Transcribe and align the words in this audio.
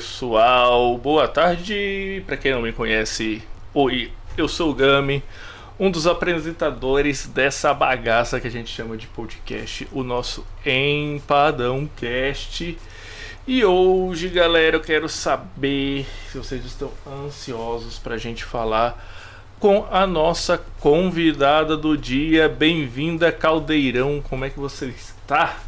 Pessoal, 0.00 0.96
boa 0.96 1.28
tarde. 1.28 2.22
Para 2.24 2.34
quem 2.34 2.52
não 2.52 2.62
me 2.62 2.72
conhece, 2.72 3.42
oi, 3.74 4.10
eu 4.34 4.48
sou 4.48 4.70
o 4.70 4.74
Gami, 4.74 5.22
um 5.78 5.90
dos 5.90 6.06
apresentadores 6.06 7.26
dessa 7.26 7.74
bagaça 7.74 8.40
que 8.40 8.46
a 8.46 8.50
gente 8.50 8.74
chama 8.74 8.96
de 8.96 9.06
podcast, 9.06 9.86
o 9.92 10.02
nosso 10.02 10.46
Empadão 10.64 11.86
Cast. 11.98 12.78
E 13.46 13.62
hoje, 13.62 14.30
galera, 14.30 14.76
eu 14.76 14.80
quero 14.80 15.06
saber 15.06 16.06
se 16.32 16.38
vocês 16.38 16.64
estão 16.64 16.90
ansiosos 17.06 17.98
para 17.98 18.14
a 18.14 18.18
gente 18.18 18.42
falar 18.42 19.06
com 19.58 19.86
a 19.90 20.06
nossa 20.06 20.56
convidada 20.80 21.76
do 21.76 21.94
dia. 21.94 22.48
Bem-vinda, 22.48 23.30
Caldeirão. 23.30 24.22
Como 24.26 24.46
é 24.46 24.48
que 24.48 24.58
você 24.58 24.86
está? 24.86 25.58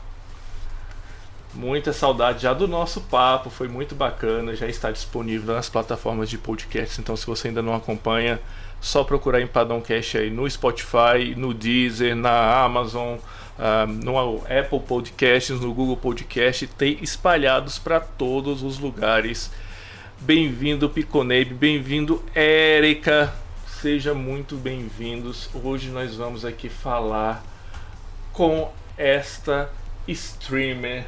Muita 1.54 1.92
saudade 1.92 2.42
já 2.44 2.54
do 2.54 2.66
nosso 2.66 3.02
papo, 3.02 3.50
foi 3.50 3.68
muito 3.68 3.94
bacana, 3.94 4.56
já 4.56 4.66
está 4.66 4.90
disponível 4.90 5.54
nas 5.54 5.68
plataformas 5.68 6.30
de 6.30 6.38
podcast, 6.38 6.98
então 6.98 7.14
se 7.14 7.26
você 7.26 7.48
ainda 7.48 7.60
não 7.60 7.74
acompanha, 7.74 8.40
só 8.80 9.04
procurar 9.04 9.42
Empadão 9.42 9.78
Cash 9.82 10.16
aí 10.16 10.30
no 10.30 10.48
Spotify, 10.48 11.34
no 11.36 11.52
Deezer, 11.52 12.16
na 12.16 12.64
Amazon, 12.64 13.18
uh, 13.18 13.86
no 13.86 14.38
Apple 14.46 14.80
Podcasts, 14.80 15.60
no 15.60 15.74
Google 15.74 15.98
Podcast, 15.98 16.66
tem 16.68 16.96
espalhados 17.02 17.78
para 17.78 18.00
todos 18.00 18.62
os 18.62 18.78
lugares. 18.78 19.50
Bem-vindo 20.20 20.88
Piconeib, 20.88 21.52
bem-vindo 21.52 22.24
Érica, 22.34 23.30
sejam 23.66 24.14
muito 24.14 24.56
bem-vindos. 24.56 25.50
Hoje 25.52 25.90
nós 25.90 26.16
vamos 26.16 26.46
aqui 26.46 26.70
falar 26.70 27.44
com 28.32 28.72
esta 28.96 29.70
streamer 30.08 31.04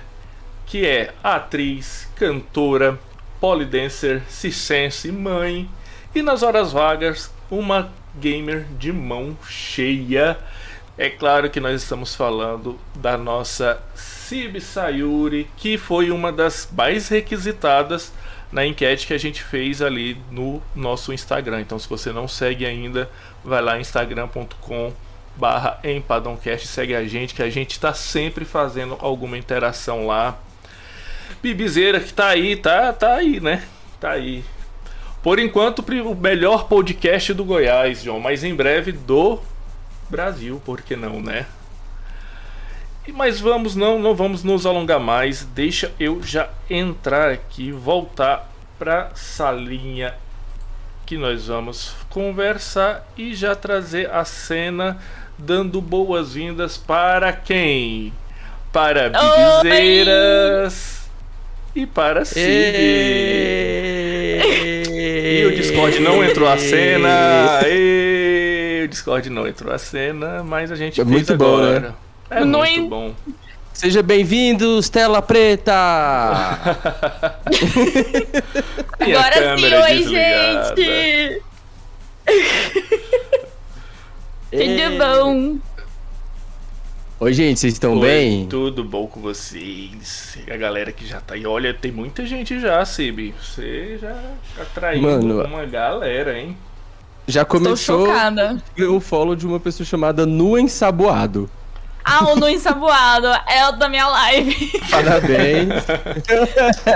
que 0.66 0.86
é 0.86 1.12
atriz, 1.22 2.08
cantora, 2.16 2.98
polidancer, 3.40 4.22
circense, 4.28 5.10
mãe 5.12 5.68
e 6.14 6.22
nas 6.22 6.42
horas 6.42 6.72
vagas 6.72 7.32
uma 7.50 7.92
gamer 8.18 8.66
de 8.78 8.92
mão 8.92 9.36
cheia. 9.46 10.38
É 10.96 11.10
claro 11.10 11.50
que 11.50 11.60
nós 11.60 11.82
estamos 11.82 12.14
falando 12.14 12.78
da 12.94 13.18
nossa 13.18 13.82
Cib 13.94 14.60
Sayuri, 14.60 15.48
que 15.56 15.76
foi 15.76 16.10
uma 16.10 16.32
das 16.32 16.68
mais 16.72 17.08
requisitadas 17.08 18.12
na 18.52 18.64
enquete 18.64 19.06
que 19.06 19.12
a 19.12 19.18
gente 19.18 19.42
fez 19.42 19.82
ali 19.82 20.16
no 20.30 20.62
nosso 20.74 21.12
Instagram. 21.12 21.60
Então, 21.60 21.78
se 21.78 21.88
você 21.88 22.12
não 22.12 22.28
segue 22.28 22.64
ainda, 22.64 23.10
vai 23.44 23.60
lá 23.60 23.78
instagram.com 23.80 24.92
barra 25.36 25.80
segue 26.60 26.94
a 26.94 27.04
gente, 27.04 27.34
que 27.34 27.42
a 27.42 27.50
gente 27.50 27.72
está 27.72 27.92
sempre 27.92 28.44
fazendo 28.44 28.96
alguma 29.00 29.36
interação 29.36 30.06
lá. 30.06 30.38
Bibizeira 31.42 32.00
que 32.00 32.12
tá 32.12 32.28
aí, 32.28 32.56
tá, 32.56 32.92
tá 32.92 33.14
aí, 33.14 33.40
né? 33.40 33.62
Tá 34.00 34.12
aí. 34.12 34.44
Por 35.22 35.38
enquanto, 35.38 35.78
o 35.80 36.14
melhor 36.14 36.68
podcast 36.68 37.32
do 37.32 37.44
Goiás, 37.44 38.02
João, 38.02 38.20
mas 38.20 38.44
em 38.44 38.54
breve 38.54 38.92
do 38.92 39.40
Brasil, 40.10 40.60
por 40.64 40.82
que 40.82 40.94
não, 40.94 41.20
né? 41.20 41.46
Mas 43.12 43.40
vamos, 43.40 43.74
não, 43.74 43.98
não 43.98 44.14
vamos 44.14 44.42
nos 44.42 44.64
alongar 44.66 45.00
mais. 45.00 45.44
Deixa 45.44 45.92
eu 45.98 46.22
já 46.22 46.48
entrar 46.68 47.30
aqui, 47.30 47.72
voltar 47.72 48.50
para 48.78 49.10
salinha 49.14 50.14
que 51.06 51.16
nós 51.18 51.46
vamos 51.46 51.94
conversar 52.08 53.06
e 53.16 53.34
já 53.34 53.54
trazer 53.54 54.10
a 54.10 54.24
cena 54.24 54.98
dando 55.38 55.80
boas-vindas 55.80 56.78
para 56.78 57.32
quem? 57.32 58.12
Para 58.72 59.10
Bibizeiras 59.10 60.93
e 61.74 61.86
para 61.86 62.24
Cid. 62.24 62.40
E... 64.86 65.44
o 65.46 65.54
Discord 65.56 65.98
não 65.98 66.24
entrou 66.24 66.48
a 66.48 66.56
cena. 66.56 67.60
E... 67.66 68.82
O 68.84 68.88
Discord 68.88 69.28
não 69.30 69.48
entrou 69.48 69.72
a 69.72 69.78
cena, 69.78 70.44
mas 70.44 70.70
a 70.70 70.76
gente 70.76 71.00
é 71.00 71.04
fez 71.04 71.16
muito 71.16 71.32
agora. 71.32 71.80
Bom, 71.80 71.86
né? 71.88 71.94
É 72.30 72.44
não 72.44 72.60
muito 72.60 72.88
bom. 72.88 73.14
Seja 73.72 74.02
bem-vindos, 74.04 74.88
tela 74.88 75.20
preta! 75.20 75.72
Agora 79.00 79.56
sim, 79.58 79.74
oi, 79.74 80.02
gente! 80.04 81.42
Tudo 84.52 84.98
bom? 84.98 85.58
Oi, 87.20 87.32
gente, 87.32 87.60
vocês 87.60 87.74
estão 87.74 87.94
Oi, 87.94 88.00
bem? 88.00 88.46
Tudo 88.48 88.82
bom 88.82 89.06
com 89.06 89.20
vocês? 89.20 90.36
E 90.44 90.50
a 90.50 90.56
galera 90.56 90.90
que 90.90 91.06
já 91.06 91.20
tá 91.20 91.34
aí. 91.34 91.46
Olha, 91.46 91.72
tem 91.72 91.92
muita 91.92 92.26
gente 92.26 92.58
já, 92.58 92.84
Sib. 92.84 93.32
Você 93.40 93.98
já 94.02 94.12
tá 94.56 94.64
traindo 94.74 95.06
Mano, 95.06 95.44
uma 95.44 95.64
galera, 95.64 96.36
hein? 96.36 96.56
Já 97.28 97.44
começou 97.44 98.08
o 98.90 99.00
follow 99.00 99.36
de 99.36 99.46
uma 99.46 99.60
pessoa 99.60 99.86
chamada 99.86 100.26
Nu 100.26 100.58
Ensaboado. 100.58 101.48
Ah, 102.04 102.32
o 102.32 102.36
Nu 102.36 102.48
Ensaboado 102.48 103.28
é 103.48 103.68
o 103.68 103.72
da 103.72 103.88
minha 103.88 104.08
live. 104.08 104.72
Parabéns. 104.90 105.84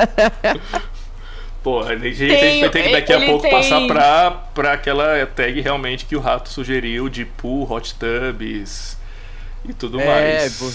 Porra, 1.62 1.92
a 1.92 1.96
gente 1.96 2.18
tem, 2.18 2.60
vai 2.60 2.70
ter 2.70 2.82
que 2.82 2.90
daqui 2.90 3.12
a 3.12 3.24
pouco 3.24 3.42
tem... 3.42 3.52
passar 3.52 3.86
pra, 3.86 4.30
pra 4.32 4.72
aquela 4.72 5.24
tag 5.26 5.60
realmente 5.60 6.06
que 6.06 6.16
o 6.16 6.20
rato 6.20 6.48
sugeriu 6.48 7.08
de 7.08 7.24
pool, 7.24 7.70
hot 7.70 7.94
tubs 7.94 8.97
e 9.68 9.72
tudo 9.72 10.00
é, 10.00 10.06
mais. 10.06 10.56
Pô, 10.56 10.70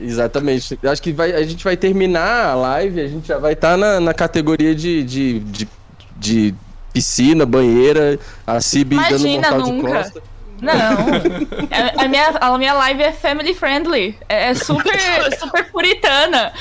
exatamente. 0.00 0.78
Acho 0.84 1.02
que 1.02 1.12
vai, 1.12 1.32
a 1.32 1.42
gente 1.42 1.62
vai 1.64 1.76
terminar 1.76 2.46
a 2.46 2.54
live, 2.54 3.00
a 3.00 3.08
gente 3.08 3.26
já 3.26 3.38
vai 3.38 3.54
estar 3.54 3.72
tá 3.72 3.76
na, 3.76 4.00
na 4.00 4.14
categoria 4.14 4.74
de, 4.74 5.02
de, 5.02 5.40
de, 5.40 5.68
de, 6.16 6.54
piscina, 6.92 7.44
banheira, 7.44 8.18
a 8.46 8.60
Cib 8.60 8.96
dando 8.96 9.28
mortal 9.28 9.58
nunca. 9.58 9.86
de 9.86 9.94
costa. 9.94 10.22
Não, 10.62 10.72
a, 10.72 12.00
a, 12.04 12.08
minha, 12.08 12.28
a 12.40 12.58
minha 12.58 12.72
live 12.72 13.02
é 13.02 13.12
family 13.12 13.52
friendly, 13.52 14.18
é, 14.28 14.50
é 14.50 14.54
super, 14.54 14.98
super 15.38 15.70
puritana. 15.70 16.52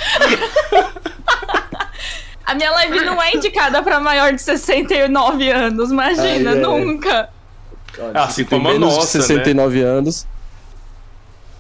A 2.45 2.53
minha 2.53 2.72
live 2.72 3.06
não 3.06 3.22
é 3.22 3.34
indicada 3.34 3.81
para 3.81 4.00
maior 4.00 4.34
de 4.34 4.41
69 4.41 5.50
anos, 5.50 5.91
imagina, 5.91 6.51
Ai, 6.51 6.57
é. 6.57 6.62
nunca. 6.62 7.29
Olha, 7.97 8.22
assim 8.22 8.44
como 8.44 8.68
a 8.68 8.78
nossa, 8.78 9.22
69 9.22 9.79
né? 9.79 9.85
anos. 9.85 10.28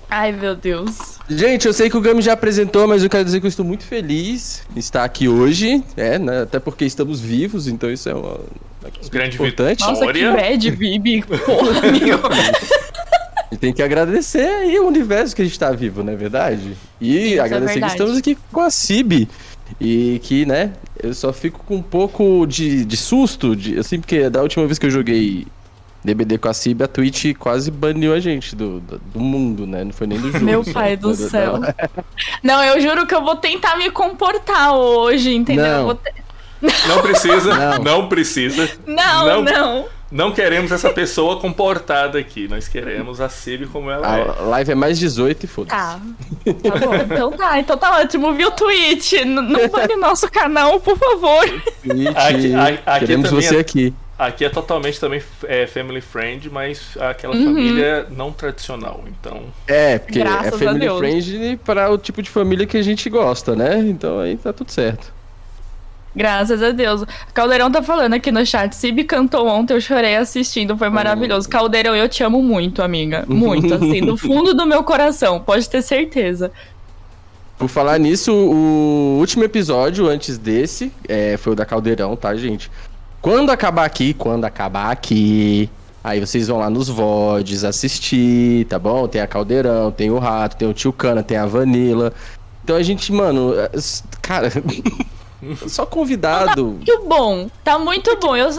Ai, 0.09 0.31
meu 0.31 0.55
Deus. 0.55 1.19
Gente, 1.29 1.65
eu 1.65 1.73
sei 1.73 1.89
que 1.89 1.97
o 1.97 2.01
Gami 2.01 2.21
já 2.21 2.33
apresentou, 2.33 2.87
mas 2.87 3.03
eu 3.03 3.09
quero 3.09 3.25
dizer 3.25 3.39
que 3.39 3.45
eu 3.45 3.49
estou 3.49 3.65
muito 3.65 3.83
feliz 3.83 4.63
de 4.69 4.79
estar 4.79 5.03
aqui 5.03 5.27
hoje, 5.27 5.83
é, 5.97 6.19
né? 6.19 6.43
Até 6.43 6.59
porque 6.59 6.85
estamos 6.85 7.19
vivos, 7.19 7.67
então 7.67 7.91
isso 7.91 8.07
é 8.07 8.13
uma, 8.13 8.39
uma 8.81 9.09
grande 9.11 9.35
importante. 9.35 9.81
Nossa, 9.81 10.11
que 10.11 10.31
bad, 10.31 10.71
Bibi. 10.71 11.23
Porra. 11.23 11.81
E 13.51 13.57
tem 13.57 13.71
que 13.71 13.81
agradecer 13.81 14.47
aí 14.47 14.77
o 14.79 14.87
universo 14.87 15.33
que 15.33 15.41
a 15.41 15.45
gente 15.45 15.53
está 15.53 15.71
vivo, 15.71 16.03
não 16.03 16.11
é 16.11 16.15
verdade? 16.15 16.75
E 16.99 17.33
isso 17.33 17.35
é 17.35 17.39
agradecer 17.39 17.77
é 17.77 17.81
que 17.81 17.87
estamos 17.87 18.17
aqui 18.17 18.37
com 18.51 18.59
a 18.59 18.69
Cib. 18.69 19.29
E 19.79 20.19
que, 20.23 20.45
né, 20.45 20.73
eu 21.01 21.13
só 21.13 21.31
fico 21.31 21.63
com 21.65 21.77
um 21.77 21.81
pouco 21.81 22.45
de, 22.45 22.83
de 22.83 22.97
susto, 22.97 23.55
de, 23.55 23.79
assim, 23.79 23.99
porque 23.99 24.29
da 24.29 24.41
última 24.41 24.65
vez 24.65 24.77
que 24.77 24.85
eu 24.85 24.91
joguei 24.91 25.47
DBD 26.05 26.37
com 26.37 26.47
a 26.47 26.53
Cib, 26.53 26.83
a 26.83 26.87
Twitch 26.87 27.35
quase 27.37 27.71
baniu 27.71 28.13
a 28.13 28.19
gente 28.19 28.55
do, 28.55 28.79
do, 28.79 28.99
do, 28.99 29.19
mundo, 29.19 29.65
né? 29.65 29.83
Não 29.83 29.91
foi 29.91 30.05
nem 30.05 30.19
do 30.19 30.31
jogo. 30.31 30.45
Meu 30.45 30.63
pai 30.63 30.95
do 30.95 31.13
céu. 31.15 31.59
Não, 32.43 32.63
eu 32.63 32.79
juro 32.79 33.07
que 33.07 33.15
eu 33.15 33.23
vou 33.23 33.35
tentar 33.35 33.75
me 33.75 33.89
comportar 33.89 34.73
hoje, 34.75 35.33
entendeu? 35.33 35.65
Não, 36.61 36.67
não 36.87 37.01
precisa, 37.01 37.53
não. 37.79 37.83
não. 37.83 38.07
precisa. 38.07 38.69
Não, 38.85 39.25
não, 39.25 39.41
não. 39.41 39.85
Não 40.11 40.31
queremos 40.31 40.71
essa 40.71 40.91
pessoa 40.91 41.39
comportada 41.39 42.19
aqui. 42.19 42.47
Nós 42.47 42.67
queremos 42.67 43.19
a 43.19 43.27
Cib 43.27 43.65
como 43.65 43.89
ela 43.89 44.07
a 44.07 44.19
é. 44.19 44.21
A 44.21 44.43
live 44.43 44.71
é 44.71 44.75
mais 44.75 44.99
18 44.99 45.43
e 45.43 45.47
foda-se. 45.47 45.75
Tá. 45.75 45.99
Tá 46.69 46.85
bom. 46.85 46.95
Então 46.95 47.31
tá, 47.31 47.59
então 47.59 47.77
tá 47.77 47.99
ótimo. 47.99 48.31
Viu 48.33 48.49
o 48.49 48.51
tweet? 48.51 49.25
Não 49.25 49.67
bane 49.67 49.95
nosso 49.95 50.29
canal, 50.29 50.79
por 50.79 50.97
favor. 50.97 51.45
Twitch. 51.81 52.15
Aqui, 52.15 52.53
aqui 52.85 52.99
Queremos 52.99 53.31
você 53.31 53.57
é... 53.57 53.59
aqui. 53.59 53.93
Aqui 54.17 54.45
é 54.45 54.49
totalmente 54.49 54.97
também 54.97 55.21
é, 55.43 55.67
family 55.67 55.99
friend, 55.99 56.49
mas 56.49 56.97
aquela 56.97 57.35
uhum. 57.35 57.45
família 57.45 58.07
não 58.09 58.31
tradicional, 58.31 59.03
então... 59.07 59.43
É, 59.67 59.99
porque 59.99 60.19
é 60.19 60.23
Graças 60.23 60.61
é 60.61 60.65
family 60.65 60.87
friend 60.97 61.59
para 61.65 61.91
o 61.91 61.97
tipo 61.97 62.21
de 62.21 62.29
família 62.29 62.65
que 62.65 62.77
a 62.77 62.81
gente 62.81 63.09
gosta, 63.09 63.57
né? 63.57 63.79
Então 63.79 64.19
aí 64.19 64.37
tá 64.37 64.53
tudo 64.53 64.71
certo. 64.71 65.13
Graças 66.15 66.63
a 66.63 66.71
Deus. 66.71 67.03
Caldeirão 67.33 67.69
tá 67.69 67.83
falando 67.83 68.13
aqui 68.13 68.31
no 68.31 68.45
chat. 68.45 68.73
Sib 68.73 69.03
cantou 69.03 69.47
ontem, 69.47 69.73
eu 69.73 69.81
chorei 69.81 70.15
assistindo, 70.15 70.77
foi 70.77 70.89
maravilhoso. 70.89 71.49
Caldeirão, 71.49 71.93
eu 71.93 72.07
te 72.07 72.23
amo 72.23 72.41
muito, 72.41 72.81
amiga. 72.81 73.25
Muito, 73.27 73.73
assim, 73.73 73.99
do 73.99 74.15
fundo 74.17 74.53
do 74.53 74.65
meu 74.65 74.81
coração, 74.83 75.41
pode 75.41 75.69
ter 75.69 75.81
certeza. 75.81 76.51
Por 77.57 77.67
falar 77.67 77.97
nisso, 77.99 78.33
o 78.33 79.17
último 79.19 79.43
episódio 79.43 80.07
antes 80.07 80.37
desse 80.37 80.91
é, 81.07 81.35
foi 81.37 81.53
o 81.53 81.55
da 81.55 81.65
Caldeirão, 81.65 82.15
tá, 82.15 82.33
gente? 82.35 82.71
Quando 83.25 83.49
acabar 83.49 83.85
aqui, 83.85 84.13
quando 84.13 84.45
acabar 84.45 84.91
aqui, 84.91 85.67
aí 86.03 86.19
vocês 86.19 86.47
vão 86.47 86.59
lá 86.59 86.69
nos 86.69 86.89
VODs 86.89 87.63
assistir, 87.63 88.65
tá 88.65 88.77
bom? 88.77 89.07
Tem 89.07 89.19
a 89.19 89.25
Caldeirão, 89.25 89.91
tem 89.91 90.11
o 90.11 90.19
Rato, 90.19 90.55
tem 90.55 90.69
o 90.69 90.73
Tio 90.75 90.93
Cana, 90.93 91.23
tem 91.23 91.35
a 91.35 91.47
Vanilla. 91.47 92.13
Então 92.63 92.75
a 92.75 92.83
gente, 92.83 93.11
mano, 93.11 93.53
cara. 94.21 94.51
Só 95.67 95.87
convidado. 95.87 96.53
Tá 96.53 96.61
muito 96.61 97.03
bom. 97.07 97.49
Tá 97.63 97.79
muito 97.79 98.15
bom. 98.19 98.35
Eu, 98.35 98.49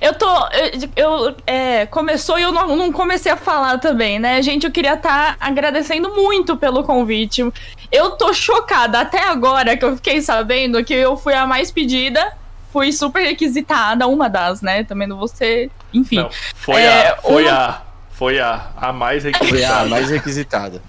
eu 0.00 0.14
tô. 0.14 0.48
Eu, 0.96 1.36
é, 1.46 1.84
começou 1.84 2.38
e 2.38 2.42
eu 2.42 2.50
não, 2.50 2.74
não, 2.74 2.90
comecei 2.90 3.30
a 3.30 3.36
falar 3.36 3.76
também, 3.76 4.18
né? 4.18 4.40
Gente, 4.40 4.64
eu 4.64 4.72
queria 4.72 4.94
estar 4.94 5.36
tá 5.36 5.36
agradecendo 5.38 6.14
muito 6.14 6.56
pelo 6.56 6.82
convite. 6.82 7.46
Eu 7.92 8.12
tô 8.12 8.32
chocada 8.32 9.00
até 9.00 9.22
agora 9.22 9.76
que 9.76 9.84
eu 9.84 9.94
fiquei 9.96 10.22
sabendo 10.22 10.82
que 10.82 10.94
eu 10.94 11.14
fui 11.14 11.34
a 11.34 11.46
mais 11.46 11.70
pedida. 11.70 12.42
Fui 12.74 12.90
super 12.90 13.22
requisitada, 13.22 14.04
uma 14.08 14.28
das, 14.28 14.60
né? 14.60 14.82
Também 14.82 15.06
não 15.06 15.16
vou 15.16 15.28
ser. 15.28 15.70
Enfim. 15.92 16.16
Não, 16.16 16.30
foi 16.56 16.82
é, 16.82 17.10
a. 17.10 17.16
Foi 17.18 17.44
uma... 17.44 17.52
a. 17.52 17.82
Foi 18.10 18.40
a, 18.40 18.66
a 18.76 18.92
mais 18.92 19.22
requisitada. 19.22 19.58
Foi 19.58 19.64
a 19.64 19.84
mais 19.86 20.10
requisitada. 20.10 20.82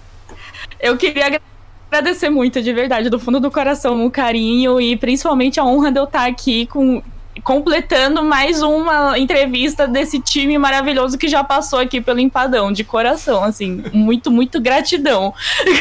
Eu 0.80 0.96
queria 0.96 1.26
agradecer 1.26 1.46
agradecer 1.88 2.28
muito, 2.28 2.60
de 2.60 2.72
verdade, 2.72 3.08
do 3.08 3.20
fundo 3.20 3.38
do 3.38 3.50
coração, 3.50 4.04
o 4.04 4.10
carinho 4.10 4.80
e 4.80 4.96
principalmente 4.96 5.60
a 5.60 5.64
honra 5.64 5.92
de 5.92 6.00
eu 6.00 6.04
estar 6.04 6.26
aqui 6.26 6.66
com 6.66 7.00
completando 7.46 8.24
mais 8.24 8.60
uma 8.60 9.16
entrevista 9.16 9.86
desse 9.86 10.18
time 10.18 10.58
maravilhoso 10.58 11.16
que 11.16 11.28
já 11.28 11.44
passou 11.44 11.78
aqui 11.78 12.00
pelo 12.00 12.18
Empadão, 12.18 12.72
de 12.72 12.82
coração, 12.82 13.44
assim, 13.44 13.84
muito, 13.92 14.32
muito 14.32 14.60
gratidão. 14.60 15.32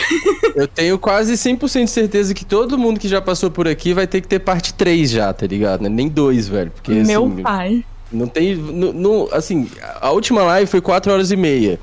Eu 0.56 0.68
tenho 0.68 1.00
quase 1.00 1.34
100% 1.34 1.86
de 1.86 1.90
certeza 1.90 2.36
que 2.36 2.46
todo 2.46 2.78
mundo 2.78 3.00
que 3.00 3.08
já 3.08 3.20
passou 3.20 3.50
por 3.50 3.68
aqui 3.68 3.96
vai 3.96 4.06
ter 4.06 4.22
que 4.22 4.28
ter 4.28 4.38
parte 4.38 4.76
3 4.76 5.10
já, 5.10 5.34
tá 5.34 5.48
ligado? 5.48 5.82
Né? 5.82 5.90
Nem 5.90 6.08
dois, 6.08 6.48
velho, 6.48 6.70
porque 6.70 6.92
Meu 6.92 7.26
assim, 7.26 7.42
pai. 7.42 7.84
Não 8.12 8.28
tem, 8.28 8.56
não, 8.56 8.94
não, 8.94 9.30
assim, 9.32 9.68
a 10.00 10.12
última 10.12 10.44
live 10.44 10.70
foi 10.70 10.82
4 10.82 11.12
horas 11.12 11.32
e 11.32 11.36
meia. 11.36 11.80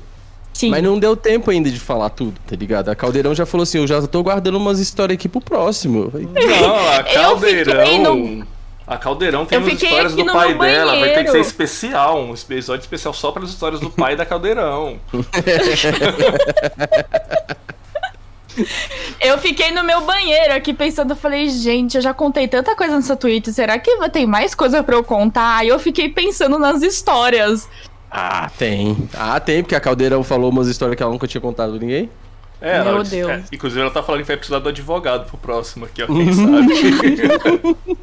Sim. 0.53 0.69
Mas 0.69 0.81
não 0.81 0.97
deu 0.97 1.17
tempo 1.17 1.51
ainda 1.51 1.69
de 1.69 1.79
falar 1.79 2.09
tudo, 2.09 2.35
tá 2.47 2.55
ligado? 2.55 2.87
A 2.87 2.95
Caldeirão 2.95 3.35
já 3.35 3.45
falou 3.45 3.63
assim: 3.63 3.79
eu 3.79 3.87
já 3.87 4.01
tô 4.03 4.23
guardando 4.23 4.55
umas 4.55 4.79
histórias 4.79 5.17
aqui 5.17 5.27
pro 5.27 5.41
próximo. 5.41 6.09
Não, 6.13 6.89
a 6.89 7.03
Caldeirão. 7.03 8.45
A 8.85 8.97
Caldeirão 8.97 9.45
tem 9.45 9.57
as 9.59 9.67
histórias 9.67 10.13
do 10.13 10.25
pai 10.25 10.53
dela, 10.53 10.99
vai 10.99 11.13
ter 11.13 11.23
que 11.23 11.31
ser 11.31 11.39
especial, 11.39 12.19
um 12.21 12.33
episódio 12.33 12.81
especial 12.81 13.13
só 13.13 13.31
para 13.31 13.43
as 13.43 13.49
histórias 13.49 13.79
do 13.79 13.89
pai 13.89 14.15
da 14.15 14.25
Caldeirão. 14.25 14.99
eu 19.21 19.37
fiquei 19.37 19.71
no 19.71 19.85
meu 19.85 20.01
banheiro 20.01 20.53
aqui 20.53 20.73
pensando, 20.73 21.15
falei, 21.15 21.47
gente, 21.47 21.95
eu 21.95 22.01
já 22.01 22.13
contei 22.13 22.45
tanta 22.47 22.75
coisa 22.75 22.97
nessa 22.97 23.15
tweet, 23.15 23.53
será 23.53 23.79
que 23.79 23.97
tem 24.09 24.25
mais 24.25 24.53
coisa 24.53 24.83
para 24.83 24.95
eu 24.95 25.03
contar? 25.03 25.59
Aí 25.59 25.69
eu 25.69 25.79
fiquei 25.79 26.09
pensando 26.09 26.59
nas 26.59 26.81
histórias. 26.81 27.69
Ah, 28.11 28.51
tem. 28.59 29.09
Ah, 29.13 29.39
tem, 29.39 29.63
porque 29.63 29.75
a 29.75 29.79
Caldeirão 29.79 30.23
falou 30.23 30.51
umas 30.51 30.67
histórias 30.67 30.97
que 30.97 31.01
ela 31.01 31.11
nunca 31.11 31.25
tinha 31.25 31.41
contado 31.41 31.75
a 31.75 31.79
ninguém. 31.79 32.11
É, 32.63 32.81
Meu 32.81 32.93
ela, 32.93 33.03
Deus. 33.03 33.29
É, 33.29 33.43
inclusive 33.51 33.81
ela 33.81 33.91
tá 33.91 34.01
falando 34.01 34.21
que 34.21 34.27
vai 34.27 34.37
precisar 34.37 34.59
do 34.59 34.69
advogado 34.69 35.27
pro 35.27 35.37
próximo 35.37 35.83
aqui, 35.83 36.01
ó, 36.01 36.07
quem 36.07 36.31
sabe. 36.31 36.73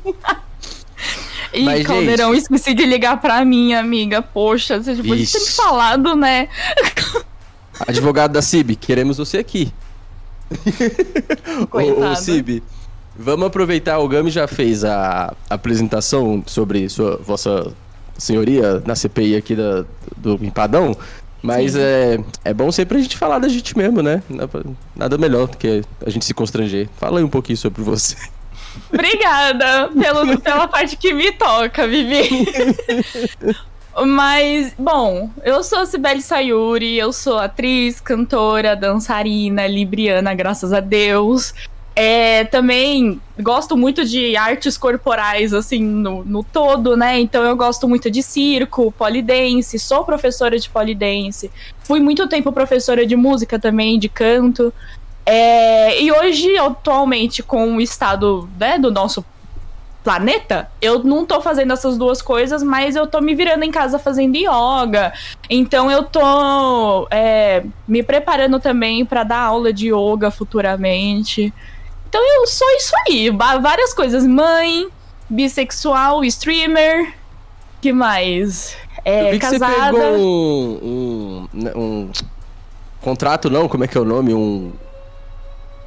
Ih, 1.55 1.65
Mas, 1.65 1.87
Caldeirão, 1.87 2.35
gente... 2.35 2.43
esqueci 2.43 2.75
de 2.75 2.85
ligar 2.85 3.19
pra 3.23 3.43
minha 3.43 3.81
amiga. 3.81 4.21
Poxa, 4.21 4.77
você 4.81 4.95
podia 4.97 5.27
ter 5.27 5.41
me 5.41 5.47
falado, 5.47 6.15
né? 6.15 6.49
Advogado 7.89 8.33
da 8.33 8.43
CIB, 8.43 8.77
queremos 8.77 9.17
você 9.17 9.39
aqui. 9.39 9.73
ô, 11.73 11.79
ô, 12.05 12.17
Cib, 12.17 12.63
vamos 13.17 13.47
aproveitar, 13.47 13.99
o 13.99 14.07
Gami 14.07 14.31
já 14.31 14.47
fez 14.47 14.85
a 14.85 15.35
apresentação 15.49 16.45
sobre 16.47 16.87
sua 16.91 17.17
vossa 17.17 17.73
senhoria 18.19 18.83
na 18.85 18.95
CPI 18.95 19.37
aqui 19.37 19.57
da, 19.57 19.87
do 20.19 20.39
Empadão. 20.43 20.95
Mas 21.43 21.75
é, 21.75 22.19
é 22.45 22.53
bom 22.53 22.71
sempre 22.71 22.99
a 22.99 23.01
gente 23.01 23.17
falar 23.17 23.39
da 23.39 23.49
gente 23.49 23.77
mesmo, 23.77 24.03
né? 24.03 24.23
Nada 24.95 25.17
melhor 25.17 25.49
do 25.49 25.57
que 25.57 25.83
a 26.05 26.11
gente 26.11 26.25
se 26.25 26.35
constranger. 26.35 26.89
Fala 26.97 27.19
aí 27.19 27.25
um 27.25 27.31
pouquinho 27.31 27.57
sobre 27.57 27.83
você. 27.83 28.17
Obrigada 28.93 29.89
pelo, 29.89 30.39
pela 30.41 30.69
parte 30.69 30.97
que 30.97 31.13
me 31.13 31.33
toca, 31.33 31.87
Vivi. 31.89 32.47
Mas, 34.07 34.73
bom, 34.79 35.31
eu 35.43 35.65
sou 35.65 35.81
a 35.81 35.87
Sibeli 35.87 36.23
Sayuri, 36.23 36.97
eu 36.97 37.13
sou 37.13 37.39
atriz, 37.39 38.01
cantora, 38.01 38.77
dançarina, 38.77 39.67
libriana, 39.67 40.33
graças 40.35 40.73
a 40.73 40.81
Deus. 40.81 41.53
É, 42.03 42.45
também 42.45 43.21
gosto 43.39 43.77
muito 43.77 44.07
de 44.07 44.35
artes 44.35 44.79
corporais, 44.79 45.53
assim, 45.53 45.85
no, 45.85 46.25
no 46.25 46.43
todo, 46.43 46.97
né? 46.97 47.21
Então 47.21 47.45
eu 47.45 47.55
gosto 47.55 47.87
muito 47.87 48.11
de 48.11 48.23
circo, 48.23 48.91
polidense, 48.93 49.79
sou 49.79 50.03
professora 50.03 50.59
de 50.59 50.71
polidense. 50.71 51.51
Fui 51.83 52.01
muito 52.01 52.27
tempo 52.27 52.53
professora 52.53 53.05
de 53.05 53.15
música 53.17 53.59
também, 53.59 53.99
de 53.99 54.09
canto. 54.09 54.73
É, 55.27 56.03
e 56.03 56.11
hoje, 56.11 56.57
atualmente, 56.57 57.43
com 57.43 57.77
o 57.77 57.83
estado 57.83 58.49
né, 58.59 58.79
do 58.79 58.91
nosso 58.91 59.23
planeta, 60.03 60.71
eu 60.81 61.05
não 61.05 61.27
tô 61.27 61.43
fazendo 61.43 61.75
essas 61.75 61.99
duas 61.99 62.23
coisas, 62.23 62.63
mas 62.63 62.97
eu 62.97 63.07
tô 63.07 63.21
me 63.21 63.35
virando 63.35 63.63
em 63.63 63.71
casa 63.71 63.99
fazendo 63.99 64.39
yoga. 64.39 65.13
Então 65.51 65.91
eu 65.91 66.05
tô 66.05 67.07
é, 67.11 67.63
me 67.87 68.03
preparando 68.03 68.59
também 68.59 69.05
para 69.05 69.23
dar 69.23 69.41
aula 69.41 69.71
de 69.71 69.93
yoga 69.93 70.31
futuramente. 70.31 71.53
Então 72.11 72.21
eu 72.37 72.47
sou 72.49 72.69
isso 72.73 72.93
aí, 73.07 73.31
várias 73.31 73.95
coisas. 73.95 74.27
Mãe, 74.27 74.89
bissexual, 75.29 76.25
streamer, 76.25 77.15
que 77.81 77.93
mais? 77.93 78.77
É, 79.05 79.39
casada. 79.39 79.93
você 79.93 79.93
pegou 79.93 80.17
um, 80.19 80.79
um, 80.83 81.49
né, 81.53 81.73
um, 81.75 82.11
contrato, 83.01 83.49
não? 83.49 83.69
Como 83.69 83.85
é 83.85 83.89
que 83.89 83.97
é 83.97 84.01
o 84.01 84.05
nome? 84.05 84.35
Um. 84.35 84.73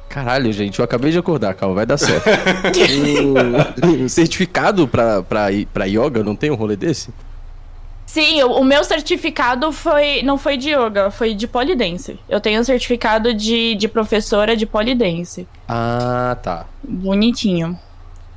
Caralho, 0.08 0.50
gente, 0.50 0.78
eu 0.78 0.84
acabei 0.84 1.12
de 1.12 1.18
acordar, 1.18 1.54
calma, 1.54 1.74
vai 1.74 1.84
dar 1.84 1.98
certo. 1.98 2.24
um, 3.86 4.04
um 4.04 4.08
certificado 4.08 4.88
pra, 4.88 5.22
pra, 5.22 5.48
pra 5.72 5.84
yoga, 5.84 6.24
não 6.24 6.34
tem 6.34 6.50
um 6.50 6.54
rolê 6.54 6.74
desse? 6.74 7.10
Sim, 8.14 8.44
o, 8.44 8.60
o, 8.60 8.64
meu 8.64 8.84
certificado 8.84 9.72
foi 9.72 10.22
não 10.22 10.38
foi 10.38 10.56
de 10.56 10.70
yoga, 10.70 11.10
foi 11.10 11.34
de 11.34 11.48
polidense. 11.48 12.16
Eu 12.28 12.40
tenho 12.40 12.60
um 12.60 12.62
certificado 12.62 13.34
de, 13.34 13.74
de 13.74 13.88
professora 13.88 14.56
de 14.56 14.64
polidense. 14.64 15.48
Ah, 15.66 16.36
tá. 16.40 16.64
Bonitinho. 16.80 17.76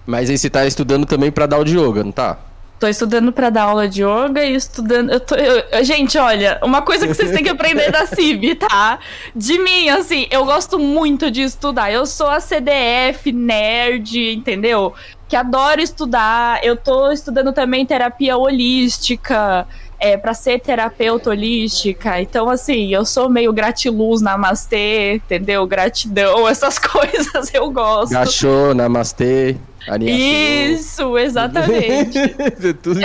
Mas 0.03 0.31
aí 0.31 0.37
você 0.39 0.49
tá 0.49 0.65
estudando 0.65 1.05
também 1.05 1.31
para 1.31 1.45
dar 1.45 1.59
o 1.59 1.63
de 1.63 1.77
yoga, 1.77 2.03
não 2.03 2.11
tá? 2.11 2.39
Tô 2.79 2.87
estudando 2.87 3.31
para 3.31 3.51
dar 3.51 3.63
aula 3.63 3.87
de 3.87 4.03
yoga 4.03 4.43
e 4.43 4.55
estudando. 4.55 5.11
Eu 5.11 5.19
tô, 5.19 5.35
eu, 5.35 5.83
gente, 5.83 6.17
olha, 6.17 6.59
uma 6.63 6.81
coisa 6.81 7.07
que 7.07 7.13
vocês 7.13 7.29
têm 7.29 7.43
que 7.43 7.49
aprender 7.49 7.91
da 7.91 8.07
CIB, 8.07 8.55
tá? 8.69 8.97
De 9.35 9.59
mim, 9.59 9.89
assim, 9.89 10.25
eu 10.31 10.43
gosto 10.43 10.79
muito 10.79 11.29
de 11.29 11.43
estudar. 11.43 11.91
Eu 11.91 12.07
sou 12.07 12.27
a 12.27 12.39
CDF, 12.39 13.31
nerd, 13.31 14.33
entendeu? 14.33 14.93
Que 15.27 15.35
adoro 15.35 15.81
estudar. 15.81 16.63
Eu 16.63 16.75
tô 16.75 17.11
estudando 17.11 17.51
também 17.53 17.85
terapia 17.85 18.37
holística, 18.37 19.67
é, 19.99 20.15
para 20.15 20.33
ser 20.33 20.59
terapeuta 20.59 21.29
holística. 21.29 22.21
Então, 22.21 22.49
assim, 22.49 22.93
eu 22.93 23.05
sou 23.05 23.29
meio 23.29 23.51
gratiluz, 23.51 24.21
namastê, 24.21 25.15
entendeu? 25.15 25.65
Gratidão, 25.65 26.47
essas 26.49 26.77
coisas 26.79 27.53
eu 27.53 27.69
gosto. 27.71 28.11
Gachô, 28.11 28.73
namastê. 28.73 29.57
Isso, 30.01 31.17
exatamente. 31.17 32.17
é 32.19 32.73
tudo 32.83 32.99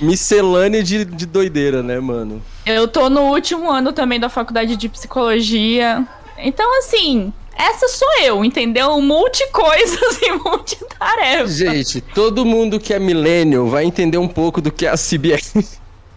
miscelânea 0.00 0.82
de, 0.82 1.04
de 1.04 1.24
doideira, 1.24 1.84
né, 1.84 2.00
mano? 2.00 2.42
Eu 2.66 2.88
tô 2.88 3.08
no 3.08 3.32
último 3.32 3.70
ano 3.70 3.92
também 3.92 4.18
da 4.18 4.28
faculdade 4.28 4.76
de 4.76 4.88
psicologia. 4.88 6.04
Então, 6.36 6.78
assim, 6.78 7.32
essa 7.56 7.88
sou 7.88 8.08
eu, 8.22 8.44
entendeu? 8.44 9.00
Multi 9.00 9.46
coisas 9.50 10.18
e 10.22 10.32
multi 10.32 10.78
tarefas. 10.98 11.56
Gente, 11.56 12.00
todo 12.00 12.44
mundo 12.44 12.78
que 12.80 12.92
é 12.92 12.98
millennial 12.98 13.66
vai 13.66 13.84
entender 13.84 14.18
um 14.18 14.28
pouco 14.28 14.60
do 14.60 14.70
que 14.70 14.86
é 14.86 14.90
a 14.90 14.96
CBS. 14.96 15.54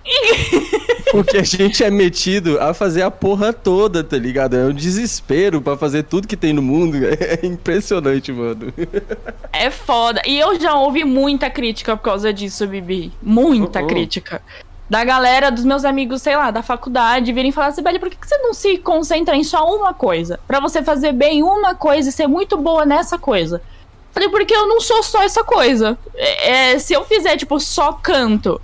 Porque 1.12 1.38
a 1.38 1.44
gente 1.44 1.84
é 1.84 1.89
metido 1.89 2.60
a 2.60 2.74
fazer 2.74 3.01
a 3.01 3.10
porra 3.10 3.53
toda, 3.53 4.03
tá 4.03 4.17
ligado? 4.17 4.56
É 4.56 4.65
um 4.65 4.74
desespero 4.74 5.62
para 5.62 5.77
fazer 5.77 6.03
tudo 6.03 6.27
que 6.27 6.36
tem 6.36 6.53
no 6.53 6.62
mundo. 6.62 6.98
É 7.08 7.46
impressionante, 7.46 8.32
mano. 8.32 8.74
É 9.51 9.70
foda. 9.70 10.22
E 10.25 10.38
eu 10.38 10.60
já 10.60 10.75
ouvi 10.75 11.03
muita 11.03 11.50
crítica 11.50 11.96
por 11.96 12.03
causa 12.03 12.32
disso, 12.34 12.67
Bibi. 12.67 13.12
Muita 13.22 13.82
oh, 13.82 13.88
crítica 13.88 14.41
da 14.89 15.03
galera, 15.03 15.51
dos 15.51 15.65
meus 15.65 15.84
amigos, 15.84 16.22
sei 16.22 16.36
lá, 16.36 16.50
da 16.50 16.63
faculdade, 16.63 17.34
virem 17.34 17.51
falar 17.51 17.72
velho, 17.72 18.00
por 18.00 18.10
que 18.10 18.17
você 18.25 18.38
não 18.38 18.53
se 18.53 18.77
concentra 18.77 19.36
em 19.36 19.44
só 19.44 19.65
uma 19.75 19.94
coisa? 19.94 20.39
para 20.48 20.60
você 20.60 20.82
fazer 20.82 21.12
bem 21.12 21.44
uma 21.44 21.75
coisa 21.75 22.10
e 22.10 22.12
ser 22.12 22.27
muito 22.27 22.58
boa 22.58 22.86
nessa 22.86 23.17
coisa. 23.17 23.62
Falei, 24.12 24.29
porque 24.29 24.56
eu 24.56 24.67
não 24.67 24.79
sou 24.79 25.03
só 25.03 25.22
essa 25.24 25.44
coisa. 25.44 25.98
É, 26.15 26.74
é 26.74 26.79
se 26.79 26.94
eu 26.94 27.03
fizer, 27.03 27.38
tipo, 27.38 27.60
só 27.60 27.94
canto, 27.94 28.60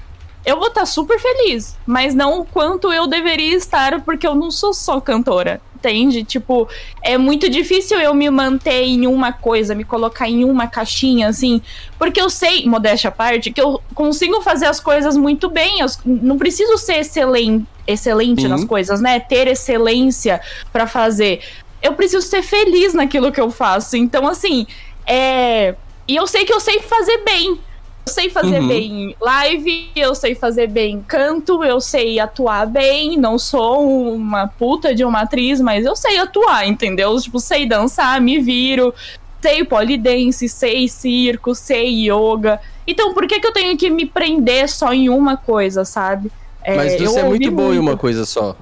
eu 0.46 0.58
vou 0.58 0.68
estar 0.68 0.82
tá 0.82 0.86
super 0.86 1.20
feliz. 1.20 1.77
Mas 1.86 2.15
não 2.15 2.39
o 2.39 2.46
quanto 2.46 2.92
eu 2.92 3.06
deveria 3.06 3.56
estar, 3.56 4.01
porque 4.01 4.25
eu 4.25 4.34
não 4.34 4.50
sou 4.50 4.74
só 4.74 5.00
cantora 5.00 5.62
entende? 5.84 6.24
Tipo, 6.24 6.68
é 7.02 7.18
muito 7.18 7.50
difícil 7.50 8.00
eu 8.00 8.13
me 8.13 8.30
manter 8.30 8.84
em 8.84 9.06
uma 9.06 9.34
coisa, 9.34 9.75
me 9.75 9.84
colocar 9.84 10.30
em 10.30 10.46
uma 10.46 10.68
caixinha, 10.68 11.28
assim, 11.28 11.62
porque 12.00 12.22
eu 12.22 12.30
sei, 12.30 12.66
modéstia 12.66 13.10
à 13.10 13.12
parte, 13.12 13.52
que 13.52 13.60
eu 13.60 13.82
consigo 13.94 14.42
fazer 14.42 14.68
as 14.68 14.80
coisas 14.80 15.18
muito 15.18 15.50
bem, 15.50 15.82
eu 15.82 15.88
não 16.06 16.38
preciso 16.38 16.78
ser 16.78 17.00
excelente, 17.00 17.66
excelente 17.86 18.44
uhum. 18.44 18.50
nas 18.50 18.63
coisas, 18.63 19.02
né? 19.02 19.20
Ter 19.20 19.48
excelência 19.48 20.40
para 20.72 20.88
fazer. 20.88 21.42
eu 21.82 21.94
preciso 21.94 22.25
ser 22.25 22.42
feliz 22.42 22.94
naquilo 22.94 23.32
que 23.32 23.42
eu 23.42 23.52
faço. 23.52 23.98
Então, 23.98 24.25
assim, 24.25 24.66
é. 25.06 25.75
E 26.08 26.16
eu 26.16 26.25
sei 26.28 26.46
que 26.46 26.54
eu 26.54 26.60
sei 26.62 26.80
fazer 26.82 27.18
bem. 27.25 27.60
Eu 28.05 28.13
sei 28.13 28.29
fazer 28.29 28.60
uhum. 28.60 28.67
bem 28.67 29.15
live, 29.19 29.89
eu 29.95 30.13
sei 30.13 30.36
fazer 30.36 30.67
bem 30.67 31.01
canto, 31.07 31.63
eu 31.63 31.79
sei 31.79 32.19
atuar 32.19 32.67
bem, 32.67 33.17
não 33.17 33.39
sou 33.39 34.13
uma 34.13 34.48
puta 34.48 34.93
de 34.93 35.05
uma 35.05 35.22
atriz, 35.22 35.62
mas 35.62 35.86
eu 35.86 35.95
sei 35.95 36.19
atuar, 36.19 36.67
entendeu? 36.67 37.17
Tipo, 37.19 37.39
sei 37.39 37.65
dançar, 37.65 38.19
me 38.19 38.39
viro, 38.41 38.93
sei 39.41 39.63
polidense, 39.63 40.50
sei 40.50 40.88
circo, 40.88 41.55
sei 41.55 42.10
yoga. 42.10 42.60
Então, 42.86 43.13
por 43.13 43.25
que, 43.25 43.39
que 43.39 43.48
eu 43.48 43.53
tenho 43.53 43.77
que 43.77 43.89
me 43.89 44.05
prender 44.05 44.69
só 44.69 44.93
em 44.93 45.10
uma 45.10 45.38
coisa, 45.38 45.86
sabe? 45.86 46.29
É, 46.62 46.75
mas 46.75 47.00
você 47.00 47.19
é 47.19 47.24
muito 47.24 47.51
bom 47.51 47.63
muito. 47.63 47.75
em 47.75 47.79
uma 47.79 47.98
coisa 47.98 48.25
só. 48.25 48.55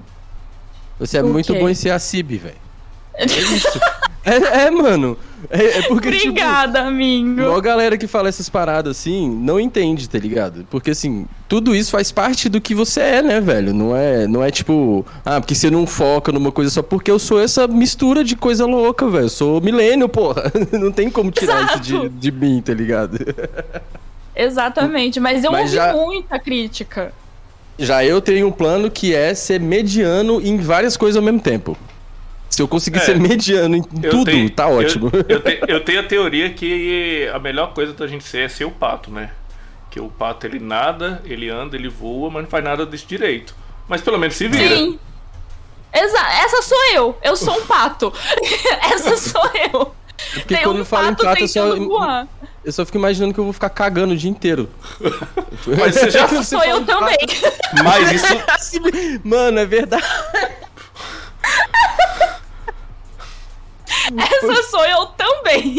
Você 1.00 1.17
é 1.17 1.24
o 1.24 1.27
muito 1.27 1.53
quê? 1.53 1.60
bom 1.60 1.67
em 1.67 1.74
ser 1.74 1.89
a 1.89 2.00
Cib, 2.00 2.38
velho. 2.38 2.55
É 3.15 3.25
isso. 3.25 3.79
é, 4.24 4.65
é, 4.65 4.71
mano. 4.71 5.17
É, 5.50 5.79
é 5.79 5.81
porque, 5.83 6.12
tipo, 6.12 6.29
Obrigada, 6.29 6.79
tipo, 6.79 6.89
amigo. 6.89 7.51
A 7.51 7.62
galera 7.62 7.98
que 7.98 8.07
fala 8.07 8.29
essas 8.29 8.50
paradas 8.50 8.98
assim 8.98 9.29
não 9.29 9.60
entende, 9.60 10.07
tá 10.10 10.17
ligado? 10.17 10.65
Porque 10.69 10.91
assim, 10.91 11.25
tudo 11.48 11.75
isso 11.75 11.91
faz 11.91 12.12
parte 12.12 12.48
do 12.50 12.62
que 12.62 12.75
você 12.75 13.00
é, 13.00 13.21
né, 13.21 13.41
velho? 13.41 13.74
Não 13.74 13.95
é, 13.95 14.27
não 14.27 14.43
é 14.43 14.51
tipo, 14.51 15.05
ah, 15.25 15.39
porque 15.39 15.55
você 15.55 15.69
não 15.69 15.88
foca 15.88 16.31
numa 16.31 16.51
coisa 16.51 16.69
só 16.69 16.81
porque 16.81 17.10
eu 17.10 17.19
sou 17.19 17.41
essa 17.41 17.67
mistura 17.67 18.24
de 18.24 18.36
coisa 18.36 18.65
louca, 18.65 19.07
velho. 19.07 19.25
Eu 19.25 19.29
sou 19.29 19.62
milênio, 19.62 20.07
porra. 20.07 20.51
Não 20.71 20.91
tem 20.91 21.10
como 21.10 21.31
tirar 21.31 21.63
Exato. 21.63 21.81
isso 21.81 22.10
de, 22.10 22.10
de 22.10 22.31
mim, 22.31 22.62
tá 22.62 22.74
ligado? 22.74 23.17
Exatamente, 24.36 25.19
mas 25.19 25.43
eu 25.43 25.51
mas 25.51 25.63
ouvi 25.63 25.75
já... 25.75 25.93
muita 25.93 26.39
crítica. 26.39 27.13
Já 27.77 28.03
eu 28.05 28.21
tenho 28.21 28.48
um 28.48 28.51
plano 28.51 28.89
que 28.89 29.13
é 29.13 29.33
ser 29.33 29.60
mediano 29.60 30.41
em 30.41 30.57
várias 30.57 30.95
coisas 30.95 31.17
ao 31.17 31.24
mesmo 31.24 31.39
tempo. 31.39 31.77
Se 32.51 32.62
eu 32.62 32.67
conseguir 32.67 33.00
é, 33.00 33.01
ser 33.01 33.17
mediano 33.17 33.77
em 33.77 33.81
tudo, 33.81 34.25
tenho, 34.25 34.50
tá 34.50 34.67
ótimo. 34.67 35.10
Eu, 35.13 35.38
eu, 35.38 35.41
te, 35.41 35.62
eu, 35.70 35.84
tenho 35.86 36.01
a 36.01 36.03
teoria 36.03 36.50
que 36.50 37.27
a 37.34 37.39
melhor 37.39 37.74
coisa 37.74 37.93
da 37.93 38.05
gente 38.05 38.25
ser 38.25 38.41
é 38.41 38.50
ser 38.50 38.65
o 38.65 38.72
pato, 38.72 39.10
né? 39.10 39.31
Que 39.89 40.01
o 40.01 40.10
pato 40.10 40.46
ele 40.46 40.60
nada, 40.60 41.22
ele 41.24 41.50
anda, 41.50 41.77
ele 41.77 41.88
voa, 41.88 42.29
mas 42.29 42.43
não 42.43 42.50
faz 42.50 42.62
nada 42.62 42.86
desse 42.86 43.08
direito. 43.08 43.55
Mas 43.88 44.01
pelo 44.01 44.17
menos 44.17 44.36
se 44.36 44.50
vira. 44.50 44.75
Sim. 44.75 45.00
Exato. 45.93 46.31
Essa 46.43 46.62
sou 46.62 46.77
eu. 46.93 47.17
Eu 47.24 47.36
sou 47.38 47.58
um 47.58 47.65
pato. 47.65 48.13
Essa 48.91 49.15
sou 49.15 49.50
eu. 49.74 49.96
É 50.36 50.39
porque 50.39 50.55
Tem 50.55 50.63
quando 50.63 50.81
um 50.81 50.86
falo 50.86 51.08
em 51.10 51.15
pato, 51.15 51.41
eu 51.41 51.48
só, 51.48 51.75
voar. 51.75 52.27
eu 52.65 52.72
só 52.72 52.86
fico 52.86 52.98
imaginando 52.98 53.34
que 53.34 53.39
eu 53.39 53.46
vou 53.46 53.53
ficar 53.53 53.70
cagando 53.70 54.13
o 54.13 54.17
dia 54.17 54.29
inteiro. 54.29 54.70
Mas 55.79 55.96
você 55.96 56.12
já 56.12 56.27
sou 56.43 56.63
eu 56.63 56.86
também. 56.86 57.17
Mas 57.81 58.12
isso. 58.12 59.22
Mano, 59.24 59.58
é 59.58 59.65
verdade. 59.65 60.05
Essa 64.17 64.63
sou 64.63 64.86
eu 64.86 65.05
também. 65.08 65.77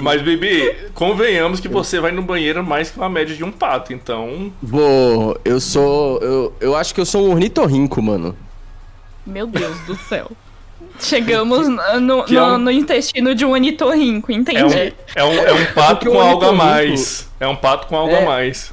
Mas, 0.00 0.22
Bibi, 0.22 0.90
convenhamos 0.94 1.60
que 1.60 1.68
você 1.68 2.00
vai 2.00 2.12
no 2.12 2.22
banheiro 2.22 2.64
mais 2.64 2.90
que 2.90 2.98
uma 2.98 3.08
média 3.08 3.34
de 3.34 3.44
um 3.44 3.52
pato, 3.52 3.92
então. 3.92 4.52
Vou. 4.62 5.38
Eu 5.44 5.60
sou. 5.60 6.18
Eu, 6.18 6.54
eu 6.60 6.76
acho 6.76 6.94
que 6.94 7.00
eu 7.00 7.06
sou 7.06 7.26
um 7.26 7.30
ornitorrinco, 7.32 8.02
mano. 8.02 8.36
Meu 9.24 9.46
Deus 9.46 9.78
do 9.80 9.94
céu. 9.96 10.30
Chegamos 10.98 11.68
no, 11.68 12.00
no, 12.00 12.20
é 12.20 12.42
um... 12.42 12.58
no, 12.58 12.70
intestino 12.70 13.34
de 13.34 13.44
um 13.44 13.52
ornitorrinco, 13.52 14.30
entendi. 14.30 14.94
É 15.14 15.24
um, 15.24 15.32
é 15.32 15.42
um, 15.42 15.46
é 15.46 15.52
um 15.52 15.72
pato 15.72 16.10
com 16.10 16.20
algo 16.20 16.44
a 16.44 16.52
mais. 16.52 17.28
É 17.40 17.46
um 17.46 17.56
pato 17.56 17.86
com 17.86 17.96
algo 17.96 18.12
é... 18.12 18.22
a 18.22 18.26
mais. 18.26 18.72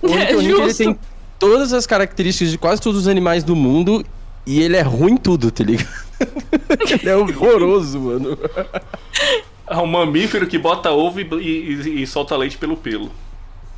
O 0.00 0.10
ornitorrinco 0.10 0.60
é 0.60 0.64
ele 0.64 0.74
tem 0.74 0.98
todas 1.38 1.72
as 1.72 1.86
características 1.86 2.50
de 2.50 2.58
quase 2.58 2.80
todos 2.80 3.00
os 3.00 3.08
animais 3.08 3.44
do 3.44 3.54
mundo 3.54 4.04
e 4.46 4.60
ele 4.60 4.76
é 4.76 4.82
ruim 4.82 5.16
tudo, 5.16 5.50
tá 5.50 5.64
ligado? 5.64 5.88
ele 6.90 7.08
é 7.08 7.16
horroroso, 7.16 7.98
mano. 8.00 8.38
É 9.66 9.76
um 9.76 9.86
mamífero 9.86 10.46
que 10.46 10.58
bota 10.58 10.90
ovo 10.90 11.20
e, 11.20 11.24
e, 11.40 12.02
e 12.02 12.06
solta 12.06 12.36
leite 12.36 12.58
pelo 12.58 12.76
pelo. 12.76 13.10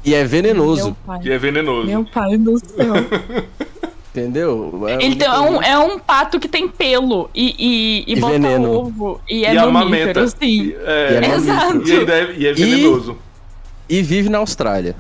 E 0.04 0.14
é 0.14 0.25
venenoso. 0.25 0.96
E 1.23 1.30
é 1.30 1.38
venenoso. 1.38 1.87
Meu 1.87 2.04
pai 2.04 2.37
do 2.37 2.58
céu. 2.58 2.94
Entendeu? 4.16 4.85
É 4.88 5.04
ele 5.04 5.16
tem, 5.16 5.28
é, 5.28 5.38
um, 5.38 5.62
é 5.62 5.78
um 5.78 5.99
pato 5.99 6.40
que 6.40 6.49
tem 6.49 6.66
pelo 6.66 7.28
e, 7.35 7.54
e, 7.58 8.04
e, 8.06 8.16
e 8.16 8.20
bota 8.20 8.32
veneno. 8.32 8.73
ovo 8.73 9.20
e 9.28 9.44
é 9.44 9.52
e 9.52 9.66
mamífero, 9.70 10.26
sim. 10.28 10.75
É, 10.85 11.20
é 11.23 11.35
Exato. 11.35 11.82
E, 11.87 12.11
é, 12.11 12.35
e 12.38 12.46
é 12.46 12.52
venenoso. 12.54 13.18
E, 13.87 14.00
vive 14.02 14.30
na 14.30 14.38
Austrália. 14.38 14.96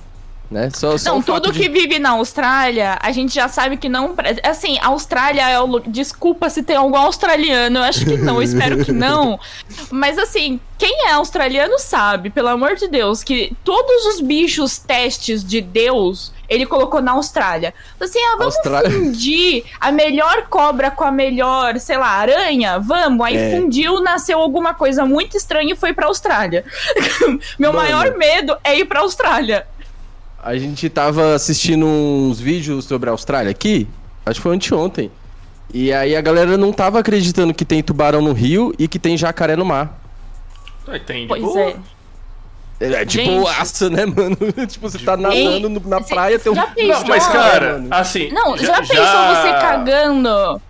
Né? 0.50 0.70
Só, 0.72 0.96
só 0.96 1.14
não, 1.14 1.22
tudo 1.22 1.50
de... 1.50 1.58
que 1.58 1.68
vive 1.68 1.98
na 1.98 2.10
Austrália, 2.10 2.96
a 3.02 3.10
gente 3.10 3.34
já 3.34 3.48
sabe 3.48 3.76
que 3.76 3.88
não. 3.88 4.14
Assim, 4.44 4.78
a 4.80 4.88
Austrália 4.88 5.48
é 5.48 5.58
o. 5.58 5.80
Desculpa 5.80 6.48
se 6.48 6.62
tem 6.62 6.76
algum 6.76 6.96
australiano, 6.96 7.78
eu 7.78 7.82
acho 7.82 8.04
que 8.04 8.16
não, 8.16 8.40
espero 8.40 8.84
que 8.84 8.92
não. 8.92 9.40
Mas 9.90 10.18
assim, 10.18 10.60
quem 10.78 11.08
é 11.08 11.12
australiano 11.12 11.78
sabe, 11.80 12.30
pelo 12.30 12.48
amor 12.48 12.76
de 12.76 12.86
Deus, 12.86 13.24
que 13.24 13.56
todos 13.64 14.06
os 14.06 14.20
bichos 14.20 14.78
testes 14.78 15.42
de 15.42 15.60
Deus 15.60 16.32
ele 16.48 16.64
colocou 16.64 17.02
na 17.02 17.12
Austrália. 17.12 17.74
Assim, 18.00 18.20
ah, 18.20 18.36
vamos 18.38 18.54
Austrália... 18.54 18.90
fundir 18.90 19.64
a 19.80 19.90
melhor 19.90 20.46
cobra 20.48 20.90
com 20.90 21.02
a 21.02 21.10
melhor, 21.10 21.78
sei 21.78 21.96
lá, 21.96 22.08
aranha? 22.08 22.78
Vamos. 22.78 23.26
Aí 23.26 23.36
é. 23.36 23.50
fundiu, 23.50 24.00
nasceu 24.00 24.38
alguma 24.38 24.74
coisa 24.74 25.04
muito 25.04 25.36
estranha 25.36 25.72
e 25.72 25.76
foi 25.76 25.92
pra 25.92 26.06
Austrália. 26.06 26.64
Meu 27.58 27.72
Mano. 27.72 27.84
maior 27.84 28.16
medo 28.16 28.56
é 28.62 28.78
ir 28.78 28.84
pra 28.84 29.00
Austrália. 29.00 29.66
A 30.46 30.56
gente 30.56 30.88
tava 30.88 31.34
assistindo 31.34 31.84
uns 31.84 32.38
vídeos 32.38 32.84
sobre 32.84 33.08
a 33.08 33.12
Austrália 33.12 33.50
aqui, 33.50 33.88
acho 34.24 34.38
que 34.38 34.42
foi 34.44 34.54
anteontem. 34.54 35.10
E 35.74 35.92
aí 35.92 36.14
a 36.14 36.20
galera 36.20 36.56
não 36.56 36.72
tava 36.72 37.00
acreditando 37.00 37.52
que 37.52 37.64
tem 37.64 37.82
tubarão 37.82 38.22
no 38.22 38.32
rio 38.32 38.72
e 38.78 38.86
que 38.86 38.96
tem 38.96 39.16
jacaré 39.16 39.56
no 39.56 39.64
mar. 39.64 40.00
É, 40.86 41.00
tem, 41.00 41.26
pois 41.26 41.42
boa. 41.42 41.60
é. 41.60 41.76
É 42.78 43.04
tipo 43.04 43.44
aça, 43.48 43.90
né, 43.90 44.06
mano? 44.06 44.36
tipo, 44.70 44.88
você 44.88 45.00
tá 45.00 45.16
nadando 45.16 45.80
Ei, 45.80 45.82
na 45.84 46.00
praia, 46.00 46.38
tem 46.38 46.52
um. 46.52 46.54
Não, 46.54 47.04
mas, 47.08 47.26
cara, 47.26 47.84
assim. 47.90 48.30
Não, 48.30 48.56
já, 48.56 48.66
já 48.66 48.80
pensou 48.82 48.96
já... 48.96 49.42
você 49.42 49.50
cagando 49.50 50.62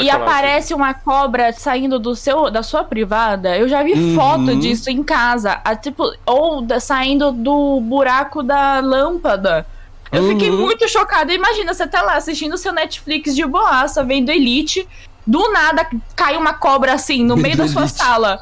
Pode 0.00 0.06
e 0.06 0.10
aparece 0.10 0.72
assim. 0.72 0.74
uma 0.74 0.94
cobra 0.94 1.52
saindo 1.52 1.98
do 1.98 2.16
seu, 2.16 2.50
da 2.50 2.62
sua 2.62 2.84
privada? 2.84 3.56
Eu 3.56 3.68
já 3.68 3.82
vi 3.82 3.92
uhum. 3.92 4.14
foto 4.14 4.56
disso 4.56 4.90
em 4.90 5.02
casa. 5.02 5.60
A, 5.64 5.76
tipo, 5.76 6.10
ou 6.24 6.62
da, 6.62 6.80
saindo 6.80 7.30
do 7.32 7.80
buraco 7.80 8.42
da 8.42 8.80
lâmpada. 8.80 9.66
Eu 10.10 10.22
uhum. 10.22 10.28
fiquei 10.30 10.50
muito 10.50 10.88
chocada. 10.88 11.32
Imagina, 11.32 11.74
você 11.74 11.86
tá 11.86 12.02
lá 12.02 12.16
assistindo 12.16 12.56
seu 12.56 12.72
Netflix 12.72 13.34
de 13.34 13.44
boaça, 13.46 14.02
vendo 14.02 14.30
Elite. 14.30 14.88
Do 15.26 15.52
nada 15.52 15.86
cai 16.16 16.36
uma 16.36 16.54
cobra 16.54 16.94
assim 16.94 17.24
no 17.24 17.36
meio 17.36 17.56
da 17.56 17.68
sua 17.68 17.86
sala. 17.86 18.40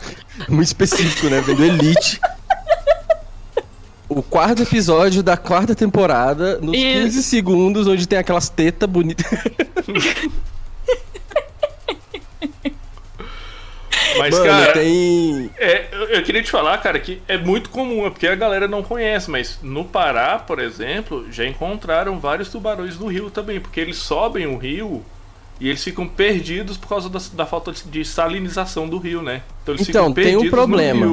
Muito 0.48 0.68
específico, 0.68 1.26
né? 1.26 1.40
Vendo 1.40 1.64
Elite. 1.64 2.20
o 4.08 4.22
quarto 4.22 4.62
episódio 4.62 5.22
da 5.22 5.36
quarta 5.36 5.74
temporada, 5.74 6.58
nos 6.60 6.74
Isso. 6.74 7.02
15 7.02 7.22
segundos, 7.24 7.86
onde 7.86 8.06
tem 8.06 8.18
aquelas 8.18 8.48
tetas 8.48 8.88
bonitas. 8.88 9.26
Mas, 14.18 14.34
Mano, 14.34 14.46
cara, 14.46 14.72
tem... 14.72 15.50
é, 15.58 15.86
eu 16.10 16.22
queria 16.22 16.42
te 16.42 16.50
falar, 16.50 16.78
cara, 16.78 16.98
que 16.98 17.20
é 17.28 17.36
muito 17.36 17.70
comum, 17.70 18.06
é 18.06 18.10
porque 18.10 18.26
a 18.26 18.34
galera 18.34 18.66
não 18.66 18.82
conhece, 18.82 19.30
mas 19.30 19.58
no 19.62 19.84
Pará, 19.84 20.38
por 20.38 20.58
exemplo, 20.58 21.26
já 21.30 21.46
encontraram 21.46 22.18
vários 22.18 22.48
tubarões 22.48 22.98
no 22.98 23.06
rio 23.06 23.30
também, 23.30 23.60
porque 23.60 23.80
eles 23.80 23.96
sobem 23.96 24.46
o 24.46 24.56
rio 24.56 25.04
e 25.60 25.68
eles 25.68 25.82
ficam 25.82 26.06
perdidos 26.06 26.76
por 26.76 26.88
causa 26.88 27.08
da, 27.08 27.20
da 27.32 27.46
falta 27.46 27.72
de 27.72 28.04
salinização 28.04 28.88
do 28.88 28.98
rio, 28.98 29.22
né? 29.22 29.42
Então, 29.62 29.74
eles 29.74 29.88
então 29.88 30.12
tem 30.12 30.36
um 30.36 30.50
problema 30.50 31.06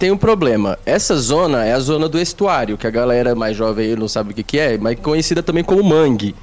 tem 0.00 0.10
um 0.10 0.16
problema. 0.16 0.78
Essa 0.86 1.14
zona 1.14 1.62
é 1.62 1.74
a 1.74 1.78
zona 1.78 2.08
do 2.08 2.18
estuário, 2.18 2.78
que 2.78 2.86
a 2.86 2.90
galera 2.90 3.34
mais 3.34 3.54
jovem 3.54 3.90
aí 3.90 3.96
não 3.96 4.08
sabe 4.08 4.32
o 4.32 4.34
que, 4.34 4.42
que 4.42 4.58
é, 4.58 4.78
mas 4.78 4.98
conhecida 4.98 5.42
também 5.42 5.62
como 5.62 5.84
mangue. 5.84 6.34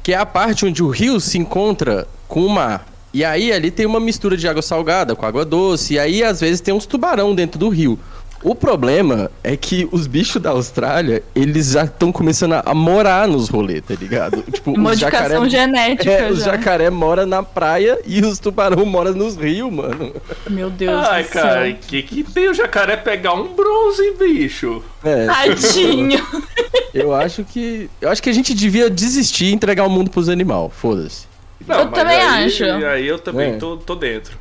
Que 0.00 0.14
é 0.14 0.16
a 0.16 0.24
parte 0.24 0.64
onde 0.64 0.80
o 0.80 0.88
rio 0.88 1.18
se 1.18 1.36
encontra 1.36 2.06
com 2.28 2.46
o 2.46 2.48
mar. 2.48 2.86
E 3.14 3.24
aí 3.24 3.52
ali 3.52 3.70
tem 3.70 3.86
uma 3.86 4.00
mistura 4.00 4.36
de 4.36 4.48
água 4.48 4.60
salgada 4.60 5.14
com 5.14 5.24
água 5.24 5.44
doce. 5.44 5.94
E 5.94 5.98
aí 6.00 6.24
às 6.24 6.40
vezes 6.40 6.60
tem 6.60 6.74
uns 6.74 6.84
tubarão 6.84 7.32
dentro 7.32 7.60
do 7.60 7.68
rio. 7.68 7.96
O 8.42 8.54
problema 8.54 9.30
é 9.42 9.56
que 9.56 9.88
os 9.90 10.06
bichos 10.06 10.42
da 10.42 10.50
Austrália, 10.50 11.22
eles 11.34 11.70
já 11.70 11.84
estão 11.84 12.12
começando 12.12 12.60
a 12.62 12.74
morar 12.74 13.26
nos 13.26 13.48
rolês, 13.48 13.82
tá 13.88 13.94
ligado? 13.94 14.42
Tipo, 14.52 14.78
Modificação 14.78 15.48
jacaré, 15.48 15.50
genética. 15.50 16.10
É, 16.10 16.30
os 16.30 16.44
jacaré 16.44 16.90
mora 16.90 17.24
na 17.24 17.42
praia 17.42 17.98
e 18.04 18.20
os 18.20 18.38
tubarão 18.38 18.84
moram 18.84 19.14
nos 19.14 19.36
rios, 19.36 19.72
mano. 19.72 20.12
Meu 20.50 20.68
Deus 20.68 21.06
Ai, 21.08 21.22
do 21.22 21.28
cara, 21.30 21.64
céu. 21.66 21.76
que 21.88 22.02
que 22.02 22.22
tem 22.22 22.50
o 22.50 22.52
jacaré 22.54 22.96
pegar 22.96 23.32
um 23.32 23.54
bronze, 23.54 24.14
bicho? 24.18 24.82
É. 25.02 25.24
Tadinho. 25.24 26.22
Eu 26.92 27.14
acho 27.14 27.44
que. 27.44 27.88
Eu 27.98 28.10
acho 28.10 28.22
que 28.22 28.28
a 28.28 28.32
gente 28.34 28.52
devia 28.52 28.90
desistir 28.90 29.46
e 29.46 29.54
entregar 29.54 29.86
o 29.86 29.90
mundo 29.90 30.10
pros 30.10 30.28
animais. 30.28 30.70
Foda-se. 30.74 31.33
Eu 31.68 31.88
também 31.90 32.20
aí, 32.20 32.46
acho. 32.46 32.64
E 32.64 32.84
aí 32.84 33.06
eu 33.06 33.18
também 33.18 33.52
é. 33.52 33.56
tô, 33.56 33.76
tô 33.76 33.94
dentro. 33.94 34.38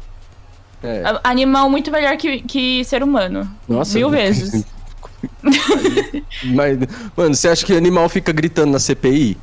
É. 0.83 1.03
Animal 1.23 1.69
muito 1.69 1.89
melhor 1.89 2.17
que, 2.17 2.41
que 2.41 2.83
ser 2.83 3.01
humano. 3.01 3.49
Nossa. 3.67 3.97
Mil 3.97 4.09
vezes. 4.11 4.65
Mas, 6.43 6.77
mano, 7.15 7.33
você 7.33 7.47
acha 7.47 7.65
que 7.65 7.73
animal 7.75 8.09
fica 8.09 8.31
gritando 8.33 8.71
na 8.71 8.79
CPI? 8.79 9.37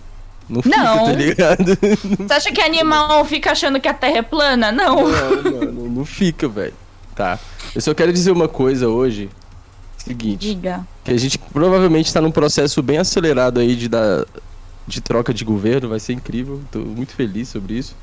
Não 0.49 0.63
fica, 0.63 0.77
não. 0.77 1.05
tá 1.05 1.13
ligado? 1.13 1.79
Você 2.19 2.35
acha 2.35 2.53
que 2.53 2.61
animal 2.61 3.25
fica 3.25 3.53
achando 3.53 3.81
que 3.81 3.89
a 3.89 3.95
Terra 3.95 4.19
é 4.19 4.23
plana? 4.23 4.73
Não. 4.73 5.09
Não, 5.09 5.43
mano, 5.53 5.89
não 5.89 6.05
fica, 6.05 6.49
velho. 6.49 6.75
Tá. 7.15 7.39
Eu 7.75 7.81
só 7.81 7.95
quero 7.95 8.13
dizer 8.13 8.33
uma 8.33 8.49
coisa 8.49 8.89
hoje. 8.89 9.31
Seguinte. 9.97 10.49
Diga. 10.49 10.87
Que 11.05 11.13
a 11.13 11.17
gente 11.17 11.39
provavelmente 11.39 12.13
tá 12.13 12.21
num 12.21 12.33
processo 12.33 12.83
bem 12.83 12.99
acelerado 12.99 13.61
aí 13.61 13.77
de, 13.77 13.89
dar, 13.89 14.25
de 14.87 15.01
troca 15.01 15.33
de 15.33 15.45
governo. 15.45 15.89
Vai 15.89 16.01
ser 16.01 16.13
incrível. 16.13 16.61
Tô 16.71 16.81
muito 16.81 17.13
feliz 17.13 17.49
sobre 17.49 17.75
isso. 17.75 17.97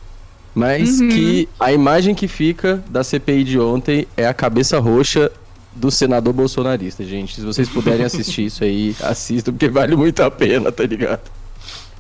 Mas 0.54 1.00
uhum. 1.00 1.10
que 1.10 1.50
a 1.60 1.72
imagem 1.72 2.16
que 2.16 2.28
fica 2.28 2.84
da 2.90 3.04
CPI 3.04 3.44
de 3.44 3.60
ontem 3.60 4.08
é 4.18 4.26
a 4.28 4.34
cabeça 4.34 4.80
roxa 4.80 5.32
do 5.76 5.92
senador 5.92 6.34
bolsonarista, 6.34 7.04
gente. 7.04 7.36
Se 7.36 7.42
vocês 7.42 7.70
puderem 7.70 8.04
assistir 8.06 8.46
isso 8.46 8.64
aí, 8.64 8.96
assistam, 9.02 9.52
porque 9.52 9.70
vale 9.70 9.96
muito 9.96 10.24
a 10.24 10.32
pena, 10.32 10.72
tá 10.72 10.84
ligado? 10.84 11.22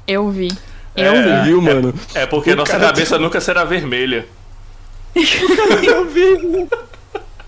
Eu 0.07 0.29
vi. 0.31 0.51
Eu 0.95 1.13
é, 1.13 1.43
vi, 1.43 1.53
mano. 1.53 1.93
É, 2.15 2.23
é 2.23 2.25
porque 2.25 2.51
o 2.51 2.55
nossa 2.55 2.79
cabeça 2.79 3.19
nunca 3.19 3.39
será 3.39 3.63
vermelha. 3.63 4.25
eu 5.15 6.09
vi. 6.09 6.67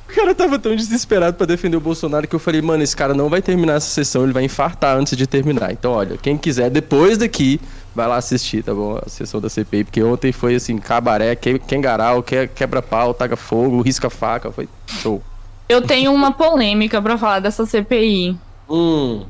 O 0.09 0.15
cara 0.15 0.33
tava 0.33 0.57
tão 0.57 0.75
desesperado 0.75 1.37
para 1.37 1.45
defender 1.45 1.77
o 1.77 1.79
Bolsonaro 1.79 2.27
que 2.27 2.35
eu 2.35 2.39
falei, 2.39 2.63
mano, 2.63 2.81
esse 2.81 2.95
cara 2.95 3.13
não 3.13 3.29
vai 3.29 3.43
terminar 3.43 3.73
essa 3.73 3.89
sessão, 3.89 4.23
ele 4.23 4.33
vai 4.33 4.43
infartar 4.43 4.97
antes 4.97 5.15
de 5.15 5.27
terminar. 5.27 5.71
Então, 5.71 5.91
olha, 5.91 6.17
quem 6.17 6.35
quiser, 6.35 6.71
depois 6.71 7.19
daqui, 7.19 7.61
vai 7.93 8.07
lá 8.07 8.17
assistir, 8.17 8.63
tá 8.63 8.73
bom? 8.73 8.99
A 9.05 9.07
sessão 9.07 9.39
da 9.39 9.47
CPI, 9.49 9.83
porque 9.83 10.01
ontem 10.01 10.31
foi 10.31 10.55
assim, 10.55 10.79
cabaré, 10.79 11.35
quengaral, 11.35 12.23
quebra-pau, 12.23 13.13
taca 13.13 13.35
fogo, 13.35 13.81
risca-faca, 13.81 14.51
foi 14.51 14.67
show. 14.87 15.21
Eu 15.69 15.83
tenho 15.83 16.11
uma 16.11 16.31
polêmica 16.31 16.99
para 16.99 17.15
falar 17.15 17.39
dessa 17.39 17.63
CPI. 17.67 18.35
Hum. 18.67 19.25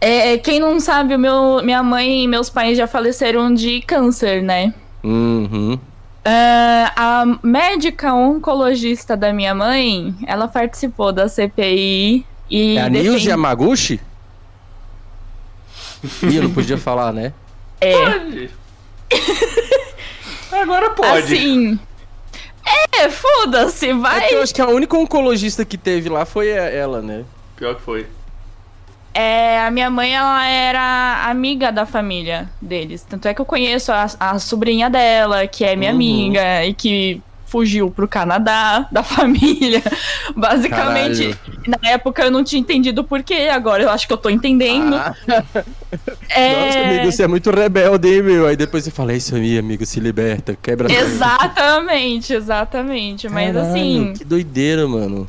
É, 0.00 0.32
é, 0.32 0.38
quem 0.38 0.58
não 0.58 0.80
sabe, 0.80 1.18
meu, 1.18 1.60
minha 1.62 1.82
mãe 1.82 2.24
e 2.24 2.28
meus 2.28 2.48
pais 2.48 2.78
já 2.78 2.86
faleceram 2.86 3.52
de 3.52 3.82
câncer, 3.82 4.42
né? 4.42 4.72
Uhum. 5.04 5.78
Uh, 6.26 6.90
a 6.96 7.38
médica 7.40 8.12
oncologista 8.12 9.16
da 9.16 9.32
minha 9.32 9.54
mãe, 9.54 10.12
ela 10.26 10.48
participou 10.48 11.12
da 11.12 11.28
CPI 11.28 12.26
e. 12.50 12.76
É 12.76 12.80
a 12.80 12.88
defende... 12.88 13.10
Nilce 13.10 13.28
Yamaguchi? 13.28 14.00
Ih, 16.28 16.36
eu 16.36 16.42
não 16.42 16.52
podia 16.52 16.76
falar, 16.76 17.12
né? 17.12 17.32
É. 17.80 17.92
Pode. 17.92 18.50
Agora 20.50 20.90
pode. 20.90 21.18
Assim. 21.18 21.78
É, 22.98 23.08
foda-se, 23.08 23.92
vai. 23.92 24.24
É 24.24 24.34
eu 24.34 24.42
acho 24.42 24.52
que 24.52 24.60
a 24.60 24.66
única 24.66 24.96
oncologista 24.96 25.64
que 25.64 25.78
teve 25.78 26.08
lá 26.08 26.24
foi 26.24 26.48
ela, 26.48 27.00
né? 27.00 27.24
Pior 27.54 27.76
que 27.76 27.82
foi. 27.82 28.04
É, 29.16 29.60
a 29.60 29.70
minha 29.70 29.88
mãe, 29.88 30.14
ela 30.14 30.46
era 30.46 31.30
amiga 31.30 31.72
da 31.72 31.86
família 31.86 32.50
deles. 32.60 33.02
Tanto 33.08 33.26
é 33.26 33.32
que 33.32 33.40
eu 33.40 33.46
conheço 33.46 33.90
a, 33.90 34.06
a 34.20 34.38
sobrinha 34.38 34.90
dela, 34.90 35.46
que 35.46 35.64
é 35.64 35.74
minha 35.74 35.90
uhum. 35.90 35.96
amiga, 35.96 36.66
e 36.66 36.74
que 36.74 37.22
fugiu 37.46 37.90
pro 37.90 38.06
Canadá 38.06 38.86
da 38.92 39.02
família. 39.02 39.82
Basicamente, 40.36 41.34
Caralho. 41.34 41.78
na 41.82 41.90
época 41.90 42.24
eu 42.24 42.30
não 42.30 42.44
tinha 42.44 42.60
entendido 42.60 43.02
por 43.04 43.22
quê, 43.22 43.48
agora 43.50 43.84
eu 43.84 43.88
acho 43.88 44.06
que 44.06 44.12
eu 44.12 44.18
tô 44.18 44.28
entendendo. 44.28 44.94
Ah. 44.94 45.14
É... 46.28 46.66
Nossa, 46.66 46.78
amigo, 46.80 47.12
você 47.12 47.22
é 47.22 47.26
muito 47.26 47.50
rebelde, 47.50 48.16
hein, 48.16 48.22
meu? 48.22 48.46
Aí 48.46 48.56
depois 48.56 48.84
você 48.84 48.90
fala, 48.90 49.12
é 49.12 49.16
isso 49.16 49.34
aí, 49.34 49.56
amigo, 49.56 49.86
se 49.86 49.98
liberta, 49.98 50.58
quebra 50.60 50.92
Exatamente, 50.92 52.34
exatamente. 52.34 53.30
Mas 53.30 53.54
Caralho, 53.54 53.70
assim. 53.70 54.12
Que 54.12 54.24
doideira, 54.24 54.86
mano. 54.86 55.26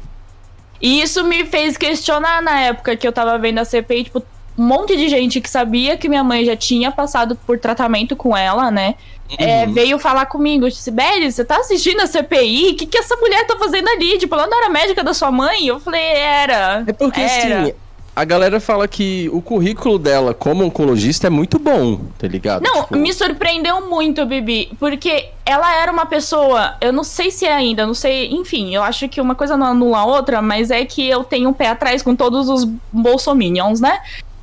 E 0.82 1.02
isso 1.02 1.24
me 1.24 1.46
fez 1.46 1.78
questionar 1.78 2.42
na 2.42 2.60
época 2.62 2.96
que 2.96 3.08
eu 3.08 3.12
tava 3.12 3.38
vendo 3.38 3.60
a 3.60 3.66
CPI, 3.66 4.06
tipo, 4.06 4.24
um 4.58 4.64
monte 4.64 4.98
de 4.98 5.08
gente 5.08 5.40
que 5.40 5.50
sabia 5.50 5.98
que 5.98 6.10
minha 6.10 6.24
mãe 6.24 6.44
já 6.44 6.56
tinha 6.56 6.92
passado 6.92 7.36
por 7.36 7.60
tratamento 7.60 8.16
com 8.16 8.36
ela, 8.36 8.72
né? 8.72 8.96
É, 9.38 9.44
uhum. 9.44 9.50
É, 9.50 9.66
veio 9.68 10.00
falar 10.00 10.26
comigo, 10.26 10.68
disse, 10.68 10.90
Belly, 10.90 11.32
você 11.32 11.46
tá 11.46 11.58
assistindo 11.58 12.02
a 12.02 12.08
CPI? 12.08 12.72
O 12.72 12.76
que, 12.76 12.86
que 12.88 12.98
essa 12.98 13.16
mulher 13.18 13.46
tá 13.46 13.56
fazendo 13.58 13.88
ali? 13.90 14.18
Tipo, 14.18 14.36
ela 14.36 14.48
não 14.48 14.58
era 14.58 14.70
médica 14.70 15.04
da 15.04 15.14
sua 15.14 15.32
mãe? 15.32 15.68
Eu 15.68 15.80
falei, 15.80 16.02
era. 16.02 16.84
É 16.88 16.94
porque 16.94 17.20
era. 17.22 17.62
assim, 17.64 17.74
a 18.18 18.26
galera 18.26 18.60
fala 18.60 18.88
que 18.88 19.30
o 19.32 19.44
currículo 19.44 20.00
dela 20.00 20.34
como 20.34 20.66
oncologista 20.66 21.28
é 21.28 21.30
muito 21.30 21.60
bom, 21.60 22.00
tá 22.18 22.28
ligado? 22.28 22.64
Não, 22.64 22.82
tipo... 22.82 22.96
me 22.96 23.14
surpreendeu 23.14 23.88
muito, 23.88 24.26
Bibi, 24.26 24.72
porque 24.80 25.30
ela 25.46 25.72
era 25.80 25.92
uma 25.92 26.08
pessoa, 26.08 26.78
eu 26.82 26.92
não 26.92 27.04
sei 27.04 27.30
se 27.30 27.46
é 27.46 27.54
ainda, 27.54 27.86
não 27.86 27.94
sei, 27.94 28.32
enfim, 28.32 28.74
eu 28.74 28.82
acho 28.82 29.08
que 29.08 29.22
uma 29.22 29.36
coisa 29.36 29.56
não 29.56 29.68
anula 29.68 30.00
a 30.00 30.06
outra, 30.06 30.42
mas 30.42 30.72
é 30.72 30.84
que 30.84 31.08
eu 31.08 31.24
tenho 31.24 31.50
um 31.50 31.54
pé 31.54 31.68
atrás 31.68 32.02
com 32.02 32.16
todos 32.16 32.50
os 32.50 32.64
bolsominions, 32.92 33.80
né? 33.80 34.00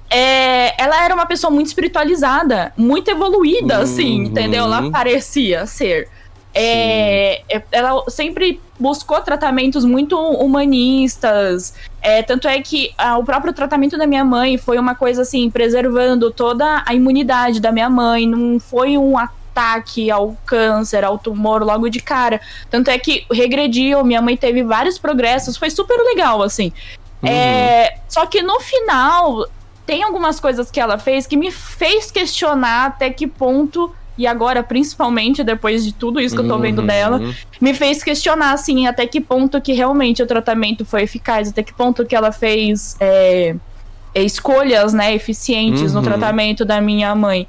É, 0.08 0.80
ela 0.80 1.04
era 1.04 1.12
uma 1.12 1.26
pessoa 1.26 1.50
muito 1.50 1.66
espiritualizada, 1.66 2.72
muito 2.76 3.10
evoluída, 3.10 3.78
assim, 3.78 4.20
uhum. 4.20 4.26
entendeu? 4.26 4.66
Ela 4.66 4.88
parecia 4.88 5.66
ser. 5.66 6.08
É, 6.54 7.42
é, 7.48 7.62
ela 7.72 8.08
sempre 8.08 8.60
buscou 8.78 9.20
tratamentos 9.20 9.84
muito 9.84 10.16
humanistas. 10.16 11.74
É, 12.00 12.22
tanto 12.22 12.46
é 12.46 12.60
que 12.60 12.92
ah, 12.96 13.18
o 13.18 13.24
próprio 13.24 13.52
tratamento 13.52 13.98
da 13.98 14.06
minha 14.06 14.24
mãe 14.24 14.56
foi 14.56 14.78
uma 14.78 14.94
coisa 14.94 15.22
assim, 15.22 15.50
preservando 15.50 16.30
toda 16.30 16.82
a 16.86 16.94
imunidade 16.94 17.60
da 17.60 17.72
minha 17.72 17.90
mãe. 17.90 18.26
Não 18.26 18.60
foi 18.60 18.96
um 18.96 19.18
ataque 19.18 20.10
ao 20.10 20.36
câncer, 20.46 21.04
ao 21.04 21.18
tumor 21.18 21.62
logo 21.64 21.88
de 21.88 22.00
cara. 22.00 22.40
Tanto 22.70 22.88
é 22.88 22.98
que 22.98 23.26
regrediu, 23.32 24.04
minha 24.04 24.22
mãe 24.22 24.36
teve 24.36 24.62
vários 24.62 24.96
progressos, 24.96 25.56
foi 25.56 25.70
super 25.70 25.96
legal, 25.96 26.40
assim. 26.40 26.72
Uhum. 27.20 27.28
É, 27.28 27.98
só 28.08 28.26
que 28.26 28.42
no 28.42 28.60
final, 28.60 29.48
tem 29.86 30.02
algumas 30.02 30.38
coisas 30.38 30.70
que 30.70 30.80
ela 30.80 30.98
fez 30.98 31.26
que 31.26 31.36
me 31.36 31.50
fez 31.50 32.10
questionar 32.10 32.86
até 32.86 33.10
que 33.10 33.26
ponto 33.26 33.94
e 34.16 34.26
agora, 34.26 34.62
principalmente 34.62 35.42
depois 35.42 35.84
de 35.84 35.92
tudo 35.92 36.20
isso 36.20 36.34
que 36.34 36.42
eu 36.42 36.48
tô 36.48 36.58
vendo 36.58 36.80
uhum. 36.80 36.86
dela, 36.86 37.34
me 37.60 37.74
fez 37.74 38.02
questionar, 38.02 38.52
assim, 38.52 38.86
até 38.86 39.06
que 39.06 39.20
ponto 39.20 39.60
que 39.60 39.72
realmente 39.72 40.22
o 40.22 40.26
tratamento 40.26 40.84
foi 40.84 41.02
eficaz, 41.02 41.48
até 41.48 41.62
que 41.62 41.72
ponto 41.72 42.04
que 42.04 42.14
ela 42.14 42.30
fez 42.30 42.96
é, 43.00 43.56
escolhas, 44.14 44.92
né, 44.92 45.14
eficientes 45.14 45.94
uhum. 45.94 46.00
no 46.00 46.02
tratamento 46.02 46.64
da 46.64 46.80
minha 46.80 47.14
mãe. 47.14 47.46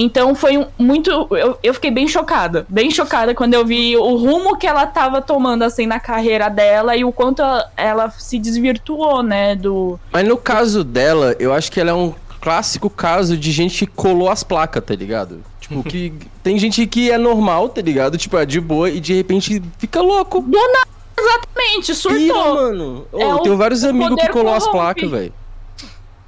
Então 0.00 0.32
foi 0.32 0.56
um, 0.56 0.66
muito. 0.78 1.10
Eu, 1.32 1.58
eu 1.60 1.74
fiquei 1.74 1.90
bem 1.90 2.06
chocada. 2.06 2.64
Bem 2.68 2.88
chocada 2.88 3.34
quando 3.34 3.54
eu 3.54 3.66
vi 3.66 3.96
o 3.96 4.14
rumo 4.14 4.56
que 4.56 4.64
ela 4.64 4.86
tava 4.86 5.20
tomando, 5.20 5.64
assim, 5.64 5.86
na 5.86 5.98
carreira 5.98 6.48
dela 6.48 6.96
e 6.96 7.04
o 7.04 7.10
quanto 7.10 7.42
ela, 7.42 7.72
ela 7.76 8.10
se 8.10 8.38
desvirtuou, 8.38 9.24
né? 9.24 9.56
Do. 9.56 9.98
Mas 10.12 10.26
no 10.26 10.36
caso 10.36 10.84
dela, 10.84 11.34
eu 11.40 11.52
acho 11.52 11.72
que 11.72 11.80
ela 11.80 11.90
é 11.90 11.94
um 11.94 12.14
clássico 12.40 12.88
caso 12.88 13.36
de 13.36 13.52
gente 13.52 13.86
que 13.86 13.92
colou 13.92 14.30
as 14.30 14.42
placas, 14.42 14.82
tá 14.84 14.94
ligado? 14.94 15.42
Tipo, 15.60 15.82
que 15.82 16.12
tem 16.42 16.58
gente 16.58 16.86
que 16.86 17.10
é 17.10 17.18
normal, 17.18 17.68
tá 17.68 17.80
ligado? 17.80 18.16
Tipo, 18.16 18.38
é 18.38 18.46
de 18.46 18.60
boa 18.60 18.88
e 18.90 19.00
de 19.00 19.14
repente 19.14 19.62
fica 19.78 20.00
louco. 20.00 20.40
Do 20.40 20.56
nada, 20.56 20.88
exatamente, 21.18 21.94
surtou. 21.94 22.18
Pira, 22.18 22.54
mano. 22.54 23.06
Oh, 23.12 23.20
é 23.20 23.24
eu 23.24 23.38
tenho 23.38 23.56
vários 23.56 23.84
amigos 23.84 24.20
que 24.20 24.28
colou 24.28 24.46
corrompe. 24.46 24.64
as 24.64 24.68
placas, 24.68 25.10
velho. 25.10 25.32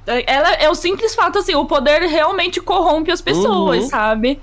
Ela 0.05 0.53
é 0.53 0.69
o 0.69 0.75
simples 0.75 1.13
fato, 1.13 1.39
assim, 1.39 1.55
o 1.55 1.65
poder 1.65 2.01
realmente 2.01 2.59
corrompe 2.59 3.11
as 3.11 3.21
pessoas, 3.21 3.83
uhum. 3.83 3.89
sabe? 3.89 4.39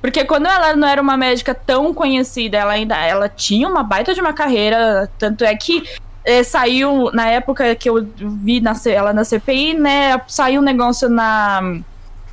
Porque 0.00 0.24
quando 0.24 0.46
ela 0.46 0.74
não 0.74 0.88
era 0.88 1.02
uma 1.02 1.16
médica 1.16 1.54
tão 1.54 1.92
conhecida, 1.92 2.56
ela 2.56 2.72
ainda 2.72 2.96
ela 2.96 3.28
tinha 3.28 3.68
uma 3.68 3.82
baita 3.82 4.14
de 4.14 4.20
uma 4.20 4.32
carreira, 4.32 5.10
tanto 5.18 5.44
é 5.44 5.54
que 5.54 5.82
é, 6.24 6.42
saiu 6.42 7.10
na 7.12 7.28
época 7.28 7.74
que 7.74 7.88
eu 7.88 8.06
vi 8.16 8.60
na, 8.60 8.74
ela 8.86 9.12
na 9.12 9.24
CPI, 9.24 9.74
né? 9.74 10.20
Saiu 10.26 10.60
um 10.60 10.64
negócio 10.64 11.08
na 11.08 11.80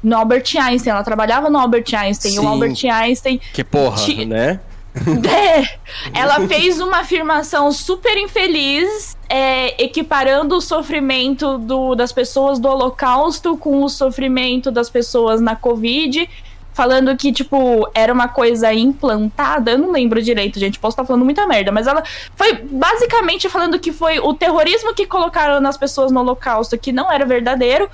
no 0.04 0.16
Albert 0.16 0.46
Einstein. 0.60 0.92
Ela 0.92 1.04
trabalhava 1.04 1.50
no 1.50 1.58
Albert 1.58 1.94
Einstein. 1.94 2.32
Sim. 2.32 2.38
E 2.38 2.40
o 2.40 2.48
Albert 2.48 2.86
Einstein. 2.86 3.40
Que 3.54 3.64
porra, 3.64 3.98
né? 4.26 4.60
É, 4.98 5.78
ela 6.20 6.48
fez 6.48 6.80
uma 6.80 7.02
afirmação 7.02 7.72
super 7.72 8.18
infeliz, 8.18 9.16
é, 9.30 9.84
equiparando 9.84 10.58
o 10.58 10.62
sofrimento 10.62 11.60
do, 11.60 11.94
das 11.94 12.12
pessoas 12.12 12.58
do 12.58 12.68
Holocausto 12.68 13.56
com 13.58 13.84
o 13.84 13.90
sofrimento 13.90 14.72
das 14.72 14.90
pessoas 14.90 15.40
na 15.40 15.56
Covid, 15.56 16.28
falando 16.78 17.18
que, 17.18 17.32
tipo, 17.32 17.90
era 17.92 18.14
uma 18.14 18.28
coisa 18.28 18.72
implantada. 18.72 19.72
Eu 19.72 19.80
não 19.80 19.92
lembro 19.92 20.22
direito, 20.22 20.60
gente, 20.60 20.78
posso 20.78 20.94
estar 20.94 21.04
falando 21.04 21.26
muita 21.26 21.48
merda, 21.48 21.72
mas 21.72 21.88
ela 21.88 22.04
foi 22.36 22.54
basicamente 22.54 23.50
falando 23.50 23.80
que 23.80 23.92
foi 23.92 24.20
o 24.20 24.32
terrorismo 24.36 24.94
que 24.94 25.08
colocaram 25.08 25.60
nas 25.60 25.76
pessoas 25.76 26.12
no 26.12 26.20
Holocausto, 26.20 26.78
que 26.78 26.92
não 26.92 27.12
era 27.12 27.26
verdadeiro, 27.26 27.90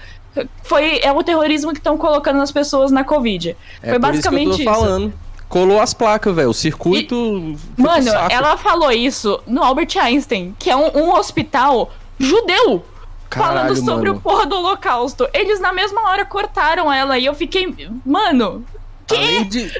foi 0.63 0.99
é 1.01 1.13
o 1.13 1.23
terrorismo 1.23 1.71
que 1.71 1.79
estão 1.79 1.97
colocando 1.97 2.41
as 2.41 2.51
pessoas 2.51 2.91
na 2.91 3.05
Covid. 3.05 3.55
É 3.81 3.91
foi 3.91 3.99
basicamente 3.99 4.55
isso. 4.55 4.65
Falando. 4.65 5.13
Colou 5.47 5.79
as 5.79 5.93
placas, 5.93 6.35
velho. 6.35 6.49
O 6.49 6.53
circuito. 6.53 7.15
E, 7.15 7.81
mano, 7.81 8.11
ela 8.29 8.57
falou 8.57 8.91
isso 8.91 9.39
no 9.47 9.63
Albert 9.63 9.95
Einstein, 9.97 10.53
que 10.59 10.69
é 10.69 10.75
um, 10.75 10.89
um 10.97 11.13
hospital 11.13 11.89
judeu. 12.19 12.83
Caralho, 13.33 13.75
falando 13.75 13.75
sobre 13.77 14.09
mano. 14.09 14.19
o 14.19 14.21
porra 14.21 14.45
do 14.45 14.55
holocausto. 14.55 15.27
Eles 15.33 15.59
na 15.59 15.73
mesma 15.73 16.09
hora 16.09 16.25
cortaram 16.25 16.91
ela 16.91 17.17
e 17.17 17.25
eu 17.25 17.33
fiquei. 17.33 17.75
Mano. 18.05 18.65
Que? 19.07 19.43
De... 19.43 19.71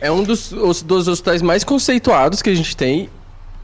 é 0.00 0.10
um 0.10 0.22
dos, 0.22 0.52
os, 0.52 0.82
dos 0.82 1.06
hospitais 1.06 1.42
mais 1.42 1.62
conceituados 1.62 2.42
que 2.42 2.50
a 2.50 2.54
gente 2.54 2.76
tem. 2.76 3.08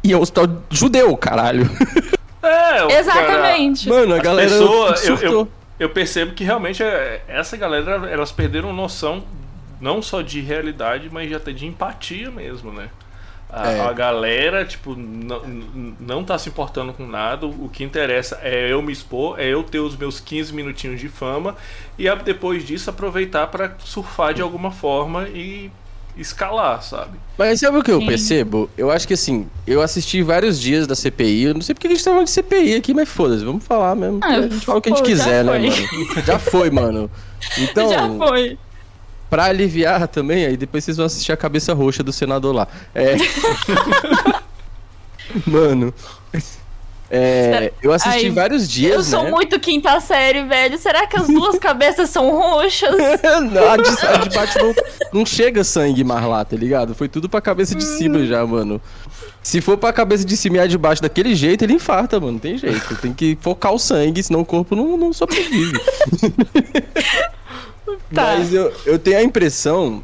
E 0.04 0.12
é 0.12 0.16
um 0.16 0.20
hospital 0.20 0.46
judeu, 0.70 1.16
caralho. 1.16 1.68
É, 2.44 2.98
Exatamente. 2.98 3.88
Cara, 3.88 4.00
mano, 4.00 4.14
a 4.16 4.18
galera. 4.18 4.50
Pessoa, 4.50 4.94
eu, 5.04 5.16
eu, 5.18 5.48
eu 5.78 5.90
percebo 5.90 6.32
que 6.32 6.42
realmente 6.42 6.82
é, 6.82 7.22
essa 7.28 7.56
galera, 7.56 8.10
elas 8.10 8.32
perderam 8.32 8.72
noção 8.72 9.22
não 9.80 10.02
só 10.02 10.22
de 10.22 10.40
realidade, 10.40 11.08
mas 11.10 11.32
até 11.32 11.52
de 11.52 11.66
empatia 11.66 12.32
mesmo, 12.32 12.72
né? 12.72 12.88
A, 13.52 13.70
é. 13.70 13.80
a, 13.80 13.92
galera, 13.92 14.64
tipo, 14.64 14.96
não, 14.96 15.42
não 16.00 16.24
tá 16.24 16.38
se 16.38 16.48
importando 16.48 16.92
com 16.94 17.06
nada. 17.06 17.46
O 17.46 17.68
que 17.68 17.84
interessa 17.84 18.38
é 18.42 18.72
eu 18.72 18.80
me 18.80 18.90
expor, 18.90 19.38
é 19.38 19.46
eu 19.46 19.62
ter 19.62 19.78
os 19.78 19.94
meus 19.94 20.18
15 20.18 20.54
minutinhos 20.54 20.98
de 20.98 21.08
fama 21.08 21.54
e 21.98 22.08
depois 22.16 22.66
disso 22.66 22.88
aproveitar 22.88 23.48
para 23.48 23.76
surfar 23.78 24.32
de 24.32 24.40
alguma 24.40 24.70
forma 24.70 25.28
e 25.28 25.70
escalar, 26.16 26.82
sabe? 26.82 27.18
Mas 27.38 27.60
sabe 27.60 27.78
o 27.78 27.82
que 27.82 27.90
eu 27.90 28.00
Sim. 28.00 28.06
percebo? 28.06 28.70
Eu 28.76 28.90
acho 28.90 29.06
que 29.06 29.14
assim, 29.14 29.46
eu 29.66 29.80
assisti 29.80 30.22
vários 30.22 30.60
dias 30.60 30.86
da 30.86 30.94
CPI, 30.94 31.44
eu 31.44 31.54
não 31.54 31.60
sei 31.62 31.74
porque 31.74 31.86
a 31.86 31.90
gente 31.90 32.02
tá 32.02 32.10
falando 32.10 32.26
de 32.26 32.32
CPI 32.32 32.74
aqui, 32.74 32.94
mas 32.94 33.08
foda-se, 33.08 33.44
vamos 33.44 33.64
falar 33.64 33.94
mesmo. 33.94 34.20
Ah, 34.22 34.28
a 34.28 34.42
gente 34.42 34.64
fala 34.64 34.78
o 34.78 34.82
que 34.82 34.90
a 34.90 34.94
gente 34.94 35.04
quiser, 35.04 35.44
né, 35.44 35.58
mano? 35.58 36.24
Já 36.24 36.38
foi, 36.38 36.70
mano. 36.70 37.10
Então. 37.58 37.90
Já 37.90 38.08
foi. 38.08 38.56
Pra 39.32 39.44
aliviar 39.44 40.06
também, 40.08 40.44
aí 40.44 40.58
depois 40.58 40.84
vocês 40.84 40.98
vão 40.98 41.06
assistir 41.06 41.32
a 41.32 41.36
cabeça 41.38 41.72
roxa 41.72 42.02
do 42.02 42.12
senador 42.12 42.54
lá. 42.54 42.68
É. 42.94 43.16
Mano. 45.48 45.94
É, 47.10 47.72
eu 47.82 47.94
assisti 47.94 48.26
Ai, 48.26 48.30
vários 48.30 48.68
dias. 48.68 48.92
Eu 48.92 49.02
sou 49.02 49.24
né? 49.24 49.30
muito 49.30 49.58
quinta 49.58 49.98
série, 50.00 50.42
velho. 50.42 50.76
Será 50.76 51.06
que 51.06 51.16
as 51.16 51.28
duas 51.28 51.56
cabeças 51.60 52.10
são 52.10 52.30
roxas? 52.30 52.94
não, 53.50 53.70
a 53.70 53.78
de, 53.78 54.06
a 54.06 54.16
de 54.18 54.36
baixo 54.36 54.58
não, 54.58 54.74
não, 55.14 55.24
chega 55.24 55.64
sangue 55.64 56.04
mais 56.04 56.26
lá, 56.26 56.44
tá 56.44 56.54
ligado? 56.54 56.94
Foi 56.94 57.08
tudo 57.08 57.26
pra 57.26 57.40
cabeça 57.40 57.74
de 57.74 57.84
cima 57.84 58.18
hum. 58.18 58.26
já, 58.26 58.44
mano. 58.44 58.82
Se 59.42 59.62
for 59.62 59.78
pra 59.78 59.94
cabeça 59.94 60.26
de 60.26 60.36
cima 60.36 60.58
e 60.58 60.60
a 60.60 60.66
de 60.66 60.76
baixo 60.76 61.00
daquele 61.00 61.34
jeito, 61.34 61.64
ele 61.64 61.72
infarta, 61.72 62.20
mano. 62.20 62.32
Não 62.32 62.38
tem 62.38 62.58
jeito. 62.58 62.96
Tem 62.96 63.14
que 63.14 63.38
focar 63.40 63.72
o 63.72 63.78
sangue, 63.78 64.22
senão 64.22 64.40
o 64.40 64.44
corpo 64.44 64.76
não, 64.76 64.98
não 64.98 65.10
sobrevive. 65.10 65.80
Tá. 68.12 68.36
Mas 68.36 68.52
eu, 68.52 68.72
eu 68.84 68.98
tenho 68.98 69.18
a 69.18 69.22
impressão 69.22 70.02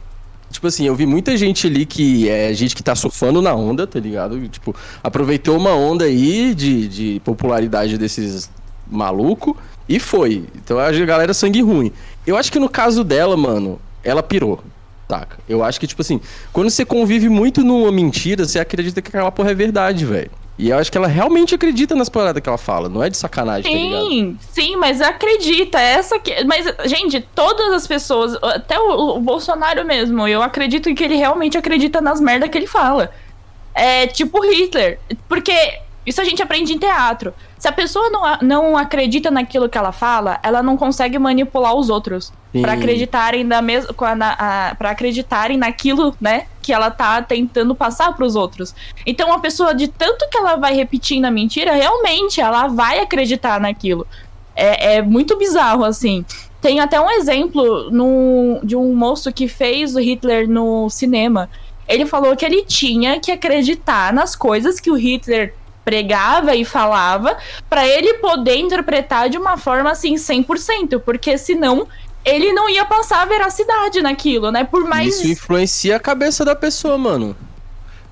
Tipo 0.51 0.67
assim, 0.67 0.87
eu 0.87 0.95
vi 0.95 1.05
muita 1.05 1.37
gente 1.37 1.67
ali 1.67 1.85
que 1.85 2.29
é 2.29 2.53
gente 2.55 2.75
que 2.75 2.83
tá 2.83 2.95
surfando 2.95 3.43
na 3.43 3.55
onda, 3.55 3.87
tá 3.87 4.01
ligado? 4.01 4.49
Tipo, 4.49 4.75
aproveitou 5.03 5.57
uma 5.57 5.75
onda 5.75 6.07
aí 6.07 6.55
de, 6.55 6.89
de 6.89 7.21
popularidade 7.21 7.99
desses 7.99 8.51
maluco 8.91 9.57
e 9.87 10.01
foi. 10.01 10.47
Então 10.57 10.79
a 10.79 10.91
galera 10.91 11.35
sangue 11.35 11.61
ruim. 11.61 11.93
Eu 12.27 12.37
acho 12.37 12.51
que 12.51 12.59
no 12.59 12.69
caso 12.69 13.05
dela, 13.05 13.37
mano, 13.37 13.79
ela 14.03 14.23
pirou. 14.23 14.63
Taca. 15.07 15.39
Eu 15.49 15.63
acho 15.65 15.81
que, 15.81 15.87
tipo 15.87 16.03
assim, 16.03 16.21
quando 16.53 16.71
você 16.71 16.85
convive 16.85 17.29
muito 17.29 17.63
numa 17.63 17.91
mentira, 17.91 18.47
você 18.47 18.59
acredita 18.59 19.01
que 19.01 19.09
aquela 19.09 19.33
porra 19.33 19.51
é 19.51 19.55
verdade, 19.55 20.05
velho. 20.05 20.31
E 20.59 20.71
eu 20.71 20.77
acho 20.77 20.91
que 20.91 20.99
ela 20.99 21.07
realmente 21.07 21.55
acredita 21.55 21.95
nas 21.95 22.09
paradas 22.09 22.43
que 22.43 22.49
ela 22.49 22.59
fala, 22.59 22.89
não 22.89 23.03
é 23.03 23.09
de 23.09 23.17
sacanagem, 23.17 23.73
sim, 23.73 24.35
tá? 24.35 24.45
Sim, 24.51 24.77
mas 24.77 25.01
acredita. 25.01 25.79
Essa 25.81 26.19
que... 26.19 26.43
Mas, 26.45 26.67
gente, 26.85 27.21
todas 27.33 27.73
as 27.73 27.87
pessoas, 27.87 28.37
até 28.43 28.77
o, 28.79 29.17
o 29.17 29.21
Bolsonaro 29.21 29.85
mesmo, 29.85 30.27
eu 30.27 30.43
acredito 30.43 30.93
que 30.93 31.05
ele 31.05 31.15
realmente 31.15 31.57
acredita 31.57 32.01
nas 32.01 32.21
merdas 32.21 32.51
que 32.51 32.59
ele 32.59 32.67
fala. 32.67 33.13
É 33.73 34.09
tipo 34.09 34.45
Hitler. 34.45 34.99
Porque 35.29 35.53
isso 36.09 36.23
a 36.23 36.25
gente 36.25 36.43
aprende 36.43 36.73
em 36.73 36.79
teatro. 36.79 37.35
Se 37.59 37.69
a 37.69 37.73
pessoa 37.73 38.09
não, 38.09 38.23
não 38.41 38.77
acredita 38.79 39.31
naquilo 39.31 39.69
que 39.69 39.77
ela 39.77 39.93
fala, 39.93 40.41
ela 40.43 40.63
não 40.63 40.75
consegue 40.75 41.19
manipular 41.19 41.75
os 41.75 41.91
outros 41.91 42.33
para 42.63 42.73
acreditarem 42.73 43.47
da 43.47 43.61
mesma 43.61 43.93
para 43.93 44.91
acreditarem 44.91 45.59
naquilo, 45.59 46.17
né, 46.19 46.47
que 46.63 46.73
ela 46.73 46.91
tá 46.91 47.21
tentando 47.21 47.75
passar 47.75 48.15
para 48.15 48.25
os 48.25 48.35
outros. 48.35 48.75
Então 49.05 49.31
a 49.35 49.39
pessoa 49.39 49.75
de 49.75 49.87
tanto 49.87 50.27
que 50.31 50.39
ela 50.39 50.57
vai 50.57 50.73
repetindo 50.73 51.27
a 51.27 51.31
mentira, 51.31 51.73
realmente 51.75 52.41
ela 52.41 52.69
vai 52.69 53.01
acreditar 53.01 53.61
naquilo. 53.61 54.07
É, 54.57 54.95
é 54.95 55.03
muito 55.03 55.37
bizarro 55.37 55.85
assim. 55.85 56.25
Tem 56.59 56.81
até 56.81 56.99
um 56.99 57.11
exemplo 57.11 57.91
no, 57.91 58.61
de 58.65 58.75
um 58.75 58.95
moço 58.95 59.31
que 59.31 59.47
fez 59.47 59.95
o 59.95 60.01
Hitler 60.01 60.49
no 60.49 60.89
cinema. 60.89 61.51
Ele 61.87 62.07
falou 62.07 62.35
que 62.35 62.47
ele 62.47 62.65
tinha 62.65 63.21
que 63.21 63.31
acreditar 63.31 64.11
nas 64.11 64.35
coisas 64.35 64.81
que 64.81 64.91
o 64.91 64.95
Hitler 64.95 65.55
pregava 65.89 66.55
e 66.55 66.67
falava 66.67 67.39
para 67.67 67.89
ele 67.89 68.15
poder 68.15 68.57
interpretar 68.57 69.31
de 69.31 69.39
uma 69.39 69.57
forma 69.57 69.91
assim 69.91 70.17
100%, 70.17 71.01
porque 71.01 71.39
senão 71.39 71.89
ele 72.23 72.53
não 72.53 72.69
ia 72.69 72.85
passar 72.85 73.23
a 73.23 73.25
veracidade 73.25 74.03
naquilo, 74.03 74.51
né? 74.51 74.65
Por 74.65 74.85
mais 74.85 75.19
Isso 75.19 75.29
influencia 75.29 75.97
a 75.97 76.01
cabeça 76.01 76.45
da 76.45 76.55
pessoa, 76.55 76.99
mano. 76.99 77.35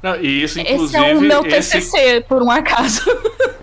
Não, 0.03 0.17
e 0.17 0.43
isso 0.43 0.59
inclusive 0.59 0.87
Esse 0.87 0.97
é 0.97 1.15
o 1.15 1.21
meu 1.21 1.43
TCC, 1.43 1.99
esse... 1.99 2.21
por 2.23 2.43
um 2.43 2.51
acaso. 2.51 3.03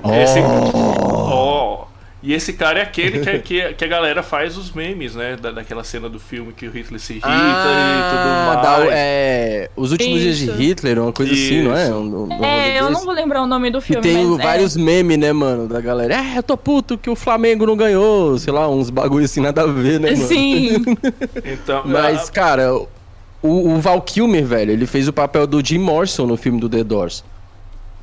Oh. 0.03 0.13
Esse... 0.13 0.39
oh. 0.41 1.87
E 2.23 2.33
esse 2.33 2.53
cara 2.53 2.79
é 2.79 2.83
aquele 2.83 3.19
que, 3.19 3.39
que, 3.39 3.73
que, 3.73 3.83
a 3.83 3.87
galera 3.87 4.23
faz 4.23 4.57
os 4.57 4.71
memes, 4.71 5.13
né? 5.13 5.35
Da, 5.35 5.51
daquela 5.51 5.83
cena 5.83 6.07
do 6.07 6.17
filme 6.17 6.53
que 6.53 6.65
o 6.65 6.71
Hitler 6.71 6.97
se 6.97 7.13
irrita 7.13 7.27
ah, 7.29 7.99
e 7.99 8.15
tudo 8.15 8.71
mais. 8.71 8.87
Da, 8.87 8.95
é, 8.95 9.69
os 9.75 9.91
últimos 9.91 10.21
Isso. 10.21 10.45
dias 10.45 10.57
de 10.57 10.63
Hitler, 10.63 10.99
uma 10.99 11.11
coisa 11.11 11.33
Isso. 11.33 11.43
assim, 11.43 11.63
não 11.63 11.75
é? 11.75 11.93
Um, 11.93 12.23
um 12.23 12.45
é, 12.45 12.79
eu 12.79 12.89
não 12.89 13.03
vou 13.03 13.13
lembrar 13.13 13.41
o 13.41 13.45
nome 13.45 13.69
do 13.69 13.81
filme. 13.81 14.07
E 14.07 14.13
tem 14.13 14.37
vários 14.37 14.77
é. 14.77 14.79
memes, 14.79 15.17
né, 15.17 15.33
mano? 15.33 15.67
Da 15.67 15.81
galera. 15.81 16.17
Ah, 16.17 16.37
eu 16.37 16.43
tô 16.43 16.55
puto 16.55 16.97
que 16.97 17.09
o 17.09 17.15
Flamengo 17.15 17.65
não 17.65 17.75
ganhou. 17.75 18.39
Sei 18.39 18.53
lá, 18.53 18.69
uns 18.69 18.89
bagulho 18.89 19.25
assim, 19.25 19.41
nada 19.41 19.63
a 19.63 19.67
ver, 19.67 19.99
né, 19.99 20.11
mano? 20.11 20.25
Sim. 20.25 20.81
então, 21.43 21.81
Mas, 21.83 22.29
cara, 22.29 22.73
o, 22.73 22.87
o 23.41 23.81
Val 23.81 24.01
Kilmer, 24.01 24.45
velho, 24.45 24.71
ele 24.71 24.87
fez 24.87 25.09
o 25.09 25.13
papel 25.13 25.45
do 25.45 25.63
Jim 25.63 25.79
Morrison 25.79 26.25
no 26.25 26.37
filme 26.37 26.57
do 26.57 26.69
The 26.69 26.85
Doors. 26.85 27.21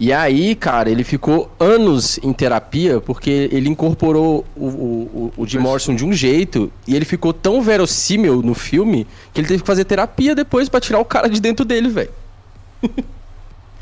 E 0.00 0.14
aí, 0.14 0.54
cara, 0.54 0.90
ele 0.90 1.04
ficou 1.04 1.54
anos 1.60 2.18
em 2.22 2.32
terapia 2.32 3.02
porque 3.02 3.50
ele 3.52 3.68
incorporou 3.68 4.46
o, 4.56 4.66
o, 4.66 5.32
o 5.36 5.46
Jim 5.46 5.58
Morrison 5.58 5.94
de 5.94 6.06
um 6.06 6.12
jeito 6.14 6.72
e 6.88 6.96
ele 6.96 7.04
ficou 7.04 7.34
tão 7.34 7.60
verossímil 7.60 8.40
no 8.40 8.54
filme 8.54 9.06
que 9.34 9.42
ele 9.42 9.48
teve 9.48 9.60
que 9.60 9.66
fazer 9.66 9.84
terapia 9.84 10.34
depois 10.34 10.70
para 10.70 10.80
tirar 10.80 11.00
o 11.00 11.04
cara 11.04 11.28
de 11.28 11.38
dentro 11.38 11.66
dele, 11.66 11.90
velho. 11.90 12.10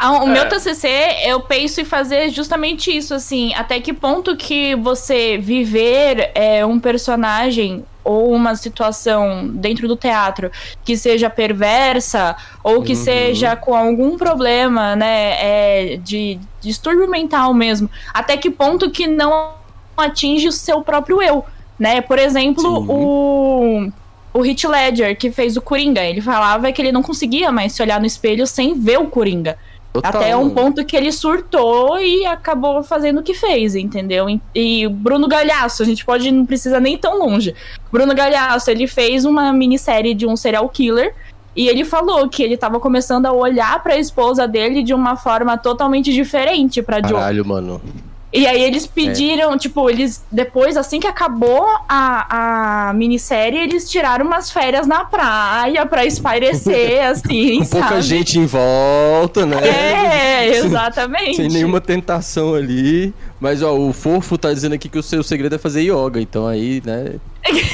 O 0.00 0.26
meu 0.26 0.44
é. 0.44 0.46
TCC, 0.46 0.88
eu 1.24 1.40
penso 1.40 1.80
em 1.80 1.84
fazer 1.84 2.30
justamente 2.30 2.96
isso, 2.96 3.12
assim, 3.14 3.52
até 3.54 3.80
que 3.80 3.92
ponto 3.92 4.36
que 4.36 4.76
você 4.76 5.36
viver 5.38 6.30
é, 6.36 6.64
um 6.64 6.78
personagem 6.78 7.84
ou 8.04 8.32
uma 8.32 8.54
situação 8.54 9.48
dentro 9.48 9.88
do 9.88 9.96
teatro 9.96 10.50
que 10.84 10.96
seja 10.96 11.28
perversa 11.28 12.36
ou 12.62 12.82
que 12.82 12.92
uhum. 12.92 13.04
seja 13.04 13.56
com 13.56 13.74
algum 13.74 14.16
problema, 14.16 14.94
né, 14.94 15.32
é, 15.32 15.96
de 15.96 16.38
distúrbio 16.60 17.10
mental 17.10 17.52
mesmo, 17.52 17.90
até 18.14 18.36
que 18.36 18.50
ponto 18.50 18.90
que 18.90 19.06
não 19.06 19.54
atinge 19.96 20.46
o 20.46 20.52
seu 20.52 20.80
próprio 20.80 21.20
eu, 21.20 21.44
né? 21.78 22.00
Por 22.00 22.18
exemplo, 22.18 22.62
Sim. 22.62 22.86
o 22.88 23.92
o 24.32 24.44
Heath 24.44 24.64
Ledger 24.64 25.18
que 25.18 25.30
fez 25.30 25.56
o 25.56 25.60
Coringa, 25.60 26.02
ele 26.02 26.20
falava 26.20 26.70
que 26.70 26.80
ele 26.80 26.92
não 26.92 27.02
conseguia 27.02 27.50
mais 27.50 27.72
se 27.72 27.82
olhar 27.82 27.98
no 27.98 28.06
espelho 28.06 28.46
sem 28.46 28.78
ver 28.78 28.98
o 28.98 29.06
Coringa. 29.06 29.58
Total. 29.92 30.20
Até 30.20 30.36
um 30.36 30.50
ponto 30.50 30.84
que 30.84 30.96
ele 30.96 31.10
surtou 31.10 31.98
e 31.98 32.24
acabou 32.26 32.82
fazendo 32.82 33.20
o 33.20 33.22
que 33.22 33.34
fez, 33.34 33.74
entendeu? 33.74 34.26
E 34.54 34.86
Bruno 34.86 35.26
Galhaço, 35.26 35.82
a 35.82 35.86
gente 35.86 36.04
pode 36.04 36.30
não 36.30 36.44
precisa 36.44 36.78
nem 36.78 36.96
tão 36.96 37.18
longe. 37.18 37.54
Bruno 37.90 38.14
Galhaço, 38.14 38.70
ele 38.70 38.86
fez 38.86 39.24
uma 39.24 39.52
minissérie 39.52 40.14
de 40.14 40.26
um 40.26 40.36
serial 40.36 40.68
killer 40.68 41.14
e 41.56 41.66
ele 41.68 41.84
falou 41.84 42.28
que 42.28 42.42
ele 42.42 42.56
tava 42.56 42.78
começando 42.78 43.26
a 43.26 43.32
olhar 43.32 43.82
para 43.82 43.94
a 43.94 43.98
esposa 43.98 44.46
dele 44.46 44.82
de 44.82 44.94
uma 44.94 45.16
forma 45.16 45.58
totalmente 45.58 46.12
diferente 46.12 46.82
para 46.82 47.00
Joe. 47.00 47.18
Caralho, 47.18 47.44
mano. 47.44 47.82
E 48.30 48.46
aí 48.46 48.62
eles 48.62 48.86
pediram, 48.86 49.54
é. 49.54 49.58
tipo, 49.58 49.88
eles 49.88 50.22
depois, 50.30 50.76
assim 50.76 51.00
que 51.00 51.06
acabou 51.06 51.66
a, 51.88 52.88
a 52.88 52.92
minissérie, 52.92 53.58
eles 53.58 53.90
tiraram 53.90 54.26
umas 54.26 54.50
férias 54.50 54.86
na 54.86 55.04
praia 55.04 55.86
pra 55.86 56.04
espairecer, 56.04 57.04
assim, 57.08 57.58
Com 57.58 57.64
sabe? 57.64 57.82
pouca 57.82 58.02
gente 58.02 58.38
em 58.38 58.44
volta, 58.44 59.46
né? 59.46 59.56
É, 59.66 60.48
exatamente. 60.58 61.36
Sem, 61.36 61.48
sem 61.48 61.48
nenhuma 61.48 61.80
tentação 61.80 62.54
ali. 62.54 63.14
Mas, 63.40 63.62
ó, 63.62 63.74
o 63.74 63.92
Fofo 63.92 64.36
tá 64.36 64.52
dizendo 64.52 64.74
aqui 64.74 64.88
que 64.88 64.98
o 64.98 65.02
seu 65.02 65.22
segredo 65.22 65.54
é 65.54 65.58
fazer 65.58 65.82
yoga, 65.82 66.20
então 66.20 66.46
aí, 66.46 66.82
né, 66.84 67.14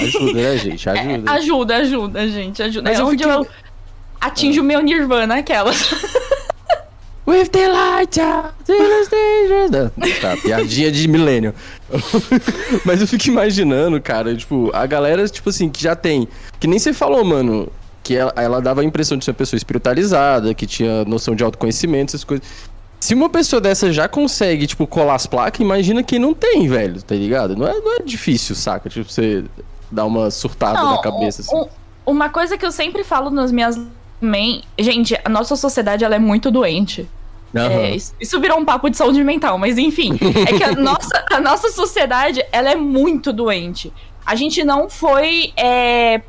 ajuda, 0.03 0.33
né, 0.35 0.57
gente? 0.59 0.88
Ajuda. 0.90 1.31
É, 1.31 1.35
ajuda, 1.35 1.77
ajuda, 1.77 2.29
gente, 2.29 2.62
ajuda. 2.62 2.90
Mas 2.90 3.01
é 3.01 3.03
onde 3.03 3.25
fiquei... 3.25 3.38
eu 3.38 3.47
atinjo 4.21 4.61
o 4.61 4.64
meu 4.64 4.81
nirvana, 4.81 5.37
aquelas. 5.37 5.88
With 7.26 7.48
the 7.48 7.68
light 7.68 8.20
out, 8.20 8.52
Tá, 10.20 10.37
piadinha 10.37 10.92
de 10.92 11.08
milênio. 11.08 11.54
Mas 12.84 13.00
eu 13.00 13.06
fico 13.06 13.28
imaginando, 13.28 13.98
cara, 14.00 14.37
tipo, 14.37 14.70
a 14.74 14.84
galera, 14.84 15.26
tipo 15.26 15.48
assim, 15.48 15.70
que 15.70 15.82
já 15.82 15.96
tem. 15.96 16.28
Que 16.60 16.66
nem 16.66 16.78
você 16.78 16.92
falou, 16.92 17.24
mano. 17.24 17.72
Que 18.02 18.14
ela, 18.14 18.32
ela 18.37 18.60
dava 18.60 18.82
a 18.82 18.84
impressão 18.84 19.16
de 19.16 19.24
ser 19.24 19.30
uma 19.30 19.37
pessoa 19.37 19.56
espiritualizada, 19.56 20.52
que 20.52 20.66
tinha 20.66 21.06
noção 21.06 21.34
de 21.34 21.42
autoconhecimento, 21.42 22.10
essas 22.10 22.24
coisas. 22.24 22.46
Se 23.00 23.14
uma 23.14 23.30
pessoa 23.30 23.60
dessa 23.60 23.90
já 23.90 24.06
consegue, 24.06 24.66
tipo, 24.66 24.87
colar 24.87 25.14
as 25.14 25.26
placas, 25.26 25.60
imagina 25.60 26.02
quem 26.02 26.18
não 26.18 26.34
tem, 26.34 26.68
velho, 26.68 27.02
tá 27.02 27.14
ligado? 27.14 27.56
Não 27.56 27.66
é, 27.66 27.80
não 27.80 27.96
é 27.96 28.02
difícil, 28.02 28.54
saca? 28.54 28.90
Tipo, 28.90 29.10
você 29.10 29.44
dar 29.90 30.04
uma 30.04 30.30
surtada 30.30 30.78
não, 30.78 30.96
na 30.96 31.02
cabeça, 31.02 31.40
assim. 31.40 31.56
Um, 31.56 31.66
uma 32.04 32.28
coisa 32.28 32.58
que 32.58 32.66
eu 32.66 32.72
sempre 32.72 33.02
falo 33.04 33.30
nas 33.30 33.50
minhas 33.50 33.80
também, 34.24 34.62
gente, 34.78 35.14
a 35.22 35.28
nossa 35.28 35.54
sociedade 35.54 36.02
ela 36.02 36.14
é 36.14 36.18
muito 36.18 36.50
doente. 36.50 37.06
Uhum. 37.54 37.60
É, 37.60 37.96
isso 38.20 38.40
virou 38.40 38.58
um 38.58 38.64
papo 38.64 38.88
de 38.88 38.96
saúde 38.96 39.22
mental, 39.22 39.58
mas 39.58 39.78
enfim, 39.78 40.18
é 40.48 40.56
que 40.56 40.64
a 40.64 40.72
nossa, 40.74 41.24
a 41.30 41.40
nossa 41.40 41.68
sociedade 41.70 42.42
ela 42.50 42.70
é 42.70 42.74
muito 42.74 43.32
doente. 43.32 43.92
A 44.26 44.34
gente 44.34 44.64
não 44.64 44.88
foi 44.88 45.52
é, 45.56 46.22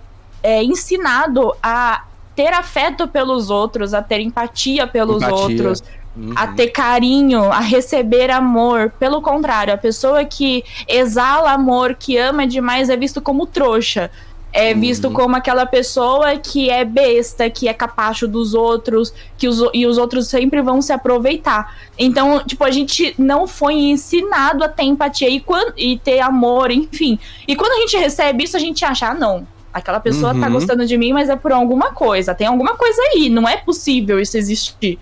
é, 0.44 0.64
ensinado 0.64 1.56
a 1.64 2.04
ter 2.36 2.54
afeto 2.54 3.08
pelos 3.08 3.50
outros, 3.50 3.94
a 3.94 4.02
ter 4.02 4.20
empatia 4.20 4.86
pelos 4.86 5.24
empatia. 5.24 5.38
outros, 5.38 5.84
uhum. 6.16 6.34
a 6.36 6.48
ter 6.48 6.68
carinho, 6.68 7.46
a 7.46 7.62
receber 7.62 8.30
amor. 8.30 8.92
Pelo 9.00 9.22
contrário, 9.22 9.74
a 9.74 9.78
pessoa 9.78 10.26
que 10.26 10.66
exala 10.86 11.54
amor, 11.54 11.96
que 11.96 12.18
ama 12.18 12.46
demais, 12.46 12.90
é 12.90 12.98
visto 12.98 13.22
como 13.22 13.48
trouxa. 13.48 14.12
É 14.58 14.74
visto 14.74 15.10
uhum. 15.10 15.14
como 15.14 15.36
aquela 15.36 15.66
pessoa 15.66 16.38
que 16.38 16.70
é 16.70 16.86
besta, 16.86 17.50
que 17.50 17.68
é 17.68 17.74
capacho 17.74 18.26
dos 18.26 18.54
outros, 18.54 19.14
que 19.38 19.50
os, 19.50 19.62
e 19.74 19.86
os 19.86 19.98
outros 19.98 20.30
sempre 20.30 20.62
vão 20.62 20.82
se 20.82 20.94
aproveitar. 20.94 21.76
Então, 22.00 22.42
tipo, 22.46 22.64
a 22.64 22.72
gente 22.72 23.14
não 23.18 23.48
foi 23.48 23.74
ensinado 23.74 24.64
a 24.64 24.70
ter 24.70 24.84
empatia 24.84 25.30
e, 25.30 25.44
e 25.76 25.98
ter 25.98 26.22
amor, 26.22 26.72
enfim. 26.72 27.20
E 27.46 27.54
quando 27.54 27.74
a 27.74 27.82
gente 27.82 27.98
recebe 27.98 28.46
isso, 28.46 28.56
a 28.56 28.60
gente 28.60 28.86
acha, 28.86 29.10
ah, 29.10 29.14
não, 29.14 29.46
Aquela 29.76 30.00
pessoa 30.00 30.30
tá 30.30 30.36
uhum. 30.36 30.42
tá 30.42 30.50
gostando 30.50 30.86
de 30.86 30.98
mim, 30.98 31.12
mas 31.12 31.28
é 31.28 31.36
por 31.36 31.52
alguma 31.52 31.92
coisa. 31.92 32.34
Tem 32.34 32.48
alguma 32.48 32.78
coisa 32.78 33.02
aí. 33.12 33.28
Não 33.28 33.46
é 33.46 33.58
possível 33.58 34.22
isso 34.22 34.38
existir. 34.38 34.98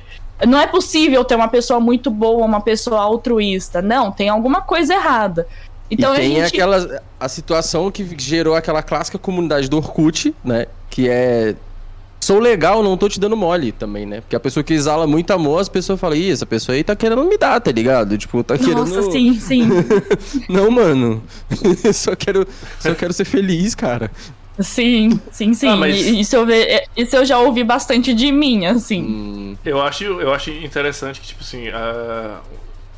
Não 0.48 0.60
é 0.60 0.66
possível 0.66 1.24
ter 1.24 1.36
uma 1.36 1.48
pessoa 1.48 1.80
muito 1.80 2.10
boa, 2.10 2.44
uma 2.44 2.60
pessoa 2.60 3.00
altruísta. 3.00 3.84
Não, 3.84 4.12
tem 4.12 4.30
alguma 4.30 4.62
coisa 4.62 4.96
errada. 4.96 5.48
Então 5.94 6.14
e 6.16 6.18
tem 6.18 6.42
a 6.42 6.46
gente... 6.46 6.56
aquela 6.56 7.02
a 7.20 7.30
situação 7.30 7.92
que 7.92 8.08
gerou 8.18 8.56
aquela 8.56 8.82
clássica 8.82 9.18
comunidade 9.18 9.70
do 9.70 9.78
Orkut, 9.78 10.34
né? 10.44 10.66
Que 10.90 11.08
é 11.08 11.56
sou 12.20 12.40
legal, 12.40 12.82
não 12.82 12.96
tô 12.96 13.10
te 13.10 13.20
dando 13.20 13.36
mole 13.36 13.72
também, 13.72 14.06
né? 14.06 14.22
Porque 14.22 14.36
a 14.36 14.40
pessoa 14.40 14.64
que 14.64 14.74
exala 14.74 15.06
muito 15.06 15.32
amor, 15.32 15.60
as 15.60 15.68
pessoas 15.68 16.00
falam, 16.00 16.18
ih, 16.18 16.32
essa 16.32 16.46
pessoa 16.46 16.76
aí 16.76 16.84
tá 16.84 16.96
querendo 16.96 17.24
me 17.26 17.38
dar, 17.38 17.60
tá 17.60 17.72
ligado? 17.72 18.18
Tipo, 18.18 18.42
tá 18.44 18.58
querendo. 18.58 18.78
Nossa, 18.78 19.12
sim, 19.12 19.34
sim. 19.34 19.68
não, 20.48 20.72
mano. 20.72 21.22
só 21.94 22.16
quero, 22.16 22.48
só 22.80 22.96
quero 22.96 23.12
ser 23.12 23.26
feliz, 23.26 23.76
cara. 23.76 24.10
Sim, 24.60 25.20
sim, 25.32 25.54
sim. 25.54 25.68
Ah, 25.68 25.76
mas... 25.76 25.98
isso, 25.98 26.36
eu 26.36 26.46
ve... 26.46 26.84
isso 26.96 27.16
eu 27.16 27.26
já 27.26 27.40
ouvi 27.40 27.64
bastante 27.64 28.14
de 28.14 28.32
mim, 28.32 28.66
assim. 28.68 29.02
Hum, 29.02 29.58
eu, 29.66 29.82
acho, 29.82 30.04
eu 30.04 30.34
acho 30.34 30.52
interessante 30.52 31.20
que, 31.20 31.28
tipo 31.28 31.44
assim, 31.44 31.68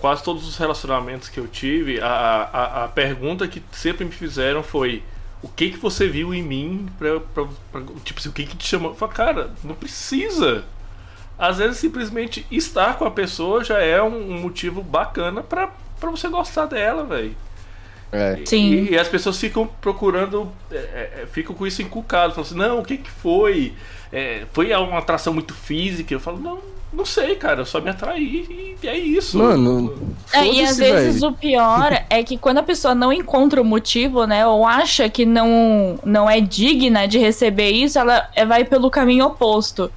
quase 0.06 0.24
todos 0.24 0.48
os 0.48 0.56
relacionamentos 0.56 1.30
que 1.30 1.40
eu 1.40 1.48
tive, 1.48 2.00
a, 2.00 2.08
a, 2.54 2.84
a 2.84 2.88
pergunta 2.88 3.48
que 3.48 3.60
sempre 3.72 4.06
me 4.06 4.12
fizeram 4.12 4.62
foi: 4.62 5.02
o 5.42 5.48
que 5.48 5.72
que 5.72 5.78
você 5.78 6.08
viu 6.08 6.32
em 6.32 6.44
mim 6.44 6.88
pra, 7.00 7.20
pra, 7.20 7.46
pra 7.72 7.82
tipo 8.04 8.20
assim, 8.20 8.30
o 8.30 8.32
que 8.32 8.46
que 8.46 8.56
te 8.56 8.68
chamou? 8.68 8.92
Eu 8.92 8.96
falei, 8.96 9.16
cara, 9.16 9.52
não 9.64 9.74
precisa. 9.74 10.64
Às 11.40 11.58
vezes 11.58 11.78
simplesmente 11.78 12.46
estar 12.52 13.00
com 13.00 13.06
a 13.06 13.10
pessoa 13.10 13.64
já 13.64 13.80
é 13.80 14.00
um, 14.00 14.36
um 14.36 14.40
motivo 14.40 14.84
bacana 14.84 15.42
pra, 15.42 15.72
pra 16.00 16.12
você 16.12 16.28
gostar 16.28 16.68
dela, 16.68 17.04
velho. 17.04 17.36
É. 18.12 18.42
Sim. 18.46 18.74
E, 18.74 18.92
e, 18.92 19.00
as 19.00 19.08
pessoas 19.08 19.40
ficam 19.40 19.66
procurando, 19.82 20.52
é, 20.70 20.76
é, 20.76 21.22
é 21.24 21.26
ficam 21.26 21.56
com 21.56 21.66
isso 21.66 21.82
encucado. 21.82 22.36
Falam 22.36 22.48
assim, 22.48 22.56
não, 22.56 22.80
o 22.80 22.86
que, 22.86 22.98
que 22.98 23.10
foi? 23.10 23.74
É, 24.14 24.46
foi 24.54 24.72
uma 24.72 25.00
atração 25.00 25.34
muito 25.34 25.56
física? 25.56 26.14
Eu 26.14 26.20
falo, 26.20 26.40
não, 26.40 26.75
não 26.96 27.06
sei, 27.06 27.36
cara, 27.36 27.62
eu 27.62 27.66
só 27.66 27.82
me 27.82 27.90
atraí 27.90 28.76
e 28.82 28.88
é 28.88 28.98
isso. 28.98 29.38
Mano. 29.38 29.94
É, 30.34 30.48
e 30.48 30.64
às 30.64 30.78
vezes 30.78 31.22
o 31.22 31.32
pior 31.32 32.06
é 32.10 32.24
que 32.24 32.38
quando 32.38 32.60
a 32.60 32.64
pessoa 32.64 32.96
não 32.96 33.12
encontra 33.12 33.62
o 33.62 33.66
motivo, 33.66 34.26
né, 34.26 34.46
ou 34.46 34.66
acha 34.66 35.10
que 35.10 35.26
não, 35.26 36.00
não 36.06 36.30
é 36.30 36.40
digna 36.40 37.08
de 37.08 37.18
receber 37.18 37.72
isso, 37.72 38.00
ela 38.00 38.28
vai 38.48 38.64
pelo 38.64 38.90
caminho 38.90 39.26
oposto 39.26 39.92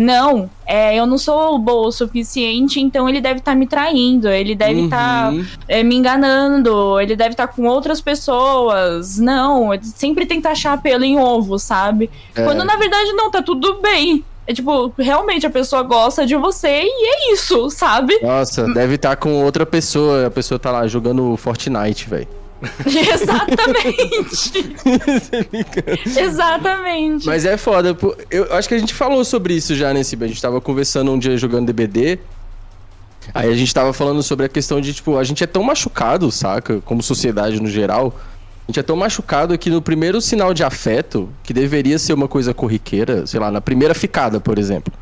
não, 0.00 0.48
é, 0.66 0.96
eu 0.96 1.06
não 1.06 1.18
sou 1.18 1.58
boa 1.58 1.88
o 1.88 1.92
suficiente, 1.92 2.80
então 2.80 3.06
ele 3.06 3.20
deve 3.20 3.40
estar 3.40 3.52
tá 3.52 3.56
me 3.56 3.66
traindo, 3.66 4.28
ele 4.28 4.54
deve 4.54 4.84
estar 4.84 5.30
tá, 5.30 5.36
é, 5.68 5.82
me 5.82 5.94
enganando, 5.94 6.98
ele 6.98 7.14
deve 7.14 7.32
estar 7.32 7.48
tá 7.48 7.52
com 7.52 7.66
outras 7.66 8.00
pessoas. 8.00 9.18
Não, 9.18 9.70
sempre 9.82 10.24
tenta 10.24 10.50
achar 10.50 10.80
pelo 10.80 11.04
em 11.04 11.18
ovo, 11.18 11.58
sabe? 11.58 12.08
É. 12.34 12.42
Quando 12.42 12.64
na 12.64 12.76
verdade 12.76 13.12
não, 13.12 13.30
tá 13.30 13.42
tudo 13.42 13.80
bem. 13.82 14.24
É 14.46 14.54
tipo, 14.54 14.92
realmente 14.98 15.46
a 15.46 15.50
pessoa 15.50 15.82
gosta 15.82 16.26
de 16.26 16.34
você 16.36 16.82
e 16.82 17.06
é 17.06 17.32
isso, 17.32 17.70
sabe? 17.70 18.18
Nossa, 18.20 18.64
deve 18.72 18.94
estar 18.94 19.10
tá 19.10 19.16
com 19.16 19.44
outra 19.44 19.64
pessoa, 19.64 20.26
a 20.26 20.30
pessoa 20.30 20.58
tá 20.58 20.70
lá 20.70 20.86
jogando 20.86 21.36
Fortnite, 21.36 22.08
velho. 22.08 22.28
Exatamente. 22.84 24.76
Exatamente. 26.20 27.26
Mas 27.26 27.44
é 27.44 27.56
foda. 27.56 27.96
Eu 28.30 28.52
acho 28.54 28.68
que 28.68 28.74
a 28.74 28.78
gente 28.78 28.92
falou 28.92 29.24
sobre 29.24 29.54
isso 29.54 29.74
já 29.74 29.94
nesse. 29.94 30.16
A 30.20 30.26
gente 30.26 30.42
tava 30.42 30.60
conversando 30.60 31.10
um 31.10 31.18
dia 31.18 31.36
jogando 31.36 31.66
DBD. 31.66 32.18
Aí 33.32 33.50
a 33.50 33.54
gente 33.54 33.72
tava 33.72 33.92
falando 33.92 34.22
sobre 34.22 34.46
a 34.46 34.48
questão 34.48 34.80
de, 34.80 34.92
tipo, 34.92 35.16
a 35.16 35.24
gente 35.24 35.44
é 35.44 35.46
tão 35.46 35.62
machucado, 35.62 36.30
saca? 36.30 36.80
Como 36.84 37.02
sociedade 37.02 37.60
no 37.60 37.68
geral. 37.68 38.18
Gente 38.70 38.78
é 38.78 38.84
tão 38.84 38.94
machucado 38.94 39.58
que 39.58 39.68
no 39.68 39.82
primeiro 39.82 40.20
sinal 40.20 40.54
de 40.54 40.62
afeto, 40.62 41.28
que 41.42 41.52
deveria 41.52 41.98
ser 41.98 42.12
uma 42.12 42.28
coisa 42.28 42.54
corriqueira, 42.54 43.26
sei 43.26 43.40
lá, 43.40 43.50
na 43.50 43.60
primeira 43.60 43.96
ficada, 43.96 44.38
por 44.38 44.60
exemplo. 44.60 44.94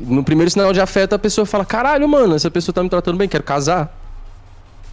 No 0.00 0.24
primeiro 0.24 0.50
sinal 0.50 0.72
de 0.72 0.80
afeto, 0.80 1.12
a 1.12 1.18
pessoa 1.18 1.46
fala: 1.46 1.64
caralho, 1.64 2.08
mano, 2.08 2.34
essa 2.34 2.50
pessoa 2.50 2.74
tá 2.74 2.82
me 2.82 2.88
tratando 2.88 3.16
bem, 3.16 3.28
quero 3.28 3.44
casar. 3.44 3.96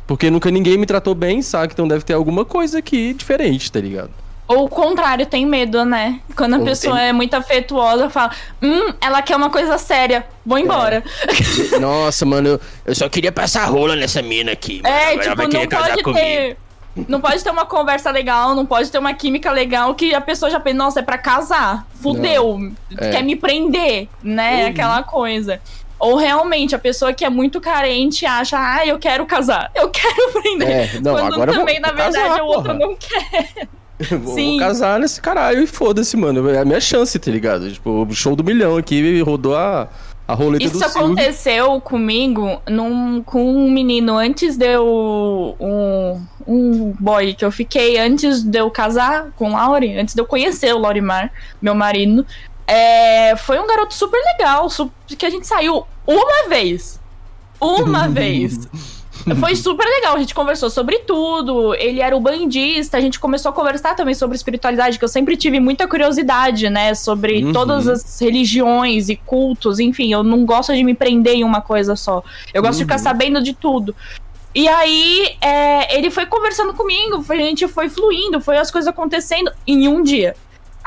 Porque 0.06 0.30
nunca 0.30 0.52
ninguém 0.52 0.78
me 0.78 0.86
tratou 0.86 1.15
bem, 1.15 1.41
sabe? 1.41 1.73
Então 1.73 1.88
deve 1.88 2.06
ter 2.06 2.13
alguma 2.13 2.45
coisa 2.45 2.78
aqui 2.78 3.12
diferente, 3.12 3.71
tá 3.71 3.80
ligado? 3.80 4.12
Ou 4.47 4.65
o 4.65 4.69
contrário, 4.69 5.25
tem 5.25 5.43
medo, 5.47 5.84
né? 5.84 6.19
Quando 6.36 6.54
a 6.54 6.60
Ou 6.60 6.65
pessoa 6.65 6.95
tem... 6.95 7.08
é 7.08 7.13
muito 7.13 7.34
afetuosa, 7.34 8.08
fala, 8.08 8.32
hum, 8.62 8.93
ela 9.02 9.23
quer 9.23 9.36
uma 9.36 9.49
coisa 9.49 9.80
séria, 9.80 10.28
vou 10.45 10.60
é. 10.60 10.62
embora. 10.62 11.04
É. 11.73 11.80
Nossa, 11.80 12.23
mano, 12.23 12.49
eu, 12.49 12.62
eu, 12.86 12.93
só 12.93 13.10
queria 13.10 13.32
passar 13.32 13.65
rola 13.65 13.95
nessa 13.95 14.21
mina 14.21 14.52
aqui. 14.52 14.80
Mano. 14.84 14.95
É, 14.95 15.17
tipo, 15.17 15.41
não 15.41 15.67
pode 15.67 16.04
ter. 16.13 16.58
Não 17.08 17.22
pode 17.22 17.44
ter 17.44 17.50
uma 17.50 17.66
conversa 17.66 18.12
legal, 18.12 18.56
não 18.56 18.66
pode 18.66 18.92
ter 18.92 18.98
uma 18.98 19.14
química 19.14 19.52
legal 19.52 19.94
que 19.96 20.14
a 20.14 20.22
pessoa 20.22 20.50
já 20.50 20.60
pensa, 20.60 20.78
nossa, 20.78 21.00
é 21.00 21.04
pra 21.04 21.18
casar. 21.18 21.86
Fudeu. 22.02 22.72
É. 22.98 23.12
Quer 23.12 23.24
me 23.24 23.36
prender, 23.36 24.08
né? 24.24 24.64
Uhum. 24.64 24.70
Aquela 24.70 25.04
coisa. 25.04 25.62
Ou 26.00 26.16
realmente 26.16 26.74
a 26.74 26.80
pessoa 26.80 27.12
que 27.12 27.26
é 27.26 27.30
muito 27.30 27.60
carente 27.60 28.26
acha, 28.26 28.58
ah, 28.58 28.86
eu 28.86 28.98
quero 28.98 29.26
casar, 29.26 29.70
eu 29.76 29.90
quero 29.90 30.32
prender. 30.32 30.70
É, 30.70 31.00
não, 31.02 31.14
Quando 31.14 31.34
agora 31.34 31.54
também, 31.54 31.82
vou, 31.82 31.90
na 31.90 31.92
verdade, 31.92 32.28
casar, 32.28 32.44
o 32.44 32.48
outro 32.48 32.74
não 32.74 32.96
quer. 32.96 33.68
Vou, 34.18 34.34
Sim. 34.34 34.52
vou 34.52 34.60
casar 34.60 34.98
nesse 34.98 35.20
caralho 35.20 35.62
e 35.62 35.68
foda-se, 35.68 36.16
mano. 36.16 36.50
É 36.50 36.60
a 36.60 36.64
minha 36.64 36.80
chance, 36.80 37.20
tá 37.20 37.30
ligado? 37.30 37.70
Tipo, 37.70 38.08
o 38.10 38.14
show 38.14 38.34
do 38.34 38.46
milhão 38.46 38.78
aqui 38.78 39.20
rodou 39.20 39.58
a, 39.58 39.90
a 40.30 40.36
roleta 40.36 40.63
Isso 40.63 40.86
aconteceu 40.86 41.82
comigo 41.82 42.62
num, 42.70 43.24
com 43.24 43.44
um 43.44 43.72
menino 43.72 44.15
antes 44.15 44.56
de 44.56 44.76
eu. 44.76 45.56
Um, 45.60 46.22
um 46.46 46.94
boy 47.00 47.34
que 47.34 47.44
eu 47.44 47.52
fiquei 47.52 47.98
antes 47.98 48.44
de 48.44 48.60
eu 48.60 48.70
casar 48.70 49.32
com 49.36 49.50
o 49.50 49.54
Lauri, 49.54 49.98
antes 49.98 50.13
de 50.13 50.22
eu 50.22 50.26
conhecer 50.28 50.72
o 50.74 50.78
Laurimar, 50.78 51.32
meu 51.60 51.74
marido. 51.74 52.24
É, 52.68 53.36
foi 53.38 53.60
um 53.60 53.65
garoto 53.65 53.96
super 53.96 54.22
legal, 54.34 54.68
que 55.08 55.26
a 55.26 55.30
gente 55.32 55.48
saiu 55.48 55.88
uma 56.06 56.48
vez. 56.48 57.00
Uma 57.60 58.06
vez. 58.10 58.68
Foi 59.36 59.56
super 59.56 59.86
legal, 59.86 60.15
a 60.15 60.20
gente 60.20 60.34
conversou 60.34 60.70
sobre 60.70 61.00
tudo. 61.00 61.74
Ele 61.76 62.02
era 62.02 62.15
o 62.15 62.20
bandista, 62.20 62.98
a 62.98 63.02
gente 63.02 63.20
começou 63.20 63.50
a 63.50 63.54
conversar 63.54 63.96
também 63.96 64.13
sobre 64.13 64.36
espiritualidade, 64.36 64.98
que 64.98 65.04
eu 65.04 65.10
sempre 65.10 65.36
tive 65.36 65.60
muita 65.60 65.88
curiosidade, 65.88 66.70
né? 66.70 66.94
Sobre 66.94 67.44
uhum. 67.44 67.54
todas 67.54 67.88
as 67.88 68.20
religiões 68.20 69.10
e 69.10 69.15
cultos, 69.15 69.80
enfim, 69.80 70.12
eu 70.12 70.24
não 70.24 70.46
gosto 70.46 70.74
de 70.74 70.84
me 70.84 70.94
prender 70.94 71.36
em 71.36 71.44
uma 71.44 71.62
coisa 71.62 71.96
só. 71.96 72.24
Eu 72.54 72.62
gosto 72.62 72.74
uhum. 72.74 72.78
de 72.80 72.84
ficar 72.86 72.98
uhum. 72.98 73.04
sabendo 73.04 73.44
de 73.44 73.54
tudo. 73.54 73.96
E 74.54 74.68
aí, 74.68 75.36
é, 75.42 75.98
ele 75.98 76.10
foi 76.10 76.26
conversando 76.26 76.74
comigo, 76.74 77.24
a 77.30 77.36
gente 77.36 77.68
foi 77.68 77.88
fluindo, 77.88 78.42
foi 78.42 78.58
as 78.58 78.72
coisas 78.72 78.88
acontecendo 78.88 79.52
em 79.65 79.88
um 79.88 80.02
dia. 80.02 80.36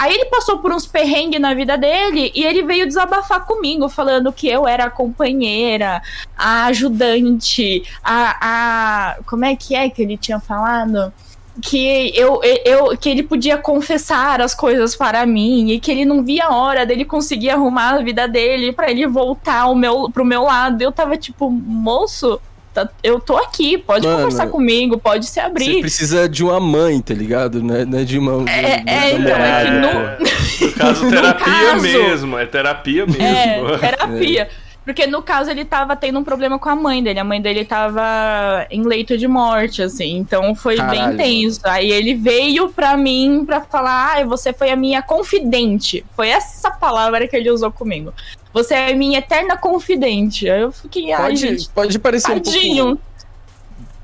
Aí 0.02 0.14
ele 0.14 0.24
passou 0.24 0.58
por 0.58 0.72
uns 0.72 0.84
perrengues 0.84 1.40
na 1.40 1.54
vida 1.54 1.78
dele 1.78 2.32
e 2.34 2.42
ele 2.42 2.64
veio 2.64 2.88
desabafar 2.88 3.46
comigo, 3.46 3.88
falando 3.88 4.32
que 4.32 4.48
eu 4.48 4.66
era 4.66 4.86
a 4.86 4.90
companheira, 4.90 6.02
a 6.36 6.64
ajudante, 6.64 7.84
a. 8.02 9.12
a 9.12 9.22
como 9.24 9.44
é 9.44 9.54
que 9.54 9.76
é 9.76 9.88
que 9.88 10.02
ele 10.02 10.16
tinha 10.16 10.40
falado? 10.40 11.12
que 11.60 12.10
eu, 12.16 12.40
eu 12.64 12.96
que 12.96 13.10
ele 13.10 13.22
podia 13.22 13.58
confessar 13.58 14.40
as 14.40 14.54
coisas 14.54 14.96
para 14.96 15.24
mim 15.26 15.70
e 15.70 15.78
que 15.78 15.90
ele 15.90 16.04
não 16.04 16.24
via 16.24 16.46
a 16.46 16.56
hora 16.56 16.86
dele 16.86 17.04
conseguir 17.04 17.50
arrumar 17.50 17.90
a 17.90 18.02
vida 18.02 18.26
dele 18.26 18.72
para 18.72 18.90
ele 18.90 19.06
voltar 19.06 19.60
ao 19.60 19.74
meu, 19.74 20.10
pro 20.10 20.24
meu 20.24 20.44
lado. 20.44 20.82
Eu 20.82 20.90
tava 20.90 21.16
tipo, 21.16 21.48
moço, 21.48 22.40
Tá, 22.72 22.88
eu 23.02 23.20
tô 23.20 23.36
aqui, 23.36 23.76
pode 23.76 24.06
Mano, 24.06 24.18
conversar 24.18 24.46
comigo, 24.46 24.98
pode 24.98 25.26
se 25.26 25.38
abrir. 25.38 25.74
Você 25.74 25.80
precisa 25.80 26.28
de 26.28 26.42
uma 26.42 26.58
mãe, 26.58 27.00
tá 27.02 27.12
ligado? 27.12 27.62
Não 27.62 27.74
é, 27.74 27.84
não 27.84 27.98
é 27.98 28.04
de 28.04 28.18
uma. 28.18 28.50
É, 28.50 28.78
de, 28.78 28.90
é 28.90 29.12
então, 29.12 29.36
é 29.36 29.64
que 29.64 29.70
no. 29.70 30.66
No 30.66 30.72
caso, 30.72 31.08
terapia 31.10 31.52
no 31.52 31.66
caso, 31.66 31.82
mesmo, 31.82 32.38
é 32.38 32.46
terapia 32.46 33.06
mesmo. 33.06 33.22
É, 33.24 33.78
terapia. 33.78 34.42
É. 34.42 34.72
Porque 34.84 35.06
no 35.06 35.22
caso 35.22 35.50
ele 35.50 35.64
tava 35.64 35.94
tendo 35.94 36.18
um 36.18 36.24
problema 36.24 36.58
com 36.58 36.68
a 36.68 36.74
mãe 36.74 37.02
dele. 37.02 37.20
A 37.20 37.24
mãe 37.24 37.40
dele 37.40 37.64
tava 37.64 38.66
em 38.68 38.82
leito 38.82 39.16
de 39.16 39.28
morte, 39.28 39.80
assim. 39.80 40.16
Então 40.16 40.54
foi 40.54 40.76
Caralho, 40.76 41.16
bem 41.16 41.16
tenso. 41.16 41.60
Aí 41.64 41.90
ele 41.90 42.14
veio 42.14 42.68
pra 42.70 42.96
mim 42.96 43.44
pra 43.46 43.60
falar: 43.60 44.16
ah, 44.16 44.24
você 44.24 44.52
foi 44.52 44.70
a 44.70 44.76
minha 44.76 45.00
confidente. 45.00 46.04
Foi 46.16 46.28
essa 46.28 46.70
palavra 46.70 47.28
que 47.28 47.36
ele 47.36 47.50
usou 47.50 47.70
comigo. 47.70 48.12
Você 48.52 48.74
é 48.74 48.94
minha 48.94 49.18
eterna 49.18 49.56
confidente. 49.56 50.48
Aí 50.48 50.60
eu 50.60 50.72
fiquei, 50.72 51.12
ai, 51.12 51.22
pode, 51.22 51.36
gente. 51.36 51.68
Pode 51.70 51.98
parecer 51.98 52.40
tadinho. 52.40 52.84
um 52.84 52.88
pouco 52.96 53.12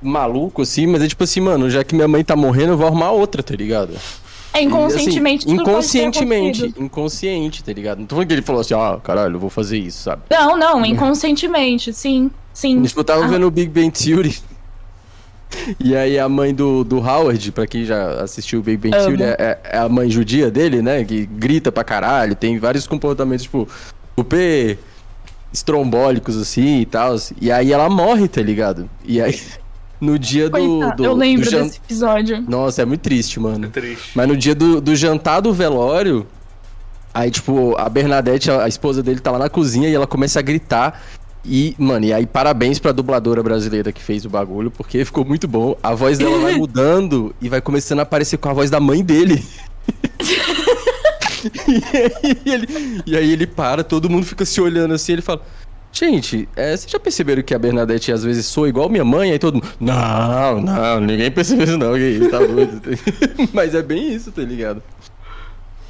maluco, 0.01 0.63
assim, 0.63 0.87
mas 0.87 1.03
é 1.03 1.09
tipo 1.09 1.25
assim, 1.25 1.41
mano, 1.41 1.69
já 1.69 1.83
que 1.83 1.95
minha 1.95 2.09
mãe 2.09 2.23
tá 2.25 2.37
morrendo, 2.37 2.73
eu 2.73 2.77
vou 2.77 2.87
arrumar 2.87 3.11
outra, 3.11 3.43
tá 3.43 3.55
ligado? 3.55 3.95
É 4.53 4.63
inconscientemente. 4.63 5.47
E, 5.47 5.53
assim, 5.53 5.61
inconscientemente, 5.61 6.75
inconsciente, 6.79 7.65
tá 7.65 7.73
ligado? 7.73 7.99
Não 7.99 8.07
tô 8.07 8.17
falando 8.17 8.29
que 8.29 8.35
ele 8.35 8.43
falou 8.43 8.61
assim, 8.61 8.75
ah, 8.75 8.99
caralho, 9.03 9.37
eu 9.37 9.41
vou 9.41 9.51
fazer 9.51 9.79
isso, 9.79 10.03
sabe? 10.05 10.23
Não, 10.31 10.57
não, 10.57 10.85
inconscientemente, 10.85 11.93
sim, 11.93 12.31
sim. 12.53 12.83
Tipo, 12.83 13.01
eu 13.01 13.05
tava 13.05 13.25
ah. 13.25 13.29
vendo 13.29 13.47
o 13.47 13.51
Big 13.51 13.69
Bang 13.69 13.91
Theory. 13.91 14.37
E 15.81 15.97
aí 15.97 16.19
a 16.19 16.29
mãe 16.29 16.55
do, 16.55 16.85
do 16.85 16.99
Howard, 16.99 17.53
pra 17.53 17.67
quem 17.67 17.83
já 17.83 18.21
assistiu 18.21 18.61
o 18.61 18.63
Big 18.63 18.77
Bang 18.77 18.95
Theory, 18.95 19.23
é, 19.23 19.59
é, 19.65 19.79
a 19.79 19.89
mãe 19.89 20.11
judia 20.11 20.51
dele, 20.51 20.83
né? 20.83 21.03
Que 21.05 21.25
grita 21.25 21.73
pra 21.73 21.83
caralho, 21.83 22.35
tem 22.35 22.59
vários 22.59 22.87
comportamentos, 22.87 23.45
tipo, 23.45 23.67
super 24.19 24.79
estrombólicos 25.53 26.37
assim 26.37 26.81
e 26.81 26.87
tal. 26.87 27.17
E 27.41 27.51
aí 27.53 27.73
ela 27.73 27.89
morre, 27.89 28.27
tá 28.27 28.43
ligado? 28.43 28.91
E 29.05 29.21
aí 29.21 29.41
no 30.01 30.19
dia 30.19 30.51
do, 30.51 30.91
do, 30.97 31.05
Eu 31.05 31.15
lembro 31.15 31.45
do 31.45 31.51
jan... 31.51 31.63
desse 31.63 31.79
episódio. 31.79 32.45
Nossa, 32.49 32.83
é 32.83 32.85
muito 32.85 33.03
triste, 33.03 33.39
mano. 33.39 33.67
É 33.67 33.69
triste. 33.69 34.11
Mas 34.15 34.29
no 34.29 34.37
dia 34.37 34.55
do, 34.55 34.81
do 34.81 34.97
jantar 34.97 35.41
do 35.41 35.53
velório, 35.53 36.27
aí, 37.15 37.31
tipo, 37.31 37.77
a 37.79 37.89
Bernadette, 37.89 38.51
a, 38.51 38.65
a 38.65 38.69
esposa 38.69 39.03
dele, 39.03 39.21
tá 39.21 39.31
lá 39.31 39.39
na 39.39 39.49
cozinha 39.49 39.89
e 39.89 39.95
ela 39.95 40.07
começa 40.07 40.41
a 40.41 40.43
gritar. 40.43 41.01
E, 41.45 41.75
mano, 41.79 42.05
e 42.05 42.13
aí 42.13 42.27
parabéns 42.27 42.79
pra 42.81 42.91
dubladora 42.91 43.43
brasileira 43.43 43.93
que 43.93 44.03
fez 44.03 44.25
o 44.25 44.29
bagulho, 44.29 44.71
porque 44.71 45.05
ficou 45.05 45.25
muito 45.25 45.47
bom. 45.47 45.77
A 45.81 45.95
voz 45.95 46.19
dela 46.19 46.39
vai 46.39 46.55
mudando 46.59 47.35
e 47.41 47.49
vai 47.49 47.61
começando 47.61 48.01
a 48.01 48.03
aparecer 48.03 48.37
com 48.37 48.49
a 48.49 48.53
voz 48.53 48.69
da 48.69 48.81
mãe 48.81 49.03
dele. 49.03 49.43
e, 51.67 51.83
aí 52.25 52.41
ele, 52.45 53.03
e 53.07 53.17
aí 53.17 53.33
ele 53.33 53.47
para, 53.47 53.85
todo 53.85 54.09
mundo 54.09 54.27
fica 54.27 54.45
se 54.45 54.61
olhando 54.61 54.95
assim, 54.95 55.13
ele 55.13 55.23
fala. 55.23 55.43
Gente, 55.91 56.47
é, 56.55 56.77
vocês 56.77 56.91
já 56.91 57.01
perceberam 57.01 57.43
que 57.43 57.55
a 57.55 57.59
Bernadette 57.59 58.13
às 58.13 58.23
vezes 58.23 58.45
soa 58.47 58.69
igual 58.69 58.91
minha 58.91 59.05
mãe? 59.05 59.33
Aí 59.33 59.39
todo 59.39 59.55
mundo. 59.55 59.67
Não, 59.81 60.61
não, 60.61 61.01
ninguém 61.01 61.31
percebeu 61.31 61.65
isso, 61.65 61.79
não. 61.79 61.95
Que 61.95 62.29
tá 62.29 62.39
doido. 62.39 62.81
Mas 63.53 63.75
é 63.75 63.83
bem 63.83 64.13
isso, 64.13 64.31
tá 64.31 64.43
ligado? 64.43 64.83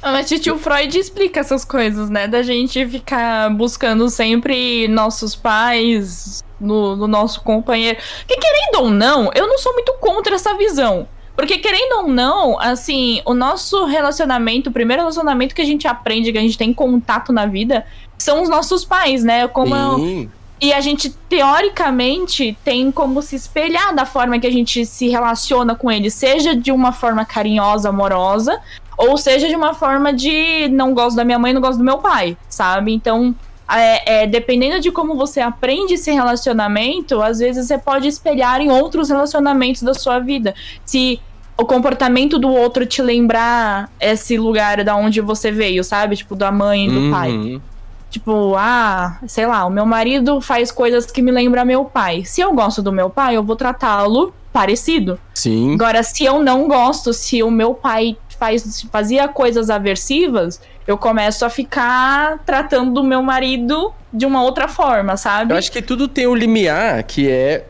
Ah, 0.01 0.13
mas 0.13 0.29
tio 0.29 0.57
Freud 0.57 0.97
explica 0.97 1.41
essas 1.41 1.65
coisas, 1.65 2.09
né? 2.09 2.25
Da 2.25 2.41
gente 2.41 2.87
ficar 2.87 3.49
buscando 3.49 4.09
sempre 4.09 4.87
nossos 4.87 5.35
pais 5.35 6.41
no, 6.57 6.95
no 6.95 7.05
nosso 7.05 7.41
companheiro. 7.41 7.99
Que 8.25 8.37
querendo 8.37 8.83
ou 8.83 8.89
não, 8.89 9.29
eu 9.35 9.45
não 9.45 9.57
sou 9.57 9.73
muito 9.73 9.93
contra 9.99 10.35
essa 10.35 10.55
visão. 10.55 11.05
Porque, 11.39 11.57
querendo 11.57 11.99
ou 11.99 12.07
não, 12.09 12.59
assim, 12.59 13.21
o 13.23 13.33
nosso 13.33 13.85
relacionamento, 13.85 14.69
o 14.69 14.73
primeiro 14.73 15.03
relacionamento 15.03 15.55
que 15.55 15.61
a 15.61 15.65
gente 15.65 15.87
aprende, 15.87 16.33
que 16.33 16.37
a 16.37 16.41
gente 16.41 16.57
tem 16.57 16.73
contato 16.73 17.31
na 17.31 17.45
vida, 17.45 17.85
são 18.17 18.41
os 18.43 18.49
nossos 18.49 18.83
pais, 18.83 19.23
né? 19.23 19.47
Como 19.47 19.73
eu, 19.73 20.29
e 20.59 20.73
a 20.73 20.81
gente, 20.81 21.09
teoricamente, 21.29 22.57
tem 22.61 22.91
como 22.91 23.21
se 23.21 23.37
espelhar 23.37 23.95
da 23.95 24.05
forma 24.05 24.37
que 24.37 24.47
a 24.47 24.51
gente 24.51 24.85
se 24.85 25.07
relaciona 25.07 25.75
com 25.75 25.89
eles, 25.89 26.13
seja 26.13 26.53
de 26.53 26.73
uma 26.73 26.91
forma 26.91 27.23
carinhosa, 27.23 27.87
amorosa, 27.87 28.59
ou 28.97 29.17
seja 29.17 29.47
de 29.47 29.55
uma 29.55 29.73
forma 29.73 30.11
de 30.11 30.67
não 30.67 30.93
gosto 30.93 31.15
da 31.15 31.23
minha 31.23 31.39
mãe, 31.39 31.53
não 31.53 31.61
gosto 31.61 31.77
do 31.77 31.85
meu 31.85 31.99
pai, 31.99 32.35
sabe? 32.49 32.91
Então, 32.91 33.33
é, 33.71 34.23
é, 34.23 34.27
dependendo 34.27 34.81
de 34.81 34.91
como 34.91 35.15
você 35.15 35.39
aprende 35.39 35.93
esse 35.93 36.11
relacionamento, 36.11 37.21
às 37.21 37.39
vezes 37.39 37.67
você 37.67 37.77
pode 37.77 38.09
espelhar 38.09 38.59
em 38.59 38.69
outros 38.69 39.09
relacionamentos 39.09 39.83
da 39.83 39.93
sua 39.93 40.19
vida. 40.19 40.53
Se 40.83 41.21
o 41.59 41.65
comportamento 41.65 42.39
do 42.39 42.49
outro 42.49 42.85
te 42.85 43.01
lembrar 43.01 43.91
esse 43.99 44.37
lugar 44.37 44.81
da 44.81 44.95
onde 44.95 45.19
você 45.19 45.51
veio, 45.51 45.83
sabe? 45.83 46.15
Tipo, 46.15 46.33
da 46.33 46.51
mãe 46.51 46.87
e 46.87 46.89
do 46.89 46.99
uhum. 46.99 47.11
pai. 47.11 47.61
Tipo, 48.09 48.55
ah, 48.57 49.19
sei 49.27 49.45
lá, 49.45 49.65
o 49.65 49.69
meu 49.69 49.85
marido 49.85 50.39
faz 50.39 50.71
coisas 50.71 51.05
que 51.05 51.21
me 51.21 51.31
lembram 51.31 51.65
meu 51.65 51.83
pai. 51.83 52.23
Se 52.23 52.39
eu 52.39 52.53
gosto 52.53 52.81
do 52.81 52.93
meu 52.93 53.09
pai, 53.09 53.35
eu 53.35 53.43
vou 53.43 53.57
tratá-lo 53.57 54.33
parecido. 54.53 55.19
Sim. 55.33 55.73
Agora, 55.73 56.01
se 56.01 56.23
eu 56.23 56.41
não 56.41 56.65
gosto, 56.65 57.11
se 57.13 57.43
o 57.43 57.51
meu 57.51 57.73
pai 57.73 58.15
faz, 58.39 58.87
fazia 58.89 59.27
coisas 59.27 59.69
aversivas, 59.69 60.61
eu 60.87 60.97
começo 60.97 61.43
a 61.43 61.49
ficar 61.49 62.39
tratando 62.45 62.93
do 62.93 63.03
meu 63.03 63.21
marido 63.21 63.91
de 64.13 64.25
uma 64.25 64.41
outra 64.41 64.69
forma, 64.69 65.17
sabe? 65.17 65.53
Eu 65.53 65.57
acho 65.57 65.71
que 65.71 65.81
tudo 65.81 66.07
tem 66.07 66.25
o 66.25 66.31
um 66.31 66.35
limiar, 66.35 67.03
que 67.03 67.29
é 67.29 67.67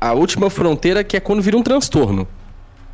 a 0.00 0.12
última 0.12 0.50
fronteira, 0.50 1.04
que 1.04 1.16
é 1.16 1.20
quando 1.20 1.40
vira 1.40 1.56
um 1.56 1.62
transtorno 1.62 2.26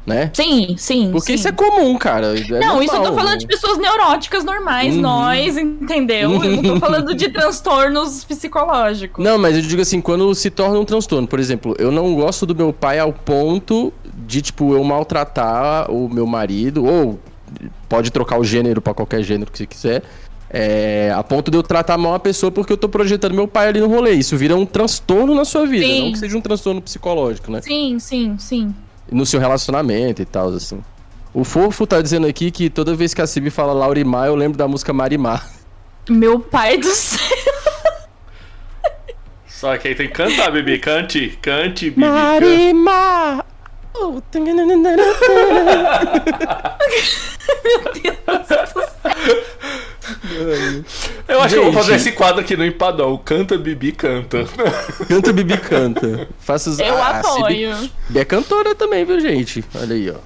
né? 0.08 0.30
Sim, 0.32 0.74
sim. 0.76 1.10
Porque 1.12 1.32
sim. 1.32 1.34
isso 1.34 1.48
é 1.48 1.52
comum, 1.52 1.96
cara. 1.96 2.38
É 2.38 2.42
não, 2.42 2.58
normal, 2.58 2.82
isso 2.82 2.96
eu 2.96 3.02
tô 3.02 3.12
falando 3.12 3.32
né? 3.32 3.36
de 3.36 3.46
pessoas 3.46 3.78
neuróticas 3.78 4.44
normais, 4.44 4.94
uhum. 4.94 5.02
nós, 5.02 5.56
entendeu? 5.56 6.42
Eu 6.42 6.50
não 6.50 6.62
tô 6.62 6.80
falando 6.80 7.14
de 7.14 7.28
transtornos 7.28 8.24
psicológicos. 8.24 9.22
Não, 9.24 9.38
mas 9.38 9.56
eu 9.56 9.62
digo 9.62 9.82
assim, 9.82 10.00
quando 10.00 10.34
se 10.34 10.50
torna 10.50 10.78
um 10.78 10.84
transtorno, 10.84 11.28
por 11.28 11.38
exemplo, 11.38 11.74
eu 11.78 11.92
não 11.92 12.14
gosto 12.14 12.46
do 12.46 12.54
meu 12.54 12.72
pai 12.72 12.98
ao 12.98 13.12
ponto 13.12 13.92
de, 14.26 14.42
tipo, 14.42 14.72
eu 14.72 14.82
maltratar 14.82 15.90
o 15.90 16.08
meu 16.08 16.26
marido, 16.26 16.84
ou 16.84 17.18
pode 17.88 18.10
trocar 18.10 18.38
o 18.38 18.44
gênero 18.44 18.80
para 18.80 18.94
qualquer 18.94 19.22
gênero 19.22 19.50
que 19.50 19.58
você 19.58 19.66
quiser. 19.66 20.02
É, 20.50 21.12
a 21.14 21.22
ponto 21.22 21.50
de 21.50 21.58
eu 21.58 21.62
tratar 21.62 21.98
mal 21.98 22.14
a 22.14 22.18
pessoa 22.18 22.50
porque 22.50 22.72
eu 22.72 22.76
tô 22.76 22.88
projetando 22.88 23.34
meu 23.34 23.46
pai 23.46 23.68
ali 23.68 23.80
no 23.80 23.86
rolê. 23.86 24.12
Isso 24.12 24.34
vira 24.36 24.56
um 24.56 24.64
transtorno 24.64 25.34
na 25.34 25.44
sua 25.44 25.66
vida, 25.66 25.84
sim. 25.84 26.04
não 26.04 26.12
que 26.12 26.18
seja 26.18 26.38
um 26.38 26.40
transtorno 26.40 26.80
psicológico, 26.80 27.50
né? 27.50 27.60
Sim, 27.60 27.98
sim, 27.98 28.36
sim 28.38 28.74
no 29.10 29.26
seu 29.26 29.40
relacionamento 29.40 30.22
e 30.22 30.24
tal, 30.24 30.48
assim. 30.48 30.82
O 31.32 31.44
Fofo 31.44 31.86
tá 31.86 32.00
dizendo 32.00 32.26
aqui 32.26 32.50
que 32.50 32.70
toda 32.70 32.94
vez 32.94 33.12
que 33.14 33.20
a 33.20 33.26
Cibi 33.26 33.50
fala 33.50 33.72
Laurimar, 33.72 34.26
eu 34.26 34.34
lembro 34.34 34.56
da 34.58 34.66
música 34.66 34.92
Marimar. 34.92 35.48
Meu 36.08 36.40
pai 36.40 36.78
do 36.78 36.88
céu. 36.88 37.18
Só 39.46 39.76
que 39.76 39.88
aí 39.88 39.94
tem 39.94 40.06
que 40.06 40.14
cantar, 40.14 40.50
Bibi. 40.52 40.78
Cante, 40.78 41.38
cante, 41.42 41.90
Bibi. 41.90 42.00
Marimar! 42.00 43.44
Oh, 43.94 44.12
Meu 47.64 47.82
Deus 47.92 48.16
do 48.46 48.46
céu. 48.46 49.84
Eu 51.28 51.40
acho 51.40 51.50
Gente, 51.50 51.60
que 51.60 51.66
eu 51.66 51.72
vou 51.72 51.72
fazer 51.72 51.96
esse 51.96 52.12
quadro 52.12 52.40
aqui 52.40 52.56
no 52.56 52.64
empadão. 52.64 53.16
Canta, 53.18 53.58
Bibi, 53.58 53.92
canta. 53.92 54.44
Canta, 55.06 55.32
Bibi, 55.32 55.58
canta. 55.58 56.28
Faça 56.38 56.70
os... 56.70 56.78
Eu 56.78 56.96
ah, 56.96 57.20
apoio. 57.20 57.76
Cibi 57.76 58.18
é 58.18 58.24
cantora 58.24 58.74
também, 58.74 59.04
viu, 59.04 59.20
gente? 59.20 59.64
Olha 59.74 59.94
aí, 59.94 60.10
ó. 60.10 60.16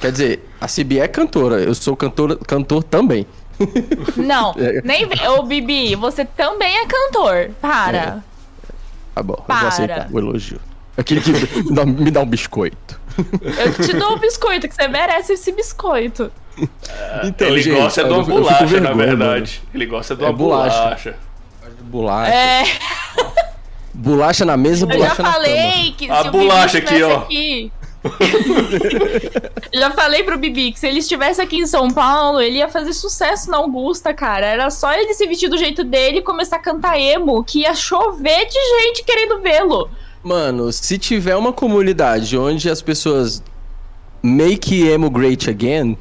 Quer 0.00 0.12
dizer, 0.12 0.48
a 0.60 0.68
Cibi 0.68 1.00
é 1.00 1.08
cantora. 1.08 1.56
Eu 1.56 1.74
sou 1.74 1.96
cantor, 1.96 2.36
cantor 2.38 2.84
também. 2.84 3.26
Não, 4.16 4.54
é. 4.56 4.80
nem 4.84 5.08
Ô, 5.28 5.42
Bibi, 5.42 5.96
você 5.96 6.24
também 6.24 6.78
é 6.78 6.86
cantor. 6.86 7.50
Para. 7.60 7.98
É. 7.98 8.18
Tá 9.14 9.22
bom, 9.22 9.42
Para. 9.46 9.56
eu 9.56 9.60
vou 9.60 9.68
aceitar 9.68 10.08
o 10.12 10.18
elogio. 10.18 10.60
Aquele 10.96 11.20
que 11.20 11.32
me 11.84 12.10
dá 12.10 12.20
um 12.20 12.26
biscoito. 12.26 13.00
Eu 13.64 13.86
te 13.86 13.96
dou 13.96 14.14
um 14.14 14.18
biscoito, 14.18 14.68
que 14.68 14.74
você 14.74 14.88
merece 14.88 15.34
esse 15.34 15.52
biscoito. 15.52 16.30
Então, 17.24 17.48
ele 17.48 17.62
gente, 17.62 17.76
gosta 17.76 18.04
de 18.04 18.10
uma 18.10 18.22
bolacha, 18.24 18.80
na 18.80 18.92
verdade. 18.92 19.62
Ele 19.72 19.86
gosta 19.86 20.16
de 20.16 20.22
uma 20.22 20.30
é 20.30 20.32
bolacha. 20.32 20.76
Bolacha. 20.78 21.16
bolacha. 21.82 22.32
É. 22.32 22.64
Bolacha 23.94 24.44
na 24.44 24.56
mesa, 24.56 24.86
bolacha 24.86 25.22
na 25.22 25.32
cama. 25.32 25.46
Eu 25.46 25.54
já 25.54 25.62
falei 25.62 25.92
que 25.92 26.10
a 26.10 26.24
bolacha 26.24 26.78
aqui, 26.78 27.02
ó. 27.02 27.18
Aqui, 27.18 27.72
já 29.74 29.90
falei 29.90 30.22
pro 30.22 30.38
Bibi 30.38 30.72
que 30.72 30.78
se 30.78 30.86
ele 30.86 31.00
estivesse 31.00 31.40
aqui 31.40 31.58
em 31.58 31.66
São 31.66 31.90
Paulo, 31.90 32.40
ele 32.40 32.58
ia 32.58 32.68
fazer 32.68 32.92
sucesso 32.92 33.50
na 33.50 33.56
Augusta, 33.58 34.14
cara. 34.14 34.46
Era 34.46 34.70
só 34.70 34.92
ele 34.92 35.12
se 35.14 35.26
vestir 35.26 35.48
do 35.48 35.58
jeito 35.58 35.82
dele 35.84 36.18
e 36.18 36.22
começar 36.22 36.56
a 36.56 36.60
cantar 36.60 36.98
emo, 36.98 37.42
que 37.42 37.60
ia 37.60 37.74
chover 37.74 38.46
de 38.46 38.58
gente 38.82 39.04
querendo 39.04 39.40
vê-lo. 39.40 39.90
Mano, 40.22 40.72
se 40.72 40.98
tiver 40.98 41.36
uma 41.36 41.52
comunidade 41.52 42.36
onde 42.36 42.68
as 42.68 42.82
pessoas 42.82 43.42
make 44.22 44.86
emo 44.88 45.10
great 45.10 45.48
again, 45.48 45.96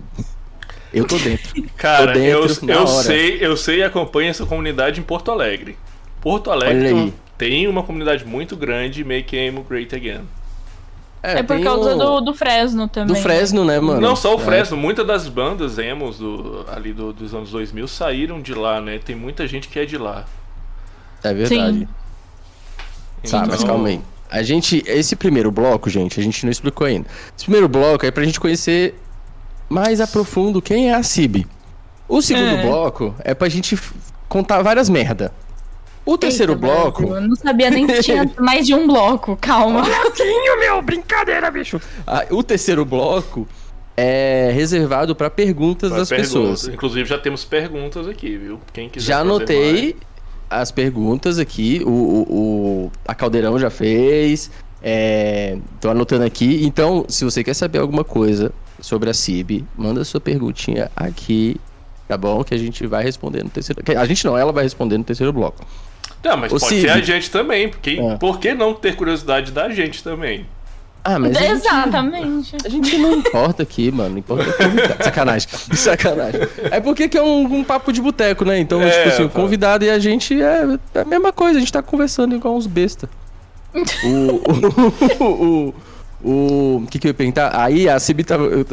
eu 0.94 1.06
tô 1.06 1.18
dentro. 1.18 1.64
Cara, 1.78 2.08
tô 2.08 2.20
dentro, 2.20 2.70
eu, 2.70 2.80
eu 2.80 2.88
sei, 2.88 3.38
eu 3.40 3.58
sei 3.58 3.80
e 3.80 3.84
acompanho 3.84 4.30
essa 4.30 4.46
comunidade 4.46 5.00
em 5.00 5.04
Porto 5.04 5.32
Alegre. 5.32 5.78
Porto 6.22 6.50
Alegre 6.50 7.14
tem 7.38 7.68
uma 7.68 7.84
comunidade 7.84 8.26
muito 8.26 8.56
grande 8.56 9.04
Make 9.04 9.36
Emo 9.36 9.64
Great 9.64 9.96
Again. 9.96 10.22
É, 11.22 11.40
é 11.40 11.44
por 11.44 11.60
causa 11.62 11.96
o... 11.96 11.98
do, 11.98 12.22
do 12.22 12.34
Fresno 12.34 12.88
também. 12.88 13.16
Do 13.16 13.22
Fresno, 13.22 13.66
né, 13.66 13.80
mano? 13.80 14.00
Não 14.00 14.16
só 14.16 14.36
o 14.36 14.40
é. 14.40 14.44
Fresno, 14.44 14.78
muitas 14.78 15.06
das 15.06 15.28
bandas 15.28 15.78
emos 15.78 16.20
do, 16.20 16.66
ali 16.70 16.94
do, 16.94 17.12
dos 17.12 17.34
anos 17.34 17.52
2000 17.52 17.88
saíram 17.88 18.42
de 18.42 18.54
lá, 18.54 18.80
né? 18.80 19.00
Tem 19.04 19.16
muita 19.16 19.48
gente 19.48 19.68
que 19.68 19.80
é 19.80 19.86
de 19.86 19.98
lá. 19.98 20.26
É 21.24 21.34
verdade. 21.34 21.80
Sim. 21.80 21.88
Então... 23.24 23.42
Tá, 23.42 23.48
mas 23.48 23.64
calma 23.64 23.88
aí. 23.88 24.02
A 24.30 24.44
gente, 24.44 24.84
esse 24.86 25.16
primeiro 25.16 25.50
bloco, 25.52 25.90
gente, 25.90 26.20
a 26.20 26.24
gente 26.24 26.44
não 26.46 26.52
explicou 26.52 26.86
ainda. 26.86 27.08
Esse 27.36 27.46
primeiro 27.46 27.70
bloco 27.70 28.06
é 28.06 28.12
pra 28.12 28.24
gente 28.26 28.40
conhecer 28.40 28.96
mais 29.70 30.02
a 30.02 30.08
profundo 30.08 30.62
quem 30.62 30.90
é 30.90 30.94
a 30.94 31.04
Cib. 31.04 31.46
O 32.08 32.22
segundo 32.22 32.56
é. 32.56 32.62
bloco 32.62 33.16
é 33.20 33.34
pra 33.34 33.48
gente 33.50 33.78
contar 34.28 34.62
várias 34.62 34.90
merda. 34.90 35.32
O 36.06 36.18
terceiro 36.18 36.54
Eita, 36.54 36.62
bloco. 36.66 37.04
Eu 37.04 37.22
não 37.22 37.36
sabia 37.36 37.70
nem 37.70 37.86
que 37.86 38.02
tinha 38.02 38.30
mais 38.40 38.66
de 38.66 38.74
um 38.74 38.88
bloco, 38.88 39.38
calma. 39.42 39.84
Um 39.84 40.60
meu, 40.60 40.82
brincadeira, 40.82 41.52
bicho. 41.52 41.82
Ah, 42.06 42.26
o 42.30 42.42
terceiro 42.42 42.86
bloco 42.86 43.46
é 43.98 44.52
reservado 44.54 45.14
para 45.16 45.30
perguntas 45.30 45.90
pra 45.90 46.00
das 46.00 46.08
perguntas. 46.08 46.32
pessoas. 46.32 46.68
Inclusive 46.74 47.10
já 47.10 47.18
temos 47.18 47.44
perguntas 47.44 48.08
aqui, 48.08 48.38
viu? 48.38 48.60
Quem 48.72 48.88
quiser. 48.88 49.06
Já 49.06 49.20
anotei 49.20 49.82
mais. 49.84 50.07
As 50.50 50.72
perguntas 50.72 51.40
aqui. 51.40 51.82
O, 51.86 51.90
o, 51.90 52.22
o, 52.30 52.92
a 53.08 53.14
Caldeirão 53.16 53.60
já 53.60 53.70
fez. 53.70 54.52
É, 54.82 55.58
tô 55.82 55.90
anotando 55.90 56.24
aqui. 56.24 56.64
Então, 56.64 57.06
se 57.08 57.26
você 57.26 57.44
quer 57.44 57.54
saber 57.54 57.80
alguma 57.80 58.04
coisa 58.04 58.52
sobre 58.80 59.10
a 59.10 59.14
CIB, 59.14 59.66
manda 59.76 60.04
sua 60.04 60.22
perguntinha 60.22 60.92
aqui, 60.96 61.60
tá 62.08 62.18
bom? 62.18 62.44
Que 62.44 62.54
a 62.54 62.58
gente 62.58 62.86
vai 62.86 63.04
responder 63.04 63.44
no 63.44 63.50
terceiro. 63.50 63.82
A 63.98 64.06
gente 64.06 64.26
não, 64.26 64.38
ela 64.38 64.52
vai 64.52 64.64
responder 64.64 64.98
no 64.98 65.04
terceiro 65.04 65.34
bloco. 65.34 65.66
Não, 66.24 66.38
mas 66.38 66.52
Ô, 66.52 66.60
pode 66.60 66.76
Cib. 66.76 66.82
ser 66.82 66.90
a 66.90 67.02
gente 67.02 67.32
também, 67.32 67.70
porque 67.70 68.00
é. 68.00 68.18
por 68.18 68.40
que 68.40 68.54
não 68.54 68.74
ter 68.74 68.96
curiosidade 68.96 69.52
da 69.52 69.70
gente 69.70 70.04
também? 70.04 70.46
Ah, 71.10 71.18
mas 71.18 71.40
Exatamente. 71.40 72.54
A 72.54 72.58
gente, 72.58 72.68
a 72.68 72.70
gente 72.70 72.98
não 72.98 73.14
importa 73.14 73.64
aqui, 73.64 73.90
mano. 73.90 74.18
Importa 74.18 74.52
convidado. 74.52 75.04
Sacanagem. 75.06 75.50
Sacanagem. 75.72 76.42
É 76.70 76.82
porque 76.82 77.08
que 77.08 77.18
é 77.18 77.24
um, 77.24 77.60
um 77.60 77.64
papo 77.64 77.94
de 77.94 78.02
boteco, 78.02 78.44
né? 78.44 78.60
Então, 78.60 78.82
é, 78.82 78.90
tipo 78.90 79.08
assim, 79.08 79.24
o 79.24 79.30
convidado 79.30 79.86
e 79.86 79.90
a 79.90 79.98
gente 80.00 80.42
é, 80.42 80.78
é, 80.94 81.00
a 81.00 81.06
mesma 81.06 81.32
coisa. 81.32 81.60
A 81.60 81.60
gente 81.62 81.72
tá 81.72 81.82
conversando 81.82 82.36
igual 82.36 82.58
uns 82.58 82.68
besta. 82.68 83.10
o, 84.04 85.24
o, 85.24 85.24
o, 85.24 85.74
o, 86.22 86.76
o 86.84 86.88
que, 86.92 87.00
que 87.00 87.08
eu 87.08 87.12
ia 87.12 87.14
perguntar? 87.14 87.58
Aí 87.58 87.88
a 87.88 87.98
Cibi 88.02 88.26
tava. 88.26 88.44
Eu, 88.44 88.66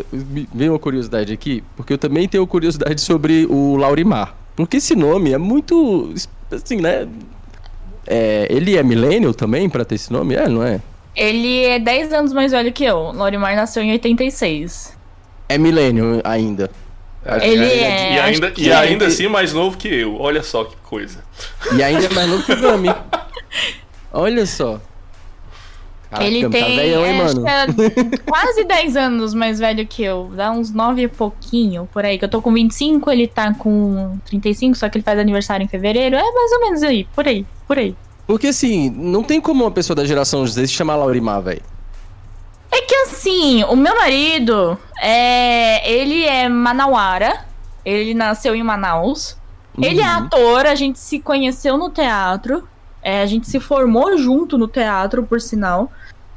veio 0.52 0.72
uma 0.72 0.78
curiosidade 0.80 1.32
aqui, 1.32 1.62
porque 1.76 1.92
eu 1.92 1.98
também 1.98 2.26
tenho 2.26 2.44
curiosidade 2.48 3.00
sobre 3.00 3.46
o 3.48 3.76
Laurimar. 3.76 4.34
Porque 4.56 4.78
esse 4.78 4.96
nome 4.96 5.32
é 5.32 5.38
muito. 5.38 6.12
Assim, 6.50 6.80
né? 6.80 7.06
É, 8.08 8.48
ele 8.50 8.76
é 8.76 8.82
millennial 8.82 9.32
também, 9.32 9.70
pra 9.70 9.84
ter 9.84 9.94
esse 9.94 10.12
nome? 10.12 10.34
É, 10.34 10.48
não 10.48 10.64
é? 10.64 10.80
Ele 11.14 11.64
é 11.64 11.78
10 11.78 12.12
anos 12.12 12.32
mais 12.32 12.52
velho 12.52 12.72
que 12.72 12.84
eu. 12.84 13.12
Lorimar 13.12 13.54
nasceu 13.54 13.82
em 13.82 13.92
86. 13.92 14.96
É 15.48 15.58
milênio 15.58 16.20
ainda. 16.24 16.70
Ele 17.40 17.64
é. 17.64 18.14
E 18.14 18.20
ainda, 18.20 18.52
e 18.56 18.70
é. 18.70 18.74
ainda 18.74 19.06
assim 19.06 19.28
mais 19.28 19.52
novo 19.52 19.76
que 19.76 19.88
eu. 19.88 20.20
Olha 20.20 20.42
só 20.42 20.64
que 20.64 20.76
coisa. 20.78 21.24
E 21.74 21.82
ainda 21.82 22.06
é 22.06 22.12
mais 22.12 22.28
novo 22.28 22.42
que 22.42 22.52
o 22.52 22.60
Gami. 22.60 22.88
Olha 24.12 24.44
só. 24.46 24.80
Caraca, 26.10 26.24
ele 26.24 26.42
tá 26.42 26.50
tem 26.50 26.62
tá 26.62 26.82
velhão, 26.82 27.06
hein, 27.06 27.14
mano? 27.14 27.44
É 27.48 28.18
quase 28.24 28.64
10 28.64 28.96
anos 28.96 29.34
mais 29.34 29.58
velho 29.58 29.86
que 29.86 30.02
eu. 30.04 30.30
Dá 30.34 30.50
uns 30.50 30.70
9 30.70 31.02
e 31.02 31.08
pouquinho 31.08 31.88
por 31.92 32.04
aí. 32.04 32.18
Que 32.18 32.24
eu 32.24 32.28
tô 32.28 32.40
com 32.40 32.52
25, 32.52 33.10
ele 33.10 33.26
tá 33.26 33.52
com 33.54 34.16
35, 34.26 34.76
só 34.76 34.88
que 34.88 34.98
ele 34.98 35.04
faz 35.04 35.18
aniversário 35.18 35.64
em 35.64 35.68
fevereiro. 35.68 36.14
É 36.14 36.32
mais 36.32 36.52
ou 36.52 36.60
menos 36.60 36.82
aí, 36.82 37.08
por 37.14 37.26
aí, 37.26 37.44
por 37.66 37.78
aí. 37.78 37.96
Porque 38.26 38.48
assim, 38.48 38.90
não 38.90 39.22
tem 39.22 39.40
como 39.40 39.64
uma 39.64 39.70
pessoa 39.70 39.94
da 39.94 40.04
geração 40.04 40.46
Z 40.46 40.66
se 40.66 40.72
chamar 40.72 40.96
Laurimar, 40.96 41.42
velho. 41.42 41.62
É 42.70 42.80
que 42.80 42.94
assim, 42.96 43.62
o 43.64 43.76
meu 43.76 43.94
marido, 43.94 44.78
é, 45.00 45.88
ele 45.90 46.24
é 46.24 46.48
manauara, 46.48 47.44
ele 47.84 48.14
nasceu 48.14 48.54
em 48.54 48.62
Manaus. 48.62 49.36
Uhum. 49.76 49.84
Ele 49.84 50.00
é 50.00 50.06
uhum. 50.06 50.24
ator, 50.24 50.66
a 50.66 50.74
gente 50.74 50.98
se 50.98 51.20
conheceu 51.20 51.76
no 51.76 51.90
teatro, 51.90 52.66
é, 53.02 53.20
a 53.20 53.26
gente 53.26 53.48
se 53.48 53.60
formou 53.60 54.16
junto 54.16 54.56
no 54.56 54.66
teatro, 54.66 55.24
por 55.24 55.40
sinal. 55.40 55.90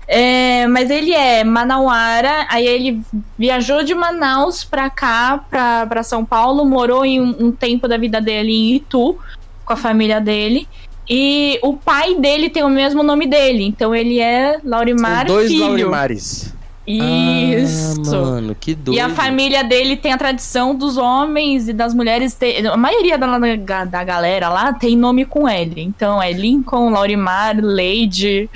É, 0.08 0.68
mas 0.68 0.90
ele 0.90 1.14
é 1.14 1.44
manauara, 1.44 2.46
aí 2.50 2.66
ele 2.66 3.02
viajou 3.38 3.84
de 3.84 3.94
Manaus 3.94 4.64
pra 4.64 4.90
cá, 4.90 5.44
pra, 5.50 5.86
pra 5.86 6.02
São 6.02 6.24
Paulo, 6.24 6.64
morou 6.66 7.06
em 7.06 7.20
um, 7.20 7.48
um 7.48 7.52
tempo 7.52 7.88
da 7.90 7.98
vida 7.98 8.22
dele 8.22 8.52
em 8.52 8.76
Itu, 8.76 9.18
com 9.66 9.74
a 9.74 9.76
família 9.76 10.22
dele. 10.22 10.68
E 11.10 11.60
o 11.62 11.74
pai 11.74 12.16
dele 12.16 12.50
tem 12.50 12.64
o 12.64 12.70
mesmo 12.70 13.02
nome 13.02 13.26
dele, 13.28 13.64
então 13.64 13.96
ele 13.96 14.20
é 14.20 14.60
Laurimar 14.64 15.28
São 15.28 15.36
dois 15.36 15.50
filho. 15.50 15.66
Laurimares. 15.66 16.58
Isso. 16.88 18.02
Ah, 18.08 18.22
mano, 18.22 18.56
que 18.56 18.74
doido. 18.74 18.96
E 18.96 19.00
a 19.00 19.10
família 19.10 19.62
dele 19.62 19.98
tem 19.98 20.14
a 20.14 20.18
tradição 20.18 20.74
dos 20.74 20.96
homens 20.96 21.68
e 21.68 21.74
das 21.74 21.94
mulheres. 21.94 22.34
Ter, 22.34 22.66
a 22.66 22.78
maioria 22.78 23.18
da, 23.18 23.84
da 23.84 24.04
galera 24.06 24.48
lá 24.48 24.72
tem 24.72 24.96
nome 24.96 25.26
com 25.26 25.50
L. 25.50 25.82
Então 25.82 26.22
é 26.22 26.32
Lincoln, 26.32 26.90
Laurimar, 26.90 27.58
Lady. 27.62 28.50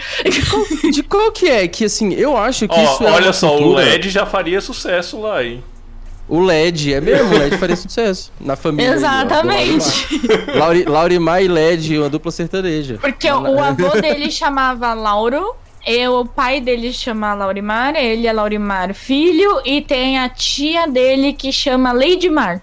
De 0.94 1.04
qual 1.04 1.30
que 1.34 1.50
é? 1.50 1.68
Que 1.68 1.86
assim, 1.86 2.14
eu 2.14 2.38
acho 2.38 2.70
que 2.70 2.80
oh, 2.80 2.84
isso 2.84 3.04
é. 3.04 3.12
Olha 3.12 3.34
só, 3.34 3.50
cultura... 3.50 3.70
o 3.70 3.76
LED 3.76 4.10
já 4.10 4.26
faria 4.26 4.62
sucesso 4.62 5.20
lá, 5.20 5.44
hein? 5.44 5.62
O 6.32 6.40
LED, 6.40 6.94
é 6.94 7.02
mesmo, 7.02 7.36
o 7.36 7.38
LED 7.38 7.58
faria 7.60 7.76
sucesso 7.76 8.32
na 8.40 8.56
família. 8.56 8.94
Exatamente. 8.94 10.08
Lauri, 10.56 10.86
Laurimar 10.86 11.44
e 11.44 11.48
LED, 11.50 11.98
uma 11.98 12.10
dupla 12.10 12.32
sertaneja. 12.32 12.98
Porque 13.02 13.30
o 13.30 13.62
avô 13.62 13.90
dele 14.00 14.32
chamava 14.32 14.94
Lauro, 14.94 15.54
e 15.86 16.08
o 16.08 16.24
pai 16.24 16.62
dele 16.62 16.94
chama 16.94 17.34
Laurimar, 17.34 17.98
ele 17.98 18.28
é 18.28 18.32
Laurimar 18.32 18.94
filho, 18.94 19.62
e 19.66 19.82
tem 19.82 20.20
a 20.20 20.30
tia 20.30 20.88
dele 20.88 21.34
que 21.34 21.52
chama 21.52 21.92
Lady 21.92 22.30
Mar. 22.30 22.62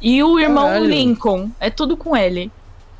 E 0.00 0.22
o 0.22 0.38
irmão 0.38 0.66
Caralho. 0.66 0.86
Lincoln. 0.86 1.50
É 1.58 1.68
tudo 1.68 1.96
com 1.96 2.16
ele. 2.16 2.48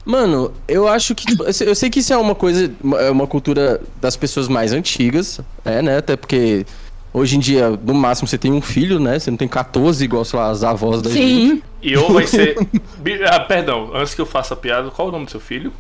Mano, 0.05 0.53
eu 0.67 0.89
acho 0.89 1.15
que. 1.15 1.25
Tipo, 1.25 1.45
eu 1.45 1.75
sei 1.77 1.89
que 1.89 2.01
isso 2.01 2.13
é 2.13 2.17
uma 2.17 2.35
coisa, 2.35 2.73
é 2.99 3.11
uma 3.13 3.29
cultura 3.29 3.81
das 4.01 4.17
pessoas 4.17 4.49
mais 4.49 4.73
antigas, 4.73 5.41
é, 5.65 5.81
né? 5.81 5.99
Até 5.99 6.17
porque 6.17 6.67
Hoje 7.13 7.37
em 7.37 7.41
dia, 7.41 7.71
no 7.71 7.93
máximo, 7.93 8.29
você 8.29 8.39
tem 8.39 8.53
um 8.53 8.63
filho, 8.63 9.01
né? 9.01 9.19
Você 9.19 9.31
não 9.31 9.39
tem 9.39 9.49
14 9.49 10.05
igual, 10.05 10.25
sei 10.25 10.39
lá, 10.39 10.49
as 10.49 10.63
avós 10.63 11.03
da 11.03 11.11
Sim. 11.11 11.49
gente. 11.49 11.65
E 11.83 11.97
ou 11.97 12.13
vai 12.13 12.27
ser. 12.27 12.57
ah, 13.29 13.41
perdão, 13.41 13.91
antes 13.95 14.15
que 14.15 14.21
eu 14.21 14.27
faça 14.27 14.55
a 14.55 14.57
piada, 14.57 14.91
qual 14.91 15.09
o 15.09 15.11
nome 15.11 15.25
do 15.25 15.31
seu 15.31 15.41
filho? 15.41 15.73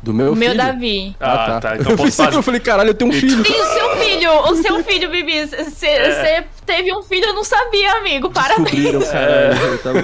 Do 0.00 0.14
meu 0.14 0.32
o 0.32 0.36
filho? 0.36 0.48
meu 0.50 0.56
Davi. 0.56 1.16
Ah, 1.18 1.32
ah 1.32 1.46
tá. 1.46 1.60
tá. 1.60 1.76
Então 1.76 1.90
eu 1.90 1.96
posso 1.96 2.12
fazer... 2.12 2.36
eu 2.36 2.42
falei, 2.42 2.60
caralho, 2.60 2.90
eu 2.90 2.94
tenho 2.94 3.10
um 3.10 3.12
filho. 3.12 3.44
E 3.44 3.50
o 3.50 3.64
seu 3.64 3.96
filho, 3.96 4.30
o 4.30 4.54
seu 4.56 4.84
filho, 4.84 5.10
Bibi, 5.10 5.46
você 5.46 5.86
é. 5.86 6.44
teve 6.64 6.94
um 6.94 7.02
filho, 7.02 7.26
eu 7.26 7.34
não 7.34 7.42
sabia, 7.42 7.94
amigo. 7.94 8.30
Parabéns. 8.30 8.70
Descobriram, 8.70 9.00
cara. 9.00 9.32
É. 9.32 9.72
Eu 9.72 9.78
tava 9.78 10.02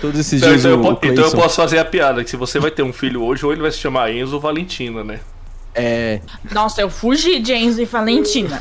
todos 0.00 0.18
esses 0.18 0.42
então, 0.42 0.48
dias. 0.48 0.64
Então, 0.64 0.98
eu, 1.02 1.12
então 1.12 1.24
eu 1.24 1.30
posso 1.30 1.54
fazer 1.54 1.78
a 1.78 1.84
piada, 1.84 2.24
que 2.24 2.30
se 2.30 2.36
você 2.36 2.58
vai 2.58 2.72
ter 2.72 2.82
um 2.82 2.92
filho 2.92 3.22
hoje, 3.22 3.46
ou 3.46 3.52
ele 3.52 3.62
vai 3.62 3.70
se 3.70 3.78
chamar 3.78 4.12
Enzo 4.12 4.34
ou 4.34 4.40
Valentina, 4.40 5.04
né? 5.04 5.20
É. 5.72 6.20
Nossa, 6.50 6.80
eu 6.80 6.90
fugi 6.90 7.38
de 7.38 7.54
Enzo 7.54 7.80
e 7.80 7.84
Valentina. 7.84 8.60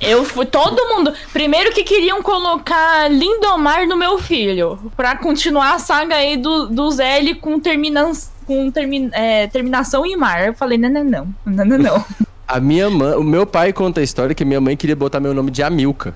Eu 0.00 0.24
fui 0.24 0.46
todo 0.46 0.94
mundo. 0.94 1.12
Primeiro 1.32 1.72
que 1.72 1.82
queriam 1.82 2.22
colocar 2.22 3.10
Lindomar 3.10 3.86
no 3.86 3.96
meu 3.96 4.18
filho. 4.18 4.78
Pra 4.96 5.16
continuar 5.16 5.74
a 5.74 5.78
saga 5.78 6.16
aí 6.16 6.36
do, 6.36 6.66
do 6.66 7.00
L 7.00 7.34
com, 7.36 7.58
termina, 7.58 8.10
com 8.46 8.70
termi, 8.70 9.10
é, 9.12 9.46
terminação 9.48 10.06
em 10.06 10.16
mar. 10.16 10.46
Eu 10.46 10.54
falei, 10.54 10.78
não, 10.78 10.88
não, 10.88 11.04
não. 11.04 11.34
Não, 11.44 11.64
não, 11.64 11.78
não. 11.78 12.04
A 12.46 12.60
minha 12.60 12.88
mãe, 12.88 13.14
o 13.14 13.22
meu 13.22 13.44
pai 13.46 13.74
conta 13.74 14.00
a 14.00 14.02
história 14.02 14.34
que 14.34 14.42
minha 14.42 14.58
mãe 14.58 14.74
queria 14.74 14.96
botar 14.96 15.20
meu 15.20 15.34
nome 15.34 15.50
de 15.50 15.62
Amilca. 15.62 16.14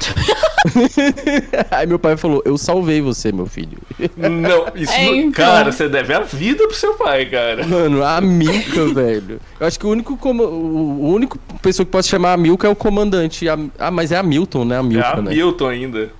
Aí 1.70 1.86
meu 1.86 1.98
pai 1.98 2.16
falou: 2.16 2.42
Eu 2.44 2.56
salvei 2.58 3.00
você, 3.00 3.32
meu 3.32 3.46
filho. 3.46 3.78
Não, 4.16 4.66
isso 4.74 4.92
é, 4.92 5.06
então... 5.06 5.32
Cara, 5.32 5.72
você 5.72 5.88
deve 5.88 6.12
a 6.12 6.20
vida 6.20 6.66
pro 6.66 6.76
seu 6.76 6.94
pai, 6.94 7.26
cara. 7.26 7.66
Mano, 7.66 8.04
a 8.04 8.20
Milka, 8.20 8.86
velho. 8.94 9.40
Eu 9.58 9.66
acho 9.66 9.78
que 9.78 9.86
o 9.86 9.90
único, 9.90 10.16
como, 10.16 10.44
o 10.44 11.12
único 11.12 11.38
pessoa 11.62 11.84
que 11.84 11.92
pode 11.92 12.06
chamar 12.06 12.32
a 12.32 12.36
Milka 12.36 12.66
é 12.66 12.70
o 12.70 12.76
comandante. 12.76 13.46
Ah, 13.78 13.90
mas 13.90 14.12
é 14.12 14.16
a 14.16 14.22
Milton, 14.22 14.64
né? 14.64 14.78
A 14.78 14.82
Milka, 14.82 15.06
é 15.06 15.12
a 15.12 15.22
né? 15.22 15.34
Milton 15.34 15.68
ainda. 15.68 16.10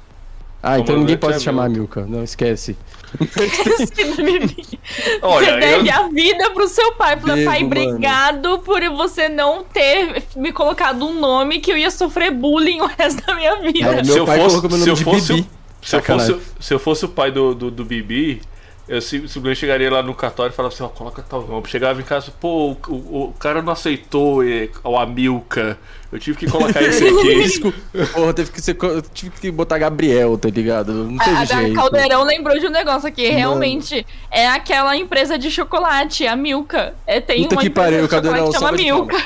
Ah, 0.62 0.78
então 0.78 0.96
ninguém 0.96 1.16
pode 1.16 1.36
é 1.36 1.40
chamar 1.40 1.66
a 1.66 1.68
Milka. 1.68 2.06
Não, 2.08 2.24
esquece. 2.24 2.76
Olha, 5.22 5.46
você 5.46 5.58
deve 5.58 5.88
eu... 5.88 5.94
a 5.94 6.08
vida 6.08 6.50
pro 6.50 6.68
seu 6.68 6.92
pai. 6.92 7.18
Falei, 7.18 7.44
pai, 7.44 7.64
obrigado 7.64 8.58
por 8.60 8.80
você 8.90 9.28
não 9.28 9.64
ter 9.64 10.22
me 10.36 10.52
colocado 10.52 11.06
um 11.06 11.18
nome 11.18 11.60
que 11.60 11.72
eu 11.72 11.76
ia 11.76 11.90
sofrer 11.90 12.30
bullying 12.30 12.80
o 12.80 12.86
resto 12.86 13.24
da 13.26 13.34
minha 13.34 13.60
vida. 13.60 14.00
É, 14.00 14.04
se, 14.04 14.18
eu 14.18 14.26
fosse, 14.26 14.82
se, 14.82 14.88
eu 14.88 14.96
fosse, 14.96 15.46
se, 15.82 15.96
eu 15.96 16.02
fosse, 16.02 16.36
se 16.60 16.74
eu 16.74 16.78
fosse 16.78 17.04
o 17.04 17.08
pai 17.08 17.30
do, 17.30 17.54
do, 17.54 17.70
do 17.70 17.84
Bibi, 17.84 18.40
eu 18.88 19.00
simplesmente 19.00 19.56
chegaria 19.56 19.90
lá 19.90 20.00
no 20.00 20.14
cartório 20.14 20.52
e 20.52 20.54
falava 20.54 20.72
assim, 20.72 20.84
ó, 20.84 20.88
coloca 20.88 21.22
tal 21.22 21.42
nome. 21.42 21.66
Chegava 21.66 22.00
em 22.00 22.04
casa, 22.04 22.32
pô, 22.40 22.70
o, 22.70 22.78
o, 22.88 23.24
o 23.24 23.32
cara 23.32 23.60
não 23.60 23.72
aceitou 23.72 24.42
o 24.84 24.96
Amilca. 24.96 25.76
Eu 26.12 26.20
tive 26.20 26.38
que 26.38 26.48
colocar 26.48 26.80
esse 26.80 27.02
aqui. 27.08 27.74
Porra, 28.12 28.32
teve 28.32 28.52
que 28.52 28.60
ser, 28.60 28.76
tive 29.12 29.32
que 29.40 29.50
botar 29.50 29.78
Gabriel, 29.78 30.38
tá 30.38 30.48
ligado? 30.48 30.92
Não 30.92 31.18
teve 31.18 31.36
a, 31.36 31.44
jeito. 31.44 31.72
A 31.72 31.82
Caldeirão 31.82 32.22
lembrou 32.22 32.56
de 32.58 32.66
um 32.66 32.70
negócio 32.70 33.08
aqui. 33.08 33.28
Realmente, 33.28 34.06
é 34.30 34.46
aquela 34.46 34.96
empresa 34.96 35.36
de 35.36 35.50
chocolate, 35.50 36.24
a 36.24 36.36
Milka. 36.36 36.94
É, 37.04 37.20
tem 37.20 37.42
Puta 37.42 37.56
uma 37.56 37.62
que 37.62 37.68
empresa 37.68 37.90
pariu, 37.90 38.06
de 38.06 38.14
chocolate 38.14 38.52
que 38.52 38.58
chama 38.58 38.72
Milka. 38.72 39.16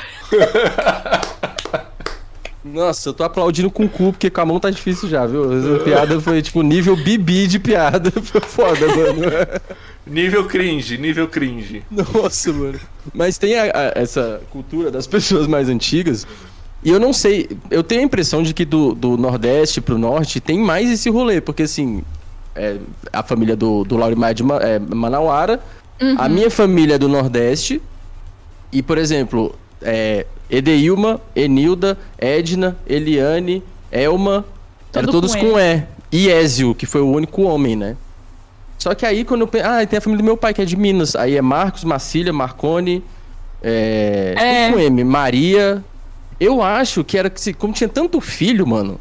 Nossa, 2.63 3.09
eu 3.09 3.13
tô 3.13 3.23
aplaudindo 3.23 3.71
com 3.71 3.85
o 3.85 3.89
cu, 3.89 4.11
porque 4.11 4.29
com 4.29 4.41
a 4.41 4.45
mão 4.45 4.59
tá 4.59 4.69
difícil 4.69 5.09
já, 5.09 5.25
viu? 5.25 5.75
A 5.75 5.79
piada 5.79 6.21
foi 6.21 6.41
tipo 6.41 6.61
nível 6.61 6.95
bibi 6.95 7.47
de 7.47 7.59
piada. 7.59 8.11
Foi 8.21 8.41
foda, 8.41 8.87
mano. 8.87 9.21
Nível 10.05 10.45
cringe, 10.45 10.97
nível 10.97 11.27
cringe. 11.27 11.83
Nossa, 11.89 12.53
mano. 12.53 12.79
Mas 13.13 13.37
tem 13.37 13.57
a, 13.57 13.63
a, 13.63 13.91
essa 13.95 14.41
cultura 14.51 14.91
das 14.91 15.07
pessoas 15.07 15.47
mais 15.47 15.69
antigas. 15.69 16.27
E 16.83 16.89
eu 16.89 16.99
não 16.99 17.13
sei, 17.13 17.49
eu 17.69 17.83
tenho 17.83 18.01
a 18.01 18.03
impressão 18.03 18.41
de 18.41 18.53
que 18.53 18.65
do, 18.65 18.93
do 18.93 19.15
Nordeste 19.15 19.79
pro 19.79 19.97
Norte 19.97 20.39
tem 20.39 20.59
mais 20.59 20.89
esse 20.89 21.09
rolê, 21.09 21.39
porque 21.39 21.63
assim, 21.63 22.03
é, 22.55 22.77
a 23.13 23.21
família 23.21 23.55
do, 23.55 23.83
do 23.83 23.97
Laurimar 23.97 24.31
é 24.31 24.33
de 24.33 24.43
é, 24.43 24.79
Manauara, 24.79 25.59
uhum. 26.01 26.15
a 26.17 26.27
minha 26.27 26.49
família 26.49 26.95
é 26.95 26.97
do 26.97 27.07
Nordeste, 27.07 27.79
e 28.71 28.81
por 28.81 28.97
exemplo, 28.97 29.53
é, 29.81 30.25
Edeilma, 30.51 31.21
Enilda, 31.33 31.97
Edna, 32.17 32.77
Eliane, 32.85 33.63
Elma, 33.89 34.45
Tudo 34.91 34.99
eram 35.03 35.11
todos 35.11 35.33
com, 35.33 35.51
com 35.51 35.59
E. 35.59 35.83
E 36.11 36.29
Ézio, 36.29 36.75
que 36.75 36.85
foi 36.85 36.99
o 36.99 37.09
único 37.09 37.43
homem, 37.43 37.75
né? 37.75 37.95
Só 38.77 38.93
que 38.93 39.05
aí 39.05 39.23
quando 39.23 39.41
eu 39.41 39.47
penso. 39.47 39.65
Ah, 39.65 39.85
tem 39.85 39.97
a 39.97 40.01
família 40.01 40.21
do 40.21 40.25
meu 40.25 40.35
pai, 40.35 40.53
que 40.53 40.61
é 40.61 40.65
de 40.65 40.75
Minas. 40.75 41.15
Aí 41.15 41.37
é 41.37 41.41
Marcos, 41.41 41.83
Marcília, 41.83 42.33
Marconi. 42.33 43.03
É. 43.63 44.33
é. 44.37 44.71
Com 44.71 44.79
M. 44.79 45.03
Maria. 45.03 45.83
Eu 46.39 46.61
acho 46.61 47.03
que 47.03 47.17
era 47.17 47.29
que, 47.29 47.53
como 47.53 47.73
tinha 47.73 47.87
tanto 47.87 48.19
filho, 48.19 48.67
mano. 48.67 48.99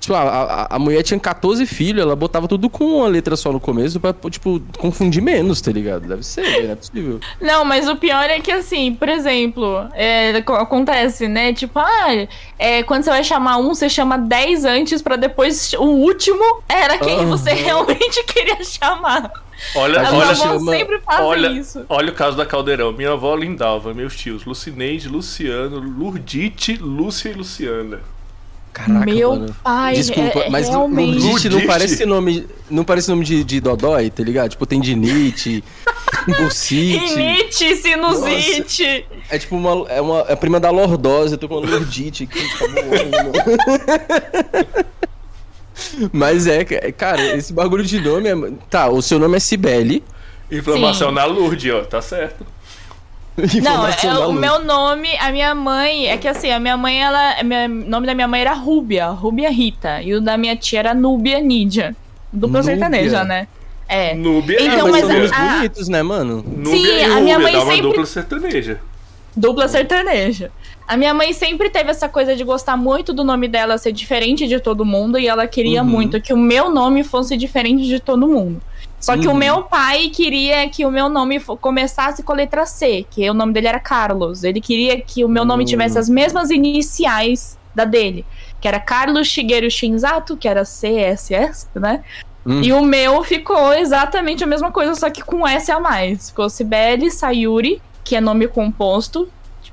Tipo, 0.00 0.14
a, 0.14 0.22
a, 0.22 0.76
a, 0.76 0.78
mulher 0.78 1.02
tinha 1.02 1.20
14 1.20 1.66
filhos, 1.66 2.02
ela 2.02 2.16
botava 2.16 2.48
tudo 2.48 2.70
com 2.70 2.84
uma 2.84 3.06
letra 3.06 3.36
só 3.36 3.52
no 3.52 3.60
começo 3.60 4.00
pra, 4.00 4.14
tipo, 4.30 4.58
confundir 4.78 5.22
menos, 5.22 5.60
tá 5.60 5.70
ligado? 5.70 6.08
Deve 6.08 6.22
ser, 6.22 6.64
não 6.64 6.72
é 6.72 6.74
possível. 6.74 7.20
Não, 7.38 7.66
mas 7.66 7.86
o 7.86 7.94
pior 7.94 8.30
é 8.30 8.40
que, 8.40 8.50
assim, 8.50 8.94
por 8.94 9.10
exemplo, 9.10 9.86
é, 9.92 10.38
acontece, 10.38 11.28
né? 11.28 11.52
Tipo, 11.52 11.78
ah, 11.78 12.26
é, 12.58 12.82
quando 12.82 13.04
você 13.04 13.10
vai 13.10 13.22
chamar 13.22 13.58
um, 13.58 13.74
você 13.74 13.90
chama 13.90 14.16
10 14.16 14.64
antes 14.64 15.02
pra 15.02 15.16
depois 15.16 15.74
o 15.74 15.84
último 15.84 16.62
era 16.66 16.96
quem 16.96 17.18
uhum. 17.20 17.28
você 17.28 17.50
realmente 17.54 18.24
queria 18.24 18.64
chamar. 18.64 19.30
Olha, 19.74 20.00
olha, 20.10 20.34
chama... 20.34 20.72
sempre 20.72 20.98
olha, 21.06 21.48
isso. 21.48 21.84
Olha 21.90 22.10
o 22.10 22.14
caso 22.14 22.38
da 22.38 22.46
Caldeirão. 22.46 22.90
Minha 22.92 23.12
avó 23.12 23.34
Lindalva, 23.36 23.92
meus 23.92 24.16
tios 24.16 24.46
Lucineide, 24.46 25.08
Luciano, 25.08 25.78
Lurdite, 25.78 26.76
Lúcia 26.76 27.28
e 27.28 27.34
Luciana. 27.34 28.00
Caraca, 28.86 29.04
Meu 29.04 29.30
mano. 29.30 29.56
pai, 29.62 29.94
Desculpa, 29.94 30.40
é, 30.40 30.50
mas 30.50 30.68
realmente... 30.68 31.18
Lurdite 31.18 31.48
não 31.48 31.66
parece 31.66 32.06
nome, 32.06 32.46
não 32.70 32.84
parece 32.84 33.10
nome 33.10 33.24
de, 33.24 33.44
de 33.44 33.60
Dodói, 33.60 34.10
tá 34.10 34.22
ligado? 34.22 34.50
Tipo, 34.50 34.64
tendinite, 34.64 35.62
bursite. 36.26 37.14
Rinite, 37.14 37.76
sinusite. 37.76 39.06
Nossa, 39.08 39.34
é 39.34 39.38
tipo 39.38 39.56
uma, 39.56 39.88
é 39.88 40.00
uma 40.00 40.24
é 40.28 40.36
prima 40.36 40.58
da 40.58 40.70
lordose, 40.70 41.32
eu 41.34 41.38
tô 41.38 41.48
com 41.48 41.58
uma 41.58 41.68
lurdite 41.68 42.24
aqui, 42.24 42.40
tá 42.58 42.66
Mas 46.12 46.46
é, 46.46 46.64
cara, 46.92 47.36
esse 47.36 47.52
bagulho 47.52 47.84
de 47.84 48.00
nome 48.00 48.28
é... 48.28 48.52
Tá, 48.68 48.88
o 48.88 49.00
seu 49.00 49.18
nome 49.18 49.36
é 49.36 49.40
Cibele. 49.40 50.04
Inflamação 50.50 51.08
Sim. 51.08 51.14
na 51.14 51.24
Lourdes, 51.24 51.72
ó, 51.72 51.82
tá 51.82 52.02
certo. 52.02 52.44
Não, 53.62 53.86
é, 53.86 54.26
o 54.26 54.32
meu 54.32 54.64
nome, 54.64 55.08
a 55.18 55.30
minha 55.30 55.54
mãe, 55.54 56.08
é 56.08 56.16
que 56.16 56.28
assim, 56.28 56.50
a 56.50 56.58
minha 56.58 56.76
mãe, 56.76 57.02
ela, 57.02 57.36
o 57.42 57.68
nome 57.88 58.06
da 58.06 58.14
minha 58.14 58.28
mãe 58.28 58.40
era 58.40 58.52
Rúbia, 58.52 59.08
Rúbia 59.08 59.50
Rita, 59.50 60.02
e 60.02 60.14
o 60.14 60.20
da 60.20 60.36
minha 60.36 60.56
tia 60.56 60.80
era 60.80 60.94
Núbia 60.94 61.40
Nídia. 61.40 61.96
Dupla 62.32 62.62
sertaneja, 62.62 63.24
né? 63.24 63.48
É. 63.88 64.14
Núbia 64.14 64.62
então, 64.62 64.86
é, 64.86 64.90
mas, 64.90 65.04
mas 65.04 65.14
nomes 65.14 65.32
a, 65.32 65.56
bonitos, 65.56 65.88
né, 65.88 66.02
mano? 66.02 66.44
Núbia 66.46 66.70
sim, 66.70 66.86
e 66.86 67.02
a 67.04 67.20
minha 67.20 67.38
mãe 67.38 67.60
sempre 67.60 67.82
dupla 67.82 68.06
sertaneja. 68.06 68.80
Dupla 69.36 69.68
sertaneja. 69.68 70.52
A 70.86 70.96
minha 70.96 71.14
mãe 71.14 71.32
sempre 71.32 71.70
teve 71.70 71.90
essa 71.90 72.08
coisa 72.08 72.34
de 72.36 72.44
gostar 72.44 72.76
muito 72.76 73.12
do 73.12 73.24
nome 73.24 73.48
dela 73.48 73.78
ser 73.78 73.92
diferente 73.92 74.46
de 74.46 74.58
todo 74.60 74.84
mundo 74.84 75.18
e 75.18 75.26
ela 75.26 75.46
queria 75.46 75.82
uhum. 75.82 75.88
muito 75.88 76.20
que 76.20 76.32
o 76.32 76.36
meu 76.36 76.70
nome 76.70 77.04
fosse 77.04 77.36
diferente 77.36 77.84
de 77.86 78.00
todo 78.00 78.26
mundo. 78.26 78.60
Só 79.00 79.16
que 79.16 79.26
uhum. 79.26 79.32
o 79.32 79.36
meu 79.36 79.62
pai 79.62 80.10
queria 80.10 80.68
que 80.68 80.84
o 80.84 80.90
meu 80.90 81.08
nome 81.08 81.40
começasse 81.40 82.22
com 82.22 82.32
a 82.32 82.36
letra 82.36 82.66
C, 82.66 83.06
que 83.10 83.28
o 83.30 83.34
nome 83.34 83.52
dele 83.52 83.68
era 83.68 83.80
Carlos. 83.80 84.44
Ele 84.44 84.60
queria 84.60 85.00
que 85.00 85.24
o 85.24 85.28
meu 85.28 85.44
nome 85.44 85.64
tivesse 85.64 85.98
as 85.98 86.08
mesmas 86.08 86.50
iniciais 86.50 87.58
da 87.74 87.84
dele, 87.84 88.26
que 88.60 88.68
era 88.68 88.78
Carlos 88.78 89.26
Shigeru 89.28 89.70
Shinzato, 89.70 90.36
que 90.36 90.46
era 90.46 90.64
CSS, 90.64 91.68
né? 91.74 92.04
Uhum. 92.44 92.62
E 92.62 92.72
o 92.72 92.82
meu 92.82 93.22
ficou 93.22 93.72
exatamente 93.72 94.44
a 94.44 94.46
mesma 94.46 94.70
coisa, 94.70 94.94
só 94.94 95.08
que 95.08 95.22
com 95.22 95.46
S 95.46 95.70
a 95.70 95.80
mais. 95.80 96.30
Ficou 96.30 96.50
Sibeli 96.50 97.10
Sayuri, 97.10 97.80
que 98.04 98.16
é 98.16 98.20
nome 98.20 98.48
composto. 98.48 99.28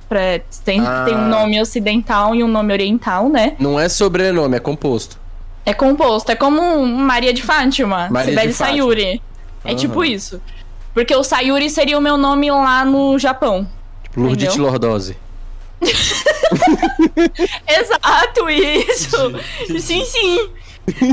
Pra, 0.07 0.39
tem, 0.63 0.79
ah. 0.79 1.03
tem 1.03 1.15
um 1.15 1.27
nome 1.27 1.61
ocidental 1.61 2.33
e 2.33 2.41
um 2.41 2.47
nome 2.47 2.71
oriental, 2.71 3.27
né? 3.27 3.57
Não 3.59 3.77
é 3.77 3.89
sobrenome, 3.89 4.55
é 4.55 4.59
composto. 4.59 5.19
É 5.67 5.73
composto, 5.73 6.31
é 6.31 6.35
como 6.35 6.85
Maria 6.85 7.33
de 7.33 7.43
Fátima, 7.43 8.07
Maria 8.09 8.29
Sibeli 8.29 8.53
Sayuri. 8.53 9.21
É 9.65 9.71
uhum. 9.71 9.75
tipo 9.75 10.01
isso. 10.01 10.41
Porque 10.93 11.13
o 11.13 11.25
Sayuri 11.25 11.69
seria 11.69 11.97
o 11.97 12.01
meu 12.01 12.15
nome 12.15 12.49
lá 12.49 12.85
no 12.85 13.19
Japão. 13.19 13.67
Tipo, 14.01 14.21
Lurdite 14.21 14.57
Lordose. 14.57 15.17
Exato, 17.67 18.49
isso. 18.49 19.17
sim, 19.81 20.05
sim. 20.05 20.49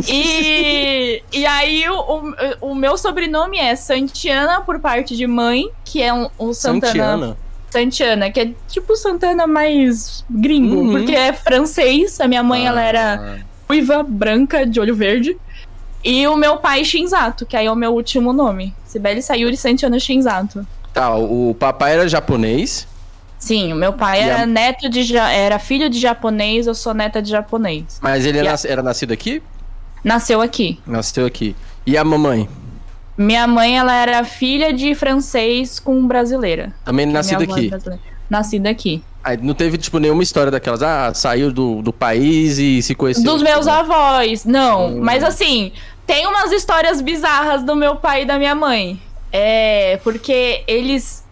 E, 0.08 1.20
e 1.32 1.46
aí 1.46 1.88
o, 1.88 1.98
o, 1.98 2.34
o, 2.70 2.74
meu 2.76 2.96
sobrenome 2.96 3.58
é 3.58 3.74
Santiana 3.74 4.60
por 4.60 4.78
parte 4.78 5.16
de 5.16 5.26
mãe, 5.26 5.68
que 5.84 6.00
é 6.00 6.14
um, 6.14 6.30
o 6.38 6.54
Santana. 6.54 6.86
Santiana. 6.86 7.36
Santiana, 7.72 8.30
que 8.30 8.38
é 8.38 8.50
tipo 8.68 8.94
Santana 8.94 9.48
mais 9.48 10.24
gringo, 10.30 10.76
uhum. 10.76 10.92
porque 10.92 11.12
é 11.12 11.32
francês. 11.32 12.20
A 12.20 12.28
minha 12.28 12.44
mãe, 12.44 12.68
ah. 12.68 12.70
ela 12.70 12.82
era 12.82 13.44
ruiva, 13.68 14.02
branca, 14.02 14.66
de 14.66 14.80
olho 14.80 14.94
verde. 14.94 15.36
E 16.02 16.26
o 16.26 16.36
meu 16.36 16.58
pai 16.58 16.84
Shinzato, 16.84 17.46
que 17.46 17.56
aí 17.56 17.66
é 17.66 17.72
o 17.72 17.76
meu 17.76 17.92
último 17.92 18.32
nome. 18.32 18.74
Sibeli 18.84 19.22
Sayuri 19.22 19.56
Santiano 19.56 19.98
Shinzato. 19.98 20.66
Tá, 20.92 21.14
o 21.16 21.56
papai 21.58 21.94
era 21.94 22.08
japonês. 22.08 22.86
Sim, 23.38 23.72
o 23.72 23.76
meu 23.76 23.92
pai 23.92 24.20
era 24.20 24.42
a... 24.42 24.46
neto 24.46 24.88
de 24.88 25.16
era 25.16 25.58
filho 25.58 25.90
de 25.90 25.98
japonês, 25.98 26.66
eu 26.66 26.74
sou 26.74 26.94
neta 26.94 27.20
de 27.20 27.30
japonês. 27.30 27.98
Mas 28.00 28.24
ele 28.24 28.38
a... 28.38 28.54
era 28.66 28.82
nascido 28.82 29.12
aqui? 29.12 29.42
Nasceu 30.02 30.40
aqui. 30.40 30.78
Nasceu 30.86 31.26
aqui. 31.26 31.56
E 31.86 31.96
a 31.96 32.04
mamãe? 32.04 32.48
Minha 33.16 33.46
mãe, 33.46 33.78
ela 33.78 33.94
era 33.94 34.24
filha 34.24 34.72
de 34.72 34.94
francês 34.94 35.78
com 35.78 36.06
brasileira. 36.06 36.74
Também 36.84 37.06
nascida 37.06 37.44
aqui? 37.44 37.70
É 37.72 37.98
nascida 38.28 38.70
aqui. 38.70 39.02
Aí 39.24 39.38
não 39.38 39.54
teve, 39.54 39.78
tipo, 39.78 39.98
nenhuma 39.98 40.22
história 40.22 40.50
daquelas, 40.50 40.82
ah, 40.82 41.14
saiu 41.14 41.50
do, 41.50 41.80
do 41.80 41.92
país 41.92 42.58
e 42.58 42.82
se 42.82 42.94
conheceu. 42.94 43.24
Dos 43.24 43.42
meus 43.42 43.66
avós, 43.66 44.44
não. 44.44 44.88
Hum. 44.88 45.00
Mas 45.00 45.24
assim, 45.24 45.72
tem 46.06 46.26
umas 46.26 46.52
histórias 46.52 47.00
bizarras 47.00 47.62
do 47.62 47.74
meu 47.74 47.96
pai 47.96 48.22
e 48.22 48.26
da 48.26 48.38
minha 48.38 48.54
mãe. 48.54 49.00
É, 49.32 49.98
porque 50.04 50.62
eles. 50.66 51.24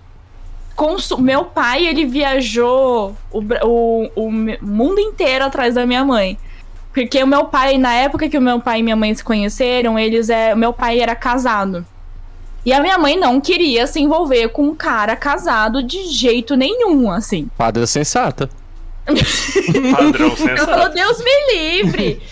Meu 1.19 1.45
pai, 1.45 1.87
ele 1.87 2.07
viajou 2.07 3.15
o, 3.31 3.41
o, 3.63 4.11
o 4.17 4.33
mundo 4.33 4.99
inteiro 4.99 5.45
atrás 5.45 5.75
da 5.75 5.87
minha 5.87 6.05
mãe. 6.05 6.39
Porque 6.93 7.23
o 7.23 7.27
meu 7.27 7.45
pai, 7.45 7.79
na 7.79 7.93
época 7.93 8.29
que 8.29 8.37
o 8.37 8.41
meu 8.41 8.59
pai 8.59 8.81
e 8.81 8.83
minha 8.83 8.97
mãe 8.97 9.15
se 9.15 9.23
conheceram, 9.23 9.99
eles 9.99 10.29
é, 10.29 10.55
meu 10.55 10.73
pai 10.73 10.99
era 10.99 11.15
casado. 11.15 11.87
E 12.65 12.73
a 12.73 12.81
minha 12.81 12.97
mãe 12.97 13.17
não 13.17 13.41
queria 13.41 13.87
se 13.87 14.01
envolver 14.01 14.49
com 14.49 14.63
um 14.65 14.75
cara 14.75 15.17
casado 15.17 15.83
de 15.83 16.07
jeito 16.07 16.57
nenhum, 16.57 17.11
assim. 17.11 17.49
Padre 17.59 17.87
sensata. 17.87 18.49
Padrão 19.05 20.37
sensato. 20.37 20.61
Eu 20.61 20.67
falo, 20.67 20.89
Deus 20.91 21.19
me 21.19 21.55
livre. 21.55 22.23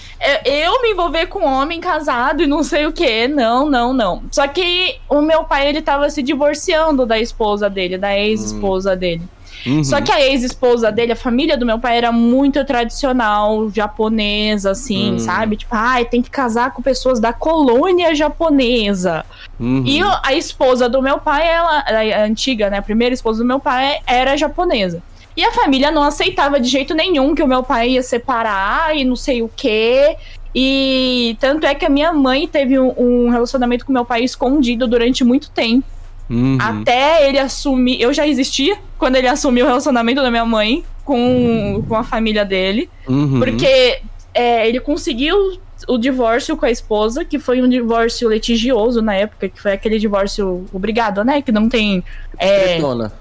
Eu 0.44 0.82
me 0.82 0.90
envolver 0.90 1.26
com 1.26 1.40
um 1.40 1.52
homem 1.52 1.80
casado 1.80 2.42
e 2.42 2.46
não 2.46 2.62
sei 2.62 2.86
o 2.86 2.92
que. 2.92 3.26
Não, 3.26 3.68
não, 3.68 3.92
não. 3.92 4.22
Só 4.30 4.46
que 4.46 4.96
o 5.08 5.20
meu 5.22 5.44
pai, 5.44 5.68
ele 5.68 5.82
tava 5.82 6.08
se 6.10 6.22
divorciando 6.22 7.06
da 7.06 7.18
esposa 7.18 7.68
dele, 7.70 7.98
da 7.98 8.16
ex-esposa 8.16 8.92
hum. 8.92 8.96
dele. 8.96 9.22
Uhum. 9.66 9.84
Só 9.84 10.00
que 10.00 10.11
a 10.11 10.20
ex-esposa 10.20 10.90
dele, 10.90 11.12
a 11.12 11.16
família 11.16 11.56
do 11.56 11.66
meu 11.66 11.78
pai 11.78 11.98
era 11.98 12.11
muito 12.11 12.64
tradicional, 12.64 13.70
japonesa, 13.70 14.70
assim, 14.70 15.12
uhum. 15.12 15.18
sabe? 15.18 15.56
Tipo, 15.56 15.74
ai, 15.74 16.02
ah, 16.02 16.04
tem 16.04 16.22
que 16.22 16.30
casar 16.30 16.72
com 16.72 16.82
pessoas 16.82 17.20
da 17.20 17.32
colônia 17.32 18.14
japonesa. 18.14 19.24
Uhum. 19.58 19.84
E 19.86 20.00
a 20.22 20.34
esposa 20.34 20.88
do 20.88 21.02
meu 21.02 21.18
pai, 21.18 21.46
ela, 21.46 21.84
a 21.88 22.24
antiga, 22.24 22.70
né? 22.70 22.78
A 22.78 22.82
primeira 22.82 23.14
esposa 23.14 23.40
do 23.40 23.44
meu 23.46 23.61
pai 23.61 23.98
era 24.06 24.36
japonesa. 24.36 25.02
E 25.36 25.44
a 25.44 25.52
família 25.52 25.90
não 25.90 26.02
aceitava 26.02 26.58
de 26.58 26.68
jeito 26.68 26.94
nenhum 26.94 27.34
que 27.34 27.42
o 27.42 27.46
meu 27.46 27.62
pai 27.62 27.90
ia 27.90 28.02
separar 28.02 28.96
e 28.96 29.04
não 29.04 29.16
sei 29.16 29.42
o 29.42 29.50
quê. 29.54 30.16
E 30.54 31.36
tanto 31.38 31.66
é 31.66 31.74
que 31.74 31.84
a 31.84 31.88
minha 31.88 32.12
mãe 32.12 32.48
teve 32.48 32.78
um, 32.78 32.92
um 32.98 33.30
relacionamento 33.30 33.86
com 33.86 33.92
meu 33.92 34.04
pai 34.04 34.24
escondido 34.24 34.88
durante 34.88 35.22
muito 35.22 35.50
tempo. 35.50 35.86
Uhum. 36.30 36.56
Até 36.60 37.28
ele 37.28 37.38
assumir. 37.38 38.00
Eu 38.00 38.14
já 38.14 38.26
existia 38.26 38.78
quando 38.96 39.16
ele 39.16 39.26
assumiu 39.26 39.64
o 39.64 39.68
relacionamento 39.68 40.22
da 40.22 40.30
minha 40.30 40.44
mãe 40.44 40.84
com, 41.04 41.84
com 41.88 41.96
a 41.96 42.04
família 42.04 42.44
dele. 42.44 42.88
Uhum. 43.08 43.40
Porque 43.40 44.00
é, 44.32 44.68
ele 44.68 44.78
conseguiu 44.78 45.58
o 45.88 45.98
divórcio 45.98 46.56
com 46.56 46.66
a 46.66 46.70
esposa, 46.70 47.24
que 47.24 47.38
foi 47.38 47.60
um 47.60 47.68
divórcio 47.68 48.30
litigioso 48.30 49.02
na 49.02 49.14
época, 49.14 49.48
que 49.48 49.60
foi 49.60 49.72
aquele 49.72 49.98
divórcio 49.98 50.64
obrigado, 50.72 51.24
né? 51.24 51.42
Que 51.42 51.50
não 51.50 51.68
tem. 51.68 52.04
É, 52.38 52.74
tretona. 52.74 53.12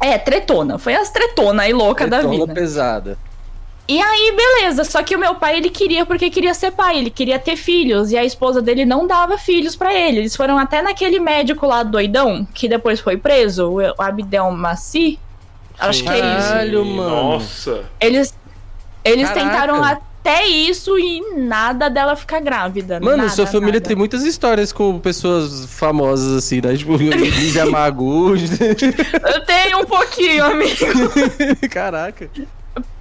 É, 0.00 0.18
tretona. 0.18 0.78
Foi 0.78 0.94
as 0.94 1.10
tretona 1.10 1.62
aí 1.62 1.72
louca 1.72 2.06
tretona 2.08 2.22
da 2.22 2.30
vida. 2.30 2.54
pesada. 2.54 3.18
E 3.88 4.00
aí, 4.00 4.34
beleza. 4.36 4.82
Só 4.84 5.02
que 5.02 5.14
o 5.14 5.18
meu 5.18 5.36
pai, 5.36 5.56
ele 5.56 5.70
queria 5.70 6.04
porque 6.04 6.28
queria 6.28 6.54
ser 6.54 6.72
pai, 6.72 6.98
ele 6.98 7.10
queria 7.10 7.38
ter 7.38 7.56
filhos. 7.56 8.10
E 8.10 8.16
a 8.16 8.24
esposa 8.24 8.60
dele 8.60 8.84
não 8.84 9.06
dava 9.06 9.38
filhos 9.38 9.76
para 9.76 9.94
ele. 9.94 10.18
Eles 10.18 10.34
foram 10.34 10.58
até 10.58 10.82
naquele 10.82 11.20
médico 11.20 11.66
lá 11.66 11.82
doidão, 11.82 12.46
que 12.52 12.68
depois 12.68 12.98
foi 12.98 13.16
preso, 13.16 13.70
o 13.70 14.02
Abdel 14.02 14.50
Maci. 14.50 15.18
Acho 15.78 16.02
que 16.02 16.10
é 16.10 16.18
isso. 16.18 16.48
Caralho, 16.48 16.84
mano. 16.84 17.10
Nossa. 17.10 17.84
Eles, 18.00 18.36
eles 19.04 19.30
tentaram 19.30 19.84
até 19.84 20.46
isso 20.46 20.98
e 20.98 21.20
nada 21.36 21.88
dela 21.88 22.16
ficar 22.16 22.40
grávida. 22.40 22.98
Mano, 22.98 23.18
nada, 23.18 23.28
sua 23.28 23.46
família 23.46 23.74
nada. 23.74 23.86
tem 23.86 23.96
muitas 23.96 24.24
histórias 24.24 24.72
com 24.72 24.98
pessoas 24.98 25.66
famosas 25.66 26.36
assim, 26.36 26.60
né? 26.60 26.76
Tipo, 26.76 26.96
Lizzie 26.98 27.60
Amagu. 27.60 28.34
Eu 28.34 29.44
tenho 29.44 29.80
um 29.80 29.84
pouquinho, 29.84 30.44
amigo. 30.44 30.74
Caraca. 31.70 32.28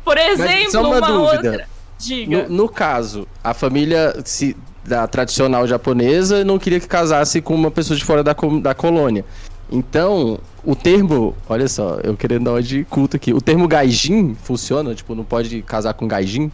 Por 0.06 0.18
exemplo, 0.18 0.72
só 0.72 0.82
uma, 0.82 0.98
uma 1.00 1.02
dúvida. 1.02 1.52
outra. 1.52 1.68
Diga. 1.98 2.44
No, 2.44 2.56
no, 2.56 2.70
caso, 2.70 3.28
a 3.44 3.54
família 3.54 4.16
se, 4.24 4.56
da 4.84 5.08
tradicional 5.08 5.68
japonesa 5.68 6.46
não 6.46 6.60
queria 6.60 6.80
que 6.80 6.88
casasse 6.88 7.42
com 7.42 7.56
uma 7.56 7.72
pessoa 7.72 7.98
de 7.98 8.06
fora 8.06 8.24
da, 8.24 8.36
da 8.62 8.76
colônia. 8.76 9.26
Então, 9.72 10.40
o 10.64 10.76
termo, 10.76 11.36
olha 11.50 11.68
só, 11.68 11.98
eu 12.04 12.16
querendo 12.16 12.46
dar 12.46 12.52
uma 12.52 12.62
de 12.62 12.84
culto 12.84 13.16
aqui. 13.16 13.34
O 13.34 13.42
termo 13.42 13.68
gaijin 13.68 14.36
funciona? 14.36 14.94
Tipo, 14.94 15.16
não 15.16 15.24
pode 15.24 15.64
casar 15.64 15.94
com 15.96 16.08
gaijin? 16.08 16.52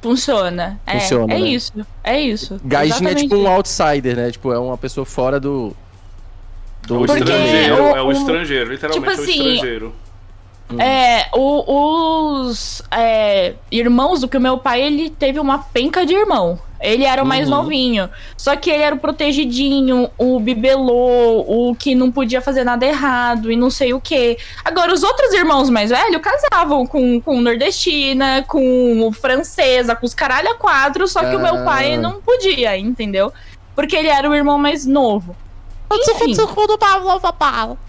Funciona. 0.00 0.80
É, 0.86 1.00
Funciona, 1.00 1.34
é 1.34 1.38
né? 1.38 1.48
isso. 1.48 1.72
É 2.02 2.20
isso. 2.20 2.60
Gajinha 2.64 3.10
é 3.10 3.14
tipo 3.14 3.36
um 3.36 3.48
outsider, 3.48 4.16
né? 4.16 4.30
Tipo, 4.30 4.52
é 4.52 4.58
uma 4.58 4.78
pessoa 4.78 5.04
fora 5.04 5.38
do. 5.38 5.74
do... 6.86 6.94
É 6.94 6.98
o 6.98 7.04
estrangeiro, 7.04 7.74
o, 7.74 7.96
é 7.96 8.02
o 8.02 8.12
estrangeiro, 8.12 8.70
literalmente 8.70 9.08
tipo 9.08 9.22
assim, 9.22 9.32
é 9.32 9.36
o 9.36 9.42
assim, 9.42 9.54
estrangeiro. 9.54 9.94
Hum. 10.72 10.80
É, 10.80 11.28
o, 11.34 12.42
os 12.46 12.82
é, 12.90 13.54
irmãos 13.70 14.20
do 14.20 14.28
que 14.28 14.36
o 14.36 14.40
meu 14.40 14.58
pai, 14.58 14.82
ele 14.82 15.10
teve 15.10 15.40
uma 15.40 15.58
penca 15.58 16.06
de 16.06 16.14
irmão. 16.14 16.58
Ele 16.80 17.04
era 17.04 17.22
o 17.22 17.26
mais 17.26 17.48
uhum. 17.48 17.56
novinho. 17.56 18.08
Só 18.36 18.56
que 18.56 18.70
ele 18.70 18.82
era 18.82 18.94
o 18.94 18.98
protegidinho, 18.98 20.08
o 20.16 20.40
bibelô, 20.40 21.44
o 21.46 21.76
que 21.78 21.94
não 21.94 22.10
podia 22.10 22.40
fazer 22.40 22.64
nada 22.64 22.86
errado 22.86 23.52
e 23.52 23.56
não 23.56 23.68
sei 23.68 23.92
o 23.92 24.00
que. 24.00 24.38
Agora, 24.64 24.92
os 24.92 25.02
outros 25.02 25.34
irmãos 25.34 25.68
mais 25.68 25.90
velhos 25.90 26.22
casavam 26.22 26.86
com, 26.86 27.20
com 27.20 27.40
nordestina, 27.40 28.42
com 28.48 29.12
francesa, 29.12 29.94
com 29.94 30.06
os 30.06 30.14
caralho 30.14 30.50
a 30.50 30.54
quatro, 30.54 31.06
só 31.06 31.20
que 31.20 31.36
o 31.36 31.40
meu 31.40 31.64
pai 31.64 31.98
não 31.98 32.20
podia, 32.22 32.78
entendeu? 32.78 33.30
Porque 33.74 33.94
ele 33.94 34.08
era 34.08 34.28
o 34.28 34.34
irmão 34.34 34.56
mais 34.56 34.86
novo. 34.86 35.36
Enfim. 35.92 37.80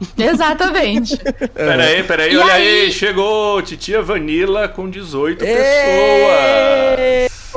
Exatamente. 0.16 1.16
Peraí, 1.54 2.04
peraí, 2.04 2.36
olha 2.36 2.52
aí? 2.52 2.84
aí? 2.84 2.92
chegou 2.92 3.60
Titia 3.62 4.00
Vanilla 4.00 4.68
com 4.68 4.88
18 4.88 5.38
pessoas. 5.38 5.58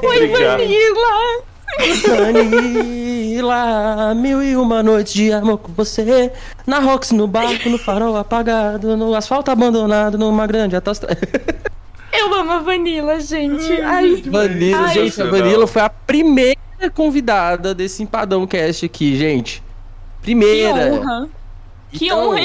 Oi, 0.04 0.28
Vanilla! 0.28 1.52
Vanilla, 2.08 3.64
mil 4.16 4.44
e 4.44 4.58
uma 4.58 4.84
noites 4.84 5.14
de 5.14 5.32
amor 5.32 5.60
com 5.60 5.72
você. 5.74 6.32
Na 6.66 6.80
Rox, 6.80 7.12
no 7.12 7.28
barco, 7.28 7.70
no 7.70 7.78
farol 7.78 8.18
apagado, 8.18 8.98
no 8.98 9.14
asfalto 9.16 9.52
abandonado, 9.52 10.18
numa 10.18 10.48
grande 10.48 10.76
atosta. 10.76 11.08
Eu 12.12 12.34
amo 12.34 12.52
a 12.52 12.60
Vanilla, 12.60 13.22
gente. 13.22 13.72
Ai, 13.82 14.22
Vanilla, 14.26 14.88
Ai. 14.88 14.94
gente, 14.94 15.22
a 15.22 15.26
Vanilla 15.26 15.66
foi 15.66 15.82
a 15.82 15.89
primeira 15.89 16.60
convidada 16.94 17.74
desse 17.74 18.04
empadão 18.04 18.46
cast 18.46 18.86
aqui, 18.86 19.16
gente. 19.16 19.64
Primeira. 20.22 20.89
Que 20.89 20.98
honra. 20.98 21.30
Que 21.92 22.06
então... 22.06 22.30
honra 22.30 22.42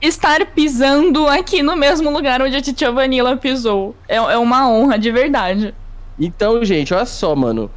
estar 0.00 0.46
pisando 0.46 1.26
aqui 1.26 1.62
no 1.62 1.76
mesmo 1.76 2.10
lugar 2.10 2.40
onde 2.40 2.56
a 2.56 2.62
Titia 2.62 2.92
Vanilla 2.92 3.36
pisou. 3.36 3.94
É, 4.08 4.16
é 4.16 4.38
uma 4.38 4.68
honra, 4.68 4.98
de 4.98 5.10
verdade. 5.10 5.74
Então, 6.18 6.64
gente, 6.64 6.94
olha 6.94 7.04
só, 7.04 7.34
mano. 7.34 7.70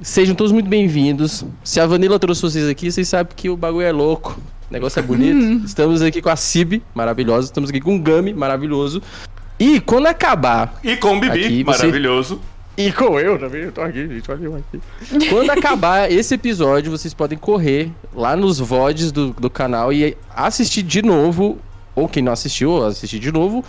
Sejam 0.00 0.34
todos 0.34 0.52
muito 0.52 0.68
bem-vindos. 0.68 1.44
Se 1.62 1.80
a 1.80 1.86
Vanilla 1.86 2.18
trouxe 2.18 2.42
vocês 2.42 2.68
aqui, 2.68 2.90
vocês 2.90 3.08
sabem 3.08 3.32
que 3.34 3.48
o 3.48 3.56
bagulho 3.56 3.86
é 3.86 3.92
louco. 3.92 4.38
O 4.68 4.72
negócio 4.72 4.98
é 4.98 5.02
bonito. 5.02 5.36
Hum. 5.36 5.62
Estamos 5.64 6.02
aqui 6.02 6.20
com 6.20 6.28
a 6.28 6.36
Cib, 6.36 6.82
maravilhosa. 6.94 7.46
Estamos 7.46 7.70
aqui 7.70 7.80
com 7.80 7.96
o 7.96 8.00
Gami, 8.00 8.34
maravilhoso. 8.34 9.02
E 9.58 9.80
quando 9.80 10.06
acabar. 10.06 10.78
E 10.84 10.96
com 10.96 11.16
o 11.16 11.20
Bibi, 11.20 11.44
aqui, 11.44 11.64
maravilhoso. 11.64 12.36
Você... 12.36 12.57
E 12.78 12.92
com 12.92 13.18
eu 13.18 13.36
também, 13.36 13.62
eu 13.62 13.72
tô 13.72 13.80
aqui, 13.82 14.06
gente, 14.06 14.30
olha 14.30 14.58
aqui. 14.58 15.28
Quando 15.28 15.50
acabar 15.50 16.08
esse 16.12 16.32
episódio, 16.32 16.92
vocês 16.92 17.12
podem 17.12 17.36
correr 17.36 17.90
lá 18.14 18.36
nos 18.36 18.60
VODs 18.60 19.10
do, 19.10 19.32
do 19.32 19.50
canal 19.50 19.92
e 19.92 20.16
assistir 20.30 20.84
de 20.84 21.02
novo, 21.02 21.58
ou 21.96 22.08
quem 22.08 22.22
não 22.22 22.32
assistiu, 22.32 22.84
assistir 22.84 23.18
de 23.18 23.32
novo, 23.32 23.64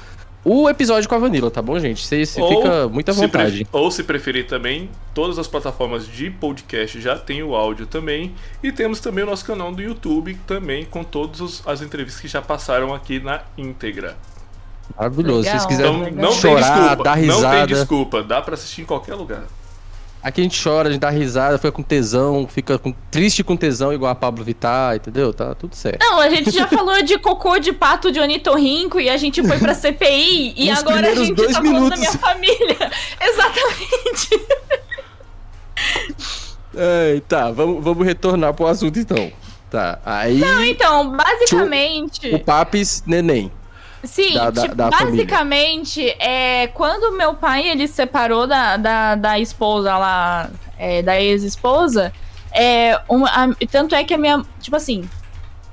o 0.45 0.69
episódio 0.69 1.09
com 1.09 1.15
a 1.15 1.17
Vanilla, 1.17 1.49
tá 1.49 1.59
bom, 1.59 1.77
gente? 1.79 2.05
Você, 2.05 2.23
fica 2.23 2.87
muito 2.87 3.09
à 3.09 3.13
vontade. 3.15 3.67
ou 3.71 3.89
se 3.89 4.03
preferir 4.03 4.45
também, 4.45 4.87
todas 5.11 5.39
as 5.39 5.47
plataformas 5.47 6.07
de 6.07 6.29
podcast 6.29 7.01
já 7.01 7.17
tem 7.17 7.41
o 7.41 7.55
áudio 7.55 7.87
também. 7.87 8.31
E 8.61 8.71
temos 8.71 8.99
também 8.99 9.23
o 9.23 9.27
nosso 9.27 9.43
canal 9.43 9.71
do 9.71 9.81
YouTube 9.81 10.37
também, 10.45 10.85
com 10.85 11.03
todas 11.03 11.63
as 11.65 11.81
entrevistas 11.81 12.21
que 12.21 12.27
já 12.27 12.43
passaram 12.43 12.93
aqui 12.93 13.19
na 13.19 13.41
íntegra. 13.57 14.15
Maravilhoso. 14.97 15.41
Legal. 15.41 15.59
Se 15.59 15.65
vocês 15.65 15.77
quiserem 15.77 16.01
então, 16.09 16.21
não 16.23 16.31
chorar, 16.31 16.61
tem 16.61 16.79
desculpa, 16.79 17.03
dar 17.03 17.15
risada. 17.15 17.41
Não 17.41 17.67
tem 17.67 17.75
desculpa, 17.75 18.23
dá 18.23 18.41
pra 18.41 18.53
assistir 18.53 18.81
em 18.81 18.85
qualquer 18.85 19.15
lugar. 19.15 19.43
Aqui 20.21 20.41
a 20.41 20.43
gente 20.43 20.61
chora, 20.61 20.89
a 20.89 20.91
gente 20.91 20.99
dá 20.99 21.09
risada, 21.09 21.57
fica 21.57 21.71
com 21.71 21.81
tesão, 21.81 22.45
fica 22.45 22.77
com, 22.77 22.93
triste 23.09 23.41
com 23.41 23.55
tesão, 23.55 23.93
igual 23.93 24.11
a 24.11 24.15
Pablo 24.15 24.43
Vittar, 24.43 24.97
entendeu? 24.97 25.33
Tá 25.33 25.55
tudo 25.55 25.75
certo. 25.75 26.03
Não, 26.03 26.19
a 26.19 26.29
gente 26.29 26.51
já 26.51 26.67
falou 26.67 27.01
de 27.01 27.17
cocô 27.17 27.57
de 27.57 27.71
pato 27.71 28.11
de 28.11 28.19
Onitorrinco 28.19 28.99
e 28.99 29.09
a 29.09 29.15
gente 29.15 29.41
foi 29.41 29.57
pra 29.57 29.73
CPI 29.73 30.55
e 30.57 30.69
Nos 30.71 30.79
agora 30.79 31.09
a 31.09 31.15
gente 31.15 31.33
dois 31.33 31.53
tá 31.53 31.61
minutos. 31.61 31.87
falando 31.87 31.89
da 31.91 31.97
minha 31.97 32.11
família. 32.11 32.91
Exatamente. 33.21 34.47
É, 36.75 37.21
tá, 37.25 37.49
vamos, 37.51 37.81
vamos 37.81 38.05
retornar 38.05 38.53
pro 38.53 38.67
assunto 38.67 38.99
então. 38.99 39.31
Tá, 39.71 39.99
aí. 40.05 40.39
Não, 40.39 40.63
então, 40.63 41.15
basicamente. 41.15 42.33
O 42.35 42.39
Papis 42.39 43.03
Neném. 43.05 43.49
Sim, 44.03 44.33
da, 44.33 44.49
da, 44.49 44.61
tipo, 44.61 44.75
da 44.75 44.89
basicamente, 44.89 46.09
é, 46.19 46.67
quando 46.67 47.17
meu 47.17 47.33
pai 47.33 47.67
ele 47.67 47.87
separou 47.87 48.47
da, 48.47 48.77
da, 48.77 49.15
da 49.15 49.39
esposa 49.39 49.97
lá, 49.97 50.49
é, 50.77 51.01
da 51.01 51.19
ex-esposa, 51.19 52.13
é, 52.51 52.99
uma, 53.09 53.27
a, 53.29 53.47
tanto 53.69 53.95
é 53.95 54.03
que 54.03 54.13
a 54.13 54.17
minha. 54.17 54.43
Tipo 54.61 54.77
assim, 54.77 55.07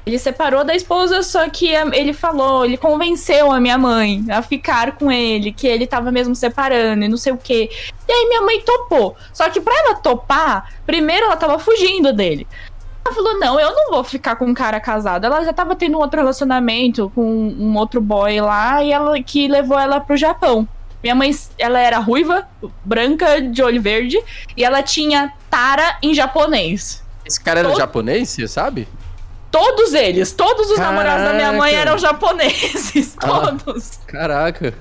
ele 0.06 0.18
separou 0.18 0.62
da 0.64 0.74
esposa, 0.74 1.20
só 1.22 1.48
que 1.48 1.68
ele 1.68 2.12
falou, 2.12 2.64
ele 2.64 2.76
convenceu 2.76 3.50
a 3.50 3.58
minha 3.58 3.76
mãe 3.76 4.24
a 4.30 4.40
ficar 4.40 4.92
com 4.92 5.10
ele, 5.10 5.52
que 5.52 5.66
ele 5.66 5.84
tava 5.84 6.12
mesmo 6.12 6.34
separando 6.34 7.04
e 7.04 7.08
não 7.08 7.16
sei 7.16 7.32
o 7.32 7.36
quê. 7.36 7.68
E 8.08 8.12
aí 8.12 8.28
minha 8.28 8.42
mãe 8.42 8.60
topou. 8.60 9.16
Só 9.32 9.50
que 9.50 9.60
pra 9.60 9.76
ela 9.76 9.96
topar, 9.96 10.72
primeiro 10.86 11.26
ela 11.26 11.36
tava 11.36 11.58
fugindo 11.58 12.12
dele. 12.12 12.46
Ela 13.06 13.14
falou: 13.14 13.38
não, 13.38 13.60
eu 13.60 13.72
não 13.72 13.90
vou 13.90 14.04
ficar 14.04 14.36
com 14.36 14.46
um 14.46 14.54
cara 14.54 14.80
casado. 14.80 15.24
Ela 15.24 15.44
já 15.44 15.52
tava 15.52 15.76
tendo 15.76 15.96
um 15.96 16.00
outro 16.00 16.18
relacionamento 16.18 17.10
com 17.14 17.22
um 17.22 17.76
outro 17.76 18.00
boy 18.00 18.40
lá 18.40 18.82
e 18.82 18.92
ela 18.92 19.20
que 19.22 19.46
levou 19.46 19.78
ela 19.78 20.00
pro 20.00 20.16
Japão. 20.16 20.68
Minha 21.02 21.14
mãe, 21.14 21.30
ela 21.56 21.78
era 21.78 21.98
ruiva, 21.98 22.48
branca, 22.84 23.40
de 23.40 23.62
olho 23.62 23.80
verde, 23.80 24.20
e 24.56 24.64
ela 24.64 24.82
tinha 24.82 25.32
tara 25.48 25.98
em 26.02 26.12
japonês. 26.12 27.04
Esse 27.24 27.40
cara 27.40 27.60
era 27.60 27.68
Todo... 27.68 27.78
japonês, 27.78 28.30
você 28.30 28.48
sabe? 28.48 28.88
Todos 29.50 29.94
eles, 29.94 30.32
todos 30.32 30.68
os 30.68 30.76
Caraca. 30.76 30.92
namorados 30.92 31.24
da 31.26 31.32
minha 31.34 31.52
mãe 31.52 31.74
eram 31.74 31.96
japoneses, 31.96 33.14
todos. 33.20 34.00
Caraca. 34.06 34.74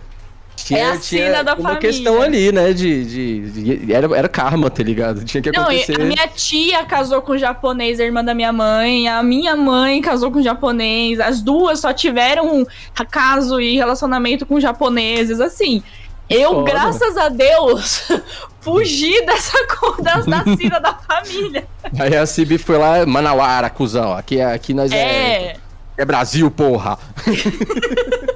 Tinha, 0.65 0.79
é 0.79 0.91
a 0.93 0.97
tinha 0.97 1.43
da 1.43 1.53
uma 1.53 1.61
família. 1.61 1.79
questão 1.79 2.19
ali, 2.23 2.51
né? 2.51 2.73
De, 2.73 3.05
de, 3.05 3.51
de, 3.51 3.93
era, 3.93 4.17
era 4.17 4.27
karma, 4.27 4.67
tá 4.67 4.81
ligado? 4.81 5.23
Tinha 5.23 5.39
que 5.39 5.49
acontecer. 5.49 5.95
Não, 5.95 6.05
a 6.05 6.07
minha 6.07 6.27
tia 6.27 6.83
casou 6.85 7.21
com 7.21 7.33
um 7.33 7.37
japonês, 7.37 7.99
a 7.99 8.03
irmã 8.03 8.25
da 8.25 8.33
minha 8.33 8.51
mãe. 8.51 9.07
A 9.07 9.21
minha 9.21 9.55
mãe 9.55 10.01
casou 10.01 10.31
com 10.31 10.39
um 10.39 10.43
japonês. 10.43 11.19
As 11.19 11.39
duas 11.39 11.81
só 11.81 11.93
tiveram 11.93 12.65
caso 13.11 13.61
e 13.61 13.75
relacionamento 13.75 14.43
com 14.43 14.59
japoneses, 14.59 15.39
assim. 15.39 15.83
Eu, 16.27 16.55
Foda. 16.55 16.71
graças 16.71 17.15
a 17.15 17.29
Deus, 17.29 18.11
fugi 18.59 19.23
dessa 19.23 19.55
das 20.01 20.25
nascidas 20.25 20.81
da 20.81 20.95
família. 20.95 21.67
Aí 21.99 22.17
a 22.17 22.25
Cibi 22.25 22.57
foi 22.57 22.79
lá, 22.79 23.05
Manauara, 23.05 23.69
cuzão. 23.69 24.13
Aqui, 24.13 24.41
aqui 24.41 24.73
nós 24.73 24.91
é. 24.91 24.97
É, 24.97 25.57
é 25.95 26.05
Brasil, 26.05 26.49
porra. 26.49 26.97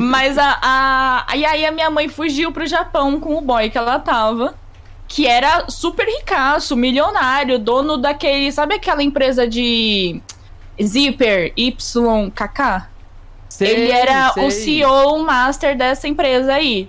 Mas 0.00 0.38
a, 0.38 0.58
a. 0.62 1.36
E 1.36 1.44
aí 1.44 1.66
a 1.66 1.72
minha 1.72 1.90
mãe 1.90 2.08
fugiu 2.08 2.52
pro 2.52 2.66
Japão 2.66 3.18
com 3.18 3.36
o 3.36 3.40
boy 3.40 3.68
que 3.70 3.78
ela 3.78 3.98
tava. 3.98 4.54
Que 5.06 5.26
era 5.26 5.66
super 5.68 6.06
ricaço, 6.06 6.76
milionário, 6.76 7.58
dono 7.58 7.96
daquele. 7.96 8.50
Sabe 8.50 8.76
aquela 8.76 9.02
empresa 9.02 9.46
de 9.46 10.20
Zipper 10.82 11.52
YKK? 11.56 12.88
Sei, 13.48 13.68
Ele 13.68 13.92
era 13.92 14.32
sei. 14.32 14.46
o 14.46 14.50
CEO, 14.50 15.14
o 15.14 15.24
master 15.24 15.76
dessa 15.76 16.08
empresa 16.08 16.54
aí. 16.54 16.88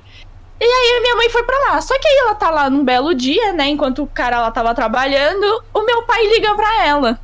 E 0.59 0.63
aí 0.63 0.97
a 0.97 1.01
minha 1.01 1.15
mãe 1.15 1.29
foi 1.29 1.43
pra 1.43 1.57
lá. 1.59 1.81
Só 1.81 1.99
que 1.99 2.07
aí 2.07 2.17
ela 2.19 2.35
tá 2.35 2.49
lá 2.49 2.69
num 2.69 2.83
belo 2.83 3.13
dia, 3.13 3.53
né? 3.53 3.67
Enquanto 3.67 4.01
o 4.01 4.07
cara 4.07 4.39
lá 4.39 4.49
tava 4.49 4.73
trabalhando, 4.73 5.63
o 5.73 5.81
meu 5.83 6.03
pai 6.03 6.25
liga 6.25 6.55
pra 6.55 6.85
ela. 6.85 7.19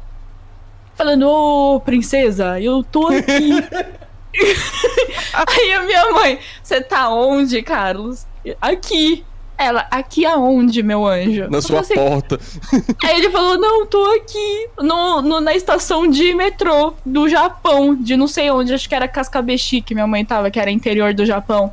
Falando, 0.94 1.28
ô, 1.28 1.80
princesa, 1.80 2.60
eu 2.60 2.84
tô 2.84 3.08
aqui. 3.08 3.52
Aí 5.34 5.74
a 5.74 5.84
minha 5.84 6.12
mãe, 6.12 6.40
você 6.64 6.82
tá 6.82 7.10
onde, 7.10 7.62
Carlos? 7.62 8.26
Aqui. 8.60 9.24
Ela, 9.58 9.86
aqui 9.92 10.26
aonde, 10.26 10.82
meu 10.82 11.06
anjo? 11.06 11.48
Na 11.48 11.62
sua 11.62 11.82
assim, 11.82 11.94
porta. 11.94 12.40
Aí 13.04 13.20
ele 13.20 13.30
falou: 13.30 13.60
não, 13.60 13.86
tô 13.86 14.04
aqui. 14.16 14.68
No, 14.80 15.22
no, 15.22 15.40
na 15.40 15.54
estação 15.54 16.08
de 16.08 16.34
metrô 16.34 16.96
do 17.06 17.30
Japão, 17.30 17.94
de 17.96 18.18
não 18.18 18.28
sei 18.28 18.50
onde, 18.50 18.74
acho 18.74 18.90
que 18.90 18.96
era 18.96 19.08
Cascabechi 19.08 19.82
que 19.82 19.94
minha 19.94 20.08
mãe 20.08 20.26
tava, 20.26 20.50
que 20.50 20.60
era 20.60 20.72
interior 20.72 21.14
do 21.14 21.28
Japão. 21.28 21.72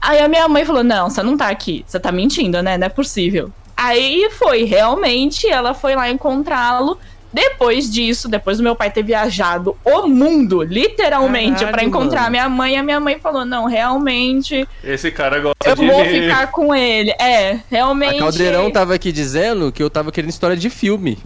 Aí 0.00 0.20
a 0.20 0.28
minha 0.28 0.48
mãe 0.48 0.64
falou: 0.64 0.82
não, 0.82 1.10
você 1.10 1.22
não 1.22 1.36
tá 1.36 1.48
aqui. 1.48 1.84
Você 1.86 2.00
tá 2.00 2.10
mentindo, 2.10 2.62
né? 2.62 2.78
Não 2.78 2.86
é 2.86 2.90
possível. 2.90 3.52
Aí 3.76 4.28
foi, 4.30 4.64
realmente, 4.64 5.46
ela 5.46 5.74
foi 5.74 5.94
lá 5.94 6.10
encontrá-lo. 6.10 6.98
Depois 7.32 7.90
disso, 7.90 8.28
depois 8.28 8.56
do 8.56 8.62
meu 8.62 8.74
pai 8.74 8.90
ter 8.90 9.02
viajado 9.02 9.76
o 9.84 10.06
mundo, 10.06 10.62
literalmente, 10.62 11.64
para 11.66 11.84
encontrar 11.84 12.22
mano. 12.22 12.30
minha 12.30 12.48
mãe, 12.48 12.76
a 12.78 12.82
minha 12.82 13.00
mãe 13.00 13.18
falou: 13.18 13.44
não, 13.44 13.66
realmente. 13.66 14.66
Esse 14.82 15.10
cara 15.10 15.38
gosta 15.38 15.68
eu 15.68 15.74
de. 15.76 15.84
Eu 15.84 15.92
vou 15.92 16.04
ficar 16.04 16.46
com 16.50 16.74
ele. 16.74 17.10
É, 17.20 17.60
realmente. 17.70 18.16
A 18.16 18.20
Caldeirão 18.20 18.70
tava 18.70 18.94
aqui 18.94 19.12
dizendo 19.12 19.70
que 19.70 19.82
eu 19.82 19.90
tava 19.90 20.10
querendo 20.10 20.30
história 20.30 20.56
de 20.56 20.70
filme. 20.70 21.18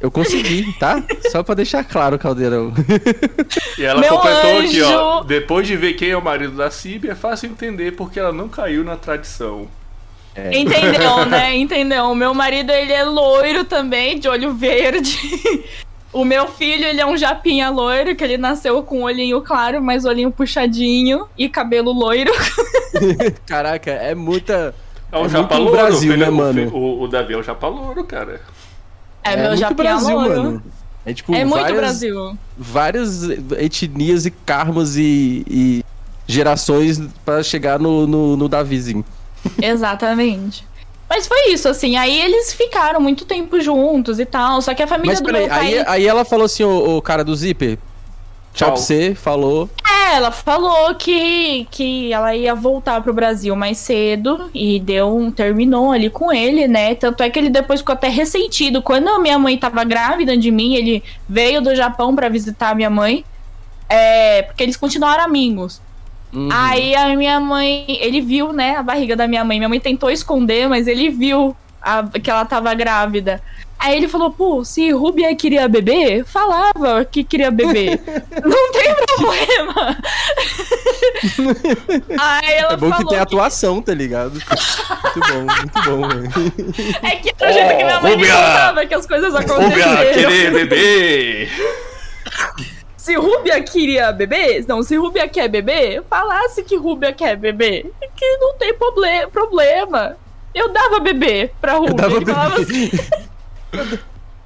Eu 0.00 0.10
consegui, 0.10 0.72
tá? 0.80 1.02
Só 1.30 1.44
pra 1.44 1.54
deixar 1.54 1.84
claro, 1.84 2.18
Caldeirão. 2.18 2.72
E 3.78 3.84
ela 3.84 4.00
Meu 4.00 4.10
completou 4.10 4.58
anjo. 4.58 4.68
aqui, 4.68 4.82
ó. 4.82 5.22
Depois 5.22 5.66
de 5.66 5.76
ver 5.76 5.92
quem 5.94 6.10
é 6.10 6.16
o 6.16 6.22
marido 6.22 6.56
da 6.56 6.72
Cib, 6.72 7.08
é 7.08 7.14
fácil 7.14 7.48
entender 7.48 7.92
porque 7.92 8.18
ela 8.18 8.32
não 8.32 8.48
caiu 8.48 8.82
na 8.82 8.96
tradição. 8.96 9.68
É. 10.34 10.58
Entendeu, 10.58 11.24
né? 11.26 11.56
Entendeu? 11.56 12.14
Meu 12.14 12.34
marido, 12.34 12.70
ele 12.70 12.92
é 12.92 13.04
loiro 13.04 13.64
também, 13.64 14.18
de 14.18 14.28
olho 14.28 14.52
verde. 14.54 15.18
O 16.12 16.26
meu 16.26 16.46
filho, 16.46 16.84
ele 16.84 17.00
é 17.00 17.06
um 17.06 17.16
japinha 17.16 17.70
loiro, 17.70 18.14
que 18.14 18.22
ele 18.22 18.36
nasceu 18.36 18.82
com 18.82 19.02
olhinho 19.02 19.40
claro, 19.40 19.82
mas 19.82 20.04
olhinho 20.04 20.30
puxadinho 20.30 21.26
e 21.38 21.48
cabelo 21.48 21.90
loiro. 21.90 22.30
Caraca, 23.46 23.90
é 23.90 24.14
muita. 24.14 24.74
É 25.10 25.16
um 25.16 25.24
é 25.24 25.28
japa 25.30 25.56
louro, 25.56 25.72
Brasil, 25.72 26.14
né, 26.14 26.28
mano? 26.28 26.68
O, 26.68 27.04
o, 27.04 27.08
Davi 27.08 27.32
é 27.32 27.38
um 27.38 27.42
japa 27.42 27.66
louro, 27.66 28.04
cara. 28.04 28.42
É, 29.24 29.32
é 29.32 29.36
meu 29.38 29.56
japinha 29.56 29.74
Brasil, 29.74 30.14
loiro. 30.14 30.42
Mano. 30.42 30.62
É, 31.06 31.14
tipo, 31.14 31.34
é 31.34 31.46
muito 31.46 31.62
várias, 31.62 31.78
Brasil. 31.78 32.38
Várias 32.58 33.22
etnias 33.58 34.26
e 34.26 34.30
karmas 34.30 34.96
e, 34.96 35.44
e 35.48 35.84
gerações 36.26 37.00
para 37.24 37.42
chegar 37.42 37.78
no, 37.78 38.06
no, 38.06 38.36
no 38.36 38.48
Davizinho. 38.50 39.02
Exatamente. 39.60 40.66
Mas 41.08 41.26
foi 41.26 41.52
isso, 41.52 41.68
assim. 41.68 41.96
Aí 41.96 42.20
eles 42.20 42.54
ficaram 42.54 43.00
muito 43.00 43.24
tempo 43.26 43.60
juntos 43.60 44.18
e 44.18 44.24
tal. 44.24 44.62
Só 44.62 44.72
que 44.72 44.82
a 44.82 44.86
família 44.86 45.12
Mas, 45.12 45.20
do 45.20 45.26
peraí, 45.26 45.42
meu 45.42 45.50
pai... 45.50 45.66
aí, 45.66 45.84
aí 45.86 46.06
ela 46.06 46.24
falou 46.24 46.46
assim, 46.46 46.64
o, 46.64 46.96
o 46.96 47.02
cara 47.02 47.22
do 47.22 47.34
Zipper. 47.36 47.78
Tchau, 48.54 48.72
pra 48.72 48.76
você, 48.76 49.14
falou. 49.14 49.68
É, 49.86 50.16
ela 50.16 50.30
falou 50.30 50.94
que, 50.94 51.66
que 51.70 52.12
ela 52.12 52.34
ia 52.34 52.54
voltar 52.54 53.02
pro 53.02 53.12
Brasil 53.12 53.56
mais 53.56 53.78
cedo 53.78 54.50
e 54.54 54.78
deu 54.78 55.16
um. 55.16 55.30
terminou 55.30 55.90
ali 55.90 56.10
com 56.10 56.30
ele, 56.30 56.68
né? 56.68 56.94
Tanto 56.94 57.22
é 57.22 57.30
que 57.30 57.38
ele 57.38 57.48
depois 57.48 57.80
ficou 57.80 57.94
até 57.94 58.08
ressentido. 58.08 58.82
Quando 58.82 59.08
a 59.08 59.18
minha 59.18 59.38
mãe 59.38 59.56
tava 59.56 59.82
grávida 59.84 60.36
de 60.36 60.50
mim, 60.50 60.74
ele 60.74 61.02
veio 61.26 61.62
do 61.62 61.74
Japão 61.74 62.14
para 62.14 62.28
visitar 62.28 62.70
a 62.70 62.74
minha 62.74 62.90
mãe. 62.90 63.24
É, 63.88 64.42
porque 64.42 64.62
eles 64.62 64.76
continuaram 64.76 65.24
amigos. 65.24 65.80
Uhum. 66.32 66.48
Aí 66.50 66.94
a 66.94 67.14
minha 67.14 67.38
mãe, 67.38 67.84
ele 68.00 68.20
viu, 68.20 68.52
né, 68.52 68.76
a 68.76 68.82
barriga 68.82 69.14
da 69.14 69.28
minha 69.28 69.44
mãe. 69.44 69.58
Minha 69.58 69.68
mãe 69.68 69.80
tentou 69.80 70.10
esconder, 70.10 70.68
mas 70.68 70.86
ele 70.86 71.10
viu 71.10 71.54
a, 71.80 72.02
que 72.04 72.30
ela 72.30 72.44
tava 72.44 72.72
grávida. 72.74 73.42
Aí 73.78 73.96
ele 73.96 74.06
falou, 74.06 74.30
pô, 74.30 74.64
se 74.64 74.92
Rubia 74.92 75.34
queria 75.34 75.66
beber, 75.68 76.24
falava 76.24 77.04
que 77.04 77.24
queria 77.24 77.50
beber. 77.50 78.00
Não 78.44 78.72
tem 78.72 78.94
problema. 78.94 79.98
Aí 82.22 82.52
ela 82.54 82.74
é 82.74 82.76
bom 82.76 82.92
que 82.92 82.98
tem 82.98 83.06
que... 83.08 83.16
atuação, 83.16 83.82
tá 83.82 83.92
ligado? 83.92 84.34
Muito 84.34 85.20
bom, 85.28 85.40
muito 85.56 85.82
bom, 85.84 86.08
velho. 86.14 86.96
É 87.02 87.16
que 87.16 87.34
era 87.40 87.50
o 87.50 87.52
jeito 87.52 87.76
que 87.76 87.84
minha 87.84 88.00
mãe 88.00 88.12
Rubia, 88.12 88.26
me 88.26 88.40
contava 88.40 88.86
que 88.86 88.94
as 88.94 89.04
coisas 89.04 89.34
aconteceram. 89.34 89.96
Rubia 89.96 90.12
querer 90.12 90.52
beber. 90.52 91.50
Se 93.02 93.16
Rúbia 93.16 93.60
queria 93.60 94.12
beber, 94.12 94.64
não, 94.68 94.80
se 94.80 94.94
Rúbia 94.94 95.26
quer 95.26 95.48
beber, 95.48 96.04
falasse 96.08 96.62
que 96.62 96.76
Rúbia 96.76 97.12
quer 97.12 97.36
beber. 97.36 97.90
Que 98.14 98.36
não 98.36 98.54
tem 98.54 98.72
proble 98.72 99.26
problema. 99.32 100.16
Eu 100.54 100.72
dava 100.72 101.00
bebê 101.00 101.50
pra 101.60 101.72
Rúbia. 101.72 101.90
Eu 101.90 102.20
dava 102.20 102.20
bebê. 102.20 102.32
Assim. 102.62 102.90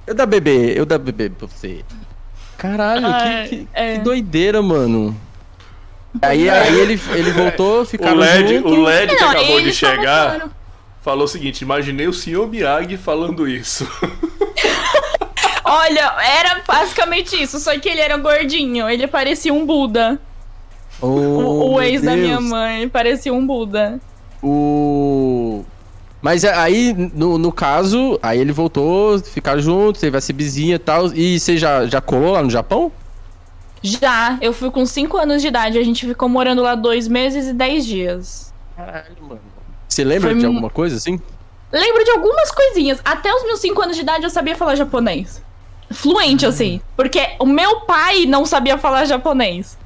eu 0.07 0.15
dava 0.15 0.25
bebê, 0.31 0.73
eu 0.75 0.85
dava 0.87 1.03
bebê 1.03 1.29
pra 1.29 1.47
você. 1.47 1.85
Caralho, 2.57 3.05
que, 3.47 3.57
que, 3.57 3.67
é. 3.75 3.93
que, 3.93 3.99
doideira, 3.99 4.59
mano. 4.59 5.15
Aí, 6.19 6.49
aí 6.49 6.79
ele, 6.79 6.99
ele 7.13 7.31
voltou, 7.33 7.83
o 7.83 8.15
LED, 8.15 8.55
junto. 8.55 8.69
O 8.69 8.83
LED 8.83 9.15
que 9.15 9.21
não, 9.21 9.29
acabou 9.29 9.61
de 9.61 9.71
chegar 9.71 10.49
falou 11.07 11.23
o 11.23 11.27
seguinte: 11.27 11.61
imaginei 11.61 12.05
o 12.05 12.13
senhor 12.13 12.49
Miyagi 12.49 12.97
falando 12.97 13.47
isso. 13.47 13.87
Olha, 15.69 16.15
era 16.21 16.61
basicamente 16.65 17.41
isso, 17.41 17.59
só 17.59 17.77
que 17.77 17.89
ele 17.89 17.99
era 17.99 18.15
gordinho, 18.15 18.89
ele 18.89 19.05
parecia 19.05 19.53
um 19.53 19.65
Buda. 19.65 20.17
Oh, 21.01 21.07
o, 21.07 21.73
o 21.73 21.81
ex 21.81 22.01
Deus. 22.01 22.05
da 22.05 22.15
minha 22.15 22.39
mãe 22.39 22.87
parecia 22.87 23.33
um 23.33 23.45
Buda. 23.45 23.99
O. 24.41 25.65
Mas 26.21 26.45
aí, 26.45 26.93
no, 27.13 27.37
no 27.37 27.51
caso, 27.51 28.17
aí 28.23 28.39
ele 28.39 28.53
voltou, 28.53 29.19
ficaram 29.19 29.61
juntos, 29.61 29.99
teve 29.99 30.17
a 30.17 30.21
cibizinha 30.21 30.75
e 30.75 30.79
tal. 30.79 31.13
E 31.13 31.39
você 31.39 31.57
já, 31.57 31.85
já 31.85 31.99
colou 31.99 32.31
lá 32.31 32.41
no 32.41 32.49
Japão? 32.49 32.91
Já, 33.83 34.37
eu 34.41 34.53
fui 34.53 34.71
com 34.71 34.85
5 34.85 35.17
anos 35.17 35.41
de 35.41 35.49
idade, 35.49 35.77
a 35.77 35.83
gente 35.83 36.07
ficou 36.07 36.27
morando 36.27 36.63
lá 36.63 36.75
dois 36.75 37.07
meses 37.07 37.47
e 37.47 37.53
10 37.53 37.85
dias. 37.85 38.53
Caralho, 38.75 39.15
mano. 39.21 39.41
Você 39.87 40.03
lembra 40.03 40.31
Foi... 40.31 40.39
de 40.39 40.45
alguma 40.45 40.69
coisa 40.69 40.95
assim? 40.95 41.19
Lembro 41.71 42.03
de 42.03 42.11
algumas 42.11 42.51
coisinhas. 42.51 42.99
Até 43.03 43.31
os 43.33 43.43
meus 43.43 43.59
5 43.59 43.81
anos 43.81 43.95
de 43.95 44.01
idade 44.01 44.23
eu 44.23 44.29
sabia 44.29 44.55
falar 44.55 44.75
japonês 44.75 45.45
fluente, 45.91 46.45
uhum. 46.45 46.49
assim. 46.49 46.81
Porque 46.95 47.29
o 47.39 47.45
meu 47.45 47.81
pai 47.81 48.25
não 48.25 48.45
sabia 48.45 48.77
falar 48.77 49.05
japonês. 49.05 49.77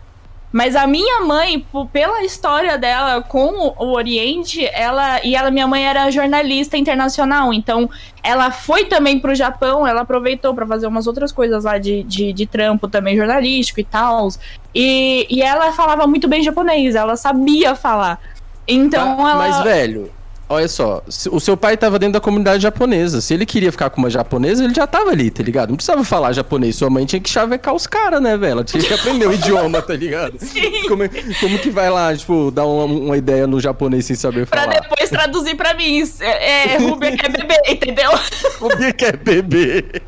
Mas 0.52 0.76
a 0.76 0.86
minha 0.86 1.22
mãe, 1.22 1.66
pela 1.94 2.24
história 2.24 2.78
dela 2.78 3.22
com 3.22 3.74
o 3.78 3.94
Oriente, 3.94 4.66
ela 4.74 5.24
e 5.24 5.34
ela, 5.34 5.50
minha 5.50 5.66
mãe 5.66 5.88
era 5.88 6.12
jornalista 6.12 6.76
internacional, 6.76 7.54
então 7.54 7.90
ela 8.22 8.52
foi 8.52 8.84
também 8.84 9.18
pro 9.18 9.34
Japão, 9.34 9.88
ela 9.88 10.02
aproveitou 10.02 10.54
para 10.54 10.68
fazer 10.68 10.88
umas 10.88 11.08
outras 11.08 11.32
coisas 11.32 11.64
lá 11.64 11.78
de, 11.78 12.04
de, 12.04 12.34
de 12.34 12.46
trampo 12.46 12.90
também 12.90 13.16
jornalístico 13.16 13.80
e 13.80 13.86
tal. 13.86 14.28
E, 14.76 15.26
e 15.30 15.42
ela 15.42 15.72
falava 15.72 16.06
muito 16.06 16.28
bem 16.28 16.44
japonês, 16.44 16.96
ela 16.96 17.16
sabia 17.16 17.74
falar. 17.74 18.20
Então 18.68 19.26
ah, 19.26 19.32
ela. 19.32 19.48
Mas, 19.48 19.64
velho, 19.64 20.12
Olha 20.52 20.68
só, 20.68 21.02
o 21.32 21.40
seu 21.40 21.56
pai 21.56 21.78
tava 21.78 21.98
dentro 21.98 22.12
da 22.12 22.20
comunidade 22.20 22.62
japonesa. 22.62 23.22
Se 23.22 23.34
ele 23.34 23.46
queria 23.46 23.72
ficar 23.72 23.90
com 23.90 24.02
uma 24.02 24.10
japonesa, 24.10 24.66
ele 24.66 24.74
já 24.74 24.86
tava 24.86 25.12
ali, 25.12 25.32
tá 25.32 25.42
ligado? 25.42 25.70
Não 25.70 25.78
precisava 25.78 26.04
falar 26.04 26.34
japonês. 26.34 26.76
Sua 26.76 26.90
mãe 26.90 27.06
tinha 27.06 27.22
que 27.22 27.30
chavecar 27.30 27.74
os 27.74 27.88
caras, 27.88 28.22
né, 28.22 28.36
velho? 28.36 28.52
Ela 28.52 28.64
tinha 28.66 28.84
que 28.84 28.94
aprender 28.94 29.28
o 29.28 29.32
idioma, 29.34 29.82
tá 29.82 29.94
ligado? 29.94 30.36
Sim. 30.44 30.90
Como, 30.90 31.04
como 31.40 31.58
que 31.58 31.70
vai 31.70 31.90
lá, 31.90 32.14
tipo, 32.14 32.52
dar 32.52 32.66
uma, 32.66 32.84
uma 32.84 33.16
ideia 33.16 33.48
no 33.48 33.62
japonês 33.62 34.06
sem 34.06 34.16
saber 34.18 34.46
falar? 34.46 34.68
Pra 34.68 34.80
depois 34.82 35.10
traduzir 35.10 35.56
pra 35.56 35.74
mim. 35.74 36.04
É, 36.20 36.74
é 36.74 36.78
Rubia 36.80 37.16
quer 37.16 37.32
beber, 37.32 37.62
entendeu? 37.70 38.12
Rubia 38.60 38.92
quer 38.92 39.16
beber. 39.16 40.04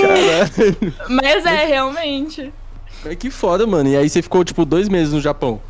Caralho. 0.00 0.94
Mas 1.08 1.44
é, 1.44 1.64
realmente. 1.64 2.52
É 3.04 3.16
que 3.16 3.30
foda, 3.30 3.66
mano. 3.66 3.88
E 3.88 3.96
aí 3.96 4.08
você 4.08 4.22
ficou, 4.22 4.44
tipo, 4.44 4.64
dois 4.64 4.88
meses 4.88 5.12
no 5.12 5.20
Japão. 5.20 5.60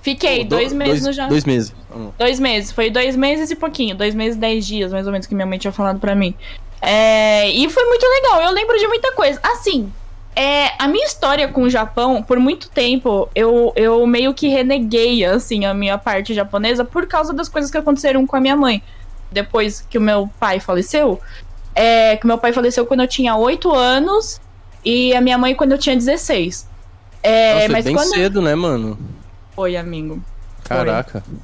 Fiquei 0.00 0.42
oh, 0.42 0.44
dois 0.44 0.72
meses 0.72 1.02
dois, 1.02 1.06
no 1.06 1.12
Japão. 1.12 1.30
Dois 1.30 1.44
meses. 1.44 1.74
Hum. 1.94 2.10
Dois 2.18 2.40
meses. 2.40 2.72
Foi 2.72 2.90
dois 2.90 3.16
meses 3.16 3.50
e 3.50 3.56
pouquinho. 3.56 3.96
Dois 3.96 4.14
meses 4.14 4.36
e 4.36 4.40
dez 4.40 4.66
dias, 4.66 4.92
mais 4.92 5.06
ou 5.06 5.12
menos, 5.12 5.26
que 5.26 5.34
minha 5.34 5.46
mãe 5.46 5.58
tinha 5.58 5.72
falado 5.72 5.98
pra 5.98 6.14
mim. 6.14 6.34
É, 6.80 7.50
e 7.50 7.68
foi 7.68 7.84
muito 7.84 8.06
legal. 8.06 8.42
Eu 8.42 8.52
lembro 8.52 8.78
de 8.78 8.86
muita 8.86 9.12
coisa. 9.12 9.40
Assim, 9.42 9.92
é, 10.36 10.70
a 10.78 10.86
minha 10.86 11.04
história 11.04 11.48
com 11.48 11.62
o 11.62 11.70
Japão, 11.70 12.22
por 12.22 12.38
muito 12.38 12.70
tempo, 12.70 13.28
eu, 13.34 13.72
eu 13.74 14.06
meio 14.06 14.32
que 14.32 14.46
reneguei, 14.46 15.24
assim, 15.24 15.64
a 15.64 15.74
minha 15.74 15.98
parte 15.98 16.32
japonesa 16.32 16.84
por 16.84 17.06
causa 17.06 17.32
das 17.32 17.48
coisas 17.48 17.70
que 17.70 17.76
aconteceram 17.76 18.24
com 18.26 18.36
a 18.36 18.40
minha 18.40 18.56
mãe. 18.56 18.82
Depois 19.32 19.80
que 19.80 19.98
o 19.98 20.00
meu 20.00 20.30
pai 20.38 20.60
faleceu. 20.60 21.20
É, 21.74 22.16
que 22.16 22.26
meu 22.26 22.38
pai 22.38 22.52
faleceu 22.52 22.86
quando 22.86 23.00
eu 23.00 23.08
tinha 23.08 23.36
oito 23.36 23.72
anos 23.74 24.40
e 24.84 25.14
a 25.14 25.20
minha 25.20 25.36
mãe 25.36 25.54
quando 25.54 25.72
eu 25.72 25.78
tinha 25.78 25.96
16. 25.96 26.68
É, 27.22 27.54
Nossa, 27.54 27.68
mas 27.72 27.84
bem 27.84 27.94
quando... 27.94 28.08
cedo, 28.08 28.40
né, 28.40 28.54
mano? 28.54 28.96
Foi, 29.58 29.76
amigo. 29.76 30.22
Caraca. 30.62 31.20
Foi. 31.20 31.34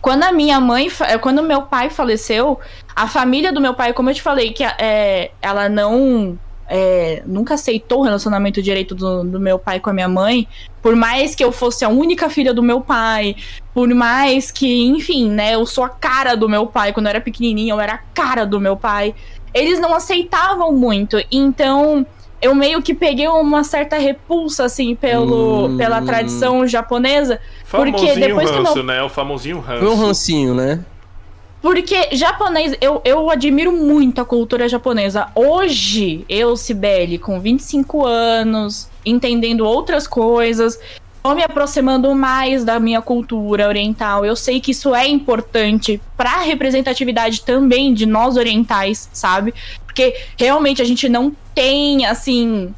Quando 0.00 0.24
a 0.24 0.32
minha 0.32 0.58
mãe, 0.58 0.90
eh, 1.02 1.18
quando 1.18 1.40
meu 1.40 1.62
pai 1.62 1.88
faleceu, 1.88 2.58
a 2.96 3.06
família 3.06 3.52
do 3.52 3.60
meu 3.60 3.74
pai, 3.74 3.92
como 3.92 4.10
eu 4.10 4.14
te 4.14 4.20
falei, 4.20 4.52
que 4.52 4.64
é, 4.64 5.30
ela 5.40 5.68
não 5.68 6.36
é, 6.66 7.22
nunca 7.24 7.54
aceitou 7.54 8.00
o 8.00 8.02
relacionamento 8.02 8.60
direito 8.60 8.92
do, 8.92 9.22
do, 9.22 9.38
meu 9.38 9.56
pai 9.56 9.78
com 9.78 9.88
a 9.88 9.92
minha 9.92 10.08
mãe, 10.08 10.48
por 10.82 10.96
mais 10.96 11.36
que 11.36 11.44
eu 11.44 11.52
fosse 11.52 11.84
a 11.84 11.88
única 11.88 12.28
filha 12.28 12.52
do 12.52 12.60
meu 12.60 12.80
pai, 12.80 13.36
por 13.72 13.88
mais 13.94 14.50
que, 14.50 14.86
enfim, 14.86 15.30
né, 15.30 15.54
eu 15.54 15.64
sou 15.64 15.84
a 15.84 15.88
cara 15.88 16.34
do 16.34 16.48
meu 16.48 16.66
pai, 16.66 16.92
quando 16.92 17.06
eu 17.06 17.10
era 17.10 17.20
pequenininha, 17.20 17.72
eu 17.72 17.80
era 17.80 17.94
a 17.94 17.98
cara 17.98 18.44
do 18.44 18.58
meu 18.58 18.76
pai, 18.76 19.14
eles 19.54 19.78
não 19.78 19.94
aceitavam 19.94 20.72
muito, 20.72 21.22
então 21.30 22.04
eu 22.42 22.54
meio 22.54 22.82
que 22.82 22.92
peguei 22.92 23.28
uma 23.28 23.62
certa 23.62 23.96
repulsa, 23.96 24.64
assim, 24.64 24.96
pelo, 24.96 25.66
hum. 25.66 25.76
pela 25.76 26.02
tradição 26.02 26.66
japonesa. 26.66 27.40
Famosinho 27.64 27.96
porque 27.96 28.20
depois 28.20 28.50
ranço, 28.50 28.72
que 28.72 28.74
meu... 28.74 28.84
né? 28.84 29.02
O 29.02 29.08
famosinho 29.08 29.60
ranço. 29.60 29.84
Foi 29.84 29.88
um 29.88 29.94
rancinho, 29.94 30.54
né? 30.54 30.84
Porque 31.62 32.08
japonês, 32.16 32.76
eu, 32.80 33.00
eu 33.04 33.30
admiro 33.30 33.70
muito 33.70 34.20
a 34.20 34.24
cultura 34.24 34.68
japonesa. 34.68 35.28
Hoje, 35.32 36.24
eu, 36.28 36.56
Sibeli, 36.56 37.18
com 37.18 37.38
25 37.38 38.04
anos, 38.04 38.90
entendendo 39.06 39.64
outras 39.64 40.08
coisas, 40.08 40.76
tô 41.22 41.32
me 41.36 41.42
aproximando 41.44 42.12
mais 42.16 42.64
da 42.64 42.80
minha 42.80 43.00
cultura 43.00 43.68
oriental. 43.68 44.26
Eu 44.26 44.34
sei 44.34 44.60
que 44.60 44.72
isso 44.72 44.92
é 44.92 45.06
importante 45.06 46.00
para 46.16 46.32
a 46.32 46.42
representatividade 46.42 47.42
também 47.42 47.94
de 47.94 48.06
nós 48.06 48.36
orientais, 48.36 49.08
sabe? 49.12 49.54
Porque 49.92 50.16
realmente 50.38 50.80
a 50.80 50.84
gente 50.84 51.08
não 51.08 51.32
tem, 51.54 52.06
assim, 52.06 52.74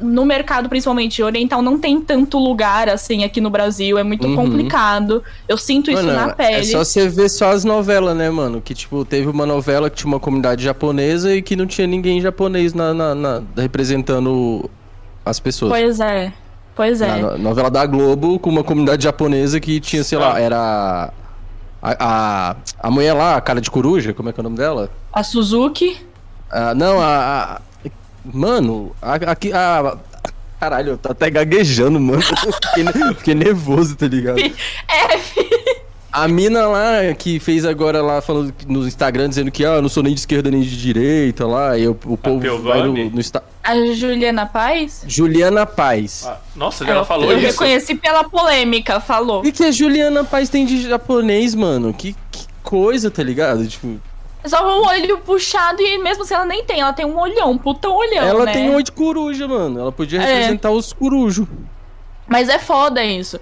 no 0.00 0.24
mercado, 0.24 0.68
principalmente 0.68 1.22
oriental, 1.22 1.62
não 1.62 1.78
tem 1.78 2.00
tanto 2.00 2.38
lugar 2.38 2.88
assim 2.88 3.22
aqui 3.22 3.40
no 3.40 3.50
Brasil. 3.50 3.98
É 3.98 4.02
muito 4.02 4.26
uhum. 4.26 4.36
complicado. 4.36 5.22
Eu 5.48 5.56
sinto 5.56 5.90
isso 5.90 6.02
na 6.02 6.30
é 6.30 6.34
pele. 6.34 6.56
É 6.56 6.62
só 6.64 6.84
você 6.84 7.08
ver 7.08 7.28
só 7.28 7.50
as 7.50 7.64
novelas, 7.64 8.16
né, 8.16 8.30
mano? 8.30 8.60
Que, 8.60 8.74
tipo, 8.74 9.04
teve 9.04 9.28
uma 9.28 9.46
novela 9.46 9.88
que 9.90 9.96
tinha 9.96 10.08
uma 10.08 10.20
comunidade 10.20 10.64
japonesa 10.64 11.34
e 11.34 11.42
que 11.42 11.54
não 11.54 11.66
tinha 11.66 11.86
ninguém 11.86 12.20
japonês 12.20 12.74
na, 12.74 12.92
na, 12.94 13.14
na 13.14 13.42
representando 13.56 14.68
as 15.24 15.38
pessoas. 15.38 15.70
Pois 15.70 16.00
é. 16.00 16.32
Pois 16.74 17.00
é. 17.02 17.20
Na 17.20 17.36
novela 17.36 17.70
da 17.70 17.84
Globo, 17.84 18.38
com 18.38 18.48
uma 18.48 18.64
comunidade 18.64 19.04
japonesa 19.04 19.60
que 19.60 19.78
tinha, 19.80 20.02
sei 20.02 20.18
lá, 20.18 20.40
era. 20.40 21.12
A, 21.82 21.96
a, 21.98 22.56
a 22.78 22.90
mulher 22.90 23.14
lá, 23.14 23.36
a 23.36 23.40
cara 23.40 23.58
de 23.58 23.70
coruja, 23.70 24.12
como 24.12 24.28
é 24.28 24.32
que 24.32 24.40
é 24.40 24.42
o 24.42 24.44
nome 24.44 24.56
dela? 24.56 24.90
A 25.10 25.22
Suzuki? 25.22 25.96
Ah, 26.50 26.74
não, 26.74 27.00
a, 27.00 27.56
a 27.56 27.60
Mano, 28.24 28.94
aqui. 29.02 29.52
A, 29.52 29.96
caralho, 30.58 30.92
eu 30.92 30.98
tô 30.98 31.12
até 31.12 31.30
gaguejando, 31.30 31.98
mano. 31.98 32.22
fiquei, 32.22 33.14
fiquei 33.16 33.34
nervoso, 33.34 33.96
tá 33.96 34.06
ligado? 34.06 34.38
F. 34.88 35.50
A 36.12 36.26
mina 36.26 36.66
lá 36.66 37.14
que 37.16 37.38
fez 37.38 37.64
agora 37.64 38.02
lá 38.02 38.20
falando 38.20 38.52
no 38.66 38.86
Instagram 38.86 39.28
dizendo 39.28 39.50
que 39.50 39.64
ah, 39.64 39.76
eu 39.76 39.82
não 39.82 39.88
sou 39.88 40.02
nem 40.02 40.12
de 40.12 40.18
esquerda 40.18 40.50
nem 40.50 40.60
de 40.60 40.76
direita 40.76 41.46
lá, 41.46 41.78
e 41.78 41.86
o, 41.86 41.92
o 41.92 42.16
povo 42.16 42.58
vai 42.62 42.82
no, 42.82 42.92
no 42.92 43.20
Insta... 43.20 43.44
A 43.62 43.76
Juliana 43.92 44.44
Paz? 44.44 45.04
Juliana 45.06 45.64
Paz. 45.64 46.24
Ah, 46.26 46.38
nossa, 46.56 46.84
ela 46.84 47.04
falou 47.04 47.30
eu 47.30 47.38
isso. 47.38 47.46
Eu 47.46 47.50
reconheci 47.52 47.94
pela 47.94 48.24
polêmica, 48.24 48.98
falou. 48.98 49.44
E 49.44 49.52
que 49.52 49.62
a 49.62 49.70
Juliana 49.70 50.24
Paz 50.24 50.48
tem 50.48 50.66
de 50.66 50.82
japonês, 50.82 51.54
mano? 51.54 51.94
Que, 51.94 52.16
que 52.32 52.44
coisa, 52.60 53.08
tá 53.08 53.22
ligado? 53.22 53.64
Tipo. 53.68 54.00
Só 54.44 54.80
um 54.80 54.86
olho 54.86 55.18
puxado 55.18 55.82
e 55.82 55.98
mesmo 55.98 56.24
se 56.24 56.32
ela 56.32 56.44
nem 56.44 56.64
tem, 56.64 56.80
ela 56.80 56.92
tem 56.92 57.04
um 57.04 57.18
olhão, 57.18 57.50
um 57.50 57.58
puta 57.58 57.88
olhão, 57.88 58.26
Ela 58.26 58.46
né? 58.46 58.52
tem 58.52 58.70
um 58.70 58.74
olho 58.74 58.84
de 58.84 58.92
coruja, 58.92 59.46
mano. 59.46 59.80
Ela 59.80 59.92
podia 59.92 60.20
é. 60.20 60.24
representar 60.24 60.70
é. 60.70 60.72
os 60.72 60.92
corujos. 60.92 61.46
Mas 62.26 62.48
é 62.48 62.58
foda 62.58 63.04
isso. 63.04 63.38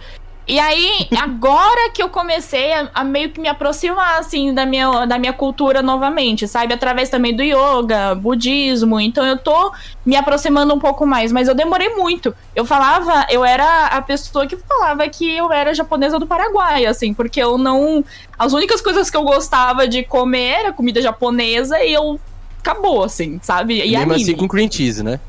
E 0.49 0.59
aí, 0.59 1.07
agora 1.15 1.91
que 1.91 2.03
eu 2.03 2.09
comecei 2.09 2.73
a, 2.73 2.91
a, 2.95 3.05
meio 3.05 3.29
que 3.29 3.39
me 3.39 3.49
aproximar, 3.49 4.19
assim, 4.19 4.55
da 4.55 4.65
minha, 4.65 5.05
da 5.05 5.19
minha 5.19 5.33
cultura 5.35 5.83
novamente, 5.83 6.49
sabe? 6.49 6.73
Através 6.73 7.11
também 7.11 7.37
do 7.37 7.43
yoga, 7.43 8.15
budismo. 8.15 8.99
Então 8.99 9.27
eu 9.27 9.37
tô 9.37 9.71
me 10.07 10.17
aproximando 10.17 10.73
um 10.73 10.79
pouco 10.79 11.05
mais. 11.05 11.31
Mas 11.33 11.49
eu 11.49 11.55
demorei 11.55 11.91
muito. 11.91 12.35
Eu 12.57 12.65
falava, 12.65 13.27
eu 13.29 13.45
era 13.45 13.89
a 13.89 14.01
pessoa 14.01 14.47
que 14.47 14.57
falava 14.57 15.07
que 15.11 15.37
eu 15.37 15.53
era 15.53 15.75
japonesa 15.75 16.19
do 16.19 16.27
Paraguai, 16.27 16.87
assim, 16.87 17.13
porque 17.13 17.43
eu 17.43 17.59
não. 17.59 18.03
As 18.39 18.55
únicas 18.55 18.81
coisas 18.81 19.11
que 19.11 19.19
eu 19.19 19.25
gostava 19.25 19.87
de 19.87 20.03
comer 20.03 20.61
era 20.61 20.73
comida 20.73 21.03
japonesa 21.03 21.79
e 21.85 21.93
eu. 21.93 22.19
Acabou, 22.61 23.05
assim, 23.05 23.39
sabe? 23.43 23.81
E 23.81 23.91
mesmo 23.91 23.97
anime. 23.99 24.23
assim 24.23 24.35
com 24.35 24.49
cream 24.49 24.71
cheese, 24.71 25.03
né? 25.03 25.21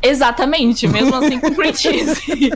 Exatamente, 0.00 0.86
mesmo 0.86 1.14
assim 1.14 1.40
com 1.40 1.52
cream 1.54 1.74
cheese. 1.76 2.52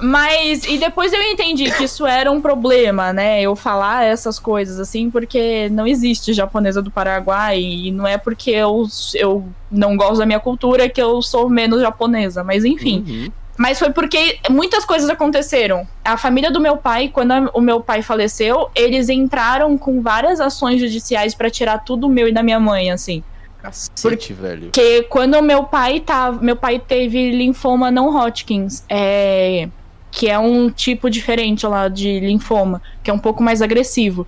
Mas, 0.00 0.64
e 0.64 0.78
depois 0.78 1.12
eu 1.12 1.22
entendi 1.22 1.70
que 1.70 1.84
isso 1.84 2.06
era 2.06 2.30
um 2.30 2.40
problema, 2.40 3.12
né? 3.12 3.42
Eu 3.42 3.54
falar 3.54 4.04
essas 4.04 4.38
coisas 4.38 4.80
assim, 4.80 5.10
porque 5.10 5.68
não 5.70 5.86
existe 5.86 6.32
japonesa 6.32 6.80
do 6.80 6.90
Paraguai, 6.90 7.60
e 7.60 7.90
não 7.90 8.06
é 8.06 8.16
porque 8.16 8.50
eu, 8.50 8.86
eu 9.14 9.44
não 9.70 9.96
gosto 9.96 10.18
da 10.18 10.26
minha 10.26 10.40
cultura 10.40 10.88
que 10.88 11.00
eu 11.02 11.20
sou 11.20 11.48
menos 11.48 11.80
japonesa, 11.82 12.42
mas 12.42 12.64
enfim. 12.64 13.04
Uhum. 13.06 13.32
Mas 13.58 13.78
foi 13.78 13.90
porque 13.90 14.38
muitas 14.48 14.84
coisas 14.84 15.10
aconteceram. 15.10 15.86
A 16.02 16.16
família 16.16 16.50
do 16.50 16.58
meu 16.58 16.78
pai, 16.78 17.08
quando 17.08 17.32
o 17.52 17.60
meu 17.60 17.80
pai 17.80 18.00
faleceu, 18.02 18.70
eles 18.74 19.08
entraram 19.08 19.76
com 19.76 20.00
várias 20.00 20.40
ações 20.40 20.80
judiciais 20.80 21.34
para 21.34 21.50
tirar 21.50 21.78
tudo 21.78 22.08
meu 22.08 22.28
e 22.28 22.32
da 22.32 22.42
minha 22.42 22.58
mãe, 22.58 22.90
assim. 22.90 23.22
Cacete, 23.60 24.02
porque, 24.02 24.32
velho. 24.32 24.62
Porque 24.62 25.02
quando 25.02 25.40
meu 25.42 25.64
pai 25.64 26.00
tava. 26.00 26.42
Meu 26.42 26.56
pai 26.56 26.80
teve 26.80 27.30
linfoma 27.30 27.90
não 27.90 28.08
Hodgkins. 28.08 28.84
É 28.88 29.68
que 30.12 30.28
é 30.28 30.38
um 30.38 30.70
tipo 30.70 31.08
diferente 31.08 31.66
lá 31.66 31.88
de 31.88 32.20
linfoma, 32.20 32.82
que 33.02 33.10
é 33.10 33.14
um 33.14 33.18
pouco 33.18 33.42
mais 33.42 33.62
agressivo. 33.62 34.26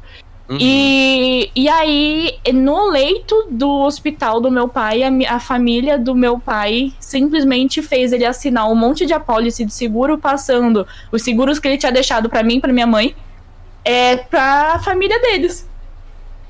Uhum. 0.48 0.56
E, 0.58 1.50
e 1.54 1.68
aí, 1.68 2.38
no 2.52 2.90
leito 2.90 3.48
do 3.50 3.82
hospital 3.82 4.40
do 4.40 4.50
meu 4.50 4.66
pai, 4.66 5.02
a, 5.02 5.36
a, 5.36 5.38
família 5.38 5.98
do 5.98 6.14
meu 6.14 6.38
pai 6.38 6.92
simplesmente 6.98 7.82
fez 7.82 8.12
ele 8.12 8.24
assinar 8.24 8.70
um 8.70 8.74
monte 8.74 9.06
de 9.06 9.12
apólice 9.12 9.64
de 9.64 9.72
seguro, 9.72 10.18
passando 10.18 10.86
os 11.12 11.22
seguros 11.22 11.58
que 11.58 11.68
ele 11.68 11.78
tinha 11.78 11.92
deixado 11.92 12.28
para 12.30 12.42
mim, 12.42 12.60
para 12.60 12.72
minha 12.72 12.86
mãe, 12.86 13.14
é 13.84 14.16
pra 14.16 14.78
família 14.82 15.20
deles. 15.20 15.68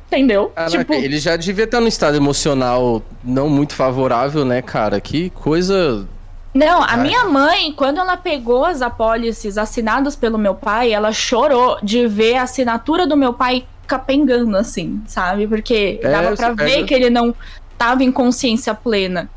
Entendeu? 0.07 0.53
Caraca, 0.55 0.79
tipo, 0.79 0.93
ele 0.93 1.19
já 1.19 1.35
devia 1.35 1.65
estar 1.65 1.81
num 1.81 1.89
estado 1.89 2.17
emocional 2.17 3.03
não 3.23 3.49
muito 3.49 3.75
favorável, 3.75 4.45
né, 4.45 4.63
cara? 4.63 5.01
Que 5.01 5.31
coisa 5.31 6.07
não, 6.55 6.85
a 6.85 6.97
minha 6.97 7.25
mãe, 7.25 7.73
quando 7.73 7.99
ela 7.99 8.17
pegou 8.17 8.65
as 8.65 8.81
apólices 8.81 9.59
assinadas 9.59 10.15
pelo 10.15 10.39
meu 10.39 10.55
pai, 10.55 10.93
ela 10.93 11.11
chorou 11.11 11.79
de 11.83 12.07
ver 12.07 12.37
a 12.37 12.45
assinatura 12.45 13.09
do 13.09 13.17
meu 13.17 13.35
pai 13.35 13.67
capengando, 13.89 14.57
assim, 14.57 15.03
sabe? 15.05 15.49
Porque 15.49 15.99
é, 16.01 16.11
dava 16.11 16.37
pra 16.37 16.51
ver 16.51 16.77
pega... 16.77 16.87
que 16.87 16.95
ele 16.95 17.11
não 17.11 17.35
tava 17.77 18.05
em 18.05 18.13
consciência 18.13 18.73
plena. 18.73 19.29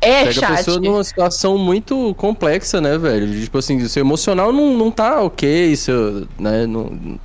É, 0.00 0.24
pega 0.24 0.32
chat. 0.32 0.52
a 0.52 0.56
pessoa 0.56 0.80
numa 0.80 1.04
situação 1.04 1.56
muito 1.56 2.12
complexa, 2.16 2.80
né, 2.80 2.98
velho? 2.98 3.40
Tipo 3.40 3.58
assim, 3.58 3.86
seu 3.86 4.00
emocional 4.00 4.52
não, 4.52 4.76
não 4.76 4.90
tá 4.90 5.22
ok, 5.22 5.76
seu, 5.76 6.26
né? 6.36 6.66
Não, 6.66 7.18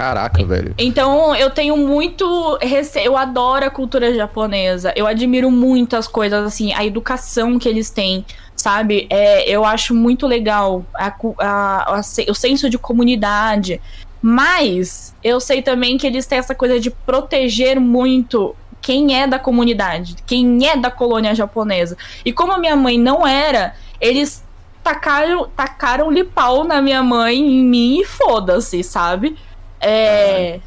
Caraca, 0.00 0.42
velho. 0.42 0.74
Então 0.78 1.36
eu 1.36 1.50
tenho 1.50 1.76
muito 1.76 2.56
receio. 2.62 3.04
Eu 3.04 3.16
adoro 3.18 3.66
a 3.66 3.70
cultura 3.70 4.14
japonesa. 4.14 4.94
Eu 4.96 5.06
admiro 5.06 5.50
muito 5.50 5.94
as 5.94 6.08
coisas, 6.08 6.42
assim, 6.42 6.72
a 6.72 6.82
educação 6.82 7.58
que 7.58 7.68
eles 7.68 7.90
têm, 7.90 8.24
sabe? 8.56 9.06
É, 9.10 9.46
eu 9.46 9.62
acho 9.62 9.94
muito 9.94 10.26
legal 10.26 10.82
a, 10.94 11.14
a, 11.38 11.96
a, 11.96 12.00
o 12.30 12.34
senso 12.34 12.70
de 12.70 12.78
comunidade. 12.78 13.78
Mas 14.22 15.14
eu 15.22 15.38
sei 15.38 15.60
também 15.60 15.98
que 15.98 16.06
eles 16.06 16.24
têm 16.24 16.38
essa 16.38 16.54
coisa 16.54 16.80
de 16.80 16.90
proteger 16.90 17.78
muito 17.78 18.56
quem 18.80 19.20
é 19.20 19.26
da 19.26 19.38
comunidade, 19.38 20.16
quem 20.26 20.66
é 20.66 20.78
da 20.78 20.90
colônia 20.90 21.34
japonesa. 21.34 21.94
E 22.24 22.32
como 22.32 22.52
a 22.52 22.58
minha 22.58 22.74
mãe 22.74 22.98
não 22.98 23.26
era, 23.26 23.74
eles 24.00 24.42
tacaram, 24.82 25.46
tacaram-lhe 25.54 26.24
pau 26.24 26.64
na 26.64 26.80
minha 26.80 27.02
mãe, 27.02 27.38
em 27.38 27.62
mim 27.62 28.00
e 28.00 28.04
foda-se, 28.06 28.82
sabe? 28.82 29.36
É. 29.80 30.60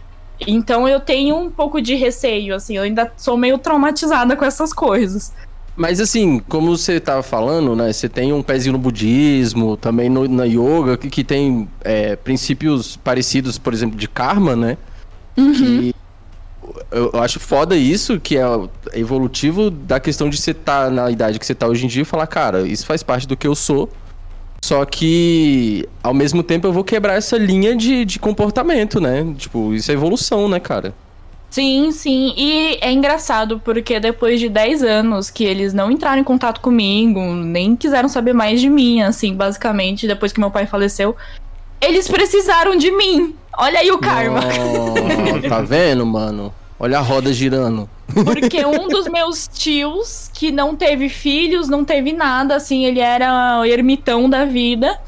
Então 0.47 0.87
eu 0.87 0.99
tenho 0.99 1.37
um 1.37 1.49
pouco 1.49 1.81
de 1.81 1.95
receio, 1.95 2.55
assim, 2.55 2.77
eu 2.77 2.83
ainda 2.83 3.11
sou 3.15 3.37
meio 3.37 3.57
traumatizada 3.57 4.35
com 4.35 4.43
essas 4.43 4.73
coisas. 4.73 5.31
Mas 5.75 5.99
assim, 5.99 6.39
como 6.39 6.77
você 6.77 6.93
estava 6.93 7.23
falando, 7.23 7.75
né? 7.75 7.91
Você 7.91 8.07
tem 8.07 8.31
um 8.31 8.43
pezinho 8.43 8.73
no 8.73 8.79
budismo, 8.79 9.75
também 9.75 10.09
no, 10.09 10.27
na 10.27 10.45
yoga, 10.45 10.97
que, 10.97 11.09
que 11.09 11.23
tem 11.23 11.67
é, 11.81 12.15
princípios 12.15 12.95
parecidos, 12.97 13.57
por 13.57 13.73
exemplo, 13.73 13.97
de 13.97 14.07
karma, 14.07 14.55
né? 14.55 14.77
Uhum. 15.35 15.53
Que 15.53 15.95
eu, 16.91 17.11
eu 17.13 17.21
acho 17.21 17.39
foda 17.39 17.75
isso, 17.75 18.19
que 18.19 18.37
é 18.37 18.43
evolutivo 18.93 19.71
da 19.71 19.99
questão 19.99 20.29
de 20.29 20.37
você 20.37 20.51
estar 20.51 20.85
tá 20.85 20.89
na 20.91 21.09
idade 21.09 21.39
que 21.39 21.45
você 21.45 21.53
está 21.53 21.67
hoje 21.67 21.85
em 21.85 21.87
dia 21.87 22.03
e 22.03 22.05
falar, 22.05 22.27
cara, 22.27 22.67
isso 22.67 22.85
faz 22.85 23.01
parte 23.01 23.27
do 23.27 23.35
que 23.35 23.47
eu 23.47 23.55
sou. 23.55 23.89
Só 24.63 24.85
que, 24.85 25.85
ao 26.01 26.13
mesmo 26.13 26.41
tempo, 26.41 26.65
eu 26.65 26.71
vou 26.71 26.85
quebrar 26.85 27.15
essa 27.15 27.37
linha 27.37 27.75
de, 27.75 28.05
de 28.05 28.17
comportamento, 28.17 29.01
né? 29.01 29.35
Tipo, 29.37 29.73
isso 29.73 29.91
é 29.91 29.93
evolução, 29.93 30.47
né, 30.47 30.57
cara? 30.57 30.93
Sim, 31.49 31.91
sim. 31.91 32.33
E 32.37 32.77
é 32.79 32.89
engraçado 32.89 33.59
porque 33.59 33.99
depois 33.99 34.39
de 34.39 34.47
10 34.47 34.81
anos 34.83 35.29
que 35.29 35.43
eles 35.43 35.73
não 35.73 35.91
entraram 35.91 36.21
em 36.21 36.23
contato 36.23 36.61
comigo, 36.61 37.19
nem 37.19 37.75
quiseram 37.75 38.07
saber 38.07 38.31
mais 38.31 38.61
de 38.61 38.69
mim, 38.69 39.01
assim, 39.01 39.35
basicamente, 39.35 40.07
depois 40.07 40.31
que 40.31 40.39
meu 40.39 40.49
pai 40.49 40.65
faleceu, 40.65 41.13
eles 41.81 42.07
precisaram 42.07 42.77
de 42.77 42.89
mim. 42.89 43.35
Olha 43.57 43.79
aí 43.79 43.91
o 43.91 43.97
karma. 43.97 44.39
Oh, 44.39 45.49
tá 45.49 45.59
vendo, 45.59 46.05
mano? 46.05 46.53
Olha 46.83 46.97
a 46.97 47.01
roda 47.01 47.31
girando. 47.31 47.89
Porque 48.25 48.59
um 48.67 48.89
dos 48.89 49.07
meus 49.07 49.47
tios, 49.47 50.29
que 50.33 50.51
não 50.51 50.75
teve 50.75 51.07
filhos, 51.07 51.69
não 51.69 51.85
teve 51.85 52.11
nada, 52.11 52.57
assim, 52.57 52.83
ele 52.83 52.99
era 52.99 53.61
o 53.61 53.65
ermitão 53.65 54.29
da 54.29 54.43
vida. 54.43 54.99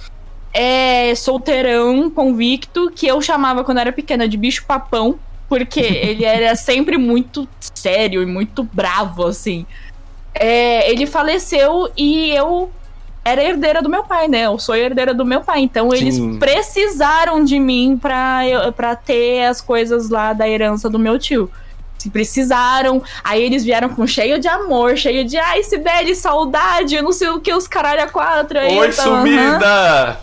É 0.53 1.13
solteirão, 1.15 2.09
convicto, 2.09 2.89
que 2.95 3.05
eu 3.05 3.21
chamava 3.21 3.61
quando 3.65 3.79
era 3.79 3.91
pequena 3.91 4.25
de 4.25 4.37
bicho 4.37 4.63
papão, 4.65 5.19
porque 5.49 5.81
ele 5.83 6.23
era 6.23 6.55
sempre 6.55 6.97
muito 6.97 7.45
sério 7.59 8.23
e 8.23 8.25
muito 8.25 8.63
bravo, 8.63 9.25
assim. 9.25 9.65
É, 10.33 10.89
ele 10.89 11.05
faleceu 11.05 11.91
e 11.97 12.31
eu 12.31 12.71
era 13.25 13.43
herdeira 13.43 13.81
do 13.81 13.89
meu 13.89 14.05
pai, 14.05 14.29
né? 14.29 14.45
Eu 14.45 14.57
sou 14.57 14.77
herdeira 14.77 15.13
do 15.13 15.25
meu 15.25 15.41
pai. 15.41 15.59
Então 15.59 15.91
Sim. 15.91 15.97
eles 15.97 16.19
precisaram 16.39 17.43
de 17.43 17.59
mim 17.59 17.99
pra, 18.01 18.43
pra 18.77 18.95
ter 18.95 19.43
as 19.43 19.59
coisas 19.59 20.09
lá 20.09 20.31
da 20.31 20.47
herança 20.47 20.89
do 20.89 20.97
meu 20.97 21.19
tio 21.19 21.51
se 22.05 22.09
precisaram. 22.09 23.01
Aí 23.23 23.41
eles 23.41 23.63
vieram 23.63 23.89
com 23.89 24.05
cheio 24.05 24.39
de 24.39 24.47
amor, 24.47 24.95
cheio 24.95 25.25
de 25.25 25.37
ai, 25.37 25.63
Sibeli, 25.63 26.15
saudade, 26.15 26.95
eu 26.95 27.03
não 27.03 27.11
sei 27.11 27.29
o 27.29 27.39
que, 27.39 27.53
os 27.53 27.67
caralho 27.67 28.03
a 28.03 28.07
quatro 28.07 28.59
aí. 28.59 28.77
Oi, 28.77 28.89
então, 28.89 29.17
sumida! 29.17 30.19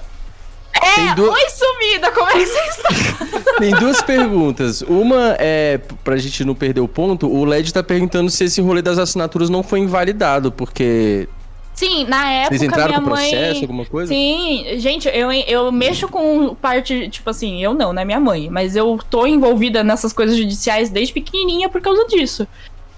É, 0.74 1.14
du... 1.14 1.30
oi 1.30 1.40
sumida, 1.50 2.10
como 2.12 2.28
é 2.30 2.32
que 2.32 2.46
você 2.46 2.58
está? 2.60 3.52
Tem 3.58 3.70
duas 3.72 4.00
perguntas. 4.00 4.80
Uma 4.82 5.36
é, 5.38 5.78
pra 6.02 6.16
gente 6.16 6.44
não 6.44 6.54
perder 6.54 6.80
o 6.80 6.88
ponto, 6.88 7.28
o 7.28 7.44
LED 7.44 7.72
tá 7.72 7.82
perguntando 7.82 8.30
se 8.30 8.44
esse 8.44 8.60
rolê 8.60 8.80
das 8.80 8.98
assinaturas 8.98 9.50
não 9.50 9.62
foi 9.62 9.80
invalidado, 9.80 10.50
porque 10.50 11.28
Sim, 11.74 12.04
na 12.04 12.30
época 12.30 12.58
Vocês 12.58 12.62
entraram 12.68 12.88
minha 12.88 13.00
com 13.00 13.10
mãe. 13.10 13.30
processo, 13.30 13.60
alguma 13.62 13.86
coisa? 13.86 14.12
Sim, 14.12 14.64
gente, 14.76 15.08
eu, 15.08 15.32
eu 15.32 15.72
mexo 15.72 16.08
com 16.08 16.54
parte, 16.54 17.08
tipo 17.08 17.28
assim, 17.30 17.62
eu 17.62 17.72
não, 17.72 17.92
né, 17.92 18.04
minha 18.04 18.20
mãe, 18.20 18.50
mas 18.50 18.76
eu 18.76 18.98
tô 19.10 19.26
envolvida 19.26 19.82
nessas 19.82 20.12
coisas 20.12 20.36
judiciais 20.36 20.90
desde 20.90 21.14
pequenininha 21.14 21.68
por 21.68 21.80
causa 21.80 22.06
disso. 22.06 22.46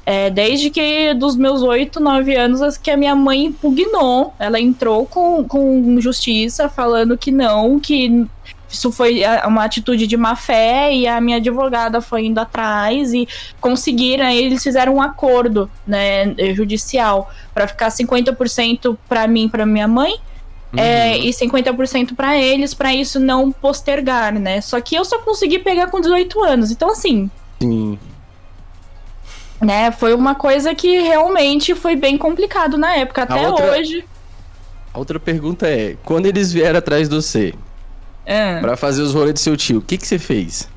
É, 0.07 0.29
desde 0.29 0.69
que 0.69 1.15
dos 1.15 1.35
meus 1.35 1.63
8, 1.63 1.99
9 1.99 2.37
anos 2.37 2.77
que 2.77 2.91
a 2.91 2.97
minha 2.97 3.15
mãe 3.15 3.47
impugnou, 3.47 4.35
ela 4.39 4.61
entrou 4.61 5.07
com, 5.07 5.45
com 5.45 5.99
justiça 5.99 6.69
falando 6.69 7.17
que 7.17 7.31
não, 7.31 7.81
que 7.81 8.27
isso 8.75 8.91
foi 8.91 9.23
uma 9.47 9.65
atitude 9.65 10.07
de 10.07 10.17
má 10.17 10.35
fé 10.35 10.93
e 10.93 11.07
a 11.07 11.21
minha 11.21 11.37
advogada 11.37 12.01
foi 12.01 12.27
indo 12.27 12.39
atrás 12.39 13.15
e 13.15 13.27
conseguiram, 13.61 14.27
aí 14.27 14.45
eles 14.45 14.63
fizeram 14.63 14.97
um 14.97 15.03
acordo, 15.03 15.71
né, 15.87 16.35
judicial 16.55 17.31
para 17.55 17.69
ficar 17.69 17.89
50% 17.89 18.99
para 19.09 19.27
mim, 19.27 19.49
para 19.49 19.65
minha 19.65 19.89
mãe. 19.89 20.15
Uhum. 20.73 20.81
É, 20.81 21.17
e 21.19 21.31
50% 21.31 22.17
para 22.17 22.37
eles, 22.37 22.75
para 22.75 22.93
isso 22.93 23.21
não 23.21 23.53
postergar, 23.53 24.35
né? 24.35 24.61
Só 24.61 24.81
que 24.81 24.97
eu 24.97 25.05
só 25.05 25.21
consegui 25.21 25.61
pegar 25.61 25.87
com 25.87 26.01
18 26.01 26.43
anos. 26.43 26.73
Então, 26.73 26.91
assim. 26.91 27.31
Sim. 27.61 27.97
Né, 29.61 29.93
foi 29.93 30.15
uma 30.15 30.35
coisa 30.35 30.75
que 30.75 31.01
realmente 31.01 31.77
foi 31.77 31.95
bem 31.95 32.19
complicado 32.19 32.77
na 32.77 32.97
época, 32.97 33.23
até 33.23 33.49
outra, 33.49 33.71
hoje. 33.71 34.05
A 34.93 34.99
outra 34.99 35.21
pergunta 35.21 35.69
é: 35.69 35.97
quando 36.05 36.27
eles 36.27 36.53
vieram 36.53 36.81
atrás 36.81 37.09
de 37.09 37.15
você, 37.15 37.55
é. 38.25 38.61
Pra 38.61 38.77
fazer 38.77 39.03
os 39.03 39.13
rolês 39.13 39.35
do 39.35 39.39
seu 39.39 39.57
tio. 39.57 39.79
O 39.79 39.83
que, 39.83 39.99
que 39.99 40.07
você 40.07 40.19
fez? 40.19 40.69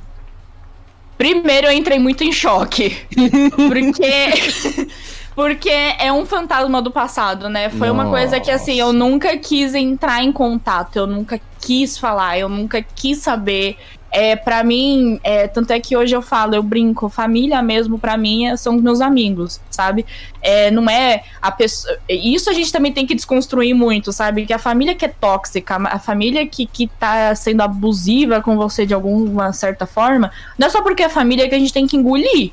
Primeiro 1.18 1.68
eu 1.68 1.72
entrei 1.72 1.98
muito 1.98 2.24
em 2.24 2.32
choque. 2.32 2.96
porque. 3.56 4.92
porque 5.36 5.70
é 5.70 6.12
um 6.12 6.26
fantasma 6.26 6.82
do 6.82 6.92
passado, 6.92 7.50
né? 7.50 7.70
Foi 7.70 7.90
Nossa. 7.90 7.94
uma 7.94 8.10
coisa 8.10 8.40
que, 8.40 8.52
assim, 8.52 8.80
eu 8.80 8.94
nunca 8.94 9.36
quis 9.38 9.74
entrar 9.74 10.24
em 10.24 10.32
contato, 10.32 10.98
eu 10.98 11.08
nunca 11.08 11.40
quis 11.60 11.98
falar, 11.98 12.38
eu 12.38 12.50
nunca 12.50 12.82
quis 12.82 13.20
saber. 13.20 13.78
É, 14.12 14.36
para 14.36 14.64
mim, 14.64 15.20
é, 15.24 15.48
tanto 15.48 15.72
é 15.72 15.80
que 15.80 15.96
hoje 15.96 16.16
eu 16.16 16.22
falo, 16.22 16.56
eu 16.56 16.64
brinco, 16.64 17.10
família 17.10 17.62
mesmo 17.62 18.00
para 18.00 18.18
mim 18.18 18.48
é, 18.48 18.56
são 18.56 18.74
meus 18.74 19.02
amigos, 19.02 19.60
sabe? 19.70 20.06
É, 20.42 20.72
não 20.72 20.90
é 20.90 21.24
a 21.42 21.52
pessoa. 21.52 21.98
Isso 22.10 22.50
a 22.50 22.54
gente 22.54 22.72
também 22.72 22.92
tem 22.92 23.06
que 23.06 23.14
desconstruir 23.14 23.74
muito, 23.74 24.12
sabe? 24.14 24.46
Que 24.46 24.54
a 24.54 24.60
família 24.60 24.96
que 24.96 25.06
é 25.06 25.10
tóxica, 25.10 25.76
a 25.76 26.00
família 26.00 26.48
que, 26.48 26.66
que 26.66 26.88
tá 26.88 27.36
sendo 27.36 27.62
abusiva 27.62 28.42
com 28.42 28.56
você 28.56 28.86
de 28.86 28.94
alguma 28.94 29.52
certa 29.52 29.86
forma, 29.86 30.32
não 30.58 30.68
é 30.68 30.70
só 30.70 30.82
porque 30.82 31.04
é 31.04 31.10
família 31.10 31.48
que 31.50 31.56
a 31.56 31.60
gente 31.60 31.74
tem 31.74 31.86
que 31.86 31.98
engolir. 31.98 32.52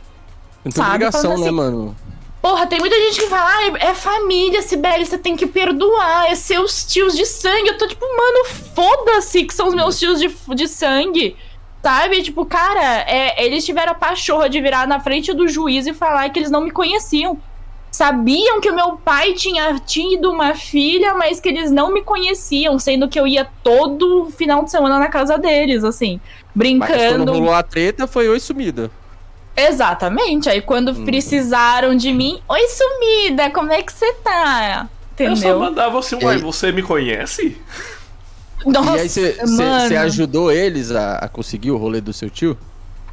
Tem 0.73 0.85
obrigação, 0.85 1.31
né, 1.31 1.35
assim, 1.35 1.45
né, 1.45 1.51
mano? 1.51 1.97
Porra, 2.45 2.67
tem 2.67 2.79
muita 2.79 2.95
gente 2.95 3.21
que 3.21 3.27
fala, 3.27 3.49
ah, 3.49 3.73
é 3.81 3.95
família, 3.95 4.61
Sibeli, 4.61 5.07
você 5.07 5.17
tem 5.17 5.35
que 5.35 5.47
perdoar, 5.47 6.31
é 6.31 6.35
seus 6.35 6.85
tios 6.85 7.17
de 7.17 7.25
sangue. 7.25 7.69
Eu 7.69 7.79
tô 7.79 7.89
tipo, 7.89 8.05
mano, 8.05 8.45
foda-se 8.75 9.45
que 9.45 9.55
são 9.55 9.69
os 9.69 9.75
meus 9.75 9.99
tios 9.99 10.21
de, 10.21 10.29
de 10.55 10.69
sangue. 10.69 11.39
Sabe? 11.83 12.23
Tipo, 12.23 12.45
cara, 12.45 13.01
é, 13.09 13.43
eles 13.43 13.65
tiveram 13.65 13.93
a 13.93 13.95
pachorra 13.95 14.51
de 14.51 14.61
virar 14.61 14.87
na 14.87 15.01
frente 15.01 15.33
do 15.33 15.49
juiz 15.49 15.87
e 15.87 15.95
falar 15.95 16.29
que 16.29 16.39
eles 16.39 16.51
não 16.51 16.61
me 16.61 16.71
conheciam. 16.71 17.39
Sabiam 17.91 18.61
que 18.61 18.69
o 18.69 18.75
meu 18.75 18.99
pai 18.99 19.33
tinha 19.33 19.79
tido 19.79 20.31
uma 20.31 20.55
filha, 20.55 21.15
mas 21.15 21.41
que 21.41 21.49
eles 21.49 21.71
não 21.71 21.95
me 21.95 22.03
conheciam, 22.03 22.79
sendo 22.79 23.09
que 23.09 23.19
eu 23.19 23.27
ia 23.27 23.49
todo 23.63 24.31
final 24.37 24.63
de 24.63 24.71
semana 24.71 24.99
na 24.99 25.09
casa 25.09 25.39
deles, 25.39 25.83
assim, 25.83 26.21
brincando. 26.55 26.93
Mas 26.93 27.13
quando 27.13 27.33
rolou 27.33 27.55
a 27.55 27.63
treta, 27.63 28.07
foi 28.07 28.29
oi 28.29 28.39
sumida. 28.39 28.91
Exatamente. 29.57 30.49
Aí 30.49 30.61
quando 30.61 30.93
hum. 30.93 31.05
precisaram 31.05 31.95
de 31.95 32.13
mim, 32.13 32.41
oi 32.49 32.67
sumida, 32.69 33.51
como 33.51 33.73
é 33.73 33.83
que 33.83 33.93
você 33.93 34.13
tá? 34.15 34.89
Entendeu? 35.13 35.33
Eu 35.33 35.37
só 35.37 35.59
mandava 35.59 35.99
assim, 35.99 36.17
uai, 36.23 36.39
você 36.39 36.73
me 36.73 36.83
conhece? 36.83 37.57
Nossa, 38.67 38.97
e 38.97 39.01
aí 39.01 39.09
você 39.09 39.97
ajudou 39.97 40.51
eles 40.51 40.91
a, 40.91 41.17
a, 41.17 41.29
conseguir 41.29 41.71
o 41.71 41.77
rolê 41.77 42.01
do 42.01 42.13
seu 42.13 42.31
tio? 42.31 42.57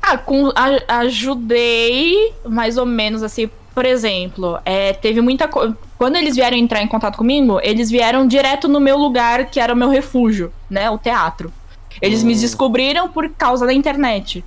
Ah, 0.02 0.18
com, 0.18 0.52
a, 0.56 1.00
ajudei 1.00 2.34
mais 2.46 2.78
ou 2.78 2.86
menos 2.86 3.22
assim. 3.22 3.50
Por 3.74 3.86
exemplo, 3.86 4.60
é, 4.66 4.94
teve 4.94 5.22
muita 5.22 5.48
coisa. 5.48 5.78
Quando 5.98 6.16
eles 6.16 6.36
vieram 6.36 6.58
entrar 6.58 6.82
em 6.82 6.88
contato 6.88 7.18
comigo, 7.18 7.60
eles 7.64 7.89
vieram 7.89 8.28
direto 8.28 8.68
no 8.68 8.80
meu 8.80 8.98
lugar, 8.98 9.46
que 9.46 9.60
era 9.60 9.74
o 9.74 9.78
meu 9.78 9.89
refúgio, 9.89 10.52
né? 10.70 10.89
O 10.89 10.98
teatro. 10.98 11.54
Eles 12.02 12.24
hum. 12.24 12.28
me 12.28 12.36
descobriram 12.36 13.10
por 13.10 13.30
causa 13.30 13.66
da 13.66 13.74
internet 13.74 14.44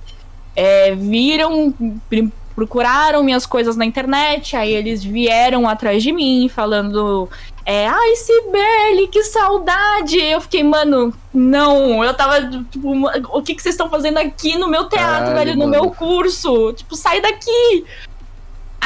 é, 0.55 0.95
viram, 0.95 1.73
procuraram 2.55 3.23
minhas 3.23 3.45
coisas 3.45 3.75
na 3.75 3.85
internet, 3.85 4.55
aí 4.55 4.73
eles 4.73 5.03
vieram 5.03 5.67
atrás 5.67 6.01
de 6.01 6.11
mim 6.11 6.49
falando. 6.49 7.29
É, 7.65 7.87
ai, 7.87 8.15
Sibeli, 8.15 9.07
que 9.07 9.23
saudade! 9.23 10.17
Eu 10.17 10.39
fiquei, 10.39 10.63
mano, 10.63 11.13
não, 11.33 12.03
eu 12.03 12.13
tava, 12.13 12.39
tipo, 12.71 12.93
o 13.33 13.41
que, 13.41 13.55
que 13.55 13.61
vocês 13.61 13.73
estão 13.73 13.89
fazendo 13.89 14.17
aqui 14.19 14.57
no 14.57 14.67
meu 14.67 14.85
teatro, 14.85 15.33
Caralho, 15.33 15.35
velho, 15.35 15.57
no 15.57 15.67
meu 15.67 15.89
curso? 15.91 16.71
Tipo, 16.73 16.95
sai 16.95 17.19
daqui! 17.21 17.85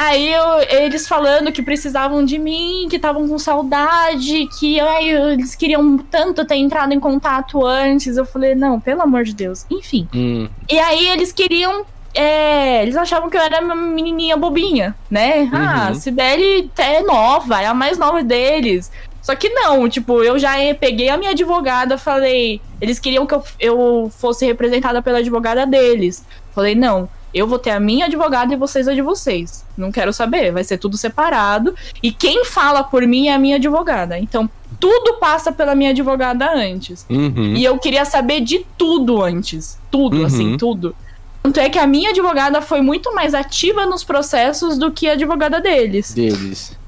Aí 0.00 0.32
eu, 0.32 0.62
eles 0.70 1.06
falando 1.06 1.52
que 1.52 1.60
precisavam 1.60 2.24
de 2.24 2.38
mim, 2.38 2.86
que 2.88 2.96
estavam 2.96 3.28
com 3.28 3.38
saudade, 3.38 4.48
que 4.58 4.80
ai, 4.80 5.10
eles 5.10 5.54
queriam 5.54 5.98
tanto 5.98 6.42
ter 6.42 6.54
entrado 6.54 6.94
em 6.94 6.98
contato 6.98 7.66
antes. 7.66 8.16
Eu 8.16 8.24
falei, 8.24 8.54
não, 8.54 8.80
pelo 8.80 9.02
amor 9.02 9.24
de 9.24 9.34
Deus. 9.34 9.66
Enfim. 9.70 10.08
Hum. 10.14 10.48
E 10.70 10.78
aí 10.78 11.06
eles 11.08 11.32
queriam. 11.32 11.84
É, 12.14 12.82
eles 12.82 12.96
achavam 12.96 13.28
que 13.28 13.36
eu 13.36 13.42
era 13.42 13.62
uma 13.62 13.74
menininha 13.74 14.38
bobinha, 14.38 14.96
né? 15.10 15.40
Uhum. 15.40 15.50
Ah, 15.52 15.92
Sibeli 15.92 16.70
é 16.78 17.02
nova, 17.02 17.60
é 17.60 17.66
a 17.66 17.74
mais 17.74 17.98
nova 17.98 18.22
deles. 18.22 18.90
Só 19.20 19.36
que 19.36 19.50
não, 19.50 19.86
tipo, 19.86 20.22
eu 20.22 20.38
já 20.38 20.52
peguei 20.80 21.10
a 21.10 21.18
minha 21.18 21.32
advogada, 21.32 21.98
falei. 21.98 22.58
Eles 22.80 22.98
queriam 22.98 23.26
que 23.26 23.34
eu, 23.34 23.44
eu 23.60 24.10
fosse 24.18 24.46
representada 24.46 25.02
pela 25.02 25.18
advogada 25.18 25.66
deles. 25.66 26.24
Falei, 26.54 26.74
não, 26.74 27.06
eu 27.32 27.46
vou 27.46 27.58
ter 27.58 27.70
a 27.70 27.80
minha 27.80 28.06
advogada 28.06 28.52
e 28.52 28.56
vocês 28.56 28.88
a 28.88 28.94
de 28.94 29.02
vocês. 29.02 29.64
Não 29.76 29.92
quero 29.92 30.12
saber, 30.12 30.52
vai 30.52 30.64
ser 30.64 30.78
tudo 30.78 30.96
separado. 30.96 31.74
E 32.02 32.12
quem 32.12 32.44
fala 32.44 32.82
por 32.82 33.06
mim 33.06 33.28
é 33.28 33.34
a 33.34 33.38
minha 33.38 33.56
advogada. 33.56 34.18
Então, 34.18 34.48
tudo 34.78 35.14
passa 35.18 35.52
pela 35.52 35.74
minha 35.74 35.90
advogada 35.90 36.50
antes. 36.52 37.06
Uhum. 37.08 37.54
E 37.54 37.64
eu 37.64 37.78
queria 37.78 38.04
saber 38.04 38.40
de 38.40 38.64
tudo 38.76 39.22
antes. 39.22 39.78
Tudo, 39.90 40.18
uhum. 40.18 40.26
assim, 40.26 40.56
tudo. 40.56 40.94
Tanto 41.42 41.58
é 41.60 41.70
que 41.70 41.78
a 41.78 41.86
minha 41.86 42.10
advogada 42.10 42.60
foi 42.60 42.80
muito 42.80 43.14
mais 43.14 43.34
ativa 43.34 43.86
nos 43.86 44.04
processos 44.04 44.76
do 44.76 44.90
que 44.90 45.08
a 45.08 45.12
advogada 45.12 45.60
deles. 45.60 46.12
Deles. 46.12 46.78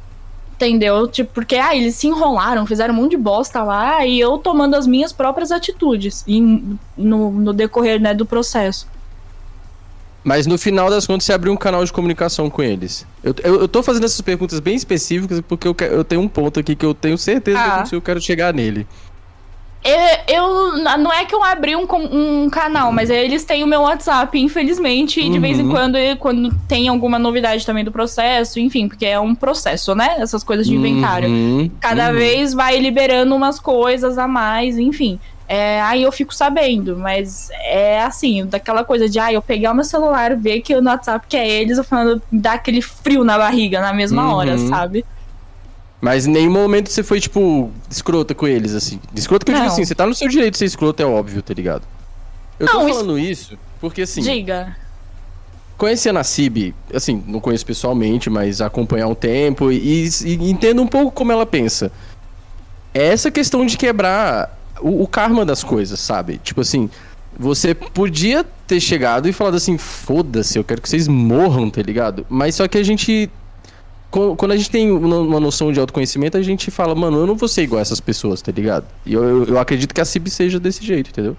Entendeu? 0.54 1.08
Tipo, 1.08 1.32
porque 1.32 1.56
ah, 1.56 1.74
eles 1.74 1.96
se 1.96 2.06
enrolaram, 2.06 2.66
fizeram 2.66 2.94
um 2.94 2.98
monte 2.98 3.12
de 3.12 3.16
bosta 3.16 3.62
lá 3.62 4.06
e 4.06 4.20
eu 4.20 4.38
tomando 4.38 4.74
as 4.74 4.86
minhas 4.86 5.12
próprias 5.12 5.50
atitudes 5.50 6.22
em, 6.28 6.78
no, 6.96 7.30
no 7.30 7.52
decorrer 7.52 8.00
né, 8.00 8.14
do 8.14 8.26
processo. 8.26 8.86
Mas 10.24 10.46
no 10.46 10.56
final 10.56 10.88
das 10.88 11.06
contas, 11.06 11.24
você 11.24 11.32
abriu 11.32 11.52
um 11.52 11.56
canal 11.56 11.84
de 11.84 11.92
comunicação 11.92 12.48
com 12.48 12.62
eles. 12.62 13.06
Eu, 13.24 13.34
eu, 13.42 13.60
eu 13.62 13.68
tô 13.68 13.82
fazendo 13.82 14.04
essas 14.04 14.20
perguntas 14.20 14.60
bem 14.60 14.74
específicas 14.74 15.40
porque 15.40 15.66
eu, 15.66 15.74
eu 15.90 16.04
tenho 16.04 16.20
um 16.20 16.28
ponto 16.28 16.60
aqui 16.60 16.76
que 16.76 16.86
eu 16.86 16.94
tenho 16.94 17.18
certeza 17.18 17.58
ah. 17.58 17.82
que 17.82 17.94
eu 17.94 18.00
quero 18.00 18.20
chegar 18.20 18.54
nele. 18.54 18.86
Eu, 20.28 20.76
não 20.98 21.12
é 21.12 21.24
que 21.24 21.34
eu 21.34 21.42
abri 21.42 21.74
um, 21.74 21.86
um 22.12 22.48
canal, 22.48 22.92
mas 22.92 23.10
eles 23.10 23.44
têm 23.44 23.64
o 23.64 23.66
meu 23.66 23.80
WhatsApp, 23.80 24.38
infelizmente, 24.38 25.18
e 25.18 25.24
de 25.24 25.30
uhum. 25.30 25.40
vez 25.40 25.58
em 25.58 25.64
uhum. 25.64 25.70
quando, 25.70 25.98
quando 26.20 26.54
tem 26.68 26.86
alguma 26.86 27.18
novidade 27.18 27.66
também 27.66 27.84
do 27.84 27.90
processo, 27.90 28.60
enfim, 28.60 28.86
porque 28.86 29.04
é 29.04 29.18
um 29.18 29.34
processo, 29.34 29.92
né? 29.92 30.16
Essas 30.18 30.44
coisas 30.44 30.68
de 30.68 30.74
inventário. 30.74 31.28
Uhum. 31.28 31.68
Cada 31.80 32.10
uhum. 32.10 32.14
vez 32.14 32.54
vai 32.54 32.78
liberando 32.78 33.34
umas 33.34 33.58
coisas 33.58 34.18
a 34.18 34.28
mais, 34.28 34.78
enfim. 34.78 35.18
É, 35.54 35.82
aí 35.82 36.02
eu 36.02 36.10
fico 36.10 36.34
sabendo, 36.34 36.96
mas 36.96 37.50
é 37.64 38.00
assim, 38.00 38.46
daquela 38.46 38.84
coisa 38.84 39.06
de, 39.06 39.18
ah, 39.18 39.30
eu 39.30 39.42
pegar 39.42 39.72
o 39.72 39.74
meu 39.74 39.84
celular, 39.84 40.34
ver 40.34 40.62
que 40.62 40.74
no 40.80 40.88
WhatsApp 40.88 41.26
que 41.28 41.36
é 41.36 41.46
eles, 41.46 41.76
eu 41.76 41.84
falando, 41.84 42.22
dá 42.32 42.54
aquele 42.54 42.80
frio 42.80 43.22
na 43.22 43.36
barriga 43.36 43.78
na 43.78 43.92
mesma 43.92 44.26
uhum. 44.26 44.34
hora, 44.34 44.56
sabe? 44.56 45.04
Mas 46.00 46.26
em 46.26 46.30
nenhum 46.30 46.50
momento 46.50 46.88
você 46.90 47.02
foi, 47.02 47.20
tipo, 47.20 47.70
escrota 47.90 48.34
com 48.34 48.48
eles, 48.48 48.74
assim. 48.74 48.98
Escrota 49.14 49.44
que 49.44 49.52
eu 49.52 49.54
digo 49.56 49.66
assim, 49.66 49.84
você 49.84 49.94
tá 49.94 50.06
no 50.06 50.14
seu 50.14 50.26
direito 50.26 50.52
de 50.52 50.58
ser 50.58 50.64
escroto, 50.64 51.02
é 51.02 51.04
óbvio, 51.04 51.42
tá 51.42 51.52
ligado? 51.52 51.82
Eu 52.58 52.64
não, 52.64 52.72
tô 52.72 52.88
falando 52.88 53.18
isso... 53.18 53.52
isso 53.52 53.58
porque, 53.78 54.00
assim... 54.00 54.22
Diga. 54.22 54.74
Conhecendo 55.76 56.18
a 56.18 56.24
Cib, 56.24 56.74
assim, 56.94 57.22
não 57.26 57.40
conheço 57.40 57.66
pessoalmente, 57.66 58.30
mas 58.30 58.62
acompanhar 58.62 59.06
um 59.06 59.14
tempo 59.14 59.70
e, 59.70 60.08
e 60.24 60.50
entendo 60.50 60.80
um 60.80 60.86
pouco 60.86 61.10
como 61.10 61.30
ela 61.30 61.44
pensa. 61.44 61.92
É 62.94 63.08
essa 63.08 63.30
questão 63.30 63.66
de 63.66 63.76
quebrar 63.76 64.61
o, 64.82 65.02
o 65.02 65.06
karma 65.06 65.44
das 65.44 65.62
coisas, 65.62 66.00
sabe? 66.00 66.38
Tipo 66.38 66.60
assim, 66.60 66.90
você 67.38 67.74
podia 67.74 68.44
ter 68.66 68.80
chegado 68.80 69.28
e 69.28 69.32
falado 69.32 69.54
assim, 69.54 69.78
foda-se, 69.78 70.58
eu 70.58 70.64
quero 70.64 70.82
que 70.82 70.88
vocês 70.88 71.08
morram, 71.08 71.70
tá 71.70 71.82
ligado? 71.82 72.26
Mas 72.28 72.54
só 72.56 72.68
que 72.68 72.78
a 72.78 72.82
gente. 72.82 73.30
Quando 74.10 74.52
a 74.52 74.56
gente 74.58 74.70
tem 74.70 74.90
uma 74.90 75.40
noção 75.40 75.72
de 75.72 75.80
autoconhecimento, 75.80 76.36
a 76.36 76.42
gente 76.42 76.70
fala, 76.70 76.94
mano, 76.94 77.20
eu 77.20 77.26
não 77.26 77.34
vou 77.34 77.48
ser 77.48 77.62
igual 77.62 77.80
essas 77.80 77.98
pessoas, 77.98 78.42
tá 78.42 78.52
ligado? 78.52 78.84
E 79.06 79.14
eu, 79.14 79.24
eu, 79.24 79.44
eu 79.44 79.58
acredito 79.58 79.94
que 79.94 80.02
a 80.02 80.04
CIB 80.04 80.28
seja 80.28 80.60
desse 80.60 80.84
jeito, 80.84 81.08
entendeu? 81.08 81.34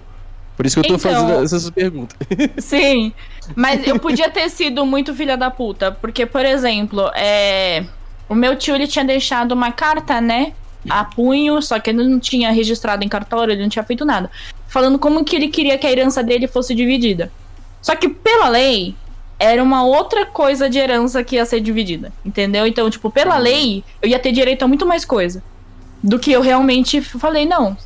Por 0.56 0.66
isso 0.66 0.74
que 0.74 0.80
eu 0.80 0.82
tô 0.88 0.94
então, 0.96 1.12
fazendo 1.12 1.44
essas 1.44 1.70
perguntas. 1.70 2.16
Sim, 2.58 3.12
mas 3.54 3.86
eu 3.86 4.00
podia 4.00 4.28
ter 4.28 4.48
sido 4.48 4.84
muito 4.84 5.14
filha 5.14 5.36
da 5.36 5.52
puta, 5.52 5.92
porque, 5.92 6.26
por 6.26 6.44
exemplo, 6.44 7.08
é... 7.14 7.84
o 8.28 8.34
meu 8.34 8.56
tio 8.56 8.74
ele 8.74 8.88
tinha 8.88 9.04
deixado 9.04 9.52
uma 9.52 9.70
carta, 9.70 10.20
né? 10.20 10.52
A 10.88 11.04
punho, 11.04 11.60
só 11.62 11.78
que 11.78 11.90
ele 11.90 12.04
não 12.04 12.20
tinha 12.20 12.50
registrado 12.50 13.04
em 13.04 13.08
cartório, 13.08 13.52
ele 13.52 13.62
não 13.62 13.68
tinha 13.68 13.84
feito 13.84 14.04
nada. 14.04 14.30
Falando 14.68 14.98
como 14.98 15.24
que 15.24 15.36
ele 15.36 15.48
queria 15.48 15.78
que 15.78 15.86
a 15.86 15.90
herança 15.90 16.22
dele 16.22 16.46
fosse 16.46 16.74
dividida. 16.74 17.30
Só 17.80 17.94
que 17.94 18.08
pela 18.08 18.48
lei, 18.48 18.94
era 19.38 19.62
uma 19.62 19.84
outra 19.84 20.24
coisa 20.26 20.70
de 20.70 20.78
herança 20.78 21.22
que 21.22 21.36
ia 21.36 21.44
ser 21.44 21.60
dividida, 21.60 22.12
entendeu? 22.24 22.66
Então, 22.66 22.88
tipo, 22.88 23.10
pela 23.10 23.36
uhum. 23.36 23.42
lei, 23.42 23.84
eu 24.00 24.08
ia 24.08 24.18
ter 24.18 24.32
direito 24.32 24.62
a 24.62 24.68
muito 24.68 24.86
mais 24.86 25.04
coisa. 25.04 25.42
Do 26.02 26.18
que 26.18 26.32
eu 26.32 26.40
realmente 26.40 27.00
falei, 27.00 27.46
não. 27.46 27.76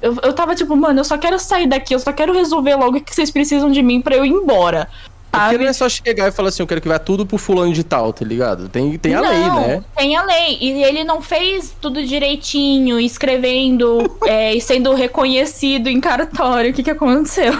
Eu, 0.00 0.16
eu 0.22 0.32
tava 0.32 0.54
tipo, 0.54 0.76
mano, 0.76 1.00
eu 1.00 1.04
só 1.04 1.18
quero 1.18 1.38
sair 1.38 1.66
daqui, 1.66 1.94
eu 1.94 1.98
só 1.98 2.12
quero 2.12 2.32
resolver 2.32 2.76
logo 2.76 2.98
o 2.98 3.00
que 3.00 3.14
vocês 3.14 3.30
precisam 3.30 3.70
de 3.70 3.82
mim 3.82 4.00
para 4.00 4.16
eu 4.16 4.24
ir 4.24 4.30
embora. 4.30 4.88
Porque 5.30 5.58
não 5.58 5.66
é 5.66 5.72
só 5.72 5.88
chegar 5.88 6.28
e 6.28 6.32
falar 6.32 6.48
assim, 6.48 6.62
eu 6.62 6.66
quero 6.66 6.80
que 6.80 6.88
vá 6.88 6.98
tudo 6.98 7.26
pro 7.26 7.38
fulano 7.38 7.72
de 7.72 7.84
tal, 7.84 8.12
tá 8.12 8.24
ligado? 8.24 8.68
Tem, 8.68 8.96
tem 8.98 9.14
a 9.14 9.20
não, 9.20 9.30
lei, 9.30 9.68
né? 9.68 9.84
Tem 9.96 10.16
a 10.16 10.24
lei. 10.24 10.58
E 10.60 10.82
ele 10.82 11.04
não 11.04 11.20
fez 11.20 11.74
tudo 11.80 12.04
direitinho, 12.04 12.98
escrevendo 12.98 14.16
é, 14.26 14.54
e 14.54 14.60
sendo 14.60 14.94
reconhecido 14.94 15.88
em 15.88 16.00
cartório. 16.00 16.70
O 16.70 16.74
que, 16.74 16.82
que 16.82 16.90
aconteceu? 16.90 17.52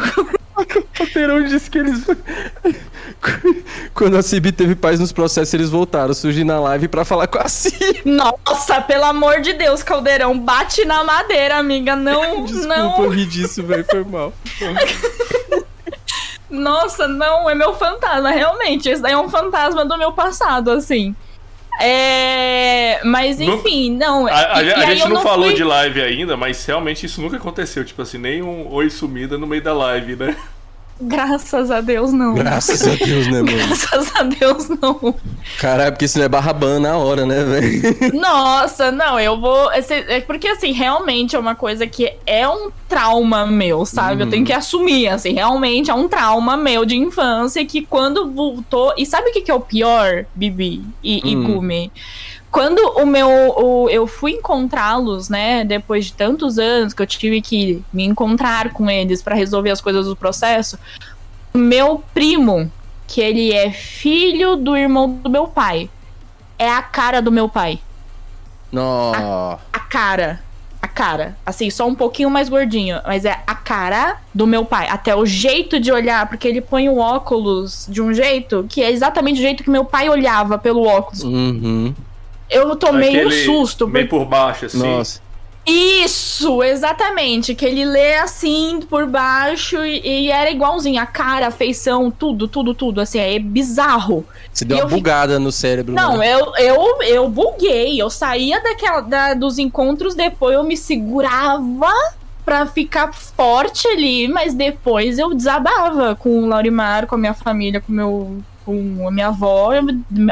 O 0.57 0.66
Caldeirão 0.93 1.45
disse 1.45 1.71
que 1.71 1.79
eles. 1.79 2.05
Quando 3.95 4.16
a 4.16 4.23
Cibi 4.23 4.51
teve 4.51 4.75
paz 4.75 4.99
nos 4.99 5.12
processos, 5.12 5.55
eles 5.55 5.71
voltaram, 5.71 6.12
surgir 6.12 6.43
na 6.43 6.59
live 6.59 6.89
pra 6.89 7.05
falar 7.05 7.29
com 7.29 7.39
a 7.39 7.49
Cibi. 7.49 8.03
Nossa, 8.05 8.81
pelo 8.81 9.05
amor 9.05 9.41
de 9.41 9.53
Deus, 9.53 9.85
Caldeirão, 9.85 10.37
bate 10.37 10.85
na 10.85 11.05
madeira, 11.05 11.59
amiga. 11.59 11.95
Não, 11.95 12.43
Desculpa, 12.47 12.77
não. 12.77 13.05
eu 13.05 13.11
ri 13.11 13.25
disso, 13.25 13.62
velho, 13.62 13.85
foi 13.89 14.03
mal. 14.05 14.33
Nossa, 16.51 17.07
não, 17.07 17.49
é 17.49 17.55
meu 17.55 17.75
fantasma, 17.75 18.31
realmente. 18.31 18.89
Esse 18.89 19.03
daí 19.03 19.13
é 19.13 19.19
um 19.19 19.29
fantasma 19.29 19.85
do 19.85 19.99
meu 19.99 20.13
passado, 20.13 20.71
assim. 20.71 21.15
É. 21.81 23.01
Mas 23.05 23.41
enfim, 23.41 23.97
não. 23.97 24.27
a, 24.27 24.33
a, 24.33 24.57
a 24.57 24.95
gente 24.95 25.05
não, 25.05 25.17
não 25.17 25.23
falou 25.23 25.47
fui... 25.47 25.55
de 25.55 25.63
live 25.63 26.03
ainda, 26.03 26.37
mas 26.37 26.65
realmente 26.65 27.07
isso 27.07 27.21
nunca 27.21 27.37
aconteceu. 27.37 27.85
Tipo 27.85 28.03
assim, 28.03 28.19
nem 28.19 28.43
um 28.43 28.73
oi 28.73 28.91
sumida 28.91 29.39
no 29.39 29.47
meio 29.47 29.63
da 29.63 29.73
live, 29.73 30.17
né? 30.17 30.37
Graças 31.01 31.71
a 31.71 31.81
Deus, 31.81 32.13
não. 32.13 32.35
Graças 32.35 32.87
a 32.87 32.95
Deus, 32.95 33.27
né, 33.29 33.43
mano? 33.43 33.57
Graças 33.57 34.17
a 34.17 34.23
Deus, 34.25 34.69
não. 34.69 35.15
Caralho, 35.59 35.93
porque 35.93 36.07
isso 36.07 36.19
não 36.19 36.25
é 36.25 36.29
barra 36.29 36.53
ban 36.53 36.81
na 36.81 36.97
hora, 36.97 37.25
né, 37.25 37.45
velho? 37.45 38.15
Nossa, 38.21 38.91
não, 38.91 39.19
eu 39.19 39.39
vou. 39.39 39.71
É 39.73 40.21
porque, 40.21 40.49
assim, 40.49 40.73
realmente 40.73 41.37
é 41.37 41.39
uma 41.39 41.55
coisa 41.55 41.87
que 41.87 42.13
é 42.27 42.49
um 42.49 42.71
trauma 42.89 43.47
meu, 43.47 43.87
sabe? 43.87 44.23
Uhum. 44.23 44.27
Eu 44.27 44.31
tenho 44.31 44.45
que 44.45 44.53
assumir, 44.53 45.09
assim, 45.09 45.33
realmente 45.33 45.91
é 45.91 45.95
um 45.95 46.09
trauma 46.09 46.57
meu 46.57 46.85
de 46.85 46.97
infância 46.97 47.65
que 47.65 47.83
quando 47.83 48.31
voltou. 48.31 48.93
E 48.97 49.07
sabe 49.07 49.31
o 49.31 49.33
que, 49.33 49.43
que 49.43 49.51
é 49.51 49.55
o 49.55 49.61
pior, 49.61 50.25
Bibi 50.35 50.83
e, 51.03 51.21
uhum. 51.23 51.31
e 51.31 51.35
Gumi? 51.35 51.93
Quando 52.59 52.81
o 52.97 53.07
meu. 53.07 53.29
O, 53.57 53.89
eu 53.89 54.05
fui 54.05 54.33
encontrá-los, 54.33 55.29
né? 55.29 55.65
Depois 55.65 56.07
de 56.07 56.13
tantos 56.13 56.59
anos 56.59 56.93
que 56.93 57.01
eu 57.01 57.07
tive 57.07 57.41
que 57.41 57.85
me 57.93 58.03
encontrar 58.03 58.73
com 58.73 58.91
eles 58.91 59.23
para 59.23 59.37
resolver 59.37 59.71
as 59.71 59.81
coisas 59.81 60.07
do 60.07 60.17
processo, 60.17 60.77
meu 61.55 62.03
primo, 62.13 62.69
que 63.07 63.21
ele 63.21 63.53
é 63.53 63.71
filho 63.71 64.57
do 64.57 64.77
irmão 64.77 65.09
do 65.09 65.31
meu 65.31 65.47
pai, 65.47 65.89
é 66.59 66.69
a 66.69 66.83
cara 66.83 67.23
do 67.23 67.31
meu 67.31 67.49
pai. 67.49 67.79
Não. 68.73 69.13
A, 69.15 69.59
a 69.73 69.79
cara. 69.79 70.41
A 70.83 70.89
cara. 70.89 71.39
Assim, 71.47 71.71
só 71.71 71.87
um 71.87 71.95
pouquinho 71.95 72.29
mais 72.29 72.49
gordinho. 72.49 73.01
Mas 73.07 73.25
é 73.25 73.41
a 73.47 73.55
cara 73.55 74.17
do 74.35 74.49
meu 74.49 74.65
pai. 74.65 74.89
Até 74.89 75.15
o 75.15 75.25
jeito 75.25 75.79
de 75.79 75.93
olhar, 75.93 76.29
porque 76.29 76.49
ele 76.49 76.61
põe 76.61 76.89
o 76.89 76.99
óculos 76.99 77.87
de 77.89 78.03
um 78.03 78.13
jeito 78.13 78.67
que 78.69 78.83
é 78.83 78.91
exatamente 78.91 79.39
o 79.39 79.43
jeito 79.43 79.63
que 79.63 79.71
meu 79.71 79.85
pai 79.85 80.09
olhava 80.09 80.59
pelo 80.59 80.85
óculos. 80.85 81.23
Uhum. 81.23 81.95
Eu 82.51 82.75
tomei 82.77 83.11
Aquele 83.11 83.27
um 83.27 83.45
susto. 83.45 83.87
Meio 83.87 84.09
por 84.09 84.25
baixo, 84.25 84.67
assim. 84.67 84.79
Nossa. 84.79 85.29
Isso, 85.69 86.63
exatamente. 86.63 87.55
Que 87.55 87.67
ele 87.67 87.85
lê 87.85 88.17
assim 88.17 88.81
por 88.89 89.07
baixo 89.07 89.85
e, 89.85 90.01
e, 90.01 90.31
era 90.31 90.51
igualzinho. 90.51 91.01
A 91.01 91.05
cara, 91.05 91.49
a 91.49 91.51
feição, 91.51 92.11
tudo, 92.11 92.49
tudo, 92.49 92.73
tudo. 92.73 93.03
Assim, 93.03 93.19
é 93.19 93.39
bizarro. 93.39 94.25
Você 94.51 94.65
deu 94.65 94.79
e 94.79 94.81
uma 94.81 94.89
bugada 94.89 95.37
fi... 95.37 95.43
no 95.43 95.53
cérebro. 95.53 95.95
Não, 95.95 96.17
né? 96.17 96.33
eu, 96.33 96.55
eu, 96.57 97.03
eu 97.03 97.29
buguei. 97.29 98.01
Eu 98.01 98.09
saía 98.09 98.63
daquela, 98.63 99.03
da, 99.03 99.35
dos 99.35 99.59
encontros, 99.59 100.15
depois 100.15 100.55
eu 100.55 100.65
me 100.65 100.77
segurava 100.77 101.93
pra 102.47 102.65
ficar 102.65 103.13
forte 103.13 103.87
ali, 103.89 104.27
mas 104.27 104.55
depois 104.55 105.19
eu 105.19 105.35
desabava 105.35 106.17
com 106.17 106.45
o 106.45 106.47
Laurimar, 106.47 107.07
com 107.07 107.15
a 107.15 107.19
minha 107.19 107.35
família, 107.35 107.79
com 107.79 107.93
meu 107.93 108.43
com 108.69 109.09
a 109.09 109.11
minha 109.11 109.29
avó 109.29 109.71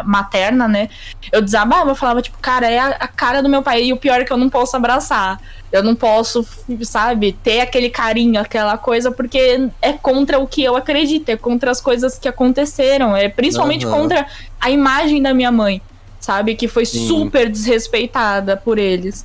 materna, 0.04 0.68
né? 0.68 0.90
Eu 1.32 1.40
desabava, 1.40 1.90
eu 1.90 1.94
falava, 1.94 2.20
tipo, 2.20 2.36
cara, 2.36 2.70
é 2.70 2.78
a, 2.78 2.88
a, 2.88 3.08
cara 3.08 3.42
do 3.42 3.48
meu 3.48 3.62
pai. 3.62 3.84
E 3.84 3.92
o 3.94 3.96
pior 3.96 4.20
é 4.20 4.24
que 4.26 4.30
eu 4.30 4.36
não 4.36 4.50
posso 4.50 4.76
abraçar. 4.76 5.40
Eu 5.72 5.82
não 5.82 5.94
posso, 5.94 6.46
sabe, 6.82 7.32
ter 7.32 7.62
aquele 7.62 7.88
carinho, 7.88 8.38
aquela 8.38 8.76
coisa, 8.76 9.10
porque 9.10 9.70
é 9.80 9.94
contra 9.94 10.38
o 10.38 10.46
que 10.46 10.62
eu 10.62 10.76
acredito, 10.76 11.30
é 11.30 11.36
contra 11.36 11.70
as 11.70 11.80
coisas 11.80 12.18
que 12.18 12.28
aconteceram, 12.28 13.16
é 13.16 13.30
principalmente 13.30 13.86
uhum. 13.86 13.92
contra 13.92 14.26
a 14.60 14.70
imagem 14.70 15.22
da 15.22 15.32
minha 15.32 15.50
mãe, 15.50 15.80
sabe? 16.20 16.54
Que 16.54 16.68
foi 16.68 16.84
Sim. 16.84 17.08
super 17.08 17.48
desrespeitada 17.48 18.54
por 18.54 18.76
eles. 18.76 19.24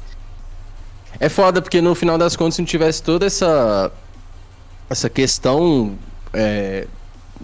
É 1.19 1.27
foda, 1.27 1.61
porque 1.61 1.81
no 1.81 1.93
final 1.93 2.17
das 2.17 2.37
contas, 2.37 2.55
se 2.55 2.61
não 2.61 2.65
tivesse 2.65 3.03
toda 3.03 3.25
essa, 3.25 3.91
essa 4.89 5.09
questão, 5.09 5.97
é, 6.33 6.87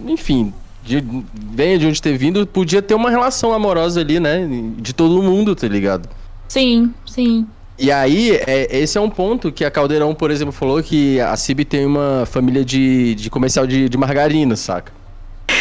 enfim, 0.06 0.54
de, 0.88 1.24
venha 1.34 1.78
de 1.78 1.86
onde 1.86 2.00
ter 2.00 2.16
vindo, 2.16 2.46
podia 2.46 2.80
ter 2.80 2.94
uma 2.94 3.10
relação 3.10 3.52
amorosa 3.52 4.00
ali, 4.00 4.18
né? 4.18 4.48
De 4.78 4.92
todo 4.92 5.22
mundo, 5.22 5.54
tá 5.54 5.68
ligado? 5.68 6.08
Sim, 6.48 6.92
sim. 7.06 7.46
E 7.78 7.92
aí, 7.92 8.32
é, 8.46 8.76
esse 8.76 8.98
é 8.98 9.00
um 9.00 9.10
ponto 9.10 9.52
que 9.52 9.64
a 9.64 9.70
Caldeirão, 9.70 10.12
por 10.14 10.30
exemplo, 10.30 10.52
falou 10.52 10.82
que 10.82 11.20
a 11.20 11.36
Cib 11.36 11.64
tem 11.64 11.86
uma 11.86 12.24
família 12.26 12.64
de, 12.64 13.14
de 13.14 13.30
comercial 13.30 13.66
de, 13.66 13.88
de 13.88 13.96
margarina, 13.96 14.56
saca? 14.56 14.92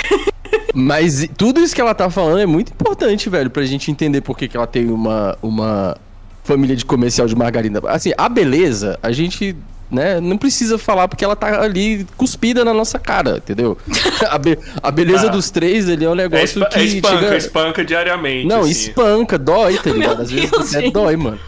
Mas 0.73 1.29
tudo 1.37 1.59
isso 1.59 1.75
que 1.75 1.81
ela 1.81 1.93
tá 1.93 2.09
falando 2.09 2.39
é 2.39 2.45
muito 2.45 2.71
importante, 2.71 3.29
velho, 3.29 3.49
pra 3.49 3.63
gente 3.65 3.91
entender 3.91 4.21
por 4.21 4.37
que, 4.37 4.47
que 4.47 4.57
ela 4.57 4.65
tem 4.65 4.89
uma, 4.89 5.37
uma 5.41 5.95
família 6.43 6.75
de 6.75 6.85
comercial 6.85 7.27
de 7.27 7.35
margarina. 7.35 7.81
Assim, 7.87 8.13
a 8.17 8.27
beleza, 8.27 8.97
a 9.03 9.11
gente 9.11 9.55
né? 9.89 10.19
Não 10.19 10.37
precisa 10.37 10.77
falar 10.77 11.07
porque 11.07 11.23
ela 11.23 11.35
tá 11.35 11.61
ali 11.61 12.05
cuspida 12.17 12.63
na 12.65 12.73
nossa 12.73 12.99
cara, 12.99 13.37
entendeu? 13.37 13.77
A, 14.29 14.37
be 14.37 14.57
a 14.81 14.91
beleza 14.91 15.27
ah. 15.27 15.29
dos 15.29 15.49
três 15.49 15.89
ali 15.89 16.03
é 16.03 16.09
um 16.09 16.15
negócio 16.15 16.63
é 16.63 16.65
que. 16.67 16.79
É 16.79 16.83
espanca, 16.83 17.19
chega... 17.19 17.37
espanca 17.37 17.85
diariamente. 17.85 18.47
Não, 18.47 18.61
assim. 18.61 18.71
espanca, 18.71 19.37
dói, 19.37 19.77
tá 19.77 19.89
ligado? 19.91 20.21
Às 20.21 20.31
vezes 20.31 20.75
até 20.75 20.91
dói, 20.91 21.15
mano. 21.15 21.39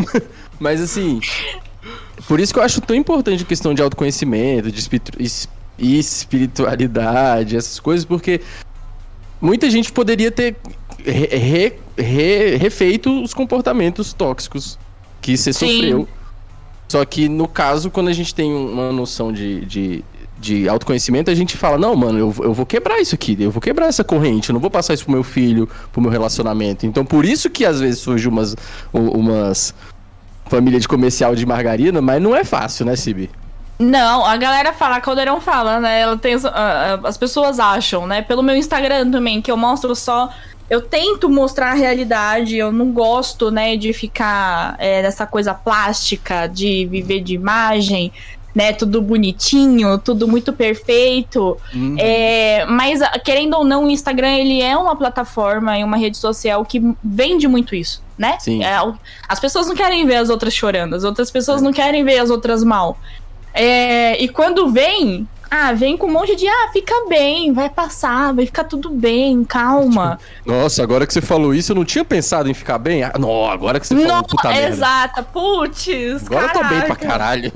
Mas 0.58 0.80
assim. 0.80 1.20
Por 2.26 2.40
isso 2.40 2.52
que 2.52 2.58
eu 2.58 2.62
acho 2.64 2.80
tão 2.80 2.96
importante 2.96 3.42
a 3.42 3.46
questão 3.46 3.72
de 3.72 3.80
autoconhecimento, 3.80 4.70
de 4.70 4.86
espiritualidade, 5.78 7.56
essas 7.56 7.80
coisas, 7.80 8.04
porque 8.04 8.42
muita 9.40 9.70
gente 9.70 9.90
poderia 9.92 10.30
ter 10.30 10.56
re, 11.04 11.72
re, 11.96 12.56
refeito 12.56 13.22
os 13.22 13.32
comportamentos 13.32 14.12
tóxicos 14.12 14.78
que 15.22 15.36
você 15.36 15.52
Sim. 15.52 15.72
sofreu 15.72 16.08
só 16.88 17.04
que 17.04 17.28
no 17.28 17.46
caso, 17.46 17.90
quando 17.90 18.08
a 18.08 18.12
gente 18.12 18.34
tem 18.34 18.52
uma 18.52 18.90
noção 18.90 19.32
de, 19.32 19.64
de, 19.66 20.04
de 20.38 20.68
autoconhecimento, 20.68 21.30
a 21.30 21.34
gente 21.34 21.56
fala, 21.56 21.76
não, 21.76 21.94
mano, 21.94 22.18
eu, 22.18 22.34
eu 22.40 22.54
vou 22.54 22.64
quebrar 22.64 22.98
isso 22.98 23.14
aqui, 23.14 23.36
eu 23.38 23.50
vou 23.50 23.60
quebrar 23.60 23.86
essa 23.86 24.02
corrente, 24.02 24.48
eu 24.48 24.54
não 24.54 24.60
vou 24.60 24.70
passar 24.70 24.94
isso 24.94 25.04
pro 25.04 25.12
meu 25.12 25.22
filho, 25.22 25.68
pro 25.92 26.00
meu 26.00 26.10
relacionamento. 26.10 26.86
Então 26.86 27.04
por 27.04 27.24
isso 27.24 27.50
que 27.50 27.64
às 27.66 27.78
vezes 27.78 28.00
surge 28.00 28.26
umas, 28.26 28.56
umas 28.92 29.74
família 30.48 30.80
de 30.80 30.88
comercial 30.88 31.34
de 31.34 31.44
margarina, 31.44 32.00
mas 32.00 32.20
não 32.22 32.34
é 32.34 32.42
fácil, 32.42 32.86
né, 32.86 32.96
Sibi? 32.96 33.30
Não, 33.78 34.24
a 34.24 34.36
galera 34.36 34.72
fala, 34.72 35.00
Caldeirão 35.00 35.40
fala, 35.40 35.78
né? 35.78 36.00
Ela 36.00 36.16
tem, 36.16 36.34
as 37.04 37.16
pessoas 37.16 37.60
acham, 37.60 38.06
né? 38.08 38.22
Pelo 38.22 38.42
meu 38.42 38.56
Instagram 38.56 39.08
também, 39.10 39.40
que 39.40 39.52
eu 39.52 39.56
mostro 39.56 39.94
só 39.94 40.30
eu 40.70 40.82
tento 40.82 41.28
mostrar 41.28 41.70
a 41.70 41.74
realidade, 41.74 42.56
eu 42.56 42.70
não 42.70 42.92
gosto, 42.92 43.50
né, 43.50 43.76
de 43.76 43.92
ficar 43.92 44.76
é, 44.78 45.02
nessa 45.02 45.26
coisa 45.26 45.54
plástica, 45.54 46.46
de 46.46 46.86
viver 46.86 47.20
de 47.20 47.34
imagem, 47.34 48.12
né, 48.54 48.72
tudo 48.72 49.00
bonitinho, 49.00 49.98
tudo 49.98 50.26
muito 50.26 50.52
perfeito. 50.52 51.56
Uhum. 51.72 51.96
É, 51.98 52.66
mas, 52.66 53.00
querendo 53.24 53.56
ou 53.56 53.64
não, 53.64 53.84
o 53.84 53.90
Instagram, 53.90 54.34
ele 54.36 54.60
é 54.60 54.76
uma 54.76 54.96
plataforma 54.96 55.78
e 55.78 55.84
uma 55.84 55.96
rede 55.96 56.16
social 56.16 56.64
que 56.64 56.82
vende 57.02 57.48
muito 57.48 57.74
isso, 57.74 58.02
né? 58.18 58.36
É, 58.60 58.76
as 59.28 59.40
pessoas 59.40 59.68
não 59.68 59.74
querem 59.74 60.06
ver 60.06 60.16
as 60.16 60.28
outras 60.28 60.52
chorando, 60.52 60.94
as 60.94 61.04
outras 61.04 61.30
pessoas 61.30 61.62
é. 61.62 61.64
não 61.64 61.72
querem 61.72 62.04
ver 62.04 62.18
as 62.18 62.30
outras 62.30 62.62
mal. 62.64 62.98
É, 63.54 64.22
e 64.22 64.28
quando 64.28 64.68
vem, 64.68 65.26
Ah, 65.50 65.72
vem 65.72 65.96
com 65.96 66.06
um 66.06 66.12
monte 66.12 66.36
de, 66.36 66.46
ah, 66.46 66.70
fica 66.72 66.94
bem, 67.08 67.52
vai 67.52 67.70
passar, 67.70 68.34
vai 68.34 68.44
ficar 68.44 68.64
tudo 68.64 68.90
bem, 68.90 69.44
calma. 69.44 70.18
Nossa, 70.44 70.82
agora 70.82 71.06
que 71.06 71.12
você 71.12 71.22
falou 71.22 71.54
isso, 71.54 71.72
eu 71.72 71.76
não 71.76 71.84
tinha 71.84 72.04
pensado 72.04 72.50
em 72.50 72.54
ficar 72.54 72.78
bem. 72.78 73.02
Ah, 73.02 73.14
não, 73.18 73.50
agora 73.50 73.80
que 73.80 73.86
você 73.86 73.94
falou, 73.94 74.08
não, 74.08 74.22
puta 74.22 74.48
merda. 74.48 74.68
Exata, 74.68 75.22
putz, 75.22 75.88
Agora 76.26 76.48
caraca. 76.48 76.58
eu 76.58 76.62
tô 76.62 76.68
bem 76.68 76.82
pra 76.82 76.96
caralho. 76.96 77.52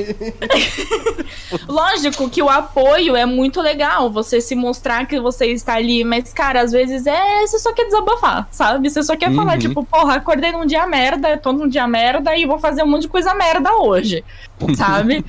Lógico 1.69 2.31
que 2.31 2.43
o 2.43 2.48
apoio 2.48 3.14
é 3.14 3.27
muito 3.27 3.60
legal, 3.60 4.10
você 4.10 4.40
se 4.40 4.55
mostrar 4.55 5.06
que 5.06 5.20
você 5.20 5.47
está 5.47 5.74
ali, 5.74 6.02
mas, 6.02 6.32
cara, 6.32 6.62
às 6.62 6.73
vezes 6.73 7.06
é, 7.06 7.47
você 7.47 7.59
só 7.59 7.73
quer 7.73 7.85
desabafar, 7.85 8.48
sabe? 8.51 8.89
Você 8.89 9.02
só 9.02 9.16
quer 9.16 9.28
uhum. 9.28 9.36
falar, 9.36 9.59
tipo, 9.59 9.85
porra, 9.85 10.14
acordei 10.14 10.51
num 10.51 10.64
dia 10.64 10.86
merda, 10.86 11.36
tô 11.36 11.52
num 11.52 11.69
dia 11.69 11.86
merda 11.86 12.35
e 12.36 12.47
vou 12.47 12.59
fazer 12.59 12.82
um 12.82 12.86
monte 12.86 13.02
de 13.02 13.09
coisa 13.09 13.35
merda 13.35 13.74
hoje, 13.77 14.24
sabe? 14.77 15.24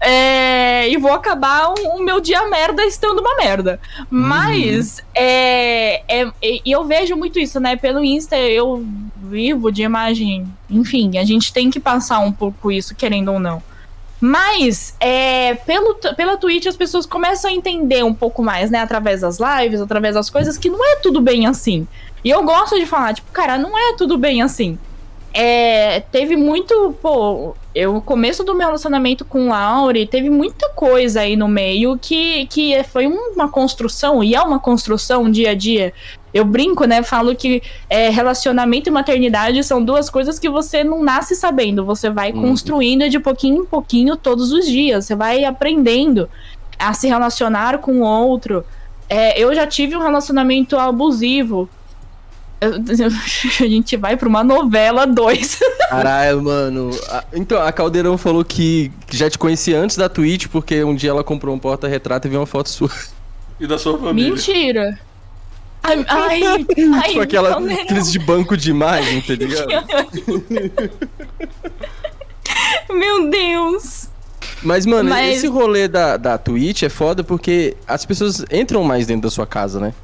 É, 0.00 0.88
e 0.88 0.96
vou 0.96 1.12
acabar 1.12 1.68
o, 1.68 1.96
o, 1.96 2.02
meu 2.02 2.20
dia 2.20 2.48
merda 2.48 2.84
estando 2.86 3.20
uma 3.20 3.36
merda. 3.36 3.78
Mas, 4.08 4.98
uhum. 4.98 5.04
é, 5.14 6.02
é, 6.08 6.32
e 6.42 6.62
eu 6.64 6.84
vejo 6.84 7.14
muito 7.16 7.38
isso, 7.38 7.60
né? 7.60 7.76
Pelo 7.76 8.02
Insta 8.02 8.36
eu 8.36 8.84
vivo 9.22 9.70
de 9.70 9.82
imagem. 9.82 10.46
Enfim, 10.70 11.18
a 11.18 11.24
gente 11.24 11.52
tem 11.52 11.70
que 11.70 11.78
passar 11.78 12.20
um 12.20 12.32
pouco 12.32 12.72
isso, 12.72 12.94
querendo 12.94 13.32
ou 13.32 13.38
não. 13.38 13.62
Mas, 14.18 14.94
é, 15.00 15.54
pelo, 15.54 15.94
pela 16.16 16.36
Twitch, 16.36 16.66
as 16.66 16.76
pessoas 16.76 17.04
começam 17.04 17.50
a 17.50 17.54
entender 17.54 18.02
um 18.02 18.14
pouco 18.14 18.42
mais, 18.42 18.70
né? 18.70 18.80
Através 18.80 19.20
das 19.20 19.38
lives, 19.38 19.80
através 19.82 20.14
das 20.14 20.30
coisas, 20.30 20.56
que 20.56 20.70
não 20.70 20.82
é 20.82 20.96
tudo 20.96 21.20
bem 21.20 21.46
assim. 21.46 21.86
E 22.24 22.30
eu 22.30 22.42
gosto 22.42 22.78
de 22.78 22.86
falar, 22.86 23.14
tipo, 23.14 23.30
cara, 23.32 23.58
não 23.58 23.78
é 23.78 23.94
tudo 23.96 24.16
bem 24.16 24.42
assim 24.42 24.78
é, 25.32 26.00
teve 26.00 26.36
muito, 26.36 26.94
pô, 27.00 27.54
eu, 27.74 27.96
o 27.96 28.02
começo 28.02 28.42
do 28.42 28.54
meu 28.54 28.66
relacionamento 28.66 29.24
com 29.24 29.46
o 29.46 29.48
Laure, 29.48 30.06
teve 30.06 30.28
muita 30.28 30.68
coisa 30.70 31.20
aí 31.20 31.36
no 31.36 31.46
meio 31.46 31.96
que, 31.96 32.46
que 32.46 32.82
foi 32.84 33.06
uma 33.06 33.48
construção, 33.48 34.24
e 34.24 34.34
é 34.34 34.42
uma 34.42 34.58
construção 34.58 35.30
dia 35.30 35.50
a 35.50 35.54
dia. 35.54 35.92
Eu 36.32 36.44
brinco, 36.44 36.84
né? 36.84 37.02
Falo 37.02 37.34
que 37.34 37.62
é, 37.88 38.08
relacionamento 38.08 38.88
e 38.88 38.92
maternidade 38.92 39.62
são 39.64 39.84
duas 39.84 40.08
coisas 40.08 40.38
que 40.38 40.48
você 40.48 40.84
não 40.84 41.02
nasce 41.02 41.34
sabendo. 41.34 41.84
Você 41.84 42.08
vai 42.08 42.32
uhum. 42.32 42.42
construindo 42.42 43.08
de 43.08 43.18
pouquinho 43.18 43.62
em 43.62 43.66
pouquinho 43.66 44.16
todos 44.16 44.52
os 44.52 44.66
dias. 44.66 45.06
Você 45.06 45.16
vai 45.16 45.44
aprendendo 45.44 46.28
a 46.78 46.92
se 46.92 47.08
relacionar 47.08 47.78
com 47.78 48.00
o 48.00 48.04
outro. 48.04 48.64
É, 49.08 49.40
eu 49.40 49.52
já 49.52 49.66
tive 49.66 49.96
um 49.96 50.00
relacionamento 50.00 50.78
abusivo 50.78 51.68
a 53.60 53.66
gente 53.66 53.96
vai 53.96 54.16
pra 54.16 54.28
uma 54.28 54.44
novela 54.44 55.06
2. 55.06 55.60
Caralho, 55.88 56.42
mano. 56.42 56.90
Então, 57.32 57.60
a 57.60 57.72
Caldeirão 57.72 58.18
falou 58.18 58.44
que 58.44 58.92
já 59.10 59.30
te 59.30 59.38
conhecia 59.38 59.78
antes 59.80 59.96
da 59.96 60.08
Twitch, 60.08 60.46
porque 60.48 60.84
um 60.84 60.94
dia 60.94 61.10
ela 61.10 61.24
comprou 61.24 61.54
um 61.54 61.58
porta-retrato 61.58 62.28
e 62.28 62.30
viu 62.30 62.40
uma 62.40 62.46
foto 62.46 62.68
sua. 62.68 62.90
E 63.58 63.66
da 63.66 63.78
sua 63.78 63.98
família. 63.98 64.30
Mentira. 64.30 64.98
Ai, 65.82 66.04
ai, 66.08 66.42
ai 66.42 67.08
tipo 67.08 67.20
aquela, 67.20 67.58
aqueles 67.58 68.12
de 68.12 68.18
banco 68.18 68.56
de 68.56 68.70
imagem, 68.70 69.22
tá 69.22 69.34
ligado? 69.34 69.66
Meu 72.90 73.30
Deus. 73.30 74.08
Mas, 74.62 74.84
mano, 74.84 75.08
Mas... 75.08 75.38
esse 75.38 75.46
rolê 75.46 75.88
da, 75.88 76.18
da 76.18 76.36
Twitch 76.36 76.82
é 76.82 76.90
foda 76.90 77.24
porque 77.24 77.76
as 77.86 78.04
pessoas 78.04 78.44
entram 78.50 78.84
mais 78.84 79.06
dentro 79.06 79.22
da 79.22 79.30
sua 79.30 79.46
casa, 79.46 79.80
né? 79.80 79.94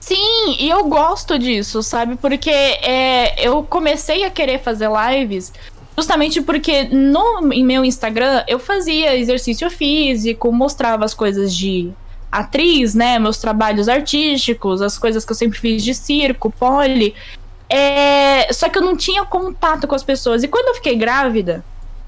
Sim, 0.00 0.56
e 0.58 0.68
eu 0.68 0.84
gosto 0.84 1.38
disso, 1.38 1.82
sabe? 1.82 2.16
Porque 2.16 2.50
é, 2.50 3.46
eu 3.46 3.62
comecei 3.62 4.24
a 4.24 4.30
querer 4.30 4.58
fazer 4.58 4.88
lives 4.88 5.52
justamente 5.96 6.40
porque 6.40 6.84
no 6.84 7.52
em 7.52 7.62
meu 7.62 7.84
Instagram 7.84 8.42
eu 8.48 8.58
fazia 8.58 9.14
exercício 9.16 9.68
físico, 9.70 10.50
mostrava 10.50 11.04
as 11.04 11.12
coisas 11.12 11.54
de 11.54 11.90
atriz, 12.32 12.94
né? 12.94 13.18
Meus 13.18 13.38
trabalhos 13.38 13.88
artísticos, 13.88 14.80
as 14.80 14.96
coisas 14.96 15.24
que 15.24 15.32
eu 15.32 15.36
sempre 15.36 15.58
fiz 15.58 15.84
de 15.84 15.92
circo, 15.92 16.50
pole. 16.50 17.14
É, 17.68 18.52
só 18.52 18.68
que 18.68 18.78
eu 18.78 18.82
não 18.82 18.96
tinha 18.96 19.24
contato 19.24 19.86
com 19.86 19.94
as 19.94 20.02
pessoas. 20.02 20.42
E 20.42 20.48
quando 20.48 20.68
eu 20.68 20.74
fiquei 20.74 20.96
grávida, 20.96 21.64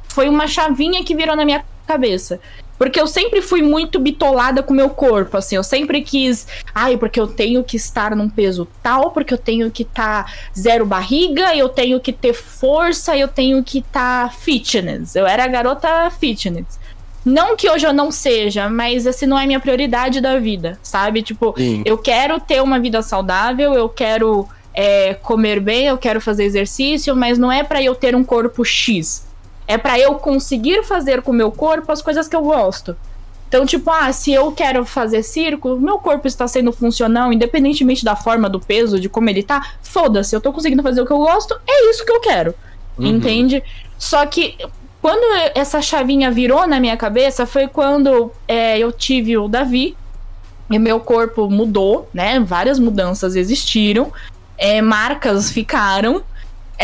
foi 0.09 0.28
uma 0.28 0.47
chavinha 0.47 1.05
que 1.05 1.14
virou 1.14 1.36
na 1.36 1.44
minha 1.44 1.64
cabeça. 1.86 2.40
Porque 2.78 3.01
eu 3.01 3.07
sempre 3.07 3.40
fui 3.40 3.62
muito 3.62 4.01
bitolada 4.01 4.62
com 4.62 4.73
o 4.73 4.77
meu 4.77 4.90
corpo, 4.90 5.36
assim. 5.36 5.57
Eu 5.57 5.62
sempre 5.62 6.03
quis. 6.03 6.47
Ai, 6.74 6.97
porque 6.97 7.20
eu 7.20 7.27
tenho 7.27 7.62
que 7.62 7.77
estar 7.77 8.16
num 8.16 8.28
peso 8.28 8.66
tal, 8.82 9.11
porque 9.11 9.32
eu 9.32 9.39
tenho 9.39 9.70
que 9.70 9.82
estar 9.82 10.24
tá 10.24 10.32
zero 10.59 10.85
barriga, 10.85 11.55
eu 11.55 11.69
tenho 11.69 12.01
que 12.01 12.12
ter 12.12 12.32
força, 12.32 13.16
eu 13.16 13.28
tenho 13.28 13.62
que 13.62 13.78
estar 13.78 14.28
tá 14.28 14.35
fitness. 14.35 15.15
Eu 15.15 15.27
era 15.27 15.47
garota 15.47 16.11
fitness. 16.11 16.81
Não 17.24 17.57
que 17.57 17.70
hoje 17.70 17.86
eu 17.86 17.93
não 17.93 18.11
seja, 18.11 18.69
mas 18.69 19.07
esse 19.07 19.27
não 19.27 19.39
é 19.39 19.47
minha 19.47 19.61
prioridade 19.61 20.20
da 20.20 20.40
vida, 20.40 20.77
sabe? 20.82 21.23
Tipo, 21.23 21.55
Sim. 21.57 21.82
eu 21.85 21.97
quero 21.97 22.40
ter 22.40 22.61
uma 22.61 22.81
vida 22.81 23.01
saudável, 23.01 23.74
eu 23.74 23.89
quero 23.89 24.49
é, 24.74 25.15
comer 25.15 25.61
bem, 25.61 25.86
eu 25.86 25.99
quero 25.99 26.20
fazer 26.20 26.43
exercício, 26.44 27.15
mas 27.15 27.39
não 27.39 27.53
é 27.53 27.62
para 27.62 27.81
eu 27.81 27.94
ter 27.94 28.16
um 28.16 28.24
corpo 28.24 28.65
X 28.65 29.31
é 29.73 29.78
para 29.78 29.99
eu 29.99 30.16
conseguir 30.16 30.85
fazer 30.85 31.23
com 31.23 31.31
o 31.31 31.35
meu 31.35 31.51
corpo 31.51 31.90
as 31.90 32.03
coisas 32.03 32.28
que 32.28 32.36
eu 32.36 32.43
gosto. 32.43 32.94
Então, 33.49 33.65
tipo, 33.65 33.90
ah, 33.90 34.12
se 34.12 34.32
eu 34.32 34.53
quero 34.53 34.85
fazer 34.85 35.23
circo, 35.23 35.78
meu 35.78 35.99
corpo 35.99 36.27
está 36.27 36.47
sendo 36.47 36.73
funcional, 36.73 37.32
independentemente 37.32 38.05
da 38.05 38.15
forma, 38.15 38.49
do 38.49 38.61
peso, 38.61 39.01
de 39.01 39.09
como 39.09 39.28
ele 39.28 39.43
tá, 39.43 39.74
foda-se, 39.82 40.35
eu 40.35 40.40
tô 40.40 40.53
conseguindo 40.53 40.82
fazer 40.82 41.01
o 41.01 41.07
que 41.07 41.12
eu 41.12 41.19
gosto, 41.19 41.59
é 41.66 41.90
isso 41.90 42.05
que 42.05 42.12
eu 42.12 42.20
quero. 42.20 42.55
Uhum. 42.99 43.07
Entende? 43.07 43.62
Só 43.99 44.24
que 44.27 44.57
quando 45.01 45.24
essa 45.55 45.81
chavinha 45.81 46.31
virou 46.31 46.66
na 46.66 46.78
minha 46.78 46.97
cabeça 46.97 47.47
foi 47.47 47.66
quando 47.66 48.31
é, 48.47 48.78
eu 48.78 48.93
tive 48.93 49.36
o 49.36 49.49
Davi 49.49 49.97
e 50.70 50.78
meu 50.78 51.01
corpo 51.01 51.49
mudou, 51.51 52.09
né? 52.12 52.40
Várias 52.40 52.78
mudanças 52.78 53.36
existiram, 53.36 54.12
é, 54.57 54.81
marcas 54.82 55.51
ficaram. 55.51 56.23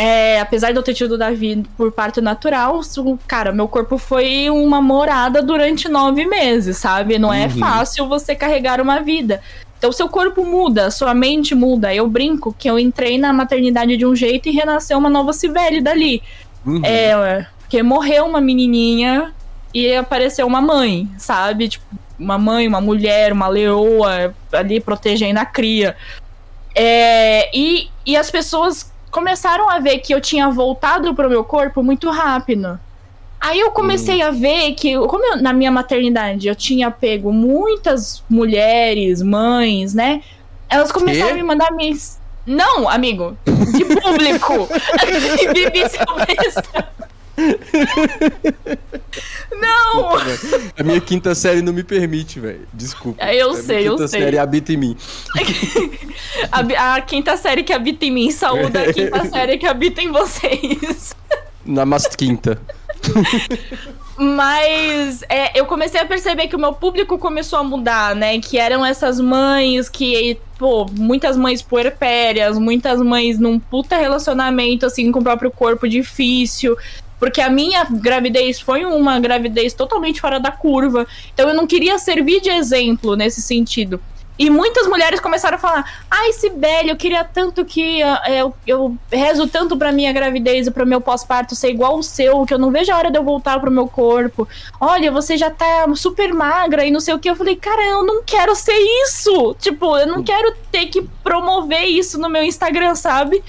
É, 0.00 0.38
apesar 0.38 0.70
de 0.70 0.78
eu 0.78 0.82
ter 0.84 0.94
tido 0.94 1.16
o 1.16 1.18
Davi 1.18 1.64
por 1.76 1.90
parto 1.90 2.22
natural, 2.22 2.80
cara, 3.26 3.50
meu 3.50 3.66
corpo 3.66 3.98
foi 3.98 4.48
uma 4.48 4.80
morada 4.80 5.42
durante 5.42 5.88
nove 5.88 6.24
meses, 6.24 6.76
sabe? 6.76 7.18
Não 7.18 7.34
é 7.34 7.46
uhum. 7.46 7.58
fácil 7.58 8.06
você 8.06 8.32
carregar 8.36 8.80
uma 8.80 9.00
vida. 9.00 9.40
Então, 9.76 9.90
seu 9.90 10.08
corpo 10.08 10.44
muda, 10.44 10.92
sua 10.92 11.12
mente 11.14 11.52
muda. 11.52 11.92
Eu 11.92 12.06
brinco 12.06 12.54
que 12.56 12.70
eu 12.70 12.78
entrei 12.78 13.18
na 13.18 13.32
maternidade 13.32 13.96
de 13.96 14.06
um 14.06 14.14
jeito 14.14 14.48
e 14.48 14.52
renasceu 14.52 14.96
uma 14.96 15.10
nova 15.10 15.32
Cibele 15.32 15.80
dali. 15.80 16.22
Uhum. 16.64 16.80
É, 16.84 17.48
porque 17.58 17.82
morreu 17.82 18.24
uma 18.24 18.40
menininha 18.40 19.34
e 19.74 19.92
apareceu 19.96 20.46
uma 20.46 20.60
mãe, 20.60 21.08
sabe? 21.18 21.70
Tipo, 21.70 21.84
uma 22.16 22.38
mãe, 22.38 22.68
uma 22.68 22.80
mulher, 22.80 23.32
uma 23.32 23.48
leoa 23.48 24.32
ali 24.52 24.78
protegendo 24.78 25.40
a 25.40 25.44
cria. 25.44 25.96
É, 26.72 27.50
e, 27.52 27.90
e 28.06 28.16
as 28.16 28.30
pessoas 28.30 28.92
começaram 29.10 29.68
a 29.68 29.78
ver 29.78 29.98
que 29.98 30.14
eu 30.14 30.20
tinha 30.20 30.48
voltado 30.50 31.14
pro 31.14 31.28
meu 31.28 31.44
corpo 31.44 31.82
muito 31.82 32.10
rápido. 32.10 32.78
Aí 33.40 33.60
eu 33.60 33.70
comecei 33.70 34.22
hum. 34.22 34.26
a 34.26 34.30
ver 34.30 34.72
que, 34.72 34.98
como 35.06 35.24
eu, 35.24 35.36
na 35.40 35.52
minha 35.52 35.70
maternidade 35.70 36.48
eu 36.48 36.56
tinha 36.56 36.90
pego 36.90 37.32
muitas 37.32 38.22
mulheres, 38.28 39.22
mães, 39.22 39.94
né? 39.94 40.22
Elas 40.68 40.90
começaram 40.90 41.28
que? 41.28 41.32
a 41.34 41.36
me 41.36 41.42
mandar 41.42 41.70
mens. 41.72 42.20
Não, 42.44 42.88
amigo, 42.88 43.36
de 43.44 43.84
público. 43.84 44.68
Bibi 45.52 45.88
Silvestre. 45.88 46.84
Não! 49.52 50.16
A 50.76 50.82
minha 50.82 51.00
quinta 51.00 51.34
série 51.34 51.62
não 51.62 51.72
me 51.72 51.82
permite, 51.82 52.40
velho. 52.40 52.68
Desculpa. 52.72 53.24
É, 53.24 53.36
eu 53.36 53.50
a 53.50 53.54
sei, 53.54 53.88
eu 53.88 53.96
sei. 53.96 53.96
A 53.96 53.96
quinta 53.96 54.08
série 54.08 54.38
habita 54.38 54.72
em 54.72 54.76
mim. 54.76 54.96
a, 56.52 56.94
a, 56.94 57.00
quinta 57.00 57.36
série 57.36 57.62
que 57.62 57.72
habita 57.72 58.04
em 58.04 58.10
mim 58.10 58.30
saúda 58.30 58.82
a 58.82 58.92
quinta 58.92 59.24
série 59.30 59.58
que 59.58 59.66
habita 59.66 60.02
em 60.02 60.10
vocês. 60.10 61.14
Na 61.64 61.86
mas 61.86 62.06
quinta. 62.06 62.60
Mas 64.18 65.22
é, 65.28 65.58
eu 65.58 65.64
comecei 65.64 66.00
a 66.00 66.04
perceber 66.04 66.48
que 66.48 66.56
o 66.56 66.58
meu 66.58 66.72
público 66.72 67.16
começou 67.18 67.60
a 67.60 67.62
mudar, 67.62 68.16
né? 68.16 68.40
Que 68.40 68.58
eram 68.58 68.84
essas 68.84 69.20
mães 69.20 69.88
que, 69.88 70.36
pô, 70.58 70.86
muitas 70.86 71.36
mães 71.36 71.62
puerpérias, 71.62 72.58
muitas 72.58 73.00
mães 73.00 73.38
num 73.38 73.60
puta 73.60 73.96
relacionamento, 73.96 74.84
assim, 74.84 75.12
com 75.12 75.20
o 75.20 75.22
próprio 75.22 75.52
corpo 75.52 75.88
difícil. 75.88 76.76
Porque 77.18 77.40
a 77.40 77.50
minha 77.50 77.84
gravidez 77.84 78.60
foi 78.60 78.84
uma 78.84 79.18
gravidez 79.18 79.72
totalmente 79.74 80.20
fora 80.20 80.38
da 80.38 80.50
curva. 80.50 81.06
Então 81.34 81.48
eu 81.48 81.54
não 81.54 81.66
queria 81.66 81.98
servir 81.98 82.40
de 82.40 82.50
exemplo 82.50 83.16
nesse 83.16 83.42
sentido. 83.42 84.00
E 84.38 84.48
muitas 84.48 84.86
mulheres 84.86 85.18
começaram 85.18 85.56
a 85.56 85.58
falar: 85.58 85.84
Ai, 86.08 86.32
Sibeli, 86.32 86.90
eu 86.90 86.96
queria 86.96 87.24
tanto 87.24 87.64
que 87.64 88.00
uh, 88.04 88.30
eu, 88.30 88.54
eu 88.64 88.96
rezo 89.10 89.48
tanto 89.48 89.76
pra 89.76 89.90
minha 89.90 90.12
gravidez 90.12 90.68
e 90.68 90.70
pro 90.70 90.86
meu 90.86 91.00
pós-parto 91.00 91.56
ser 91.56 91.70
igual 91.70 91.98
o 91.98 92.02
seu, 92.04 92.46
que 92.46 92.54
eu 92.54 92.58
não 92.58 92.70
vejo 92.70 92.92
a 92.92 92.96
hora 92.96 93.10
de 93.10 93.18
eu 93.18 93.24
voltar 93.24 93.58
pro 93.58 93.70
meu 93.70 93.88
corpo. 93.88 94.46
Olha, 94.80 95.10
você 95.10 95.36
já 95.36 95.50
tá 95.50 95.86
super 95.96 96.32
magra 96.32 96.86
e 96.86 96.90
não 96.90 97.00
sei 97.00 97.14
o 97.14 97.18
que. 97.18 97.28
Eu 97.28 97.34
falei: 97.34 97.56
Cara, 97.56 97.82
eu 97.82 98.04
não 98.04 98.22
quero 98.22 98.54
ser 98.54 98.78
isso. 99.04 99.56
Tipo, 99.58 99.98
eu 99.98 100.06
não 100.06 100.22
quero 100.22 100.54
ter 100.70 100.86
que 100.86 101.02
promover 101.24 101.86
isso 101.86 102.16
no 102.16 102.28
meu 102.28 102.44
Instagram, 102.44 102.94
sabe? 102.94 103.42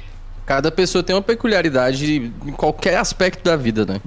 Cada 0.50 0.72
pessoa 0.72 1.04
tem 1.04 1.16
uma 1.16 1.22
peculiaridade 1.22 2.34
em 2.44 2.52
qualquer 2.54 2.98
aspecto 2.98 3.44
da 3.44 3.56
vida, 3.56 3.86
né? 3.86 4.02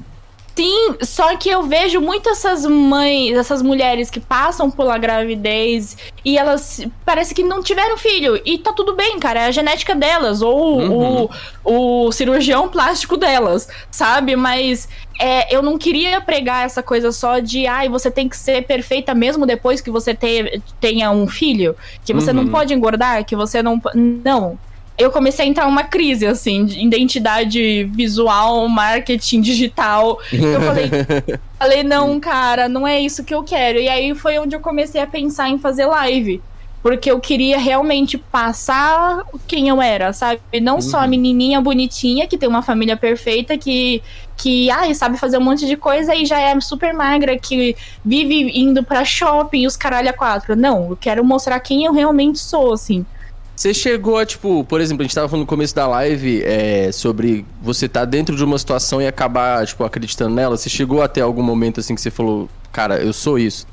Sim, 0.56 0.96
só 1.00 1.36
que 1.36 1.48
eu 1.48 1.62
vejo 1.62 2.00
muito 2.00 2.28
essas 2.28 2.66
mães, 2.66 3.36
essas 3.36 3.62
mulheres 3.62 4.10
que 4.10 4.18
passam 4.18 4.68
pela 4.68 4.98
gravidez 4.98 5.96
e 6.24 6.36
elas 6.36 6.84
parece 7.06 7.32
que 7.32 7.44
não 7.44 7.62
tiveram 7.62 7.96
filho. 7.96 8.42
E 8.44 8.58
tá 8.58 8.72
tudo 8.72 8.96
bem, 8.96 9.20
cara. 9.20 9.42
É 9.42 9.46
a 9.46 9.50
genética 9.52 9.94
delas, 9.94 10.42
ou 10.42 10.80
uhum. 10.80 11.28
o, 11.64 12.06
o 12.06 12.10
cirurgião 12.10 12.68
plástico 12.68 13.16
delas, 13.16 13.68
sabe? 13.88 14.34
Mas 14.34 14.88
é, 15.20 15.54
eu 15.54 15.62
não 15.62 15.78
queria 15.78 16.20
pregar 16.20 16.66
essa 16.66 16.82
coisa 16.82 17.12
só 17.12 17.38
de 17.38 17.68
ai, 17.68 17.88
você 17.88 18.10
tem 18.10 18.28
que 18.28 18.36
ser 18.36 18.66
perfeita 18.66 19.14
mesmo 19.14 19.46
depois 19.46 19.80
que 19.80 19.92
você 19.92 20.12
te, 20.12 20.60
tenha 20.80 21.08
um 21.12 21.28
filho. 21.28 21.76
Que 22.04 22.12
você 22.12 22.32
uhum. 22.32 22.38
não 22.38 22.48
pode 22.48 22.74
engordar, 22.74 23.24
que 23.24 23.36
você 23.36 23.62
não. 23.62 23.80
Não 23.94 24.58
eu 24.98 25.10
comecei 25.10 25.46
a 25.46 25.48
entrar 25.48 25.66
uma 25.66 25.84
crise, 25.84 26.26
assim, 26.26 26.64
de 26.64 26.80
identidade 26.80 27.84
visual, 27.84 28.68
marketing 28.68 29.40
digital. 29.40 30.18
Eu 30.32 30.60
falei, 30.60 30.90
falei, 31.58 31.82
não, 31.82 32.20
cara, 32.20 32.68
não 32.68 32.86
é 32.86 33.00
isso 33.00 33.24
que 33.24 33.34
eu 33.34 33.42
quero. 33.42 33.78
E 33.78 33.88
aí 33.88 34.14
foi 34.14 34.38
onde 34.38 34.54
eu 34.54 34.60
comecei 34.60 35.00
a 35.00 35.06
pensar 35.06 35.48
em 35.48 35.58
fazer 35.58 35.86
live. 35.86 36.42
Porque 36.82 37.08
eu 37.08 37.20
queria 37.20 37.58
realmente 37.58 38.18
passar 38.18 39.22
quem 39.46 39.68
eu 39.68 39.80
era, 39.80 40.12
sabe? 40.12 40.40
Não 40.60 40.76
uhum. 40.76 40.82
só 40.82 40.98
a 40.98 41.02
uhum. 41.02 41.10
menininha 41.10 41.60
bonitinha, 41.60 42.26
que 42.26 42.36
tem 42.36 42.48
uma 42.48 42.60
família 42.60 42.96
perfeita, 42.96 43.56
que, 43.56 44.02
que 44.36 44.68
ai, 44.68 44.92
sabe 44.92 45.16
fazer 45.16 45.38
um 45.38 45.42
monte 45.42 45.64
de 45.64 45.76
coisa 45.76 46.12
e 46.12 46.26
já 46.26 46.40
é 46.40 46.60
super 46.60 46.92
magra, 46.92 47.38
que 47.38 47.76
vive 48.04 48.50
indo 48.58 48.82
pra 48.82 49.04
shopping 49.04 49.62
e 49.62 49.66
os 49.68 49.76
caralho 49.76 50.10
a 50.10 50.12
quatro. 50.12 50.56
Não, 50.56 50.90
eu 50.90 50.96
quero 50.96 51.24
mostrar 51.24 51.60
quem 51.60 51.84
eu 51.84 51.92
realmente 51.92 52.40
sou, 52.40 52.72
assim. 52.72 53.06
Você 53.54 53.74
chegou 53.74 54.18
a, 54.18 54.26
tipo, 54.26 54.64
por 54.64 54.80
exemplo, 54.80 55.02
a 55.02 55.04
gente 55.04 55.14
tava 55.14 55.28
falando 55.28 55.42
no 55.42 55.46
começo 55.46 55.74
da 55.74 55.86
live 55.86 56.42
é, 56.42 56.90
sobre 56.90 57.44
você 57.60 57.88
tá 57.88 58.04
dentro 58.04 58.34
de 58.34 58.42
uma 58.42 58.58
situação 58.58 59.00
e 59.00 59.06
acabar, 59.06 59.66
tipo, 59.66 59.84
acreditando 59.84 60.34
nela. 60.34 60.56
Você 60.56 60.70
chegou 60.70 61.02
até 61.02 61.20
algum 61.20 61.42
momento 61.42 61.78
assim 61.78 61.94
que 61.94 62.00
você 62.00 62.10
falou, 62.10 62.48
cara, 62.72 62.96
eu 62.96 63.12
sou 63.12 63.38
isso. 63.38 63.66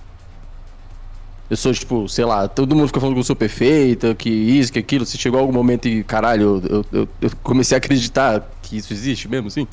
Eu 1.49 1.57
sou, 1.57 1.73
tipo, 1.73 2.07
sei 2.07 2.25
lá, 2.25 2.47
todo 2.47 2.75
mundo 2.75 2.87
fica 2.87 2.99
falando 2.99 3.15
que 3.15 3.21
eu 3.21 3.23
sou 3.23 3.35
perfeita, 3.35 4.13
que 4.13 4.29
isso, 4.29 4.71
que 4.71 4.77
aquilo. 4.77 5.05
Você 5.05 5.17
chegou 5.17 5.39
a 5.39 5.41
algum 5.41 5.53
momento 5.53 5.87
e, 5.87 6.03
caralho, 6.03 6.61
eu, 6.69 6.85
eu, 6.91 7.09
eu 7.21 7.31
comecei 7.41 7.75
a 7.75 7.79
acreditar 7.79 8.47
que 8.61 8.77
isso 8.77 8.93
existe 8.93 9.27
mesmo, 9.27 9.47
assim? 9.47 9.67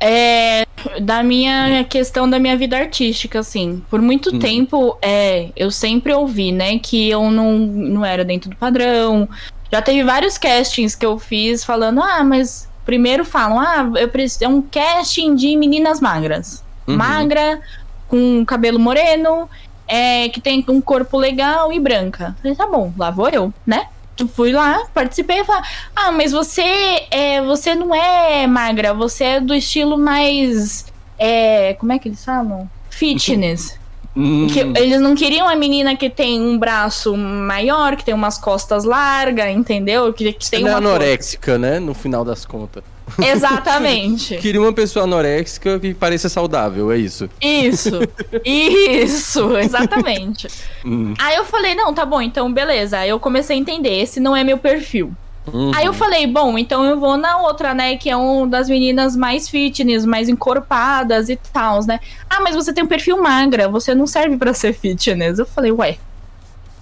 É, 0.00 0.66
da 1.00 1.22
minha 1.22 1.84
questão 1.84 2.28
da 2.28 2.38
minha 2.38 2.56
vida 2.56 2.76
artística, 2.76 3.40
assim. 3.40 3.82
Por 3.90 4.00
muito 4.00 4.34
hum. 4.34 4.38
tempo, 4.38 4.96
é, 5.02 5.50
eu 5.56 5.70
sempre 5.70 6.12
ouvi, 6.12 6.52
né, 6.52 6.78
que 6.78 7.08
eu 7.08 7.30
não, 7.30 7.58
não 7.58 8.04
era 8.04 8.24
dentro 8.24 8.50
do 8.50 8.56
padrão. 8.56 9.28
Já 9.70 9.80
teve 9.80 10.02
vários 10.02 10.36
castings 10.36 10.94
que 10.94 11.06
eu 11.06 11.18
fiz 11.18 11.64
falando, 11.64 12.02
ah, 12.02 12.24
mas 12.24 12.68
primeiro 12.84 13.24
falam, 13.24 13.60
ah, 13.60 13.90
eu 13.98 14.08
preciso, 14.08 14.44
é 14.44 14.48
um 14.48 14.62
casting 14.62 15.34
de 15.34 15.56
meninas 15.56 16.00
magras. 16.00 16.64
Uhum. 16.86 16.96
Magra, 16.96 17.60
com 18.08 18.44
cabelo 18.44 18.78
moreno, 18.78 19.48
é, 19.86 20.28
que 20.28 20.40
tem 20.40 20.64
um 20.68 20.80
corpo 20.80 21.16
legal 21.16 21.72
e 21.72 21.78
branca. 21.78 22.36
falei, 22.40 22.56
tá 22.56 22.66
bom, 22.66 22.92
lá 22.96 23.10
vou 23.10 23.28
eu, 23.28 23.52
né? 23.66 23.86
Fui 24.28 24.52
lá, 24.52 24.86
participei 24.92 25.40
e 25.40 25.44
falei, 25.44 25.62
ah, 25.94 26.12
mas 26.12 26.32
você 26.32 27.06
é, 27.10 27.42
você 27.42 27.74
não 27.74 27.94
é 27.94 28.46
magra, 28.46 28.94
você 28.94 29.24
é 29.24 29.40
do 29.40 29.54
estilo 29.54 29.98
mais. 29.98 30.86
É, 31.18 31.74
como 31.74 31.92
é 31.92 31.98
que 31.98 32.08
eles 32.08 32.24
falam? 32.24 32.68
Fitness. 32.88 33.78
Hum. 34.16 34.48
Que 34.48 34.60
eles 34.60 35.00
não 35.00 35.14
queriam 35.14 35.48
a 35.48 35.54
menina 35.54 35.96
que 35.96 36.10
tem 36.10 36.40
um 36.40 36.58
braço 36.58 37.16
maior, 37.16 37.94
que 37.94 38.04
tem 38.04 38.12
umas 38.12 38.38
costas 38.38 38.84
largas, 38.84 39.48
entendeu? 39.54 40.12
Que, 40.12 40.32
que 40.32 40.50
tem 40.50 40.64
uma 40.64 40.70
é 40.70 40.74
anoréxica, 40.74 41.58
né? 41.58 41.78
No 41.78 41.94
final 41.94 42.24
das 42.24 42.44
contas. 42.44 42.82
Exatamente. 43.22 44.36
Queria 44.36 44.60
uma 44.60 44.72
pessoa 44.72 45.04
anoréxica 45.04 45.78
que 45.78 45.94
pareça 45.94 46.28
saudável, 46.28 46.90
é 46.92 46.98
isso. 46.98 47.28
Isso. 47.40 48.00
Isso, 48.44 49.56
exatamente. 49.56 50.48
Hum. 50.82 51.12
Aí 51.18 51.36
eu 51.36 51.44
falei, 51.44 51.74
não, 51.74 51.92
tá 51.92 52.06
bom, 52.06 52.22
então 52.22 52.50
beleza. 52.50 52.98
Aí 52.98 53.10
eu 53.10 53.20
comecei 53.20 53.54
a 53.54 53.58
entender, 53.58 54.00
esse 54.00 54.18
não 54.18 54.34
é 54.34 54.42
meu 54.42 54.56
perfil. 54.56 55.12
Uhum. 55.46 55.72
Aí 55.74 55.84
eu 55.86 55.92
falei, 55.92 56.26
bom, 56.26 56.56
então 56.58 56.84
eu 56.84 56.98
vou 56.98 57.16
na 57.16 57.38
outra, 57.38 57.74
né? 57.74 57.96
Que 57.96 58.08
é 58.08 58.16
uma 58.16 58.46
das 58.46 58.68
meninas 58.68 59.16
mais 59.16 59.48
fitness, 59.48 60.06
mais 60.06 60.28
encorpadas 60.28 61.28
e 61.28 61.36
tal, 61.36 61.84
né? 61.84 62.00
Ah, 62.28 62.40
mas 62.40 62.54
você 62.54 62.72
tem 62.72 62.84
um 62.84 62.86
perfil 62.86 63.20
magra, 63.22 63.68
você 63.68 63.94
não 63.94 64.06
serve 64.06 64.36
para 64.36 64.54
ser 64.54 64.72
fitness. 64.72 65.38
Eu 65.38 65.46
falei, 65.46 65.72
ué. 65.72 65.98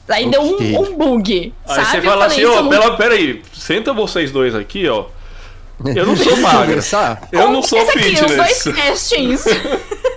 Aí 0.08 0.26
okay. 0.26 0.30
deu 0.30 0.42
um, 0.42 0.82
um 0.82 0.96
bug. 0.96 1.52
Aí 1.66 1.74
sabe? 1.74 1.90
você 1.90 2.02
fala 2.02 2.26
assim, 2.26 2.44
ó, 2.44 2.60
oh, 2.62 2.68
pera, 2.68 2.96
peraí, 2.96 3.42
senta 3.52 3.92
vocês 3.92 4.30
dois 4.30 4.54
aqui, 4.54 4.88
ó. 4.88 5.06
Eu 5.84 6.06
não 6.06 6.16
sou 6.16 6.36
magra. 6.38 6.80
eu 7.32 7.50
não 7.50 7.62
sou 7.62 7.80
fitness. 7.86 8.20
Aqui, 8.20 8.30
os 8.30 8.36
dois 8.36 8.76
castings. 8.76 9.44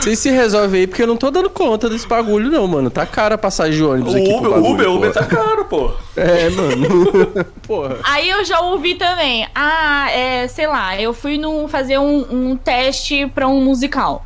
Vocês 0.00 0.18
se 0.18 0.30
resolvem 0.30 0.80
aí, 0.80 0.86
porque 0.86 1.02
eu 1.02 1.06
não 1.06 1.16
tô 1.16 1.30
dando 1.30 1.48
conta 1.48 1.88
desse 1.88 2.06
bagulho, 2.06 2.50
não, 2.50 2.66
mano. 2.66 2.90
Tá 2.90 3.06
caro 3.06 3.34
a 3.34 3.38
passagem 3.38 3.76
de 3.76 3.84
ônibus 3.84 4.12
o 4.12 4.16
aqui. 4.16 4.32
Uber, 4.32 4.50
bagulho, 4.50 4.72
Uber, 4.72 4.90
Uber 4.90 5.12
tá 5.12 5.24
caro, 5.24 5.64
pô. 5.64 5.92
É, 6.16 6.50
mano. 6.50 7.46
Porra. 7.66 7.98
Aí 8.04 8.28
eu 8.28 8.44
já 8.44 8.60
ouvi 8.60 8.96
também. 8.96 9.48
Ah, 9.54 10.10
é, 10.10 10.46
sei 10.46 10.66
lá, 10.66 11.00
eu 11.00 11.14
fui 11.14 11.38
no, 11.38 11.66
fazer 11.68 11.98
um, 11.98 12.26
um 12.30 12.56
teste 12.56 13.26
pra 13.34 13.48
um 13.48 13.62
musical. 13.62 14.24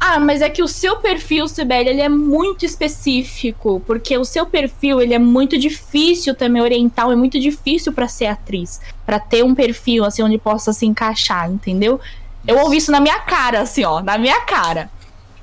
Ah, 0.00 0.20
mas 0.20 0.42
é 0.42 0.48
que 0.48 0.62
o 0.62 0.68
seu 0.68 0.96
perfil, 0.96 1.48
Sibeli, 1.48 1.90
ele 1.90 2.00
é 2.00 2.08
muito 2.08 2.64
específico, 2.64 3.82
porque 3.84 4.16
o 4.16 4.24
seu 4.24 4.46
perfil, 4.46 5.00
ele 5.00 5.12
é 5.12 5.18
muito 5.18 5.58
difícil 5.58 6.34
também 6.34 6.62
oriental, 6.62 7.10
é 7.10 7.16
muito 7.16 7.38
difícil 7.40 7.92
para 7.92 8.06
ser 8.06 8.26
atriz, 8.26 8.80
para 9.04 9.18
ter 9.18 9.44
um 9.44 9.54
perfil 9.54 10.04
assim 10.04 10.22
onde 10.22 10.38
possa 10.38 10.72
se 10.72 10.86
encaixar, 10.86 11.50
entendeu? 11.50 12.00
Eu 12.46 12.58
ouvi 12.58 12.76
isso 12.76 12.92
na 12.92 13.00
minha 13.00 13.18
cara, 13.20 13.60
assim, 13.60 13.84
ó, 13.84 14.00
na 14.00 14.16
minha 14.16 14.40
cara. 14.42 14.88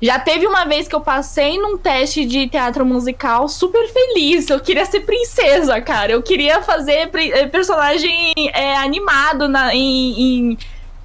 Já 0.00 0.18
teve 0.18 0.46
uma 0.46 0.64
vez 0.64 0.86
que 0.86 0.94
eu 0.94 1.00
passei 1.00 1.58
num 1.58 1.78
teste 1.78 2.24
de 2.26 2.48
teatro 2.48 2.84
musical 2.84 3.48
super 3.48 3.88
feliz. 3.88 4.48
Eu 4.50 4.60
queria 4.60 4.84
ser 4.84 5.00
princesa, 5.00 5.80
cara. 5.80 6.12
Eu 6.12 6.22
queria 6.22 6.62
fazer 6.62 7.10
eh, 7.14 7.46
personagem 7.46 8.34
é, 8.52 8.76
animado 8.76 9.48
na, 9.48 9.74
em, 9.74 10.50
em 10.50 10.58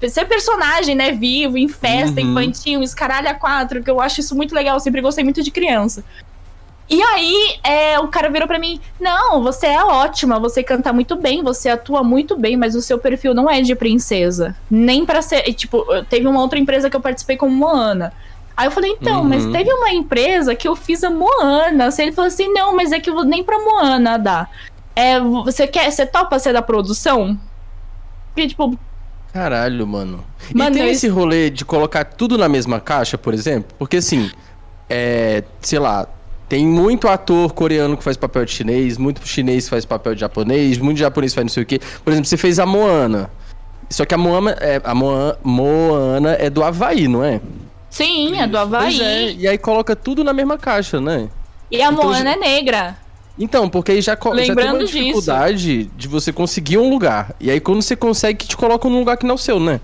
ser 0.08 0.24
personagem, 0.26 0.94
né, 0.94 1.12
vivo, 1.12 1.58
em 1.58 1.68
festa 1.68 2.20
uhum. 2.20 2.30
infantil, 2.30 2.82
escaralha 2.82 3.30
a 3.30 3.34
quatro, 3.34 3.82
que 3.82 3.90
eu 3.90 4.00
acho 4.00 4.20
isso 4.20 4.34
muito 4.34 4.54
legal, 4.54 4.76
eu 4.76 4.80
sempre 4.80 5.00
gostei 5.00 5.24
muito 5.24 5.42
de 5.42 5.50
criança. 5.50 6.04
E 6.92 7.02
aí, 7.02 7.58
é, 7.64 7.98
o 7.98 8.08
cara 8.08 8.28
virou 8.28 8.46
para 8.46 8.58
mim: 8.58 8.78
Não, 9.00 9.42
você 9.42 9.66
é 9.66 9.82
ótima, 9.82 10.38
você 10.38 10.62
canta 10.62 10.92
muito 10.92 11.16
bem, 11.16 11.42
você 11.42 11.70
atua 11.70 12.02
muito 12.04 12.36
bem, 12.36 12.54
mas 12.56 12.74
o 12.74 12.82
seu 12.82 12.98
perfil 12.98 13.32
não 13.32 13.48
é 13.48 13.62
de 13.62 13.74
princesa. 13.74 14.54
Nem 14.70 15.06
para 15.06 15.22
ser. 15.22 15.42
Tipo, 15.54 15.86
teve 16.10 16.26
uma 16.26 16.42
outra 16.42 16.58
empresa 16.58 16.90
que 16.90 16.96
eu 16.96 17.00
participei 17.00 17.36
como 17.36 17.54
Moana. 17.54 18.12
Aí 18.54 18.66
eu 18.66 18.70
falei, 18.70 18.90
então, 18.90 19.22
uhum. 19.22 19.28
mas 19.28 19.46
teve 19.46 19.72
uma 19.72 19.90
empresa 19.90 20.54
que 20.54 20.68
eu 20.68 20.76
fiz 20.76 21.02
a 21.02 21.08
Moana. 21.08 21.86
Assim, 21.86 22.02
ele 22.02 22.12
falou 22.12 22.28
assim: 22.28 22.52
não, 22.52 22.76
mas 22.76 22.92
é 22.92 23.00
que 23.00 23.10
nem 23.24 23.42
pra 23.42 23.58
Moana 23.58 24.18
dá. 24.18 24.48
É, 24.94 25.18
você 25.18 25.66
quer, 25.66 25.90
você 25.90 26.04
topa 26.04 26.38
ser 26.38 26.52
da 26.52 26.60
produção? 26.60 27.40
Porque, 28.28 28.48
tipo, 28.48 28.78
Caralho, 29.32 29.86
mano. 29.86 30.24
mano 30.54 30.76
e 30.76 30.78
tem 30.78 30.90
esse 30.90 31.08
rolê 31.08 31.48
de 31.48 31.64
colocar 31.64 32.04
tudo 32.04 32.36
na 32.36 32.48
mesma 32.48 32.78
caixa, 32.78 33.16
por 33.16 33.32
exemplo? 33.32 33.74
Porque 33.78 33.96
assim, 33.96 34.30
é. 34.88 35.42
Sei 35.60 35.78
lá. 35.78 36.06
Tem 36.48 36.66
muito 36.66 37.08
ator 37.08 37.54
coreano 37.54 37.96
que 37.96 38.04
faz 38.04 38.14
papel 38.14 38.44
de 38.44 38.50
chinês, 38.50 38.98
muito 38.98 39.26
chinês 39.26 39.64
que 39.64 39.70
faz 39.70 39.86
papel 39.86 40.14
de 40.14 40.20
japonês, 40.20 40.76
muito 40.76 40.98
japonês 40.98 41.32
faz 41.32 41.46
não 41.46 41.48
sei 41.48 41.62
o 41.62 41.66
quê. 41.66 41.80
Por 42.04 42.10
exemplo, 42.12 42.28
você 42.28 42.36
fez 42.36 42.58
a 42.58 42.66
Moana. 42.66 43.30
Só 43.88 44.04
que 44.04 44.14
a 44.14 44.18
Moana 44.18 44.50
é, 44.60 44.78
a 44.84 44.94
Moana, 44.94 45.38
Moana 45.42 46.36
é 46.38 46.50
do 46.50 46.62
Havaí, 46.62 47.08
não 47.08 47.24
é? 47.24 47.40
Sim, 47.88 48.38
é 48.38 48.46
do 48.46 48.58
Havaí. 48.58 49.00
É, 49.00 49.32
e 49.32 49.48
aí 49.48 49.56
coloca 49.56 49.96
tudo 49.96 50.22
na 50.22 50.34
mesma 50.34 50.58
caixa, 50.58 51.00
né? 51.00 51.30
E 51.70 51.80
a 51.80 51.90
então, 51.90 52.04
Moana 52.04 52.32
é 52.32 52.36
negra. 52.36 52.98
Então, 53.38 53.68
porque 53.68 53.92
aí 53.92 54.02
já, 54.02 54.12
Lembrando 54.12 54.46
já 54.46 54.54
tem 54.54 54.68
uma 54.68 54.84
dificuldade 54.84 55.84
disso. 55.84 55.90
de 55.96 56.08
você 56.08 56.32
conseguir 56.32 56.78
um 56.78 56.90
lugar. 56.90 57.34
E 57.40 57.50
aí 57.50 57.60
quando 57.60 57.82
você 57.82 57.96
consegue, 57.96 58.40
que 58.40 58.48
te 58.48 58.56
coloca 58.56 58.88
num 58.88 58.98
lugar 58.98 59.16
que 59.16 59.24
não 59.24 59.32
é 59.32 59.34
o 59.34 59.38
seu, 59.38 59.58
né? 59.58 59.80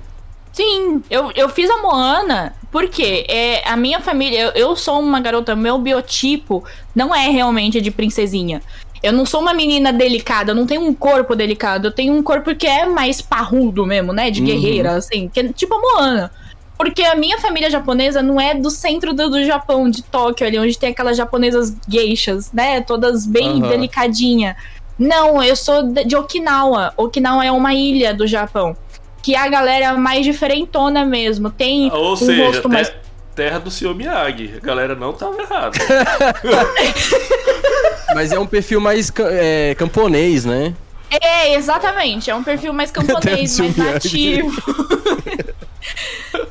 Sim, 0.52 1.02
eu, 1.08 1.30
eu 1.34 1.48
fiz 1.48 1.70
a 1.70 1.76
Moana 1.78 2.54
porque 2.70 3.24
é, 3.28 3.66
a 3.68 3.76
minha 3.76 4.00
família, 4.00 4.40
eu, 4.40 4.50
eu 4.50 4.76
sou 4.76 5.00
uma 5.00 5.20
garota, 5.20 5.56
meu 5.56 5.78
biotipo 5.78 6.64
não 6.94 7.14
é 7.14 7.28
realmente 7.28 7.80
de 7.80 7.90
princesinha. 7.90 8.62
Eu 9.02 9.12
não 9.12 9.24
sou 9.24 9.40
uma 9.40 9.54
menina 9.54 9.92
delicada, 9.92 10.50
eu 10.50 10.56
não 10.56 10.66
tenho 10.66 10.82
um 10.82 10.92
corpo 10.92 11.36
delicado, 11.36 11.86
eu 11.86 11.92
tenho 11.92 12.12
um 12.12 12.22
corpo 12.22 12.54
que 12.54 12.66
é 12.66 12.84
mais 12.84 13.22
parrudo 13.22 13.86
mesmo, 13.86 14.12
né? 14.12 14.30
De 14.30 14.40
uhum. 14.40 14.46
guerreira, 14.46 14.96
assim, 14.96 15.28
que 15.28 15.40
é 15.40 15.52
tipo 15.52 15.74
a 15.74 15.80
Moana. 15.80 16.32
Porque 16.78 17.02
a 17.02 17.16
minha 17.16 17.38
família 17.38 17.68
japonesa 17.68 18.22
não 18.22 18.40
é 18.40 18.54
do 18.54 18.70
centro 18.70 19.12
do, 19.12 19.28
do 19.28 19.44
Japão, 19.44 19.90
de 19.90 20.02
Tóquio, 20.02 20.46
ali, 20.46 20.58
onde 20.60 20.78
tem 20.78 20.90
aquelas 20.90 21.16
japonesas 21.16 21.74
geishas, 21.88 22.52
né? 22.52 22.80
Todas 22.80 23.26
bem 23.26 23.60
uhum. 23.60 23.68
delicadinha. 23.68 24.56
Não, 24.96 25.42
eu 25.42 25.56
sou 25.56 25.92
de 25.92 26.16
Okinawa. 26.16 26.92
Okinawa 26.96 27.44
é 27.44 27.50
uma 27.50 27.74
ilha 27.74 28.14
do 28.14 28.28
Japão. 28.28 28.76
Que 29.20 29.34
a 29.34 29.48
galera 29.48 29.86
é 29.86 29.92
mais 29.92 30.24
diferentona 30.24 31.04
mesmo. 31.04 31.50
Tem 31.50 31.90
Ou 31.92 32.12
um 32.12 32.16
seja, 32.16 32.44
rosto 32.44 32.68
mais. 32.68 32.92
Terra 33.34 33.58
do 33.58 33.70
Sr. 33.70 33.94
Miyagi. 33.94 34.54
A 34.56 34.66
galera 34.66 34.94
não 34.94 35.12
tava 35.12 35.40
errada. 35.40 35.78
Mas 38.14 38.32
é 38.32 38.38
um 38.38 38.46
perfil 38.46 38.80
mais 38.80 39.12
é, 39.16 39.74
camponês, 39.76 40.44
né? 40.44 40.74
É, 41.10 41.54
exatamente. 41.54 42.30
É 42.30 42.34
um 42.34 42.42
perfil 42.42 42.72
mais 42.72 42.90
camponês, 42.90 43.58
mais 43.58 43.76
nativo. 43.76 44.50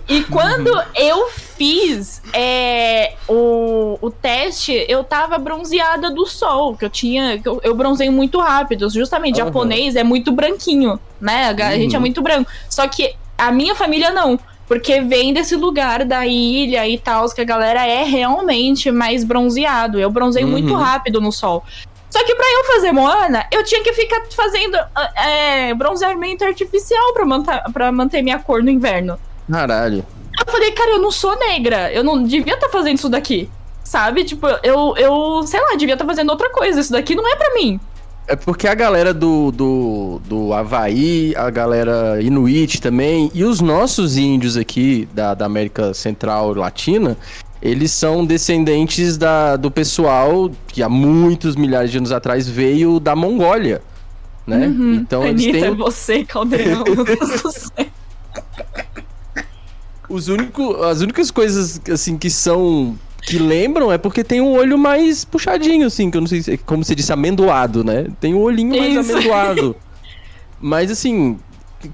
E 0.07 0.23
quando 0.23 0.69
uhum. 0.69 0.83
eu 0.95 1.29
fiz 1.29 2.21
é, 2.31 3.15
o, 3.27 3.97
o 4.01 4.09
teste, 4.09 4.85
eu 4.87 5.03
tava 5.03 5.37
bronzeada 5.37 6.09
do 6.09 6.25
sol, 6.25 6.77
que 6.77 6.85
eu 6.85 6.89
tinha. 6.89 7.41
Eu, 7.43 7.59
eu 7.63 7.75
bronzeio 7.75 8.11
muito 8.11 8.39
rápido. 8.39 8.89
Justamente, 8.89 9.41
uhum. 9.41 9.47
japonês 9.47 9.95
é 9.95 10.03
muito 10.03 10.31
branquinho, 10.31 10.99
né? 11.19 11.49
A 11.49 11.51
uhum. 11.51 11.75
gente 11.75 11.95
é 11.95 11.99
muito 11.99 12.21
branco. 12.21 12.49
Só 12.69 12.87
que 12.87 13.15
a 13.37 13.51
minha 13.51 13.75
família 13.75 14.09
não. 14.11 14.39
Porque 14.65 14.99
vem 14.99 15.33
desse 15.33 15.55
lugar 15.55 16.03
da 16.03 16.27
ilha 16.27 16.87
e 16.87 16.97
tal, 16.97 17.29
que 17.29 17.39
a 17.39 17.45
galera 17.45 17.85
é 17.85 18.03
realmente 18.03 18.91
mais 18.91 19.23
bronzeado. 19.23 19.99
Eu 19.99 20.09
bronzeio 20.09 20.45
uhum. 20.45 20.51
muito 20.51 20.73
rápido 20.73 21.21
no 21.21 21.31
sol. 21.31 21.63
Só 22.09 22.23
que 22.25 22.35
pra 22.35 22.45
eu 22.45 22.63
fazer 22.65 22.91
Moana, 22.91 23.45
eu 23.51 23.63
tinha 23.63 23.83
que 23.83 23.93
ficar 23.93 24.23
fazendo 24.31 24.77
é, 25.15 25.73
bronzeamento 25.73 26.43
artificial 26.43 27.13
pra 27.13 27.25
manter, 27.25 27.61
pra 27.73 27.91
manter 27.91 28.21
minha 28.21 28.39
cor 28.39 28.63
no 28.63 28.69
inverno. 28.69 29.19
Caralho. 29.51 30.05
Eu 30.39 30.51
falei, 30.51 30.71
cara, 30.71 30.91
eu 30.91 31.01
não 31.01 31.11
sou 31.11 31.37
negra. 31.37 31.91
Eu 31.91 32.03
não 32.03 32.23
devia 32.23 32.53
estar 32.53 32.67
tá 32.67 32.71
fazendo 32.71 32.97
isso 32.97 33.09
daqui. 33.09 33.49
Sabe? 33.83 34.23
Tipo, 34.23 34.47
eu, 34.63 34.95
eu 34.97 35.43
sei 35.45 35.59
lá, 35.59 35.75
devia 35.77 35.95
estar 35.95 36.05
tá 36.05 36.09
fazendo 36.09 36.29
outra 36.29 36.49
coisa. 36.49 36.79
Isso 36.79 36.91
daqui 36.91 37.15
não 37.15 37.27
é 37.27 37.35
pra 37.35 37.53
mim. 37.55 37.79
É 38.27 38.35
porque 38.35 38.67
a 38.67 38.75
galera 38.75 39.13
do, 39.13 39.51
do, 39.51 40.21
do 40.25 40.53
Havaí, 40.53 41.33
a 41.37 41.49
galera 41.49 42.21
Inuit 42.21 42.81
também, 42.81 43.31
e 43.33 43.45
os 43.45 43.61
nossos 43.61 44.17
índios 44.17 44.57
aqui 44.57 45.07
da, 45.13 45.33
da 45.33 45.45
América 45.45 45.93
Central 45.93 46.51
e 46.51 46.59
Latina, 46.59 47.17
eles 47.61 47.91
são 47.91 48.25
descendentes 48.25 49.17
da, 49.17 49.55
do 49.55 49.71
pessoal 49.71 50.51
que 50.67 50.83
há 50.83 50.89
muitos 50.89 51.55
milhares 51.55 51.89
de 51.89 51.99
anos 51.99 52.11
atrás 52.11 52.47
veio 52.49 52.99
da 52.99 53.15
Mongólia. 53.15 53.81
Né? 54.45 54.67
Uhum. 54.67 54.93
Então 54.95 55.21
Anitta, 55.23 55.43
eles 55.43 55.61
têm. 55.61 55.71
É 55.71 55.75
você, 55.75 56.25
Caldeirão, 56.25 56.83
meu 56.83 57.05
Deus 57.05 57.41
do 57.41 57.51
céu. 57.51 57.85
Os 60.09 60.27
único, 60.27 60.83
as 60.83 61.01
únicas 61.01 61.31
coisas 61.31 61.81
assim 61.91 62.17
que 62.17 62.29
são 62.29 62.97
que 63.27 63.37
lembram 63.37 63.91
é 63.91 63.97
porque 63.97 64.23
tem 64.23 64.39
um 64.39 64.53
olho 64.53 64.77
mais 64.77 65.25
puxadinho, 65.25 65.87
assim, 65.87 66.09
que 66.09 66.15
eu 66.15 66.21
não 66.21 66.27
sei 66.27 66.41
se, 66.41 66.57
como 66.59 66.83
se 66.83 66.95
disse, 66.95 67.11
amendoado, 67.11 67.83
né? 67.83 68.07
Tem 68.21 68.33
um 68.33 68.39
olhinho 68.39 68.77
mais 68.77 68.95
Isso. 68.95 69.13
amendoado. 69.13 69.75
Mas 70.61 70.89
assim, 70.89 71.37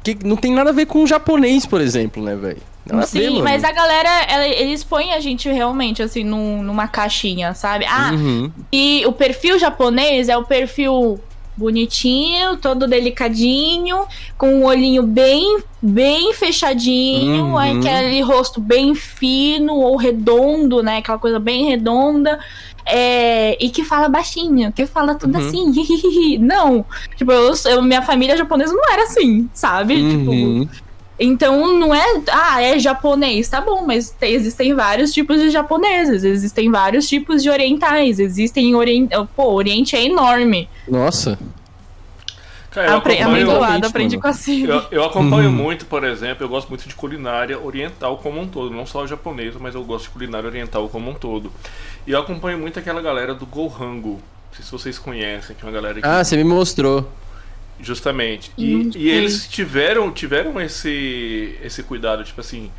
que, 0.03 0.17
não 0.23 0.35
tem 0.35 0.53
nada 0.53 0.69
a 0.69 0.73
ver 0.73 0.85
com 0.85 1.03
o 1.03 1.07
japonês, 1.07 1.65
por 1.65 1.81
exemplo, 1.81 2.23
né, 2.23 2.35
velho? 2.35 2.61
Sim, 3.05 3.19
ver, 3.19 3.43
mas 3.43 3.63
a 3.63 3.71
galera, 3.71 4.09
ela, 4.27 4.45
eles 4.45 4.83
põem 4.83 5.13
a 5.13 5.19
gente 5.21 5.49
realmente, 5.49 6.03
assim, 6.03 6.23
num, 6.23 6.61
numa 6.61 6.85
caixinha, 6.85 7.53
sabe? 7.53 7.85
Ah, 7.85 8.11
uhum. 8.11 8.51
e 8.71 9.05
o 9.05 9.13
perfil 9.13 9.57
japonês 9.57 10.27
é 10.27 10.35
o 10.35 10.43
perfil 10.43 11.17
bonitinho, 11.55 12.57
todo 12.57 12.87
delicadinho, 12.87 14.05
com 14.37 14.59
o 14.59 14.65
olhinho 14.65 15.03
bem, 15.03 15.59
bem 15.81 16.33
fechadinho, 16.33 17.45
uhum. 17.45 17.57
aquele 17.57 18.21
rosto 18.21 18.59
bem 18.59 18.95
fino 18.95 19.73
ou 19.73 19.95
redondo, 19.95 20.81
né? 20.81 20.97
Aquela 20.97 21.19
coisa 21.19 21.39
bem 21.39 21.65
redonda. 21.65 22.39
É, 22.85 23.57
e 23.63 23.69
que 23.69 23.83
fala 23.83 24.09
baixinho, 24.09 24.71
que 24.73 24.85
fala 24.85 25.15
tudo 25.15 25.37
uhum. 25.37 25.47
assim. 25.47 26.37
não, 26.39 26.85
tipo, 27.15 27.31
eu, 27.31 27.53
eu, 27.65 27.81
minha 27.81 28.01
família 28.01 28.35
japonesa 28.35 28.73
não 28.73 28.91
era 28.91 29.03
assim, 29.03 29.49
sabe? 29.53 29.95
Uhum. 29.95 30.65
Tipo, 30.65 30.83
então 31.23 31.77
não 31.77 31.95
é, 31.95 32.21
ah, 32.31 32.61
é 32.61 32.77
japonês, 32.77 33.47
tá 33.47 33.61
bom, 33.61 33.85
mas 33.85 34.13
existem 34.21 34.73
vários 34.73 35.13
tipos 35.13 35.39
de 35.39 35.49
japoneses, 35.49 36.23
existem 36.23 36.69
vários 36.69 37.07
tipos 37.07 37.41
de 37.41 37.49
orientais, 37.49 38.19
existem 38.19 38.75
orient... 38.75 39.09
Pô, 39.35 39.45
o 39.45 39.53
Oriente 39.53 39.95
é 39.95 40.05
enorme. 40.05 40.67
Nossa. 40.87 41.39
Cara, 42.71 42.87
eu 42.87 42.97
Apre 42.97 43.21
acompanho, 43.21 43.85
aprendi 43.85 44.17
com 44.17 44.27
a 44.27 44.33
Eu, 44.47 44.85
eu 44.91 45.03
acompanho 45.05 45.49
uhum. 45.49 45.55
muito, 45.55 45.85
por 45.85 46.03
exemplo, 46.03 46.43
eu 46.43 46.49
gosto 46.49 46.67
muito 46.69 46.89
de 46.89 46.95
culinária 46.95 47.57
oriental 47.59 48.17
como 48.17 48.41
um 48.41 48.47
todo, 48.47 48.73
não 48.73 48.85
só 48.85 49.05
japonesa, 49.05 49.59
mas 49.59 49.75
eu 49.75 49.83
gosto 49.83 50.05
de 50.05 50.09
culinária 50.09 50.47
oriental 50.49 50.89
como 50.89 51.11
um 51.11 51.13
todo. 51.13 51.51
E 52.05 52.11
eu 52.11 52.19
acompanho 52.19 52.57
muito 52.57 52.79
aquela 52.79 53.01
galera 53.01 53.33
do 53.33 53.45
Gohango, 53.45 54.13
não 54.13 54.55
sei 54.55 54.65
se 54.65 54.71
vocês 54.71 54.99
conhecem, 54.99 55.55
que 55.55 55.63
é 55.63 55.67
uma 55.67 55.71
galera 55.71 56.01
que... 56.01 56.07
Ah, 56.07 56.23
você 56.23 56.35
me 56.35 56.43
mostrou. 56.43 57.07
Justamente. 57.79 58.51
E, 58.57 58.91
e 58.95 59.09
eles 59.09 59.47
tiveram, 59.47 60.11
tiveram 60.11 60.59
esse, 60.61 61.57
esse 61.61 61.83
cuidado, 61.83 62.23
tipo 62.23 62.39
assim, 62.39 62.71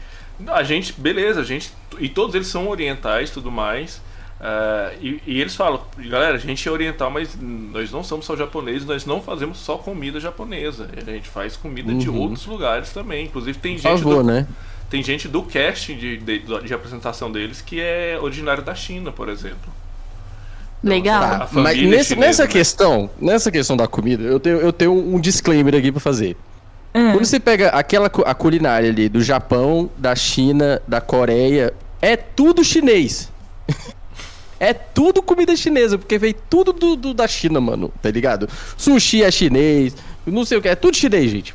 a 0.46 0.62
gente, 0.62 0.92
beleza, 0.92 1.40
a 1.40 1.44
gente. 1.44 1.72
E 1.98 2.08
todos 2.08 2.34
eles 2.34 2.48
são 2.48 2.68
orientais 2.68 3.30
tudo 3.30 3.50
mais. 3.50 4.00
Uh, 4.40 4.98
e, 5.00 5.22
e, 5.26 5.40
eles 5.40 5.54
falam, 5.54 5.80
galera, 5.96 6.34
a 6.34 6.38
gente 6.38 6.68
é 6.68 6.70
oriental, 6.70 7.10
mas 7.10 7.36
nós 7.40 7.90
não 7.92 8.02
somos 8.02 8.26
só 8.26 8.36
japoneses, 8.36 8.84
nós 8.84 9.06
não 9.06 9.22
fazemos 9.22 9.58
só 9.58 9.78
comida 9.78 10.18
japonesa. 10.18 10.90
A 10.96 11.10
gente 11.10 11.28
faz 11.28 11.56
comida 11.56 11.92
uhum. 11.92 11.98
de 11.98 12.10
outros 12.10 12.44
lugares 12.46 12.92
também. 12.92 13.26
Inclusive 13.26 13.58
tem 13.58 13.76
Por 13.76 13.82
gente. 13.82 14.02
Favor, 14.02 14.22
do, 14.22 14.24
né? 14.24 14.46
Tem 14.90 15.02
gente 15.02 15.28
do 15.28 15.42
casting 15.42 15.96
de, 15.96 16.18
de, 16.18 16.38
de 16.40 16.74
apresentação 16.74 17.30
deles 17.30 17.60
que 17.60 17.80
é 17.80 18.18
originário 18.20 18.62
da 18.62 18.74
China, 18.74 19.10
por 19.10 19.28
exemplo. 19.28 19.72
Legal. 20.84 21.20
Tá, 21.20 21.48
mas 21.52 21.80
nesse, 21.80 22.14
nessa 22.14 22.42
né? 22.42 22.48
questão, 22.48 23.08
nessa 23.18 23.50
questão 23.50 23.74
da 23.74 23.88
comida, 23.88 24.22
eu 24.22 24.38
tenho, 24.38 24.56
eu 24.58 24.72
tenho 24.72 24.92
um 24.92 25.18
disclaimer 25.18 25.74
aqui 25.74 25.90
para 25.90 26.00
fazer. 26.00 26.36
Hum. 26.94 27.12
Quando 27.12 27.24
você 27.24 27.40
pega 27.40 27.70
aquela 27.70 28.06
a 28.06 28.34
culinária 28.34 28.90
ali 28.90 29.08
do 29.08 29.22
Japão, 29.22 29.90
da 29.96 30.14
China, 30.14 30.80
da 30.86 31.00
Coreia, 31.00 31.72
é 32.02 32.16
tudo 32.16 32.62
chinês. 32.62 33.32
é 34.60 34.74
tudo 34.74 35.22
comida 35.22 35.56
chinesa, 35.56 35.96
porque 35.96 36.18
veio 36.18 36.34
tudo 36.50 36.72
do, 36.72 36.94
do, 36.96 37.14
da 37.14 37.26
China, 37.26 37.60
mano, 37.62 37.90
tá 38.02 38.10
ligado? 38.10 38.46
Sushi 38.76 39.24
é 39.24 39.30
chinês, 39.30 39.96
não 40.26 40.44
sei 40.44 40.58
o 40.58 40.62
que, 40.62 40.68
é 40.68 40.76
tudo 40.76 40.96
chinês, 40.96 41.30
gente. 41.30 41.54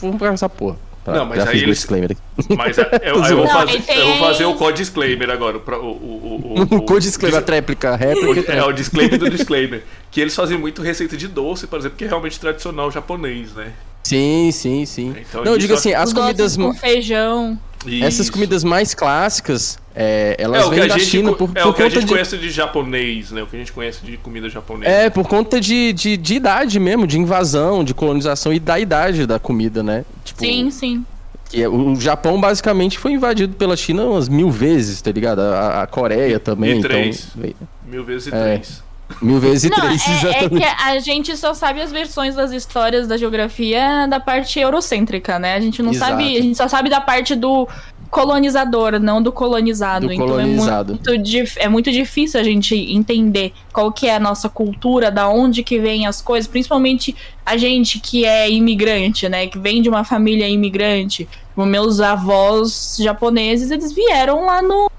Vamos 0.00 0.16
pra 0.18 0.32
essa 0.32 0.48
porra. 0.48 0.76
Tá, 1.06 1.12
não, 1.12 1.24
mas 1.24 1.46
aí 1.46 1.62
eles... 1.62 1.78
disclaimer 1.78 2.16
Mas 2.56 2.76
é, 2.78 2.90
eu, 3.04 3.14
eu, 3.22 3.36
vou 3.36 3.46
fazer, 3.46 3.80
tem... 3.82 3.96
eu, 3.96 4.06
vou 4.08 4.18
fazer, 4.18 4.44
o 4.44 4.54
code 4.54 4.78
disclaimer 4.78 5.30
agora. 5.30 5.60
Pra, 5.60 5.78
o, 5.78 5.86
o, 5.86 6.56
o, 6.58 6.62
o, 6.78 6.82
code 6.82 7.06
disclaimer, 7.06 7.40
dis... 7.40 7.48
réplica, 7.48 7.94
réplica. 7.94 8.52
É, 8.52 8.64
o 8.64 8.72
disclaimer 8.72 9.16
do 9.16 9.30
disclaimer. 9.30 9.84
que 10.10 10.20
eles 10.20 10.34
fazem 10.34 10.58
muito 10.58 10.82
receita 10.82 11.16
de 11.16 11.28
doce, 11.28 11.68
por 11.68 11.78
exemplo, 11.78 11.96
que 11.96 12.06
é 12.06 12.08
realmente 12.08 12.40
tradicional 12.40 12.90
japonês, 12.90 13.52
né? 13.54 13.72
Sim, 14.02 14.50
sim, 14.50 14.84
sim. 14.84 15.14
Então, 15.16 15.44
não, 15.44 15.52
eu 15.52 15.58
digo 15.58 15.74
assim, 15.74 15.94
as 15.94 16.12
comidas. 16.12 16.56
Com 16.56 16.74
feijão. 16.74 17.56
Isso. 17.86 18.04
Essas 18.04 18.30
comidas 18.30 18.64
mais 18.64 18.94
clássicas, 18.94 19.78
é, 19.94 20.36
elas 20.38 20.66
é, 20.66 20.70
vêm 20.70 20.88
da 20.88 20.98
China 20.98 21.32
por, 21.32 21.50
é 21.54 21.62
por 21.62 21.68
o 21.70 21.72
que 21.72 21.82
conta 21.82 21.84
a 21.84 21.88
gente 21.88 22.04
de... 22.04 22.12
conhece 22.12 22.36
de 22.36 22.50
japonês, 22.50 23.30
né? 23.30 23.42
O 23.42 23.46
que 23.46 23.56
a 23.56 23.58
gente 23.58 23.72
conhece 23.72 24.04
de 24.04 24.16
comida 24.16 24.48
japonesa. 24.48 24.90
É, 24.90 25.10
por 25.10 25.26
conta 25.26 25.60
de, 25.60 25.92
de, 25.92 26.16
de 26.16 26.34
idade 26.34 26.78
mesmo, 26.78 27.06
de 27.06 27.18
invasão, 27.18 27.82
de 27.82 27.94
colonização 27.94 28.52
e 28.52 28.58
da 28.58 28.78
idade 28.78 29.26
da 29.26 29.38
comida, 29.38 29.82
né? 29.82 30.04
Tipo, 30.24 30.40
sim, 30.40 30.70
sim. 30.70 31.04
Que 31.48 31.62
é, 31.62 31.68
o 31.68 31.94
Japão 31.96 32.40
basicamente 32.40 32.98
foi 32.98 33.12
invadido 33.12 33.54
pela 33.54 33.76
China 33.76 34.04
umas 34.04 34.28
mil 34.28 34.50
vezes, 34.50 35.00
tá 35.00 35.12
ligado? 35.12 35.40
A, 35.40 35.82
a 35.82 35.86
Coreia 35.86 36.40
também. 36.40 36.78
E 36.78 36.82
três. 36.82 37.28
Então, 37.36 37.68
mil 37.86 38.04
vezes 38.04 38.26
e 38.26 38.34
é, 38.34 38.42
três. 38.42 38.82
Mil 39.22 39.38
vezes 39.38 39.64
e 39.64 39.70
Não, 39.70 39.78
três, 39.78 40.06
é, 40.06 40.12
exatamente. 40.12 40.64
É 40.64 40.74
que 40.74 40.82
a 40.82 40.98
gente 40.98 41.36
só 41.36 41.54
sabe 41.54 41.80
as 41.80 41.92
versões 41.92 42.34
das 42.34 42.50
histórias 42.52 43.06
da 43.06 43.16
geografia 43.16 44.06
da 44.06 44.18
parte 44.18 44.58
eurocêntrica, 44.58 45.38
né? 45.38 45.54
A 45.54 45.60
gente 45.60 45.82
não 45.82 45.92
Exato. 45.92 46.12
sabe, 46.12 46.36
a 46.36 46.42
gente 46.42 46.56
só 46.56 46.68
sabe 46.68 46.90
da 46.90 47.00
parte 47.00 47.34
do 47.34 47.68
colonizador, 48.10 48.98
não 48.98 49.22
do 49.22 49.32
colonizado. 49.32 50.06
Do 50.06 50.12
então 50.12 50.26
colonizado. 50.26 50.98
É, 51.06 51.10
muito, 51.10 51.58
é 51.58 51.68
muito 51.68 51.92
difícil 51.92 52.40
a 52.40 52.42
gente 52.42 52.74
entender 52.74 53.52
qual 53.72 53.92
que 53.92 54.06
é 54.06 54.16
a 54.16 54.20
nossa 54.20 54.48
cultura, 54.48 55.10
da 55.10 55.28
onde 55.28 55.62
que 55.62 55.78
vem 55.78 56.06
as 56.06 56.20
coisas, 56.20 56.48
principalmente 56.48 57.14
a 57.44 57.56
gente 57.56 58.00
que 58.00 58.24
é 58.24 58.50
imigrante, 58.50 59.28
né? 59.28 59.46
Que 59.46 59.58
vem 59.58 59.82
de 59.82 59.88
uma 59.88 60.04
família 60.04 60.48
imigrante. 60.48 61.28
Meus 61.56 62.00
avós 62.00 62.96
japoneses, 62.98 63.70
eles 63.70 63.92
vieram 63.92 64.46
lá 64.46 64.60
no. 64.62 64.90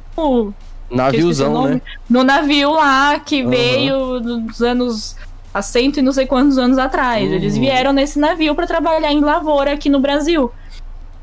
Naviozão, 0.90 1.68
né? 1.68 1.82
No 2.10 2.24
navio 2.24 2.72
lá 2.74 3.20
que 3.20 3.44
uhum. 3.44 3.50
veio 3.50 4.20
nos 4.20 4.62
anos. 4.62 5.16
Há 5.54 5.62
cento 5.62 5.98
e 5.98 6.02
não 6.04 6.12
sei 6.12 6.28
quantos 6.28 6.58
anos 6.58 6.78
atrás. 6.78 7.28
Uhum. 7.28 7.36
Eles 7.36 7.58
vieram 7.58 7.92
nesse 7.92 8.20
navio 8.20 8.54
para 8.54 8.68
trabalhar 8.68 9.12
em 9.12 9.22
lavoura 9.22 9.74
aqui 9.74 9.90
no 9.90 10.00
Brasil 10.00 10.52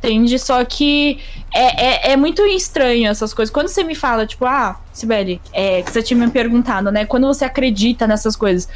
entende? 0.04 0.38
Só 0.38 0.62
que 0.64 1.18
é, 1.52 2.10
é, 2.10 2.12
é, 2.12 2.16
muito 2.16 2.42
estranho 2.42 3.08
essas 3.08 3.32
coisas. 3.32 3.52
Quando 3.52 3.68
você 3.68 3.82
me 3.82 3.94
fala, 3.94 4.26
tipo, 4.26 4.44
ah, 4.44 4.78
Sibeli, 4.92 5.40
é, 5.52 5.82
que 5.82 5.90
você 5.90 6.02
tinha 6.02 6.18
me 6.18 6.30
perguntado, 6.30 6.90
né? 6.92 7.06
Quando 7.06 7.26
você 7.26 7.44
acredita 7.44 8.06
nessas 8.06 8.36
coisas, 8.36 8.68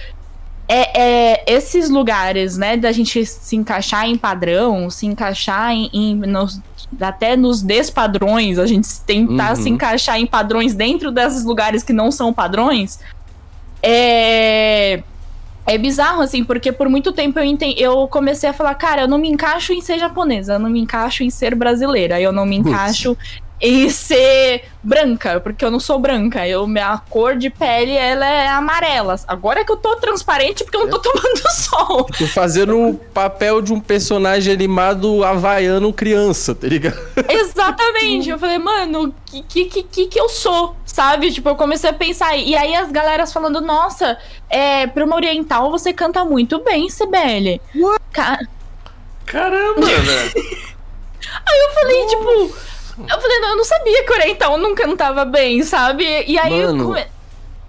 é, 0.69 1.01
é, 1.01 1.45
esses 1.47 1.89
lugares, 1.89 2.59
né, 2.59 2.77
da 2.77 2.93
gente 2.93 3.24
se 3.24 3.57
encaixar 3.57 4.07
em 4.07 4.19
padrão, 4.19 4.90
se 4.90 5.07
encaixar 5.07 5.73
em, 5.73 5.89
em 5.93 6.15
nos, 6.15 6.61
até 7.01 7.36
nos 7.36 7.62
despadrões, 7.62 8.59
a 8.59 8.66
gente 8.66 8.86
tentar 9.01 9.57
uhum. 9.57 9.62
se 9.62 9.70
encaixar 9.70 10.20
em 10.20 10.27
padrões 10.27 10.74
dentro 10.74 11.11
desses 11.11 11.43
lugares 11.43 11.82
que 11.82 11.93
não 11.93 12.11
são 12.11 12.32
padrões, 12.32 13.01
é 13.82 15.03
é 15.69 15.77
bizarro, 15.77 16.23
assim, 16.23 16.43
porque 16.43 16.73
por 16.73 16.89
muito 16.89 17.12
tempo 17.12 17.39
eu, 17.39 17.45
entendi, 17.45 17.78
eu 17.78 18.09
comecei 18.09 18.49
a 18.49 18.55
falar, 18.55 18.74
cara, 18.74 19.03
eu 19.03 19.09
não 19.09 19.19
me 19.19 19.28
encaixo 19.28 19.74
em 19.74 19.82
ser 19.82 19.99
japonesa, 19.99 20.55
eu 20.55 20.59
não 20.59 20.70
me 20.70 20.81
encaixo 20.81 21.23
em 21.23 21.28
ser 21.28 21.55
brasileira, 21.55 22.19
eu 22.19 22.32
não 22.32 22.47
me 22.47 22.57
encaixo 22.57 23.15
e 23.61 23.91
ser 23.91 24.65
branca, 24.83 25.41
porque 25.41 25.65
eu 25.65 25.71
não 25.71 25.81
sou 25.81 25.99
branca. 25.99 26.47
Eu, 26.47 26.67
minha 26.67 26.99
cor 27.11 27.37
de 27.37 27.51
pele 27.51 27.93
ela 27.93 28.27
é 28.27 28.49
amarela. 28.49 29.17
Agora 29.27 29.61
é 29.61 29.65
que 29.65 29.73
eu 29.73 29.77
tô 29.77 29.97
transparente 29.97 30.63
porque 30.63 30.77
eu 30.77 30.87
não 30.87 30.91
tô 30.91 30.99
tomando 30.99 31.43
sol. 31.51 32.05
Tô 32.05 32.27
fazendo 32.29 32.89
o 32.89 32.95
papel 32.95 33.61
de 33.61 33.73
um 33.73 33.81
personagem 33.81 34.53
animado 34.53 35.25
havaiano 35.25 35.93
criança, 35.93 36.55
tá 36.55 36.69
ligado? 36.69 36.99
Exatamente. 37.29 38.31
Eu 38.31 38.39
falei, 38.39 38.59
mano, 38.59 39.13
que 39.27 39.65
que, 39.65 39.83
que 39.83 40.07
que 40.07 40.21
eu 40.21 40.29
sou? 40.29 40.77
Sabe? 40.87 41.33
Tipo, 41.33 41.51
eu 41.51 41.57
comecei 41.57 41.91
a 41.91 41.93
pensar. 41.93 42.37
E 42.37 42.57
aí 42.57 42.75
as 42.75 42.93
galeras 42.93 43.33
falando, 43.33 43.61
nossa, 43.61 44.17
é, 44.49 44.87
pra 44.87 45.05
uma 45.05 45.17
oriental 45.17 45.71
você 45.71 45.93
canta 45.93 46.25
muito 46.25 46.63
bem, 46.63 46.89
Sibeli. 46.89 47.61
Ca... 48.13 48.39
Caramba, 49.27 49.81
né? 49.81 50.31
aí 51.45 51.59
eu 51.61 51.75
falei, 51.75 52.07
tipo 52.07 52.69
eu 52.99 53.20
falei, 53.20 53.41
não, 53.41 53.49
eu 53.51 53.57
não 53.57 53.65
sabia 53.65 54.05
que 54.05 54.12
o 54.12 54.15
oriental 54.15 54.59
nunca 54.59 54.87
não 54.87 54.97
tava 54.97 55.25
bem, 55.25 55.62
sabe? 55.62 56.05
E 56.27 56.39
aí 56.39 56.62
Mano, 56.62 56.87
come... 56.87 57.05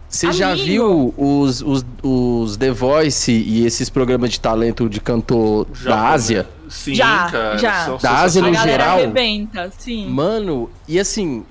Você 0.10 0.32
já 0.34 0.56
viu 0.56 1.14
os, 1.16 1.62
os, 1.62 1.86
os 2.02 2.58
The 2.58 2.72
Voice 2.72 3.32
e 3.32 3.64
esses 3.64 3.92
programas 3.92 4.32
de 4.32 4.40
talento 4.40 4.90
de 4.90 5.00
cantor 5.00 5.68
já, 5.72 5.90
da 5.92 6.08
Ásia? 6.10 6.50
Sim, 6.68 6.96
já, 6.96 7.30
cara. 7.30 7.58
Já. 7.60 7.98
Da 7.98 8.22
Ásia 8.22 8.42
no 8.42 8.54
geral. 8.54 8.98
Arrebenta, 8.98 9.72
sim. 9.78 10.08
Mano, 10.08 10.68
e 10.88 11.00
assim, 11.00 11.46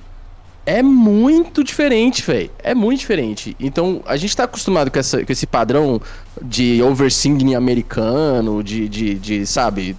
é 0.66 0.82
muito 0.82 1.62
diferente, 1.62 2.20
velho. 2.22 2.50
É 2.58 2.74
muito 2.74 2.98
diferente. 2.98 3.56
Então, 3.60 4.02
a 4.04 4.16
gente 4.16 4.36
tá 4.36 4.42
acostumado 4.42 4.90
com, 4.90 4.98
essa, 4.98 5.24
com 5.24 5.32
esse 5.32 5.46
padrão 5.46 6.00
de 6.42 6.82
oversinging 6.82 7.54
americano, 7.54 8.62
de, 8.62 8.88
de, 8.88 9.14
de, 9.14 9.46
sabe, 9.46 9.96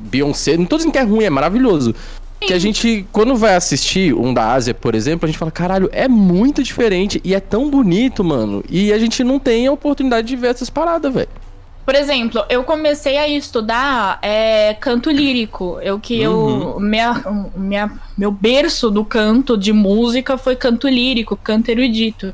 Beyoncé. 0.00 0.56
Não 0.56 0.66
tô 0.66 0.76
dizendo 0.76 0.92
que 0.92 0.98
é 0.98 1.02
ruim, 1.02 1.24
é 1.24 1.30
maravilhoso. 1.30 1.94
Que 2.46 2.54
a 2.54 2.58
gente, 2.58 3.06
quando 3.12 3.36
vai 3.36 3.54
assistir 3.54 4.14
um 4.14 4.32
da 4.32 4.52
Ásia, 4.52 4.74
por 4.74 4.94
exemplo, 4.94 5.26
a 5.26 5.28
gente 5.28 5.38
fala, 5.38 5.50
caralho, 5.50 5.88
é 5.92 6.08
muito 6.08 6.62
diferente 6.62 7.20
e 7.24 7.34
é 7.34 7.40
tão 7.40 7.70
bonito, 7.70 8.22
mano. 8.24 8.62
E 8.68 8.92
a 8.92 8.98
gente 8.98 9.22
não 9.22 9.38
tem 9.38 9.66
a 9.66 9.72
oportunidade 9.72 10.26
de 10.26 10.36
ver 10.36 10.48
essas 10.48 10.70
paradas, 10.70 11.12
velho. 11.12 11.28
Por 11.84 11.96
exemplo, 11.96 12.44
eu 12.48 12.62
comecei 12.62 13.18
a 13.18 13.26
estudar 13.26 14.20
é, 14.22 14.72
canto 14.74 15.10
lírico. 15.10 15.80
Eu 15.82 15.98
que 15.98 16.26
uhum. 16.26 16.74
eu 16.74 16.80
minha, 16.80 17.24
minha, 17.56 17.92
meu 18.16 18.30
berço 18.30 18.88
do 18.88 19.04
canto 19.04 19.58
de 19.58 19.72
música 19.72 20.38
foi 20.38 20.54
canto 20.54 20.88
lírico, 20.88 21.36
canto 21.36 21.70
erudito. 21.70 22.32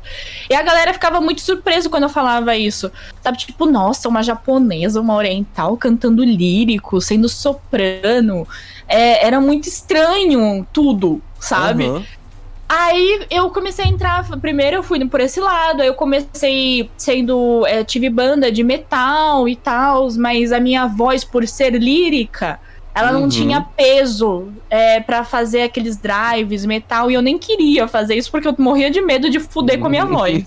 E 0.49 0.53
a 0.53 0.61
galera 0.61 0.93
ficava 0.93 1.19
muito 1.19 1.41
surpresa 1.41 1.89
quando 1.89 2.03
eu 2.03 2.09
falava 2.09 2.55
isso. 2.55 2.91
Sabe, 3.23 3.39
tipo, 3.39 3.65
nossa, 3.65 4.07
uma 4.07 4.21
japonesa, 4.21 5.01
uma 5.01 5.15
oriental 5.15 5.75
cantando 5.77 6.23
lírico, 6.23 7.01
sendo 7.01 7.27
soprano 7.27 8.47
é, 8.89 9.25
era 9.25 9.39
muito 9.39 9.69
estranho 9.69 10.67
tudo, 10.73 11.21
sabe? 11.39 11.85
Uhum. 11.85 12.03
Aí 12.67 13.25
eu 13.31 13.49
comecei 13.49 13.85
a 13.85 13.87
entrar. 13.87 14.27
Primeiro 14.39 14.77
eu 14.77 14.83
fui 14.83 15.03
por 15.07 15.21
esse 15.21 15.39
lado, 15.39 15.81
aí 15.81 15.87
eu 15.87 15.93
comecei 15.93 16.89
sendo. 16.97 17.65
É, 17.65 17.83
tive 17.83 18.09
banda 18.09 18.51
de 18.51 18.63
metal 18.63 19.47
e 19.47 19.55
tal, 19.55 20.11
mas 20.17 20.51
a 20.51 20.59
minha 20.59 20.87
voz, 20.87 21.23
por 21.23 21.47
ser 21.47 21.73
lírica, 21.73 22.59
ela 22.99 23.13
uhum. 23.13 23.21
não 23.21 23.29
tinha 23.29 23.61
peso 23.61 24.49
é, 24.69 24.99
para 24.99 25.23
fazer 25.23 25.61
aqueles 25.61 25.97
drives, 25.97 26.65
metal, 26.65 27.09
e 27.09 27.13
eu 27.13 27.21
nem 27.21 27.37
queria 27.37 27.87
fazer 27.87 28.15
isso 28.15 28.29
porque 28.29 28.47
eu 28.47 28.55
morria 28.57 28.91
de 28.91 29.01
medo 29.01 29.29
de 29.29 29.39
fuder 29.39 29.75
uhum. 29.75 29.81
com 29.81 29.87
a 29.87 29.89
minha 29.89 30.05
voz. 30.05 30.43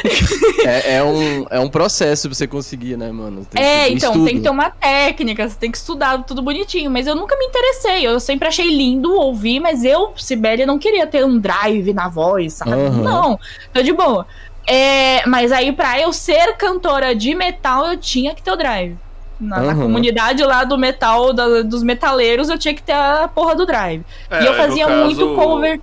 é, 0.64 0.96
é, 0.96 1.04
um, 1.04 1.46
é 1.50 1.60
um 1.60 1.68
processo 1.68 2.28
pra 2.28 2.34
você 2.34 2.46
conseguir, 2.46 2.96
né, 2.96 3.12
mano? 3.12 3.44
Tem, 3.44 3.62
é, 3.62 3.90
então, 3.90 4.12
estudo. 4.12 4.24
tem 4.24 4.36
que 4.36 4.42
ter 4.42 4.50
uma 4.50 4.70
técnica, 4.70 5.48
você 5.48 5.56
tem 5.56 5.70
que 5.70 5.76
estudar 5.76 6.24
tudo 6.24 6.40
bonitinho, 6.40 6.90
mas 6.90 7.06
eu 7.06 7.14
nunca 7.14 7.36
me 7.36 7.44
interessei, 7.44 8.06
eu 8.06 8.18
sempre 8.18 8.48
achei 8.48 8.68
lindo 8.68 9.14
ouvir, 9.14 9.60
mas 9.60 9.84
eu, 9.84 10.12
Sibélia, 10.16 10.64
não 10.64 10.78
queria 10.78 11.06
ter 11.06 11.24
um 11.24 11.38
drive 11.38 11.92
na 11.92 12.08
voz, 12.08 12.54
sabe? 12.54 12.72
Uhum. 12.72 13.02
Não, 13.02 13.38
tô 13.72 13.82
de 13.82 13.92
boa. 13.92 14.26
É, 14.66 15.26
mas 15.26 15.52
aí, 15.52 15.72
pra 15.72 16.00
eu 16.00 16.12
ser 16.12 16.56
cantora 16.56 17.14
de 17.14 17.34
metal, 17.34 17.88
eu 17.88 17.96
tinha 17.96 18.34
que 18.34 18.42
ter 18.42 18.52
o 18.52 18.56
drive 18.56 18.96
na, 19.40 19.58
uhum. 19.60 19.66
na, 19.66 19.74
comunidade 19.74 20.42
lá 20.44 20.64
do 20.64 20.76
metal, 20.76 21.32
da, 21.32 21.62
dos 21.62 21.82
metaleiros, 21.82 22.48
eu 22.48 22.58
tinha 22.58 22.74
que 22.74 22.82
ter 22.82 22.92
a 22.92 23.28
porra 23.28 23.54
do 23.54 23.64
drive. 23.64 24.02
É, 24.30 24.42
e 24.42 24.46
eu 24.46 24.54
fazia 24.54 24.86
caso, 24.86 25.04
muito 25.04 25.34
cover. 25.34 25.80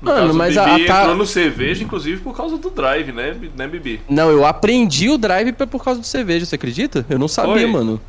Mano, 0.00 0.34
mas 0.34 0.56
a, 0.56 0.62
a 0.62 0.86
tá... 0.86 1.00
entrou 1.02 1.16
no 1.16 1.26
cerveja, 1.26 1.82
inclusive, 1.82 2.20
por 2.20 2.36
causa 2.36 2.58
do 2.58 2.70
drive, 2.70 3.12
né, 3.12 3.34
né, 3.56 3.66
Bibi? 3.66 4.00
Não, 4.08 4.30
eu 4.30 4.44
aprendi 4.44 5.08
o 5.08 5.16
drive 5.16 5.52
por 5.52 5.82
causa 5.82 6.00
do 6.00 6.06
cerveja, 6.06 6.44
você 6.44 6.56
acredita? 6.56 7.06
Eu 7.08 7.18
não 7.18 7.28
sabia, 7.28 7.54
Oi. 7.54 7.66
mano. 7.66 8.00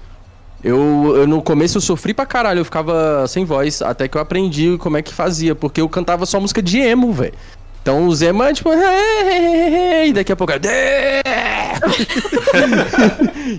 Eu, 0.64 1.14
eu 1.15 1.28
no 1.28 1.41
começo 1.41 1.78
eu 1.78 1.82
sofri 1.82 2.14
pra 2.14 2.26
caralho, 2.26 2.60
eu 2.60 2.65
ficava 2.65 3.26
sem 3.28 3.45
voz, 3.45 3.82
até 3.82 4.07
que 4.07 4.18
eu 4.18 4.22
aprendi 4.22 4.76
como 4.80 4.98
é 4.98 5.02
que 5.02 5.14
fazia, 5.14 5.53
porque 5.53 5.80
eu 5.80 5.88
cantava 5.88 6.26
só 6.26 6.40
música 6.40 6.61
de 6.61 6.80
emo, 6.80 7.14
velho. 7.14 7.34
Então 7.88 8.05
o 8.05 8.14
Zé, 8.14 8.34
mano, 8.34 8.53
tipo, 8.53 8.69
e 10.05 10.11
daqui 10.11 10.30
a 10.30 10.35
pouco. 10.35 10.51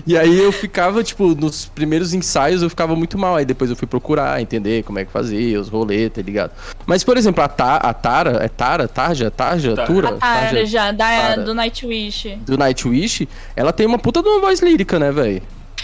e 0.05 0.15
aí 0.15 0.37
eu 0.37 0.51
ficava, 0.51 1.03
tipo, 1.03 1.29
nos 1.29 1.65
primeiros 1.65 2.13
ensaios 2.13 2.61
eu 2.61 2.69
ficava 2.69 2.95
muito 2.95 3.17
mal. 3.17 3.37
Aí 3.37 3.43
depois 3.43 3.71
eu 3.71 3.75
fui 3.75 3.87
procurar, 3.87 4.39
entender 4.39 4.83
como 4.83 4.99
é 4.99 5.05
que 5.05 5.11
fazia, 5.11 5.59
os 5.59 5.67
rolês, 5.67 6.11
tá 6.13 6.21
ligado? 6.21 6.51
Mas, 6.85 7.03
por 7.03 7.17
exemplo, 7.17 7.43
a, 7.43 7.47
Ta, 7.47 7.77
a 7.77 7.91
Tara, 7.91 8.37
é 8.43 8.47
Tara, 8.47 8.87
Tarja, 8.87 9.31
Tarja, 9.31 9.73
Tar. 9.73 9.87
Tura? 9.87 10.09
A 10.09 10.11
Tara, 10.11 10.41
Tarja, 10.41 10.65
já, 10.67 10.91
da, 10.91 11.07
Tara. 11.07 11.41
do 11.41 11.55
Nightwish. 11.55 12.37
Do 12.45 12.55
Nightwish, 12.55 13.27
ela 13.55 13.73
tem 13.73 13.87
uma 13.87 13.97
puta 13.97 14.21
de 14.21 14.29
uma 14.29 14.41
voz 14.41 14.59
lírica, 14.59 14.99
né, 14.99 15.11
velho? 15.11 15.41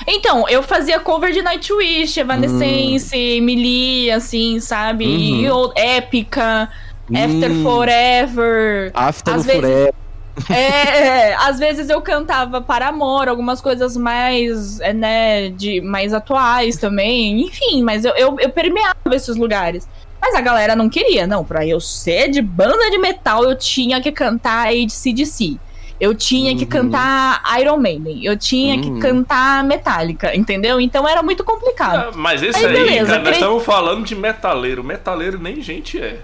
Então, 0.07 0.47
eu 0.47 0.61
fazia 0.61 0.99
cover 0.99 1.31
de 1.31 1.41
Nightwish, 1.41 2.19
Evanescence, 2.19 3.15
hum. 3.15 3.19
Emily, 3.19 4.11
assim, 4.11 4.59
sabe? 4.59 5.07
Uhum. 5.07 5.71
E 5.75 5.79
épica. 5.79 6.69
After 7.13 7.51
hum, 7.51 7.63
Forever. 7.63 8.91
After 8.93 9.33
às 9.33 9.45
Forever. 9.45 9.61
Vezes, 9.61 9.93
é, 10.49 11.33
às 11.35 11.59
vezes 11.59 11.89
eu 11.89 12.01
cantava 12.01 12.61
para 12.61 12.87
amor, 12.87 13.29
algumas 13.29 13.61
coisas 13.61 13.95
mais, 13.95 14.79
é, 14.81 14.91
né, 14.93 15.49
de 15.49 15.81
mais 15.81 16.13
atuais 16.13 16.77
também. 16.77 17.41
Enfim, 17.41 17.83
mas 17.83 18.03
eu, 18.03 18.13
eu, 18.15 18.37
eu 18.39 18.49
permeava 18.49 18.95
esses 19.13 19.35
lugares. 19.35 19.87
Mas 20.21 20.33
a 20.33 20.41
galera 20.41 20.75
não 20.75 20.89
queria, 20.89 21.27
não. 21.27 21.43
Pra 21.43 21.65
eu 21.65 21.79
ser 21.79 22.29
de 22.29 22.41
banda 22.41 22.89
de 22.89 22.97
metal, 22.97 23.43
eu 23.43 23.55
tinha 23.55 24.01
que 24.01 24.11
cantar 24.11 24.67
ACDC. 24.69 25.57
Eu 25.99 26.13
tinha 26.13 26.51
uhum. 26.51 26.57
que 26.57 26.65
cantar 26.65 27.41
Iron 27.59 27.77
Maiden. 27.77 28.25
Eu 28.25 28.35
tinha 28.35 28.75
uhum. 28.75 28.81
que 28.81 28.99
cantar 28.99 29.63
Metallica, 29.63 30.35
entendeu? 30.35 30.81
Então 30.81 31.07
era 31.07 31.23
muito 31.23 31.43
complicado. 31.43 32.09
Ah, 32.09 32.11
mas 32.13 32.43
esse 32.43 32.57
aí, 32.57 32.65
aí 32.65 32.73
beleza, 32.73 33.11
cara, 33.11 33.23
nós 33.23 33.33
estamos 33.33 33.63
falando 33.63 34.03
de 34.03 34.15
metaleiro. 34.15 34.83
Metaleiro 34.83 35.39
nem 35.39 35.61
gente 35.61 35.97
é. 35.97 36.19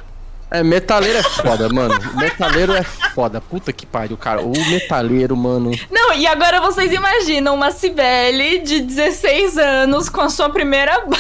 É, 0.52 0.62
metaleiro 0.62 1.18
é 1.18 1.24
foda, 1.24 1.70
mano. 1.70 1.98
Metaleiro 2.16 2.74
é 2.74 2.84
foda. 2.84 3.40
Puta 3.40 3.72
que 3.72 3.86
pariu, 3.86 4.18
cara. 4.18 4.42
O 4.42 4.52
metaleiro, 4.52 5.36
mano. 5.38 5.72
Não, 5.90 6.14
e 6.14 6.28
agora 6.28 6.60
vocês 6.60 6.92
imaginam 6.92 7.56
uma 7.56 7.72
Cibele 7.72 8.60
de 8.60 8.82
16 8.82 9.58
anos 9.58 10.10
com 10.10 10.20
a 10.20 10.30
sua 10.30 10.50
primeira 10.50 11.00
banda. 11.06 11.16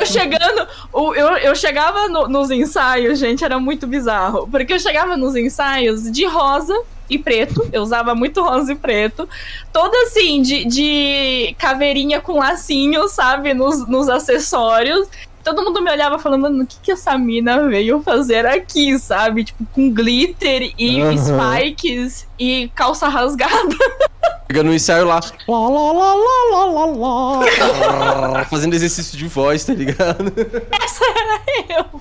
eu 0.00 0.06
chegando. 0.06 0.68
Eu, 0.94 1.36
eu 1.38 1.56
chegava 1.56 2.08
no, 2.08 2.28
nos 2.28 2.52
ensaios, 2.52 3.18
gente, 3.18 3.44
era 3.44 3.58
muito 3.58 3.84
bizarro. 3.84 4.46
Porque 4.48 4.74
eu 4.74 4.78
chegava 4.78 5.16
nos 5.16 5.34
ensaios 5.34 6.08
de 6.08 6.24
rosa 6.26 6.80
e 7.08 7.18
preto. 7.18 7.68
Eu 7.72 7.82
usava 7.82 8.14
muito 8.14 8.40
rosa 8.40 8.72
e 8.72 8.76
preto. 8.76 9.28
Toda 9.72 10.04
assim, 10.04 10.40
de, 10.40 10.64
de 10.66 11.56
caveirinha 11.58 12.20
com 12.20 12.38
lacinho, 12.38 13.08
sabe? 13.08 13.52
Nos, 13.54 13.88
nos 13.88 14.08
acessórios 14.08 15.08
todo 15.44 15.62
mundo 15.62 15.82
me 15.82 15.90
olhava 15.90 16.18
falando, 16.18 16.42
mano, 16.42 16.64
o 16.64 16.66
que 16.66 16.76
que 16.82 16.92
essa 16.92 17.16
mina 17.16 17.68
veio 17.68 18.02
fazer 18.02 18.46
aqui, 18.46 18.98
sabe? 18.98 19.44
Tipo, 19.44 19.64
com 19.72 19.90
glitter 19.90 20.72
e 20.78 21.02
uhum. 21.02 21.16
spikes 21.16 22.26
e 22.38 22.70
calça 22.74 23.08
rasgada. 23.08 23.50
Chega 24.50 24.64
no 24.64 24.74
ensaio 24.74 25.04
lá, 25.04 25.20
lá, 25.46 25.68
lá, 25.68 25.92
lá, 25.92 26.14
lá, 26.50 26.64
lá, 26.64 26.84
lá, 26.86 28.28
lá 28.30 28.44
fazendo 28.46 28.74
exercício 28.74 29.16
de 29.16 29.28
voz, 29.28 29.64
tá 29.64 29.72
ligado? 29.72 30.32
Essa 30.72 31.04
era 31.04 31.40
eu, 31.78 32.00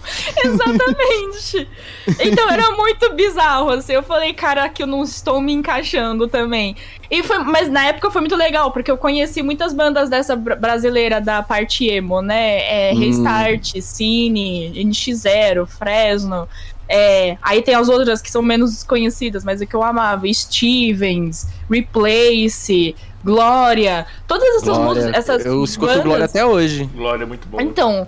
exatamente. 0.51 1.69
então 2.19 2.49
era 2.49 2.71
muito 2.71 3.13
bizarro, 3.13 3.69
assim, 3.69 3.93
eu 3.93 4.01
falei, 4.01 4.33
cara, 4.33 4.67
que 4.67 4.81
eu 4.81 4.87
não 4.87 5.03
estou 5.03 5.39
me 5.39 5.53
encaixando 5.53 6.27
também. 6.27 6.75
E 7.11 7.21
foi, 7.21 7.37
mas 7.37 7.69
na 7.69 7.85
época 7.85 8.09
foi 8.09 8.21
muito 8.21 8.35
legal, 8.35 8.71
porque 8.71 8.89
eu 8.89 8.97
conheci 8.97 9.43
muitas 9.43 9.71
bandas 9.71 10.09
dessa 10.09 10.35
brasileira 10.35 11.21
da 11.21 11.43
parte 11.43 11.85
emo, 11.85 12.19
né? 12.19 12.89
É, 12.89 12.93
hum. 12.93 12.97
Restart, 12.97 13.79
Cine, 13.79 14.71
NX0, 14.75 15.67
Fresno. 15.67 16.47
É, 16.89 17.37
aí 17.41 17.61
tem 17.61 17.75
as 17.75 17.87
outras 17.87 18.19
que 18.19 18.31
são 18.31 18.41
menos 18.41 18.71
desconhecidas, 18.71 19.43
mas 19.43 19.61
é 19.61 19.65
que 19.65 19.75
eu 19.75 19.83
amava. 19.83 20.25
Stevens, 20.33 21.47
Replace, 21.69 22.95
Glória. 23.23 24.07
Todas 24.27 24.63
essas 24.63 24.77
músicas. 24.77 25.13
Essas 25.13 25.45
eu 25.45 25.63
escuto 25.63 25.91
bandas... 25.91 26.03
Glória 26.03 26.25
até 26.25 26.43
hoje. 26.43 26.85
Glória 26.85 27.23
é 27.23 27.27
muito 27.27 27.47
bom. 27.47 27.61
Então. 27.61 28.07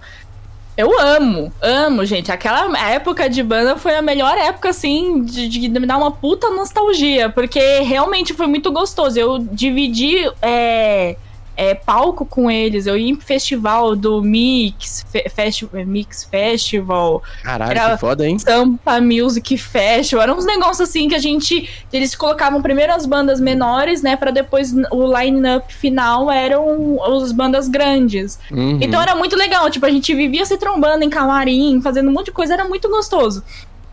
Eu 0.78 0.99
amo, 0.99 1.53
amo, 1.62 2.06
gente. 2.06 2.32
Aquela 2.32 2.76
época 2.90 3.30
de 3.30 3.44
banda 3.44 3.76
foi 3.76 3.94
a 3.94 4.02
melhor 4.02 4.36
época, 4.38 4.70
assim, 4.70 5.22
de, 5.22 5.48
de 5.48 5.68
me 5.68 5.86
dar 5.86 5.98
uma 5.98 6.10
puta 6.10 6.49
nostalgia, 6.49 7.30
porque 7.30 7.82
realmente 7.82 8.34
foi 8.34 8.48
muito 8.48 8.72
gostoso. 8.72 9.20
Eu 9.20 9.38
dividi 9.38 10.32
é, 10.41 11.18
é, 11.61 11.75
palco 11.75 12.25
com 12.25 12.49
eles. 12.49 12.88
Eu 12.88 12.97
ia 12.97 13.07
em 13.07 13.15
festival 13.15 13.95
do 13.95 14.19
Mix, 14.19 15.05
Fe 15.11 15.29
Festi 15.29 15.69
Mix 15.85 16.23
Festival. 16.23 17.21
Caralho, 17.43 17.71
era 17.71 17.91
que 17.91 17.99
foda, 17.99 18.27
hein? 18.27 18.39
Sampa 18.39 18.99
Music 18.99 19.55
Festival. 19.59 20.23
Eram 20.23 20.38
uns 20.38 20.45
negócios 20.45 20.89
assim 20.89 21.07
que 21.07 21.13
a 21.13 21.19
gente. 21.19 21.69
Eles 21.93 22.15
colocavam 22.15 22.63
primeiro 22.63 22.91
as 22.91 23.05
bandas 23.05 23.39
menores, 23.39 24.01
né? 24.01 24.15
Pra 24.15 24.31
depois 24.31 24.73
o 24.89 25.19
line-up 25.19 25.71
final 25.71 26.31
eram 26.31 26.99
as 27.21 27.31
bandas 27.31 27.67
grandes. 27.67 28.39
Uhum. 28.49 28.79
Então 28.81 28.99
era 28.99 29.13
muito 29.13 29.35
legal. 29.35 29.69
Tipo, 29.69 29.85
a 29.85 29.91
gente 29.91 30.15
vivia 30.15 30.43
se 30.47 30.57
trombando 30.57 31.03
em 31.03 31.11
camarim, 31.11 31.79
fazendo 31.79 32.09
um 32.09 32.13
monte 32.13 32.25
de 32.25 32.31
coisa, 32.31 32.55
era 32.55 32.65
muito 32.65 32.89
gostoso. 32.89 33.43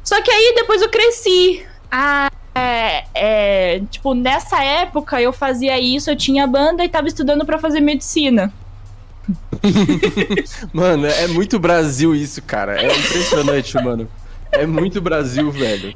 Só 0.03 0.23
que 0.23 0.31
aí 0.31 0.55
depois 0.57 0.81
eu 0.81 0.89
cresci. 0.89 1.67
Ah, 1.93 2.31
é, 2.59 3.05
é, 3.15 3.83
tipo, 3.91 4.15
nessa 4.15 4.63
época 4.63 5.21
eu 5.21 5.33
fazia 5.33 5.79
isso, 5.79 6.11
eu 6.11 6.17
tinha 6.17 6.47
banda 6.47 6.85
e 6.85 6.89
tava 6.89 7.09
estudando 7.09 7.45
para 7.45 7.59
fazer 7.59 7.81
medicina. 7.81 8.53
mano, 10.73 11.07
é 11.07 11.27
muito 11.29 11.59
Brasil 11.59 12.15
isso, 12.15 12.43
cara. 12.43 12.81
É 12.81 12.87
impressionante, 12.87 13.75
mano. 13.83 14.09
É 14.51 14.67
muito 14.67 15.01
Brasil, 15.01 15.51
velho. 15.51 15.95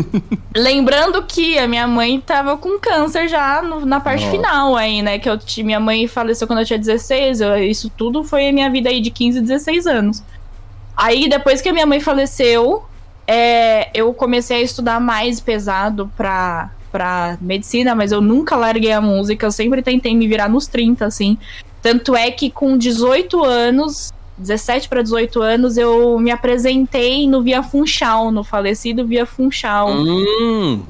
Lembrando 0.56 1.22
que 1.22 1.58
a 1.58 1.68
minha 1.68 1.86
mãe 1.86 2.18
tava 2.18 2.56
com 2.56 2.78
câncer 2.78 3.28
já 3.28 3.60
no, 3.60 3.84
na 3.84 4.00
parte 4.00 4.24
Nossa. 4.24 4.36
final 4.36 4.74
aí, 4.74 5.02
né? 5.02 5.18
Que 5.18 5.28
eu, 5.28 5.38
minha 5.58 5.78
mãe 5.78 6.06
faleceu 6.06 6.46
quando 6.46 6.60
eu 6.60 6.64
tinha 6.64 6.78
16. 6.78 7.40
Eu, 7.42 7.58
isso 7.58 7.90
tudo 7.90 8.24
foi 8.24 8.48
a 8.48 8.52
minha 8.52 8.70
vida 8.70 8.88
aí 8.88 9.00
de 9.00 9.10
15, 9.10 9.42
16 9.42 9.86
anos. 9.86 10.22
Aí, 10.96 11.28
depois 11.28 11.60
que 11.60 11.68
a 11.68 11.72
minha 11.72 11.86
mãe 11.86 12.00
faleceu, 12.00 12.84
é, 13.32 13.88
eu 13.94 14.12
comecei 14.12 14.56
a 14.56 14.60
estudar 14.60 14.98
mais 14.98 15.38
pesado 15.38 16.10
pra, 16.16 16.68
pra 16.90 17.38
medicina, 17.40 17.94
mas 17.94 18.10
eu 18.10 18.20
nunca 18.20 18.56
larguei 18.56 18.90
a 18.90 19.00
música, 19.00 19.46
eu 19.46 19.52
sempre 19.52 19.82
tentei 19.82 20.16
me 20.16 20.26
virar 20.26 20.48
nos 20.48 20.66
30, 20.66 21.06
assim. 21.06 21.38
Tanto 21.80 22.16
é 22.16 22.32
que 22.32 22.50
com 22.50 22.76
18 22.76 23.44
anos, 23.44 24.12
17 24.36 24.88
para 24.88 25.00
18 25.00 25.40
anos, 25.40 25.76
eu 25.76 26.18
me 26.18 26.32
apresentei 26.32 27.28
no 27.28 27.40
Via 27.40 27.62
Funchal, 27.62 28.32
no 28.32 28.42
falecido 28.42 29.06
Via 29.06 29.24
Funchal. 29.24 29.90
Hum. 29.92 30.82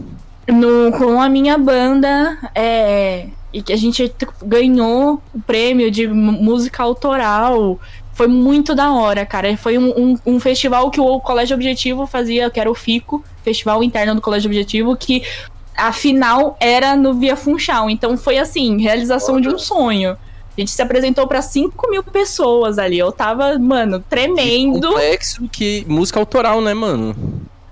No, 0.48 0.92
com 0.96 1.20
a 1.20 1.28
minha 1.28 1.58
banda, 1.58 2.38
é, 2.54 3.26
e 3.52 3.60
que 3.60 3.72
a 3.72 3.76
gente 3.76 4.10
ganhou 4.42 5.20
o 5.34 5.40
prêmio 5.42 5.90
de 5.90 6.08
música 6.08 6.82
autoral. 6.82 7.78
Foi 8.12 8.26
muito 8.26 8.74
da 8.74 8.92
hora, 8.92 9.24
cara. 9.24 9.56
Foi 9.56 9.78
um, 9.78 9.90
um, 9.90 10.18
um, 10.26 10.40
festival 10.40 10.90
que 10.90 11.00
o 11.00 11.20
Colégio 11.20 11.54
Objetivo 11.56 12.06
fazia, 12.06 12.50
que 12.50 12.60
era 12.60 12.70
o 12.70 12.74
FICO, 12.74 13.24
Festival 13.42 13.82
Interno 13.82 14.14
do 14.14 14.20
Colégio 14.20 14.48
Objetivo, 14.48 14.96
que 14.96 15.22
a 15.76 15.92
final 15.92 16.56
era 16.60 16.94
no 16.96 17.14
Via 17.14 17.36
Funchal. 17.36 17.88
Então 17.88 18.16
foi 18.16 18.38
assim, 18.38 18.80
realização 18.80 19.36
Olha. 19.36 19.42
de 19.42 19.48
um 19.48 19.58
sonho. 19.58 20.16
A 20.56 20.60
gente 20.60 20.72
se 20.72 20.82
apresentou 20.82 21.26
para 21.26 21.40
5 21.40 21.90
mil 21.90 22.02
pessoas 22.02 22.78
ali. 22.78 22.98
Eu 22.98 23.12
tava, 23.12 23.58
mano, 23.58 24.04
tremendo. 24.10 24.80
Que 24.80 24.86
complexo 24.86 25.48
que 25.48 25.84
música 25.88 26.18
autoral, 26.18 26.60
né, 26.60 26.74
mano? 26.74 27.14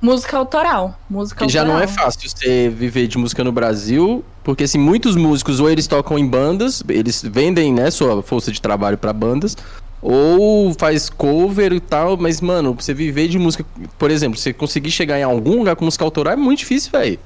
Música 0.01 0.39
autoral. 0.39 0.99
Música 1.11 1.45
e 1.45 1.49
já 1.49 1.65
não 1.65 1.79
é 1.79 1.87
fácil 1.87 2.31
você 2.31 2.69
viver 2.69 3.09
de 3.09 3.19
música 3.19 3.43
no 3.43 3.51
Brasil, 3.51 4.25
porque 4.45 4.65
assim, 4.65 4.79
muitos 4.79 5.17
músicos 5.17 5.59
ou 5.59 5.69
eles 5.69 5.89
tocam 5.89 6.17
em 6.17 6.27
bandas, 6.27 6.83
eles 6.89 7.21
vendem, 7.23 7.73
né, 7.73 7.91
sua 7.91 8.23
força 8.23 8.53
de 8.53 8.63
trabalho 8.63 8.97
para 8.97 9.13
bandas, 9.13 9.57
ou 10.01 10.75
faz 10.75 11.11
cover 11.11 11.73
e 11.73 11.81
tal, 11.81 12.17
mas, 12.17 12.41
mano, 12.41 12.75
pra 12.75 12.85
você 12.85 12.95
viver 12.95 13.29
de 13.29 13.39
música. 13.39 13.65
Por 13.99 14.11
exemplo, 14.11 14.39
você 14.39 14.53
conseguir 14.53 14.91
chegar 14.91 15.19
em 15.19 15.23
algum 15.23 15.59
lugar 15.59 15.77
com 15.77 15.85
música 15.85 16.05
autoral 16.05 16.33
é 16.33 16.37
muito 16.37 16.61
difícil, 16.61 16.93
velho. 16.93 17.19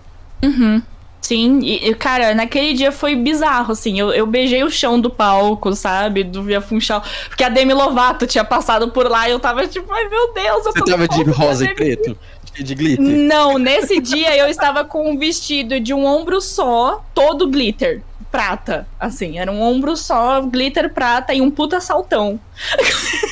Uhum. 0.43 0.83
Sim, 1.21 1.61
e, 1.61 1.95
cara, 1.95 2.35
naquele 2.35 2.73
dia 2.75 2.91
foi 2.91 3.15
bizarro, 3.15 3.73
assim. 3.73 3.99
Eu, 3.99 4.11
eu 4.11 4.27
beijei 4.27 4.65
o 4.65 4.71
chão 4.71 5.01
do 5.01 5.09
palco, 5.09 5.73
sabe? 5.73 6.25
Do 6.25 6.43
Via 6.43 6.61
Funchal. 6.61 7.01
Porque 7.29 7.45
a 7.45 7.49
Demi 7.49 7.73
Lovato 7.73 8.27
tinha 8.27 8.45
passado 8.45 8.91
por 8.91 9.09
lá 9.09 9.29
e 9.29 9.33
eu 9.33 9.39
tava 9.39 9.67
tipo, 9.69 9.93
ai 9.93 10.09
meu 10.09 10.33
Deus, 10.35 10.67
eu 10.67 10.73
Você 10.73 10.85
tava 10.85 11.07
de 11.07 11.23
rosa 11.31 11.65
e 11.65 11.75
preto? 11.75 12.19
De 12.53 12.75
glitter? 12.75 13.07
Não, 13.07 13.57
nesse 13.57 13.99
dia 14.01 14.37
eu 14.37 14.47
estava 14.47 14.85
com 14.85 15.11
um 15.11 15.17
vestido 15.17 15.81
de 15.81 15.95
um 15.95 16.05
ombro 16.05 16.41
só, 16.41 17.03
todo 17.15 17.49
glitter 17.49 18.03
prata, 18.33 18.89
assim. 18.99 19.39
Era 19.39 19.53
um 19.53 19.61
ombro 19.61 19.95
só, 19.95 20.41
glitter 20.41 20.93
prata 20.93 21.35
e 21.35 21.43
um 21.43 21.51
puta 21.51 21.81
saltão. 21.81 22.41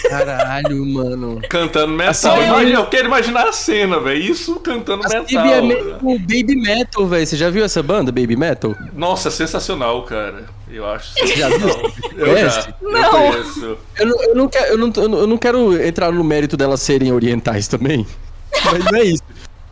Caralho, 0.08 0.84
mano. 0.84 1.40
Cantando 1.48 1.94
metal. 1.94 2.10
Assim, 2.10 2.70
eu 2.70 2.86
quero 2.86 3.06
imaginar 3.06 3.48
a 3.48 3.52
cena, 3.52 3.98
velho. 3.98 4.22
Isso 4.22 4.56
cantando 4.56 5.06
assim, 5.06 5.16
metal. 5.34 5.46
É 5.46 5.62
meio 5.62 5.98
Baby 6.00 6.56
Metal, 6.56 7.06
velho. 7.06 7.26
Você 7.26 7.36
já 7.36 7.48
viu 7.48 7.64
essa 7.64 7.82
banda, 7.82 8.12
Baby 8.12 8.36
Metal? 8.36 8.76
Nossa, 8.92 9.30
sensacional, 9.30 10.02
cara. 10.02 10.44
Eu 10.70 10.86
acho. 10.86 11.14
Você 11.14 11.36
já 11.36 11.48
viu? 11.48 11.68
Eu 12.16 12.36
já. 12.36 12.74
Não. 12.82 13.32
Eu, 13.32 13.78
eu, 13.98 14.06
não, 14.06 14.22
eu, 14.22 14.34
não 14.34 14.48
quero, 14.48 14.66
eu, 14.66 14.78
não, 14.78 15.18
eu 15.18 15.26
não 15.26 15.38
quero 15.38 15.82
entrar 15.82 16.12
no 16.12 16.22
mérito 16.22 16.56
delas 16.56 16.82
serem 16.82 17.10
orientais 17.10 17.66
também. 17.66 18.06
Mas 18.64 18.84
não 18.84 18.98
é 18.98 19.04
isso. 19.04 19.22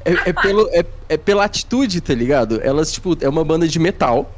É, 0.05 0.31
é, 0.31 0.33
pelo, 0.33 0.69
é, 0.73 0.85
é 1.11 1.17
pela 1.19 1.45
atitude, 1.45 2.01
tá 2.01 2.15
ligado? 2.15 2.61
Elas, 2.63 2.91
tipo, 2.91 3.17
é 3.21 3.29
uma 3.29 3.45
banda 3.45 3.69
de 3.69 3.79
metal 3.79 4.33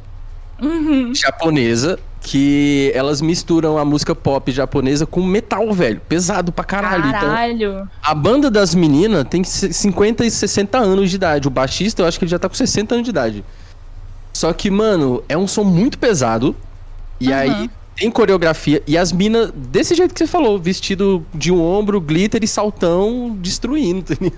uhum. 0.62 1.14
japonesa 1.14 1.98
que 2.20 2.92
elas 2.94 3.20
misturam 3.20 3.78
a 3.78 3.84
música 3.84 4.14
pop 4.14 4.52
japonesa 4.52 5.06
com 5.06 5.22
metal, 5.22 5.72
velho. 5.72 6.00
Pesado 6.08 6.52
pra 6.52 6.64
caralho. 6.64 7.06
Então, 7.06 7.20
caralho. 7.20 7.54
Então, 7.54 7.88
a 8.02 8.14
banda 8.14 8.50
das 8.50 8.74
meninas 8.74 9.24
tem 9.28 9.42
50 9.42 10.24
e 10.24 10.30
60 10.30 10.78
anos 10.78 11.10
de 11.10 11.16
idade. 11.16 11.48
O 11.48 11.50
baixista, 11.50 12.02
eu 12.02 12.06
acho 12.06 12.18
que 12.18 12.24
ele 12.24 12.30
já 12.30 12.38
tá 12.38 12.48
com 12.48 12.54
60 12.54 12.94
anos 12.94 13.04
de 13.04 13.10
idade. 13.10 13.44
Só 14.32 14.52
que, 14.52 14.70
mano, 14.70 15.22
é 15.28 15.36
um 15.36 15.48
som 15.48 15.64
muito 15.64 15.98
pesado. 15.98 16.54
E 17.18 17.28
uhum. 17.28 17.34
aí 17.34 17.70
tem 18.00 18.10
coreografia. 18.10 18.82
E 18.86 18.96
as 18.96 19.12
minas, 19.12 19.52
desse 19.54 19.94
jeito 19.94 20.14
que 20.14 20.18
você 20.18 20.26
falou, 20.26 20.58
vestido 20.58 21.24
de 21.34 21.52
um 21.52 21.62
ombro, 21.62 22.00
glitter 22.00 22.42
e 22.42 22.48
saltão, 22.48 23.36
destruindo. 23.38 24.16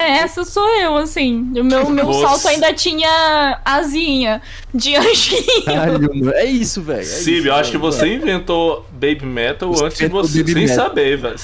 É, 0.00 0.18
essa 0.18 0.44
sou 0.44 0.66
eu, 0.80 0.96
assim. 0.96 1.52
O 1.56 1.62
meu, 1.62 1.88
meu 1.88 2.12
salto 2.14 2.48
ainda 2.48 2.72
tinha 2.72 3.60
asinha 3.64 4.42
de 4.74 4.96
anjinho. 4.96 5.64
Caralho, 5.64 6.34
é 6.34 6.44
isso, 6.44 6.82
velho. 6.82 7.00
É 7.00 7.04
Sim, 7.04 7.44
eu 7.44 7.54
acho 7.54 7.70
que 7.70 7.78
você 7.78 8.14
inventou 8.14 8.84
Baby 8.92 9.24
Metal 9.24 9.72
você 9.72 9.84
antes 9.84 9.98
de 9.98 10.08
você, 10.08 10.44
sem 10.44 10.54
metal. 10.54 10.76
saber, 10.76 11.18
velho. 11.18 11.36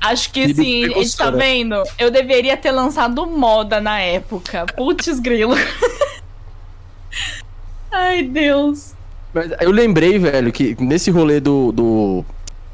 Acho 0.00 0.30
que 0.30 0.54
sim, 0.54 0.84
a 0.84 0.88
gente 0.88 1.16
tá 1.16 1.30
vendo? 1.30 1.82
Eu 1.98 2.10
deveria 2.10 2.56
ter 2.56 2.70
lançado 2.70 3.26
moda 3.26 3.80
na 3.80 4.00
época. 4.00 4.66
Putz, 4.76 5.18
grilo. 5.18 5.54
Ai, 7.90 8.22
Deus. 8.22 8.94
Mas 9.32 9.50
eu 9.60 9.70
lembrei, 9.70 10.18
velho, 10.18 10.52
que 10.52 10.76
nesse 10.80 11.10
rolê 11.10 11.40
do, 11.40 11.72
do 11.72 12.24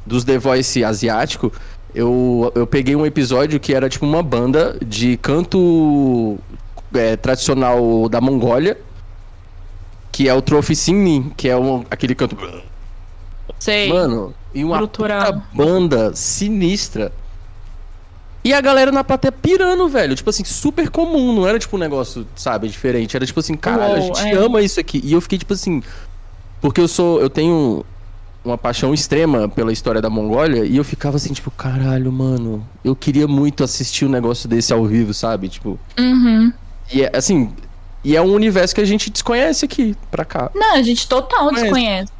dos 0.04 0.24
The 0.24 0.38
Voice 0.38 0.82
asiático, 0.82 1.52
eu, 1.94 2.52
eu 2.54 2.66
peguei 2.66 2.96
um 2.96 3.06
episódio 3.06 3.60
que 3.60 3.74
era 3.74 3.88
tipo 3.88 4.06
uma 4.06 4.22
banda 4.22 4.76
de 4.84 5.16
canto 5.18 6.38
é, 6.94 7.16
tradicional 7.16 8.08
da 8.08 8.20
Mongólia, 8.20 8.78
que 10.10 10.28
é 10.28 10.34
o 10.34 10.42
Trophy 10.42 10.74
Singing, 10.74 11.32
que 11.36 11.48
é 11.48 11.56
um, 11.56 11.84
aquele 11.90 12.14
canto. 12.14 12.36
Sei. 13.58 13.88
Mano, 13.88 14.34
e 14.54 14.64
uma 14.64 14.80
banda 15.54 16.14
sinistra. 16.14 17.12
E 18.44 18.52
a 18.52 18.60
galera 18.60 18.90
na 18.90 19.04
plateia 19.04 19.32
pirando, 19.32 19.88
velho. 19.88 20.14
Tipo 20.14 20.30
assim, 20.30 20.44
super 20.44 20.88
comum. 20.90 21.34
Não 21.34 21.46
era 21.46 21.58
tipo 21.58 21.76
um 21.76 21.78
negócio, 21.78 22.26
sabe, 22.36 22.68
diferente. 22.68 23.16
Era 23.16 23.26
tipo 23.26 23.40
assim, 23.40 23.54
caralho, 23.54 23.96
a 23.96 24.00
gente 24.00 24.20
é. 24.20 24.34
ama 24.34 24.62
isso 24.62 24.78
aqui. 24.78 25.00
E 25.04 25.12
eu 25.12 25.20
fiquei 25.20 25.38
tipo 25.38 25.52
assim, 25.52 25.82
porque 26.60 26.80
eu 26.80 26.88
sou. 26.88 27.20
Eu 27.20 27.30
tenho 27.30 27.84
uma 28.44 28.56
paixão 28.56 28.94
extrema 28.94 29.48
pela 29.48 29.72
história 29.72 30.00
da 30.00 30.08
Mongólia 30.08 30.64
e 30.64 30.76
eu 30.76 30.84
ficava 30.84 31.16
assim, 31.16 31.32
tipo, 31.32 31.50
caralho, 31.50 32.10
mano, 32.10 32.66
eu 32.84 32.96
queria 32.96 33.26
muito 33.28 33.62
assistir 33.62 34.06
um 34.06 34.08
negócio 34.08 34.48
desse 34.48 34.72
ao 34.72 34.84
vivo, 34.84 35.12
sabe? 35.12 35.48
Tipo. 35.48 35.78
Uhum. 35.98 36.52
E 36.92 37.02
é, 37.02 37.10
assim. 37.14 37.52
E 38.04 38.16
é 38.16 38.22
um 38.22 38.32
universo 38.32 38.74
que 38.74 38.80
a 38.80 38.84
gente 38.84 39.10
desconhece 39.10 39.64
aqui, 39.64 39.94
pra 40.10 40.24
cá. 40.24 40.50
Não, 40.54 40.76
a 40.76 40.82
gente 40.82 41.06
total 41.08 41.50
desconhece. 41.52 42.12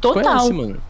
Total. 0.00 0.22
Conhece, 0.22 0.52
mano. 0.52 0.80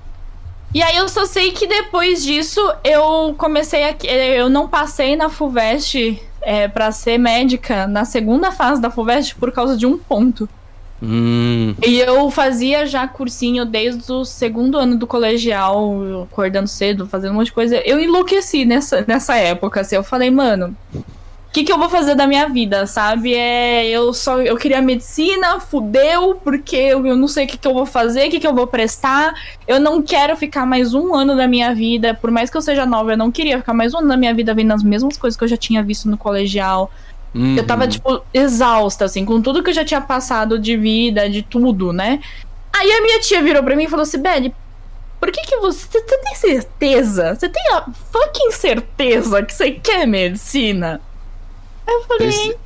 E 0.72 0.82
aí 0.82 0.96
eu 0.96 1.08
só 1.08 1.24
sei 1.24 1.52
que 1.52 1.66
depois 1.66 2.22
disso 2.22 2.60
eu 2.82 3.34
comecei 3.38 3.84
a. 3.84 3.94
Eu 4.04 4.50
não 4.50 4.68
passei 4.68 5.16
na 5.16 5.30
FUVEST 5.30 6.20
é, 6.42 6.68
pra 6.68 6.92
ser 6.92 7.16
médica 7.16 7.86
na 7.86 8.04
segunda 8.04 8.50
fase 8.50 8.80
da 8.80 8.90
FUVEST 8.90 9.36
por 9.36 9.52
causa 9.52 9.76
de 9.76 9.86
um 9.86 9.96
ponto. 9.96 10.48
Hum. 11.02 11.74
E 11.86 11.98
eu 11.98 12.30
fazia 12.30 12.86
já 12.86 13.06
cursinho 13.06 13.64
desde 13.64 14.10
o 14.10 14.24
segundo 14.24 14.78
ano 14.78 14.96
do 14.96 15.06
colegial, 15.06 16.24
acordando 16.30 16.68
cedo, 16.68 17.06
fazendo 17.06 17.32
um 17.32 17.34
monte 17.34 17.46
de 17.46 17.52
coisa. 17.52 17.76
Eu 17.84 18.00
enlouqueci 18.00 18.64
nessa, 18.64 19.04
nessa 19.06 19.36
época, 19.36 19.80
assim. 19.80 19.96
Eu 19.96 20.04
falei, 20.04 20.30
mano, 20.30 20.74
o 20.94 21.52
que, 21.52 21.62
que 21.62 21.72
eu 21.72 21.78
vou 21.78 21.88
fazer 21.88 22.14
da 22.14 22.26
minha 22.26 22.48
vida, 22.48 22.86
sabe? 22.86 23.34
É, 23.34 23.86
eu 23.88 24.12
só 24.12 24.40
eu 24.40 24.56
queria 24.56 24.80
medicina, 24.80 25.60
fudeu, 25.60 26.34
porque 26.42 26.74
eu, 26.74 27.06
eu 27.06 27.16
não 27.16 27.28
sei 27.28 27.44
o 27.44 27.48
que, 27.48 27.58
que 27.58 27.68
eu 27.68 27.74
vou 27.74 27.86
fazer, 27.86 28.26
o 28.26 28.30
que, 28.30 28.40
que 28.40 28.46
eu 28.46 28.54
vou 28.54 28.66
prestar. 28.66 29.34
Eu 29.68 29.78
não 29.78 30.02
quero 30.02 30.36
ficar 30.36 30.66
mais 30.66 30.94
um 30.94 31.14
ano 31.14 31.36
da 31.36 31.46
minha 31.46 31.74
vida, 31.74 32.14
por 32.14 32.30
mais 32.30 32.50
que 32.50 32.56
eu 32.56 32.62
seja 32.62 32.86
nova, 32.86 33.12
eu 33.12 33.16
não 33.16 33.30
queria 33.30 33.58
ficar 33.58 33.74
mais 33.74 33.94
um 33.94 33.98
ano 33.98 34.08
da 34.08 34.16
minha 34.16 34.34
vida 34.34 34.54
vendo 34.54 34.72
as 34.72 34.82
mesmas 34.82 35.16
coisas 35.16 35.36
que 35.36 35.44
eu 35.44 35.48
já 35.48 35.56
tinha 35.56 35.82
visto 35.82 36.08
no 36.08 36.16
colegial. 36.16 36.90
Uhum. 37.34 37.56
Eu 37.56 37.66
tava, 37.66 37.88
tipo, 37.88 38.22
exausta, 38.32 39.04
assim, 39.04 39.24
com 39.24 39.42
tudo 39.42 39.62
que 39.62 39.70
eu 39.70 39.74
já 39.74 39.84
tinha 39.84 40.00
passado 40.00 40.58
de 40.58 40.76
vida, 40.76 41.28
de 41.28 41.42
tudo, 41.42 41.92
né? 41.92 42.20
Aí 42.72 42.90
a 42.92 43.02
minha 43.02 43.20
tia 43.20 43.42
virou 43.42 43.62
pra 43.62 43.74
mim 43.74 43.84
e 43.84 43.88
falou 43.88 44.04
assim, 44.04 44.18
Belly, 44.18 44.54
por 45.18 45.32
que 45.32 45.40
que 45.42 45.56
você... 45.56 45.86
Você 45.86 46.18
tem 46.18 46.34
certeza? 46.36 47.34
Você 47.34 47.48
tem 47.48 47.62
a 47.72 47.86
fucking 48.12 48.52
certeza 48.52 49.42
que 49.42 49.52
você 49.52 49.72
quer 49.72 50.06
medicina? 50.06 51.00
Aí 51.86 51.94
eu 51.94 52.02
falei, 52.04 52.28
Esse, 52.28 52.56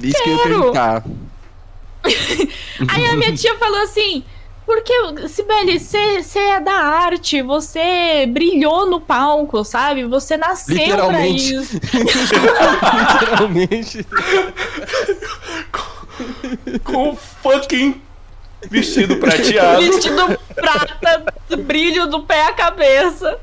Isso 0.00 0.22
que 0.22 0.30
eu 0.30 0.36
ia 0.36 0.42
perguntar. 0.42 1.04
Aí 2.88 3.06
a 3.06 3.16
minha 3.16 3.34
tia 3.34 3.56
falou 3.56 3.82
assim... 3.82 4.24
Porque, 4.66 4.92
Sibeli, 5.28 5.78
você 5.78 6.38
é 6.38 6.60
da 6.60 6.72
arte, 6.72 7.40
você 7.40 8.26
brilhou 8.26 8.90
no 8.90 9.00
palco, 9.00 9.64
sabe? 9.64 10.04
Você 10.04 10.36
nasceu 10.36 11.06
pra 11.06 11.24
isso. 11.24 11.78
Literalmente. 13.22 14.06
com, 15.72 16.78
com 16.80 17.16
fucking 17.16 18.05
Vestido 18.70 19.16
prateado. 19.16 19.82
Vestido 19.82 20.38
prata, 20.54 21.24
brilho 21.58 22.06
do 22.06 22.22
pé 22.22 22.46
à 22.46 22.52
cabeça. 22.52 23.38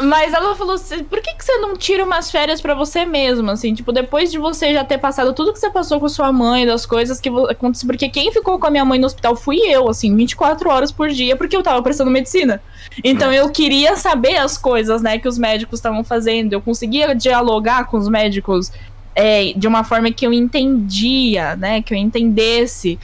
Mas 0.00 0.32
ela 0.32 0.56
falou 0.56 0.74
assim: 0.74 1.04
por 1.04 1.20
que, 1.20 1.34
que 1.34 1.44
você 1.44 1.58
não 1.58 1.76
tira 1.76 2.04
umas 2.04 2.30
férias 2.30 2.60
para 2.60 2.74
você 2.74 3.04
mesmo? 3.04 3.50
Assim, 3.50 3.74
tipo, 3.74 3.92
depois 3.92 4.32
de 4.32 4.38
você 4.38 4.72
já 4.72 4.84
ter 4.84 4.98
passado 4.98 5.32
tudo 5.32 5.52
que 5.52 5.58
você 5.58 5.70
passou 5.70 6.00
com 6.00 6.08
sua 6.08 6.32
mãe, 6.32 6.66
das 6.66 6.86
coisas 6.86 7.20
que 7.20 7.28
aconteceram. 7.28 7.88
Porque 7.88 8.08
quem 8.08 8.32
ficou 8.32 8.58
com 8.58 8.66
a 8.66 8.70
minha 8.70 8.84
mãe 8.84 8.98
no 8.98 9.06
hospital 9.06 9.36
fui 9.36 9.58
eu, 9.58 9.88
assim, 9.88 10.14
24 10.16 10.68
horas 10.70 10.90
por 10.90 11.08
dia, 11.08 11.36
porque 11.36 11.56
eu 11.56 11.62
tava 11.62 11.82
prestando 11.82 12.10
medicina. 12.10 12.62
Então 13.04 13.32
eu 13.32 13.48
queria 13.50 13.96
saber 13.96 14.36
as 14.36 14.56
coisas, 14.56 15.02
né, 15.02 15.18
que 15.18 15.28
os 15.28 15.38
médicos 15.38 15.78
estavam 15.78 16.02
fazendo. 16.02 16.52
Eu 16.54 16.60
conseguia 16.60 17.14
dialogar 17.14 17.86
com 17.86 17.98
os 17.98 18.08
médicos 18.08 18.72
é, 19.14 19.52
de 19.56 19.66
uma 19.66 19.84
forma 19.84 20.10
que 20.10 20.26
eu 20.26 20.32
entendia, 20.32 21.56
né, 21.56 21.82
que 21.82 21.94
eu 21.94 21.98
entendesse 21.98 22.98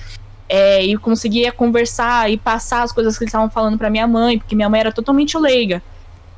é, 0.55 0.85
e 0.85 0.99
conseguia 0.99 1.51
conversar 1.51 2.31
e 2.31 2.37
passar 2.37 2.83
as 2.83 2.93
coisas 2.93 3.17
que 3.17 3.25
eles 3.25 3.31
estavam 3.31 3.49
falando 3.49 3.79
para 3.79 3.89
minha 3.89 4.07
mãe, 4.07 4.37
porque 4.37 4.55
minha 4.55 4.69
mãe 4.69 4.81
era 4.81 4.93
totalmente 4.93 5.39
leiga. 5.39 5.83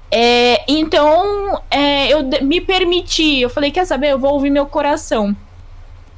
É, 0.08 0.62
então, 0.68 1.60
é, 1.68 2.12
eu 2.12 2.22
me 2.42 2.60
permiti, 2.60 3.40
eu 3.40 3.50
falei, 3.50 3.72
quer 3.72 3.84
saber, 3.84 4.12
eu 4.12 4.18
vou 4.18 4.34
ouvir 4.34 4.50
meu 4.50 4.66
coração. 4.66 5.36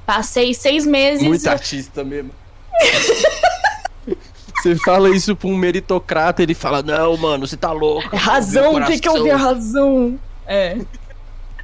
Passei 0.04 0.52
seis 0.52 0.84
meses. 0.84 1.26
Muito 1.26 1.48
artista 1.48 2.04
mesmo. 2.04 2.32
Você 4.60 4.76
fala 4.76 5.08
isso 5.08 5.34
pra 5.34 5.48
um 5.48 5.56
meritocrata, 5.56 6.42
ele 6.42 6.54
fala, 6.54 6.82
não, 6.82 7.16
mano, 7.16 7.46
você 7.46 7.56
tá 7.56 7.70
louco. 7.70 8.08
É 8.14 8.18
razão, 8.18 8.82
tem 8.84 8.98
que 8.98 9.08
ouvir 9.08 9.30
a 9.30 9.36
razão. 9.36 10.18
É. 10.46 10.78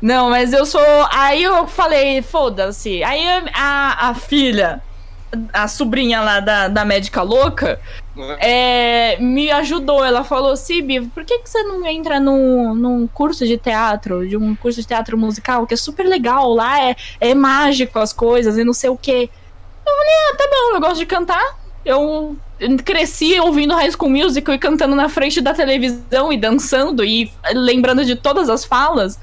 Não, 0.01 0.31
mas 0.31 0.53
eu 0.53 0.65
sou. 0.65 0.81
Aí 1.11 1.43
eu 1.43 1.67
falei, 1.67 2.23
foda-se. 2.23 3.03
Aí 3.03 3.27
a, 3.55 4.11
a 4.11 4.15
filha 4.15 4.81
a 5.53 5.67
sobrinha 5.67 6.21
lá 6.21 6.41
da, 6.41 6.69
da 6.69 6.85
médica 6.85 7.23
louca, 7.23 7.81
é, 8.39 9.17
me 9.19 9.51
ajudou. 9.51 10.05
Ela 10.05 10.25
falou, 10.25 10.57
Sibi, 10.57 11.01
por 11.09 11.25
que, 11.25 11.39
que 11.39 11.49
você 11.49 11.63
não 11.63 11.87
entra 11.87 12.21
num, 12.21 12.75
num 12.75 13.07
curso 13.07 13.47
de 13.47 13.57
teatro, 13.57 14.29
de 14.29 14.37
um 14.37 14.55
curso 14.55 14.81
de 14.81 14.87
teatro 14.87 15.17
musical, 15.17 15.67
que 15.67 15.75
é 15.75 15.77
super 15.77 16.07
legal, 16.07 16.53
lá 16.53 16.81
é, 16.81 16.97
é 17.21 17.35
mágico 17.35 17.99
as 17.99 18.13
coisas 18.13 18.59
e 18.59 18.65
não 18.65 18.75
sei 18.75 18.91
o 18.91 18.97
quê. 18.97 19.31
Eu 19.87 19.97
falei, 19.97 20.15
ah, 20.31 20.37
tá 20.37 20.49
bom, 20.51 20.77
eu 20.77 20.81
gosto 20.81 20.99
de 20.99 21.07
cantar. 21.07 21.63
Eu 21.85 22.37
cresci 22.85 23.41
ouvindo 23.41 23.75
High 23.75 23.91
School 23.91 24.11
Musical 24.11 24.55
e 24.55 24.59
cantando 24.59 24.95
na 24.95 25.09
frente 25.09 25.41
da 25.41 25.53
televisão 25.53 26.33
e 26.33 26.37
dançando 26.37 27.05
e 27.05 27.33
lembrando 27.53 28.05
de 28.05 28.15
todas 28.15 28.49
as 28.49 28.65
falas. 28.65 29.19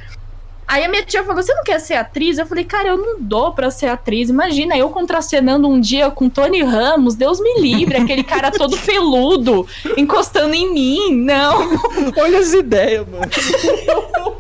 Aí 0.69 0.85
a 0.85 0.87
minha 0.87 1.03
tia 1.03 1.23
falou: 1.23 1.41
Você 1.41 1.51
não 1.51 1.63
quer 1.63 1.79
ser 1.79 1.95
atriz? 1.95 2.37
Eu 2.37 2.45
falei: 2.45 2.63
Cara, 2.63 2.89
eu 2.89 2.97
não 2.97 3.19
dou 3.19 3.51
pra 3.51 3.71
ser 3.71 3.87
atriz. 3.87 4.29
Imagina 4.29 4.77
eu 4.77 4.89
contracenando 4.91 5.67
um 5.67 5.81
dia 5.81 6.11
com 6.11 6.29
Tony 6.29 6.61
Ramos, 6.61 7.15
Deus 7.15 7.39
me 7.39 7.59
livre, 7.59 7.97
aquele 7.97 8.23
cara 8.23 8.51
todo 8.51 8.77
peludo 8.85 9.67
encostando 9.97 10.53
em 10.53 10.71
mim. 10.71 11.15
Não. 11.15 11.71
Olha 12.15 12.37
as 12.37 12.53
ideias, 12.53 13.03
mano. 13.07 13.25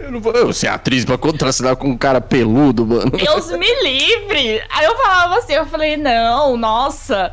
Eu 0.00 0.10
não 0.10 0.20
vou 0.20 0.32
eu 0.32 0.52
ser 0.52 0.68
atriz 0.68 1.04
pra 1.04 1.18
contracenar 1.18 1.76
com 1.76 1.88
um 1.88 1.96
cara 1.96 2.20
peludo, 2.20 2.86
mano. 2.86 3.10
Deus 3.10 3.50
me 3.52 3.82
livre! 3.82 4.62
Aí 4.70 4.84
eu 4.84 4.96
falava 4.96 5.38
assim, 5.38 5.52
eu 5.52 5.66
falei, 5.66 5.96
não, 5.96 6.56
nossa. 6.56 7.32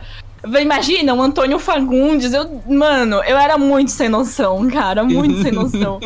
Imagina, 0.61 1.13
o 1.13 1.21
Antônio 1.21 1.57
Fagundes, 1.57 2.33
eu, 2.33 2.61
mano, 2.67 3.23
eu 3.23 3.37
era 3.37 3.57
muito 3.57 3.91
sem 3.91 4.09
noção, 4.09 4.67
cara, 4.69 5.03
muito 5.03 5.41
sem 5.41 5.51
noção. 5.51 5.99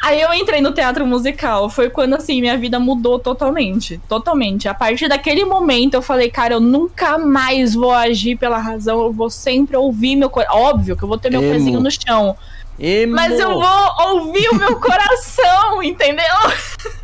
Aí 0.00 0.18
eu 0.20 0.32
entrei 0.32 0.62
no 0.62 0.72
teatro 0.72 1.06
musical. 1.06 1.68
Foi 1.68 1.90
quando, 1.90 2.14
assim, 2.14 2.40
minha 2.40 2.56
vida 2.56 2.80
mudou 2.80 3.18
totalmente. 3.18 4.00
Totalmente. 4.08 4.66
A 4.66 4.74
partir 4.74 5.08
daquele 5.08 5.44
momento, 5.44 5.94
eu 5.94 6.02
falei, 6.02 6.30
cara, 6.30 6.54
eu 6.54 6.60
nunca 6.60 7.18
mais 7.18 7.74
vou 7.74 7.92
agir 7.92 8.36
pela 8.36 8.56
razão. 8.56 9.02
Eu 9.02 9.12
vou 9.12 9.28
sempre 9.28 9.76
ouvir 9.76 10.16
meu 10.16 10.30
coração. 10.30 10.56
Óbvio 10.56 10.96
que 10.96 11.02
eu 11.02 11.08
vou 11.08 11.18
ter 11.18 11.30
meu 11.30 11.42
Emo. 11.42 11.52
pezinho 11.52 11.80
no 11.80 11.90
chão. 11.90 12.34
Emo. 12.78 13.14
Mas 13.14 13.38
eu 13.38 13.50
vou 13.50 14.14
ouvir 14.14 14.48
o 14.48 14.54
meu 14.54 14.76
coração, 14.80 15.82
entendeu? 15.82 16.24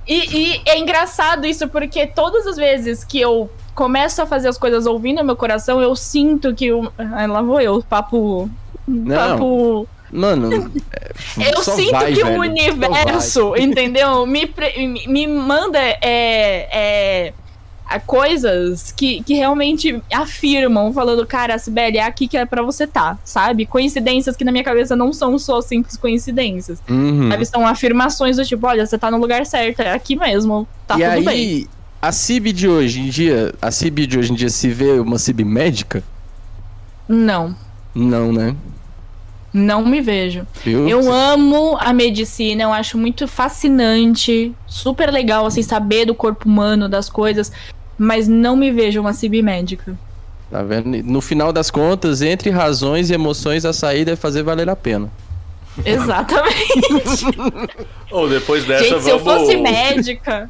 e, 0.08 0.38
e 0.38 0.62
é 0.66 0.80
engraçado 0.80 1.46
isso, 1.46 1.68
porque 1.68 2.08
todas 2.08 2.48
as 2.48 2.58
vezes 2.58 3.04
que 3.04 3.22
eu 3.22 3.52
começo 3.76 4.20
a 4.20 4.26
fazer 4.26 4.48
as 4.48 4.58
coisas 4.58 4.88
ouvindo 4.88 5.22
o 5.22 5.24
meu 5.24 5.36
coração, 5.36 5.80
eu 5.80 5.96
sinto 5.96 6.56
que. 6.56 6.66
Eu... 6.66 6.92
Ah, 6.98 7.28
lá 7.28 7.44
vou 7.44 7.62
eu, 7.62 7.84
papo. 7.84 8.50
Não. 8.88 9.16
Papo 9.16 9.88
Mano, 10.11 10.72
é, 11.40 11.52
eu 11.53 11.64
sinto 11.64 11.91
vai, 11.91 12.14
que 12.14 12.23
velho. 12.23 12.38
o 12.38 12.41
universo, 12.41 13.56
entendeu? 13.57 14.26
Me, 14.26 14.49
me 15.07 15.27
manda 15.27 15.80
é, 15.80 15.99
é, 16.02 17.34
coisas 18.06 18.91
que, 18.91 19.23
que 19.23 19.34
realmente 19.34 20.02
afirmam, 20.11 20.94
falando, 20.94 21.26
cara, 21.26 21.57
Sibeli, 21.57 21.98
é 21.98 22.03
aqui 22.03 22.27
que 22.27 22.38
é 22.38 22.45
pra 22.45 22.61
você 22.61 22.86
tá, 22.86 23.18
sabe? 23.23 23.65
Coincidências 23.65 24.36
que 24.36 24.44
na 24.44 24.52
minha 24.52 24.64
cabeça 24.64 24.95
não 24.95 25.11
são 25.11 25.38
só 25.38 25.61
simples 25.61 25.98
coincidências. 25.98 26.80
Uhum. 26.90 27.30
Sabe? 27.30 27.45
São 27.45 27.68
afirmações 27.68 28.38
do 28.38 28.45
tipo, 28.45 28.65
olha, 28.68 28.86
você 28.86 28.98
tá 28.98 29.10
no 29.10 29.18
lugar 29.18 29.45
certo, 29.45 29.82
é 29.82 29.94
aqui 29.94 30.15
mesmo, 30.15 30.68
tá 30.88 30.95
e 30.95 30.98
tudo 30.98 31.10
aí, 31.11 31.26
bem. 31.26 31.68
A 32.02 32.11
CIB 32.11 32.52
de 32.52 32.68
hoje 32.68 32.99
em 32.99 33.10
dia, 33.10 33.53
a 33.61 33.72
CIB 33.72 34.06
de 34.06 34.19
hoje 34.19 34.32
em 34.32 34.36
dia 34.36 34.49
se 34.49 34.69
vê 34.69 34.99
uma 34.99 35.18
CIB 35.18 35.44
médica? 35.44 36.03
Não. 37.07 37.56
Não, 37.94 38.32
né? 38.32 38.56
Não 39.56 39.86
me 39.86 40.02
vejo. 40.02 40.45
Eu, 40.65 40.86
eu 40.90 41.14
amo 41.14 41.77
a 41.80 41.94
medicina, 41.94 42.64
eu 42.64 42.73
acho 42.73 42.98
muito 42.98 43.26
fascinante, 43.26 44.53
super 44.68 45.10
legal, 45.10 45.45
assim, 45.45 45.61
saber 45.61 46.03
do 46.03 46.14
corpo 46.14 46.45
humano, 46.45 46.90
das 46.90 47.10
coisas, 47.10 47.53
mas 47.98 48.27
não 48.27 48.57
me 48.57 48.69
vejo 48.69 48.99
uma 48.99 49.14
CIB 49.14 49.41
médica. 49.41 49.98
Tá 50.52 50.61
vendo? 50.61 50.90
No 51.03 51.22
final 51.22 51.53
das 51.53 51.72
contas, 51.72 52.22
entre 52.22 52.49
razões 52.49 53.10
e 53.10 53.14
emoções, 53.14 53.64
a 53.64 53.72
saída 53.72 54.11
é 54.11 54.15
fazer 54.18 54.44
valer 54.44 54.68
a 54.68 54.76
pena. 54.76 55.10
Exatamente. 55.86 57.26
Ou 58.11 58.27
depois 58.27 58.65
dessa, 58.65 58.84
Gente, 58.84 58.91
vamos... 58.91 59.03
se 59.06 59.10
eu 59.10 59.19
fosse 59.22 59.56
médica. 59.56 60.49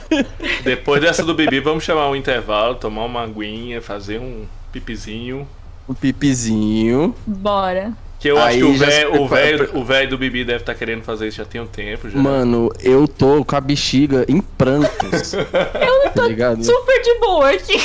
depois 0.64 1.02
dessa 1.02 1.22
do 1.22 1.34
Bibi, 1.34 1.60
vamos 1.60 1.84
chamar 1.84 2.08
um 2.08 2.16
intervalo, 2.16 2.76
tomar 2.76 3.04
uma 3.04 3.24
aguinha, 3.24 3.82
fazer 3.82 4.18
um 4.18 4.46
pipizinho. 4.72 5.46
Um 5.86 5.92
pipizinho. 5.92 7.14
Bora. 7.26 7.92
Que 8.22 8.28
eu 8.28 8.38
Aí 8.38 8.44
acho 8.50 8.56
que 8.58 9.16
o 9.18 9.26
velho, 9.26 10.06
o 10.06 10.10
do 10.10 10.16
Bibi 10.16 10.44
deve 10.44 10.60
estar 10.60 10.74
tá 10.74 10.78
querendo 10.78 11.02
fazer 11.02 11.26
isso 11.26 11.38
já 11.38 11.44
tem 11.44 11.60
um 11.60 11.66
tempo. 11.66 12.08
Já. 12.08 12.16
Mano, 12.16 12.70
eu 12.78 13.08
tô 13.08 13.44
com 13.44 13.56
a 13.56 13.60
bexiga 13.60 14.24
em 14.28 14.40
prantos. 14.40 15.34
eu 15.34 16.10
tô 16.14 16.32
tá 16.36 16.56
super 16.62 17.02
de 17.02 17.18
boa 17.18 17.50
aqui. 17.50 17.80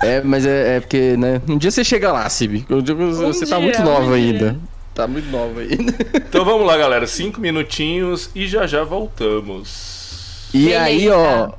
É, 0.00 0.20
mas 0.20 0.46
é, 0.46 0.76
é, 0.76 0.80
porque, 0.80 1.16
né? 1.16 1.42
Um 1.48 1.58
dia 1.58 1.72
você 1.72 1.82
chega 1.82 2.12
lá, 2.12 2.28
Sib. 2.28 2.64
Um 2.70 2.80
dia 2.80 2.94
você 2.94 3.44
tá 3.44 3.56
dia, 3.56 3.64
muito 3.64 3.82
nova 3.82 4.12
um 4.12 4.14
ainda. 4.14 4.56
Tá 4.94 5.08
muito 5.08 5.28
nova 5.28 5.60
ainda. 5.60 5.92
Então 6.28 6.44
vamos 6.44 6.64
lá, 6.64 6.76
galera. 6.76 7.08
Cinco 7.08 7.40
minutinhos 7.40 8.30
e 8.36 8.46
já 8.46 8.68
já 8.68 8.84
voltamos. 8.84 10.48
E 10.54 10.66
Beleza. 10.66 10.80
aí, 10.80 11.10
ó. 11.10 11.50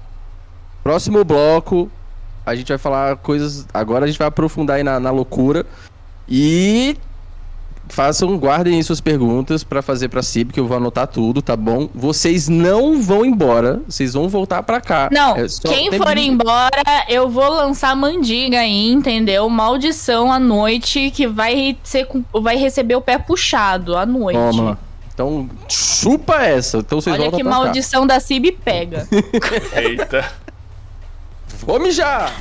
Próximo 0.81 1.25
bloco, 1.25 1.91
a 2.45 2.55
gente 2.55 2.69
vai 2.69 2.77
falar 2.77 3.17
coisas. 3.17 3.67
Agora 3.73 4.05
a 4.05 4.07
gente 4.07 4.17
vai 4.17 4.29
aprofundar 4.29 4.77
aí 4.77 4.83
na, 4.83 4.97
na 4.97 5.11
loucura. 5.11 5.65
E 6.25 6.95
façam, 7.89 8.37
guardem 8.37 8.81
suas 8.81 9.01
perguntas 9.01 9.63
para 9.63 9.81
fazer 9.81 10.09
para 10.09 10.23
CIB, 10.23 10.53
que 10.53 10.59
eu 10.59 10.67
vou 10.67 10.77
anotar 10.77 11.07
tudo, 11.07 11.41
tá 11.41 11.55
bom? 11.55 11.89
Vocês 11.93 12.47
não 12.47 13.01
vão 13.01 13.25
embora, 13.25 13.81
vocês 13.87 14.13
vão 14.13 14.27
voltar 14.27 14.63
para 14.63 14.81
cá. 14.81 15.09
Não, 15.11 15.35
é 15.35 15.45
quem 15.63 15.91
for 15.93 16.17
embora, 16.17 16.83
eu 17.07 17.29
vou 17.29 17.49
lançar 17.49 17.95
mandiga 17.95 18.59
aí, 18.59 18.91
entendeu? 18.91 19.47
Maldição 19.49 20.31
à 20.31 20.39
noite 20.39 21.11
que 21.11 21.27
vai 21.27 21.77
ser 21.83 22.07
vai 22.33 22.57
receber 22.57 22.95
o 22.95 23.01
pé 23.01 23.17
puxado 23.17 23.95
à 23.95 24.05
noite. 24.05 24.37
Toma. 24.37 24.79
Então, 25.13 25.47
chupa 25.69 26.41
essa. 26.43 26.79
Então 26.79 26.99
vocês 26.99 27.17
Olha 27.19 27.31
que 27.31 27.43
maldição 27.43 28.01
cá. 28.01 28.15
da 28.15 28.19
CIB 28.19 28.53
pega. 28.53 29.07
Eita. 29.77 30.31
Vamos 31.65 31.95
já! 31.95 32.31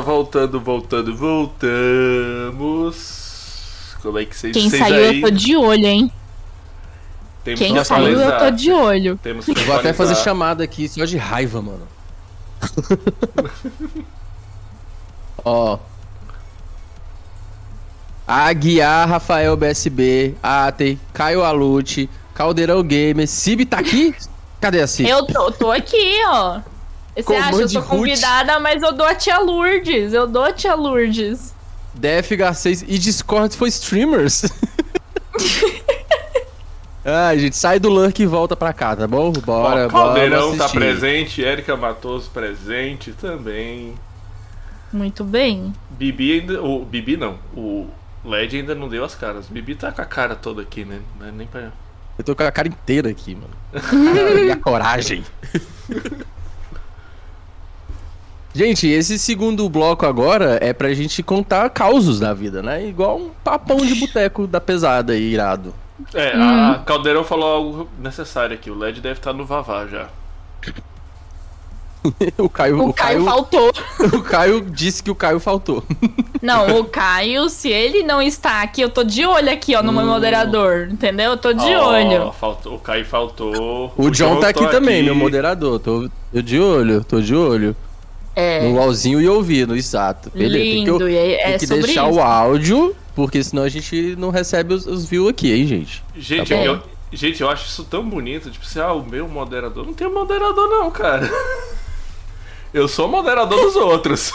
Voltando, 0.00 0.60
voltando, 0.60 1.16
voltamos. 1.16 1.90
Como 4.02 4.18
é 4.18 4.24
que 4.24 4.36
vocês 4.36 4.52
Quem 4.52 4.70
saiu 4.70 5.10
aí? 5.10 5.20
eu 5.20 5.28
tô 5.28 5.30
de 5.30 5.56
olho, 5.56 5.86
hein? 5.86 6.12
Temos 7.44 7.60
Quem 7.60 7.84
saiu 7.84 8.20
eu 8.20 8.38
tô 8.38 8.50
de 8.50 8.72
olho. 8.72 9.18
Temos 9.22 9.46
eu 9.48 9.54
vou 9.54 9.76
até 9.76 9.92
fazer 9.92 10.14
chamada 10.16 10.64
aqui 10.64 10.88
só 10.88 11.04
de 11.04 11.16
raiva, 11.16 11.62
mano. 11.62 11.86
Ó. 15.44 15.78
Aguiar, 18.26 19.08
Rafael 19.08 19.56
BSB, 19.56 20.36
Aten, 20.42 21.00
Caio 21.12 21.42
Alute, 21.42 22.08
Caldeirão 22.32 22.82
Gamer, 22.82 23.26
Cib 23.26 23.66
tá 23.66 23.78
aqui? 23.78 24.14
Cadê 24.60 24.82
a 24.82 24.86
Cib? 24.86 25.08
Eu 25.08 25.26
tô, 25.26 25.50
tô 25.50 25.72
aqui, 25.72 26.20
ó. 26.26 26.60
Você 27.22 27.34
acha, 27.34 27.60
eu 27.60 27.68
sou 27.68 27.82
convidada, 27.82 28.60
mas 28.60 28.82
eu 28.82 28.92
dou 28.92 29.06
a 29.06 29.14
tia 29.14 29.38
Lourdes. 29.38 30.12
Eu 30.12 30.26
dou 30.26 30.44
a 30.44 30.52
tia 30.52 30.74
Lourdes. 30.74 31.54
Def 31.94 32.30
Garcês 32.32 32.84
e 32.86 32.98
Discord 32.98 33.56
foi 33.56 33.68
streamers. 33.68 34.44
ah, 37.04 37.36
gente, 37.36 37.56
sai 37.56 37.78
do 37.78 37.88
Lurk 37.88 38.22
e 38.22 38.26
volta 38.26 38.54
pra 38.54 38.72
cá, 38.72 38.94
tá 38.94 39.06
bom? 39.06 39.32
Bora, 39.32 39.86
Ó, 39.86 39.90
Caldeirão 39.90 40.56
tá 40.56 40.68
presente, 40.68 41.44
Érica 41.44 41.76
Matoso 41.76 42.30
presente 42.30 43.12
também. 43.12 43.94
Muito 44.92 45.24
bem. 45.24 45.72
Bibi 45.90 46.40
ainda. 46.40 46.62
O 46.62 46.84
Bibi 46.84 47.16
não. 47.16 47.38
O 47.54 47.88
LED 48.24 48.58
ainda 48.58 48.74
não 48.74 48.88
deu 48.88 49.04
as 49.04 49.14
caras. 49.14 49.46
Bibi 49.46 49.74
tá 49.74 49.92
com 49.92 50.02
a 50.02 50.04
cara 50.04 50.34
toda 50.34 50.62
aqui, 50.62 50.84
né? 50.84 51.00
Não 51.18 51.28
é 51.28 51.30
nem 51.30 51.46
pra. 51.46 51.70
Eu 52.18 52.24
tô 52.24 52.34
com 52.34 52.42
a 52.42 52.52
cara 52.52 52.68
inteira 52.68 53.08
aqui, 53.08 53.34
mano. 53.34 53.54
e 54.46 54.50
a 54.50 54.56
coragem. 54.56 55.24
Gente, 58.52 58.88
esse 58.88 59.18
segundo 59.18 59.68
bloco 59.68 60.04
agora 60.04 60.58
é 60.60 60.72
pra 60.72 60.92
gente 60.92 61.22
contar 61.22 61.70
causos 61.70 62.18
da 62.18 62.34
vida, 62.34 62.62
né? 62.62 62.84
Igual 62.86 63.18
um 63.18 63.30
papão 63.44 63.78
de 63.78 63.94
boteco 63.94 64.46
da 64.46 64.60
pesada 64.60 65.12
aí, 65.12 65.22
irado. 65.22 65.72
É, 66.14 66.36
hum. 66.36 66.72
a 66.72 66.78
Caldeirão 66.84 67.22
falou 67.22 67.48
algo 67.48 67.88
necessário 67.98 68.54
aqui. 68.54 68.70
O 68.70 68.74
LED 68.74 69.00
deve 69.00 69.20
estar 69.20 69.32
no 69.32 69.44
Vavá 69.44 69.86
já. 69.86 70.08
o 72.38 72.48
Caio, 72.48 72.78
o, 72.78 72.88
o 72.88 72.94
Caio, 72.94 73.18
Caio, 73.18 73.24
faltou. 73.24 73.72
O 74.18 74.22
Caio 74.22 74.60
disse 74.62 75.02
que 75.02 75.10
o 75.10 75.14
Caio 75.14 75.38
faltou. 75.38 75.84
Não, 76.42 76.80
o 76.80 76.84
Caio, 76.84 77.48
se 77.50 77.68
ele 77.68 78.02
não 78.02 78.22
está 78.22 78.62
aqui, 78.62 78.80
eu 78.80 78.88
tô 78.88 79.04
de 79.04 79.26
olho 79.26 79.52
aqui, 79.52 79.76
ó, 79.76 79.82
no 79.82 79.92
meu 79.92 80.04
hum. 80.04 80.06
moderador, 80.06 80.88
entendeu? 80.90 81.32
Eu 81.32 81.36
tô 81.36 81.52
de 81.52 81.66
oh, 81.66 81.84
olho. 81.84 82.32
Faltou, 82.32 82.76
o 82.76 82.78
Caio 82.78 83.04
faltou. 83.04 83.92
O, 83.94 84.06
o 84.06 84.10
John, 84.10 84.36
John 84.36 84.40
tá 84.40 84.48
aqui, 84.48 84.64
aqui 84.64 84.72
também, 84.72 85.02
meu 85.02 85.14
moderador. 85.14 85.78
Tô, 85.78 86.08
tô 86.32 86.40
de 86.40 86.58
olho, 86.58 87.04
tô 87.04 87.20
de 87.20 87.34
olho. 87.36 87.76
É. 88.34 88.62
No 88.62 88.74
LOLzinho 88.76 89.20
e 89.20 89.28
ouvindo, 89.28 89.76
exato. 89.76 90.30
Beleza. 90.30 90.64
Lindo, 90.64 90.98
tem 90.98 91.08
que, 91.08 91.16
é, 91.16 91.58
tem 91.58 91.58
que 91.58 91.66
deixar 91.66 92.08
isso. 92.08 92.18
o 92.18 92.22
áudio, 92.22 92.96
porque 93.14 93.42
senão 93.42 93.64
a 93.64 93.68
gente 93.68 94.14
não 94.16 94.30
recebe 94.30 94.74
os, 94.74 94.86
os 94.86 95.04
views 95.04 95.28
aqui, 95.28 95.52
hein, 95.52 95.66
gente. 95.66 96.04
Gente, 96.16 96.48
tá 96.48 96.56
eu, 96.56 96.80
gente, 97.12 97.40
eu 97.40 97.50
acho 97.50 97.66
isso 97.66 97.84
tão 97.84 98.08
bonito. 98.08 98.50
Tipo 98.50 98.64
assim, 98.64 98.80
ah, 98.80 98.92
o 98.92 99.04
meu 99.04 99.28
moderador. 99.28 99.84
Não 99.84 99.92
tem 99.92 100.08
moderador, 100.08 100.68
não, 100.68 100.90
cara. 100.90 101.28
Eu 102.72 102.86
sou 102.86 103.08
moderador 103.08 103.60
dos 103.60 103.74
outros. 103.76 104.32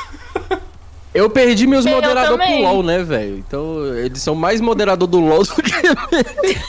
Eu 1.14 1.30
perdi 1.30 1.66
meus 1.66 1.86
moderadores 1.86 2.46
pro 2.46 2.62
LOL, 2.62 2.84
né, 2.84 3.02
velho? 3.02 3.38
Então, 3.38 3.96
eles 3.96 4.22
são 4.22 4.36
mais 4.36 4.60
moderador 4.60 5.08
do 5.08 5.22
LOL 5.22 5.44
do 5.44 5.64
que. 5.64 5.72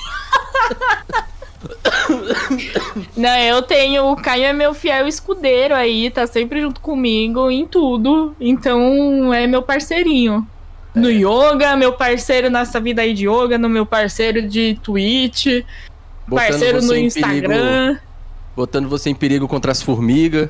Não, 3.16 3.36
eu 3.38 3.62
tenho. 3.62 4.10
O 4.10 4.16
Caio 4.16 4.44
é 4.44 4.52
meu 4.52 4.74
fiel 4.74 5.06
escudeiro 5.06 5.74
aí, 5.74 6.10
tá 6.10 6.26
sempre 6.26 6.60
junto 6.60 6.80
comigo 6.80 7.51
em 7.51 7.66
tudo. 7.66 8.34
Então 8.40 9.32
é 9.32 9.47
meu 9.47 9.62
parceirinho. 9.62 10.47
É. 10.94 10.98
No 10.98 11.10
yoga, 11.10 11.76
meu 11.76 11.93
parceiro 11.93 12.48
nessa 12.48 12.80
vida 12.80 13.02
aí 13.02 13.12
de 13.12 13.28
yoga, 13.28 13.59
no 13.59 13.68
meu 13.68 13.84
parceiro 13.84 14.43
de 14.48 14.78
Twitch, 14.82 15.62
botando 16.26 16.48
parceiro 16.48 16.82
no 16.82 16.97
Instagram. 16.97 17.86
Perigo, 17.86 18.01
botando 18.56 18.88
você 18.88 19.10
em 19.10 19.14
perigo 19.14 19.47
contra 19.47 19.72
as 19.72 19.82
formigas. 19.82 20.48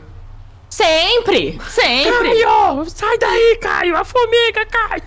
Sempre! 0.68 1.58
Sempre! 1.68 2.42
Caio! 2.42 2.84
Sai 2.86 3.18
daí, 3.18 3.58
Caio! 3.60 3.96
A 3.96 4.04
formiga, 4.04 4.66
Caio! 4.66 5.02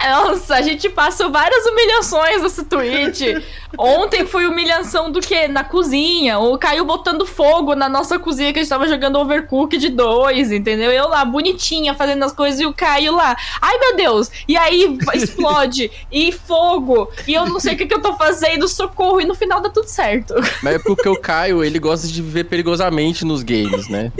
Nossa, 0.00 0.56
a 0.56 0.62
gente 0.62 0.88
passou 0.88 1.30
várias 1.30 1.64
humilhações 1.66 2.42
nesse 2.42 2.64
tweet. 2.64 3.44
Ontem 3.78 4.24
foi 4.24 4.46
humilhação 4.46 5.10
do 5.10 5.20
que? 5.20 5.48
Na 5.48 5.64
cozinha. 5.64 6.38
O 6.38 6.56
Caio 6.56 6.84
botando 6.84 7.26
fogo 7.26 7.74
na 7.74 7.88
nossa 7.88 8.18
cozinha 8.18 8.52
que 8.52 8.58
a 8.58 8.62
gente 8.62 8.70
tava 8.70 8.88
jogando 8.88 9.18
Overcooked 9.18 9.78
de 9.78 9.88
dois, 9.88 10.52
entendeu? 10.52 10.90
Eu 10.90 11.08
lá, 11.08 11.24
bonitinha, 11.24 11.94
fazendo 11.94 12.24
as 12.24 12.32
coisas 12.32 12.60
e 12.60 12.66
o 12.66 12.72
Caio 12.72 13.14
lá. 13.14 13.36
Ai, 13.60 13.78
meu 13.78 13.96
Deus! 13.96 14.30
E 14.46 14.56
aí 14.56 14.98
explode, 15.14 15.90
e 16.10 16.32
fogo, 16.32 17.10
e 17.26 17.34
eu 17.34 17.46
não 17.46 17.60
sei 17.60 17.74
o 17.74 17.76
que, 17.76 17.86
que 17.86 17.94
eu 17.94 18.02
tô 18.02 18.14
fazendo, 18.14 18.68
socorro, 18.68 19.20
e 19.20 19.24
no 19.24 19.34
final 19.34 19.60
dá 19.60 19.68
tudo 19.68 19.88
certo. 19.88 20.34
Mas 20.62 20.76
é 20.76 20.78
porque 20.78 21.08
o 21.08 21.20
Caio, 21.20 21.64
ele 21.64 21.78
gosta 21.78 22.06
de 22.06 22.22
viver 22.22 22.44
perigosamente 22.44 23.24
nos 23.24 23.42
games, 23.42 23.88
né? 23.88 24.12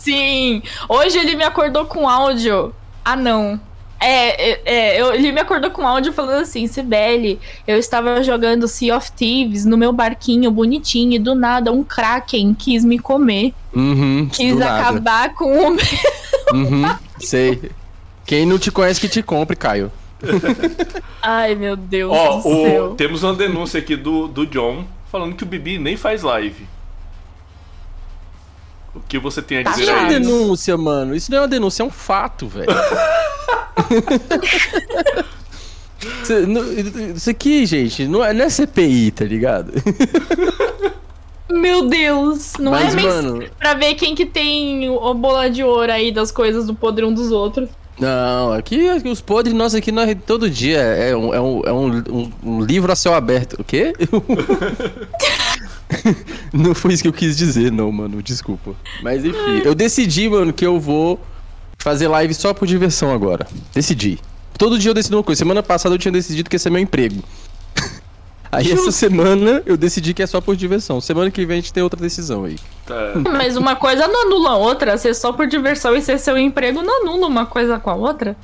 Sim. 0.00 0.62
Hoje 0.88 1.18
ele 1.18 1.36
me 1.36 1.44
acordou 1.44 1.86
com 1.86 2.08
áudio. 2.08 2.74
Ah, 3.04 3.16
não. 3.16 3.60
É, 4.00 4.50
é, 4.50 4.60
é 4.64 5.00
eu, 5.00 5.12
ele 5.12 5.32
me 5.32 5.40
acordou 5.40 5.70
com 5.70 5.86
áudio 5.86 6.12
falando 6.12 6.42
assim: 6.42 6.66
Sibeli, 6.66 7.38
eu 7.66 7.76
estava 7.76 8.22
jogando 8.22 8.68
Sea 8.68 8.96
of 8.96 9.10
Thieves 9.12 9.64
no 9.64 9.76
meu 9.76 9.92
barquinho 9.92 10.50
bonitinho 10.50 11.14
e 11.14 11.18
do 11.18 11.34
nada 11.34 11.72
um 11.72 11.82
Kraken 11.82 12.54
quis 12.54 12.84
me 12.84 12.98
comer. 12.98 13.52
Uhum, 13.74 14.28
quis 14.32 14.60
acabar 14.60 15.34
com 15.34 15.52
o 15.52 15.70
meu. 15.70 15.84
Uhum, 16.52 16.84
sei. 17.18 17.70
Quem 18.24 18.44
não 18.44 18.58
te 18.58 18.70
conhece 18.70 19.00
que 19.00 19.08
te 19.08 19.22
compre, 19.22 19.56
Caio. 19.56 19.90
Ai, 21.22 21.54
meu 21.54 21.76
Deus 21.76 22.12
Ó, 22.12 22.40
do 22.40 22.48
o, 22.48 22.62
céu. 22.62 22.94
Temos 22.94 23.22
uma 23.22 23.34
denúncia 23.34 23.78
aqui 23.78 23.96
do, 23.96 24.28
do 24.28 24.46
John 24.46 24.84
falando 25.10 25.34
que 25.34 25.42
o 25.42 25.46
Bibi 25.46 25.78
nem 25.78 25.96
faz 25.96 26.22
live. 26.22 26.66
O 28.98 29.02
que 29.08 29.18
você 29.18 29.40
tem 29.40 29.58
a 29.58 29.64
tá 29.64 29.70
dizer 29.70 29.82
Isso 29.82 29.92
não 29.92 29.98
é 29.98 30.02
uma 30.02 30.10
denúncia, 30.10 30.76
mano. 30.76 31.14
Isso 31.14 31.30
não 31.30 31.38
é 31.38 31.40
uma 31.42 31.48
denúncia, 31.48 31.82
é 31.82 31.86
um 31.86 31.90
fato, 31.90 32.48
velho. 32.48 32.68
Isso 37.14 37.30
aqui, 37.30 37.64
gente, 37.64 38.06
não 38.06 38.24
é, 38.24 38.32
não 38.32 38.44
é 38.44 38.50
CPI, 38.50 39.10
tá 39.12 39.24
ligado? 39.24 39.72
Meu 41.50 41.88
Deus, 41.88 42.52
não 42.58 42.72
Mas, 42.72 42.94
é 42.94 43.00
mano... 43.00 43.44
pra 43.58 43.74
ver 43.74 43.94
quem 43.94 44.14
que 44.14 44.26
tem 44.26 44.88
o 44.90 45.14
bola 45.14 45.48
de 45.48 45.64
ouro 45.64 45.90
aí 45.90 46.12
das 46.12 46.30
coisas 46.30 46.66
do 46.66 46.74
podre 46.74 47.04
um 47.04 47.12
dos 47.12 47.32
outros. 47.32 47.68
Não, 47.98 48.52
aqui 48.52 48.88
os 49.04 49.20
podres 49.20 49.54
nós 49.54 49.74
aqui 49.74 49.90
nós, 49.90 50.14
todo 50.26 50.48
dia 50.48 50.78
é 50.78 51.16
um, 51.16 51.34
é, 51.34 51.40
um, 51.40 51.62
é 51.64 51.72
um, 51.72 51.96
um, 51.96 52.32
um 52.44 52.62
livro 52.62 52.92
a 52.92 52.96
céu 52.96 53.14
aberto. 53.14 53.60
O 53.60 53.64
quê? 53.64 53.92
não 56.52 56.74
foi 56.74 56.92
isso 56.92 57.02
que 57.02 57.08
eu 57.08 57.12
quis 57.12 57.36
dizer, 57.36 57.72
não, 57.72 57.90
mano. 57.90 58.22
Desculpa. 58.22 58.74
Mas 59.02 59.24
enfim, 59.24 59.62
eu 59.64 59.74
decidi, 59.74 60.28
mano, 60.28 60.52
que 60.52 60.66
eu 60.66 60.78
vou 60.78 61.20
fazer 61.78 62.08
live 62.08 62.34
só 62.34 62.52
por 62.52 62.66
diversão 62.66 63.12
agora. 63.12 63.46
Decidi. 63.72 64.18
Todo 64.56 64.78
dia 64.78 64.90
eu 64.90 64.94
decido 64.94 65.16
uma 65.16 65.22
coisa. 65.22 65.38
Semana 65.38 65.62
passada 65.62 65.94
eu 65.94 65.98
tinha 65.98 66.12
decidido 66.12 66.50
que 66.50 66.56
esse 66.56 66.68
é 66.68 66.70
meu 66.70 66.80
emprego. 66.80 67.22
Aí 68.50 68.72
essa 68.72 68.90
semana 68.90 69.62
eu 69.66 69.76
decidi 69.76 70.12
que 70.12 70.22
é 70.22 70.26
só 70.26 70.40
por 70.40 70.56
diversão. 70.56 71.00
Semana 71.00 71.30
que 71.30 71.44
vem 71.46 71.58
a 71.58 71.60
gente 71.60 71.72
tem 71.72 71.82
outra 71.82 72.00
decisão 72.00 72.44
aí. 72.44 72.56
Tá. 72.86 73.12
Mas 73.30 73.58
uma 73.58 73.76
coisa 73.76 74.08
não 74.08 74.26
anula 74.26 74.50
a 74.50 74.56
outra. 74.56 74.96
Ser 74.96 75.14
só 75.14 75.32
por 75.34 75.46
diversão 75.46 75.94
e 75.94 76.00
ser 76.00 76.18
seu 76.18 76.36
emprego 76.38 76.82
não 76.82 77.02
anula 77.02 77.26
uma 77.26 77.44
coisa 77.44 77.78
com 77.78 77.90
a 77.90 77.94
outra. 77.94 78.34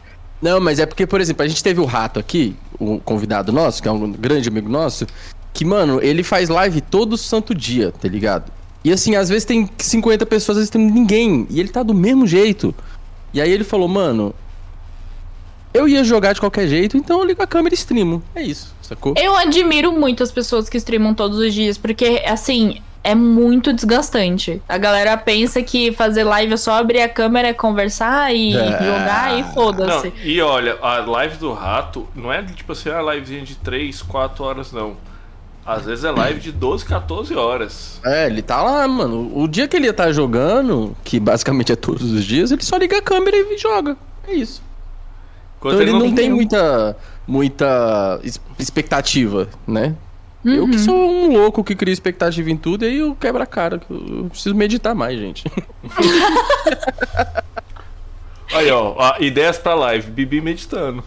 Não, 0.43 0.61
mas 0.61 0.79
é 0.79 0.85
porque, 0.85 1.07
por 1.07 1.23
exemplo, 1.23 1.43
a 1.43 1.49
gente 1.49 1.65
teve 1.65 1.81
o 1.81 1.87
Rato 1.87 2.21
aqui, 2.21 2.55
o 2.79 3.01
convidado 3.01 3.51
nosso, 3.51 3.83
que 3.83 3.89
é 3.89 3.91
um 3.91 4.12
grande 4.12 4.47
amigo 4.47 4.69
nosso, 4.69 5.07
que, 5.55 5.64
mano, 5.64 6.01
ele 6.02 6.24
faz 6.24 6.48
live 6.48 6.81
todo 6.81 7.16
santo 7.16 7.55
dia, 7.55 7.93
tá 7.93 8.09
ligado? 8.09 8.52
E 8.85 8.93
assim, 8.93 9.14
às 9.14 9.28
vezes 9.28 9.44
tem 9.44 9.70
50 9.78 10.26
pessoas, 10.26 10.59
às 10.59 10.62
vezes 10.62 10.70
tem 10.70 10.85
ninguém. 10.85 11.47
E 11.48 11.60
ele 11.60 11.68
tá 11.68 11.82
do 11.82 11.94
mesmo 11.94 12.26
jeito. 12.26 12.74
E 13.32 13.40
aí 13.40 13.51
ele 13.51 13.64
falou, 13.64 13.89
mano, 13.89 14.35
eu 15.72 15.89
ia 15.89 16.05
jogar 16.05 16.32
de 16.32 16.40
qualquer 16.40 16.66
jeito, 16.66 16.97
então 16.97 17.20
eu 17.20 17.24
ligo 17.24 17.43
a 17.43 17.47
câmera 17.47 17.74
e 17.74 17.78
streamo. 17.78 18.22
É 18.35 18.43
isso, 18.43 18.74
sacou? 18.82 19.14
Eu 19.16 19.35
admiro 19.36 19.93
muito 19.93 20.22
as 20.22 20.31
pessoas 20.31 20.68
que 20.68 20.76
streamam 20.76 21.14
todos 21.14 21.39
os 21.39 21.55
dias, 21.55 21.78
porque, 21.78 22.22
assim, 22.26 22.82
é 23.05 23.14
muito 23.14 23.72
desgastante. 23.72 24.60
A 24.68 24.76
galera 24.76 25.16
pensa 25.16 25.62
que 25.62 25.93
fazer 25.93 26.24
live 26.24 26.55
é 26.55 26.56
só 26.56 26.72
abrir 26.72 27.01
a 27.01 27.09
câmera, 27.09 27.55
conversar 27.55 28.35
e 28.35 28.56
é... 28.56 28.82
jogar 28.82 29.39
e 29.39 29.44
foda-se. 29.55 30.12
E 30.22 30.40
olha, 30.40 30.78
a 30.82 30.98
live 30.98 31.36
do 31.36 31.52
rato 31.52 32.09
não 32.14 32.32
é 32.32 32.43
tipo 32.43 32.72
assim, 32.72 32.90
a 32.90 33.01
livezinha 33.01 33.43
de 33.43 33.55
3, 33.56 34.02
4 34.02 34.44
horas, 34.44 34.72
não. 34.72 34.97
Às 35.66 35.86
vezes 35.86 36.05
é 36.05 36.11
live 36.11 36.41
de 36.41 36.53
12, 36.53 36.85
14 36.85 37.35
horas. 37.35 37.99
É, 38.05 38.27
ele 38.27 38.43
tá 38.43 38.62
lá, 38.62 38.86
mano. 38.86 39.32
O 39.35 39.49
dia 39.49 39.66
que 39.66 39.77
ele 39.77 39.86
ia 39.86 39.93
estar 39.93 40.05
tá 40.05 40.12
jogando, 40.12 40.95
que 41.03 41.19
basicamente 41.19 41.73
é 41.73 41.77
todos 41.77 42.12
os 42.12 42.24
dias, 42.24 42.53
ele 42.53 42.62
só 42.62 42.77
liga 42.77 42.99
a 42.99 43.03
câmera 43.03 43.36
e 43.36 43.57
joga. 43.57 43.97
É 44.28 44.35
isso. 44.35 44.62
então 45.59 45.73
ele, 45.73 45.91
ele 45.91 45.99
não, 45.99 46.15
tem 46.15 46.31
muita, 46.31 46.95
muita 47.27 48.20
expectativa, 48.59 49.49
né? 49.66 49.97
Uhum. 50.45 50.53
Eu 50.53 50.69
que 50.69 50.78
sou 50.78 50.95
um 50.95 51.32
louco 51.32 51.65
que 51.65 51.74
cria 51.74 51.95
expectativa 51.95 52.51
em 52.51 52.57
tudo, 52.57 52.85
e 52.85 52.89
aí 52.89 52.99
eu 52.99 53.15
quebro 53.15 53.43
a 53.43 53.47
cara. 53.47 53.81
Eu 53.89 54.27
preciso 54.28 54.55
meditar 54.55 54.95
mais, 54.95 55.19
gente. 55.19 55.45
aí, 58.53 58.70
ó, 58.70 59.16
ideias 59.19 59.57
pra 59.57 59.74
live, 59.74 60.11
Bibi 60.11 60.43
meditando. 60.43 61.03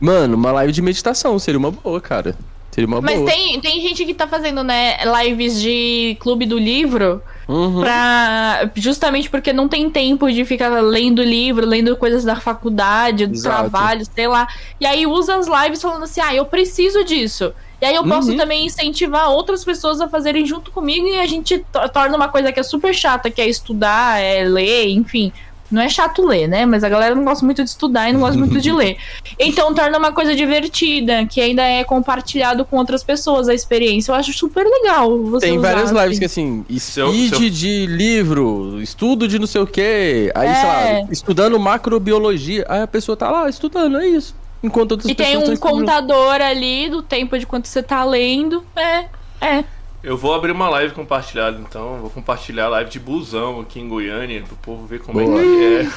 Mano, 0.00 0.34
uma 0.34 0.50
live 0.50 0.72
de 0.72 0.82
meditação 0.82 1.38
seria 1.38 1.60
uma 1.60 1.70
boa, 1.70 2.00
cara. 2.00 2.36
Seria 2.72 2.88
uma 2.88 3.02
Mas 3.02 3.18
boa. 3.18 3.30
tem, 3.30 3.60
tem 3.60 3.80
gente 3.82 4.04
que 4.06 4.14
tá 4.14 4.26
fazendo, 4.26 4.64
né, 4.64 4.96
lives 5.22 5.60
de 5.60 6.16
clube 6.18 6.46
do 6.46 6.58
livro. 6.58 7.22
Uhum. 7.46 7.80
Pra, 7.80 8.70
justamente 8.74 9.28
porque 9.28 9.52
não 9.52 9.68
tem 9.68 9.90
tempo 9.90 10.30
de 10.32 10.42
ficar 10.44 10.68
lendo 10.80 11.22
livro, 11.22 11.66
lendo 11.66 11.94
coisas 11.96 12.24
da 12.24 12.36
faculdade, 12.36 13.26
do 13.26 13.34
Exato. 13.34 13.68
trabalho, 13.68 14.02
sei 14.14 14.26
lá. 14.26 14.48
E 14.80 14.86
aí 14.86 15.06
usa 15.06 15.36
as 15.36 15.46
lives 15.46 15.82
falando 15.82 16.04
assim: 16.04 16.22
ah, 16.22 16.34
eu 16.34 16.46
preciso 16.46 17.04
disso. 17.04 17.52
E 17.80 17.84
aí 17.84 17.96
eu 17.96 18.04
posso 18.04 18.30
uhum. 18.30 18.36
também 18.36 18.64
incentivar 18.64 19.28
outras 19.28 19.64
pessoas 19.64 20.00
a 20.00 20.08
fazerem 20.08 20.46
junto 20.46 20.70
comigo 20.70 21.04
e 21.04 21.18
a 21.18 21.26
gente 21.26 21.62
torna 21.92 22.16
uma 22.16 22.28
coisa 22.28 22.52
que 22.52 22.60
é 22.60 22.62
super 22.62 22.94
chata, 22.94 23.28
que 23.28 23.40
é 23.40 23.48
estudar, 23.48 24.20
é 24.20 24.44
ler, 24.44 24.88
enfim. 24.88 25.32
Não 25.72 25.82
é 25.82 25.88
chato 25.88 26.26
ler, 26.26 26.46
né? 26.46 26.66
Mas 26.66 26.84
a 26.84 26.88
galera 26.88 27.14
não 27.14 27.24
gosta 27.24 27.44
muito 27.44 27.62
de 27.62 27.70
estudar 27.70 28.08
e 28.08 28.12
não 28.12 28.20
gosta 28.20 28.38
muito 28.38 28.60
de 28.60 28.70
ler. 28.72 28.96
Então 29.38 29.74
torna 29.74 29.98
uma 29.98 30.12
coisa 30.12 30.34
divertida, 30.34 31.26
que 31.26 31.40
ainda 31.40 31.62
é 31.62 31.84
compartilhado 31.84 32.64
com 32.64 32.76
outras 32.76 33.02
pessoas 33.02 33.48
a 33.48 33.54
experiência. 33.54 34.12
Eu 34.12 34.16
acho 34.16 34.32
super 34.32 34.64
legal. 34.64 35.18
Você 35.24 35.46
Tem 35.46 35.58
várias 35.58 35.90
lives 35.90 36.04
assim. 36.04 36.18
que 36.18 36.24
assim, 36.24 36.64
speed 36.78 37.30
seu, 37.30 37.38
seu... 37.38 37.50
de 37.50 37.86
livro, 37.86 38.80
estudo 38.80 39.26
de 39.26 39.38
não 39.38 39.46
sei 39.46 39.60
o 39.60 39.66
quê. 39.66 40.30
Aí, 40.34 40.48
é. 40.48 40.54
sei 40.54 40.68
lá, 40.68 40.82
é. 40.82 41.06
estudando 41.10 41.58
macrobiologia. 41.58 42.64
Aí 42.68 42.82
a 42.82 42.86
pessoa 42.86 43.16
tá 43.16 43.30
lá 43.30 43.48
estudando, 43.48 43.98
é 43.98 44.08
isso. 44.08 44.34
Enquanto 44.62 44.92
outras 44.92 45.10
e 45.10 45.14
tem 45.14 45.36
um 45.36 45.56
contador 45.56 46.40
ali 46.40 46.88
do 46.88 47.02
tempo 47.02 47.36
de 47.36 47.44
quanto 47.44 47.66
você 47.66 47.82
tá 47.82 48.04
lendo. 48.04 48.64
É, 48.76 49.06
é. 49.40 49.64
Eu 50.02 50.16
vou 50.16 50.34
abrir 50.34 50.50
uma 50.50 50.68
live 50.68 50.92
compartilhada, 50.94 51.60
então. 51.60 51.98
Vou 52.00 52.10
compartilhar 52.10 52.64
a 52.64 52.68
live 52.70 52.90
de 52.90 52.98
busão 52.98 53.60
aqui 53.60 53.78
em 53.78 53.88
Goiânia, 53.88 54.42
pro 54.42 54.56
povo 54.56 54.84
ver 54.84 55.00
como 55.00 55.20
Boa. 55.20 55.40
é 55.40 55.44
que 55.44 55.64
é. 55.64 55.88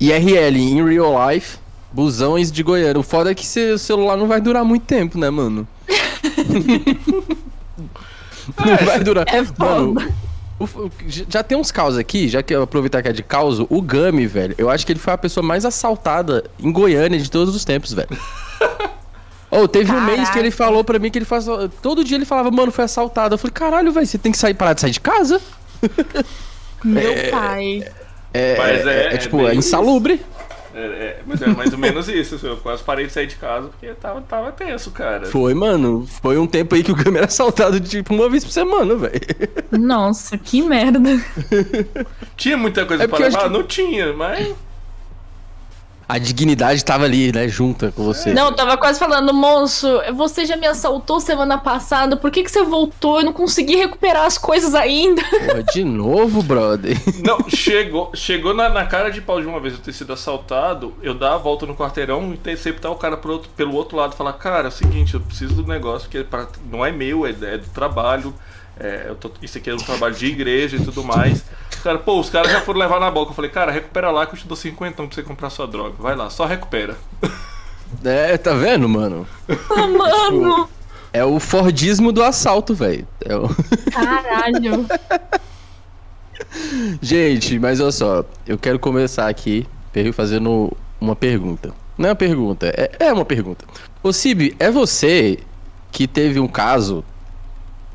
IRL, 0.00 0.56
in 0.56 0.82
real 0.84 1.14
life, 1.28 1.58
busões 1.92 2.50
de 2.50 2.62
Goiânia. 2.62 2.98
O 2.98 3.02
foda 3.02 3.30
é 3.30 3.34
que 3.34 3.44
seu 3.44 3.76
celular 3.76 4.16
não 4.16 4.26
vai 4.26 4.40
durar 4.40 4.64
muito 4.64 4.86
tempo, 4.86 5.18
né, 5.18 5.28
mano? 5.28 5.68
não 8.64 8.76
vai 8.86 9.00
durar. 9.00 9.26
É 9.28 9.44
foda. 9.44 9.66
Mano, 9.66 10.12
já 11.28 11.42
tem 11.42 11.58
uns 11.58 11.70
caos 11.70 11.98
aqui, 11.98 12.28
já 12.28 12.42
que 12.42 12.54
eu 12.54 12.62
aproveitar 12.62 13.02
que 13.02 13.08
é 13.08 13.12
de 13.12 13.22
caos, 13.22 13.60
o 13.60 13.82
Gami, 13.82 14.26
velho, 14.26 14.54
eu 14.56 14.70
acho 14.70 14.86
que 14.86 14.92
ele 14.92 14.98
foi 14.98 15.12
a 15.12 15.18
pessoa 15.18 15.44
mais 15.44 15.66
assaltada 15.66 16.44
em 16.58 16.72
Goiânia 16.72 17.18
de 17.18 17.30
todos 17.30 17.54
os 17.54 17.64
tempos, 17.64 17.92
velho. 17.92 18.08
Oh, 19.50 19.66
teve 19.66 19.86
Caraca. 19.86 20.04
um 20.04 20.16
mês 20.16 20.30
que 20.30 20.38
ele 20.38 20.50
falou 20.50 20.84
pra 20.84 20.98
mim 20.98 21.10
que 21.10 21.18
ele 21.18 21.24
faz. 21.24 21.46
Todo 21.80 22.04
dia 22.04 22.16
ele 22.16 22.24
falava, 22.24 22.50
mano, 22.50 22.70
foi 22.70 22.84
assaltado. 22.84 23.34
Eu 23.34 23.38
falei, 23.38 23.52
caralho, 23.52 23.92
velho, 23.92 24.06
você 24.06 24.18
tem 24.18 24.32
que 24.32 24.38
sair 24.38 24.54
parar 24.54 24.74
de 24.74 24.80
sair 24.80 24.90
de 24.90 25.00
casa? 25.00 25.40
Meu 26.84 27.12
é, 27.12 27.28
pai. 27.28 27.84
É, 28.32 28.52
é, 28.52 29.10
é, 29.10 29.14
é, 29.14 29.16
tipo, 29.16 29.46
é 29.46 29.54
insalubre. 29.54 30.20
É, 30.74 30.80
é, 30.80 31.20
mas 31.26 31.42
é 31.42 31.46
mais 31.48 31.72
ou 31.72 31.78
menos 31.78 32.08
isso. 32.08 32.38
Eu 32.46 32.56
quase 32.58 32.84
parei 32.84 33.06
de 33.06 33.12
sair 33.12 33.26
de 33.26 33.36
casa 33.36 33.68
porque 33.68 33.88
tava, 33.94 34.20
tava 34.20 34.52
tenso, 34.52 34.90
cara. 34.90 35.26
Foi, 35.26 35.54
mano. 35.54 36.06
Foi 36.22 36.38
um 36.38 36.46
tempo 36.46 36.74
aí 36.74 36.84
que 36.84 36.92
o 36.92 36.94
Gami 36.94 37.16
era 37.16 37.26
assaltado 37.26 37.80
de 37.80 37.88
tipo 37.88 38.14
uma 38.14 38.28
vez 38.28 38.44
por 38.44 38.52
semana, 38.52 38.94
velho. 38.94 39.20
Nossa, 39.72 40.38
que 40.38 40.62
merda. 40.62 41.00
tinha 42.36 42.56
muita 42.56 42.84
coisa 42.84 43.04
é 43.04 43.08
pra 43.08 43.18
levar? 43.18 43.44
Que... 43.44 43.48
Não 43.48 43.64
tinha, 43.64 44.12
mas 44.12 44.54
a 46.08 46.16
dignidade 46.16 46.82
tava 46.82 47.04
ali, 47.04 47.30
né, 47.30 47.46
junta 47.46 47.92
com 47.92 48.02
você. 48.02 48.32
Não, 48.32 48.50
tava 48.50 48.78
quase 48.78 48.98
falando, 48.98 49.34
moço, 49.34 49.86
você 50.14 50.46
já 50.46 50.56
me 50.56 50.66
assaltou 50.66 51.20
semana 51.20 51.58
passada, 51.58 52.16
por 52.16 52.30
que 52.30 52.42
que 52.42 52.50
você 52.50 52.64
voltou? 52.64 53.18
Eu 53.18 53.26
não 53.26 53.32
consegui 53.34 53.76
recuperar 53.76 54.24
as 54.24 54.38
coisas 54.38 54.74
ainda. 54.74 55.22
Pô, 55.22 55.72
de 55.72 55.84
novo, 55.84 56.42
brother. 56.42 56.96
Não, 57.22 57.48
chegou, 57.48 58.10
chegou 58.14 58.54
na, 58.54 58.68
na, 58.68 58.86
cara 58.86 59.10
de 59.10 59.20
pau 59.20 59.40
de 59.40 59.46
uma 59.46 59.60
vez 59.60 59.74
eu 59.74 59.80
ter 59.80 59.92
sido 59.92 60.12
assaltado, 60.12 60.94
eu 61.02 61.12
dar 61.12 61.34
a 61.34 61.36
volta 61.36 61.66
no 61.66 61.74
quarteirão 61.74 62.32
e 62.32 62.56
sempre 62.56 62.80
tá 62.80 62.88
o 62.90 62.94
cara 62.94 63.16
pro 63.16 63.32
outro, 63.32 63.50
pelo 63.56 63.74
outro 63.74 63.96
lado 63.96 64.14
falar, 64.14 64.32
cara, 64.34 64.66
é 64.66 64.68
o 64.68 64.72
seguinte, 64.72 65.14
eu 65.14 65.20
preciso 65.20 65.56
do 65.56 65.66
negócio, 65.66 66.08
que 66.08 66.18
é 66.18 66.24
pra, 66.24 66.46
não 66.70 66.84
é 66.84 66.90
meu, 66.90 67.26
é, 67.26 67.30
é 67.30 67.58
do 67.58 67.68
trabalho. 67.70 68.32
É, 68.80 69.12
tô, 69.18 69.30
isso 69.42 69.58
aqui 69.58 69.70
é 69.70 69.74
um 69.74 69.78
trabalho 69.78 70.14
de 70.14 70.26
igreja 70.26 70.76
e 70.76 70.84
tudo 70.84 71.02
mais. 71.02 71.44
Cara, 71.82 71.98
pô, 71.98 72.20
os 72.20 72.30
caras 72.30 72.50
já 72.50 72.60
foram 72.60 72.80
levar 72.80 73.00
na 73.00 73.10
boca. 73.10 73.30
Eu 73.30 73.34
falei, 73.34 73.50
cara, 73.50 73.72
recupera 73.72 74.10
lá 74.10 74.26
que 74.26 74.34
eu 74.34 74.38
te 74.38 74.46
dou 74.46 74.56
50 74.56 74.94
pra 74.94 75.06
você 75.06 75.22
comprar 75.22 75.50
sua 75.50 75.66
droga. 75.66 75.94
Vai 75.98 76.16
lá, 76.16 76.30
só 76.30 76.44
recupera. 76.44 76.96
É, 78.04 78.36
tá 78.36 78.52
vendo, 78.52 78.88
mano? 78.88 79.26
Ah, 79.70 79.86
mano! 79.86 80.68
É 81.12 81.24
o 81.24 81.40
Fordismo 81.40 82.12
do 82.12 82.22
assalto, 82.22 82.74
velho. 82.74 83.06
É 83.24 83.34
o... 83.34 83.48
Caralho! 83.90 84.86
Gente, 87.00 87.58
mas 87.58 87.80
olha 87.80 87.92
só, 87.92 88.24
eu 88.46 88.58
quero 88.58 88.78
começar 88.78 89.28
aqui 89.28 89.66
fazendo 90.12 90.72
uma 91.00 91.16
pergunta. 91.16 91.74
Não 91.96 92.06
é 92.06 92.10
uma 92.10 92.16
pergunta, 92.16 92.68
é, 92.68 92.90
é 93.00 93.12
uma 93.12 93.24
pergunta. 93.24 93.64
Ô 94.02 94.12
Cib, 94.12 94.54
é 94.58 94.70
você 94.70 95.38
que 95.90 96.06
teve 96.06 96.38
um 96.38 96.46
caso 96.46 97.04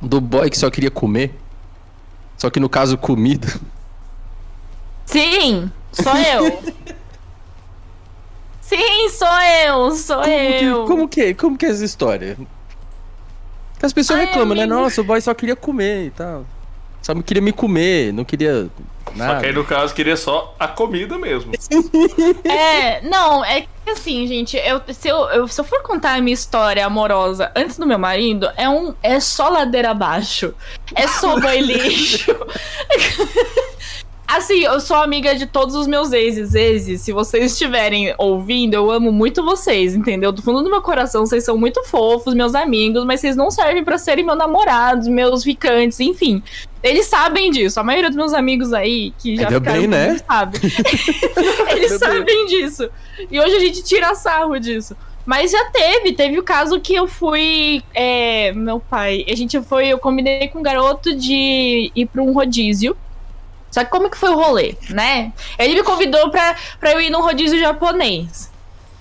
do 0.04 0.22
boy 0.22 0.50
que 0.50 0.58
só 0.58 0.70
queria 0.70 0.92
comer. 0.92 1.34
Só 2.38 2.50
que 2.50 2.60
no 2.60 2.70
caso, 2.70 2.98
comida. 2.98 3.48
Sim, 5.06 5.72
sou 5.92 6.16
eu. 6.16 6.64
Sim, 8.62 9.10
sou 9.10 9.42
eu, 9.42 9.92
sou 9.92 10.22
como 10.22 10.32
eu. 10.34 10.82
Que, 10.84 10.88
como 10.88 11.08
que, 11.10 11.34
como 11.34 11.58
que 11.58 11.66
é 11.66 11.70
essa 11.70 11.86
história? 11.86 12.38
As 13.82 13.92
pessoas 13.92 14.20
Ai, 14.20 14.26
reclamam, 14.28 14.56
né? 14.56 14.64
amigo. 14.64 14.76
né? 14.76 14.82
Nossa, 14.82 15.02
o 15.02 15.04
boy 15.04 15.20
só 15.20 15.34
queria 15.34 15.56
comer 15.56 16.08
e 16.08 16.12
tal. 16.12 16.46
Só 17.04 17.14
queria 17.22 17.42
me 17.42 17.52
comer, 17.52 18.14
não 18.14 18.24
queria 18.24 18.70
nada. 19.14 19.36
Só 19.36 19.40
que 19.42 19.46
aí 19.48 19.54
no 19.54 19.66
caso 19.66 19.94
queria 19.94 20.16
só 20.16 20.56
a 20.58 20.70
comida 20.70 21.18
mesmo. 21.18 21.52
é, 22.50 23.02
não, 23.02 23.44
é 23.44 23.62
que 23.62 23.90
assim, 23.92 24.26
gente, 24.26 24.56
eu 24.56 24.82
se, 24.94 25.10
eu, 25.10 25.18
eu, 25.30 25.48
se 25.48 25.60
eu 25.60 25.66
for 25.66 25.84
contar 25.84 26.14
a 26.14 26.22
minha 26.22 26.34
história 26.34 26.86
amorosa 26.86 27.52
antes 27.56 27.78
do 27.78 27.86
meu 27.86 28.00
marido, 28.00 28.50
é 28.56 28.70
um 28.70 28.96
é 29.04 29.20
só 29.20 29.50
ladeira 29.50 29.92
abaixo. 29.92 30.54
É 30.96 31.06
só 31.06 31.38
boi 31.42 31.60
lixo. 31.60 32.34
Assim, 34.36 34.62
eu 34.62 34.80
sou 34.80 34.98
amiga 34.98 35.36
de 35.36 35.46
todos 35.46 35.76
os 35.76 35.86
meus 35.86 36.12
exes, 36.12 36.56
exes. 36.56 37.02
Se 37.02 37.12
vocês 37.12 37.52
estiverem 37.52 38.16
ouvindo, 38.18 38.74
eu 38.74 38.90
amo 38.90 39.12
muito 39.12 39.46
vocês, 39.46 39.94
entendeu? 39.94 40.32
Do 40.32 40.42
fundo 40.42 40.64
do 40.64 40.72
meu 40.72 40.82
coração, 40.82 41.24
vocês 41.24 41.46
são 41.46 41.56
muito 41.56 41.84
fofos, 41.84 42.34
meus 42.34 42.56
amigos, 42.56 43.06
mas 43.06 43.20
vocês 43.20 43.36
não 43.36 43.52
servem 43.52 43.84
para 43.84 43.96
serem 44.00 44.26
meus 44.26 44.40
namorados, 44.40 45.08
meus 45.08 45.44
ficantes, 45.44 46.00
enfim. 46.00 46.42
Eles 46.82 47.06
sabem 47.06 47.52
disso. 47.52 47.80
A 47.80 47.84
maioria 47.84 48.10
dos 48.10 48.18
meus 48.18 48.34
amigos 48.34 48.74
aí, 48.74 49.14
que 49.20 49.36
já 49.36 49.50
Ainda 49.50 49.60
ficaram 49.60 49.80
bem, 49.82 49.88
né? 49.88 50.18
sabe. 50.28 50.58
Eles 51.70 51.92
sabem 52.02 52.48
disso. 52.48 52.90
E 53.30 53.40
hoje 53.40 53.56
a 53.56 53.60
gente 53.60 53.84
tira 53.84 54.16
sarro 54.16 54.60
disso. 54.60 54.98
Mas 55.28 55.52
já 55.52 55.66
teve, 55.66 56.12
teve 56.12 56.40
o 56.40 56.44
caso 56.44 56.80
que 56.80 56.96
eu 56.96 57.08
fui. 57.08 57.84
É, 57.94 58.52
meu 58.54 58.80
pai, 58.80 59.24
a 59.30 59.36
gente 59.36 59.62
foi, 59.62 59.90
eu 59.90 60.00
combinei 60.00 60.48
com 60.48 60.58
um 60.58 60.64
garoto 60.64 61.16
de 61.16 61.92
ir 61.96 62.08
para 62.08 62.24
um 62.24 62.34
rodízio. 62.34 62.98
Só 63.74 63.84
que 63.84 63.90
como 63.90 64.08
que 64.08 64.16
foi 64.16 64.30
o 64.30 64.36
rolê, 64.36 64.76
né? 64.92 65.34
Ele 65.58 65.74
me 65.74 65.84
convidou 65.84 66.30
pra, 66.30 66.56
pra 66.80 66.92
eu 66.92 67.02
ir 67.02 67.10
num 67.10 67.24
rodízio 67.24 67.60
japonês. 67.60 68.52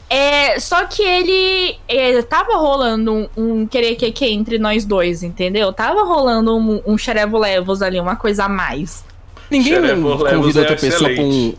É, 0.09 0.59
só 0.59 0.87
que 0.87 1.03
ele 1.03 1.77
é, 1.87 2.23
tava 2.23 2.57
rolando 2.57 3.13
um, 3.13 3.29
um 3.37 3.67
querer 3.67 3.97
que, 3.97 4.11
que 4.11 4.25
entre 4.25 4.59
nós 4.59 4.87
dois, 4.87 5.23
entendeu? 5.23 5.75
Tava 5.75 6.05
rolando 6.05 6.57
um, 6.57 6.81
um 6.87 6.97
xerevo 6.97 7.37
levos 7.37 7.83
ali, 7.83 8.01
uma 8.01 8.17
coisa 8.17 8.45
a 8.45 8.49
mais. 8.49 9.05
Ninguém 9.51 9.75
convida 10.01 10.61
outra 10.61 10.75
é 10.75 10.79
pessoa 10.79 11.11
pra 11.11 11.23
um, 11.23 11.55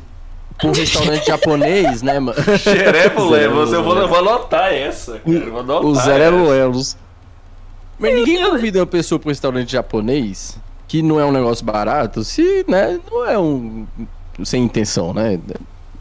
pra 0.57 0.67
um 0.69 0.71
restaurante 0.71 1.27
japonês, 1.27 2.01
né, 2.01 2.19
mano? 2.19 2.57
Xerevo 2.57 3.29
levos, 3.29 3.73
eu 3.73 3.83
vou, 3.83 3.95
eu 3.95 4.07
vou 4.07 4.17
anotar 4.17 4.73
essa, 4.73 5.19
cara. 5.19 5.39
Vou 5.51 5.59
anotar 5.59 5.85
o 5.85 5.93
Zerelo 5.93 6.49
levos. 6.49 6.97
Mas 7.99 8.15
ninguém 8.15 8.43
convida 8.49 8.79
uma 8.79 8.87
pessoa 8.87 9.19
pra 9.19 9.27
um 9.27 9.31
restaurante 9.31 9.71
japonês 9.71 10.57
que 10.93 11.01
não 11.01 11.19
é 11.19 11.25
um 11.25 11.31
negócio 11.31 11.65
barato 11.65 12.23
se, 12.23 12.63
né, 12.67 12.99
não 13.09 13.25
é 13.25 13.39
um 13.39 13.87
sem 14.43 14.61
intenção, 14.61 15.11
né? 15.11 15.39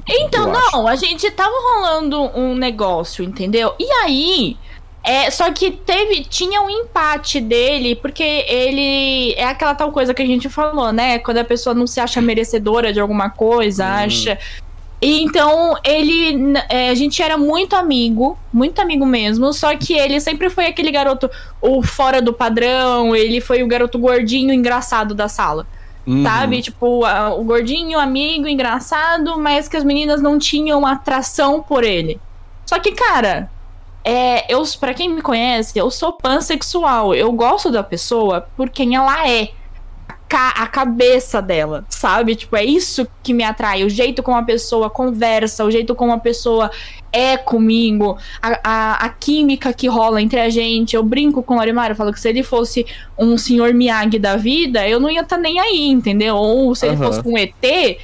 Então, 0.07 0.53
não, 0.53 0.87
a 0.87 0.97
gente 0.97 1.31
tava 1.31 1.51
rolando 1.51 2.21
um 2.39 2.55
negócio, 2.55 3.25
entendeu? 3.25 3.75
E 3.81 3.91
aí, 4.05 4.59
é, 5.03 5.31
só 5.31 5.51
que 5.51 5.71
teve, 5.71 6.25
tinha 6.25 6.61
um 6.61 6.69
empate 6.69 7.41
dele, 7.41 7.97
porque 7.97 8.45
ele 8.47 9.33
é 9.33 9.47
aquela 9.47 9.75
tal 9.75 9.91
coisa 9.93 10.13
que 10.13 10.21
a 10.21 10.27
gente 10.27 10.51
falou, 10.51 10.93
né? 10.93 11.19
Quando 11.21 11.39
a 11.39 11.45
pessoa 11.45 11.73
não 11.73 11.87
se 11.87 11.99
acha 11.99 12.21
merecedora 12.21 12.93
de 12.93 13.01
alguma 13.01 13.31
coisa, 13.31 13.87
hum. 13.87 14.05
acha. 14.05 14.39
E 15.03 15.21
então 15.21 15.77
ele. 15.85 16.55
É, 16.69 16.89
a 16.89 16.95
gente 16.95 17.21
era 17.21 17.37
muito 17.37 17.75
amigo, 17.75 18.39
muito 18.53 18.81
amigo 18.81 19.05
mesmo. 19.05 19.53
Só 19.53 19.77
que 19.77 19.95
ele 19.95 20.21
sempre 20.21 20.49
foi 20.49 20.67
aquele 20.67 20.93
garoto, 20.93 21.29
o 21.61 21.83
fora 21.83 22.23
do 22.23 22.33
padrão, 22.33 23.15
ele 23.15 23.41
foi 23.41 23.65
o 23.65 23.67
garoto 23.67 23.99
gordinho 23.99 24.55
engraçado 24.55 25.13
da 25.13 25.29
sala. 25.29 25.67
Uhum. 26.07 26.23
Sabe? 26.23 26.63
Tipo, 26.63 27.05
a, 27.05 27.35
o 27.35 27.43
gordinho, 27.43 27.99
amigo, 27.99 28.47
engraçado, 28.47 29.37
mas 29.41 29.67
que 29.67 29.77
as 29.77 29.83
meninas 29.83 30.23
não 30.23 30.39
tinham 30.39 30.87
atração 30.87 31.61
por 31.61 31.83
ele. 31.83 32.21
Só 32.65 32.79
que, 32.79 32.93
cara, 32.93 33.51
é, 34.05 34.53
eu, 34.53 34.63
para 34.79 34.95
quem 34.95 35.09
me 35.09 35.21
conhece, 35.21 35.77
eu 35.77 35.91
sou 35.91 36.13
pansexual. 36.13 37.13
Eu 37.13 37.33
gosto 37.33 37.73
da 37.73 37.83
pessoa 37.83 38.47
por 38.57 38.71
quem 38.71 38.95
ela 38.95 39.29
é. 39.29 39.51
A 40.39 40.67
cabeça 40.67 41.43
dela, 41.43 41.85
sabe? 41.89 42.35
Tipo, 42.35 42.57
é 42.57 42.65
isso 42.65 43.07
que 43.23 43.35
me 43.35 43.45
atrai. 43.45 43.85
O 43.85 43.91
jeito 43.91 44.23
como 44.23 44.37
a 44.37 44.43
pessoa 44.43 44.89
conversa, 44.89 45.65
o 45.65 45.71
jeito 45.71 45.95
como 45.95 46.13
a 46.13 46.19
pessoa 46.19 46.71
é 47.13 47.37
comigo, 47.37 48.17
a, 48.41 48.61
a, 48.65 48.93
a 49.05 49.09
química 49.11 49.73
que 49.73 49.87
rola 49.87 50.23
entre 50.23 50.41
a 50.41 50.49
gente. 50.49 50.97
Eu 50.97 51.03
brinco 51.03 51.43
com 51.43 51.55
o 51.55 51.57
Lorimário, 51.59 51.95
falo 51.95 52.13
que 52.13 52.21
se 52.21 52.29
ele 52.29 52.43
fosse 52.43 52.87
um 53.19 53.37
senhor 53.37 53.75
Miyagi 53.75 54.19
da 54.19 54.37
vida, 54.37 54.89
eu 54.89 54.99
não 54.99 55.11
ia 55.11 55.21
estar 55.21 55.37
tá 55.37 55.43
nem 55.43 55.61
aí, 55.61 55.89
entendeu? 55.89 56.37
Ou 56.37 56.75
se 56.75 56.87
ele 56.87 56.97
uhum. 56.97 57.03
fosse 57.03 57.29
um 57.29 57.37
ET, 57.37 57.99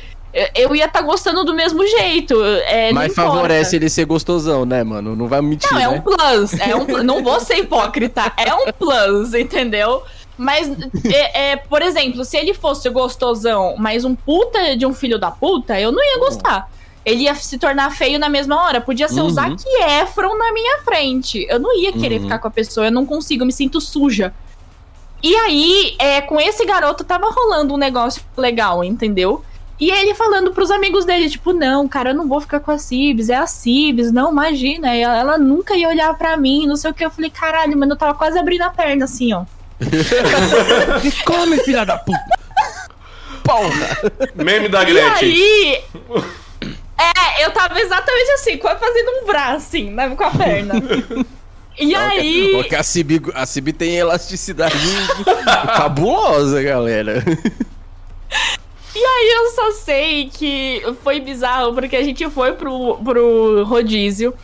eu 0.55 0.75
ia 0.75 0.85
estar 0.85 1.01
tá 1.01 1.05
gostando 1.05 1.45
do 1.45 1.55
mesmo 1.55 1.87
jeito. 1.87 2.43
É, 2.67 2.93
Mas 2.93 3.15
favorece 3.15 3.77
ele 3.77 3.89
ser 3.89 4.05
gostosão, 4.05 4.65
né, 4.65 4.85
mano? 4.85 5.17
Não 5.17 5.27
vai 5.27 5.41
mentir. 5.41 5.71
Não, 5.73 5.79
é 5.79 5.89
né? 5.89 5.89
um 5.89 6.01
plus. 6.01 6.61
É 6.61 6.77
um, 6.77 7.03
não 7.03 7.23
vou 7.23 7.41
ser 7.41 7.59
hipócrita. 7.59 8.33
É 8.37 8.55
um 8.55 8.73
plus, 8.73 9.35
entendeu? 9.35 10.03
Mas, 10.39 10.71
é, 11.05 11.51
é, 11.51 11.57
por 11.57 11.83
exemplo, 11.83 12.25
se 12.25 12.37
ele 12.37 12.55
fosse 12.55 12.89
gostosão, 12.89 13.75
mas 13.77 14.05
um 14.05 14.15
puta 14.15 14.77
de 14.77 14.87
um 14.87 14.95
filho 14.95 15.19
da 15.19 15.31
puta, 15.31 15.79
eu 15.79 15.91
não 15.91 16.03
ia 16.03 16.19
gostar. 16.19 16.71
Ele 17.05 17.25
ia 17.25 17.35
se 17.35 17.59
tornar 17.59 17.91
feio 17.91 18.19
na 18.19 18.29
mesma 18.29 18.63
hora. 18.63 18.81
Podia 18.81 19.09
ser 19.09 19.21
uhum. 19.21 19.27
o 19.27 19.31
Zac 19.31 19.57
Efron 20.01 20.37
na 20.37 20.53
minha 20.53 20.79
frente. 20.85 21.47
Eu 21.49 21.59
não 21.59 21.77
ia 21.77 21.93
querer 21.93 22.17
uhum. 22.17 22.23
ficar 22.23 22.39
com 22.39 22.49
a 22.49 22.51
pessoa, 22.51 22.87
eu 22.87 22.93
não 22.93 23.05
consigo, 23.05 23.43
eu 23.43 23.47
me 23.47 23.53
sinto 23.53 23.81
suja. 23.81 24.33
E 25.23 25.35
aí, 25.35 25.97
é, 25.99 26.21
com 26.21 26.41
esse 26.41 26.65
garoto 26.65 27.03
tava 27.03 27.29
rolando 27.31 27.75
um 27.75 27.79
negócio 27.79 28.23
legal, 28.37 28.85
entendeu? 28.85 29.43
E 29.81 29.91
ele 29.91 30.15
falando 30.15 30.53
pros 30.53 30.71
amigos 30.71 31.05
dele, 31.05 31.31
tipo, 31.31 31.53
não, 31.53 31.87
cara, 31.87 32.11
eu 32.11 32.15
não 32.15 32.29
vou 32.29 32.41
ficar 32.41 32.59
com 32.61 32.71
a 32.71 32.79
Cibs, 32.79 33.29
é 33.29 33.37
a 33.37 33.47
Cibs, 33.47 34.11
não, 34.11 34.31
imagina, 34.33 34.95
ela, 34.95 35.17
ela 35.17 35.39
nunca 35.39 35.77
ia 35.77 35.89
olhar 35.89 36.13
pra 36.19 36.37
mim, 36.37 36.67
não 36.67 36.77
sei 36.77 36.91
o 36.91 36.95
que. 36.95 37.05
Eu 37.05 37.11
falei, 37.11 37.31
caralho, 37.31 37.79
mano, 37.79 37.93
eu 37.93 37.97
tava 37.97 38.15
quase 38.15 38.39
abrindo 38.39 38.63
a 38.63 38.71
perna, 38.71 39.05
assim, 39.05 39.33
ó. 39.33 39.45
Come, 41.25 41.59
filha 41.59 41.85
da 41.85 41.99
puta! 41.99 42.39
Porra! 43.45 44.13
Meme 44.35 44.69
da 44.69 44.85
Gretchen. 44.85 45.29
E 45.29 45.33
aí... 45.33 45.85
É, 47.01 47.45
eu 47.45 47.53
tava 47.53 47.81
exatamente 47.81 48.31
assim, 48.33 48.59
quase 48.59 48.81
fazendo 48.81 49.09
um 49.23 49.27
braço, 49.27 49.57
assim, 49.69 49.91
né, 49.91 50.09
com 50.09 50.25
a 50.25 50.31
perna. 50.31 50.75
E 51.79 51.95
aí. 51.95 52.53
Porque 52.57 52.75
a 52.75 52.83
Cib, 52.83 53.31
a 53.35 53.47
Cib 53.47 53.73
tem 53.73 53.97
elasticidade 53.97 54.75
cabulosa, 55.77 56.61
galera. 56.61 57.23
E 58.95 58.99
aí 59.05 59.33
eu 59.37 59.51
só 59.53 59.71
sei 59.73 60.29
que 60.29 60.83
foi 61.05 61.21
bizarro, 61.21 61.73
porque 61.73 61.95
a 61.95 62.03
gente 62.03 62.29
foi 62.31 62.53
pro, 62.55 62.97
pro 62.97 63.65
rodízio. 63.65 64.35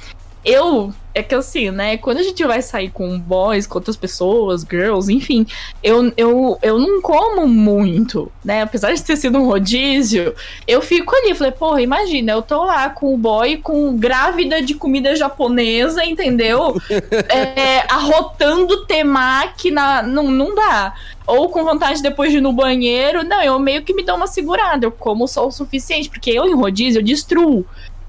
Eu 0.44 0.92
é 1.14 1.22
que 1.22 1.34
assim, 1.34 1.70
né? 1.70 1.96
Quando 1.96 2.18
a 2.18 2.22
gente 2.24 2.44
vai 2.44 2.60
sair 2.60 2.90
com 2.90 3.18
boys, 3.18 3.68
com 3.68 3.78
outras 3.78 3.96
pessoas, 3.96 4.66
girls, 4.68 5.12
enfim, 5.12 5.46
eu, 5.80 6.12
eu, 6.16 6.58
eu 6.60 6.78
não 6.78 7.00
como 7.00 7.46
muito, 7.46 8.30
né? 8.44 8.62
Apesar 8.62 8.92
de 8.92 9.02
ter 9.02 9.16
sido 9.16 9.38
um 9.38 9.46
rodízio, 9.46 10.34
eu 10.66 10.82
fico 10.82 11.14
ali, 11.14 11.32
falei, 11.34 11.52
porra, 11.52 11.80
imagina, 11.80 12.32
eu 12.32 12.42
tô 12.42 12.64
lá 12.64 12.90
com 12.90 13.14
o 13.14 13.16
boy, 13.16 13.58
com 13.58 13.96
grávida 13.96 14.60
de 14.60 14.74
comida 14.74 15.14
japonesa, 15.14 16.04
entendeu? 16.04 16.74
é, 17.30 17.84
arrotando 17.88 18.84
temaki, 18.84 19.70
na, 19.70 20.02
não, 20.02 20.24
não 20.24 20.52
dá. 20.52 20.94
Ou 21.26 21.48
com 21.48 21.64
vontade 21.64 22.02
depois 22.02 22.32
de 22.32 22.38
ir 22.38 22.40
no 22.40 22.52
banheiro, 22.52 23.22
não, 23.22 23.40
eu 23.40 23.58
meio 23.60 23.82
que 23.82 23.94
me 23.94 24.02
dou 24.02 24.16
uma 24.16 24.26
segurada, 24.26 24.84
eu 24.84 24.90
como 24.90 25.28
só 25.28 25.46
o 25.46 25.52
suficiente, 25.52 26.10
porque 26.10 26.30
eu 26.30 26.44
em 26.44 26.54
rodízio 26.54 26.98
eu 26.98 27.04
destruo 27.04 27.64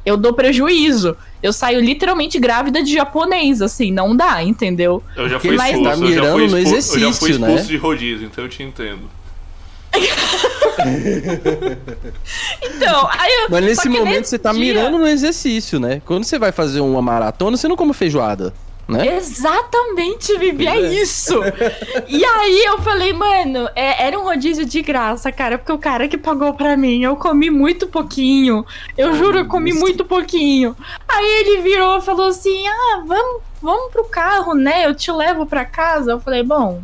eu 0.06 0.16
dou 0.16 0.34
prejuízo. 0.34 1.18
Eu 1.46 1.54
saio 1.54 1.80
literalmente 1.80 2.40
grávida 2.40 2.82
de 2.82 2.94
japonês, 2.94 3.62
assim, 3.62 3.92
não 3.92 4.16
dá, 4.16 4.42
entendeu? 4.42 5.04
Eu 5.16 5.30
já 5.30 5.40
fui 5.40 5.56
expulso, 5.56 5.84
tá 5.84 5.96
mirando 5.98 6.06
eu 6.06 6.24
já 6.24 6.32
fui 6.32 6.46
expulso, 6.46 6.56
no 6.56 6.58
exercício, 6.58 6.96
eu 6.96 7.12
já 7.12 7.14
fui 7.20 7.32
expulso 7.32 7.54
né? 7.54 7.62
de 7.62 7.78
rodízio, 7.78 8.26
então 8.26 8.44
eu 8.44 8.50
te 8.50 8.64
entendo. 8.64 9.10
então, 12.62 13.10
aí 13.12 13.32
eu, 13.44 13.50
Mas 13.50 13.64
nesse 13.64 13.88
momento 13.88 14.26
você 14.26 14.38
tá 14.38 14.52
dia... 14.52 14.60
mirando 14.60 14.98
no 14.98 15.08
exercício, 15.08 15.80
né? 15.80 16.02
Quando 16.06 16.26
você 16.26 16.38
vai 16.38 16.52
fazer 16.52 16.82
uma 16.82 17.02
maratona, 17.02 17.56
você 17.56 17.68
não 17.68 17.78
come 17.78 17.94
feijoada 17.94 18.54
né? 18.88 19.16
Exatamente, 19.18 20.38
Vivi, 20.38 20.68
é 20.68 20.80
isso. 20.80 21.34
e 22.08 22.24
aí 22.24 22.64
eu 22.66 22.80
falei, 22.80 23.14
mano, 23.14 23.68
é, 23.76 24.06
era 24.06 24.20
um 24.20 24.24
rodízio 24.24 24.66
de 24.66 24.82
graça, 24.82 25.32
cara, 25.32 25.58
porque 25.58 25.72
o 25.72 25.80
cara 25.80 26.08
que 26.08 26.18
pagou 26.18 26.54
pra 26.54 26.78
mim, 26.78 27.04
eu 27.04 27.16
comi 27.16 27.50
muito 27.50 27.88
pouquinho. 27.88 28.66
Eu 28.98 29.16
juro, 29.16 29.40
eu 29.40 29.48
comi 29.48 29.74
muito 29.74 30.06
pouquinho. 30.06 30.76
Aí 31.08 31.26
ele 31.42 31.62
virou 31.62 31.98
e 31.98 32.02
falou 32.02 32.28
assim: 32.28 32.68
ah, 32.68 33.04
vamos, 33.06 33.42
vamos 33.62 33.92
pro 33.92 34.06
carro, 34.06 34.54
né? 34.54 34.86
Eu 34.86 34.94
te 34.94 35.12
levo 35.12 35.46
pra 35.46 35.66
casa. 35.66 36.12
Eu 36.12 36.20
falei, 36.20 36.44
bom, 36.44 36.82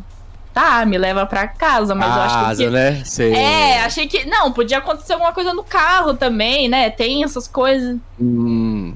tá, 0.53 0.83
me 0.85 0.97
leva 0.97 1.25
pra 1.25 1.47
casa, 1.47 1.93
mas 1.93 2.07
casa, 2.07 2.19
eu 2.19 2.45
acho 2.45 2.57
que. 2.57 2.69
né? 2.69 3.03
Sei. 3.05 3.33
É, 3.33 3.83
achei 3.83 4.07
que. 4.07 4.25
Não, 4.25 4.51
podia 4.51 4.79
acontecer 4.79 5.13
alguma 5.13 5.33
coisa 5.33 5.53
no 5.53 5.63
carro 5.63 6.15
também, 6.15 6.67
né? 6.67 6.89
Tem 6.89 7.23
essas 7.23 7.47
coisas. 7.47 7.97
Hum. 8.19 8.95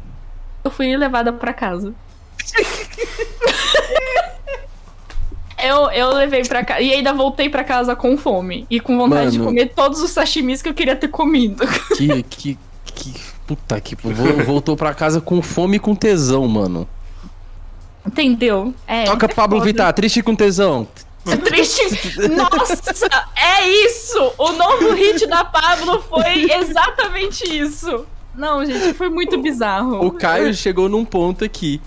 Eu 0.63 0.71
fui 0.71 0.97
levada 0.97 1.31
pra 1.31 1.53
casa. 1.53 1.93
Eu, 5.61 5.89
eu 5.91 6.13
levei 6.13 6.43
pra 6.43 6.63
casa. 6.63 6.81
E 6.81 6.93
ainda 6.93 7.13
voltei 7.13 7.49
pra 7.49 7.63
casa 7.63 7.95
com 7.95 8.17
fome. 8.17 8.65
E 8.69 8.79
com 8.79 8.97
vontade 8.97 9.25
Mano, 9.25 9.31
de 9.31 9.39
comer 9.39 9.73
todos 9.75 10.01
os 10.01 10.11
sashimis 10.11 10.61
que 10.61 10.69
eu 10.69 10.73
queria 10.73 10.95
ter 10.95 11.07
comido. 11.07 11.65
Que. 11.95 12.23
que, 12.23 12.57
que 12.85 13.13
puta 13.47 13.79
que. 13.79 13.95
Voltou 14.45 14.75
pra 14.75 14.93
casa 14.93 15.21
com 15.21 15.41
fome 15.41 15.77
e 15.77 15.79
com 15.79 15.95
tesão, 15.95 16.47
mano. 16.47 16.87
Entendeu? 18.05 18.73
É, 18.85 19.05
Toca 19.05 19.25
é 19.25 19.33
Pablo 19.33 19.59
foda. 19.59 19.71
Vittar, 19.71 19.93
triste 19.93 20.21
com 20.21 20.35
tesão. 20.35 20.87
Triste. 21.43 21.81
Nossa, 22.29 23.07
é 23.35 23.67
isso! 23.67 24.33
O 24.37 24.51
novo 24.51 24.93
hit 24.93 25.25
da 25.25 25.43
Pablo 25.43 25.99
foi 26.03 26.51
exatamente 26.51 27.43
isso. 27.45 28.05
Não, 28.35 28.63
gente, 28.63 28.93
foi 28.93 29.09
muito 29.09 29.41
bizarro. 29.41 30.05
O 30.05 30.11
Caio 30.11 30.53
chegou 30.53 30.87
num 30.87 31.03
ponto 31.03 31.43
aqui 31.43 31.81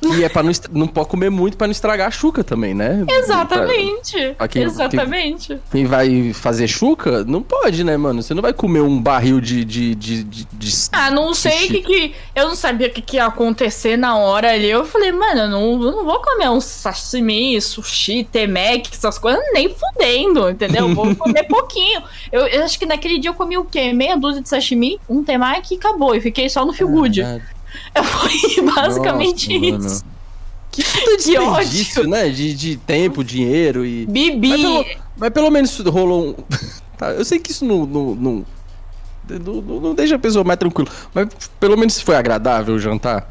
e 0.00 0.22
é 0.22 0.28
pra 0.28 0.42
não, 0.42 0.52
não 0.72 0.86
pode 0.86 1.08
comer 1.08 1.30
muito 1.30 1.56
pra 1.56 1.66
não 1.66 1.72
estragar 1.72 2.06
a 2.06 2.10
chuca 2.10 2.44
também, 2.44 2.72
né? 2.72 3.04
Exatamente. 3.08 4.12
Pra, 4.12 4.34
pra 4.34 4.48
quem, 4.48 4.62
Exatamente. 4.62 5.48
Quem, 5.48 5.60
quem, 5.72 5.86
vai 5.86 6.32
fazer 6.32 6.68
chuca, 6.68 7.24
não 7.24 7.42
pode, 7.42 7.82
né, 7.82 7.96
mano? 7.96 8.22
Você 8.22 8.32
não 8.32 8.42
vai 8.42 8.52
comer 8.52 8.80
um 8.80 9.00
barril 9.00 9.40
de. 9.40 9.64
de, 9.64 9.94
de, 9.94 10.22
de, 10.22 10.44
de 10.52 10.72
ah, 10.92 11.10
não 11.10 11.34
sei 11.34 11.66
o 11.66 11.68
que, 11.68 11.82
que. 11.82 12.14
Eu 12.34 12.48
não 12.48 12.54
sabia 12.54 12.86
o 12.86 12.90
que, 12.90 13.02
que 13.02 13.16
ia 13.16 13.26
acontecer 13.26 13.96
na 13.96 14.16
hora 14.16 14.52
ali. 14.52 14.70
Eu 14.70 14.84
falei, 14.84 15.10
mano, 15.10 15.40
eu 15.42 15.48
não, 15.48 15.72
eu 15.82 15.92
não 15.92 16.04
vou 16.04 16.20
comer 16.20 16.48
um 16.48 16.60
sashimi, 16.60 17.60
sushi, 17.60 18.22
temaki, 18.24 18.90
essas 18.92 19.18
coisas, 19.18 19.42
nem 19.52 19.74
fudendo, 19.74 20.48
entendeu? 20.48 20.94
Vou 20.94 21.14
comer 21.16 21.44
pouquinho. 21.44 22.02
Eu, 22.30 22.46
eu, 22.46 22.64
acho 22.64 22.78
que 22.78 22.86
naquele 22.86 23.18
dia 23.18 23.30
eu 23.30 23.34
comi 23.34 23.58
o 23.58 23.64
quê? 23.64 23.92
Meia 23.92 24.16
dúzia 24.16 24.42
de 24.42 24.48
sashimi, 24.48 25.00
um 25.08 25.24
temaki 25.24 25.74
e 25.74 25.76
acabou. 25.76 26.14
E 26.14 26.20
fiquei 26.20 26.48
só 26.48 26.64
no 26.64 26.72
feel 26.72 26.88
good. 26.88 27.20
Foi 28.02 28.64
basicamente 28.74 29.58
Nossa, 29.58 29.86
isso. 29.86 30.04
Que 30.70 30.84
puta 30.84 31.16
desperdício, 31.16 32.08
né? 32.08 32.28
De, 32.28 32.54
de 32.54 32.76
tempo, 32.76 33.24
dinheiro 33.24 33.84
e. 33.84 34.06
Bibi! 34.06 34.48
Mas 34.48 34.60
pelo, 34.60 34.84
mas 35.16 35.30
pelo 35.30 35.50
menos 35.50 35.78
rolou 35.80 36.28
um. 36.28 36.34
tá, 36.96 37.10
eu 37.10 37.24
sei 37.24 37.38
que 37.38 37.50
isso 37.50 37.64
não, 37.64 37.84
não, 37.86 38.14
não, 38.14 38.46
não, 39.28 39.80
não 39.80 39.94
deixa 39.94 40.16
a 40.16 40.18
pessoa 40.18 40.44
mais 40.44 40.58
tranquila. 40.58 40.88
Mas 41.12 41.28
pelo 41.58 41.76
menos 41.76 42.00
foi 42.00 42.16
agradável 42.16 42.74
o 42.74 42.78
jantar. 42.78 43.28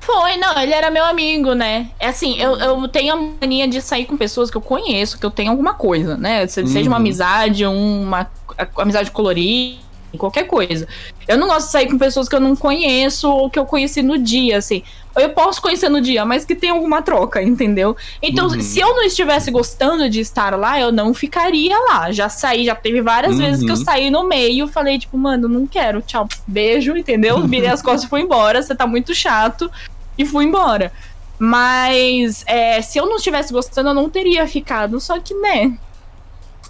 Foi, 0.00 0.36
não, 0.36 0.60
ele 0.60 0.74
era 0.74 0.90
meu 0.90 1.04
amigo, 1.04 1.54
né? 1.54 1.88
É 1.98 2.08
assim, 2.08 2.38
eu, 2.38 2.56
eu 2.56 2.86
tenho 2.88 3.14
a 3.14 3.16
mania 3.40 3.66
de 3.66 3.80
sair 3.80 4.04
com 4.04 4.18
pessoas 4.18 4.50
que 4.50 4.56
eu 4.56 4.60
conheço, 4.60 5.18
que 5.18 5.24
eu 5.24 5.30
tenho 5.30 5.50
alguma 5.50 5.72
coisa, 5.72 6.14
né? 6.14 6.46
Seja 6.46 6.78
uhum. 6.80 6.86
uma 6.88 6.98
amizade, 6.98 7.64
uma 7.64 8.30
amizade 8.76 9.10
colorida 9.10 9.83
qualquer 10.16 10.44
coisa. 10.44 10.86
Eu 11.26 11.36
não 11.38 11.48
gosto 11.48 11.66
de 11.66 11.72
sair 11.72 11.88
com 11.88 11.98
pessoas 11.98 12.28
que 12.28 12.34
eu 12.34 12.40
não 12.40 12.54
conheço 12.54 13.30
ou 13.30 13.50
que 13.50 13.58
eu 13.58 13.66
conheci 13.66 14.02
no 14.02 14.18
dia, 14.18 14.58
assim. 14.58 14.82
Eu 15.16 15.30
posso 15.30 15.62
conhecer 15.62 15.88
no 15.88 16.00
dia, 16.00 16.24
mas 16.24 16.44
que 16.44 16.54
tem 16.54 16.70
alguma 16.70 17.00
troca, 17.00 17.40
entendeu? 17.42 17.96
Então, 18.20 18.48
uhum. 18.48 18.60
se 18.60 18.80
eu 18.80 18.88
não 18.94 19.04
estivesse 19.04 19.50
gostando 19.50 20.10
de 20.10 20.20
estar 20.20 20.58
lá, 20.58 20.80
eu 20.80 20.90
não 20.90 21.14
ficaria 21.14 21.78
lá. 21.78 22.10
Já 22.10 22.28
saí, 22.28 22.64
já 22.64 22.74
teve 22.74 23.00
várias 23.00 23.34
uhum. 23.34 23.38
vezes 23.38 23.64
que 23.64 23.70
eu 23.70 23.76
uhum. 23.76 23.84
saí 23.84 24.10
no 24.10 24.24
meio, 24.24 24.66
falei, 24.66 24.98
tipo, 24.98 25.16
mano, 25.16 25.48
não 25.48 25.66
quero, 25.66 26.02
tchau, 26.02 26.26
beijo, 26.46 26.96
entendeu? 26.96 27.40
Virei 27.46 27.68
as 27.68 27.80
costas 27.80 28.04
e 28.04 28.08
fui 28.08 28.22
embora, 28.22 28.60
você 28.60 28.74
tá 28.74 28.86
muito 28.86 29.14
chato, 29.14 29.70
e 30.18 30.24
fui 30.24 30.44
embora. 30.44 30.92
Mas 31.38 32.44
é, 32.46 32.80
se 32.80 32.98
eu 32.98 33.06
não 33.06 33.16
estivesse 33.16 33.52
gostando, 33.52 33.90
eu 33.90 33.94
não 33.94 34.08
teria 34.08 34.46
ficado. 34.46 35.00
Só 35.00 35.18
que, 35.18 35.34
né? 35.34 35.76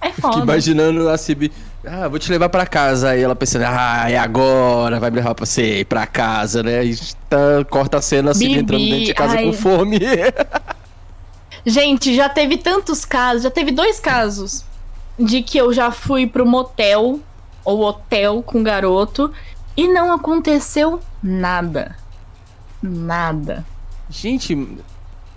É 0.00 0.10
foda. 0.10 0.40
Imaginando 0.40 1.08
a 1.08 1.16
Cibi. 1.16 1.52
Ah, 1.86 2.08
vou 2.08 2.18
te 2.18 2.30
levar 2.30 2.48
para 2.48 2.66
casa. 2.66 3.10
Aí 3.10 3.22
ela 3.22 3.36
pensando, 3.36 3.64
ah, 3.66 4.10
é 4.10 4.16
agora, 4.16 4.98
vai 4.98 5.10
me 5.10 5.16
levar 5.16 5.34
pra 5.34 5.44
você 5.44 5.80
ir 5.80 5.84
pra 5.84 6.06
casa, 6.06 6.62
né? 6.62 6.84
E 6.84 6.96
tá, 7.28 7.64
corta 7.68 7.98
a 7.98 8.02
cena 8.02 8.30
assim, 8.30 8.48
Bibi, 8.48 8.60
entrando 8.60 8.84
dentro 8.84 9.04
de 9.04 9.14
casa 9.14 9.36
ai. 9.36 9.44
com 9.44 9.52
fome. 9.52 9.98
Gente, 11.66 12.14
já 12.14 12.28
teve 12.28 12.58
tantos 12.58 13.04
casos, 13.04 13.44
já 13.44 13.50
teve 13.50 13.70
dois 13.70 13.98
casos 13.98 14.64
de 15.18 15.42
que 15.42 15.56
eu 15.56 15.72
já 15.72 15.90
fui 15.90 16.26
pro 16.26 16.44
motel 16.44 17.20
ou 17.64 17.80
hotel 17.80 18.42
com 18.42 18.62
garoto 18.62 19.32
e 19.76 19.88
não 19.88 20.12
aconteceu 20.12 21.00
nada. 21.22 21.96
Nada. 22.82 23.64
Gente, 24.10 24.68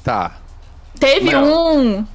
tá. 0.03 0.37
Teve 0.99 1.33
Mas... 1.33 1.47
um. 1.47 2.05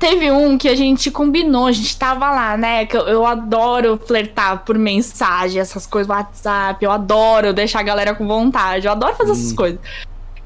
Teve 0.00 0.32
um 0.32 0.58
que 0.58 0.68
a 0.68 0.74
gente 0.74 1.12
combinou, 1.12 1.66
a 1.66 1.72
gente 1.72 1.96
tava 1.96 2.28
lá, 2.30 2.56
né? 2.56 2.86
Que 2.86 2.96
eu, 2.96 3.06
eu 3.06 3.26
adoro 3.26 4.00
flertar 4.04 4.64
por 4.64 4.76
mensagem, 4.76 5.60
essas 5.60 5.86
coisas, 5.86 6.10
WhatsApp, 6.10 6.84
eu 6.84 6.90
adoro 6.90 7.52
deixar 7.52 7.80
a 7.80 7.84
galera 7.84 8.14
com 8.14 8.26
vontade, 8.26 8.86
eu 8.86 8.92
adoro 8.92 9.14
fazer 9.14 9.30
hum. 9.30 9.34
essas 9.34 9.52
coisas. 9.52 9.78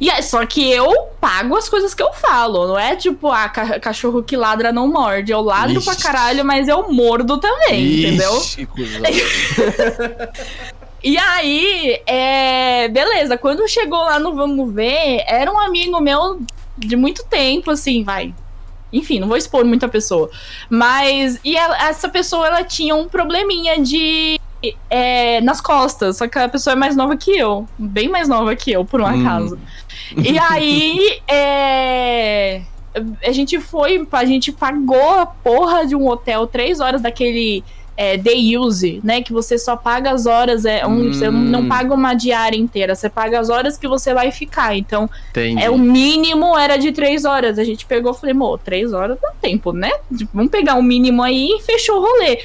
E 0.00 0.08
é 0.08 0.22
só 0.22 0.44
que 0.46 0.70
eu 0.70 1.08
pago 1.20 1.54
as 1.56 1.68
coisas 1.68 1.92
que 1.92 2.02
eu 2.02 2.10
falo, 2.14 2.68
não 2.68 2.78
é 2.78 2.96
tipo, 2.96 3.28
ah, 3.28 3.50
ca 3.50 3.78
cachorro 3.78 4.22
que 4.22 4.34
ladra 4.34 4.72
não 4.72 4.88
morde. 4.88 5.30
Eu 5.30 5.42
ladro 5.42 5.78
Ixi. 5.78 5.84
pra 5.84 5.94
caralho, 5.94 6.44
mas 6.44 6.68
eu 6.68 6.90
mordo 6.90 7.36
também, 7.36 7.84
Ixi, 7.84 8.06
entendeu? 8.06 8.42
e 11.04 11.18
aí, 11.18 12.00
é... 12.06 12.88
beleza, 12.88 13.36
quando 13.36 13.68
chegou 13.68 14.00
lá 14.00 14.18
no 14.18 14.34
Vamos 14.34 14.72
Ver, 14.72 15.22
era 15.26 15.52
um 15.52 15.58
amigo 15.58 16.00
meu 16.00 16.40
de 16.78 16.96
muito 16.96 17.22
tempo, 17.24 17.70
assim, 17.70 18.02
vai. 18.02 18.34
Enfim, 18.92 19.20
não 19.20 19.28
vou 19.28 19.36
expor 19.36 19.64
muita 19.64 19.88
pessoa. 19.88 20.30
Mas. 20.68 21.40
E 21.44 21.56
ela, 21.56 21.76
essa 21.88 22.08
pessoa, 22.08 22.46
ela 22.46 22.64
tinha 22.64 22.94
um 22.94 23.08
probleminha 23.08 23.80
de. 23.80 24.40
É, 24.90 25.40
nas 25.40 25.60
costas. 25.60 26.18
Só 26.18 26.28
que 26.28 26.38
a 26.38 26.48
pessoa 26.48 26.72
é 26.72 26.76
mais 26.76 26.94
nova 26.94 27.16
que 27.16 27.30
eu. 27.30 27.66
Bem 27.78 28.08
mais 28.08 28.28
nova 28.28 28.54
que 28.54 28.70
eu, 28.70 28.84
por 28.84 29.00
um 29.00 29.04
hum. 29.04 29.20
acaso. 29.20 29.58
E 30.16 30.38
aí. 30.40 31.20
É, 31.28 32.62
a 33.24 33.32
gente 33.32 33.60
foi. 33.60 34.06
A 34.10 34.24
gente 34.24 34.52
pagou 34.52 35.18
a 35.20 35.26
porra 35.26 35.86
de 35.86 35.94
um 35.94 36.08
hotel 36.08 36.46
três 36.46 36.80
horas 36.80 37.00
daquele 37.00 37.62
é, 38.00 38.16
day 38.16 38.56
use, 38.56 38.98
né? 39.04 39.20
Que 39.20 39.30
você 39.30 39.58
só 39.58 39.76
paga 39.76 40.10
as 40.10 40.24
horas, 40.24 40.64
é, 40.64 40.86
um, 40.86 40.92
hum. 40.92 41.12
você 41.12 41.30
não 41.30 41.68
paga 41.68 41.92
uma 41.92 42.14
diária 42.14 42.56
inteira, 42.56 42.94
você 42.94 43.10
paga 43.10 43.38
as 43.38 43.50
horas 43.50 43.76
que 43.76 43.86
você 43.86 44.14
vai 44.14 44.32
ficar. 44.32 44.74
Então, 44.74 45.10
Entendi. 45.28 45.62
é 45.62 45.68
o 45.68 45.76
mínimo 45.76 46.56
era 46.56 46.78
de 46.78 46.92
três 46.92 47.26
horas. 47.26 47.58
A 47.58 47.64
gente 47.64 47.84
pegou 47.84 48.12
e 48.12 48.14
falei, 48.14 48.34
mo, 48.34 48.56
três 48.56 48.94
horas 48.94 49.18
dá 49.20 49.32
tempo, 49.38 49.74
né? 49.74 49.90
Tipo, 50.16 50.30
vamos 50.32 50.50
pegar 50.50 50.76
o 50.76 50.78
um 50.78 50.82
mínimo 50.82 51.22
aí 51.22 51.50
e 51.58 51.60
fechou 51.60 51.98
o 51.98 52.00
rolê. 52.00 52.38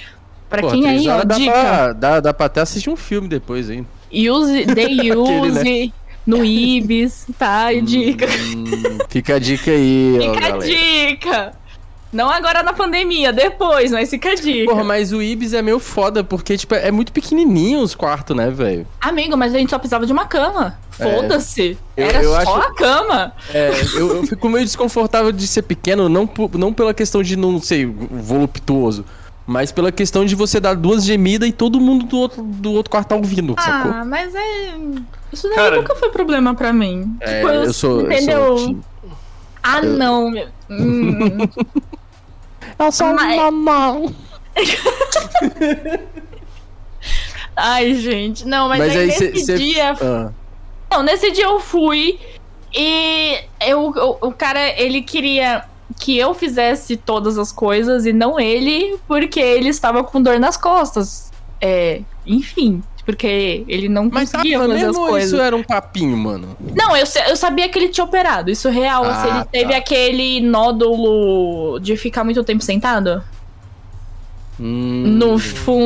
Pra 0.49 0.61
Pô, 0.61 0.71
quem 0.71 0.89
aí, 0.89 1.07
ó, 1.07 1.23
dá 1.23 1.35
dica. 1.35 1.51
Pra, 1.53 1.93
dá, 1.93 2.19
dá 2.19 2.33
pra 2.33 2.47
até 2.47 2.59
assistir 2.59 2.89
um 2.89 2.97
filme 2.97 3.29
depois, 3.29 3.69
hein? 3.69 3.87
Use, 4.11 4.65
day 4.65 5.09
use. 5.13 5.55
Aquele, 5.61 5.85
né? 5.85 5.93
no 6.27 6.43
Ibis, 6.43 7.27
tá? 7.39 7.71
E 7.71 7.81
dica. 7.81 8.25
Hum, 8.25 8.97
fica 9.07 9.35
a 9.35 9.39
dica 9.39 9.71
aí, 9.71 10.17
Fica 10.19 10.31
ó, 10.31 10.35
a 10.35 10.39
galera. 10.41 10.65
dica. 10.65 11.64
Não 12.11 12.29
agora 12.29 12.63
na 12.63 12.71
pandemia, 12.71 13.33
depois, 13.33 13.91
mas 13.91 14.09
fica 14.09 14.29
a 14.29 14.35
dica. 14.35 14.71
Porra, 14.71 14.83
mas 14.83 15.11
o 15.11 15.21
Ibis 15.21 15.53
é 15.53 15.61
meio 15.61 15.79
foda, 15.79 16.23
porque, 16.23 16.57
tipo, 16.57 16.73
é 16.73 16.89
muito 16.91 17.11
pequenininho 17.11 17.79
os 17.79 17.93
quartos, 17.93 18.35
né, 18.35 18.49
velho? 18.49 18.87
Amigo, 19.01 19.35
mas 19.35 19.53
a 19.53 19.57
gente 19.57 19.69
só 19.69 19.77
precisava 19.77 20.05
de 20.05 20.13
uma 20.13 20.25
cama. 20.25 20.77
Foda-se. 20.91 21.77
É. 21.97 22.03
Era 22.03 22.23
eu, 22.23 22.33
eu 22.33 22.41
só 22.41 22.57
acho... 22.57 22.67
a 22.67 22.73
cama. 22.73 23.33
É, 23.53 23.69
eu, 23.95 24.17
eu, 24.17 24.23
fico 24.27 24.47
meio 24.47 24.63
desconfortável 24.63 25.31
de 25.31 25.45
ser 25.45 25.63
pequeno, 25.63 26.07
não, 26.07 26.29
não 26.53 26.73
pela 26.73 26.93
questão 26.93 27.21
de 27.21 27.35
não 27.35 27.59
ser 27.59 27.85
voluptuoso, 27.85 29.03
mas 29.45 29.71
pela 29.71 29.91
questão 29.91 30.25
de 30.25 30.35
você 30.35 30.59
dar 30.59 30.75
duas 30.75 31.03
gemidas 31.03 31.49
e 31.49 31.51
todo 31.51 31.79
mundo 31.79 32.05
do 32.05 32.17
outro, 32.17 32.41
do 32.41 32.71
outro 32.71 32.89
quarto 32.89 33.09
tá 33.09 33.15
ouvindo, 33.15 33.55
ah, 33.57 33.61
sacou? 33.61 33.91
Ah, 33.91 34.05
mas 34.05 34.33
é... 34.33 34.75
Isso 35.33 35.49
daí 35.49 35.55
Cara... 35.55 35.75
nunca 35.75 35.95
foi 35.95 36.09
problema 36.09 36.55
pra 36.55 36.71
mim. 36.71 37.17
É, 37.19 37.39
tipo, 37.39 37.49
eu, 37.49 37.63
eu 37.65 37.73
sou... 37.73 38.01
Entendeu? 38.03 38.39
Eu 38.39 38.57
sou... 38.57 38.79
Ah, 39.67 39.81
não, 39.81 40.29
meu... 40.29 40.47
Hum. 40.69 41.39
Eu 42.77 42.91
sou 42.91 43.15
Mas... 43.15 43.35
mamão. 43.35 44.13
Ai, 47.57 47.95
gente. 47.95 48.45
Não, 48.45 48.69
mas, 48.69 48.77
mas 48.77 48.91
aí, 48.91 48.97
aí, 48.97 49.07
nesse 49.07 49.45
cê, 49.45 49.57
dia. 49.57 49.95
Cê... 49.95 50.05
Ah. 50.05 50.31
Não, 50.91 51.01
nesse 51.01 51.31
dia 51.31 51.45
eu 51.45 51.59
fui 51.59 52.19
e 52.71 53.39
eu, 53.59 53.87
o, 53.87 54.27
o 54.27 54.31
cara, 54.31 54.79
ele 54.79 55.01
queria 55.01 55.65
que 55.99 56.15
eu 56.15 56.35
fizesse 56.35 56.95
todas 56.95 57.39
as 57.39 57.51
coisas 57.51 58.05
e 58.05 58.13
não 58.13 58.39
ele, 58.39 58.99
porque 59.07 59.39
ele 59.39 59.69
estava 59.69 60.03
com 60.03 60.21
dor 60.21 60.39
nas 60.39 60.57
costas. 60.57 61.31
É, 61.59 62.01
enfim 62.23 62.83
porque 63.05 63.63
ele 63.67 63.87
não 63.87 64.09
Mas 64.11 64.31
conseguia 64.31 64.59
fazer 64.59 64.85
as 64.85 64.97
coisas. 64.97 65.31
isso 65.31 65.41
era 65.41 65.55
um 65.55 65.63
papinho, 65.63 66.17
mano? 66.17 66.57
Não, 66.75 66.97
eu, 66.97 67.05
eu 67.29 67.37
sabia 67.37 67.69
que 67.69 67.77
ele 67.77 67.89
tinha 67.89 68.03
operado, 68.03 68.49
isso 68.49 68.67
é 68.67 68.71
real. 68.71 69.03
Ah, 69.05 69.09
assim, 69.09 69.27
ele 69.27 69.37
tá. 69.37 69.45
teve 69.45 69.75
aquele 69.75 70.41
nódulo 70.41 71.79
de 71.79 71.95
ficar 71.95 72.23
muito 72.23 72.43
tempo 72.43 72.63
sentado. 72.63 73.23
Hum. 74.59 75.03
No, 75.05 75.37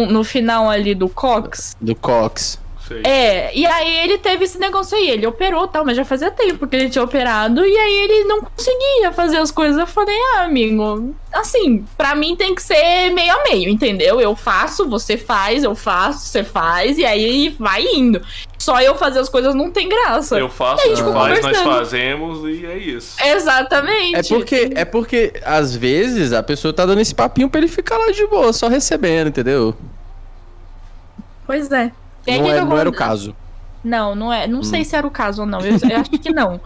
no 0.08 0.24
final 0.24 0.70
ali 0.70 0.96
do 0.96 1.10
Cox. 1.10 1.76
Do 1.82 1.96
Cox. 1.96 2.60
Sei. 2.90 3.03
É, 3.03 3.56
e 3.56 3.68
aí 3.68 3.99
ele 3.99 4.18
teve 4.18 4.45
esse 4.45 4.57
negócio 4.57 4.98
aí, 4.98 5.11
ele 5.11 5.28
operou 5.28 5.68
tal, 5.68 5.86
mas 5.86 5.95
já 5.95 6.03
fazia 6.03 6.32
tempo 6.32 6.66
que 6.66 6.76
ele 6.76 6.90
tinha 6.90 7.03
operado, 7.03 7.64
e 7.64 7.78
aí 7.78 7.94
ele 8.02 8.24
não 8.24 8.41
conseguia 8.41 9.11
fazer 9.14 9.38
as 9.38 9.52
coisas. 9.52 9.78
Eu 9.78 9.86
falei, 9.86 10.18
ah, 10.34 10.45
amigo, 10.45 11.14
assim, 11.32 11.86
pra 11.95 12.16
mim 12.16 12.36
tem 12.36 12.56
que 12.56 12.64
ser 12.64 13.11
meio 13.11 13.32
a 13.32 13.44
meio, 13.44 13.70
entendeu? 13.70 14.20
Eu 14.20 14.36
faço, 14.36 14.90
você 14.90 15.18
faz, 15.18 15.64
eu 15.64 15.76
faço, 15.76 16.26
você 16.26 16.44
faz, 16.44 16.98
e 16.98 17.06
aí 17.06 17.56
vai 17.60 17.84
indo. 17.84 18.20
Só 18.57 18.82
eu 18.82 18.95
fazer 18.95 19.20
as 19.20 19.30
coisas 19.30 19.53
não 19.53 19.70
tem 19.70 19.88
graça. 19.88 20.40
Eu 20.40 20.49
faço, 20.49 20.84
você 20.88 21.03
faz, 21.03 21.41
nós 21.44 21.57
fazemos 21.61 22.44
e 22.44 22.66
é 22.66 22.76
isso. 22.76 23.24
Exatamente. 23.24 24.16
É 24.16 24.24
porque, 24.24 24.72
é 24.74 24.86
porque, 24.86 25.34
às 25.45 25.76
vezes, 25.76 26.34
a 26.34 26.41
pessoa 26.41 26.74
tá 26.74 26.88
dando 26.88 27.02
esse 27.02 27.14
papinho 27.14 27.49
pra 27.49 27.60
ele 27.60 27.68
ficar 27.68 27.99
lá 27.99 28.11
de 28.11 28.26
boa, 28.26 28.52
só 28.52 28.68
recebendo, 28.68 29.28
entendeu? 29.28 29.76
Pois 31.45 31.72
é. 31.72 31.91
Não, 32.28 32.34
é, 32.34 32.62
não 32.62 32.78
era 32.78 32.90
o 32.90 32.94
caso. 32.94 33.36
Não, 33.84 34.16
não 34.16 34.32
é. 34.34 34.48
Não 34.48 34.60
hum. 34.60 34.64
sei 34.64 34.84
se 34.84 34.96
era 34.96 35.08
o 35.08 35.12
caso 35.12 35.41
ou 35.41 35.48
não. 35.48 35.60
Eu, 35.62 35.78
eu 35.90 35.98
acho 36.00 36.12
que 36.12 36.32
não. 36.32 36.60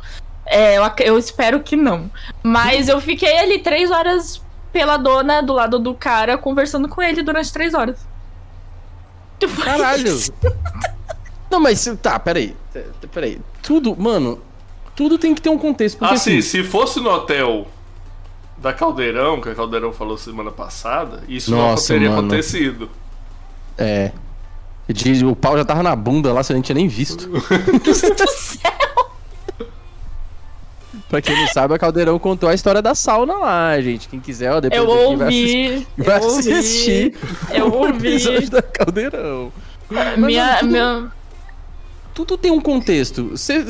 É, 0.45 0.77
eu, 0.77 0.84
eu, 0.99 1.17
espero 1.17 1.59
que 1.61 1.75
não. 1.75 2.09
Mas 2.41 2.89
eu 2.89 2.99
fiquei 2.99 3.38
ali 3.38 3.59
três 3.59 3.91
horas 3.91 4.41
pela 4.71 4.97
dona 4.97 5.41
do 5.41 5.53
lado 5.53 5.80
do 5.80 5.93
cara 5.93 6.38
conversando 6.38 6.89
com 6.89 7.01
ele 7.01 7.21
durante 7.21 7.53
três 7.53 7.73
horas. 7.73 7.99
Caralho! 9.63 10.17
não, 11.49 11.59
mas 11.59 11.85
tá, 12.01 12.17
peraí. 12.19 12.55
Peraí. 13.11 13.39
Tudo, 13.61 13.95
mano, 13.95 14.41
tudo 14.95 15.17
tem 15.17 15.35
que 15.35 15.41
ter 15.41 15.49
um 15.49 15.57
contexto. 15.57 15.97
Porque, 15.97 16.13
assim, 16.13 16.39
assim, 16.39 16.41
se 16.41 16.63
fosse 16.63 16.99
no 16.99 17.09
hotel 17.09 17.67
da 18.57 18.73
Caldeirão, 18.73 19.41
que 19.41 19.49
a 19.49 19.55
Caldeirão 19.55 19.91
falou 19.91 20.17
semana 20.17 20.51
passada, 20.51 21.23
isso 21.27 21.51
Nossa, 21.51 21.93
não 21.93 21.99
teria 21.99 22.09
mano. 22.09 22.27
acontecido. 22.27 22.89
É. 23.77 24.11
De, 24.88 25.26
o 25.26 25.35
pau 25.35 25.57
já 25.57 25.64
tava 25.64 25.81
na 25.81 25.95
bunda 25.95 26.34
lá, 26.34 26.43
você 26.43 26.53
não 26.53 26.61
tinha 26.61 26.76
nem 26.76 26.88
visto. 26.88 27.30
Deus 27.84 28.01
do 28.03 28.30
céu! 28.30 28.84
pra 31.10 31.22
quem 31.22 31.35
não 31.35 31.47
sabe, 31.47 31.76
a 31.76 31.77
Caldeirão 31.77 32.18
contou 32.18 32.49
a 32.49 32.55
história 32.55 32.81
da 32.81 32.95
sauna 32.95 33.35
lá, 33.35 33.80
gente. 33.80 34.10
Quem 34.10 34.19
quiser, 34.19 34.51
ó, 34.51 34.60
depois 34.60 34.81
eu 34.81 34.89
ouvi, 34.89 35.18
vai 35.18 35.27
assistir. 35.27 35.88
Vai 35.97 36.18
assistir 36.18 37.15
eu 37.51 37.68
o 37.68 37.76
ouvi. 37.76 38.07
episódio 38.07 38.49
da 38.49 38.61
Caldeirão. 38.61 39.51
Minha, 40.18 40.57
tudo, 40.57 40.72
minha... 40.72 41.11
tudo 42.15 42.38
tem 42.38 42.51
um 42.51 42.60
contexto. 42.60 43.38
Cê, 43.38 43.64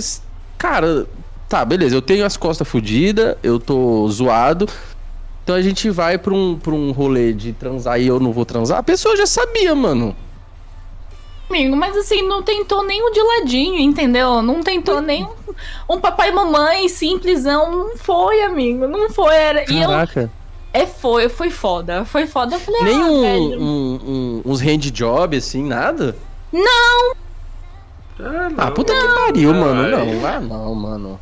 cara, 0.57 1.06
tá, 1.49 1.65
beleza, 1.65 1.94
eu 1.94 2.02
tenho 2.02 2.26
as 2.26 2.38
costas 2.38 2.68
fodidas, 2.68 3.35
eu 3.44 3.60
tô 3.60 4.07
zoado. 4.10 4.68
Então 5.44 5.53
a 5.53 5.61
gente 5.61 5.90
vai 5.90 6.18
pra 6.18 6.34
um, 6.34 6.57
pra 6.57 6.73
um 6.73 6.91
rolê 6.91 7.34
de 7.34 7.52
transar 7.52 7.99
e 7.99 8.07
eu 8.07 8.22
não 8.22 8.31
vou 8.31 8.45
transar. 8.45 8.80
A 8.80 8.84
pessoa 8.84 9.18
já 9.18 9.26
sabia, 9.26 9.76
mano 9.76 10.15
amigo, 11.53 11.75
mas 11.75 11.95
assim, 11.95 12.27
não 12.27 12.41
tentou 12.41 12.84
nem 12.84 13.01
o 13.03 13.11
de 13.11 13.21
ladinho, 13.21 13.80
entendeu? 13.80 14.41
Não 14.41 14.63
tentou 14.63 14.99
nem 14.99 15.23
um, 15.23 15.93
um 15.95 16.01
papai 16.01 16.30
e 16.30 16.31
mamãe 16.31 16.89
simplesão. 16.89 17.71
Não 17.71 17.97
foi, 17.97 18.41
amigo. 18.41 18.88
Não 18.88 19.09
foi. 19.09 19.35
Era, 19.35 19.63
Caraca. 19.65 20.21
E 20.21 20.80
eu, 20.80 20.81
é, 20.81 20.88
foi, 20.88 21.30
foi 21.30 21.51
foda. 21.51 22.03
Foi 22.03 22.25
foda. 22.25 22.55
Eu 22.55 22.59
falei, 22.59 22.84
nem 22.84 23.01
ah, 23.01 23.05
um, 23.05 23.23
um, 23.23 23.99
um, 24.03 24.41
uns 24.45 24.61
hand 24.61 24.91
job, 24.91 25.38
assim, 25.38 25.63
nada? 25.63 26.17
Não! 26.51 27.13
Ah, 28.19 28.49
não. 28.49 28.55
ah 28.57 28.71
puta 28.71 28.93
não, 28.93 29.01
que 29.01 29.25
pariu, 29.25 29.53
mano. 29.53 29.89
Não, 29.89 30.27
ah, 30.27 30.39
não, 30.39 30.75
mano. 30.75 31.19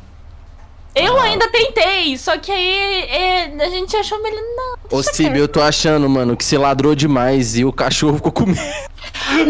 Eu 0.93 1.18
ah. 1.18 1.23
ainda 1.23 1.49
tentei, 1.49 2.18
só 2.18 2.38
que 2.38 2.51
aí 2.51 3.03
é, 3.09 3.63
a 3.63 3.69
gente 3.69 3.95
achou 3.95 4.22
melhor. 4.22 4.41
Não. 4.41 4.99
Ô, 4.99 5.01
Cib, 5.01 5.38
eu 5.38 5.47
tô 5.47 5.61
achando, 5.61 6.09
mano, 6.09 6.35
que 6.35 6.43
você 6.43 6.57
ladrou 6.57 6.93
demais 6.93 7.57
e 7.57 7.63
o 7.63 7.72
cachorro 7.72 8.18
ficou 8.18 8.31
com 8.31 8.45
medo. 8.45 8.61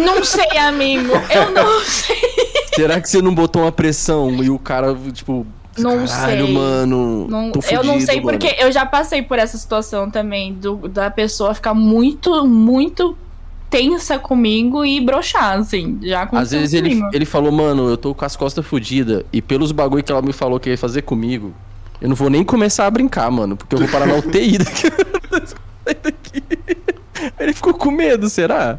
Não 0.06 0.24
sei, 0.24 0.58
amigo. 0.58 1.14
Eu 1.30 1.52
não 1.52 1.80
sei. 1.82 2.18
Será 2.76 3.02
que 3.02 3.10
você 3.10 3.22
não 3.22 3.34
botou 3.34 3.64
uma 3.64 3.72
pressão 3.72 4.44
e 4.44 4.50
o 4.50 4.60
cara, 4.60 4.96
tipo. 5.12 5.46
Não 5.78 6.06
Caralho, 6.06 6.46
sei. 6.46 6.54
mano. 6.54 7.28
Não, 7.28 7.54
fudido, 7.54 7.74
eu 7.74 7.84
não 7.84 8.00
sei 8.02 8.22
mano. 8.22 8.38
porque 8.38 8.56
eu 8.62 8.72
já 8.72 8.86
passei 8.86 9.22
por 9.22 9.40
essa 9.40 9.58
situação 9.58 10.12
também, 10.12 10.54
do, 10.54 10.88
da 10.90 11.10
pessoa 11.10 11.54
ficar 11.54 11.74
muito, 11.74 12.46
muito 12.46 13.18
tensa 13.72 14.20
comigo 14.20 14.86
e 14.86 15.00
broxar, 15.00 15.58
assim. 15.58 15.98
Já 16.04 16.28
Às 16.34 16.52
vezes 16.52 16.74
ele, 16.74 17.02
ele 17.14 17.26
falou, 17.26 17.52
mano, 17.54 17.90
eu 17.90 17.96
tô 17.96 18.14
com 18.14 18.26
as 18.26 18.36
costas 18.36 18.66
fodidas. 18.66 19.24
E 19.32 19.42
pelos 19.42 19.72
bagulho 19.72 20.04
que 20.04 20.12
ela 20.12 20.22
me 20.22 20.34
falou 20.34 20.60
que 20.60 20.70
ia 20.70 20.78
fazer 20.78 21.04
comigo, 21.04 21.54
eu 22.02 22.10
não 22.10 22.16
vou 22.16 22.30
nem 22.30 22.44
começar 22.44 22.86
a 22.86 22.92
brincar, 22.92 23.32
mano. 23.32 23.56
Porque 23.56 23.74
eu 23.74 23.80
vou 23.80 23.88
parar 23.88 24.06
na 24.06 24.16
UTI 24.20 24.58
daqui. 24.58 26.44
ele 27.40 27.54
ficou 27.54 27.74
com 27.74 27.90
medo, 27.90 28.30
será? 28.30 28.78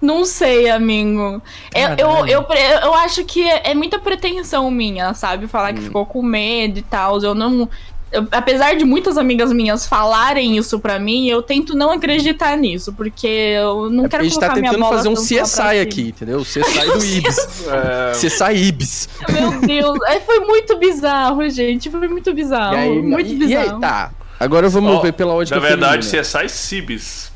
Não 0.00 0.24
sei, 0.24 0.70
amigo. 0.70 1.42
Eu, 1.74 1.88
eu, 1.98 2.26
eu, 2.26 2.46
eu, 2.82 2.94
acho 2.94 3.24
que 3.24 3.42
é, 3.42 3.72
é, 3.72 3.74
muita 3.74 3.98
pretensão 3.98 4.70
minha, 4.70 5.12
sabe? 5.12 5.46
Falar 5.46 5.72
hum. 5.72 5.74
que 5.74 5.82
ficou 5.82 6.06
com 6.06 6.22
medo 6.22 6.78
e 6.78 6.82
tal. 6.82 7.20
Eu 7.20 7.34
não. 7.34 7.68
Eu, 8.10 8.26
apesar 8.30 8.74
de 8.74 8.84
muitas 8.84 9.18
amigas 9.18 9.52
minhas 9.52 9.86
falarem 9.86 10.56
isso 10.56 10.78
para 10.80 10.98
mim, 10.98 11.28
eu 11.28 11.42
tento 11.42 11.76
não 11.76 11.90
acreditar 11.90 12.56
nisso, 12.56 12.92
porque 12.92 13.26
eu 13.26 13.90
não 13.90 14.06
é 14.06 14.08
quero 14.08 14.28
colocar 14.28 14.56
minha 14.56 14.72
bola 14.72 14.96
A 14.98 15.02
gente 15.02 15.14
tá 15.14 15.14
tentando 15.14 15.28
fazer 15.28 15.40
um 15.40 15.42
CSI 15.44 15.80
aqui, 15.80 16.08
entendeu? 16.08 16.38
O 16.38 16.44
CSI 16.44 16.86
do 16.92 17.04
Ibis. 17.04 17.66
é... 17.66 18.12
CSI 18.12 18.68
Ibis. 18.68 19.08
Meu 19.28 19.60
Deus, 19.60 19.98
é, 20.06 20.20
foi 20.20 20.40
muito 20.40 20.78
bizarro, 20.78 21.48
gente, 21.50 21.90
foi 21.90 22.08
muito 22.08 22.32
bizarro, 22.32 22.76
aí, 22.76 23.02
muito 23.02 23.30
e, 23.30 23.36
bizarro. 23.36 23.66
E 23.66 23.74
aí, 23.74 23.80
tá, 23.80 24.10
agora 24.40 24.68
vamos 24.68 24.96
oh, 24.96 25.02
ver 25.02 25.12
pela 25.12 25.34
ótica 25.34 25.60
Na 25.60 25.66
verdade, 25.66 26.06
feminina. 26.06 26.22
CSI 26.22 26.48
Cibis. 26.48 27.32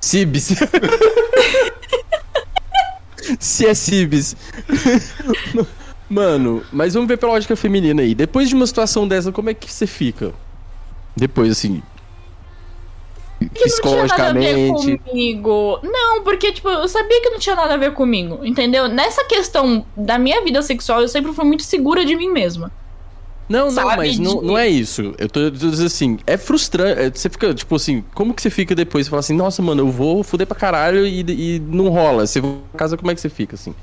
Cibis. 0.00 0.50
Se 3.38 3.66
é 3.66 3.74
Cibis. 3.74 4.36
Mano, 6.08 6.62
mas 6.72 6.94
vamos 6.94 7.08
ver 7.08 7.18
pela 7.18 7.32
lógica 7.32 7.54
feminina 7.54 8.02
aí. 8.02 8.14
Depois 8.14 8.48
de 8.48 8.54
uma 8.54 8.66
situação 8.66 9.06
dessa, 9.06 9.30
como 9.30 9.50
é 9.50 9.54
que 9.54 9.70
você 9.70 9.86
fica? 9.86 10.32
Depois, 11.14 11.50
assim. 11.50 11.82
Que 13.38 13.64
psicologicamente. 13.64 14.70
Não 14.70 14.76
tinha 14.76 14.76
nada 14.76 14.78
a 14.78 14.86
ver 14.86 14.98
comigo. 14.98 15.80
Não, 15.82 16.22
porque, 16.24 16.52
tipo, 16.52 16.68
eu 16.68 16.88
sabia 16.88 17.20
que 17.20 17.30
não 17.30 17.38
tinha 17.38 17.54
nada 17.54 17.74
a 17.74 17.76
ver 17.76 17.92
comigo, 17.92 18.40
entendeu? 18.42 18.88
Nessa 18.88 19.24
questão 19.24 19.84
da 19.96 20.18
minha 20.18 20.42
vida 20.42 20.60
sexual, 20.62 21.02
eu 21.02 21.08
sempre 21.08 21.32
fui 21.32 21.44
muito 21.44 21.62
segura 21.62 22.04
de 22.04 22.16
mim 22.16 22.30
mesma. 22.30 22.72
Não, 23.48 23.70
não, 23.70 23.84
mas 23.96 24.16
de... 24.16 24.20
não, 24.20 24.42
não 24.42 24.58
é 24.58 24.68
isso. 24.68 25.14
Eu 25.18 25.28
tô 25.28 25.48
dizendo 25.50 25.86
assim, 25.86 26.18
é 26.26 26.36
frustrante. 26.36 27.00
É, 27.00 27.10
você 27.10 27.30
fica, 27.30 27.54
tipo 27.54 27.74
assim, 27.76 28.04
como 28.14 28.34
que 28.34 28.42
você 28.42 28.50
fica 28.50 28.74
depois? 28.74 29.06
Você 29.06 29.10
fala 29.10 29.20
assim, 29.20 29.34
nossa, 29.34 29.62
mano, 29.62 29.82
eu 29.82 29.90
vou 29.90 30.22
fuder 30.22 30.46
pra 30.46 30.56
caralho 30.56 31.06
e, 31.06 31.20
e 31.20 31.60
não 31.60 31.88
rola. 31.88 32.26
Você 32.26 32.40
vai 32.40 32.56
pra 32.70 32.78
casa, 32.78 32.96
como 32.96 33.10
é 33.10 33.14
que 33.14 33.20
você 33.20 33.30
fica, 33.30 33.54
assim? 33.54 33.74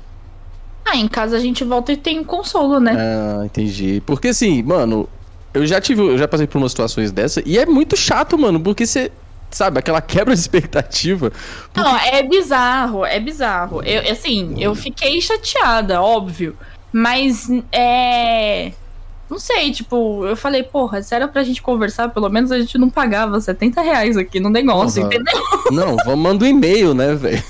Ah, 0.86 0.96
em 0.96 1.08
casa 1.08 1.36
a 1.36 1.40
gente 1.40 1.64
volta 1.64 1.92
e 1.92 1.96
tem 1.96 2.22
consolo, 2.22 2.78
né? 2.78 2.96
Ah, 2.96 3.44
entendi. 3.44 4.02
Porque 4.06 4.28
assim, 4.28 4.62
mano, 4.62 5.08
eu 5.52 5.66
já 5.66 5.80
tive, 5.80 6.00
eu 6.02 6.16
já 6.16 6.28
passei 6.28 6.46
por 6.46 6.58
umas 6.58 6.70
situações 6.70 7.10
dessa 7.10 7.42
e 7.44 7.58
é 7.58 7.66
muito 7.66 7.96
chato, 7.96 8.38
mano, 8.38 8.60
porque 8.60 8.86
você 8.86 9.10
sabe, 9.50 9.78
aquela 9.78 10.00
quebra 10.00 10.34
de 10.34 10.40
expectativa. 10.40 11.32
Porque... 11.72 11.80
Não, 11.80 11.96
é 11.96 12.22
bizarro, 12.22 13.04
é 13.04 13.18
bizarro. 13.18 13.82
Eu, 13.82 14.12
assim, 14.12 14.54
eu 14.58 14.74
fiquei 14.74 15.20
chateada, 15.20 16.00
óbvio. 16.00 16.56
Mas 16.92 17.48
é. 17.72 18.72
Não 19.28 19.40
sei, 19.40 19.72
tipo, 19.72 20.24
eu 20.24 20.36
falei, 20.36 20.62
porra, 20.62 21.02
se 21.02 21.12
era 21.12 21.26
pra 21.26 21.42
gente 21.42 21.60
conversar, 21.60 22.10
pelo 22.10 22.28
menos 22.28 22.52
a 22.52 22.60
gente 22.60 22.78
não 22.78 22.88
pagava 22.88 23.40
70 23.40 23.80
reais 23.80 24.16
aqui 24.16 24.38
no 24.38 24.48
negócio, 24.48 25.02
uhum. 25.02 25.08
entendeu? 25.08 25.42
Não, 25.72 25.96
vamos 26.04 26.20
mandar 26.20 26.44
um 26.44 26.48
e-mail, 26.48 26.94
né, 26.94 27.12
velho? 27.14 27.42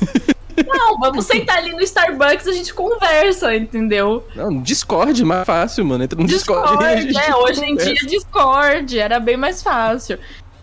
Não, 0.65 0.99
vamos 1.01 1.27
sentar 1.27 1.59
ali 1.59 1.73
no 1.73 1.81
Starbucks, 1.81 2.47
a 2.47 2.53
gente 2.53 2.73
conversa, 2.73 3.55
entendeu? 3.55 4.27
Não, 4.35 4.61
Discord, 4.61 5.25
mais 5.25 5.45
fácil, 5.45 5.85
mano. 5.85 6.05
Entra 6.05 6.21
no 6.21 6.27
Discord. 6.27 7.05
Discord 7.07 7.31
é, 7.31 7.37
hoje 7.37 7.65
em 7.65 7.77
dia 7.77 7.95
Discord, 7.95 8.99
era 8.99 9.19
bem 9.21 9.37
mais 9.37 9.63
fácil. 9.63 10.19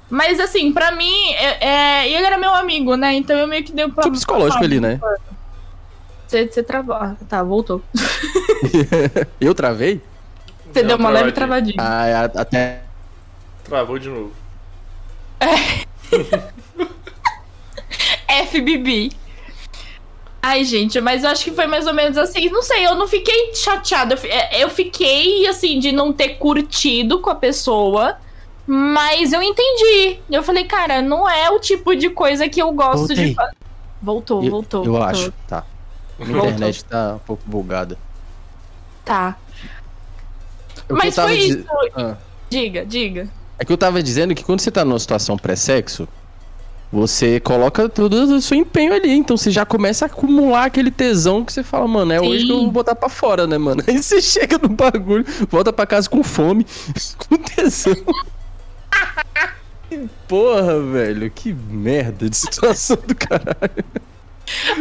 Mas 0.10 0.40
assim, 0.40 0.72
pra 0.72 0.91
mim, 0.91 1.32
é, 1.34 1.68
é, 1.68 2.10
ele 2.10 2.26
era 2.26 2.38
meu 2.38 2.53
amigo, 2.53 2.95
né? 2.95 3.14
Então 3.14 3.36
eu 3.36 3.48
meio 3.48 3.64
que 3.64 3.72
deu 3.72 3.90
pra. 3.90 4.03
Tipo 4.03 4.15
psicológico 4.15 4.64
ali, 4.64 4.80
né? 4.80 4.99
Você, 6.28 6.48
você 6.48 6.64
travou. 6.64 6.95
Ah, 6.95 7.15
tá, 7.28 7.44
voltou. 7.44 7.82
eu 9.41 9.56
travei? 9.56 10.02
Você 10.72 10.84
deu 10.84 10.98
uma 10.98 11.10
leve 11.10 11.32
travadinha. 11.32 11.76
Ah, 11.80 12.07
é, 12.07 12.15
até. 12.15 12.82
Travou 13.64 13.98
de 13.99 14.10
novo. 14.10 14.32
É. 15.40 15.84
FBB. 18.45 19.11
Ai, 20.45 20.65
gente, 20.65 20.99
mas 20.99 21.24
eu 21.24 21.30
acho 21.30 21.41
que 21.41 21.52
foi 21.52 21.65
mais 21.68 21.88
ou 21.88 21.94
menos 21.94 22.18
assim. 22.18 22.49
Não 22.49 22.61
sei, 22.61 22.86
eu 22.86 22.95
não 22.95 23.07
fiquei 23.07 23.56
chateada. 23.56 24.20
É, 24.26 24.61
eu 24.61 24.70
fiquei, 24.70 25.48
assim, 25.48 25.80
de 25.80 25.94
não 25.94 26.11
ter 26.11 26.36
curtido 26.36 27.20
com 27.20 27.30
a 27.30 27.36
pessoa. 27.36 28.18
Mas 28.68 29.32
eu 29.32 29.41
entendi. 29.41 30.20
Eu 30.30 30.44
falei, 30.44 30.65
cara, 30.65 31.02
não 31.02 31.30
é 31.30 31.49
o 31.49 31.60
tipo 31.60 31.95
de 31.95 32.10
coisa 32.10 32.49
que 32.49 32.61
eu 32.61 32.74
gosto 32.74 33.07
Voltei. 33.07 33.30
de 33.30 33.36
fazer. 33.36 33.56
Voltou, 34.02 34.44
eu, 34.44 34.52
voltou. 34.52 34.84
Eu 34.84 34.91
voltou. 34.91 35.10
acho, 35.10 35.34
tá. 35.48 35.65
A 36.20 36.24
internet 36.24 36.84
tá 36.84 37.15
um 37.15 37.20
pouco 37.20 37.44
bugada. 37.45 37.98
Tá. 39.06 39.38
O 40.90 40.94
mas 40.94 41.15
foi 41.15 41.36
isso. 41.36 41.65
Ah. 41.95 42.18
Diga, 42.49 42.86
diga. 42.86 43.30
É 43.57 43.64
que 43.64 43.72
eu 43.72 43.78
tava 43.78 44.03
dizendo 44.03 44.36
que 44.36 44.44
quando 44.44 44.60
você 44.60 44.70
tá 44.70 44.84
numa 44.84 44.99
situação 44.99 45.38
pré-sexo, 45.38 46.06
você 46.94 47.40
coloca 47.40 47.90
todo 47.90 48.14
o 48.14 48.40
seu 48.40 48.56
empenho 48.56 48.94
ali. 48.94 49.11
Então 49.11 49.36
você 49.36 49.49
já 49.49 49.65
começa 49.65 50.06
a 50.06 50.07
acumular 50.07 50.65
aquele 50.65 50.91
tesão 50.91 51.44
que 51.44 51.52
você 51.52 51.64
fala, 51.64 51.88
mano, 51.88 52.14
é 52.14 52.20
Sim. 52.20 52.28
hoje 52.28 52.45
que 52.45 52.52
eu 52.52 52.60
vou 52.60 52.70
botar 52.72 52.94
pra 52.94 53.10
fora, 53.10 53.48
né, 53.48 53.57
mano? 53.57 53.84
Aí 53.88 53.98
você 54.02 54.22
chega 54.22 54.60
no 54.60 54.70
bagulho, 54.70 55.26
volta 55.49 55.74
pra 55.74 55.88
casa 55.88 56.07
com 56.07 56.24
fome, 56.24 56.68
com 57.28 57.36
tesão. 57.38 57.95
Porra, 60.28 60.80
velho, 60.80 61.32
que 61.32 61.52
merda 61.53 62.30
de 62.30 62.38
situação 62.38 62.98
do 63.07 63.15
caralho. 63.15 63.84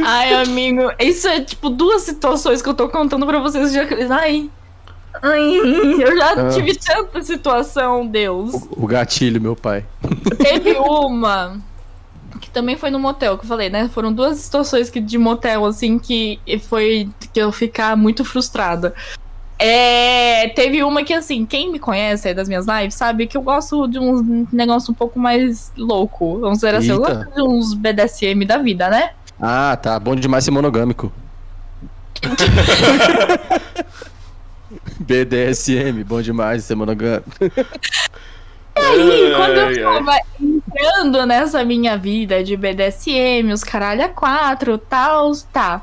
Ai, 0.05 0.35
amigo, 0.35 0.93
isso 0.99 1.27
é 1.29 1.41
tipo 1.41 1.71
duas 1.71 2.03
situações 2.03 2.61
que 2.61 2.69
eu 2.69 2.75
tô 2.75 2.91
contando 2.91 3.27
pra 3.27 3.39
vocês. 3.39 3.73
Já... 3.73 3.87
Ai, 4.11 4.51
Ai, 5.23 5.61
eu 5.99 6.17
já 6.17 6.33
ah. 6.33 6.49
tive 6.51 6.75
tanta 6.75 7.23
situação, 7.23 8.07
Deus. 8.07 8.55
O, 8.55 8.85
o 8.85 8.87
gatilho, 8.87 9.41
meu 9.41 9.55
pai. 9.55 9.85
Teve 10.39 10.73
uma 10.73 11.61
também 12.53 12.77
foi 12.77 12.91
no 12.91 12.99
motel, 12.99 13.39
que 13.39 13.45
eu 13.45 13.49
falei, 13.49 13.71
né? 13.71 13.89
Foram 13.89 14.13
duas 14.13 14.39
situações 14.39 14.91
que, 14.91 15.01
de 15.01 15.19
motel, 15.19 15.65
assim, 15.65 15.99
que 15.99 16.39
foi 16.69 17.09
que 17.33 17.41
eu 17.41 17.51
ficar 17.51 17.97
muito 17.97 18.25
frustrada. 18.25 18.95
É, 19.59 20.49
teve 20.49 20.83
uma 20.83 21.05
que, 21.05 21.15
assim, 21.15 21.47
quem 21.47 21.71
me 21.71 21.79
conhece 21.79 22.29
aí 22.29 22.35
das 22.35 22.49
minhas 22.49 22.67
lives 22.67 22.95
sabe 22.95 23.27
que 23.27 23.37
eu 23.37 23.43
gosto 23.43 23.87
de 23.87 23.99
um 23.99 24.47
negócio 24.53 24.91
um 24.91 24.95
pouco 24.95 25.19
mais 25.19 25.73
louco. 25.77 26.41
Vamos 26.41 26.59
dizer 26.59 26.75
assim, 26.75 26.91
eu 26.91 26.99
gosto 26.99 27.33
de 27.33 27.43
uns 27.43 27.75
BDSM 27.75 28.45
da 28.45 28.59
vida, 28.59 28.89
né? 28.91 29.11
Ah, 29.41 29.79
tá. 29.81 29.99
Bom 29.99 30.17
demais 30.17 30.45
ser 30.45 30.51
monogâmico. 30.51 31.13
BDSM, 35.01 36.05
bom 36.05 36.23
demais 36.23 36.65
ser 36.65 36.75
monogâmico. 36.75 37.31
E 38.77 38.81
aí, 38.81 39.35
quando 39.35 39.59
eu 39.59 39.85
tava 39.85 40.19
entrando 40.41 41.27
nessa 41.27 41.65
minha 41.65 41.97
vida 41.97 42.43
de 42.43 42.57
BDSM, 42.57 43.53
os 43.53 43.63
caralho 43.63 44.05
a 44.05 44.09
quatro, 44.09 44.79
tal, 44.79 45.33
tá. 45.53 45.83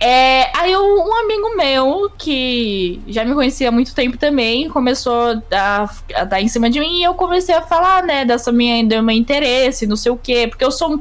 É, 0.00 0.50
aí 0.58 0.72
eu, 0.72 0.82
um 0.82 1.14
amigo 1.16 1.56
meu, 1.56 2.10
que 2.18 3.00
já 3.06 3.24
me 3.24 3.32
conhecia 3.32 3.68
há 3.68 3.72
muito 3.72 3.94
tempo 3.94 4.18
também, 4.18 4.68
começou 4.68 5.40
a, 5.50 5.88
a 6.14 6.24
dar 6.24 6.42
em 6.42 6.48
cima 6.48 6.68
de 6.68 6.78
mim 6.78 6.98
e 7.00 7.04
eu 7.04 7.14
comecei 7.14 7.54
a 7.54 7.62
falar, 7.62 8.02
né, 8.02 8.24
dessa 8.24 8.52
minha, 8.52 8.84
do 8.84 9.02
meu 9.02 9.16
interesse, 9.16 9.86
não 9.86 9.96
sei 9.96 10.12
o 10.12 10.16
quê, 10.16 10.46
porque 10.48 10.64
eu 10.64 10.70
sou. 10.70 11.00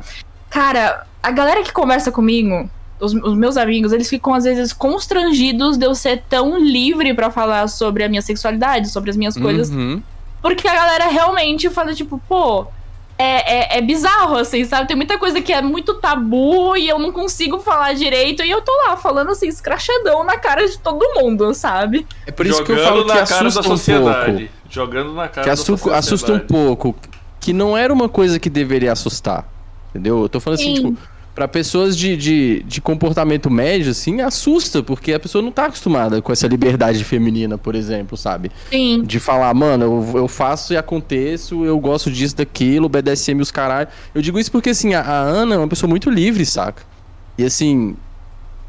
Cara, 0.49 1.05
a 1.21 1.31
galera 1.31 1.63
que 1.63 1.73
conversa 1.73 2.11
comigo, 2.11 2.69
os, 2.99 3.13
os, 3.13 3.35
meus 3.35 3.57
amigos, 3.57 3.91
eles 3.91 4.09
ficam 4.09 4.33
às 4.33 4.45
vezes 4.45 4.71
constrangidos 4.71 5.77
de 5.77 5.85
eu 5.85 5.95
ser 5.95 6.23
tão 6.29 6.57
livre 6.57 7.13
para 7.13 7.29
falar 7.29 7.67
sobre 7.67 8.03
a 8.03 8.09
minha 8.09 8.21
sexualidade, 8.21 8.89
sobre 8.89 9.09
as 9.09 9.17
minhas 9.17 9.35
coisas. 9.35 9.69
Porque 10.43 10.67
a 10.67 10.75
galera 10.75 11.07
realmente 11.07 11.69
fala, 11.69 11.93
tipo, 11.93 12.21
pô, 12.27 12.67
é, 13.17 13.75
é, 13.75 13.77
é, 13.77 13.81
bizarro, 13.81 14.35
assim, 14.35 14.65
sabe? 14.65 14.89
Tem 14.89 14.97
muita 14.97 15.17
coisa 15.17 15.41
que 15.41 15.53
é 15.53 15.61
muito 15.61 15.93
tabu 15.93 16.75
e 16.75 16.89
eu 16.89 16.99
não 16.99 17.13
consigo 17.13 17.59
falar 17.59 17.93
direito. 17.93 18.43
E 18.43 18.51
eu 18.51 18.61
tô 18.61 18.73
lá 18.85 18.97
falando 18.97 19.31
assim, 19.31 19.47
escrachadão 19.47 20.25
na 20.25 20.37
cara 20.37 20.67
de 20.67 20.77
todo 20.77 21.01
mundo, 21.15 21.53
sabe? 21.53 22.05
É 22.27 22.31
por 22.31 22.45
isso 22.45 22.57
Jogando 22.57 22.75
que 22.75 22.81
eu 22.81 22.85
falo 22.85 23.05
que 23.05 23.11
assusta 23.13 23.61
um 23.61 23.69
pouco. 23.69 24.49
Jogando 24.69 25.13
na 25.13 25.27
cara 25.29 25.45
que 25.45 25.49
assusta, 25.49 25.95
assusta 25.95 26.33
um 26.33 26.39
pouco. 26.39 26.95
Que 27.39 27.53
não 27.53 27.77
era 27.77 27.93
uma 27.93 28.09
coisa 28.09 28.37
que 28.37 28.49
deveria 28.49 28.91
assustar. 28.91 29.47
Entendeu? 29.91 30.23
Eu 30.23 30.29
tô 30.29 30.41
falando 30.41 30.59
assim, 30.59 30.75
Sim. 30.75 30.81
assim, 30.81 30.93
tipo 30.95 31.12
para 31.33 31.47
pessoas 31.47 31.97
de, 31.97 32.15
de, 32.15 32.63
de, 32.63 32.79
comportamento 32.79 33.49
médio, 33.49 33.89
assim, 33.89 34.21
assusta, 34.21 34.83
porque 34.83 35.13
a 35.13 35.19
pessoa 35.19 35.41
não 35.41 35.51
tá 35.51 35.65
acostumada 35.65 36.21
com 36.21 36.31
essa 36.31 36.47
liberdade 36.47 37.03
feminina, 37.03 37.57
por 37.57 37.73
exemplo, 37.73 38.15
sabe? 38.15 38.51
Sim. 38.69 39.03
De 39.03 39.19
falar, 39.19 39.51
mano, 39.53 39.83
eu, 39.83 40.19
eu 40.19 40.27
faço 40.27 40.73
e 40.73 40.77
aconteço, 40.77 41.65
eu 41.65 41.79
gosto 41.79 42.11
disso, 42.11 42.35
daquilo, 42.35 42.87
BDSM 42.87 43.41
os 43.41 43.49
caralho. 43.49 43.87
Eu 44.13 44.21
digo 44.21 44.39
isso 44.39 44.51
porque, 44.51 44.69
assim, 44.69 44.93
a, 44.93 45.01
a 45.01 45.19
Ana 45.21 45.55
é 45.55 45.57
uma 45.57 45.67
pessoa 45.67 45.89
muito 45.89 46.09
livre, 46.09 46.45
saca? 46.45 46.83
E, 47.35 47.43
assim, 47.43 47.95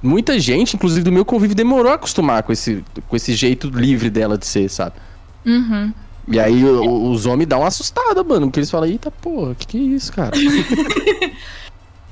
muita 0.03 0.39
gente, 0.39 0.75
inclusive 0.75 1.03
do 1.03 1.13
meu 1.13 1.25
convívio, 1.25 1.55
demorou 1.55 1.93
a 1.93 1.97
acostumar 1.97 2.43
com 2.45 2.53
esse, 2.53 2.83
com 3.07 3.15
esse 3.15 3.35
jeito 3.35 3.69
livre 3.69 4.09
dela 4.09 4.39
de 4.39 4.47
ser, 4.47 4.71
sabe? 4.71 4.97
Uhum. 5.45 5.93
E 6.27 6.41
aí 6.41 6.65
o, 6.65 7.11
os 7.11 7.27
homens 7.27 7.47
dão 7.47 7.61
uma 7.61 7.69
assustada, 7.69 8.25
mano, 8.25 8.47
porque 8.47 8.61
eles 8.61 8.71
falam, 8.71 8.89
eita 8.89 9.11
porra, 9.11 9.55
que 9.55 9.67
que 9.67 9.77
é 9.77 9.81
isso, 9.81 10.11
cara? 10.13 10.33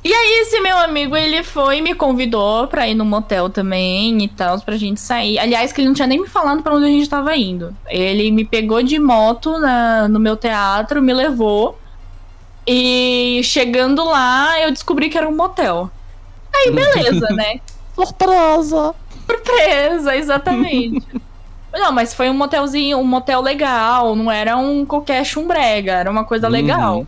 E 0.04 0.12
aí, 0.12 0.40
esse 0.40 0.60
meu 0.60 0.76
amigo, 0.78 1.16
ele 1.16 1.44
foi 1.44 1.78
e 1.78 1.82
me 1.82 1.94
convidou 1.94 2.66
pra 2.66 2.88
ir 2.88 2.94
no 2.94 3.04
motel 3.04 3.48
também 3.48 4.20
e 4.22 4.28
tal, 4.28 4.60
pra 4.60 4.76
gente 4.76 5.00
sair. 5.00 5.38
Aliás, 5.38 5.72
que 5.72 5.80
ele 5.80 5.88
não 5.88 5.94
tinha 5.94 6.08
nem 6.08 6.20
me 6.20 6.26
falado 6.26 6.60
pra 6.62 6.74
onde 6.74 6.86
a 6.86 6.88
gente 6.88 7.08
tava 7.08 7.36
indo. 7.36 7.74
Ele 7.88 8.30
me 8.32 8.44
pegou 8.44 8.82
de 8.82 8.98
moto 8.98 9.58
na, 9.58 10.08
no 10.08 10.18
meu 10.18 10.36
teatro, 10.36 11.00
me 11.00 11.14
levou. 11.14 11.78
E 12.66 13.40
chegando 13.44 14.04
lá, 14.04 14.60
eu 14.60 14.72
descobri 14.72 15.08
que 15.08 15.16
era 15.16 15.28
um 15.28 15.36
motel. 15.36 15.88
Aí 16.52 16.66
Aí, 16.66 16.70
beleza, 16.72 17.28
né? 17.30 17.60
Surpresa! 17.94 18.94
Surpresa, 19.26 20.16
exatamente. 20.16 21.06
Não, 21.72 21.90
mas 21.90 22.12
foi 22.12 22.28
um 22.28 22.34
motelzinho, 22.34 22.98
um 22.98 23.04
motel 23.04 23.40
legal, 23.40 24.14
não 24.14 24.30
era 24.30 24.58
um 24.58 24.84
qualquer 24.84 25.24
chumbrega, 25.24 25.92
era 25.92 26.10
uma 26.10 26.22
coisa 26.22 26.46
legal. 26.46 26.98
Uhum. 26.98 27.06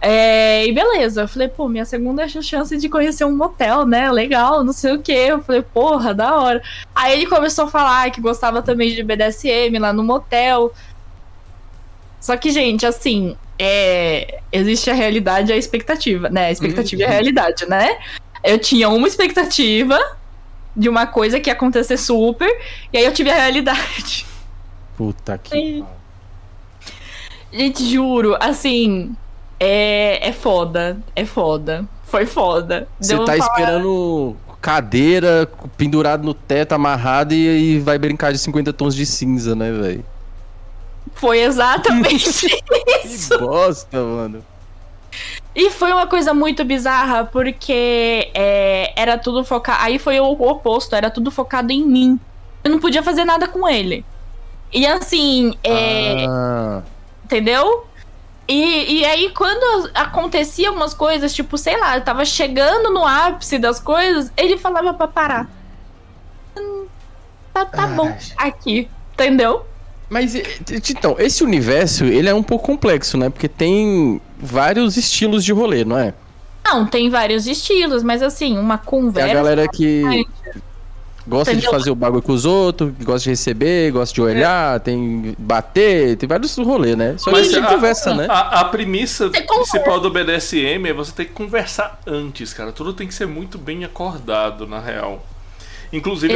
É, 0.00 0.64
e 0.64 0.72
beleza, 0.72 1.22
eu 1.22 1.28
falei, 1.28 1.48
pô, 1.48 1.68
minha 1.68 1.84
segunda 1.84 2.28
chance 2.28 2.76
de 2.76 2.88
conhecer 2.88 3.24
um 3.24 3.36
motel, 3.36 3.84
né? 3.84 4.10
Legal, 4.10 4.62
não 4.62 4.72
sei 4.72 4.92
o 4.92 5.02
que. 5.02 5.12
Eu 5.12 5.42
falei, 5.42 5.62
porra, 5.62 6.14
da 6.14 6.36
hora. 6.36 6.62
Aí 6.94 7.14
ele 7.14 7.26
começou 7.26 7.64
a 7.64 7.68
falar 7.68 8.10
que 8.10 8.20
gostava 8.20 8.62
também 8.62 8.94
de 8.94 9.02
BDSM 9.02 9.78
lá 9.78 9.92
no 9.92 10.04
motel. 10.04 10.72
Só 12.20 12.36
que, 12.36 12.50
gente, 12.50 12.86
assim, 12.86 13.36
é, 13.58 14.40
existe 14.52 14.88
a 14.88 14.94
realidade 14.94 15.50
e 15.50 15.54
a 15.54 15.56
expectativa, 15.56 16.28
né? 16.28 16.46
A 16.46 16.52
expectativa 16.52 17.02
uhum. 17.02 17.08
e 17.08 17.10
a 17.10 17.12
realidade, 17.12 17.66
né? 17.66 17.98
Eu 18.44 18.58
tinha 18.58 18.88
uma 18.88 19.08
expectativa 19.08 19.98
de 20.76 20.88
uma 20.88 21.08
coisa 21.08 21.40
que 21.40 21.50
ia 21.50 21.54
acontecer 21.54 21.96
super, 21.96 22.48
e 22.92 22.98
aí 22.98 23.04
eu 23.04 23.12
tive 23.12 23.30
a 23.30 23.34
realidade. 23.34 24.24
Puta 24.96 25.36
que. 25.38 25.84
Gente, 27.52 27.84
juro, 27.90 28.36
assim, 28.38 29.16
é, 29.60 30.28
é 30.28 30.32
foda. 30.32 30.98
É 31.14 31.24
foda. 31.24 31.84
Foi 32.04 32.26
foda. 32.26 32.88
Você 33.00 33.16
tá 33.18 33.24
falar... 33.24 33.38
esperando 33.38 34.36
cadeira 34.60 35.48
pendurado 35.76 36.24
no 36.24 36.34
teto, 36.34 36.72
amarrado 36.72 37.32
e, 37.32 37.76
e 37.76 37.78
vai 37.80 37.98
brincar 37.98 38.32
de 38.32 38.38
50 38.38 38.72
tons 38.72 38.94
de 38.94 39.06
cinza, 39.06 39.54
né, 39.54 39.70
velho? 39.70 40.04
Foi 41.14 41.40
exatamente 41.40 42.28
isso. 43.04 43.28
Que 43.28 43.38
bosta, 43.38 44.02
mano. 44.02 44.44
E 45.54 45.70
foi 45.70 45.92
uma 45.92 46.06
coisa 46.06 46.32
muito 46.32 46.64
bizarra, 46.64 47.24
porque 47.24 48.30
é, 48.34 48.92
era 48.94 49.18
tudo 49.18 49.44
focado. 49.44 49.78
Aí 49.82 49.98
foi 49.98 50.20
o 50.20 50.30
oposto, 50.30 50.94
era 50.94 51.10
tudo 51.10 51.30
focado 51.30 51.72
em 51.72 51.84
mim. 51.84 52.20
Eu 52.62 52.70
não 52.70 52.78
podia 52.78 53.02
fazer 53.02 53.24
nada 53.24 53.48
com 53.48 53.68
ele. 53.68 54.04
E 54.72 54.86
assim, 54.86 55.54
é, 55.64 56.26
ah. 56.28 56.82
entendeu? 57.24 57.87
E, 58.48 59.00
e 59.00 59.04
aí, 59.04 59.30
quando 59.30 59.90
acontecia 59.94 60.72
umas 60.72 60.94
coisas, 60.94 61.34
tipo, 61.34 61.58
sei 61.58 61.78
lá, 61.78 62.00
tava 62.00 62.24
chegando 62.24 62.90
no 62.90 63.06
ápice 63.06 63.58
das 63.58 63.78
coisas, 63.78 64.32
ele 64.38 64.56
falava 64.56 64.94
pra 64.94 65.06
parar. 65.06 65.50
Hum, 66.58 66.86
tá, 67.52 67.66
tá 67.66 67.86
bom, 67.88 68.10
aqui, 68.38 68.88
entendeu? 69.12 69.66
Mas, 70.08 70.34
então, 70.34 71.16
esse 71.18 71.44
universo, 71.44 72.04
ele 72.04 72.26
é 72.26 72.34
um 72.34 72.42
pouco 72.42 72.64
complexo, 72.64 73.18
né? 73.18 73.28
Porque 73.28 73.48
tem 73.48 74.18
vários 74.38 74.96
estilos 74.96 75.44
de 75.44 75.52
rolê, 75.52 75.84
não 75.84 75.98
é? 75.98 76.14
Não, 76.64 76.86
tem 76.86 77.10
vários 77.10 77.46
estilos, 77.46 78.02
mas 78.02 78.22
assim, 78.22 78.56
uma 78.56 78.78
conversa... 78.78 79.28
É 79.28 79.32
a 79.32 79.34
galera 79.34 79.68
que 79.68 80.26
Gosta 81.28 81.52
Entendeu? 81.52 81.70
de 81.70 81.76
fazer 81.76 81.90
o 81.90 81.94
bagulho 81.94 82.22
com 82.22 82.32
os 82.32 82.46
outros, 82.46 82.90
gosta 83.02 83.24
de 83.24 83.30
receber, 83.30 83.90
gosta 83.92 84.14
de 84.14 84.22
olhar, 84.22 84.76
é. 84.76 84.78
tem 84.78 85.36
bater, 85.38 86.16
tem 86.16 86.26
vários 86.26 86.56
rolês, 86.56 86.96
né? 86.96 87.16
Só 87.18 87.30
Mas 87.30 87.52
a, 87.52 87.66
conversa, 87.66 88.12
a, 88.12 88.14
né? 88.14 88.26
A, 88.30 88.60
a 88.60 88.64
premissa 88.64 89.28
principal 89.28 90.00
do 90.00 90.10
BDSM 90.10 90.88
é 90.88 90.92
você 90.94 91.12
ter 91.12 91.26
que 91.26 91.32
conversar 91.32 92.00
antes, 92.06 92.54
cara. 92.54 92.72
Tudo 92.72 92.94
tem 92.94 93.06
que 93.06 93.12
ser 93.12 93.26
muito 93.26 93.58
bem 93.58 93.84
acordado, 93.84 94.66
na 94.66 94.80
real. 94.80 95.22
Inclusive, 95.92 96.34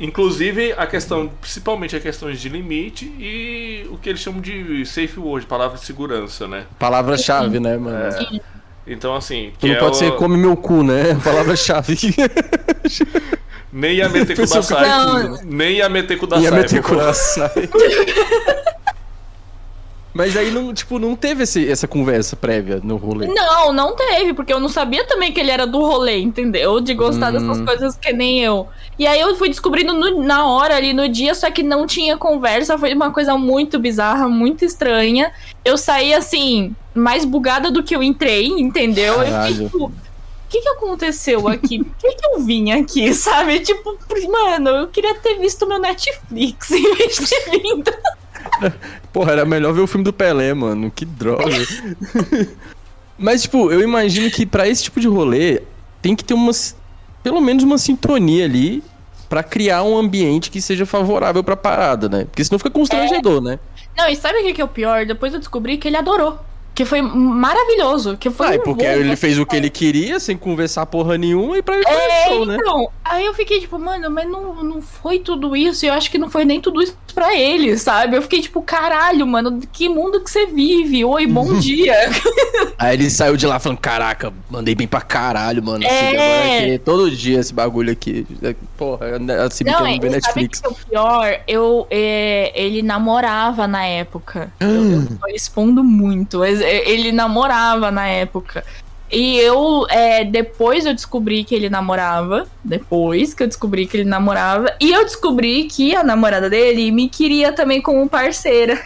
inclusive 0.00 0.72
a 0.76 0.86
questão, 0.86 1.30
principalmente 1.40 1.94
a 1.94 2.00
questões 2.00 2.40
de 2.40 2.48
limite 2.48 3.04
e 3.18 3.86
o 3.90 3.98
que 3.98 4.08
eles 4.08 4.20
chamam 4.20 4.40
de 4.40 4.84
safe 4.86 5.18
word, 5.18 5.46
palavra 5.46 5.78
de 5.78 5.84
segurança, 5.84 6.48
né? 6.48 6.64
Palavra-chave, 6.78 7.60
né, 7.60 7.76
mano? 7.76 7.96
É. 7.98 8.40
Então, 8.86 9.14
assim. 9.14 9.52
Tu 9.58 9.66
não 9.66 9.74
é 9.74 9.78
pode 9.78 9.96
o... 9.96 9.98
ser 9.98 10.12
come 10.12 10.36
meu 10.36 10.56
cu, 10.56 10.82
né? 10.82 11.14
Palavra-chave. 11.22 11.96
Nem 13.72 13.96
ia 13.96 14.08
meter 14.08 14.36
com 14.36 14.42
o 14.42 14.46
Dasai. 14.46 15.40
Nem 15.44 15.76
ia 15.76 15.88
meter 15.88 16.18
com 16.18 16.26
o 16.26 16.28
Dasai. 16.28 16.44
Ia 16.44 16.50
meter 16.50 16.82
com 16.82 16.94
o 16.94 16.96
Dasai. 16.96 17.50
Mas 20.14 20.36
aí 20.36 20.50
não, 20.50 20.74
tipo, 20.74 20.98
não 20.98 21.16
teve 21.16 21.44
esse, 21.44 21.66
essa 21.70 21.88
conversa 21.88 22.36
prévia 22.36 22.80
no 22.84 22.96
rolê. 22.96 23.28
Não, 23.28 23.72
não 23.72 23.96
teve, 23.96 24.34
porque 24.34 24.52
eu 24.52 24.60
não 24.60 24.68
sabia 24.68 25.06
também 25.06 25.32
que 25.32 25.40
ele 25.40 25.50
era 25.50 25.66
do 25.66 25.80
rolê, 25.80 26.18
entendeu? 26.18 26.80
De 26.80 26.92
gostar 26.92 27.30
hum. 27.30 27.32
dessas 27.32 27.60
coisas 27.62 27.96
que 27.96 28.12
nem 28.12 28.40
eu. 28.40 28.68
E 28.98 29.06
aí 29.06 29.18
eu 29.18 29.34
fui 29.36 29.48
descobrindo 29.48 29.94
no, 29.94 30.22
na 30.22 30.46
hora 30.46 30.76
ali 30.76 30.92
no 30.92 31.08
dia, 31.08 31.34
só 31.34 31.50
que 31.50 31.62
não 31.62 31.86
tinha 31.86 32.18
conversa, 32.18 32.76
foi 32.76 32.92
uma 32.92 33.10
coisa 33.10 33.38
muito 33.38 33.78
bizarra, 33.78 34.28
muito 34.28 34.66
estranha. 34.66 35.32
Eu 35.64 35.78
saí 35.78 36.12
assim, 36.12 36.76
mais 36.94 37.24
bugada 37.24 37.70
do 37.70 37.82
que 37.82 37.96
eu 37.96 38.02
entrei, 38.02 38.48
entendeu? 38.48 39.14
Caralho. 39.14 39.32
Eu 39.32 39.44
fiquei 39.44 39.66
tipo, 39.66 39.92
que 40.52 40.60
que 40.60 40.68
aconteceu 40.68 41.48
aqui? 41.48 41.82
Por 41.82 41.96
que 41.96 42.14
que 42.14 42.26
eu 42.26 42.40
vim 42.40 42.72
aqui, 42.72 43.12
sabe? 43.14 43.60
Tipo, 43.60 43.96
mano, 44.30 44.70
eu 44.70 44.88
queria 44.88 45.14
ter 45.14 45.38
visto 45.38 45.66
meu 45.66 45.78
Netflix 45.78 46.70
em 46.70 46.94
vez 46.94 47.16
de 47.16 47.50
vindo. 47.50 47.92
Porra, 49.12 49.32
era 49.32 49.44
melhor 49.46 49.72
ver 49.72 49.80
o 49.80 49.86
filme 49.86 50.04
do 50.04 50.12
Pelé, 50.12 50.52
mano. 50.52 50.90
Que 50.90 51.04
droga. 51.06 51.44
Mas, 53.18 53.42
tipo, 53.42 53.70
eu 53.70 53.80
imagino 53.80 54.30
que 54.30 54.44
para 54.44 54.68
esse 54.68 54.84
tipo 54.84 55.00
de 55.00 55.08
rolê 55.08 55.62
tem 56.02 56.14
que 56.14 56.24
ter 56.24 56.34
umas. 56.34 56.76
Pelo 57.22 57.40
menos 57.40 57.62
uma 57.62 57.78
sintonia 57.78 58.44
ali 58.44 58.82
para 59.28 59.42
criar 59.42 59.84
um 59.84 59.96
ambiente 59.96 60.50
que 60.50 60.60
seja 60.60 60.84
favorável 60.84 61.42
pra 61.42 61.56
parada, 61.56 62.08
né? 62.08 62.24
Porque 62.24 62.44
senão 62.44 62.58
fica 62.58 62.70
constrangedor, 62.70 63.38
é... 63.38 63.40
né? 63.40 63.58
Não, 63.96 64.08
e 64.08 64.16
sabe 64.16 64.38
o 64.40 64.54
que 64.54 64.60
é 64.60 64.64
o 64.64 64.68
pior? 64.68 65.06
Depois 65.06 65.32
eu 65.32 65.38
descobri 65.38 65.78
que 65.78 65.88
ele 65.88 65.96
adorou. 65.96 66.38
Que 66.74 66.84
foi 66.84 67.02
maravilhoso. 67.02 68.16
Que 68.16 68.30
foi 68.30 68.56
ah, 68.56 68.60
porque 68.60 68.84
ele 68.84 69.14
fez 69.14 69.38
o 69.38 69.44
que 69.44 69.56
ele 69.56 69.68
queria, 69.68 70.18
sem 70.18 70.36
conversar 70.36 70.86
porra 70.86 71.18
nenhuma, 71.18 71.58
e 71.58 71.62
pra 71.62 71.76
ele 71.76 71.84
é, 71.86 72.28
show, 72.28 72.46
né? 72.46 72.56
Então, 72.58 72.88
aí 73.04 73.26
eu 73.26 73.34
fiquei 73.34 73.60
tipo, 73.60 73.78
mano, 73.78 74.10
mas 74.10 74.28
não, 74.28 74.64
não 74.64 74.80
foi 74.80 75.18
tudo 75.18 75.54
isso. 75.54 75.84
E 75.84 75.88
eu 75.88 75.94
acho 75.94 76.10
que 76.10 76.16
não 76.16 76.30
foi 76.30 76.44
nem 76.44 76.60
tudo 76.60 76.82
isso 76.82 76.96
pra 77.14 77.36
ele, 77.36 77.76
sabe? 77.76 78.16
Eu 78.16 78.22
fiquei 78.22 78.40
tipo, 78.40 78.62
caralho, 78.62 79.26
mano, 79.26 79.60
que 79.70 79.86
mundo 79.86 80.20
que 80.20 80.30
você 80.30 80.46
vive? 80.46 81.04
Oi, 81.04 81.26
bom 81.26 81.54
dia. 81.60 81.94
aí 82.78 82.94
ele 82.94 83.10
saiu 83.10 83.36
de 83.36 83.46
lá 83.46 83.58
falando, 83.58 83.78
caraca, 83.78 84.32
mandei 84.48 84.74
bem 84.74 84.86
pra 84.86 85.02
caralho, 85.02 85.62
mano. 85.62 85.84
Assim, 85.86 86.16
é... 86.16 86.58
Assim, 86.58 86.78
todo 86.78 87.10
dia 87.10 87.40
esse 87.40 87.52
bagulho 87.52 87.92
aqui. 87.92 88.26
Porra, 88.78 89.08
assim, 89.46 89.64
não, 89.64 89.74
que 89.74 89.82
eu 89.82 89.86
não 89.88 90.00
vê 90.00 90.08
Netflix. 90.08 90.58
Sabe 90.58 90.74
que 90.74 90.80
é 90.80 91.00
o 91.00 91.04
pior? 91.04 91.40
Eu, 91.46 91.86
é, 91.90 92.52
ele 92.54 92.82
namorava 92.82 93.68
na 93.68 93.84
época. 93.84 94.50
eu, 94.58 94.68
eu 94.68 95.06
tô 95.18 95.28
expondo 95.28 95.84
muito, 95.84 96.38
mas 96.38 96.61
ele 96.62 97.12
namorava 97.12 97.90
na 97.90 98.06
época. 98.06 98.64
E 99.10 99.38
eu, 99.38 99.86
é, 99.90 100.24
depois 100.24 100.86
eu 100.86 100.94
descobri 100.94 101.44
que 101.44 101.54
ele 101.54 101.68
namorava. 101.68 102.46
Depois 102.64 103.34
que 103.34 103.42
eu 103.42 103.46
descobri 103.46 103.86
que 103.86 103.98
ele 103.98 104.08
namorava. 104.08 104.72
E 104.80 104.90
eu 104.90 105.04
descobri 105.04 105.64
que 105.64 105.94
a 105.94 106.02
namorada 106.02 106.48
dele 106.48 106.90
me 106.90 107.10
queria 107.10 107.52
também 107.52 107.82
como 107.82 108.08
parceira. 108.08 108.80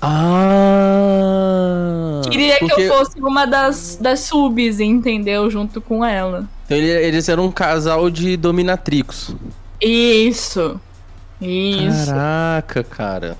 Ah! 0.00 1.02
Queria 2.30 2.58
porque... 2.58 2.74
que 2.74 2.82
eu 2.82 2.96
fosse 2.96 3.20
uma 3.20 3.46
das, 3.46 3.98
das 4.00 4.20
subs, 4.20 4.80
entendeu? 4.80 5.50
Junto 5.50 5.82
com 5.82 6.02
ela. 6.04 6.48
Então 6.64 6.76
eles 6.76 7.28
eram 7.28 7.44
um 7.44 7.52
casal 7.52 8.08
de 8.08 8.36
dominatrix. 8.38 9.34
Isso. 9.80 10.80
Isso. 11.40 12.06
Caraca, 12.06 12.82
cara. 12.82 13.36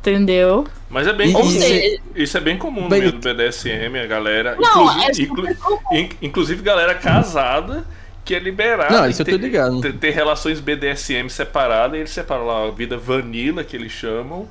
Entendeu? 0.00 0.66
Mas 0.92 1.08
é 1.08 1.12
bem 1.14 1.32
comum. 1.32 1.50
Seja, 1.50 2.00
isso 2.14 2.36
é 2.36 2.40
bem 2.40 2.58
comum 2.58 2.82
no 2.82 2.90
meio 2.90 3.10
do 3.10 3.18
BDSM, 3.18 3.98
a 3.98 4.06
galera. 4.06 4.56
Não, 4.60 4.92
inclusive, 4.92 5.56
é 5.90 6.00
inclu, 6.00 6.18
inclusive 6.20 6.62
galera 6.62 6.94
casada 6.94 7.84
que 8.24 8.34
é 8.34 8.38
liberada. 8.38 8.94
Não, 8.94 9.08
isso 9.08 9.24
ter, 9.24 9.32
eu 9.32 9.38
tô 9.38 9.44
ligado. 9.44 9.80
Ter, 9.80 9.94
ter, 9.94 10.10
relações 10.10 10.60
BDSM 10.60 11.28
separadas, 11.30 11.96
e 11.96 12.00
eles 12.00 12.10
separam 12.10 12.46
lá 12.46 12.68
a 12.68 12.70
vida 12.70 12.96
vanilla, 12.98 13.64
que 13.64 13.74
eles 13.74 13.90
chamam, 13.90 14.46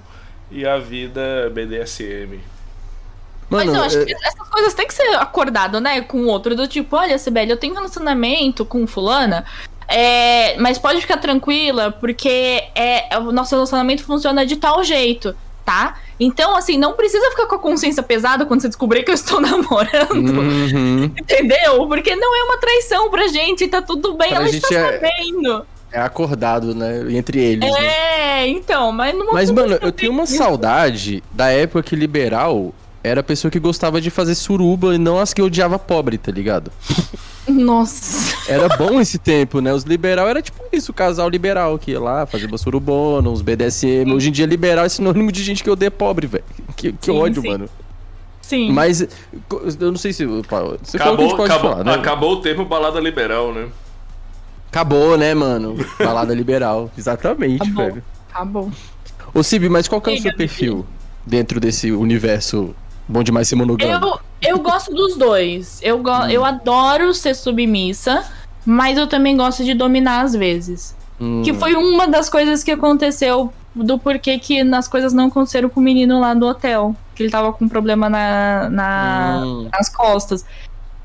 e 0.50 0.66
a 0.66 0.78
vida 0.80 1.50
BDSM. 1.54 2.40
Mano, 3.48 3.66
Mas 3.66 3.74
eu 3.74 3.82
acho 3.84 3.98
é... 4.00 4.06
que 4.06 4.16
essas 4.26 4.50
coisas 4.50 4.74
têm 4.74 4.88
que 4.88 4.94
ser 4.96 5.16
acordado, 5.16 5.80
né, 5.80 6.02
com 6.02 6.22
o 6.22 6.28
outro. 6.28 6.56
Do 6.56 6.68
tipo, 6.68 6.96
olha, 6.96 7.20
Sibeli, 7.20 7.52
eu 7.52 7.58
tenho 7.58 7.74
um 7.74 7.76
relacionamento 7.76 8.66
com 8.66 8.88
fulana, 8.88 9.46
é, 9.88 10.58
mas 10.58 10.80
pode 10.80 11.02
ficar 11.02 11.18
tranquila, 11.18 11.92
porque 11.92 12.64
é, 12.74 13.18
o 13.20 13.32
nosso 13.32 13.54
relacionamento 13.54 14.04
funciona 14.04 14.46
de 14.46 14.56
tal 14.56 14.84
jeito, 14.84 15.36
tá? 15.66 15.96
Então, 16.20 16.56
assim, 16.56 16.78
não 16.78 16.94
precisa 16.94 17.30
ficar 17.32 17.46
com 17.46 17.56
a 17.56 17.60
consciência 17.60 18.04
pesada 18.04 18.46
quando 18.46 18.62
você 18.62 18.68
descobrir 18.68 19.04
que 19.04 19.12
eu 19.12 19.16
estou 19.16 19.40
namorando. 19.42 20.14
Uhum. 20.14 21.06
Entendeu? 21.06 21.88
Porque 21.88 22.16
não 22.16 22.36
é 22.36 22.44
uma 22.44 22.58
traição 22.58 23.10
pra 23.10 23.28
gente, 23.28 23.68
tá 23.68 23.82
tudo 23.82 24.14
bem, 24.14 24.30
pra 24.30 24.38
ela 24.38 24.50
está 24.50 24.76
é... 24.76 25.00
sabendo. 25.00 25.66
É 25.92 26.00
acordado, 26.00 26.74
né? 26.74 27.04
Entre 27.10 27.38
eles. 27.38 27.70
É, 27.76 27.82
né? 27.82 28.48
então, 28.48 28.94
mas 28.94 29.14
não 29.14 29.34
Mas, 29.34 29.52
mano, 29.52 29.78
eu 29.82 29.92
tenho 29.92 30.12
uma 30.12 30.26
saudade 30.26 31.22
da 31.34 31.50
época 31.50 31.84
que 31.84 31.98
liberal 31.98 32.74
era 33.04 33.20
a 33.20 33.24
pessoa 33.24 33.52
que 33.52 33.60
gostava 33.60 34.00
de 34.00 34.10
fazer 34.10 34.36
suruba 34.36 34.96
e 34.96 34.98
não 34.98 35.20
as 35.20 35.34
que 35.34 35.42
odiava 35.42 35.78
pobre, 35.78 36.18
tá 36.18 36.32
ligado? 36.32 36.72
Nossa. 37.52 38.52
Era 38.52 38.69
bom 38.78 38.99
esse 38.99 39.18
tempo, 39.18 39.60
né? 39.60 39.73
Os 39.73 39.84
liberal 39.84 40.28
era 40.28 40.41
tipo 40.41 40.61
isso, 40.72 40.91
o 40.91 40.94
casal 40.94 41.30
liberal 41.30 41.78
que 41.78 41.91
ia 41.91 41.99
lá 41.99 42.26
fazer 42.26 42.45
uma 42.45 42.57
surubona, 42.57 43.30
uns 43.30 43.41
BDSM. 43.41 44.11
Hoje 44.14 44.30
em 44.30 44.32
dia, 44.32 44.45
liberal 44.45 44.86
é 44.86 44.90
sinônimo 44.90 45.32
de 45.32 45.44
gente 45.44 45.64
que 45.64 45.69
odeia 45.69 45.91
pobre, 45.91 46.28
velho. 46.28 46.44
Que, 46.76 46.91
que 46.94 47.06
sim, 47.06 47.11
ódio, 47.11 47.41
sim. 47.41 47.49
mano. 47.49 47.69
Sim. 48.41 48.72
Mas 48.72 49.07
eu 49.80 49.91
não 49.91 49.98
sei 49.98 50.11
se. 50.11 50.26
Você 50.26 50.98
acabou, 50.98 51.34
acabou, 51.34 51.72
falar, 51.72 51.84
né? 51.84 51.94
acabou 51.94 52.34
o 52.34 52.41
termo 52.41 52.65
balada 52.65 52.99
liberal, 52.99 53.53
né? 53.53 53.68
Acabou, 54.69 55.18
né, 55.18 55.34
mano? 55.34 55.76
Balada 55.99 56.34
liberal. 56.34 56.90
Exatamente, 56.98 57.64
acabou, 57.64 57.86
velho. 57.86 58.03
Acabou. 58.30 58.72
Ô, 59.34 59.44
Sib, 59.44 59.69
mas 59.69 59.88
qual 59.88 60.02
que 60.02 60.10
é 60.10 60.14
o 60.14 60.22
seu 60.22 60.36
perfil 60.36 60.86
dentro 61.26 61.60
desse 61.60 61.91
universo 61.91 62.76
bom 63.07 63.23
demais 63.23 63.48
ser 63.48 63.56
monogâmico? 63.56 64.06
Eu, 64.06 64.19
eu 64.42 64.60
gosto 64.60 64.94
dos 64.94 65.16
dois. 65.16 65.80
Eu, 65.82 66.00
go 66.00 66.12
hum. 66.12 66.30
eu 66.30 66.44
adoro 66.44 67.14
ser 67.14 67.36
submissa, 67.36 68.26
mas 68.66 68.98
eu 68.98 69.08
também 69.08 69.38
gosto 69.38 69.64
de 69.64 69.74
dominar 69.74 70.22
às 70.22 70.34
vezes. 70.34 70.96
Hum. 71.20 71.42
Que 71.44 71.54
foi 71.54 71.76
uma 71.76 72.08
das 72.08 72.30
coisas 72.30 72.64
que 72.64 72.72
aconteceu 72.72 73.54
do 73.74 73.98
porquê 73.98 74.38
que 74.38 74.60
as 74.60 74.88
coisas 74.88 75.14
não 75.14 75.28
aconteceram 75.28 75.70
com 75.70 75.80
o 75.80 75.84
menino 75.84 76.20
lá 76.20 76.34
do 76.34 76.48
hotel. 76.48 76.96
Que 77.16 77.24
ele 77.24 77.32
tava 77.32 77.54
com 77.54 77.66
um 77.66 77.70
problema 77.70 78.10
na, 78.10 78.70
na 78.70 79.44
hum. 79.46 79.70
nas 79.72 79.90
costas. 79.90 80.46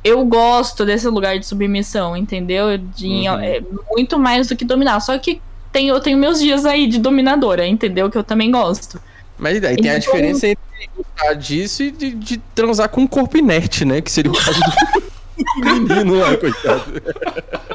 Eu 0.02 0.24
gosto 0.24 0.84
desse 0.84 1.08
lugar 1.08 1.38
de 1.38 1.44
submissão, 1.44 2.16
entendeu? 2.16 2.78
De, 2.78 3.28
uhum. 3.28 3.40
é, 3.40 3.60
muito 3.90 4.18
mais 4.18 4.46
do 4.46 4.54
que 4.54 4.64
dominar. 4.64 5.00
Só 5.00 5.18
que 5.18 5.42
tem, 5.72 5.88
eu 5.88 6.00
tenho 6.00 6.16
meus 6.16 6.38
dias 6.38 6.64
aí 6.64 6.86
de 6.86 6.98
dominadora, 6.98 7.66
entendeu? 7.66 8.08
Que 8.08 8.16
eu 8.16 8.22
também 8.22 8.50
gosto. 8.50 9.00
Mas 9.38 9.60
daí 9.60 9.76
tem 9.76 9.90
a 9.90 9.98
diferença 9.98 10.46
entre 10.46 10.90
gostar 10.96 11.34
disso 11.34 11.82
e 11.82 11.90
de, 11.90 12.10
de, 12.10 12.38
transar 12.54 12.88
com 12.88 13.02
um 13.02 13.06
corpo 13.06 13.36
inerte, 13.36 13.84
né? 13.84 14.00
Que 14.00 14.10
seria 14.10 14.30
o 14.30 14.34
caso 14.34 14.58
do 14.58 15.64
menino 15.64 16.18
lá, 16.18 16.36
coitado. 16.36 17.02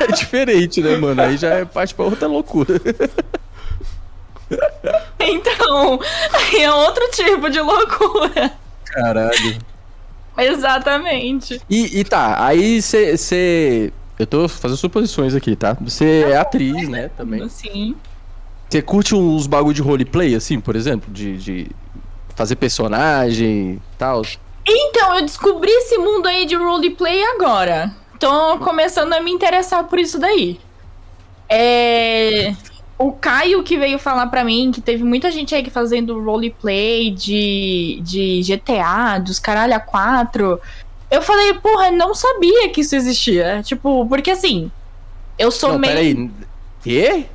É 0.00 0.06
diferente, 0.12 0.80
né, 0.80 0.96
mano? 0.96 1.20
Aí 1.20 1.36
já 1.36 1.48
é 1.50 1.64
parte 1.66 1.94
pra 1.94 2.06
outra 2.06 2.26
loucura. 2.26 2.80
Então, 5.18 6.00
aí 6.32 6.62
é 6.62 6.72
outro 6.72 7.10
tipo 7.10 7.50
de 7.50 7.60
loucura. 7.60 8.52
Caralho. 8.84 9.58
Exatamente. 10.38 11.60
E, 11.68 12.00
e 12.00 12.04
tá, 12.04 12.44
aí 12.44 12.80
você. 12.80 13.92
Eu 14.18 14.26
tô 14.26 14.48
fazendo 14.48 14.78
suposições 14.78 15.34
aqui, 15.34 15.56
tá? 15.56 15.76
Você 15.80 16.26
é 16.30 16.36
atriz, 16.36 16.88
né? 16.88 17.10
Também. 17.16 17.46
Sim. 17.48 17.96
Você 18.68 18.82
curte 18.82 19.14
uns 19.14 19.46
bagulho 19.46 19.74
de 19.74 19.82
roleplay, 19.82 20.34
assim, 20.34 20.60
por 20.60 20.74
exemplo? 20.76 21.12
De, 21.12 21.36
de 21.36 21.70
fazer 22.34 22.56
personagem 22.56 23.74
e 23.74 23.80
tal? 23.98 24.22
Então, 24.66 25.16
eu 25.16 25.22
descobri 25.22 25.70
esse 25.70 25.96
mundo 25.98 26.26
aí 26.26 26.44
de 26.46 26.56
roleplay 26.56 27.22
agora. 27.24 27.94
Tô 28.18 28.58
começando 28.58 29.12
a 29.12 29.20
me 29.20 29.30
interessar 29.30 29.84
por 29.84 29.98
isso 29.98 30.18
daí. 30.18 30.58
É 31.48 32.54
o 32.98 33.12
Caio 33.12 33.62
que 33.62 33.76
veio 33.76 33.98
falar 33.98 34.26
para 34.28 34.44
mim 34.44 34.70
que 34.72 34.80
teve 34.80 35.04
muita 35.04 35.30
gente 35.30 35.54
aí 35.54 35.68
fazendo 35.68 36.22
roleplay 36.22 37.10
de, 37.10 38.00
de 38.02 38.40
GTA, 38.42 39.18
dos 39.18 39.38
caralho 39.38 39.74
a 39.74 39.80
4. 39.80 40.58
Eu 41.10 41.22
falei, 41.22 41.54
porra, 41.54 41.90
não 41.90 42.14
sabia 42.14 42.68
que 42.70 42.80
isso 42.80 42.96
existia. 42.96 43.62
Tipo, 43.62 44.06
porque 44.06 44.30
assim, 44.30 44.70
eu 45.38 45.50
sou 45.50 45.72
não, 45.72 45.78
meio. 45.78 45.92
Peraí. 45.92 46.30
Quê? 46.82 47.26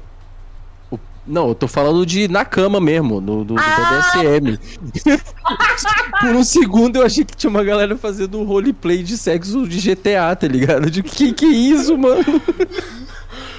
Não, 1.26 1.50
eu 1.50 1.56
tô 1.56 1.68
falando 1.68 2.06
de 2.06 2.28
na 2.28 2.44
cama 2.44 2.82
mesmo, 2.82 3.22
no, 3.22 3.46
do, 3.46 3.56
ah! 3.58 4.12
BDSM. 4.14 4.60
Por 6.20 6.36
um 6.36 6.44
segundo 6.44 6.98
eu 6.98 7.06
achei 7.06 7.24
que 7.24 7.36
tinha 7.36 7.50
uma 7.50 7.64
galera 7.64 7.96
fazendo 7.96 8.44
roleplay 8.44 9.04
de 9.04 9.18
sexo 9.18 9.68
de 9.68 9.80
GTA, 9.80 10.36
tá 10.36 10.48
ligado? 10.48 10.90
De 10.90 11.04
que 11.04 11.32
que 11.32 11.46
é 11.46 11.50
isso, 11.50 11.98
mano? 11.98 12.42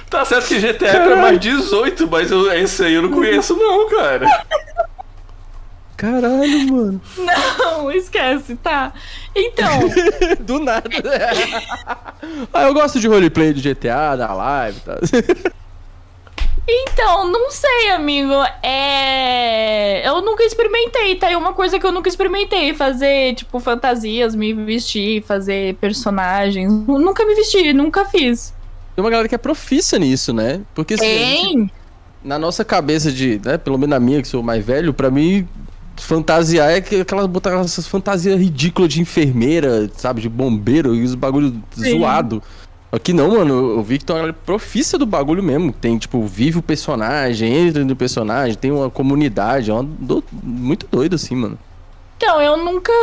Tá 0.09 0.25
certo 0.25 0.47
que 0.47 0.59
GTA 0.59 0.87
é 0.87 1.05
pra 1.05 1.15
mais 1.15 1.39
18, 1.39 2.07
mas 2.07 2.29
eu, 2.29 2.51
esse 2.53 2.83
aí 2.83 2.93
eu 2.93 3.01
não 3.01 3.11
conheço, 3.11 3.55
não, 3.55 3.89
cara. 3.89 4.27
Caralho, 5.97 6.71
mano. 6.71 7.01
Não, 7.17 7.91
esquece, 7.91 8.55
tá? 8.57 8.93
Então. 9.33 9.79
Do 10.41 10.59
nada. 10.59 10.89
ah, 12.53 12.63
eu 12.63 12.73
gosto 12.73 12.99
de 12.99 13.07
roleplay 13.07 13.53
de 13.53 13.73
GTA, 13.73 14.15
da 14.17 14.33
live 14.33 14.77
e 14.77 14.81
tá? 14.81 14.99
Então, 16.67 17.29
não 17.29 17.51
sei, 17.51 17.89
amigo. 17.91 18.33
É. 18.61 20.07
Eu 20.07 20.21
nunca 20.21 20.43
experimentei, 20.43 21.15
tá? 21.15 21.29
É 21.29 21.37
uma 21.37 21.53
coisa 21.53 21.77
que 21.77 21.85
eu 21.85 21.91
nunca 21.91 22.07
experimentei. 22.07 22.73
Fazer, 22.73 23.35
tipo, 23.35 23.59
fantasias, 23.59 24.33
me 24.33 24.53
vestir, 24.53 25.23
fazer 25.23 25.75
personagens. 25.75 26.71
Nunca 26.71 27.25
me 27.25 27.35
vesti, 27.35 27.73
nunca 27.73 28.05
fiz. 28.05 28.53
Tem 28.95 29.03
uma 29.03 29.09
galera 29.09 29.27
que 29.27 29.35
é 29.35 29.39
profissa 29.39 29.97
nisso, 29.97 30.33
né? 30.33 30.61
Porque 30.73 30.93
assim, 30.93 31.03
Tem. 31.03 31.71
na 32.23 32.37
nossa 32.37 32.63
cabeça 32.63 33.11
de, 33.11 33.41
né, 33.43 33.57
pelo 33.57 33.77
menos 33.77 33.89
na 33.89 33.99
minha, 33.99 34.21
que 34.21 34.27
sou 34.27 34.43
mais 34.43 34.63
velho, 34.63 34.93
para 34.93 35.09
mim 35.09 35.47
fantasiar 35.97 36.71
é 36.71 36.77
aquelas 36.77 37.27
botar 37.27 37.53
essas 37.59 37.87
fantasias 37.87 38.39
ridículas 38.39 38.91
de 38.91 39.01
enfermeira, 39.01 39.89
sabe, 39.95 40.21
de 40.21 40.29
bombeiro 40.29 40.95
e 40.95 41.03
os 41.03 41.15
bagulho 41.15 41.55
Sim. 41.71 41.99
zoado. 41.99 42.41
Aqui 42.93 43.11
não, 43.11 43.31
mano, 43.31 43.71
eu 43.71 43.81
vi 43.81 43.97
que 43.97 44.05
tem 44.05 44.15
uma 44.15 44.19
galera 44.19 44.37
profissa 44.45 44.99
do 44.99 45.05
bagulho 45.07 45.41
mesmo. 45.41 45.73
Tem, 45.73 45.97
tipo, 45.97 46.23
vive 46.27 46.59
o 46.59 46.61
personagem, 46.61 47.51
entra 47.51 47.83
no 47.83 47.95
personagem, 47.95 48.55
tem 48.55 48.69
uma 48.69 48.87
comunidade, 48.87 49.71
é 49.71 49.73
uma 49.73 49.81
do... 49.81 50.23
muito 50.31 50.85
doido 50.85 51.15
assim, 51.15 51.35
mano. 51.35 51.57
Então, 52.17 52.39
eu 52.39 52.55
nunca 52.55 52.93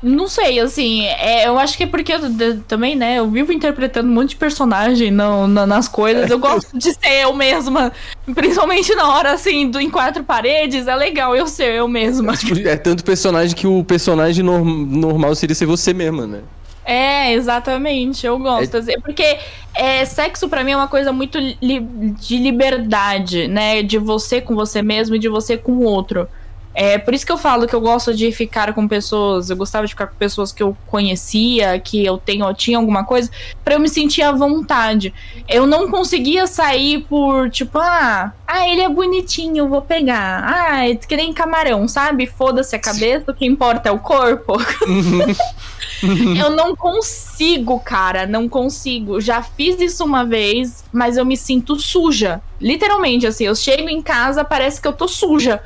não 0.00 0.28
sei, 0.28 0.60
assim, 0.60 1.04
é, 1.04 1.48
eu 1.48 1.58
acho 1.58 1.76
que 1.76 1.82
é 1.82 1.86
porque 1.86 2.12
eu, 2.12 2.20
também, 2.68 2.94
né, 2.94 3.18
eu 3.18 3.28
vivo 3.28 3.52
interpretando 3.52 4.08
um 4.08 4.12
monte 4.12 4.30
de 4.30 4.36
personagem 4.36 5.10
no, 5.10 5.48
no, 5.48 5.66
nas 5.66 5.88
coisas. 5.88 6.30
Eu 6.30 6.38
gosto 6.38 6.78
de 6.78 6.92
ser 6.92 7.22
eu 7.24 7.32
mesma, 7.32 7.92
principalmente 8.32 8.94
na 8.94 9.08
hora, 9.08 9.32
assim, 9.32 9.68
do 9.68 9.80
em 9.80 9.90
quatro 9.90 10.22
paredes. 10.22 10.86
É 10.86 10.94
legal 10.94 11.34
eu 11.34 11.48
ser 11.48 11.74
eu 11.74 11.88
mesma. 11.88 12.34
É, 12.64 12.70
é 12.70 12.76
tanto 12.76 13.02
personagem 13.02 13.56
que 13.56 13.66
o 13.66 13.82
personagem 13.82 14.44
norm, 14.44 14.86
normal 14.86 15.34
seria 15.34 15.56
ser 15.56 15.66
você 15.66 15.92
mesma, 15.92 16.24
né? 16.24 16.40
É, 16.84 17.32
exatamente, 17.32 18.26
eu 18.26 18.38
gosto. 18.38 18.76
É... 18.76 18.80
Assim, 18.80 19.00
porque 19.00 19.38
é, 19.74 20.04
sexo 20.04 20.48
para 20.48 20.64
mim 20.64 20.72
é 20.72 20.76
uma 20.76 20.88
coisa 20.88 21.12
muito 21.12 21.38
li 21.38 21.80
de 21.80 22.38
liberdade, 22.38 23.46
né? 23.48 23.82
De 23.82 23.98
você 23.98 24.40
com 24.40 24.54
você 24.54 24.82
mesmo 24.82 25.14
e 25.14 25.18
de 25.18 25.28
você 25.28 25.56
com 25.56 25.72
o 25.72 25.82
outro. 25.82 26.28
É 26.74 26.96
por 26.96 27.12
isso 27.12 27.26
que 27.26 27.32
eu 27.32 27.36
falo 27.36 27.66
que 27.66 27.74
eu 27.74 27.80
gosto 27.80 28.14
de 28.14 28.32
ficar 28.32 28.72
com 28.72 28.88
pessoas, 28.88 29.50
eu 29.50 29.56
gostava 29.56 29.86
de 29.86 29.92
ficar 29.92 30.06
com 30.06 30.16
pessoas 30.16 30.52
que 30.52 30.62
eu 30.62 30.74
conhecia, 30.86 31.78
que 31.78 32.02
eu 32.02 32.16
tenho, 32.16 32.46
eu 32.46 32.54
tinha 32.54 32.78
alguma 32.78 33.04
coisa, 33.04 33.30
para 33.62 33.74
eu 33.74 33.80
me 33.80 33.88
sentir 33.88 34.22
à 34.22 34.32
vontade. 34.32 35.12
Eu 35.46 35.66
não 35.66 35.90
conseguia 35.90 36.46
sair 36.46 37.04
por 37.04 37.50
tipo, 37.50 37.78
ah, 37.78 38.32
ah, 38.46 38.68
ele 38.68 38.80
é 38.80 38.88
bonitinho, 38.88 39.68
vou 39.68 39.82
pegar. 39.82 40.44
Ah, 40.46 40.88
é 40.88 40.94
que 40.94 41.14
nem 41.14 41.32
camarão, 41.32 41.86
sabe? 41.86 42.26
Foda-se 42.26 42.74
a 42.74 42.78
cabeça, 42.78 43.30
o 43.30 43.34
que 43.34 43.44
importa 43.44 43.90
é 43.90 43.92
o 43.92 43.98
corpo. 43.98 44.54
eu 46.38 46.50
não 46.50 46.74
consigo, 46.74 47.78
cara, 47.80 48.26
não 48.26 48.48
consigo. 48.48 49.20
Já 49.20 49.42
fiz 49.42 49.80
isso 49.80 50.04
uma 50.04 50.24
vez, 50.24 50.84
mas 50.92 51.16
eu 51.16 51.24
me 51.24 51.36
sinto 51.36 51.78
suja. 51.78 52.40
Literalmente, 52.60 53.26
assim, 53.26 53.44
eu 53.44 53.54
chego 53.54 53.88
em 53.88 54.02
casa, 54.02 54.44
parece 54.44 54.80
que 54.80 54.88
eu 54.88 54.92
tô 54.92 55.08
suja 55.08 55.60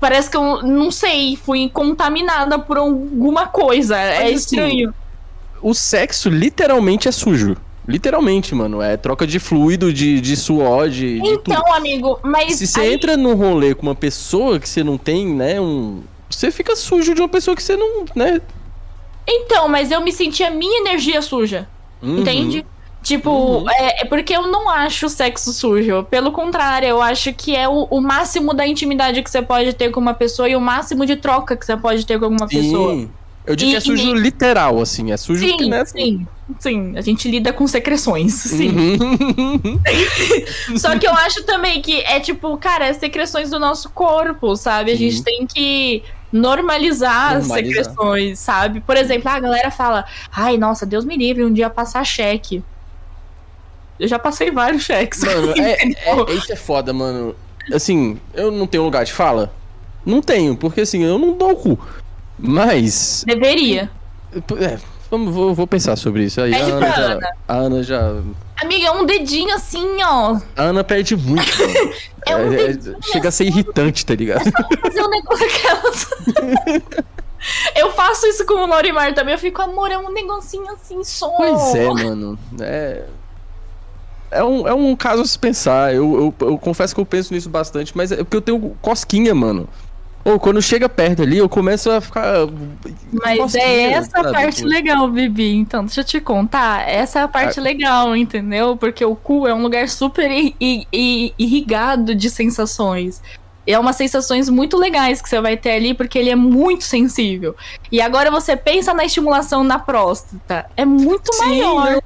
parece 0.00 0.30
que 0.30 0.36
eu 0.36 0.62
não 0.62 0.90
sei, 0.90 1.36
fui 1.36 1.68
contaminada 1.68 2.58
por 2.58 2.78
alguma 2.78 3.46
coisa. 3.46 3.96
É 3.98 4.20
Mas, 4.20 4.28
é 4.28 4.30
estranho. 4.32 4.88
Assim, 4.88 4.98
o 5.62 5.74
sexo 5.74 6.30
literalmente 6.30 7.06
é 7.06 7.12
sujo. 7.12 7.56
Literalmente, 7.86 8.54
mano. 8.54 8.80
É 8.80 8.96
troca 8.96 9.26
de 9.26 9.38
fluido, 9.38 9.92
de, 9.92 10.20
de 10.20 10.36
suor, 10.36 10.88
de. 10.88 11.20
Então, 11.22 11.62
de 11.62 11.70
amigo, 11.72 12.18
mas. 12.22 12.56
Se 12.56 12.66
você 12.66 12.80
aí... 12.80 12.94
entra 12.94 13.16
num 13.16 13.34
rolê 13.34 13.74
com 13.74 13.82
uma 13.82 13.94
pessoa 13.94 14.58
que 14.58 14.68
você 14.68 14.82
não 14.82 14.96
tem, 14.96 15.26
né, 15.26 15.60
um. 15.60 16.02
Você 16.28 16.50
fica 16.50 16.76
sujo 16.76 17.14
de 17.14 17.20
uma 17.20 17.28
pessoa 17.28 17.56
que 17.56 17.62
você 17.62 17.76
não, 17.76 18.04
né? 18.14 18.40
Então, 19.26 19.68
mas 19.68 19.90
eu 19.90 20.00
me 20.00 20.12
senti 20.12 20.42
a 20.42 20.50
minha 20.50 20.80
energia 20.80 21.22
suja. 21.22 21.68
Uhum. 22.02 22.20
Entende? 22.20 22.66
Tipo, 23.02 23.30
uhum. 23.30 23.70
é, 23.70 24.02
é, 24.02 24.04
porque 24.04 24.34
eu 24.34 24.46
não 24.46 24.68
acho 24.68 25.08
sexo 25.08 25.52
sujo. 25.52 26.02
Pelo 26.04 26.32
contrário, 26.32 26.86
eu 26.86 27.00
acho 27.00 27.32
que 27.32 27.56
é 27.56 27.66
o, 27.66 27.86
o, 27.90 28.00
máximo 28.00 28.52
da 28.52 28.66
intimidade 28.66 29.22
que 29.22 29.30
você 29.30 29.40
pode 29.40 29.72
ter 29.72 29.90
com 29.90 30.00
uma 30.00 30.12
pessoa 30.12 30.48
e 30.48 30.54
o 30.54 30.60
máximo 30.60 31.06
de 31.06 31.16
troca 31.16 31.56
que 31.56 31.64
você 31.64 31.76
pode 31.76 32.04
ter 32.04 32.18
com 32.18 32.26
alguma 32.26 32.46
sim. 32.46 32.62
pessoa. 32.62 33.08
Eu 33.46 33.56
digo 33.56 33.70
e, 33.70 33.72
que 33.72 33.76
é 33.78 33.80
sujo 33.80 34.16
e... 34.16 34.20
literal, 34.20 34.78
assim. 34.80 35.12
É 35.12 35.16
sujo 35.16 35.46
sim, 35.46 35.56
que, 35.56 35.66
né? 35.66 35.82
Sim, 35.86 36.26
sim. 36.58 36.92
A 36.94 37.00
gente 37.00 37.28
lida 37.28 37.54
com 37.54 37.66
secreções, 37.66 38.34
sim. 38.44 38.68
Uhum. 38.68 39.80
Só 40.76 40.98
que 40.98 41.06
eu 41.06 41.12
acho 41.12 41.42
também 41.44 41.80
que 41.80 42.00
é 42.02 42.20
tipo, 42.20 42.54
cara, 42.58 42.86
é 42.86 42.92
secreções 42.92 43.48
do 43.48 43.58
nosso 43.58 43.88
corpo, 43.90 44.54
sabe? 44.56 44.92
A 44.92 44.96
gente 44.96 45.22
tem 45.22 45.46
que 45.46 46.02
normalizar, 46.32 47.34
normalizar, 47.34 47.58
as 47.58 47.66
secreções, 47.66 48.38
sabe? 48.38 48.80
Por 48.80 48.96
exemplo, 48.96 49.28
a 49.28 49.40
galera 49.40 49.70
fala: 49.70 50.04
ai, 50.32 50.56
nossa, 50.56 50.86
Deus 50.86 51.04
me 51.04 51.16
livre 51.16 51.44
um 51.44 51.52
dia 51.52 51.70
passar 51.70 52.04
cheque. 52.04 52.62
Eu 53.98 54.08
já 54.08 54.18
passei 54.18 54.50
vários 54.50 54.82
cheques. 54.82 55.20
Mano, 55.20 55.52
é, 55.60 55.72
é, 55.72 55.92
é, 56.06 56.32
isso 56.32 56.52
é 56.52 56.56
foda, 56.56 56.92
mano. 56.92 57.34
Assim, 57.72 58.18
eu 58.32 58.50
não 58.50 58.66
tenho 58.66 58.84
lugar 58.84 59.04
de 59.04 59.12
fala? 59.12 59.52
Não 60.04 60.22
tenho, 60.22 60.56
porque 60.56 60.80
assim, 60.80 61.02
eu 61.02 61.18
não 61.18 61.36
dou 61.36 61.52
o 61.52 61.56
cu. 61.56 61.78
Mas. 62.38 63.22
Deveria. 63.26 63.90
É, 64.58 64.78
vamos, 65.10 65.34
vou, 65.34 65.54
vou 65.54 65.66
pensar 65.66 65.96
sobre 65.96 66.24
isso. 66.24 66.40
Aí, 66.40 66.54
a 66.54 66.64
Ana, 66.64 66.90
já, 66.90 67.32
a 67.48 67.54
Ana 67.54 67.82
já. 67.82 68.14
Amiga, 68.62 68.86
é 68.86 68.90
um 68.90 69.04
dedinho 69.04 69.54
assim, 69.54 70.02
ó. 70.02 70.38
A 70.56 70.62
Ana 70.62 70.84
perde 70.84 71.16
muito. 71.16 71.50
é 72.26 72.36
um 72.36 72.52
é, 72.52 72.70
é, 72.70 72.78
chega 73.02 73.28
a 73.28 73.32
ser 73.32 73.44
irritante, 73.44 74.04
tá 74.06 74.14
ligado? 74.14 74.44
fazer 74.82 75.02
um 75.02 75.10
negócio 75.10 75.46
aquelas. 75.46 76.10
Eu 77.74 77.90
faço 77.92 78.26
isso 78.26 78.44
com 78.44 78.52
o 78.54 78.66
Lorimar 78.66 79.14
também. 79.14 79.34
Eu 79.34 79.38
fico, 79.38 79.62
amor, 79.62 79.90
é 79.90 79.98
um 79.98 80.12
negocinho 80.12 80.70
assim 80.72 81.02
só. 81.02 81.30
Pois 81.30 81.74
é, 81.74 81.88
mano. 81.88 82.38
É. 82.60 83.04
É 84.30 84.44
um, 84.44 84.68
é 84.68 84.72
um 84.72 84.94
caso 84.94 85.22
a 85.22 85.26
se 85.26 85.38
pensar. 85.38 85.94
Eu, 85.94 86.34
eu, 86.40 86.48
eu 86.48 86.58
confesso 86.58 86.94
que 86.94 87.00
eu 87.00 87.06
penso 87.06 87.34
nisso 87.34 87.48
bastante, 87.48 87.96
mas 87.96 88.12
é 88.12 88.16
porque 88.18 88.36
eu 88.36 88.40
tenho 88.40 88.76
cosquinha, 88.80 89.34
mano. 89.34 89.68
Ou 90.24 90.38
quando 90.38 90.60
chega 90.60 90.88
perto 90.88 91.22
ali, 91.22 91.38
eu 91.38 91.48
começo 91.48 91.90
a 91.90 92.00
ficar. 92.00 92.46
Mas 93.12 93.54
é 93.54 93.92
essa 93.92 94.20
a 94.20 94.30
parte 94.30 94.56
tipo... 94.56 94.68
legal, 94.68 95.08
Bibi. 95.08 95.54
Então, 95.56 95.84
deixa 95.84 96.00
eu 96.00 96.04
te 96.04 96.20
contar. 96.20 96.86
Essa 96.88 97.20
é 97.20 97.22
a 97.22 97.28
parte 97.28 97.58
ah. 97.58 97.62
legal, 97.62 98.14
entendeu? 98.14 98.76
Porque 98.76 99.04
o 99.04 99.16
cu 99.16 99.46
é 99.46 99.54
um 99.54 99.62
lugar 99.62 99.88
super 99.88 100.30
irrigado 100.60 102.14
de 102.14 102.28
sensações. 102.28 103.22
É 103.66 103.78
umas 103.78 103.96
sensações 103.96 104.48
muito 104.48 104.76
legais 104.76 105.22
que 105.22 105.28
você 105.28 105.40
vai 105.40 105.56
ter 105.56 105.70
ali, 105.72 105.94
porque 105.94 106.18
ele 106.18 106.30
é 106.30 106.36
muito 106.36 106.84
sensível. 106.84 107.54
E 107.90 108.00
agora 108.00 108.30
você 108.30 108.56
pensa 108.56 108.92
na 108.92 109.04
estimulação 109.04 109.64
na 109.64 109.78
próstata. 109.78 110.66
É 110.76 110.84
muito 110.84 111.32
Sim, 111.32 111.46
maior. 111.46 111.92
Né? 111.92 112.00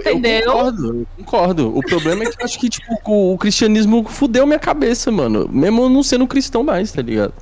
Entendeu? 0.00 0.40
Eu 0.40 0.52
concordo, 0.52 0.88
eu 0.88 1.06
concordo. 1.24 1.78
O 1.78 1.80
problema 1.82 2.24
é 2.24 2.26
que 2.26 2.40
eu 2.40 2.44
acho 2.44 2.58
que, 2.58 2.68
tipo, 2.68 2.98
o, 3.04 3.34
o 3.34 3.38
cristianismo 3.38 4.04
fudeu 4.04 4.46
minha 4.46 4.58
cabeça, 4.58 5.10
mano. 5.10 5.48
Mesmo 5.50 5.82
eu 5.82 5.88
não 5.88 6.02
sendo 6.02 6.26
cristão 6.26 6.62
mais, 6.62 6.92
tá 6.92 7.00
ligado? 7.00 7.32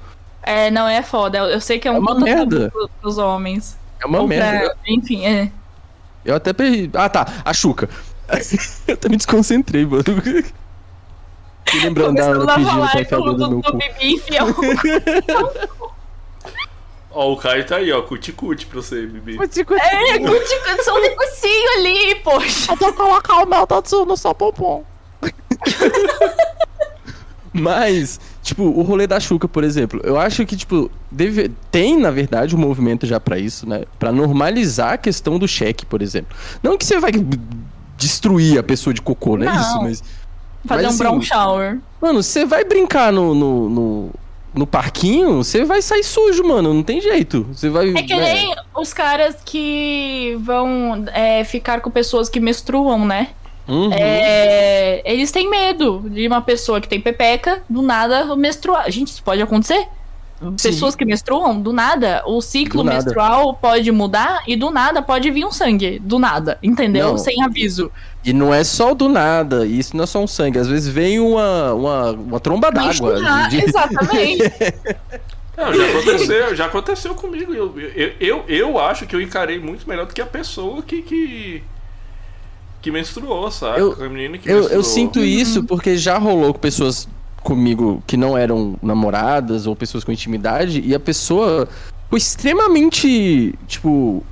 É, 0.48 0.70
não 0.70 0.88
é 0.88 1.02
foda. 1.02 1.40
Eu 1.40 1.60
sei 1.60 1.78
que 1.78 1.86
é 1.86 1.90
um 1.90 1.96
é 1.96 1.98
uma 1.98 2.14
merda 2.14 2.72
pros 3.02 3.18
homens. 3.18 3.76
É 4.00 4.06
uma 4.06 4.20
Ou 4.20 4.26
merda. 4.26 4.70
Pra... 4.70 4.76
Enfim, 4.86 5.26
é. 5.26 5.52
Eu 6.24 6.36
até 6.36 6.54
perdi. 6.54 6.88
Ah, 6.94 7.06
tá. 7.06 7.26
A 7.44 7.52
Xuca. 7.52 7.86
eu 8.88 8.94
até 8.94 9.10
me 9.10 9.18
desconcentrei, 9.18 9.84
mano. 9.84 10.04
Fiquei 10.04 10.44
lembrando 11.84 12.16
da 12.16 12.30
hora 12.30 12.46
pedindo 12.54 13.60
pra 13.60 13.76
enfiar 14.00 14.46
do 14.46 14.54
meu 14.54 14.54
cu. 14.54 14.72
Ó, 17.10 17.32
o 17.32 17.36
Caio 17.36 17.66
tá 17.66 17.76
aí, 17.76 17.90
ó, 17.90 18.02
cuticute 18.02 18.66
pra 18.66 18.80
você, 18.80 19.04
Bibi. 19.04 19.36
Cuticute. 19.36 19.82
É, 19.82 20.18
cuticute, 20.18 20.84
só 20.84 20.96
um 20.96 21.00
negocinho 21.00 21.78
ali, 21.78 22.14
poxa. 22.22 22.72
Eu 22.72 22.76
vou 22.76 22.92
colocar 22.92 23.42
o 23.42 23.46
meu 23.46 23.66
todo 23.66 24.06
no 24.06 24.16
seu 24.16 24.34
pompom. 24.34 24.84
Mas, 27.52 28.20
tipo, 28.48 28.64
o 28.64 28.82
rolê 28.82 29.06
da 29.06 29.20
Xuca, 29.20 29.46
por 29.46 29.62
exemplo, 29.62 30.00
eu 30.02 30.18
acho 30.18 30.44
que, 30.46 30.56
tipo, 30.56 30.90
deve... 31.10 31.50
tem, 31.70 31.98
na 31.98 32.10
verdade, 32.10 32.56
um 32.56 32.58
movimento 32.58 33.06
já 33.06 33.20
para 33.20 33.38
isso, 33.38 33.68
né? 33.68 33.82
Para 33.98 34.10
normalizar 34.10 34.94
a 34.94 34.98
questão 34.98 35.38
do 35.38 35.46
cheque, 35.46 35.84
por 35.84 36.02
exemplo. 36.02 36.36
Não 36.62 36.76
que 36.76 36.84
você 36.84 36.98
vai 36.98 37.12
destruir 37.96 38.58
a 38.58 38.62
pessoa 38.62 38.94
de 38.94 39.02
cocô, 39.02 39.36
não 39.36 39.50
é 39.50 39.56
isso, 39.56 39.82
mas. 39.82 40.02
Fazer 40.66 40.86
mas, 40.86 40.94
um 40.94 40.98
brown 40.98 41.16
assim, 41.18 41.26
shower. 41.26 41.78
Mano, 42.00 42.22
você 42.22 42.44
vai 42.44 42.64
brincar 42.64 43.12
no, 43.12 43.34
no, 43.34 43.68
no, 43.68 44.10
no 44.54 44.66
parquinho, 44.66 45.36
você 45.36 45.64
vai 45.64 45.80
sair 45.80 46.02
sujo, 46.02 46.42
mano. 46.44 46.74
Não 46.74 46.82
tem 46.82 47.00
jeito. 47.00 47.46
Você 47.52 47.68
vai. 47.68 47.90
É 47.90 48.02
que 48.02 48.14
né? 48.14 48.34
nem 48.34 48.54
os 48.76 48.92
caras 48.92 49.36
que 49.44 50.36
vão 50.40 51.04
é, 51.12 51.44
ficar 51.44 51.80
com 51.80 51.90
pessoas 51.90 52.28
que 52.28 52.40
menstruam, 52.40 53.06
né? 53.06 53.28
Uhum. 53.68 53.92
É, 53.92 55.02
eles 55.04 55.30
têm 55.30 55.48
medo 55.48 56.04
de 56.08 56.26
uma 56.26 56.40
pessoa 56.40 56.80
que 56.80 56.88
tem 56.88 57.00
pepeca, 57.00 57.62
do 57.68 57.82
nada 57.82 58.34
menstruar. 58.34 58.90
Gente, 58.90 59.08
isso 59.08 59.22
pode 59.22 59.42
acontecer? 59.42 59.86
Sim. 60.56 60.70
Pessoas 60.70 60.94
que 60.94 61.04
menstruam, 61.04 61.60
do 61.60 61.72
nada, 61.72 62.22
o 62.24 62.40
ciclo 62.40 62.84
menstrual 62.84 63.54
pode 63.54 63.90
mudar 63.90 64.44
e 64.46 64.54
do 64.54 64.70
nada 64.70 65.02
pode 65.02 65.28
vir 65.30 65.44
um 65.44 65.50
sangue. 65.50 65.98
Do 65.98 66.18
nada, 66.18 66.58
entendeu? 66.62 67.08
Não. 67.08 67.18
Sem 67.18 67.42
aviso. 67.42 67.90
E 68.24 68.32
não 68.32 68.54
é 68.54 68.62
só 68.62 68.94
do 68.94 69.08
nada, 69.08 69.66
isso 69.66 69.96
não 69.96 70.04
é 70.04 70.06
só 70.06 70.22
um 70.22 70.28
sangue. 70.28 70.58
Às 70.58 70.68
vezes 70.68 70.92
vem 70.92 71.18
uma, 71.18 71.74
uma, 71.74 72.10
uma 72.12 72.40
tromba 72.40 72.70
d'água. 72.70 73.48
De... 73.48 73.64
Exatamente. 73.64 74.42
Não, 75.58 75.74
já 75.74 75.88
aconteceu, 75.88 76.54
já 76.54 76.66
aconteceu 76.66 77.14
comigo. 77.16 77.52
Eu, 77.52 77.74
eu, 77.96 78.12
eu, 78.20 78.44
eu, 78.46 78.78
acho 78.78 79.08
que 79.08 79.16
eu 79.16 79.20
encarei 79.20 79.58
muito 79.58 79.88
melhor 79.88 80.06
do 80.06 80.14
que 80.14 80.20
a 80.20 80.26
pessoa 80.26 80.80
que, 80.82 81.02
que, 81.02 81.64
que 82.80 82.90
menstruou, 82.90 83.50
sabe? 83.50 83.80
Eu, 83.80 83.92
a 83.92 84.09
menina 84.09 84.38
que 84.38 84.48
eu, 84.48 84.56
menstruou. 84.56 84.78
eu 84.78 84.84
sinto 84.84 85.20
isso 85.20 85.64
porque 85.64 85.96
já 85.96 86.18
rolou 86.18 86.52
com 86.52 86.60
pessoas 86.60 87.09
comigo 87.42 88.02
que 88.06 88.16
não 88.16 88.36
eram 88.36 88.76
namoradas 88.82 89.66
ou 89.66 89.74
pessoas 89.74 90.05
com 90.05 90.12
intimidade 90.12 90.82
e 90.84 90.94
a 90.94 91.00
pessoa 91.00 91.68
foi 92.10 92.18
extremamente, 92.18 93.55
tipo, 93.66 94.24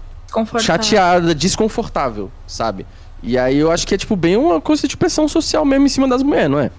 chateada, 0.61 1.35
desconfortável, 1.35 2.31
sabe? 2.47 2.87
E 3.23 3.39
aí 3.39 3.57
eu 3.57 3.71
acho 3.71 3.87
que 3.87 3.95
é, 3.95 3.99
tipo, 3.99 4.15
bem 4.17 4.37
uma 4.37 4.61
coisa 4.61 4.87
de 4.87 4.97
pressão 4.97 5.29
social 5.29 5.65
mesmo 5.65 5.87
em 5.87 5.89
cima 5.89 6.09
das 6.09 6.23
mulheres, 6.23 6.51
não 6.51 6.61
é? 6.61 6.71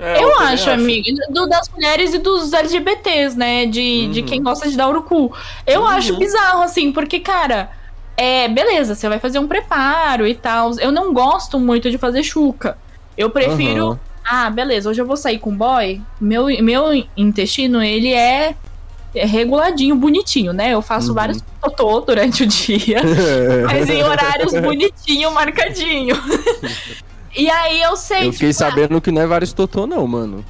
É, 0.00 0.18
eu, 0.18 0.28
eu 0.28 0.38
acho, 0.40 0.52
acho, 0.52 0.70
amiga, 0.70 1.10
do, 1.30 1.48
das 1.48 1.68
mulheres 1.70 2.14
e 2.14 2.18
dos 2.18 2.52
LGBTs, 2.52 3.36
né? 3.36 3.66
De, 3.66 4.04
uhum. 4.06 4.12
de 4.12 4.22
quem 4.22 4.42
gosta 4.42 4.68
de 4.68 4.76
dar 4.76 4.88
o 4.88 5.02
cu. 5.02 5.32
Eu 5.66 5.80
uhum. 5.80 5.86
acho 5.88 6.16
bizarro, 6.16 6.62
assim, 6.62 6.92
porque, 6.92 7.18
cara, 7.18 7.70
é, 8.18 8.48
beleza, 8.48 8.96
você 8.96 9.08
vai 9.08 9.20
fazer 9.20 9.38
um 9.38 9.46
preparo 9.46 10.26
e 10.26 10.34
tal. 10.34 10.76
Eu 10.80 10.90
não 10.90 11.14
gosto 11.14 11.60
muito 11.60 11.88
de 11.88 11.96
fazer 11.96 12.24
chuca. 12.24 12.76
Eu 13.16 13.30
prefiro. 13.30 13.90
Uhum. 13.90 13.98
Ah, 14.24 14.50
beleza, 14.50 14.90
hoje 14.90 15.00
eu 15.00 15.06
vou 15.06 15.16
sair 15.16 15.38
com 15.38 15.56
boy. 15.56 16.02
Meu, 16.20 16.46
meu 16.60 16.86
intestino, 17.16 17.80
ele 17.80 18.12
é, 18.12 18.56
é 19.14 19.24
reguladinho, 19.24 19.94
bonitinho, 19.94 20.52
né? 20.52 20.74
Eu 20.74 20.82
faço 20.82 21.10
uhum. 21.10 21.14
vários 21.14 21.40
totô 21.62 22.00
durante 22.00 22.42
o 22.42 22.46
dia, 22.46 23.00
mas 23.66 23.88
em 23.88 24.02
horários 24.02 24.52
bonitinho, 24.52 25.30
marcadinho. 25.30 26.16
e 27.36 27.48
aí 27.48 27.80
eu 27.82 27.96
sei. 27.96 28.26
Eu 28.26 28.32
fiquei 28.32 28.50
tipo, 28.50 28.64
ah, 28.64 28.68
sabendo 28.68 29.00
que 29.00 29.12
não 29.12 29.22
é 29.22 29.26
vários 29.28 29.52
totô, 29.52 29.86
não, 29.86 30.04
mano. 30.08 30.44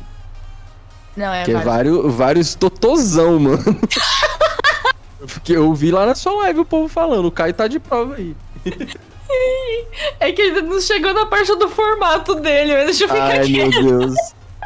Não, 1.15 1.35
é 1.35 1.45
que 1.45 1.53
vários... 1.53 1.61
é 1.61 1.65
vários, 1.65 2.15
vários 2.15 2.55
totôzão, 2.55 3.39
mano. 3.39 3.63
Porque 5.19 5.57
eu 5.57 5.73
vi 5.75 5.91
lá 5.91 6.07
na 6.07 6.15
sua 6.15 6.33
live 6.43 6.61
o 6.61 6.65
povo 6.65 6.89
falando, 6.89 7.27
o 7.27 7.33
Caio 7.33 7.53
tá 7.53 7.67
de 7.67 7.79
prova 7.79 8.15
aí. 8.17 8.35
É 10.19 10.33
que 10.33 10.41
ainda 10.41 10.63
não 10.63 10.81
chegou 10.81 11.13
na 11.13 11.27
parte 11.27 11.55
do 11.55 11.69
formato 11.69 12.35
dele, 12.37 12.73
mas 12.73 12.87
deixa 12.87 13.05
eu 13.05 13.09
ficar 13.09 13.25
Ai, 13.25 13.45
quieto. 13.45 13.83
meu 13.85 13.99
Deus. 13.99 14.15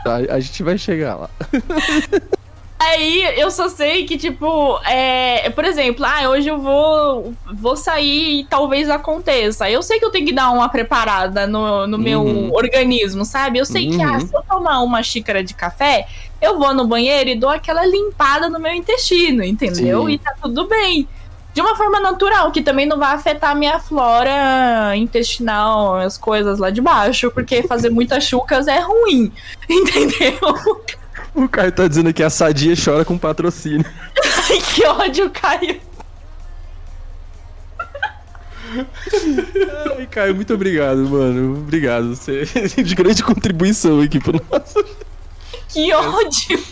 Tá, 0.05 0.17
a 0.17 0.41
gente 0.41 0.63
vai 0.63 0.79
chegar 0.79 1.17
lá. 1.17 1.31
Aí 2.79 3.39
eu 3.39 3.49
só 3.49 3.69
sei 3.69 4.05
que, 4.05 4.19
tipo, 4.19 4.77
é, 4.85 5.49
por 5.51 5.65
exemplo, 5.65 6.05
ah, 6.05 6.29
hoje 6.29 6.49
eu 6.49 6.59
vou, 6.59 7.33
vou 7.55 7.77
sair 7.77 8.41
e 8.41 8.45
talvez 8.45 8.91
aconteça. 8.91 9.71
Eu 9.71 9.83
sei 9.85 10.01
que 10.01 10.05
eu 10.05 10.11
tenho 10.11 10.27
que 10.27 10.33
dar 10.33 10.51
uma 10.51 10.69
preparada 10.69 11.47
no, 11.47 11.87
no 11.87 11.97
uhum. 11.97 12.03
meu 12.03 12.53
organismo, 12.53 13.25
sabe? 13.25 13.61
Eu 13.61 13.65
sei 13.65 13.89
uhum. 13.89 13.97
que, 13.97 14.03
ah, 14.03 14.19
se 14.19 14.35
eu 14.35 14.43
tomar 14.43 14.81
uma 14.81 15.01
xícara 15.01 15.45
de 15.45 15.55
café, 15.55 16.09
eu 16.43 16.59
vou 16.59 16.75
no 16.75 16.89
banheiro 16.89 17.31
e 17.31 17.39
dou 17.39 17.49
aquela 17.49 17.87
limpada 17.87 18.49
no 18.51 18.59
meu 18.59 18.73
intestino, 18.73 19.45
entendeu? 19.45 20.07
Sim. 20.07 20.11
E 20.11 20.19
tá 20.19 20.35
tudo 20.43 20.67
bem. 20.67 21.09
De 21.55 21.61
uma 21.61 21.77
forma 21.77 22.01
natural, 22.01 22.51
que 22.51 22.63
também 22.63 22.85
não 22.85 22.99
vai 22.99 23.15
afetar 23.15 23.51
a 23.51 23.55
minha 23.55 23.79
flora 23.79 24.97
intestinal, 24.97 25.97
as 25.97 26.19
coisas 26.19 26.59
lá 26.59 26.71
de 26.71 26.81
baixo, 26.81 27.31
porque 27.31 27.63
fazer 27.63 27.91
muitas 27.95 28.25
chucas 28.25 28.67
é 28.67 28.81
ruim, 28.81 29.31
entendeu? 29.71 30.37
O 31.33 31.49
Caio 31.49 31.71
tá 31.71 31.87
dizendo 31.87 32.13
que 32.13 32.23
a 32.23 32.31
sadia 32.31 32.75
chora 32.83 33.05
com 33.05 33.17
patrocínio. 33.17 33.87
Ai, 34.51 34.59
que 34.75 34.85
ódio, 34.85 35.31
Caio. 35.31 35.81
Ai, 39.97 40.07
Caio, 40.11 40.35
muito 40.35 40.53
obrigado, 40.55 41.09
mano. 41.09 41.59
Obrigado. 41.59 42.17
Você 42.17 42.43
é 42.57 42.83
de 42.83 42.95
grande 42.95 43.23
contribuição 43.23 44.01
aqui 44.01 44.19
pro 44.19 44.43
nosso. 44.51 44.85
Que 45.73 45.93
ódio! 45.93 46.63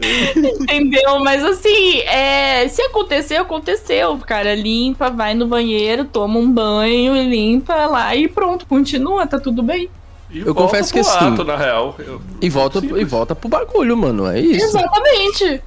Entendeu? 0.00 1.18
Mas 1.20 1.44
assim, 1.44 1.98
é, 2.00 2.68
se 2.68 2.80
acontecer, 2.82 3.36
aconteceu. 3.36 4.16
Cara, 4.18 4.54
limpa, 4.54 5.10
vai 5.10 5.34
no 5.34 5.46
banheiro, 5.46 6.04
toma 6.04 6.38
um 6.38 6.50
banho, 6.50 7.14
limpa 7.14 7.86
lá 7.86 8.14
e 8.14 8.28
pronto, 8.28 8.66
continua, 8.66 9.26
tá 9.26 9.38
tudo 9.38 9.62
bem. 9.62 9.90
E 10.30 10.40
eu 10.40 10.54
confesso 10.54 10.92
que 10.92 11.02
sim. 11.02 11.44
na 11.44 11.56
real. 11.56 11.96
Eu... 11.98 12.20
E 12.40 12.48
volta, 12.48 12.78
e 12.78 13.04
volta 13.04 13.34
pro 13.34 13.48
bagulho, 13.48 13.96
mano. 13.96 14.26
É 14.26 14.38
isso. 14.38 14.66
Exatamente. 14.66 15.62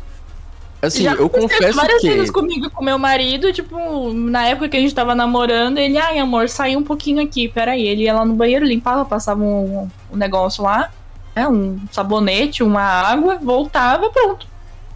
Assim, 0.82 1.04
Já 1.04 1.14
eu 1.14 1.30
confesso 1.30 1.76
várias 1.76 2.02
que... 2.02 2.10
vezes 2.10 2.32
comigo 2.32 2.70
com 2.72 2.84
meu 2.84 2.98
marido, 2.98 3.54
tipo, 3.54 4.14
na 4.14 4.48
época 4.48 4.70
que 4.70 4.78
a 4.78 4.80
gente 4.80 4.96
tava 4.96 5.14
namorando, 5.14 5.78
ele, 5.78 5.98
ai 5.98 6.18
amor, 6.18 6.50
sai 6.50 6.76
um 6.76 6.84
pouquinho 6.84 7.22
aqui, 7.22 7.48
peraí. 7.48 7.88
Ele 7.88 8.04
ia 8.04 8.14
lá 8.14 8.26
no 8.26 8.34
banheiro, 8.34 8.66
limpava, 8.66 9.04
passava 9.06 9.44
um, 9.44 9.88
um 10.12 10.18
negócio 10.18 10.64
lá 10.64 10.90
é, 11.36 11.48
um 11.48 11.80
sabonete, 11.92 12.64
uma 12.64 12.82
água, 12.82 13.38
voltava, 13.42 14.10
pronto. 14.10 14.48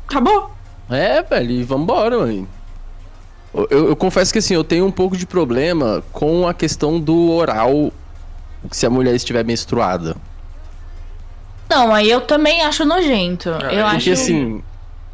Acabou. 0.08 0.52
É, 0.90 1.22
velho, 1.22 1.52
e 1.52 1.64
vambora, 1.64 2.20
mano. 2.20 2.48
Eu, 3.54 3.68
eu, 3.70 3.90
eu, 3.90 3.96
confesso 3.96 4.34
que 4.34 4.40
assim, 4.40 4.54
eu 4.54 4.64
tenho 4.64 4.86
um 4.86 4.92
pouco 4.92 5.16
de 5.16 5.26
problema 5.26 6.04
com 6.12 6.48
a 6.48 6.54
questão 6.54 7.00
do 7.00 7.32
oral 7.32 7.92
se 8.70 8.86
a 8.86 8.90
mulher 8.90 9.16
estiver 9.16 9.46
menstruada. 9.46 10.16
Não, 11.70 11.94
aí 11.94 12.10
eu 12.10 12.22
também 12.22 12.62
acho 12.62 12.86
nojento. 12.86 13.50
É, 13.50 13.82
eu 13.82 13.86
porque 13.90 14.12
acho... 14.12 14.12
assim, 14.12 14.62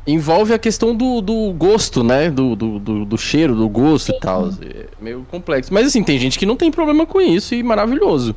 envolve 0.06 0.54
a 0.54 0.60
questão 0.60 0.96
do, 0.96 1.22
do 1.22 1.54
gosto, 1.54 2.04
né? 2.04 2.30
Do, 2.30 2.56
do, 2.56 2.80
do, 2.80 3.06
do 3.06 3.18
cheiro, 3.18 3.56
do 3.56 3.70
gosto 3.70 4.08
Sim. 4.08 4.18
e 4.18 4.20
tal. 4.20 4.50
É 4.50 4.86
meio 5.00 5.26
complexo. 5.30 5.74
Mas 5.74 5.88
assim, 5.88 6.04
tem 6.04 6.20
gente 6.20 6.38
que 6.38 6.46
não 6.46 6.58
tem 6.58 6.72
problema 6.72 7.06
com 7.06 7.22
isso 7.22 7.54
e 7.56 7.64
maravilhoso. 7.64 8.36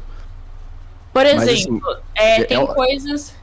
Por 1.14 1.24
exemplo, 1.24 1.46
Mas, 1.46 1.48
assim, 1.50 1.80
é, 2.16 2.40
é, 2.40 2.44
tem 2.44 2.60
é... 2.60 2.66
coisas. 2.66 3.34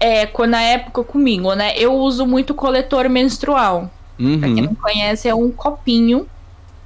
É, 0.00 0.46
na 0.46 0.62
época 0.62 1.04
comigo, 1.04 1.52
né? 1.52 1.74
Eu 1.76 1.94
uso 1.94 2.26
muito 2.26 2.54
coletor 2.54 3.06
menstrual. 3.10 3.90
Uhum. 4.18 4.40
Pra 4.40 4.48
quem 4.48 4.62
não 4.62 4.74
conhece, 4.74 5.28
é 5.28 5.34
um 5.34 5.50
copinho 5.50 6.26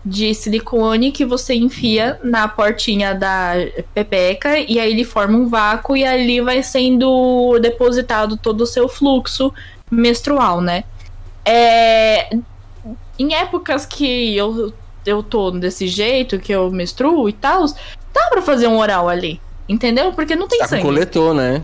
de 0.05 0.35
silicone 0.35 1.13
que 1.13 1.25
você 1.25 1.55
enfia 1.55 2.19
na 2.25 2.49
portinha 2.49 3.15
da 3.15 3.53
pepeca 3.95 4.59
e 4.59 4.81
aí 4.81 4.91
ele 4.91 5.05
forma 5.05 5.39
um 5.39 5.49
vácuo 5.49 5.97
e 5.97 6.05
ali 6.05 6.41
vai 6.41 6.61
sendo 6.61 7.57
depositado 7.61 8.37
todo 8.37 8.63
o 8.63 8.67
seu 8.67 8.89
fluxo 8.89 9.55
menstrual, 9.89 10.61
né? 10.61 10.83
É, 11.45 12.37
em 13.17 13.33
épocas 13.33 13.87
que 13.87 14.37
eu, 14.37 14.73
eu 15.07 15.23
tô 15.23 15.53
desse 15.53 15.87
jeito, 15.87 16.41
que 16.41 16.51
eu 16.51 16.69
menstruo 16.73 17.29
e 17.29 17.33
tal, 17.33 17.65
dá 18.13 18.29
pra 18.29 18.43
fazer 18.43 18.67
um 18.67 18.79
oral 18.79 19.09
ali. 19.09 19.41
Entendeu? 19.69 20.13
Porque 20.13 20.37
não 20.37 20.49
tem 20.49 20.59
tá 20.59 20.69
sangue. 20.69 20.83
coletor, 20.83 21.35
né? 21.35 21.63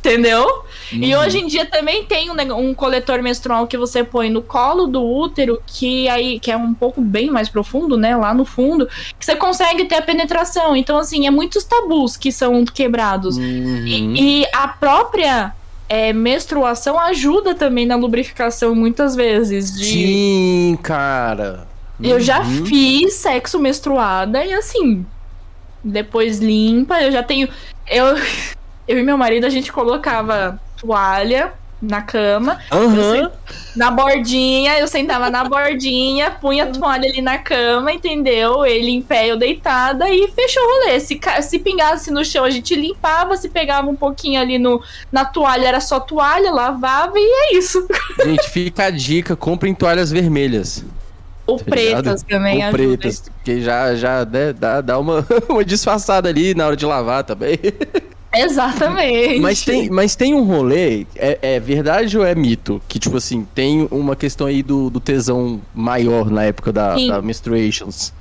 Entendeu? 0.00 0.46
Uhum. 0.92 0.98
E 1.02 1.14
hoje 1.14 1.38
em 1.38 1.46
dia 1.46 1.66
também 1.66 2.06
tem 2.06 2.30
um, 2.30 2.56
um, 2.56 2.74
coletor 2.74 3.22
menstrual 3.22 3.66
que 3.66 3.76
você 3.76 4.02
põe 4.02 4.30
no 4.30 4.40
colo 4.40 4.86
do 4.86 5.04
útero, 5.04 5.60
que 5.66 6.08
aí 6.08 6.40
que 6.40 6.50
é 6.50 6.56
um 6.56 6.72
pouco 6.72 7.02
bem 7.02 7.30
mais 7.30 7.50
profundo, 7.50 7.98
né? 7.98 8.16
Lá 8.16 8.32
no 8.32 8.46
fundo, 8.46 8.88
que 9.18 9.24
você 9.24 9.36
consegue 9.36 9.84
ter 9.84 9.96
a 9.96 10.02
penetração. 10.02 10.74
Então, 10.74 10.98
assim, 10.98 11.26
é 11.26 11.30
muitos 11.30 11.64
tabus 11.64 12.16
que 12.16 12.32
são 12.32 12.64
quebrados. 12.64 13.36
Uhum. 13.36 13.84
E, 13.86 14.40
e, 14.42 14.46
a 14.54 14.68
própria 14.68 15.52
é, 15.86 16.14
menstruação 16.14 16.98
ajuda 16.98 17.54
também 17.54 17.84
na 17.84 17.96
lubrificação 17.96 18.74
muitas 18.74 19.14
vezes. 19.14 19.70
De... 19.76 19.84
Sim, 19.84 20.78
cara. 20.82 21.68
Eu 22.02 22.14
uhum. 22.14 22.20
já 22.20 22.42
fiz 22.42 23.14
sexo 23.14 23.58
menstruada 23.58 24.42
e 24.42 24.54
assim, 24.54 25.04
depois 25.82 26.38
limpa, 26.38 27.00
eu 27.02 27.10
já 27.10 27.22
tenho. 27.22 27.48
Eu 27.88 28.16
eu 28.90 28.98
e 28.98 29.02
meu 29.04 29.16
marido, 29.16 29.46
a 29.46 29.50
gente 29.50 29.70
colocava 29.70 30.60
toalha 30.76 31.52
na 31.80 32.02
cama. 32.02 32.58
Uhum. 32.72 33.30
na 33.76 33.90
bordinha, 33.90 34.78
eu 34.80 34.88
sentava 34.88 35.30
na 35.30 35.44
bordinha, 35.44 36.30
punha 36.32 36.64
a 36.64 36.66
toalha 36.66 37.08
ali 37.08 37.22
na 37.22 37.38
cama, 37.38 37.92
entendeu? 37.92 38.66
Ele 38.66 38.90
em 38.90 39.00
pé, 39.00 39.28
eu 39.28 39.36
deitada 39.36 40.10
e 40.10 40.26
fechou 40.32 40.60
o 40.60 40.66
rolê. 40.66 40.98
Se, 40.98 41.18
se 41.42 41.58
pingasse 41.60 42.10
no 42.10 42.24
chão, 42.24 42.44
a 42.44 42.50
gente 42.50 42.74
limpava, 42.74 43.36
se 43.36 43.48
pegava 43.48 43.88
um 43.88 43.94
pouquinho 43.94 44.40
ali 44.40 44.58
no, 44.58 44.82
na 45.12 45.24
toalha, 45.24 45.68
era 45.68 45.80
só 45.80 46.00
toalha, 46.00 46.50
lavava 46.50 47.14
e 47.16 47.22
é 47.22 47.56
isso. 47.56 47.86
Gente, 48.24 48.50
fica 48.50 48.86
a 48.86 48.90
dica, 48.90 49.36
comprem 49.36 49.72
toalhas 49.72 50.10
vermelhas. 50.10 50.84
Ou 51.52 51.58
tá 51.58 51.64
pretas 51.64 52.22
também, 52.22 52.64
Ou 52.64 52.72
pretas, 52.72 53.20
porque 53.36 53.60
já, 53.60 53.94
já 53.94 54.24
né, 54.24 54.52
dá, 54.52 54.80
dá 54.80 54.98
uma, 54.98 55.26
uma 55.48 55.64
disfarçada 55.64 56.28
ali 56.28 56.54
na 56.54 56.66
hora 56.66 56.76
de 56.76 56.86
lavar 56.86 57.24
também. 57.24 57.58
Exatamente. 58.32 59.40
Mas 59.40 59.64
tem, 59.64 59.90
mas 59.90 60.14
tem 60.14 60.34
um 60.34 60.44
rolê, 60.44 61.06
é, 61.16 61.38
é, 61.42 61.60
verdade 61.60 62.16
ou 62.16 62.24
é 62.24 62.34
mito? 62.34 62.80
Que, 62.86 62.98
tipo 62.98 63.16
assim, 63.16 63.46
tem 63.54 63.88
uma 63.90 64.14
questão 64.14 64.46
aí 64.46 64.62
do, 64.62 64.88
do 64.88 65.00
tesão 65.00 65.60
maior 65.74 66.30
na 66.30 66.44
época 66.44 66.72
da, 66.72 66.94
da 66.94 67.20
menstruations. 67.20 68.12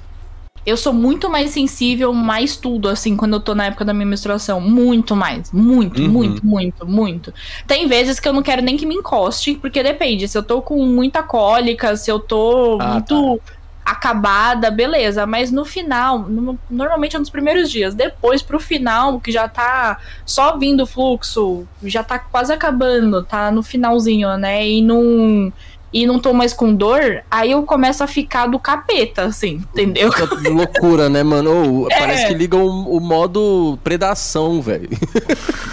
Eu 0.70 0.78
sou 0.78 0.94
muito 0.94 1.30
mais 1.30 1.50
sensível, 1.52 2.14
mais 2.14 2.56
tudo, 2.56 2.88
assim, 2.90 3.18
quando 3.18 3.34
eu 3.34 3.40
tô 3.40 3.56
na 3.56 3.66
época 3.66 3.84
da 3.84 3.94
minha 3.94 4.06
menstruação. 4.06 4.62
Muito 4.62 5.16
mais. 5.16 5.52
Muito, 5.52 6.02
uhum. 6.02 6.08
muito, 6.08 6.46
muito, 6.46 6.88
muito. 6.88 7.34
Tem 7.68 7.88
vezes 7.88 8.20
que 8.20 8.28
eu 8.28 8.34
não 8.34 8.44
quero 8.44 8.62
nem 8.62 8.78
que 8.78 8.86
me 8.86 8.96
encoste, 8.96 9.56
porque 9.56 9.82
depende. 9.82 10.28
Se 10.28 10.38
eu 10.38 10.44
tô 10.44 10.62
com 10.62 10.86
muita 10.86 11.24
cólica, 11.24 11.96
se 11.96 12.12
eu 12.12 12.20
tô 12.20 12.78
ah, 12.80 12.94
muito. 12.94 13.42
Tá 13.46 13.60
acabada, 13.90 14.70
beleza. 14.70 15.26
Mas 15.26 15.52
no 15.52 15.66
final, 15.66 16.20
no, 16.20 16.60
normalmente 16.70 17.16
é 17.16 17.20
nos 17.20 17.30
primeiros 17.30 17.72
dias. 17.72 17.96
Depois, 17.96 18.42
pro 18.44 18.60
final, 18.60 19.20
que 19.20 19.32
já 19.32 19.48
tá 19.48 19.98
só 20.26 20.58
vindo 20.58 20.84
o 20.84 20.86
fluxo, 20.86 21.68
já 21.84 22.04
tá 22.04 22.20
quase 22.20 22.54
acabando, 22.54 23.24
tá 23.24 23.52
no 23.52 23.64
finalzinho, 23.64 24.38
né? 24.38 24.68
E 24.68 24.82
não. 24.82 25.52
E 25.92 26.06
não 26.06 26.20
tô 26.20 26.34
mais 26.34 26.54
com 26.54 26.74
dor, 26.74 27.24
aí 27.32 27.52
eu 27.52 27.64
começo 27.64 28.04
a 28.04 28.08
ficar 28.08 28.46
do 28.46 28.60
capeta, 28.60 29.24
assim, 29.24 29.62
entendeu? 29.74 30.12
loucura, 30.52 31.10
né, 31.10 31.24
mano? 31.24 31.86
Oh, 31.86 31.88
é. 31.92 32.00
Parece 32.00 32.28
que 32.28 32.34
liga 32.36 32.56
o, 32.56 32.98
o 32.98 33.00
modo 33.00 33.78
predação, 33.84 34.62
velho. 34.62 34.88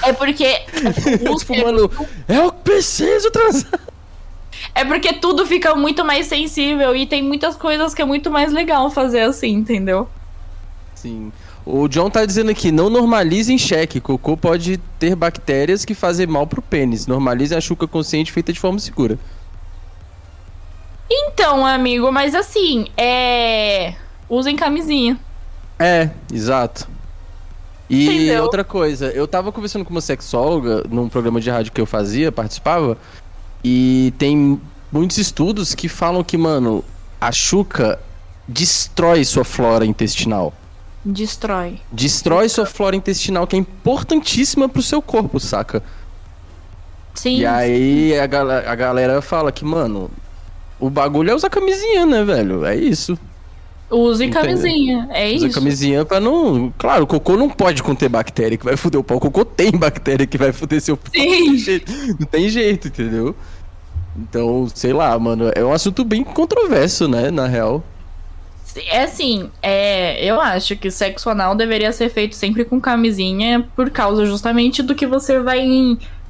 É 0.02 0.12
porque. 0.14 0.46
tipo, 1.38 1.58
mano, 1.58 1.90
eu 2.28 2.50
preciso 2.50 3.30
transar. 3.30 3.78
É 4.74 4.84
porque 4.84 5.12
tudo 5.12 5.46
fica 5.46 5.74
muito 5.74 6.04
mais 6.04 6.26
sensível 6.26 6.96
e 6.96 7.06
tem 7.06 7.22
muitas 7.22 7.56
coisas 7.56 7.92
que 7.92 8.00
é 8.00 8.04
muito 8.04 8.30
mais 8.30 8.52
legal 8.52 8.90
fazer 8.90 9.20
assim, 9.20 9.52
entendeu? 9.52 10.08
Sim. 10.94 11.30
O 11.64 11.88
John 11.88 12.08
tá 12.08 12.24
dizendo 12.24 12.50
aqui, 12.50 12.70
não 12.70 12.88
normalize 12.88 13.52
em 13.52 13.58
cheque. 13.58 14.00
Cocô 14.00 14.36
pode 14.36 14.78
ter 14.98 15.16
bactérias 15.16 15.84
que 15.84 15.94
fazem 15.94 16.26
mal 16.26 16.46
pro 16.46 16.62
pênis. 16.62 17.06
Normalize 17.06 17.54
a 17.54 17.60
chuca 17.60 17.88
consciente 17.88 18.30
feita 18.30 18.52
de 18.52 18.60
forma 18.60 18.78
segura. 18.78 19.18
Então, 21.08 21.64
amigo, 21.64 22.10
mas 22.10 22.34
assim, 22.34 22.88
é. 22.96 23.94
Usem 24.28 24.56
camisinha. 24.56 25.18
É, 25.78 26.10
exato. 26.32 26.88
E 27.88 28.06
Entendeu? 28.06 28.42
outra 28.42 28.64
coisa, 28.64 29.06
eu 29.12 29.28
tava 29.28 29.52
conversando 29.52 29.84
com 29.84 29.92
uma 29.92 30.00
sexóloga 30.00 30.84
num 30.90 31.08
programa 31.08 31.40
de 31.40 31.48
rádio 31.48 31.70
que 31.70 31.80
eu 31.80 31.86
fazia, 31.86 32.32
participava, 32.32 32.98
e 33.62 34.12
tem 34.18 34.60
muitos 34.90 35.18
estudos 35.18 35.74
que 35.74 35.88
falam 35.88 36.24
que, 36.24 36.36
mano, 36.36 36.84
a 37.20 37.30
chuca 37.30 38.00
destrói 38.48 39.24
sua 39.24 39.44
flora 39.44 39.86
intestinal. 39.86 40.52
Destrói. 41.04 41.80
Destrói 41.92 42.48
sua 42.48 42.66
flora 42.66 42.96
intestinal, 42.96 43.46
que 43.46 43.54
é 43.54 43.58
importantíssima 43.58 44.68
pro 44.68 44.82
seu 44.82 45.00
corpo, 45.00 45.38
saca? 45.38 45.80
Sim. 47.14 47.38
E 47.38 47.46
aí 47.46 48.18
a, 48.18 48.26
gal 48.26 48.50
a 48.50 48.74
galera 48.74 49.22
fala 49.22 49.52
que, 49.52 49.64
mano, 49.64 50.10
o 50.78 50.90
bagulho 50.90 51.30
é 51.30 51.34
usar 51.34 51.50
camisinha, 51.50 52.04
né, 52.06 52.24
velho? 52.24 52.64
É 52.64 52.76
isso. 52.76 53.18
Use 53.88 54.28
camisinha, 54.28 55.08
é 55.12 55.30
isso. 55.30 55.46
Use 55.46 55.54
camisinha 55.54 56.04
pra 56.04 56.18
não. 56.18 56.72
Claro, 56.76 57.04
o 57.04 57.06
cocô 57.06 57.36
não 57.36 57.48
pode 57.48 57.82
conter 57.82 58.08
bactéria 58.08 58.58
que 58.58 58.64
vai 58.64 58.76
foder 58.76 59.00
o 59.00 59.04
pau. 59.04 59.16
O 59.16 59.20
cocô 59.20 59.44
tem 59.44 59.70
bactéria 59.70 60.26
que 60.26 60.36
vai 60.36 60.52
foder 60.52 60.80
seu 60.80 60.96
pau. 60.96 61.12
Sim. 61.14 61.80
Não 62.18 62.26
tem 62.26 62.48
jeito, 62.48 62.88
entendeu? 62.88 63.34
Então, 64.18 64.66
sei 64.74 64.92
lá, 64.92 65.16
mano, 65.18 65.52
é 65.54 65.64
um 65.64 65.72
assunto 65.72 66.04
bem 66.04 66.24
controverso, 66.24 67.06
né, 67.06 67.30
na 67.30 67.46
real. 67.46 67.84
É 68.88 69.04
assim, 69.04 69.50
é, 69.62 70.22
eu 70.22 70.40
acho 70.40 70.76
que 70.76 70.90
sexo 70.90 71.30
anal 71.30 71.54
deveria 71.54 71.92
ser 71.92 72.10
feito 72.10 72.34
sempre 72.34 72.64
com 72.64 72.80
camisinha 72.80 73.66
por 73.74 73.90
causa 73.90 74.26
justamente 74.26 74.82
do 74.82 74.94
que 74.94 75.06
você 75.06 75.38
vai 75.40 75.60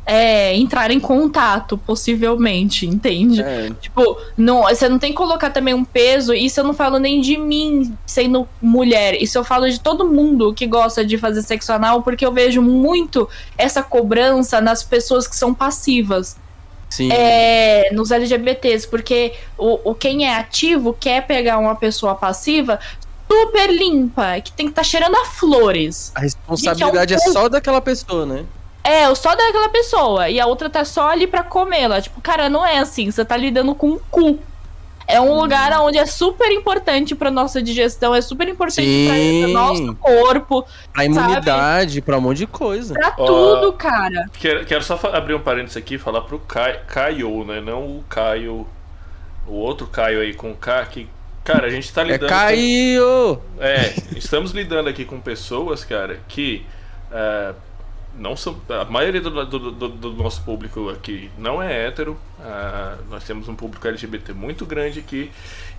é, 0.07 0.55
entrar 0.55 0.93
em 0.93 1.01
contato, 1.01 1.76
possivelmente, 1.76 2.86
entende? 2.86 3.43
É. 3.43 3.70
Tipo, 3.81 4.17
não, 4.36 4.62
você 4.62 4.89
não 4.89 5.01
tem 5.01 5.10
que 5.10 5.17
colocar 5.17 5.51
também 5.51 5.75
um 5.75 5.85
peso, 5.85 6.33
isso 6.33 6.60
eu 6.60 6.65
não 6.65 6.73
falo 6.73 7.01
nem 7.01 7.20
de 7.20 7.36
mim 7.36 7.93
sendo 8.07 8.49
mulher, 8.62 9.20
isso 9.20 9.36
eu 9.36 9.43
falo 9.43 9.68
de 9.68 9.81
todo 9.81 10.07
mundo 10.07 10.55
que 10.55 10.65
gosta 10.65 11.05
de 11.05 11.18
fazer 11.18 11.43
sexo 11.43 11.73
anal, 11.73 12.02
porque 12.02 12.25
eu 12.25 12.31
vejo 12.31 12.62
muito 12.62 13.28
essa 13.59 13.83
cobrança 13.83 14.60
nas 14.60 14.85
pessoas 14.85 15.26
que 15.26 15.35
são 15.35 15.52
passivas. 15.52 16.36
Sim. 16.89 17.10
É, 17.10 17.91
nos 17.93 18.12
LGBTs, 18.12 18.86
porque 18.86 19.33
o, 19.59 19.91
o 19.91 19.93
quem 19.93 20.25
é 20.25 20.36
ativo 20.36 20.97
quer 20.99 21.26
pegar 21.26 21.59
uma 21.59 21.75
pessoa 21.75 22.15
passiva 22.15 22.78
super 23.28 23.73
limpa, 23.73 24.41
que 24.41 24.52
tem 24.52 24.67
que 24.67 24.70
estar 24.70 24.83
tá 24.83 24.89
cheirando 24.89 25.17
a 25.17 25.25
flores. 25.25 26.12
A 26.15 26.20
responsabilidade 26.20 27.15
Gente, 27.15 27.25
é, 27.25 27.28
um... 27.28 27.31
é, 27.31 27.33
só 27.33 27.49
daquela 27.49 27.81
pessoa, 27.81 28.25
né? 28.25 28.44
É, 28.86 29.12
só 29.16 29.34
daquela 29.34 29.68
pessoa. 29.68 30.28
E 30.28 30.39
a 30.39 30.47
outra 30.47 30.70
tá 30.70 30.84
só 30.84 31.10
ali 31.10 31.26
pra 31.26 31.42
comê-la. 31.42 32.00
Tipo, 32.00 32.20
cara, 32.20 32.48
não 32.48 32.65
é 32.65 32.78
assim. 32.78 33.10
Você 33.10 33.24
tá 33.24 33.36
lidando 33.36 33.74
com 33.74 33.90
um 33.90 33.98
cu. 34.10 34.39
É 35.08 35.20
um 35.20 35.40
lugar 35.40 35.73
onde 35.81 35.98
é 35.98 36.06
super 36.06 36.50
importante 36.50 37.15
para 37.15 37.31
nossa 37.31 37.62
digestão, 37.62 38.12
é 38.12 38.20
super 38.20 38.48
importante 38.48 38.89
para 39.06 39.48
nosso 39.52 39.94
corpo. 39.97 40.66
Pra 40.92 41.05
imunidade, 41.05 42.00
para 42.00 42.18
um 42.18 42.20
monte 42.20 42.39
de 42.39 42.47
coisa. 42.47 42.94
Pra 42.94 43.12
tudo, 43.12 43.73
cara. 43.73 44.28
Quero, 44.32 44.65
quero 44.66 44.82
só 44.82 44.98
abrir 45.12 45.34
um 45.34 45.40
parênteses 45.40 45.76
aqui 45.76 45.94
e 45.94 45.98
falar 45.98 46.23
pro 46.23 46.40
Caio, 46.40 46.81
Caio, 46.89 47.44
né? 47.44 47.60
Não 47.60 47.84
o 47.84 48.05
Caio. 48.08 48.66
O 49.47 49.55
outro 49.55 49.86
Caio 49.86 50.20
aí 50.20 50.34
com 50.34 50.52
K, 50.55 50.86
que. 50.86 51.08
Cara, 51.44 51.68
a 51.68 51.70
gente 51.70 51.92
tá 51.92 52.02
é 52.02 52.05
lidando. 52.05 52.26
É 52.26 52.28
Caio! 52.28 53.40
Com... 53.56 53.62
É, 53.62 53.94
estamos 54.16 54.50
lidando 54.50 54.89
aqui 54.89 55.05
com 55.05 55.20
pessoas, 55.20 55.84
cara, 55.84 56.18
que. 56.26 56.66
Uh, 57.12 57.55
não 58.19 58.36
são 58.36 58.61
a 58.69 58.85
maioria 58.85 59.20
do, 59.20 59.31
do, 59.31 59.70
do, 59.70 59.89
do, 59.89 60.12
nosso 60.12 60.43
público 60.43 60.89
aqui 60.89 61.31
não 61.36 61.62
é 61.62 61.86
hétero 61.86 62.17
uh, 62.39 63.05
nós 63.11 63.25
temos 63.25 63.49
um 63.49 63.55
público 63.55 63.86
LGBT 63.86 64.33
muito 64.33 64.65
grande 64.65 65.01
aqui 65.01 65.31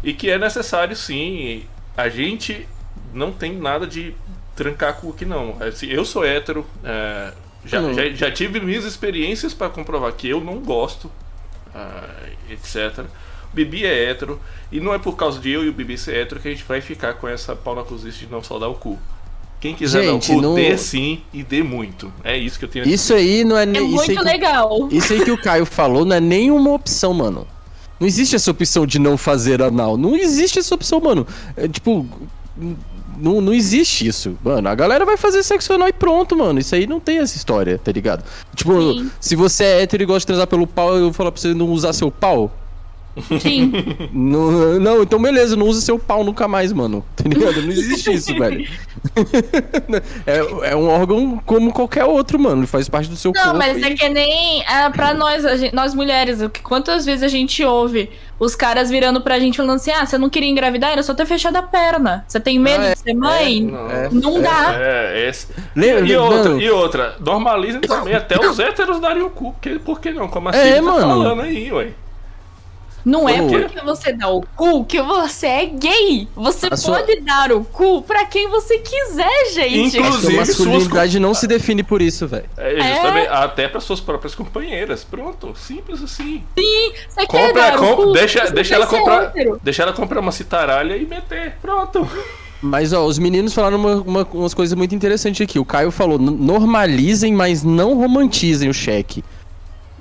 e 0.03 0.13
que 0.13 0.29
é 0.29 0.37
necessário 0.37 0.95
sim 0.95 1.65
a 1.95 2.09
gente 2.09 2.67
não 3.13 3.31
tem 3.31 3.57
nada 3.57 3.87
de 3.87 4.13
trancar 4.55 4.95
cu 4.95 5.11
aqui 5.11 5.25
não. 5.25 5.57
Assim, 5.61 5.87
eu 5.87 6.05
sou 6.05 6.23
hétero 6.23 6.61
uh, 6.61 7.35
já, 7.65 7.81
uhum. 7.81 7.93
já, 7.93 8.09
já, 8.09 8.31
tive 8.31 8.59
minhas 8.59 8.85
experiências 8.85 9.53
para 9.53 9.69
comprovar 9.69 10.11
que 10.13 10.29
eu 10.29 10.39
não 10.39 10.59
gosto 10.59 11.05
uh, 11.73 12.51
etc 12.51 13.05
o 13.51 13.55
Bibi 13.55 13.85
é 13.85 14.09
hétero 14.09 14.39
e 14.71 14.79
não 14.79 14.93
é 14.93 14.99
por 14.99 15.15
causa 15.15 15.39
de 15.39 15.49
eu 15.49 15.63
e 15.63 15.69
o 15.69 15.73
Bibi 15.73 15.97
ser 15.97 16.17
hétero 16.17 16.39
que 16.39 16.47
a 16.47 16.51
gente 16.51 16.63
vai 16.63 16.81
ficar 16.81 17.13
com 17.13 17.27
essa 17.27 17.55
pau 17.55 17.75
na 17.75 17.83
cozice 17.83 18.19
de 18.19 18.27
não 18.27 18.43
saudar 18.43 18.67
o 18.67 18.75
cu 18.75 18.99
quem 19.59 19.73
quiser 19.73 20.03
Gente, 20.03 20.27
dar 20.27 20.33
o 20.33 20.35
cu, 20.35 20.41
não... 20.41 20.55
dê 20.55 20.77
sim 20.77 21.21
e 21.33 21.43
dê 21.43 21.63
muito. 21.63 22.13
É 22.23 22.37
isso 22.37 22.59
que 22.59 22.65
eu 22.65 22.69
tenho 22.69 22.87
Isso 22.87 23.13
aí 23.13 23.43
não 23.43 23.57
é 23.57 23.65
nem. 23.65 23.83
É 23.83 23.87
muito 23.87 24.05
que... 24.05 24.21
legal. 24.21 24.87
Isso 24.91 25.13
aí 25.13 25.23
que 25.23 25.31
o 25.31 25.37
Caio 25.37 25.65
falou 25.65 26.05
não 26.05 26.15
é 26.15 26.19
nenhuma 26.19 26.73
opção, 26.73 27.13
mano. 27.13 27.47
Não 27.99 28.07
existe 28.07 28.35
essa 28.35 28.51
opção 28.51 28.85
de 28.85 28.99
não 28.99 29.17
fazer 29.17 29.61
anal. 29.61 29.97
Não 29.97 30.15
existe 30.15 30.59
essa 30.59 30.75
opção, 30.75 30.99
mano. 30.99 31.25
É, 31.55 31.67
tipo, 31.67 32.05
não, 33.17 33.41
não 33.41 33.51
existe 33.51 34.05
isso. 34.05 34.37
Mano, 34.43 34.69
a 34.69 34.75
galera 34.75 35.03
vai 35.03 35.17
fazer 35.17 35.41
sexo 35.41 35.73
anal 35.73 35.87
e 35.87 35.93
pronto, 35.93 36.37
mano. 36.37 36.59
Isso 36.59 36.75
aí 36.75 36.85
não 36.85 36.99
tem 36.99 37.17
essa 37.17 37.35
história, 37.35 37.79
tá 37.83 37.91
ligado? 37.91 38.23
Tipo, 38.55 38.93
Sim. 38.93 39.11
se 39.19 39.35
você 39.35 39.63
é 39.63 39.81
hétero 39.81 40.03
e 40.03 40.05
gosta 40.05 40.19
de 40.19 40.27
transar 40.27 40.47
pelo 40.47 40.67
pau, 40.67 40.95
eu 40.95 41.05
vou 41.05 41.13
falar 41.13 41.31
pra 41.31 41.41
você 41.41 41.53
não 41.55 41.71
usar 41.71 41.93
seu 41.93 42.11
pau. 42.11 42.51
Sim. 43.39 43.71
Não, 44.11 44.79
não, 44.79 45.03
então 45.03 45.21
beleza, 45.21 45.55
não 45.55 45.67
usa 45.67 45.81
seu 45.81 45.97
pau 45.97 46.23
nunca 46.23 46.47
mais, 46.47 46.71
mano. 46.73 47.03
Tá 47.15 47.23
ligado? 47.27 47.61
Não 47.61 47.71
existe 47.71 48.13
isso, 48.13 48.33
velho. 48.37 48.67
É, 50.25 50.71
é, 50.71 50.75
um 50.75 50.87
órgão 50.89 51.41
como 51.45 51.71
qualquer 51.71 52.03
outro, 52.03 52.39
mano. 52.39 52.67
Faz 52.67 52.89
parte 52.89 53.09
do 53.09 53.15
seu 53.15 53.31
não, 53.31 53.41
corpo. 53.41 53.57
Não, 53.57 53.65
mas 53.65 53.77
e... 53.77 53.85
é 53.85 53.95
que 53.95 54.09
nem 54.09 54.63
é, 54.63 54.89
pra 54.89 55.13
nós, 55.13 55.43
gente, 55.59 55.73
nós 55.73 55.93
mulheres, 55.93 56.39
quantas 56.63 57.05
vezes 57.05 57.23
a 57.23 57.27
gente 57.27 57.63
ouve 57.63 58.09
os 58.39 58.55
caras 58.55 58.89
virando 58.89 59.21
pra 59.21 59.39
gente 59.39 59.57
falando 59.57 59.75
assim: 59.75 59.91
ah, 59.91 60.05
você 60.05 60.17
não 60.17 60.29
queria 60.29 60.49
engravidar? 60.49 60.91
Era 60.91 61.03
só 61.03 61.13
ter 61.13 61.25
fechado 61.25 61.55
a 61.55 61.63
perna. 61.63 62.25
Você 62.27 62.39
tem 62.39 62.59
medo 62.59 62.83
ah, 62.83 62.87
é, 62.87 62.93
de 62.93 62.99
ser 62.99 63.13
mãe? 63.13 63.61
não, 63.63 63.89
é, 63.89 64.09
não 64.11 64.41
dá. 64.41 64.75
É, 64.79 65.29
esse. 65.29 65.47
E, 65.75 66.15
outra, 66.15 66.51
e 66.63 66.69
outra, 66.69 67.15
normalizem 67.19 67.81
também, 67.81 68.13
até 68.13 68.39
os 68.39 68.59
héteros 68.59 68.99
dariam 68.99 69.27
o 69.27 69.29
cu. 69.29 69.53
Porque, 69.53 69.79
por 69.79 69.99
que 69.99 70.11
não? 70.11 70.27
Como 70.27 70.49
assim? 70.49 70.59
É, 70.59 70.75
tá 70.75 70.81
mano. 70.81 70.99
falando 70.99 71.41
aí, 71.41 71.71
ué. 71.71 71.89
Não 73.07 73.29
é 73.29 73.41
porque 73.41 73.79
você 73.85 74.11
dá 74.11 74.27
o 74.27 74.41
cu 74.53 74.83
que 74.83 75.01
você 75.01 75.47
é 75.47 75.65
gay. 75.65 76.27
Você 76.35 76.65
a 76.65 76.69
pode 76.71 76.81
sua... 76.81 77.05
dar 77.21 77.53
o 77.53 77.63
cu 77.63 78.01
pra 78.01 78.25
quem 78.25 78.49
você 78.49 78.79
quiser, 78.79 79.53
gente. 79.53 79.97
Inclusive, 79.97 80.35
a 80.35 80.39
masculinidade 80.41 81.11
suas... 81.13 81.21
não 81.21 81.33
se 81.33 81.47
define 81.47 81.83
por 81.83 82.01
isso, 82.01 82.27
velho. 82.27 82.49
É, 82.57 82.71
justamente, 82.71 83.27
é... 83.27 83.29
até 83.29 83.69
para 83.69 83.79
suas 83.79 84.01
próprias 84.01 84.35
companheiras. 84.35 85.05
Pronto, 85.05 85.53
simples 85.55 86.03
assim. 86.03 86.43
Sim, 86.59 86.91
você 87.07 87.25
Compra, 87.25 87.47
quer 87.47 87.53
dar 87.53 87.81
o 87.81 87.95
cu, 87.95 88.11
deixa, 88.11 88.51
deixa 88.51 88.75
ela 88.75 88.85
comprar, 88.85 89.31
deixa 89.63 89.83
ela 89.83 89.93
comprar 89.93 90.19
uma 90.19 90.33
citaralha 90.33 90.97
e 90.97 91.05
meter. 91.05 91.55
Pronto. 91.61 92.05
Mas, 92.61 92.91
ó, 92.91 93.05
os 93.05 93.17
meninos 93.19 93.53
falaram 93.53 93.77
uma, 93.77 93.95
uma, 94.01 94.27
umas 94.33 94.53
coisas 94.53 94.75
muito 94.75 94.93
interessantes 94.93 95.39
aqui. 95.41 95.59
O 95.59 95.65
Caio 95.65 95.91
falou: 95.91 96.19
normalizem, 96.19 97.33
mas 97.33 97.63
não 97.63 97.93
romantizem 97.93 98.67
o 98.67 98.73
cheque. 98.73 99.23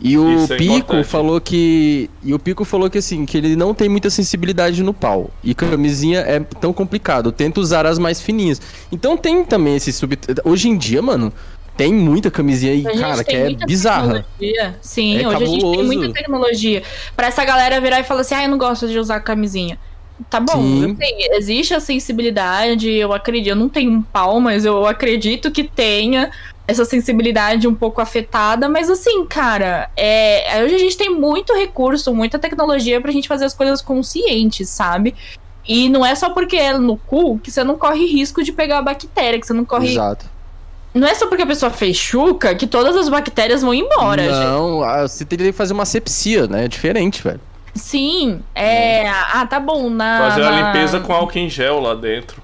E 0.00 0.18
o 0.18 0.44
Isso 0.44 0.52
é 0.52 0.57
Pico 0.57 0.75
importante. 0.75 1.07
falou 1.07 1.41
que. 1.41 2.10
E 2.23 2.34
o 2.34 2.39
Pico 2.39 2.65
falou 2.65 2.91
que 2.91 2.99
assim, 2.99 3.25
que 3.25 3.36
ele 3.36 3.57
não 3.57 3.73
tem 3.73 3.89
muita 3.89 4.10
sensibilidade 4.10 4.83
no 4.83 4.92
pau. 4.92 5.31
E 5.42 5.55
camisinha 5.55 6.20
é 6.20 6.41
tão 6.41 6.73
complicado. 6.73 7.33
Tenta 7.33 7.60
usar 7.60 7.86
as 7.86 7.99
mais 7.99 8.20
fininhas. 8.20 8.60
Então 8.92 9.16
tem 9.16 9.44
também 9.44 9.76
esse 9.76 9.92
sub. 9.92 10.18
Hoje 10.44 10.68
em 10.68 10.76
dia, 10.76 11.00
mano, 11.00 11.33
tem 11.76 11.92
muita 11.92 12.31
camisinha 12.31 12.73
aí, 12.73 12.83
cara, 12.99 13.25
que 13.25 13.34
é 13.34 13.55
bizarra. 13.66 14.25
Tecnologia. 14.39 14.78
Sim, 14.81 15.18
é 15.18 15.28
hoje 15.28 15.39
cabuloso. 15.39 15.66
a 15.66 15.83
gente 15.83 15.89
tem 15.89 15.99
muita 15.99 16.15
tecnologia. 16.15 16.83
Pra 17.15 17.26
essa 17.28 17.44
galera 17.44 17.81
virar 17.81 18.00
e 18.00 18.05
falar 18.05 18.23
assim, 18.23 18.34
ah, 18.34 18.44
eu 18.44 18.50
não 18.50 18.58
gosto 18.58 18.89
de 18.89 18.99
usar 18.99 19.20
camisinha. 19.20 19.78
Tá 20.31 20.41
bom, 20.41 20.62
sei, 20.97 21.28
existe 21.33 21.75
a 21.75 21.81
sensibilidade, 21.81 22.91
eu 22.91 23.12
acredito, 23.12 23.50
eu 23.50 23.57
não 23.57 23.68
tenho 23.68 23.91
um 23.91 24.00
pau, 24.00 24.41
mas 24.41 24.65
eu 24.65 24.86
acredito 24.86 25.50
que 25.50 25.62
tenha 25.62 26.31
essa 26.66 26.84
sensibilidade 26.84 27.68
um 27.68 27.74
pouco 27.74 28.00
afetada, 28.00 28.68
mas 28.68 28.90
assim, 28.90 29.24
cara, 29.26 29.88
é, 29.96 30.62
hoje 30.64 30.74
a 30.74 30.78
gente 30.78 30.96
tem 30.96 31.10
muito 31.10 31.54
recurso, 31.54 32.12
muita 32.12 32.38
tecnologia 32.38 33.00
pra 33.00 33.12
gente 33.12 33.28
fazer 33.28 33.44
as 33.44 33.54
coisas 33.54 33.80
conscientes, 33.80 34.68
sabe? 34.68 35.14
E 35.66 35.88
não 35.88 36.04
é 36.04 36.14
só 36.14 36.30
porque 36.30 36.56
é 36.56 36.76
no 36.76 36.96
cu 36.96 37.38
que 37.38 37.50
você 37.50 37.62
não 37.62 37.76
corre 37.76 38.06
risco 38.06 38.42
de 38.42 38.52
pegar 38.52 38.78
a 38.78 38.82
bactéria, 38.82 39.38
que 39.38 39.46
você 39.46 39.52
não 39.52 39.64
corre. 39.64 39.92
Exato. 39.92 40.26
Não 40.92 41.06
é 41.06 41.14
só 41.14 41.26
porque 41.26 41.42
a 41.42 41.46
pessoa 41.46 41.70
fez 41.70 41.96
chuca 41.96 42.54
que 42.54 42.66
todas 42.66 42.96
as 42.96 43.08
bactérias 43.08 43.62
vão 43.62 43.74
embora, 43.74 44.22
Não, 44.28 44.80
gente. 44.80 45.10
você 45.10 45.24
teria 45.24 45.52
que 45.52 45.52
fazer 45.52 45.74
uma 45.74 45.84
sepsia, 45.84 46.46
né? 46.46 46.64
É 46.64 46.68
diferente, 46.68 47.22
velho. 47.22 47.40
Sim, 47.74 48.40
é. 48.54 49.06
Ah, 49.08 49.46
tá 49.48 49.60
bom. 49.60 49.90
Na, 49.90 50.30
fazer 50.30 50.40
na... 50.40 50.48
a 50.48 50.72
limpeza 50.72 50.98
com 51.00 51.12
álcool 51.12 51.38
em 51.38 51.50
gel 51.50 51.80
lá 51.80 51.94
dentro. 51.94 52.42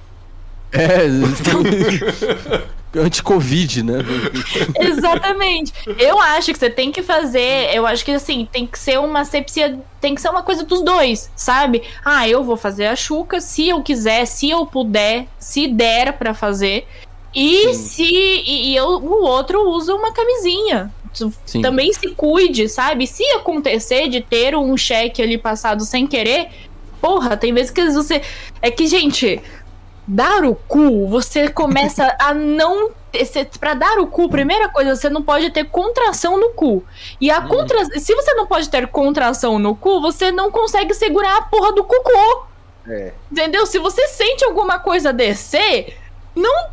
É. 0.70 1.06
anti-Covid, 2.96 3.82
né? 3.82 3.98
Exatamente. 4.78 5.72
Eu 5.98 6.20
acho 6.20 6.52
que 6.52 6.58
você 6.58 6.70
tem 6.70 6.92
que 6.92 7.02
fazer. 7.02 7.74
Eu 7.74 7.86
acho 7.86 8.04
que 8.04 8.10
assim, 8.10 8.48
tem 8.50 8.66
que 8.66 8.78
ser 8.78 8.98
uma 8.98 9.24
sepsia. 9.24 9.78
Tem 10.00 10.14
que 10.14 10.20
ser 10.20 10.28
uma 10.28 10.42
coisa 10.42 10.64
dos 10.64 10.82
dois, 10.82 11.30
sabe? 11.36 11.82
Ah, 12.04 12.28
eu 12.28 12.42
vou 12.42 12.56
fazer 12.56 12.86
a 12.86 12.96
chuca 12.96 13.40
se 13.40 13.68
eu 13.68 13.82
quiser, 13.82 14.26
se 14.26 14.50
eu 14.50 14.66
puder, 14.66 15.26
se 15.38 15.68
der 15.68 16.12
para 16.14 16.34
fazer. 16.34 16.86
E 17.34 17.72
Sim. 17.72 17.74
se. 17.74 18.04
E, 18.04 18.70
e 18.70 18.76
eu, 18.76 18.86
o 18.86 19.24
outro 19.24 19.68
usa 19.70 19.94
uma 19.94 20.12
camisinha. 20.12 20.92
Sim. 21.44 21.60
Também 21.60 21.92
se 21.92 22.08
cuide, 22.08 22.68
sabe? 22.68 23.06
Se 23.06 23.22
acontecer 23.32 24.08
de 24.08 24.20
ter 24.20 24.56
um 24.56 24.76
cheque 24.76 25.22
ali 25.22 25.36
passado 25.36 25.84
sem 25.84 26.06
querer, 26.06 26.48
porra, 27.00 27.36
tem 27.36 27.52
vezes 27.52 27.70
que 27.70 27.84
você. 27.90 28.22
É 28.60 28.70
que, 28.70 28.86
gente, 28.86 29.40
dar 30.06 30.44
o 30.44 30.54
cu, 30.54 31.06
você 31.06 31.48
começa 31.48 32.14
a 32.18 32.34
não. 32.34 32.90
Para 33.60 33.74
dar 33.74 33.98
o 33.98 34.06
cu, 34.06 34.28
primeira 34.28 34.70
coisa, 34.70 34.96
você 34.96 35.10
não 35.10 35.22
pode 35.22 35.50
ter 35.50 35.64
contração 35.64 36.38
no 36.40 36.50
cu. 36.50 36.82
E 37.20 37.30
a 37.30 37.40
hum. 37.40 37.48
contra... 37.48 37.84
se 38.00 38.14
você 38.14 38.32
não 38.34 38.46
pode 38.46 38.70
ter 38.70 38.86
contração 38.86 39.58
no 39.58 39.76
cu, 39.76 40.00
você 40.00 40.32
não 40.32 40.50
consegue 40.50 40.94
segurar 40.94 41.36
a 41.36 41.42
porra 41.42 41.72
do 41.72 41.84
cocô. 41.84 42.46
É. 42.88 43.12
Entendeu? 43.30 43.66
Se 43.66 43.78
você 43.78 44.08
sente 44.08 44.44
alguma 44.44 44.78
coisa 44.78 45.12
descer, 45.12 45.98
não. 46.34 46.70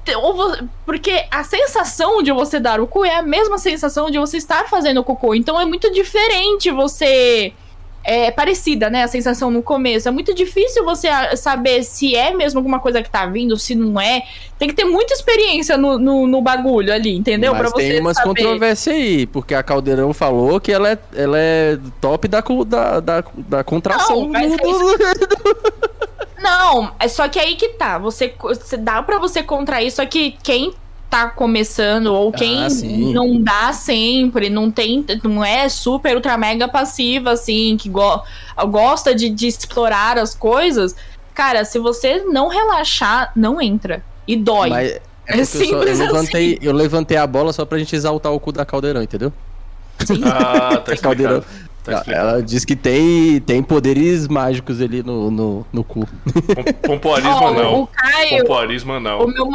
Porque 0.85 1.25
a 1.30 1.43
sensação 1.43 2.24
de 2.24 2.32
você 2.32 2.59
dar 2.59 2.80
o 2.80 2.88
cu 2.88 3.03
é 3.03 3.16
a 3.16 3.22
mesma 3.22 3.58
sensação 3.58 4.09
de 4.09 4.17
você 4.17 4.38
estar 4.38 4.67
fazendo 4.69 5.01
o 5.01 5.03
cocô. 5.03 5.35
Então 5.35 5.59
é 5.59 5.66
muito 5.66 5.91
diferente 5.91 6.72
você 6.72 7.53
é 8.03 8.31
parecida, 8.31 8.89
né? 8.89 9.03
A 9.03 9.07
sensação 9.07 9.51
no 9.51 9.61
começo. 9.61 10.07
É 10.07 10.11
muito 10.11 10.33
difícil 10.33 10.83
você 10.83 11.07
saber 11.35 11.83
se 11.83 12.15
é 12.15 12.33
mesmo 12.33 12.59
alguma 12.59 12.79
coisa 12.79 13.01
que 13.01 13.09
tá 13.09 13.25
vindo, 13.25 13.57
se 13.57 13.75
não 13.75 13.99
é. 13.99 14.23
Tem 14.57 14.67
que 14.67 14.73
ter 14.73 14.85
muita 14.85 15.13
experiência 15.13 15.77
no, 15.77 15.97
no, 15.97 16.27
no 16.27 16.41
bagulho 16.41 16.93
ali, 16.93 17.15
entendeu? 17.15 17.53
Mas 17.53 17.71
pra 17.71 17.71
tem 17.71 17.99
umas 17.99 18.17
saber. 18.17 18.29
controvérsias 18.29 18.95
aí, 18.95 19.25
porque 19.27 19.53
a 19.53 19.63
Caldeirão 19.63 20.13
falou 20.13 20.59
que 20.59 20.71
ela 20.71 20.89
é, 20.91 20.97
ela 21.15 21.37
é 21.37 21.77
top 22.01 22.27
da, 22.27 22.41
da, 22.41 22.99
da, 22.99 23.23
da 23.35 23.63
contração. 23.63 24.21
Não, 24.21 24.29
mas 24.29 24.51
Não, 26.41 26.93
é 26.99 27.07
só 27.07 27.27
que 27.27 27.37
aí 27.37 27.55
que 27.55 27.69
tá. 27.69 27.97
Você, 27.97 28.33
você 28.39 28.77
dá 28.77 29.03
para 29.03 29.19
você 29.19 29.43
contrair, 29.43 29.91
só 29.91 30.05
que 30.05 30.37
quem 30.41 30.73
tá 31.09 31.27
começando 31.27 32.07
ou 32.07 32.31
quem 32.31 32.63
ah, 32.63 32.67
não 33.13 33.41
dá 33.41 33.73
sempre, 33.73 34.49
não 34.49 34.69
tem, 34.69 35.03
não 35.23 35.43
é 35.43 35.67
super 35.67 36.15
ultra 36.15 36.38
mega 36.38 36.67
passiva 36.67 37.31
assim, 37.31 37.75
que 37.77 37.89
go 37.89 38.21
gosta 38.67 39.15
de, 39.15 39.29
de 39.29 39.47
explorar 39.47 40.19
as 40.19 40.35
coisas, 40.35 40.95
cara, 41.33 41.65
se 41.65 41.79
você 41.79 42.23
não 42.25 42.47
relaxar, 42.47 43.31
não 43.35 43.59
entra 43.59 44.03
e 44.27 44.35
dói. 44.35 44.69
Mas 44.69 44.91
é, 44.91 45.01
é 45.27 45.39
eu, 45.39 45.45
só, 45.45 45.63
eu, 45.63 45.79
levantei, 45.79 46.53
assim. 46.53 46.67
eu 46.67 46.73
levantei 46.73 47.17
a 47.17 47.25
bola 47.25 47.51
só 47.51 47.65
pra 47.65 47.79
gente 47.79 47.95
exaltar 47.95 48.31
o 48.31 48.39
cu 48.39 48.51
da 48.51 48.63
Caldeirão, 48.65 49.01
entendeu? 49.01 49.33
Sim. 50.05 50.21
Ah, 50.29 50.77
tá 50.77 50.95
Caldeirão. 50.95 51.43
Tá 51.83 52.03
ela 52.07 52.43
diz 52.43 52.65
que 52.65 52.75
tem, 52.75 53.39
tem 53.39 53.63
poderes 53.63 54.27
mágicos 54.27 54.81
ali 54.81 55.01
no, 55.01 55.31
no, 55.31 55.65
no 55.71 55.83
cu. 55.83 56.07
Pompoarismo 56.83 57.45
oh, 57.45 57.51
não. 57.55 57.81
O 57.81 57.88
Caio, 57.88 58.41
Pompoarismo 58.41 58.99
não. 58.99 59.21
O 59.21 59.27
meu, 59.27 59.47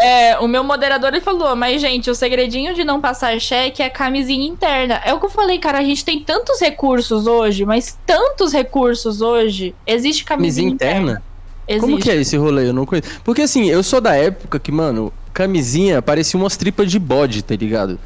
é, 0.00 0.38
o 0.38 0.46
meu 0.46 0.62
moderador 0.62 1.10
ele 1.10 1.20
falou, 1.20 1.56
mas 1.56 1.80
gente, 1.80 2.10
o 2.10 2.14
segredinho 2.14 2.74
de 2.74 2.84
não 2.84 3.00
passar 3.00 3.38
cheque 3.40 3.82
é 3.82 3.86
a 3.86 3.90
camisinha 3.90 4.46
interna. 4.46 5.00
É 5.04 5.12
o 5.14 5.18
que 5.18 5.26
eu 5.26 5.30
falei, 5.30 5.58
cara, 5.58 5.78
a 5.78 5.84
gente 5.84 6.04
tem 6.04 6.20
tantos 6.20 6.60
recursos 6.60 7.26
hoje, 7.26 7.64
mas 7.64 7.98
tantos 8.06 8.52
recursos 8.52 9.20
hoje. 9.20 9.74
Existe 9.86 10.24
camisinha, 10.24 10.70
camisinha 10.70 10.74
interna? 10.74 11.00
interna. 11.00 11.22
Existe. 11.66 11.80
Como 11.80 11.98
que 11.98 12.10
é 12.10 12.16
esse 12.16 12.36
rolê? 12.36 12.68
Eu 12.68 12.72
não 12.72 12.86
conheço. 12.86 13.20
Porque 13.24 13.42
assim, 13.42 13.68
eu 13.68 13.82
sou 13.82 14.00
da 14.00 14.14
época 14.14 14.58
que, 14.58 14.72
mano, 14.72 15.12
camisinha 15.34 16.00
parecia 16.00 16.38
umas 16.38 16.56
tripas 16.56 16.90
de 16.90 16.98
bode, 16.98 17.42
tá 17.42 17.54
ligado? 17.54 17.98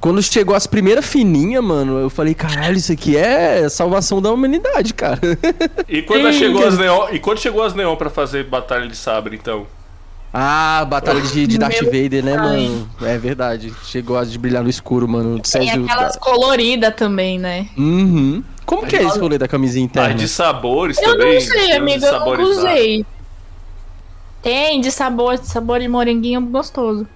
Quando 0.00 0.22
chegou 0.22 0.54
as 0.54 0.66
primeiras 0.66 1.04
fininhas, 1.04 1.62
mano, 1.62 1.98
eu 1.98 2.08
falei, 2.08 2.34
caralho, 2.34 2.76
isso 2.76 2.90
aqui 2.90 3.16
é 3.16 3.68
salvação 3.68 4.20
da 4.20 4.32
humanidade, 4.32 4.94
cara. 4.94 5.20
E 5.86 6.00
quando, 6.00 6.32
chegou, 6.32 6.66
as 6.66 6.78
neon, 6.78 7.08
e 7.12 7.18
quando 7.18 7.38
chegou 7.38 7.62
as 7.62 7.74
neon 7.74 7.96
pra 7.96 8.08
fazer 8.08 8.44
batalha 8.44 8.88
de 8.88 8.96
sabre, 8.96 9.36
então? 9.36 9.66
Ah, 10.32 10.86
batalha 10.88 11.20
de, 11.20 11.46
de 11.46 11.58
Darth 11.58 11.82
Vader, 11.82 12.24
né, 12.24 12.36
mano? 12.36 12.88
É 13.02 13.18
verdade. 13.18 13.74
Chegou 13.84 14.16
a 14.16 14.24
de 14.24 14.38
brilhar 14.38 14.62
no 14.62 14.70
escuro, 14.70 15.08
mano. 15.08 15.40
Tem 15.40 15.68
aquelas 15.70 16.16
coloridas 16.16 16.94
também, 16.94 17.38
né? 17.38 17.68
Uhum. 17.76 18.44
Como 18.64 18.86
que 18.86 18.94
é 18.94 19.02
esse 19.02 19.18
rolê 19.18 19.36
da 19.36 19.48
camisinha 19.48 19.84
interna? 19.84 20.10
Ah, 20.10 20.12
de 20.12 20.28
sabores 20.28 20.98
eu 20.98 21.12
também? 21.12 21.28
Eu 21.28 21.34
não 21.34 21.40
sei, 21.40 21.72
amigo, 21.72 22.04
eu 22.06 22.20
nunca 22.20 22.42
usei. 22.42 23.06
Tem, 24.40 24.80
de 24.80 24.92
sabor, 24.92 25.36
de 25.36 25.48
sabor 25.48 25.80
de 25.80 25.88
moranguinho 25.88 26.40
gostoso. 26.42 27.06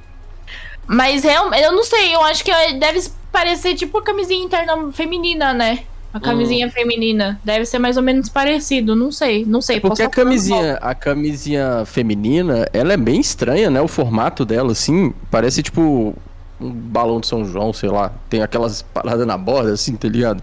Mas 0.86 1.24
eu 1.24 1.72
não 1.72 1.84
sei, 1.84 2.14
eu 2.14 2.22
acho 2.24 2.44
que 2.44 2.50
deve 2.74 3.08
parecer 3.30 3.74
tipo 3.74 3.98
a 3.98 4.02
camisinha 4.02 4.44
interna 4.44 4.92
feminina, 4.92 5.54
né? 5.54 5.84
A 6.14 6.20
camisinha 6.20 6.68
hum. 6.68 6.70
feminina. 6.70 7.40
Deve 7.42 7.66
ser 7.66 7.80
mais 7.80 7.96
ou 7.96 8.02
menos 8.02 8.28
parecido, 8.28 8.94
não 8.94 9.10
sei, 9.10 9.44
não 9.44 9.60
sei. 9.60 9.78
É 9.78 9.80
porque 9.80 10.00
a 10.00 10.08
camisinha, 10.08 10.74
a 10.74 10.94
camisinha 10.94 11.82
feminina, 11.84 12.68
ela 12.72 12.92
é 12.92 12.96
bem 12.96 13.20
estranha, 13.20 13.68
né? 13.68 13.80
O 13.80 13.88
formato 13.88 14.44
dela, 14.44 14.70
assim, 14.70 15.12
parece 15.28 15.60
tipo 15.60 16.14
um 16.60 16.70
balão 16.70 17.18
de 17.18 17.26
São 17.26 17.44
João, 17.44 17.72
sei 17.72 17.88
lá. 17.88 18.12
Tem 18.30 18.42
aquelas 18.42 18.80
paradas 18.80 19.26
na 19.26 19.36
borda, 19.36 19.72
assim, 19.72 19.96
tá 19.96 20.08
ligado? 20.08 20.40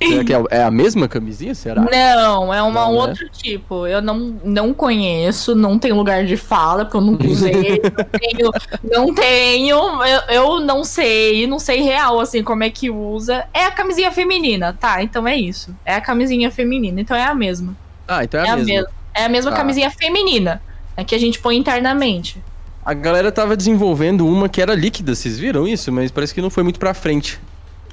Será 0.00 0.24
que 0.24 0.32
é, 0.32 0.44
é 0.50 0.62
a 0.62 0.70
mesma 0.70 1.08
camisinha, 1.08 1.54
será? 1.54 1.82
Não, 1.82 2.54
é 2.54 2.62
um 2.62 2.72
né? 2.72 2.84
outro 2.84 3.28
tipo. 3.28 3.86
Eu 3.86 4.00
não, 4.00 4.38
não 4.44 4.72
conheço, 4.72 5.54
não 5.54 5.78
tenho 5.78 5.96
lugar 5.96 6.24
de 6.24 6.36
fala, 6.36 6.84
porque 6.84 6.96
eu 6.96 7.00
nunca 7.00 7.26
usei. 7.26 7.80
não 7.82 8.18
tenho, 8.20 8.50
não 8.84 9.14
tenho 9.14 9.78
eu, 10.04 10.20
eu, 10.28 10.60
não 10.60 10.84
sei, 10.84 11.46
não 11.46 11.58
sei 11.58 11.82
real, 11.82 12.20
assim, 12.20 12.42
como 12.42 12.64
é 12.64 12.70
que 12.70 12.90
usa. 12.90 13.46
É 13.52 13.64
a 13.64 13.70
camisinha 13.70 14.10
feminina, 14.12 14.72
tá, 14.72 15.02
então 15.02 15.26
é 15.26 15.36
isso. 15.36 15.74
É 15.84 15.94
a 15.94 16.00
camisinha 16.00 16.50
feminina, 16.50 17.00
então 17.00 17.16
é 17.16 17.24
a 17.24 17.34
mesma. 17.34 17.76
Ah, 18.06 18.24
então 18.24 18.40
é, 18.40 18.46
é 18.46 18.50
a, 18.50 18.56
mesma. 18.56 18.72
mesma. 18.72 18.90
É 19.14 19.24
a 19.24 19.28
mesma 19.28 19.50
ah. 19.50 19.54
camisinha 19.54 19.90
feminina, 19.90 20.62
é 20.96 21.04
que 21.04 21.14
a 21.14 21.18
gente 21.18 21.38
põe 21.38 21.56
internamente. 21.56 22.42
A 22.84 22.94
galera 22.94 23.30
tava 23.30 23.56
desenvolvendo 23.56 24.26
uma 24.26 24.48
que 24.48 24.62
era 24.62 24.74
líquida, 24.74 25.14
vocês 25.14 25.38
viram 25.38 25.66
isso? 25.68 25.92
Mas 25.92 26.10
parece 26.10 26.32
que 26.32 26.40
não 26.40 26.48
foi 26.48 26.62
muito 26.62 26.78
pra 26.78 26.94
frente. 26.94 27.38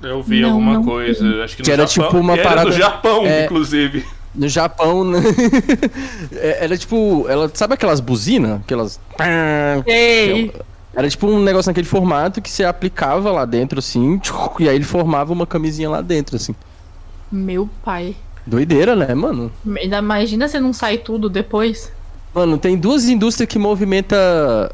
Eu 0.05 0.21
vi 0.21 0.41
não, 0.41 0.51
alguma 0.51 0.73
não 0.75 0.83
coisa. 0.83 1.43
Acho 1.43 1.57
que, 1.57 1.63
que 1.63 1.71
era 1.71 1.87
Japão, 1.87 2.05
tipo 2.05 2.17
uma 2.19 2.33
era 2.33 2.43
parada. 2.43 2.69
no 2.69 2.75
Japão, 2.75 3.25
é, 3.25 3.45
inclusive. 3.45 4.05
No 4.33 4.47
Japão, 4.47 5.03
né? 5.03 5.19
É, 6.33 6.65
era 6.65 6.77
tipo. 6.77 7.25
Ela, 7.27 7.49
sabe 7.53 7.73
aquelas 7.73 7.99
buzinas? 7.99 8.59
Aquelas. 8.61 8.99
Ei. 9.87 10.51
Era 10.93 11.09
tipo 11.09 11.27
um 11.27 11.41
negócio 11.41 11.69
naquele 11.69 11.87
formato 11.87 12.41
que 12.41 12.49
você 12.49 12.63
aplicava 12.63 13.31
lá 13.31 13.43
dentro, 13.43 13.79
assim, 13.79 14.19
e 14.59 14.69
aí 14.69 14.75
ele 14.75 14.85
formava 14.85 15.33
uma 15.33 15.45
camisinha 15.45 15.89
lá 15.89 16.01
dentro, 16.01 16.37
assim. 16.37 16.55
Meu 17.29 17.69
pai. 17.83 18.15
Doideira, 18.45 18.95
né, 18.95 19.13
mano? 19.13 19.51
Ainda 19.77 19.97
imagina 19.97 20.47
se 20.47 20.59
não 20.59 20.71
sai 20.71 20.99
tudo 20.99 21.29
depois. 21.29 21.91
Mano, 22.33 22.57
tem 22.57 22.77
duas 22.77 23.09
indústrias 23.09 23.49
que 23.49 23.59
movimenta 23.59 24.71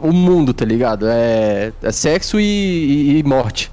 o 0.00 0.12
mundo, 0.12 0.52
tá 0.52 0.64
ligado? 0.64 1.06
É, 1.08 1.72
é 1.82 1.92
sexo 1.92 2.40
e, 2.40 2.44
e, 2.44 3.18
e 3.18 3.22
morte. 3.22 3.70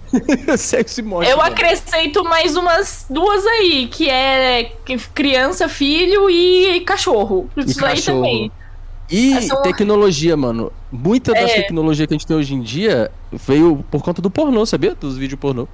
Sexo 0.56 1.00
e 1.00 1.02
morte. 1.02 1.30
Eu 1.30 1.38
mano. 1.38 1.50
acrescento 1.50 2.24
mais 2.24 2.56
umas 2.56 3.06
duas 3.08 3.44
aí, 3.46 3.88
que 3.88 4.08
é 4.08 4.72
criança, 5.14 5.68
filho 5.68 6.28
e 6.30 6.80
cachorro. 6.80 7.48
Isso 7.56 7.80
e 7.80 7.84
aí 7.84 7.96
cachorro. 7.96 8.18
também. 8.18 8.52
E 9.10 9.48
tecnologia, 9.62 10.36
mano. 10.36 10.72
Muita 10.90 11.32
das 11.32 11.50
é. 11.50 11.54
tecnologias 11.56 12.06
que 12.06 12.14
a 12.14 12.16
gente 12.16 12.26
tem 12.26 12.36
hoje 12.36 12.54
em 12.54 12.62
dia 12.62 13.10
veio 13.30 13.84
por 13.90 14.02
conta 14.02 14.22
do 14.22 14.30
pornô, 14.30 14.64
sabia? 14.64 14.94
Dos 14.94 15.18
vídeos 15.18 15.38
pornô. 15.38 15.68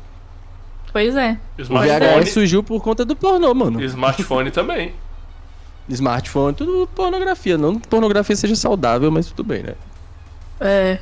Pois 0.93 1.15
é. 1.15 1.39
O 1.59 1.65
VHS 1.65 2.33
surgiu 2.33 2.63
por 2.63 2.83
conta 2.83 3.05
do 3.05 3.15
pornô, 3.15 3.55
mano. 3.55 3.83
Smartphone 3.85 4.51
também. 4.51 4.93
Smartphone, 5.89 6.55
tudo 6.55 6.89
pornografia. 6.95 7.57
Não 7.57 7.79
que 7.79 7.87
pornografia 7.87 8.35
seja 8.35 8.57
saudável, 8.57 9.11
mas 9.11 9.29
tudo 9.29 9.45
bem, 9.45 9.63
né? 9.63 9.75
É. 10.61 10.99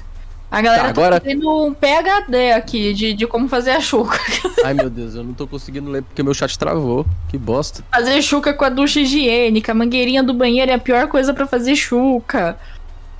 A 0.51 0.61
galera 0.63 0.85
tá, 0.85 0.89
agora... 0.91 1.21
tá 1.21 1.25
fazendo 1.25 1.67
um 1.67 1.75
PHD 1.75 2.53
aqui 2.53 2.95
de, 2.95 3.15
de 3.15 3.27
como 3.27 3.49
fazer 3.49 3.73
a 3.73 3.81
chuca. 3.81 4.19
Ai 4.65 4.75
meu 4.75 4.89
Deus, 4.89 5.15
eu 5.15 5.25
não 5.25 5.35
tô 5.35 5.47
conseguindo 5.47 5.91
ler 5.91 6.03
porque 6.03 6.23
meu 6.23 6.33
chat 6.33 6.57
travou. 6.59 7.05
Que 7.29 7.37
bosta. 7.37 7.85
Fazer 7.93 8.23
chuca 8.23 8.55
com 8.55 8.65
a 8.65 8.69
ducha 8.69 9.01
higiênica, 9.01 9.73
a 9.73 9.75
mangueirinha 9.75 10.23
do 10.23 10.33
banheiro 10.33 10.71
é 10.71 10.75
a 10.75 10.79
pior 10.79 11.09
coisa 11.09 11.35
para 11.35 11.47
fazer 11.47 11.75
chuca. 11.75 12.57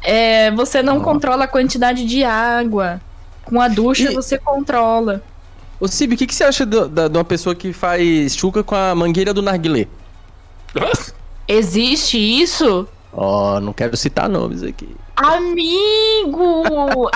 É, 0.03 0.51
você 0.53 0.83
não 0.83 0.99
oh. 0.99 1.01
controla 1.01 1.45
a 1.45 1.49
quantidade 1.49 2.05
de 2.05 2.23
água. 2.23 3.01
Com 3.45 3.61
a 3.61 3.69
ducha 3.69 4.11
e... 4.11 4.15
você 4.15 4.39
controla. 4.39 5.23
Ô 5.79 5.87
Cib, 5.87 6.15
o 6.15 6.17
que, 6.17 6.27
que 6.27 6.35
você 6.35 6.45
acha 6.45 6.65
de 6.65 6.77
uma 7.13 7.25
pessoa 7.25 7.55
que 7.55 7.73
faz 7.73 8.35
chuca 8.37 8.63
com 8.63 8.75
a 8.75 8.95
mangueira 8.95 9.35
do 9.35 9.43
narguilé? 9.43 9.87
Existe 11.47 12.19
isso? 12.19 12.89
Ó, 13.19 13.57
oh, 13.57 13.61
não 13.61 13.73
quero 13.73 13.97
citar 13.97 14.29
nomes 14.29 14.63
aqui. 14.63 14.95
Amigo! 15.17 17.11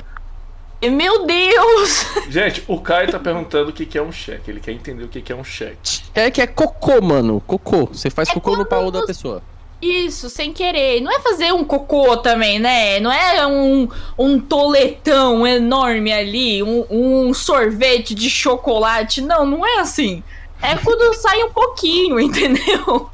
Meu 0.90 1.26
Deus! 1.26 2.06
Gente, 2.30 2.64
o 2.66 2.80
Caio 2.80 3.10
tá 3.10 3.18
perguntando 3.18 3.68
o 3.68 3.72
que, 3.72 3.84
que 3.84 3.98
é 3.98 4.02
um 4.02 4.10
cheque. 4.10 4.50
Ele 4.50 4.60
quer 4.60 4.72
entender 4.72 5.04
o 5.04 5.08
que, 5.08 5.20
que 5.20 5.30
é 5.30 5.36
um 5.36 5.44
cheque. 5.44 6.00
É 6.14 6.30
que 6.30 6.40
é 6.40 6.46
cocô, 6.46 7.02
mano. 7.02 7.42
Cocô. 7.46 7.84
Você 7.84 8.08
faz 8.08 8.30
é 8.30 8.32
cocô 8.32 8.56
no 8.56 8.64
pau 8.64 8.90
da 8.90 9.04
pessoa. 9.04 9.42
Isso, 9.82 10.30
sem 10.30 10.54
querer. 10.54 11.02
Não 11.02 11.12
é 11.12 11.20
fazer 11.20 11.52
um 11.52 11.64
cocô 11.64 12.16
também, 12.16 12.58
né? 12.58 12.98
Não 13.00 13.12
é 13.12 13.46
um, 13.46 13.86
um 14.18 14.40
toletão 14.40 15.46
enorme 15.46 16.10
ali, 16.10 16.62
um, 16.62 16.86
um 16.90 17.34
sorvete 17.34 18.14
de 18.14 18.30
chocolate. 18.30 19.20
Não, 19.20 19.44
não 19.44 19.66
é 19.66 19.80
assim. 19.80 20.22
É 20.62 20.76
quando 20.76 21.14
sai 21.14 21.42
um 21.42 21.50
pouquinho, 21.50 22.18
entendeu? 22.20 23.10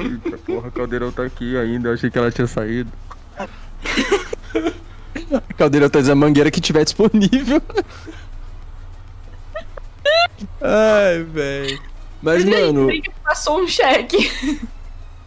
Eita, 0.00 0.38
porra, 0.38 0.68
o 0.68 0.72
caldeirão 0.72 1.12
tá 1.12 1.24
aqui 1.24 1.56
ainda. 1.56 1.88
Eu 1.88 1.94
achei 1.94 2.10
que 2.10 2.18
ela 2.18 2.30
tinha 2.30 2.46
saído. 2.46 2.90
A 5.32 5.54
caldeira 5.54 5.88
tá 5.88 6.00
dizendo 6.00 6.12
a 6.12 6.26
mangueira 6.26 6.50
que 6.50 6.60
tiver 6.60 6.84
disponível. 6.84 7.62
Ai, 10.60 11.22
velho. 11.22 11.80
Mas, 12.22 12.44
Mas 12.44 12.60
mano. 12.60 12.88
Aí, 12.88 13.02
passou 13.24 13.60
um 13.60 13.68
cheque. 13.68 14.30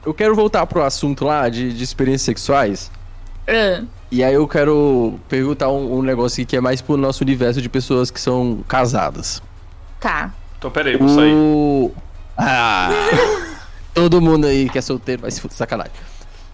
Eu 0.06 0.14
quero 0.14 0.36
voltar 0.36 0.66
pro 0.66 0.84
assunto 0.84 1.26
lá 1.26 1.48
de, 1.48 1.74
de 1.74 1.84
experiências 1.84 2.24
sexuais. 2.24 2.92
Uh. 3.48 3.88
E 4.12 4.24
aí 4.24 4.34
eu 4.34 4.48
quero 4.48 5.20
perguntar 5.28 5.70
um, 5.70 6.00
um, 6.00 6.02
negócio 6.02 6.42
aqui 6.42 6.46
que 6.52 6.58
é 6.58 6.62
mais 6.62 6.82
pro 6.82 6.96
nosso 6.98 7.24
universo 7.24 7.62
de 7.62 7.70
pessoas 7.70 8.12
que 8.12 8.20
são 8.20 8.64
casadas. 8.68 9.42
Tá. 10.00 10.34
Então 10.58 10.70
peraí, 10.70 10.98
vou 10.98 11.10
sair. 11.10 11.34
O... 11.34 11.92
Ah! 12.38 12.90
todo 13.94 14.22
mundo 14.22 14.48
aí 14.48 14.70
que 14.70 14.78
é 14.78 14.82
solteiro 14.82 15.22
vai 15.22 15.32
se 15.32 15.42
sacanagem. 15.50 15.94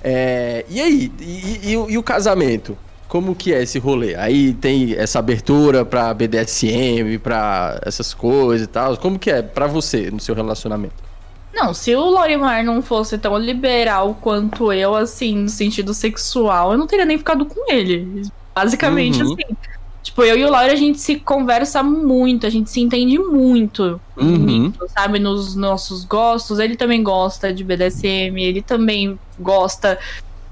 É, 0.03 0.65
e 0.69 0.79
aí? 0.79 1.11
E, 1.19 1.59
e, 1.63 1.71
e, 1.73 1.97
o 1.97 2.03
casamento? 2.03 2.77
Como 3.07 3.35
que 3.35 3.53
é 3.53 3.63
esse 3.63 3.79
rolê? 3.79 4.15
Aí 4.15 4.53
tem 4.53 4.93
essa 4.93 5.19
abertura 5.19 5.83
pra 5.83 6.13
BDSM, 6.13 7.17
pra 7.21 7.79
essas 7.83 8.13
coisas 8.13 8.67
e 8.67 8.69
tal. 8.69 8.95
Como 8.97 9.17
que 9.17 9.31
é 9.31 9.41
pra 9.41 9.65
você 9.67 10.11
no 10.11 10.19
seu 10.19 10.35
relacionamento? 10.35 11.09
Não, 11.51 11.73
se 11.73 11.95
o 11.95 12.05
Lorimar 12.05 12.63
não 12.63 12.81
fosse 12.81 13.17
tão 13.17 13.37
liberal 13.37 14.17
quanto 14.21 14.71
eu, 14.71 14.95
assim, 14.95 15.35
no 15.35 15.49
sentido 15.49 15.93
sexual, 15.93 16.71
eu 16.71 16.77
não 16.77 16.85
teria 16.85 17.05
nem 17.05 17.17
ficado 17.17 17.45
com 17.45 17.71
ele. 17.71 18.23
Basicamente, 18.55 19.23
uhum. 19.23 19.33
assim. 19.33 19.55
Tipo, 20.01 20.23
eu 20.23 20.37
e 20.37 20.45
o 20.45 20.49
Laura, 20.49 20.71
a 20.71 20.77
gente 20.77 20.99
se 20.99 21.17
conversa 21.17 21.83
muito, 21.83 22.47
a 22.47 22.49
gente 22.49 22.69
se 22.69 22.79
entende 22.79 23.19
muito, 23.19 23.99
uhum. 24.15 24.71
sabe? 24.97 25.19
Nos 25.19 25.55
nossos 25.55 26.05
gostos. 26.05 26.59
Ele 26.59 26.75
também 26.75 27.03
gosta 27.03 27.53
de 27.53 27.63
BDSM, 27.63 28.37
ele 28.37 28.61
também 28.61 29.19
gosta 29.37 29.99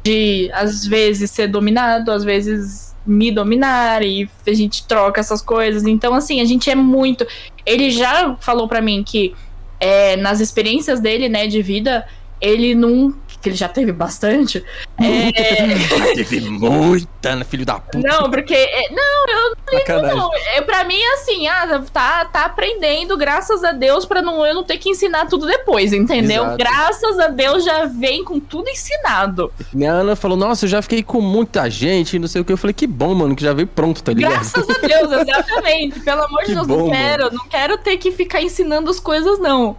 de, 0.03 0.49
às 0.53 0.85
vezes, 0.85 1.31
ser 1.31 1.47
dominado, 1.47 2.11
às 2.11 2.23
vezes 2.23 2.95
me 3.05 3.31
dominar, 3.31 4.03
e 4.03 4.29
a 4.45 4.53
gente 4.53 4.85
troca 4.85 5.21
essas 5.21 5.41
coisas. 5.41 5.85
Então, 5.85 6.13
assim, 6.13 6.41
a 6.41 6.45
gente 6.45 6.69
é 6.69 6.75
muito. 6.75 7.25
Ele 7.65 7.89
já 7.89 8.35
falou 8.41 8.67
para 8.67 8.81
mim 8.81 9.01
que 9.01 9.33
é, 9.79 10.17
nas 10.17 10.41
experiências 10.41 10.99
dele, 10.99 11.29
né, 11.29 11.47
de 11.47 11.61
vida, 11.61 12.05
ele 12.41 12.75
não 12.75 13.13
que 13.41 13.49
ele 13.49 13.55
já 13.55 13.69
teve 13.69 13.91
bastante. 13.91 14.63
É... 14.99 15.31
teve 16.23 16.49
muita, 16.49 17.35
né, 17.35 17.43
filho 17.43 17.65
da 17.65 17.79
puta. 17.79 17.99
Não, 17.99 18.29
porque. 18.29 18.55
É, 18.55 18.89
não, 18.89 19.27
eu 19.27 19.55
não 19.55 19.99
ligo, 19.99 20.15
não. 20.15 20.29
É, 20.55 20.61
pra 20.61 20.83
mim, 20.83 21.01
assim, 21.13 21.47
ah, 21.47 21.83
tá, 21.91 22.25
tá 22.25 22.45
aprendendo, 22.45 23.17
graças 23.17 23.63
a 23.63 23.71
Deus, 23.71 24.05
pra 24.05 24.21
não, 24.21 24.45
eu 24.45 24.55
não 24.55 24.63
ter 24.63 24.77
que 24.77 24.89
ensinar 24.89 25.27
tudo 25.27 25.45
depois, 25.45 25.93
entendeu? 25.93 26.43
Exato. 26.43 26.57
Graças 26.57 27.19
a 27.19 27.27
Deus 27.27 27.63
já 27.63 27.85
vem 27.85 28.23
com 28.23 28.39
tudo 28.39 28.69
ensinado. 28.69 29.51
Minha 29.73 29.91
Ana 29.91 30.15
falou, 30.15 30.37
nossa, 30.37 30.65
eu 30.65 30.69
já 30.69 30.81
fiquei 30.81 31.03
com 31.03 31.21
muita 31.21 31.69
gente, 31.69 32.19
não 32.19 32.27
sei 32.27 32.41
o 32.41 32.45
que. 32.45 32.51
Eu 32.51 32.57
falei, 32.57 32.73
que 32.73 32.87
bom, 32.87 33.13
mano, 33.13 33.35
que 33.35 33.43
já 33.43 33.53
veio 33.53 33.67
pronto, 33.67 34.01
tá 34.03 34.13
ligado? 34.13 34.33
Graças 34.33 34.69
a 34.69 34.73
Deus, 34.73 35.11
exatamente. 35.27 35.99
Pelo 35.99 36.23
amor 36.23 36.43
de 36.43 36.53
Deus, 36.53 36.67
bom, 36.67 36.77
não 36.77 36.89
quero. 36.89 37.23
Mano. 37.25 37.37
Não 37.37 37.47
quero 37.47 37.77
ter 37.77 37.97
que 37.97 38.11
ficar 38.11 38.41
ensinando 38.41 38.89
as 38.89 38.99
coisas, 38.99 39.39
não. 39.39 39.77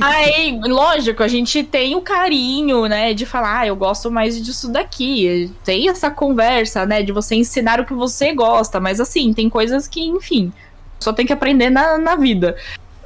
Aí, 0.00 0.58
lógico, 0.64 1.22
a 1.22 1.28
gente 1.28 1.62
tem 1.62 1.94
o 1.94 2.00
carinho, 2.00 2.86
né, 2.86 3.14
de 3.14 3.24
falar, 3.24 3.60
ah, 3.60 3.66
eu 3.66 3.76
gosto 3.76 4.10
mais 4.10 4.40
disso 4.42 4.70
daqui. 4.70 5.52
Tem 5.64 5.88
essa 5.88 6.10
conversa, 6.10 6.84
né, 6.84 7.02
de 7.02 7.12
você 7.12 7.34
ensinar 7.34 7.80
o 7.80 7.84
que 7.84 7.94
você 7.94 8.32
gosta, 8.32 8.80
mas 8.80 9.00
assim, 9.00 9.32
tem 9.32 9.48
coisas 9.48 9.86
que, 9.86 10.02
enfim, 10.02 10.52
só 10.98 11.12
tem 11.12 11.26
que 11.26 11.32
aprender 11.32 11.70
na, 11.70 11.98
na 11.98 12.16
vida. 12.16 12.56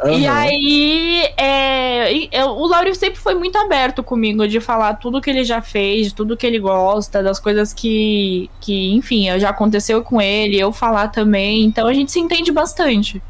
Uhum. 0.02 0.16
E 0.16 0.28
aí, 0.28 1.22
é, 1.36 2.38
é, 2.38 2.44
o 2.44 2.66
Lauro 2.66 2.94
sempre 2.94 3.18
foi 3.18 3.34
muito 3.34 3.58
aberto 3.58 4.02
comigo 4.02 4.46
de 4.46 4.60
falar 4.60 4.94
tudo 4.94 5.20
que 5.20 5.28
ele 5.28 5.42
já 5.42 5.60
fez, 5.60 6.12
tudo 6.12 6.36
que 6.36 6.46
ele 6.46 6.60
gosta, 6.60 7.20
das 7.20 7.40
coisas 7.40 7.72
que, 7.72 8.48
que 8.60 8.92
enfim, 8.92 9.26
já 9.40 9.50
aconteceu 9.50 10.02
com 10.04 10.20
ele, 10.20 10.56
eu 10.56 10.72
falar 10.72 11.08
também. 11.08 11.64
Então 11.64 11.88
a 11.88 11.92
gente 11.92 12.12
se 12.12 12.20
entende 12.20 12.52
bastante 12.52 13.20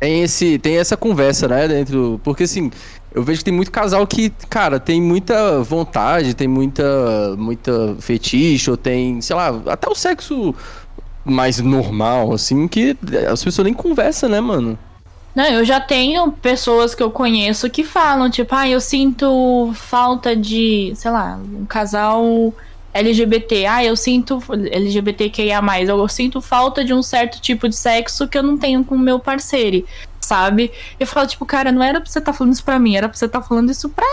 tem 0.00 0.22
esse 0.22 0.58
tem 0.58 0.76
essa 0.78 0.96
conversa, 0.96 1.48
né, 1.48 1.68
dentro, 1.68 2.20
porque 2.22 2.44
assim, 2.44 2.70
eu 3.14 3.22
vejo 3.22 3.38
que 3.38 3.44
tem 3.44 3.54
muito 3.54 3.70
casal 3.70 4.06
que, 4.06 4.30
cara, 4.50 4.80
tem 4.80 5.00
muita 5.00 5.62
vontade, 5.62 6.34
tem 6.34 6.48
muita 6.48 7.36
muita 7.36 7.96
fetiche, 8.00 8.70
ou 8.70 8.76
tem, 8.76 9.20
sei 9.20 9.36
lá, 9.36 9.60
até 9.66 9.88
o 9.88 9.94
sexo 9.94 10.54
mais 11.24 11.60
normal 11.60 12.32
assim, 12.32 12.68
que 12.68 12.96
as 13.30 13.42
pessoas 13.42 13.64
nem 13.64 13.74
conversam, 13.74 14.28
né, 14.28 14.40
mano? 14.40 14.78
Não, 15.34 15.44
eu 15.46 15.64
já 15.64 15.80
tenho 15.80 16.30
pessoas 16.30 16.94
que 16.94 17.02
eu 17.02 17.10
conheço 17.10 17.68
que 17.68 17.82
falam, 17.82 18.30
tipo, 18.30 18.54
ah, 18.54 18.68
eu 18.68 18.80
sinto 18.80 19.72
falta 19.74 20.36
de, 20.36 20.92
sei 20.94 21.10
lá, 21.10 21.40
um 21.60 21.66
casal 21.66 22.54
LGBT, 22.94 23.66
ah, 23.66 23.84
eu 23.84 23.96
sinto 23.96 24.40
LGBTQIA, 24.70 25.60
eu 25.86 26.08
sinto 26.08 26.40
falta 26.40 26.84
de 26.84 26.94
um 26.94 27.02
certo 27.02 27.40
tipo 27.40 27.68
de 27.68 27.74
sexo 27.74 28.28
que 28.28 28.38
eu 28.38 28.42
não 28.42 28.56
tenho 28.56 28.84
com 28.84 28.94
o 28.94 28.98
meu 28.98 29.18
parceiro, 29.18 29.84
sabe? 30.20 30.70
Eu 30.98 31.06
falo, 31.06 31.26
tipo, 31.26 31.44
cara, 31.44 31.72
não 31.72 31.82
era 31.82 32.00
pra 32.00 32.08
você 32.08 32.20
estar 32.20 32.32
tá 32.32 32.38
falando 32.38 32.52
isso 32.52 32.64
pra 32.64 32.78
mim, 32.78 32.96
era 32.96 33.08
pra 33.08 33.18
você 33.18 33.26
estar 33.26 33.40
tá 33.40 33.46
falando 33.46 33.70
isso 33.70 33.88
pra 33.88 34.06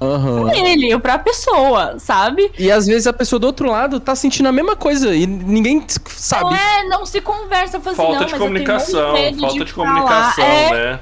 Uhum. 0.00 0.50
ele, 0.54 0.94
ou 0.94 0.98
pra 0.98 1.18
pessoa, 1.18 1.98
sabe? 1.98 2.50
E 2.58 2.70
às 2.72 2.86
vezes 2.86 3.06
a 3.06 3.12
pessoa 3.12 3.38
do 3.38 3.46
outro 3.46 3.70
lado 3.70 4.00
tá 4.00 4.14
sentindo 4.14 4.48
a 4.48 4.52
mesma 4.52 4.74
coisa 4.74 5.14
e 5.14 5.26
ninguém 5.26 5.84
sabe. 6.06 6.44
Não 6.44 6.56
é, 6.56 6.84
não 6.84 7.04
se 7.04 7.20
conversa, 7.20 7.78
fala 7.78 7.92
assim, 7.92 8.06
falta 8.06 8.24
de 8.24 8.34
comunicação, 8.34 9.14
falta 9.14 9.32
de, 9.32 9.64
de 9.64 9.74
comunicação, 9.74 10.44
é... 10.44 10.70
né? 10.70 11.00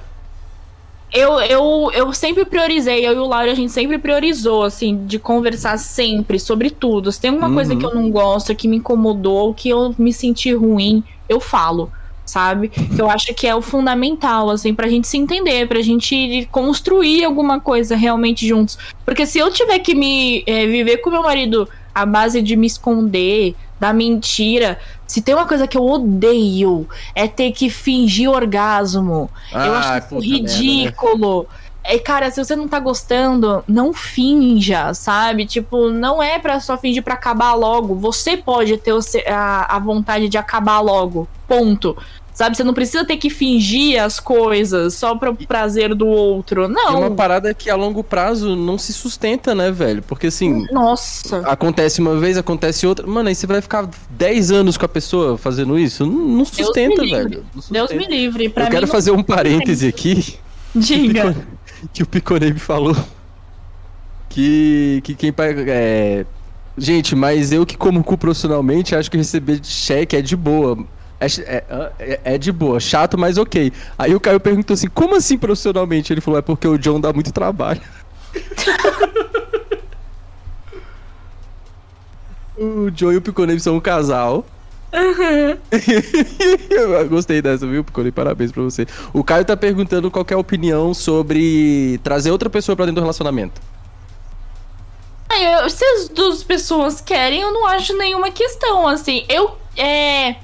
Eu, 1.13 1.41
eu, 1.41 1.91
eu 1.95 2.13
sempre 2.13 2.45
priorizei, 2.45 3.07
eu 3.07 3.15
e 3.15 3.19
o 3.19 3.27
Laura, 3.27 3.51
a 3.51 3.55
gente 3.55 3.73
sempre 3.73 3.99
priorizou, 3.99 4.63
assim, 4.63 5.07
de 5.07 5.19
conversar 5.19 5.79
sempre 5.79 6.39
sobre 6.39 6.71
tudo. 6.71 7.11
Se 7.11 7.21
tem 7.21 7.31
alguma 7.31 7.49
uhum. 7.49 7.55
coisa 7.55 7.77
que 7.77 7.85
eu 7.85 7.95
não 7.95 8.11
gosto, 8.11 8.55
que 8.55 8.69
me 8.69 8.77
incomodou, 8.77 9.55
que 9.55 9.71
eu 9.71 9.95
me 9.99 10.13
senti 10.13 10.53
ruim, 10.53 11.03
eu 11.29 11.41
falo 11.41 11.91
sabe? 12.29 12.69
Que 12.69 13.01
eu 13.01 13.11
acho 13.11 13.35
que 13.35 13.47
é 13.47 13.55
o 13.55 13.63
fundamental, 13.63 14.51
assim, 14.51 14.75
pra 14.75 14.87
gente 14.87 15.09
se 15.09 15.17
entender, 15.17 15.67
pra 15.67 15.81
gente 15.81 16.47
construir 16.53 17.25
alguma 17.25 17.59
coisa 17.59 17.97
realmente 17.97 18.47
juntos. 18.47 18.79
Porque 19.05 19.27
se 19.27 19.39
eu 19.39 19.51
tiver 19.51 19.79
que 19.79 19.95
me 19.95 20.45
é, 20.47 20.67
viver 20.67 20.99
com 20.99 21.11
meu 21.11 21.23
marido 21.23 21.69
à 21.95 22.05
base 22.07 22.41
de 22.43 22.55
me 22.55 22.67
esconder, 22.67 23.55
da 23.79 23.93
mentira, 23.93 24.79
se 25.07 25.23
tem 25.23 25.35
uma 25.35 25.47
coisa 25.47 25.67
que 25.67 25.79
eu 25.79 25.87
odeio, 25.87 26.89
é 27.15 27.27
ter 27.27 27.53
que 27.53 27.71
fingir 27.71 28.31
orgasmo. 28.31 29.31
Ah, 29.53 29.67
eu 29.67 29.75
acho 29.75 29.99
isso 29.99 30.19
ridículo. 30.19 31.37
Merda, 31.39 31.49
né? 31.53 31.69
É, 31.91 31.99
cara, 31.99 32.31
se 32.31 32.45
você 32.45 32.55
não 32.55 32.69
tá 32.69 32.79
gostando, 32.79 33.65
não 33.67 33.95
finja, 33.95 34.93
sabe? 34.93 35.47
Tipo, 35.47 35.89
não 35.89 36.23
é 36.23 36.39
pra 36.39 36.61
só 36.61 36.77
fingir 36.77 37.03
pra 37.03 37.15
acabar 37.15 37.55
logo. 37.55 37.95
Você 37.95 38.37
pode 38.37 38.77
ter 38.77 38.93
a, 39.27 39.77
a 39.77 39.79
vontade 39.79 40.29
de 40.29 40.37
acabar 40.37 40.81
logo. 40.81 41.27
Ponto. 41.47 41.97
Sabe, 42.39 42.57
você 42.57 42.63
não 42.63 42.73
precisa 42.73 43.05
ter 43.05 43.17
que 43.17 43.31
fingir 43.31 44.01
as 44.01 44.21
coisas 44.21 44.95
só 44.95 45.17
pro 45.17 45.35
prazer 45.35 45.93
do 45.93 46.07
outro. 46.07 46.69
Não. 46.69 46.91
É 46.91 46.97
uma 46.97 47.11
parada 47.11 47.53
que 47.53 47.69
a 47.69 47.75
longo 47.75 48.05
prazo 48.05 48.55
não 48.55 48.79
se 48.79 48.93
sustenta, 48.93 49.57
né, 49.57 49.73
velho? 49.73 50.03
Porque 50.03 50.29
assim. 50.29 50.65
Nossa. 50.71 51.39
Acontece 51.39 52.01
uma 52.01 52.17
vez, 52.17 52.39
acontece 52.39 52.87
outra. 52.87 53.05
Mano, 53.05 53.29
aí 53.29 53.35
você 53.35 53.45
vai 53.45 53.61
ficar 53.61 53.91
10 54.11 54.53
anos 54.53 54.77
com 54.77 54.85
a 54.85 54.89
pessoa 54.89 55.37
fazendo 55.37 55.77
isso? 55.77 56.07
Não, 56.07 56.29
não 56.29 56.45
sustenta, 56.45 57.03
velho. 57.03 57.45
Não 57.53 57.61
sustenta. 57.61 57.89
Deus 57.89 57.93
me 57.93 58.07
livre. 58.07 58.49
Pra 58.49 58.67
Eu 58.67 58.71
quero 58.71 58.87
fazer 58.87 59.11
um 59.11 59.21
parêntese 59.21 59.89
aqui. 59.89 60.37
Diga. 60.73 61.35
Que 61.93 62.05
o 62.05 62.07
Piconebe 62.07 62.61
falou. 62.61 62.97
Que, 64.29 65.01
que 65.03 65.15
quem 65.17 65.33
paga. 65.33 65.65
É... 65.67 66.25
Gente, 66.77 67.17
mas 67.17 67.51
eu 67.51 67.67
que 67.67 67.77
como 67.77 68.05
cu 68.05 68.17
profissionalmente 68.17 68.95
acho 68.95 69.11
que 69.11 69.17
receber 69.17 69.61
cheque 69.65 70.17
é 70.17 70.23
de 70.23 70.37
boa. 70.37 70.79
É, 71.21 71.27
é, 71.27 71.65
é, 71.99 72.21
é, 72.35 72.39
de 72.39 72.53
boa, 72.53 72.79
chato, 72.79 73.19
mas 73.19 73.39
ok. 73.39 73.73
Aí 73.99 74.15
o 74.15 74.21
Caio 74.21 74.39
perguntou 74.39 74.75
assim: 74.75 74.87
como 74.89 75.17
assim 75.17 75.37
profissionalmente? 75.37 76.13
Ele 76.13 76.21
falou: 76.21 76.39
é 76.39 76.43
porque 76.43 76.69
o 76.69 76.79
John 76.79 77.01
dá 77.01 77.13
muito 77.13 77.33
trabalho. 77.33 77.81
o 82.57 82.89
John 82.93 83.11
e 83.13 83.17
o 83.17 83.23
Piconebe 83.23 83.59
são 83.59 83.75
um 83.77 83.81
casal. 83.81 84.47
Uhum. 84.93 85.59
Eu 86.71 87.09
gostei 87.09 87.43
dessa, 87.43 87.67
viu, 87.67 87.83
Piconebe? 87.83 88.13
Parabéns 88.13 88.53
pra 88.53 88.63
você. 88.63 88.87
O 89.13 89.25
Caio 89.25 89.45
tá 89.45 89.57
perguntando 89.57 90.13
qual 90.13 90.25
é 90.31 90.35
a 90.35 90.39
opinião 90.39 90.95
sobre 90.95 91.99
trazer 92.05 92.31
outra 92.31 92.49
pessoa 92.49 92.77
pra 92.77 92.87
dentro 92.87 93.01
do 93.01 93.05
relacionamento. 93.05 93.61
se 95.69 95.85
as 95.85 96.09
duas 96.11 96.45
pessoas 96.45 97.01
querem, 97.01 97.41
eu 97.41 97.53
não 97.53 97.67
acho 97.67 97.99
nenhuma 97.99 98.31
questão, 98.31 98.87
assim. 98.87 99.25
Eu. 99.29 99.59
É 99.77 100.37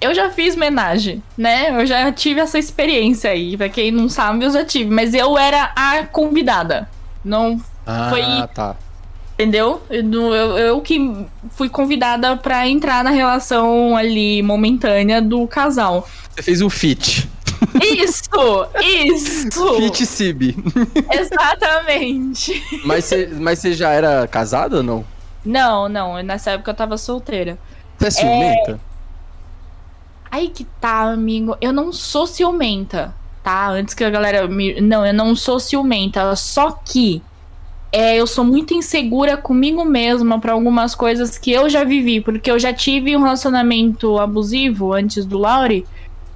eu 0.00 0.14
já 0.14 0.30
fiz 0.30 0.54
homenagem, 0.54 1.22
né? 1.36 1.80
Eu 1.80 1.86
já 1.86 2.10
tive 2.12 2.40
essa 2.40 2.58
experiência 2.58 3.30
aí. 3.30 3.56
Pra 3.56 3.68
quem 3.68 3.90
não 3.90 4.08
sabe, 4.08 4.44
eu 4.44 4.50
já 4.50 4.64
tive. 4.64 4.90
Mas 4.90 5.14
eu 5.14 5.36
era 5.38 5.72
a 5.74 6.04
convidada. 6.04 6.88
Não 7.24 7.60
ah, 7.86 8.08
foi. 8.10 8.22
tá. 8.54 8.76
Entendeu? 9.34 9.82
Eu, 9.90 10.34
eu, 10.34 10.58
eu 10.58 10.80
que 10.80 11.26
fui 11.50 11.68
convidada 11.68 12.36
para 12.36 12.66
entrar 12.66 13.04
na 13.04 13.10
relação 13.10 13.96
ali 13.96 14.42
momentânea 14.42 15.20
do 15.20 15.46
casal. 15.46 16.08
Você 16.34 16.42
fez 16.42 16.62
um 16.62 16.70
fit. 16.70 17.28
Isso! 17.82 18.66
Isso! 18.82 19.76
Fit 19.76 20.06
Sib. 20.06 20.56
Exatamente. 21.10 22.62
Mas 22.84 23.04
você, 23.04 23.26
mas 23.26 23.58
você 23.58 23.72
já 23.72 23.90
era 23.90 24.26
casada 24.26 24.78
ou 24.78 24.82
não? 24.82 25.04
Não, 25.44 25.88
não. 25.88 26.22
Nessa 26.22 26.52
época 26.52 26.70
eu 26.70 26.74
tava 26.74 26.98
solteira. 26.98 27.58
Você 27.98 28.06
é 28.06 28.10
ciumenta? 28.10 28.72
É... 28.72 28.85
Aí 30.36 30.48
que 30.48 30.64
tá, 30.64 31.10
amigo. 31.10 31.56
Eu 31.62 31.72
não 31.72 31.90
sou 31.94 32.26
ciumenta, 32.26 33.14
tá? 33.42 33.70
Antes 33.70 33.94
que 33.94 34.04
a 34.04 34.10
galera 34.10 34.46
me. 34.46 34.78
Não, 34.82 35.06
eu 35.06 35.14
não 35.14 35.34
sou 35.34 35.58
ciumenta. 35.58 36.36
Só 36.36 36.72
que 36.72 37.22
é, 37.90 38.16
eu 38.20 38.26
sou 38.26 38.44
muito 38.44 38.74
insegura 38.74 39.38
comigo 39.38 39.82
mesma 39.82 40.38
para 40.38 40.52
algumas 40.52 40.94
coisas 40.94 41.38
que 41.38 41.50
eu 41.50 41.70
já 41.70 41.84
vivi. 41.84 42.20
Porque 42.20 42.50
eu 42.50 42.58
já 42.58 42.70
tive 42.70 43.16
um 43.16 43.22
relacionamento 43.22 44.18
abusivo 44.18 44.92
antes 44.92 45.24
do 45.24 45.38
Lauri. 45.38 45.86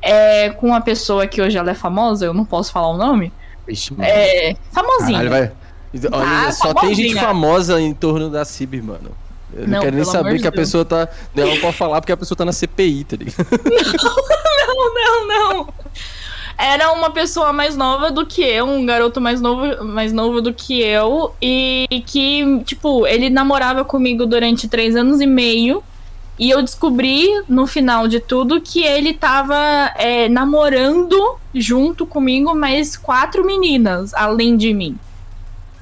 É, 0.00 0.48
com 0.48 0.68
uma 0.68 0.80
pessoa 0.80 1.26
que 1.26 1.42
hoje 1.42 1.58
ela 1.58 1.72
é 1.72 1.74
famosa, 1.74 2.24
eu 2.24 2.32
não 2.32 2.46
posso 2.46 2.72
falar 2.72 2.88
o 2.88 2.96
nome. 2.96 3.30
Ixi, 3.68 3.94
é, 3.98 4.56
famosinha. 4.72 5.18
Caralho, 5.24 5.30
vai... 5.30 6.10
Olha, 6.10 6.46
tá, 6.46 6.52
só 6.52 6.68
famosinha. 6.68 6.80
tem 6.80 6.94
gente 6.94 7.20
famosa 7.20 7.78
em 7.78 7.92
torno 7.92 8.30
da 8.30 8.46
Cib, 8.46 8.80
mano. 8.80 9.10
Eu 9.52 9.66
não, 9.66 9.74
não 9.74 9.80
quero 9.80 9.96
nem 9.96 10.04
saber 10.04 10.40
que 10.40 10.46
a 10.46 10.52
pessoa 10.52 10.84
tá. 10.84 11.08
Ela 11.36 11.54
não 11.54 11.60
pode 11.60 11.76
falar 11.76 12.00
porque 12.00 12.12
a 12.12 12.16
pessoa 12.16 12.36
tá 12.36 12.44
na 12.44 12.52
CPI, 12.52 13.04
tá 13.04 13.16
ligado? 13.16 13.46
Não, 14.72 14.94
não, 14.94 15.26
não. 15.26 15.68
Era 16.56 16.92
uma 16.92 17.10
pessoa 17.10 17.52
mais 17.52 17.74
nova 17.74 18.10
do 18.10 18.26
que 18.26 18.42
eu, 18.42 18.66
um 18.66 18.84
garoto 18.84 19.18
mais 19.20 19.40
novo, 19.40 19.82
mais 19.82 20.12
novo 20.12 20.42
do 20.42 20.52
que 20.52 20.80
eu, 20.80 21.34
e 21.40 22.04
que, 22.06 22.60
tipo, 22.64 23.06
ele 23.06 23.30
namorava 23.30 23.82
comigo 23.82 24.26
durante 24.26 24.68
três 24.68 24.94
anos 24.94 25.20
e 25.22 25.26
meio. 25.26 25.82
E 26.38 26.50
eu 26.50 26.62
descobri 26.62 27.28
no 27.48 27.66
final 27.66 28.08
de 28.08 28.20
tudo 28.20 28.60
que 28.60 28.82
ele 28.82 29.12
tava 29.12 29.56
é, 29.96 30.28
namorando 30.28 31.36
junto 31.54 32.06
comigo 32.06 32.54
mais 32.54 32.96
quatro 32.96 33.44
meninas, 33.44 34.14
além 34.14 34.56
de 34.56 34.72
mim. 34.72 34.98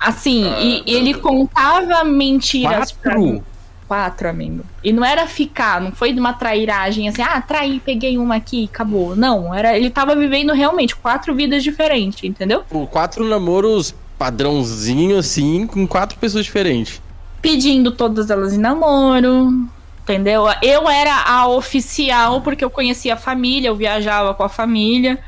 Assim, 0.01 0.49
ah, 0.49 0.61
e, 0.61 0.83
e 0.87 0.95
ele 0.95 1.15
contava 1.15 2.05
mentiras 2.05 2.93
quatro? 2.93 2.97
pra 3.01 3.19
mim. 3.19 3.43
Quatro, 3.89 4.29
amigo. 4.29 4.65
E 4.85 4.93
não 4.93 5.03
era 5.03 5.27
ficar, 5.27 5.81
não 5.81 5.93
foi 5.93 6.13
de 6.13 6.21
uma 6.21 6.35
trairagem 6.35 7.09
assim, 7.09 7.23
ah, 7.23 7.41
traí, 7.41 7.81
peguei 7.81 8.19
uma 8.19 8.37
aqui, 8.37 8.69
acabou. 8.71 9.17
Não, 9.17 9.55
era 9.55 9.79
ele 9.79 9.89
tava 9.89 10.15
vivendo 10.15 10.53
realmente 10.53 10.95
quatro 10.95 11.35
vidas 11.35 11.65
diferentes, 11.65 12.23
entendeu? 12.23 12.63
Por 12.69 12.87
quatro 12.87 13.25
namoros 13.25 13.95
padrãozinho 14.19 15.17
assim, 15.17 15.67
com 15.67 15.87
quatro 15.87 16.19
pessoas 16.19 16.45
diferentes. 16.45 17.01
Pedindo 17.41 17.91
todas 17.91 18.29
elas 18.29 18.53
em 18.53 18.59
namoro, 18.59 19.67
entendeu? 20.03 20.45
Eu 20.63 20.87
era 20.87 21.23
a 21.25 21.49
oficial 21.49 22.43
porque 22.43 22.63
eu 22.63 22.69
conhecia 22.69 23.15
a 23.15 23.17
família, 23.17 23.69
eu 23.69 23.77
viajava 23.77 24.35
com 24.35 24.43
a 24.43 24.51
família. 24.51 25.19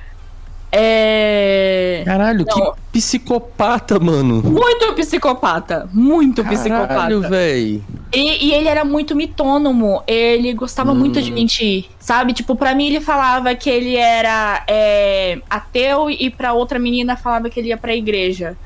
É. 0.73 2.02
Caralho, 2.05 2.44
Não. 2.47 2.73
que 2.73 2.81
psicopata, 2.92 3.99
mano. 3.99 4.42
Muito 4.42 4.92
psicopata. 4.94 5.89
Muito 5.92 6.42
Caralho, 6.42 6.58
psicopata. 6.58 6.94
Caralho, 6.94 7.20
véi. 7.23 7.82
E, 8.12 8.49
e, 8.49 8.55
ele 8.55 8.68
era 8.68 8.84
muito 8.84 9.16
mitônomo. 9.16 10.02
Ele 10.07 10.52
gostava 10.52 10.92
hum. 10.92 10.97
muito 10.97 11.20
de 11.20 11.32
mentir. 11.32 11.86
Sabe? 11.99 12.32
Tipo, 12.32 12.55
pra 12.55 12.74
mim 12.74 12.86
ele 12.89 13.00
falava 13.00 13.55
que 13.55 13.68
ele 13.68 13.97
era 13.97 14.65
é, 14.68 15.39
ateu 15.49 16.10
e 16.10 16.31
pra 16.31 16.52
outra 16.52 16.78
menina 16.78 17.16
falava 17.16 17.50
que 17.50 17.58
ele 17.58 17.68
ia 17.68 17.76
pra 17.76 17.94
igreja. 17.94 18.57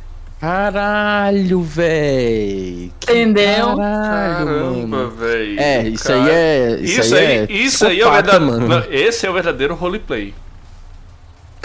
Caralho, 0.40 1.62
véi. 1.62 2.92
Entendeu? 3.02 3.76
Caralho, 3.76 4.46
Caramba, 4.46 5.08
velho. 5.08 5.58
É, 5.58 5.88
isso 5.88 6.04
Cara... 6.04 6.22
aí 6.22 6.30
é. 6.30 6.78
Isso, 6.80 7.00
isso 7.00 7.14
aí, 7.14 7.26
aí, 7.26 7.36
é 7.36 7.46
isso 7.50 7.86
aí 7.86 8.00
é 8.00 8.06
o 8.06 8.12
verdadeiro. 8.12 8.86
Esse 8.90 9.26
é 9.26 9.30
o 9.30 9.32
verdadeiro 9.32 9.74
roleplay. 9.74 10.34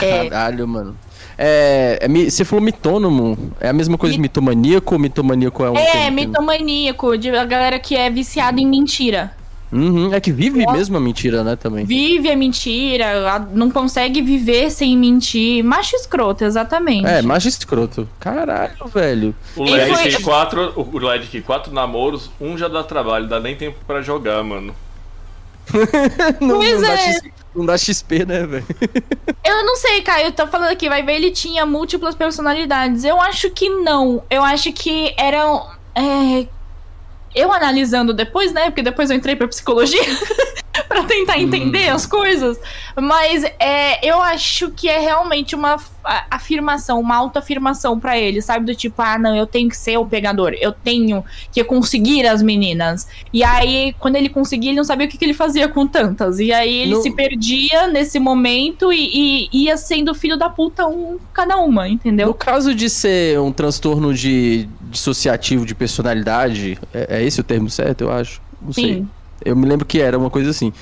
É. 0.05 0.29
Caralho, 0.29 0.67
mano. 0.67 0.95
É, 1.37 1.99
é, 2.01 2.29
você 2.29 2.43
falou 2.43 2.63
mitônomo. 2.63 3.53
É 3.59 3.69
a 3.69 3.73
mesma 3.73 3.97
coisa 3.97 4.13
de 4.13 4.21
mitomaníaco 4.21 4.93
ou 4.93 4.99
mitomaníaco 4.99 5.63
é 5.63 5.71
um. 5.71 5.77
É, 5.77 6.11
mitomaníaco, 6.11 7.17
de 7.17 7.29
a 7.29 7.45
galera 7.45 7.79
que 7.79 7.95
é 7.95 8.09
viciada 8.09 8.59
em 8.59 8.67
mentira. 8.67 9.33
Uhum, 9.71 10.13
é 10.13 10.19
que 10.19 10.31
vive 10.31 10.63
Nossa. 10.63 10.77
mesmo 10.77 10.97
a 10.97 10.99
mentira, 10.99 11.43
né, 11.43 11.55
também. 11.55 11.85
Vive 11.85 12.31
a 12.31 12.35
mentira, 12.35 13.47
não 13.53 13.69
consegue 13.69 14.21
viver 14.21 14.71
sem 14.71 14.97
mentir. 14.97 15.63
Macho 15.63 15.95
escroto, 15.95 16.43
exatamente. 16.43 17.05
É, 17.05 17.21
macho 17.21 17.47
escroto. 17.47 18.09
Caralho, 18.19 18.87
velho. 18.93 19.35
O 19.55 19.63
LED 19.63 19.93
foi... 19.95 20.09
tem 20.09 20.21
quatro. 20.21 20.73
O 20.75 20.97
LED 20.97 21.27
tem 21.27 21.41
quatro 21.41 21.71
namoros, 21.73 22.31
um 22.41 22.57
já 22.57 22.67
dá 22.67 22.83
trabalho, 22.83 23.27
dá 23.27 23.39
nem 23.39 23.55
tempo 23.55 23.77
para 23.85 24.01
jogar, 24.01 24.43
mano. 24.43 24.73
não, 26.41 26.57
pois 26.57 26.81
não 26.81 26.89
é. 26.89 27.19
Não 27.55 27.65
dá 27.65 27.77
XP, 27.77 28.25
né, 28.25 28.45
velho? 28.45 28.65
Eu 29.43 29.65
não 29.65 29.75
sei, 29.75 30.01
Caio. 30.01 30.27
Eu 30.27 30.31
tô 30.31 30.47
falando 30.47 30.71
aqui, 30.71 30.87
vai 30.87 31.03
ver, 31.03 31.15
ele 31.15 31.31
tinha 31.31 31.65
múltiplas 31.65 32.15
personalidades. 32.15 33.03
Eu 33.03 33.19
acho 33.19 33.49
que 33.49 33.69
não. 33.69 34.23
Eu 34.29 34.43
acho 34.43 34.71
que 34.71 35.13
eram. 35.17 35.67
É... 35.95 36.47
eu 37.35 37.51
analisando 37.51 38.13
depois, 38.13 38.53
né? 38.53 38.65
Porque 38.65 38.83
depois 38.83 39.09
eu 39.09 39.17
entrei 39.17 39.35
pra 39.35 39.47
psicologia 39.47 40.01
para 40.87 41.03
tentar 41.03 41.39
entender 41.39 41.91
hum. 41.91 41.95
as 41.95 42.05
coisas. 42.05 42.59
Mas 42.95 43.43
é, 43.59 44.07
eu 44.07 44.21
acho 44.21 44.71
que 44.71 44.87
é 44.87 44.99
realmente 44.99 45.55
uma 45.55 45.77
afirmação, 46.29 46.99
uma 46.99 47.15
autoafirmação 47.15 47.99
para 47.99 48.17
ele, 48.17 48.41
sabe? 48.41 48.65
Do 48.65 48.75
tipo, 48.75 49.01
ah, 49.01 49.17
não, 49.17 49.35
eu 49.35 49.45
tenho 49.45 49.69
que 49.69 49.77
ser 49.77 49.97
o 49.97 50.05
pegador, 50.05 50.53
eu 50.59 50.71
tenho 50.71 51.23
que 51.51 51.63
conseguir 51.63 52.25
as 52.27 52.41
meninas. 52.41 53.07
E 53.31 53.43
aí, 53.43 53.93
quando 53.99 54.15
ele 54.15 54.29
conseguia, 54.29 54.71
ele 54.71 54.77
não 54.77 54.83
sabia 54.83 55.07
o 55.07 55.09
que, 55.09 55.17
que 55.17 55.25
ele 55.25 55.33
fazia 55.33 55.67
com 55.67 55.85
tantas. 55.85 56.39
E 56.39 56.51
aí 56.51 56.73
ele 56.73 56.95
no... 56.95 57.01
se 57.01 57.11
perdia 57.11 57.87
nesse 57.87 58.19
momento 58.19 58.91
e, 58.91 59.47
e, 59.53 59.63
ia 59.65 59.77
sendo 59.77 60.15
filho 60.15 60.37
da 60.37 60.49
puta 60.49 60.87
um 60.87 61.17
cada 61.33 61.57
uma, 61.57 61.87
entendeu? 61.87 62.27
No 62.27 62.33
caso 62.33 62.73
de 62.73 62.89
ser 62.89 63.39
um 63.39 63.51
transtorno 63.51 64.13
de 64.13 64.67
dissociativo 64.89 65.65
de 65.65 65.75
personalidade, 65.75 66.77
é, 66.93 67.19
é 67.19 67.23
esse 67.23 67.39
o 67.39 67.43
termo 67.43 67.69
certo, 67.69 68.01
eu 68.01 68.11
acho? 68.11 68.41
Não 68.61 68.73
Sim. 68.73 68.81
sei. 68.81 69.05
Eu 69.43 69.55
me 69.55 69.67
lembro 69.67 69.85
que 69.85 69.99
era 69.99 70.17
uma 70.17 70.29
coisa 70.29 70.49
assim. 70.49 70.73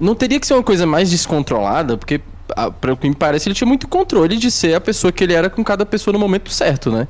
Não 0.00 0.14
teria 0.14 0.38
que 0.38 0.46
ser 0.46 0.54
uma 0.54 0.62
coisa 0.62 0.86
mais 0.86 1.10
descontrolada, 1.10 1.96
porque, 1.96 2.20
para 2.80 2.92
o 2.92 2.96
que 2.96 3.08
me 3.08 3.14
parece, 3.14 3.48
ele 3.48 3.54
tinha 3.54 3.66
muito 3.66 3.88
controle 3.88 4.36
de 4.36 4.50
ser 4.50 4.74
a 4.74 4.80
pessoa 4.80 5.12
que 5.12 5.24
ele 5.24 5.34
era 5.34 5.50
com 5.50 5.64
cada 5.64 5.84
pessoa 5.84 6.12
no 6.12 6.18
momento 6.18 6.50
certo, 6.50 6.90
né? 6.90 7.08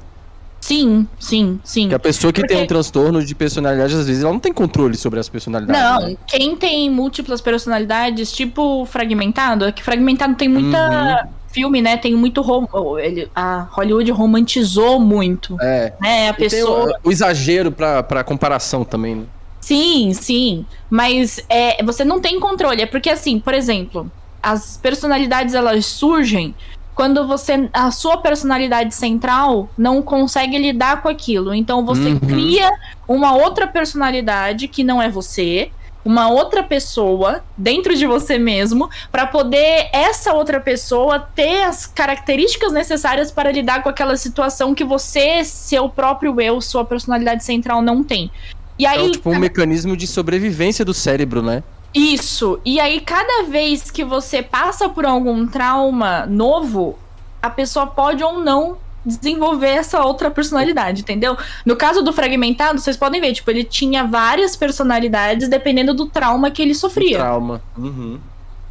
Sim, 0.61 1.07
sim, 1.19 1.61
sim. 1.65 1.89
Que 1.89 1.95
a 1.95 1.99
pessoa 1.99 2.33
que 2.33 2.41
Porque... 2.41 2.55
tem 2.55 2.63
um 2.63 2.67
transtorno 2.67 3.25
de 3.25 3.35
personalidade, 3.35 3.95
às 3.95 4.07
vezes, 4.07 4.23
ela 4.23 4.33
não 4.33 4.41
tem 4.41 4.53
controle 4.53 4.97
sobre 4.97 5.19
as 5.19 5.29
personalidades. 5.29 5.81
Não, 5.81 6.11
né? 6.11 6.17
quem 6.27 6.57
tem 6.57 6.91
múltiplas 6.91 7.41
personalidades, 7.41 8.33
tipo 8.33 8.85
fragmentado, 8.85 9.65
é 9.65 9.73
que 9.73 9.83
fragmentado 9.83 10.35
tem 10.35 10.49
muita. 10.49 11.23
Uhum. 11.25 11.39
Filme, 11.51 11.81
né? 11.81 11.97
Tem 11.97 12.15
muito. 12.15 12.43
Rom... 12.43 12.67
Ele, 12.99 13.31
a 13.35 13.67
Hollywood 13.71 14.11
romantizou 14.11 15.01
muito. 15.01 15.57
É. 15.63 15.95
Né? 15.99 16.29
A 16.29 16.35
pessoa. 16.35 16.93
o, 17.03 17.09
o 17.09 17.13
exagero 17.13 17.73
pra, 17.73 18.03
pra 18.03 18.23
comparação 18.23 18.85
também, 18.85 19.15
né? 19.15 19.25
Sim, 19.69 20.15
sim. 20.15 20.65
Mas 20.89 21.45
é, 21.47 21.85
você 21.85 22.03
não 22.03 22.21
tem 22.21 22.41
controle. 22.41 22.81
É 22.81 22.87
porque, 22.87 23.11
assim, 23.11 23.39
por 23.39 23.53
exemplo, 23.53 24.11
as 24.43 24.79
personalidades 24.79 25.55
elas 25.55 25.85
surgem 25.85 26.55
quando 26.95 27.27
você. 27.27 27.69
A 27.71 27.91
sua 27.91 28.17
personalidade 28.17 28.95
central 28.95 29.69
não 29.77 30.01
consegue 30.01 30.57
lidar 30.57 31.03
com 31.03 31.09
aquilo. 31.09 31.53
Então 31.55 31.85
você 31.85 32.09
uhum. 32.09 32.19
cria 32.19 32.71
uma 33.07 33.35
outra 33.35 33.67
personalidade 33.67 34.69
que 34.69 34.83
não 34.83 35.03
é 35.03 35.11
você. 35.11 35.71
Uma 36.03 36.31
outra 36.31 36.63
pessoa 36.63 37.45
dentro 37.55 37.95
de 37.95 38.07
você 38.07 38.39
mesmo, 38.39 38.89
para 39.13 39.27
poder 39.27 39.91
essa 39.93 40.33
outra 40.33 40.59
pessoa 40.59 41.19
ter 41.19 41.65
as 41.65 41.85
características 41.85 42.73
necessárias 42.73 43.31
para 43.31 43.53
lidar 43.53 43.83
com 43.83 43.91
aquela 43.91 44.17
situação 44.17 44.75
que 44.75 44.85
você, 44.85 45.45
seu 45.45 45.91
próprio 45.91 46.41
eu, 46.41 46.63
sua 46.63 46.83
personalidade 46.83 47.45
central 47.45 47.83
não 47.83 48.03
tem. 48.03 48.31
E 48.79 48.87
aí, 48.87 49.09
é 49.09 49.11
tipo 49.11 49.31
um 49.31 49.39
mecanismo 49.39 49.97
de 49.97 50.07
sobrevivência 50.07 50.85
do 50.85 50.95
cérebro, 50.95 51.43
né? 51.43 51.63
Isso. 51.95 52.61
E 52.65 52.79
aí, 52.79 53.01
cada 53.01 53.45
vez 53.45 53.91
que 53.91 54.05
você 54.05 54.43
passa 54.43 54.89
por 54.89 55.05
algum 55.05 55.47
trauma 55.47 56.27
novo, 56.27 56.99
a 57.43 57.51
pessoa 57.51 57.87
pode 57.87 58.23
ou 58.23 58.39
não 58.39 58.77
desenvolver 59.05 59.69
essa 59.69 60.03
outra 60.03 60.31
personalidade, 60.31 61.01
entendeu? 61.01 61.37
No 61.65 61.77
caso 61.77 62.03
do 62.03 62.13
fragmentado, 62.13 62.79
vocês 62.79 62.97
podem 62.97 63.21
ver, 63.21 63.33
tipo, 63.33 63.51
ele 63.51 63.65
tinha 63.65 64.05
várias 64.05 64.55
personalidades 64.55 65.49
dependendo 65.49 65.95
do 65.95 66.07
trauma 66.07 66.51
que 66.51 66.61
ele 66.61 66.75
sofria. 66.75 67.19
Trauma. 67.19 67.63
Uhum. 67.77 68.19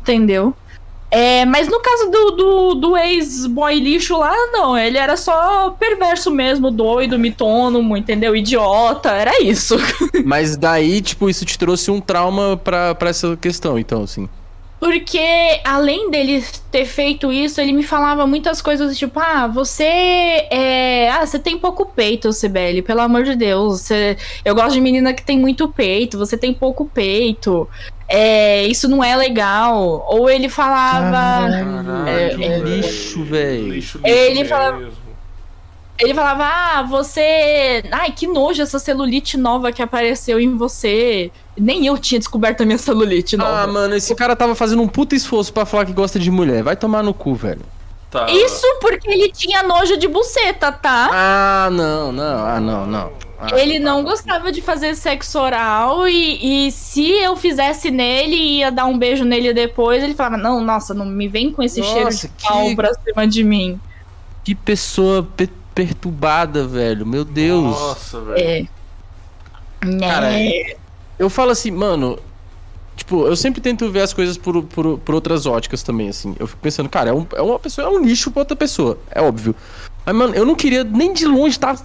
Entendeu? 0.02 0.54
É, 1.10 1.46
mas 1.46 1.70
no 1.70 1.80
caso 1.80 2.12
do, 2.12 2.32
do, 2.32 2.74
do 2.76 2.98
ex-boy 2.98 3.80
lixo 3.80 4.18
lá, 4.18 4.36
não, 4.52 4.78
ele 4.78 4.98
era 4.98 5.16
só 5.16 5.70
perverso 5.72 6.30
mesmo, 6.30 6.70
doido, 6.70 7.18
mitônomo, 7.18 7.96
entendeu? 7.96 8.36
Idiota, 8.36 9.12
era 9.12 9.42
isso. 9.42 9.78
Mas 10.26 10.58
daí, 10.58 11.02
tipo, 11.02 11.30
isso 11.30 11.46
te 11.46 11.58
trouxe 11.58 11.90
um 11.90 12.02
trauma 12.02 12.58
pra, 12.58 12.94
pra 12.94 13.10
essa 13.10 13.38
questão, 13.38 13.80
então, 13.80 14.04
assim. 14.04 14.28
Porque, 14.80 15.60
além 15.64 16.12
dele 16.12 16.44
ter 16.70 16.86
feito 16.86 17.32
isso, 17.32 17.60
ele 17.60 17.72
me 17.74 17.82
falava 17.82 18.28
muitas 18.28 18.62
coisas 18.62 18.96
tipo: 18.96 19.20
ah, 19.20 19.48
você 19.48 19.84
é. 19.84 21.10
Ah, 21.10 21.26
você 21.26 21.40
tem 21.40 21.58
pouco 21.58 21.86
peito, 21.86 22.32
Sibeli, 22.32 22.84
pelo 22.84 23.02
amor 23.02 23.24
de 23.24 23.36
Deus. 23.36 23.82
Você... 23.82 24.18
Eu 24.46 24.54
gosto 24.54 24.74
de 24.74 24.82
menina 24.82 25.16
que 25.16 25.24
tem 25.24 25.40
muito 25.40 25.68
peito, 25.68 26.18
você 26.18 26.38
tem 26.38 26.54
pouco 26.54 26.86
peito. 26.86 27.68
É, 28.08 28.66
isso 28.66 28.88
não 28.88 29.04
é 29.04 29.16
legal. 29.16 30.06
Ou 30.08 30.30
ele 30.30 30.50
falava. 30.50 31.12
Caralho, 31.12 32.08
é, 32.08 32.30
que 32.30 32.44
é, 32.44 32.60
lixo, 32.60 33.24
velho. 33.24 33.84
Ele 34.04 34.46
falava. 34.46 35.08
Ele 36.00 36.14
falava, 36.14 36.46
ah, 36.46 36.84
você. 36.84 37.84
Ai, 37.92 38.12
que 38.12 38.28
nojo 38.28 38.62
essa 38.62 38.78
celulite 38.78 39.36
nova 39.36 39.72
que 39.72 39.82
apareceu 39.82 40.40
em 40.40 40.56
você. 40.56 41.32
Nem 41.58 41.88
eu 41.88 41.98
tinha 41.98 42.20
descoberto 42.20 42.62
a 42.62 42.66
minha 42.66 42.78
celulite 42.78 43.36
ah, 43.36 43.40
nova. 43.40 43.62
Ah, 43.62 43.68
mano, 43.68 43.96
esse 43.96 44.14
cara 44.14 44.36
tava 44.36 44.54
fazendo 44.54 44.82
um 44.82 44.88
puta 44.88 45.16
esforço 45.16 45.52
para 45.52 45.66
falar 45.66 45.86
que 45.86 45.94
gosta 45.94 46.20
de 46.20 46.30
mulher. 46.30 46.62
Vai 46.62 46.76
tomar 46.76 47.02
no 47.02 47.16
cu, 47.16 47.34
velho. 47.34 47.62
Tá. 48.12 48.28
Isso 48.30 48.66
porque 48.80 49.10
ele 49.10 49.32
tinha 49.32 49.64
nojo 49.64 49.98
de 49.98 50.08
buceta, 50.08 50.72
tá? 50.72 51.10
Ah, 51.12 51.70
não, 51.72 52.12
não, 52.12 52.46
ah, 52.46 52.60
não, 52.60 52.86
não. 52.86 53.27
Ah, 53.40 53.60
ele 53.60 53.78
não 53.78 54.04
gostava 54.04 54.52
de 54.52 54.62
fazer 54.64 54.96
sexo 54.96 55.40
oral 55.40 56.08
e, 56.08 56.68
e 56.68 56.72
se 56.72 57.08
eu 57.08 57.36
fizesse 57.36 57.92
nele 57.92 58.36
e 58.36 58.58
ia 58.60 58.72
dar 58.72 58.86
um 58.86 58.98
beijo 58.98 59.24
nele 59.24 59.54
depois, 59.54 60.04
ele 60.04 60.16
falava: 60.16 60.38
Não, 60.38 60.60
nossa, 60.60 60.94
não 60.94 61.06
me 61.06 61.28
vem 61.28 61.52
com 61.52 61.62
esse 61.62 61.80
nossa, 61.80 61.94
cheiro 61.94 62.10
de 62.10 62.28
que... 62.30 62.48
pau 62.48 62.76
pra 62.76 62.94
cima 62.96 63.28
de 63.28 63.44
mim. 63.44 63.80
Que 64.44 64.56
pessoa 64.56 65.28
pe 65.36 65.50
perturbada, 65.76 66.66
velho. 66.66 67.06
Meu 67.06 67.24
Deus. 67.24 67.64
Nossa, 67.64 68.20
velho. 68.22 68.68
É. 69.82 70.00
Cara, 70.00 70.34
é. 70.34 70.76
eu 71.20 71.30
falo 71.30 71.52
assim, 71.52 71.70
mano. 71.70 72.18
Tipo, 72.96 73.28
eu 73.28 73.36
sempre 73.36 73.62
tento 73.62 73.92
ver 73.92 74.02
as 74.02 74.12
coisas 74.12 74.40
por, 74.40 74.64
por, 74.64 74.98
por 74.98 75.14
outras 75.14 75.46
óticas 75.46 75.84
também, 75.84 76.10
assim. 76.10 76.36
Eu 76.40 76.48
fico 76.48 76.60
pensando, 76.60 76.90
cara, 76.90 77.12
é, 77.12 77.14
um, 77.14 77.28
é 77.36 77.42
uma 77.44 77.60
pessoa, 77.60 77.86
é 77.86 77.90
um 77.92 78.04
lixo 78.04 78.32
pra 78.32 78.42
outra 78.42 78.56
pessoa. 78.56 78.98
É 79.12 79.22
óbvio. 79.22 79.56
Mas, 80.04 80.16
mano, 80.16 80.34
eu 80.34 80.44
não 80.44 80.56
queria 80.56 80.84
nem 80.84 81.14
de 81.14 81.28
longe 81.28 81.50
estar 81.50 81.76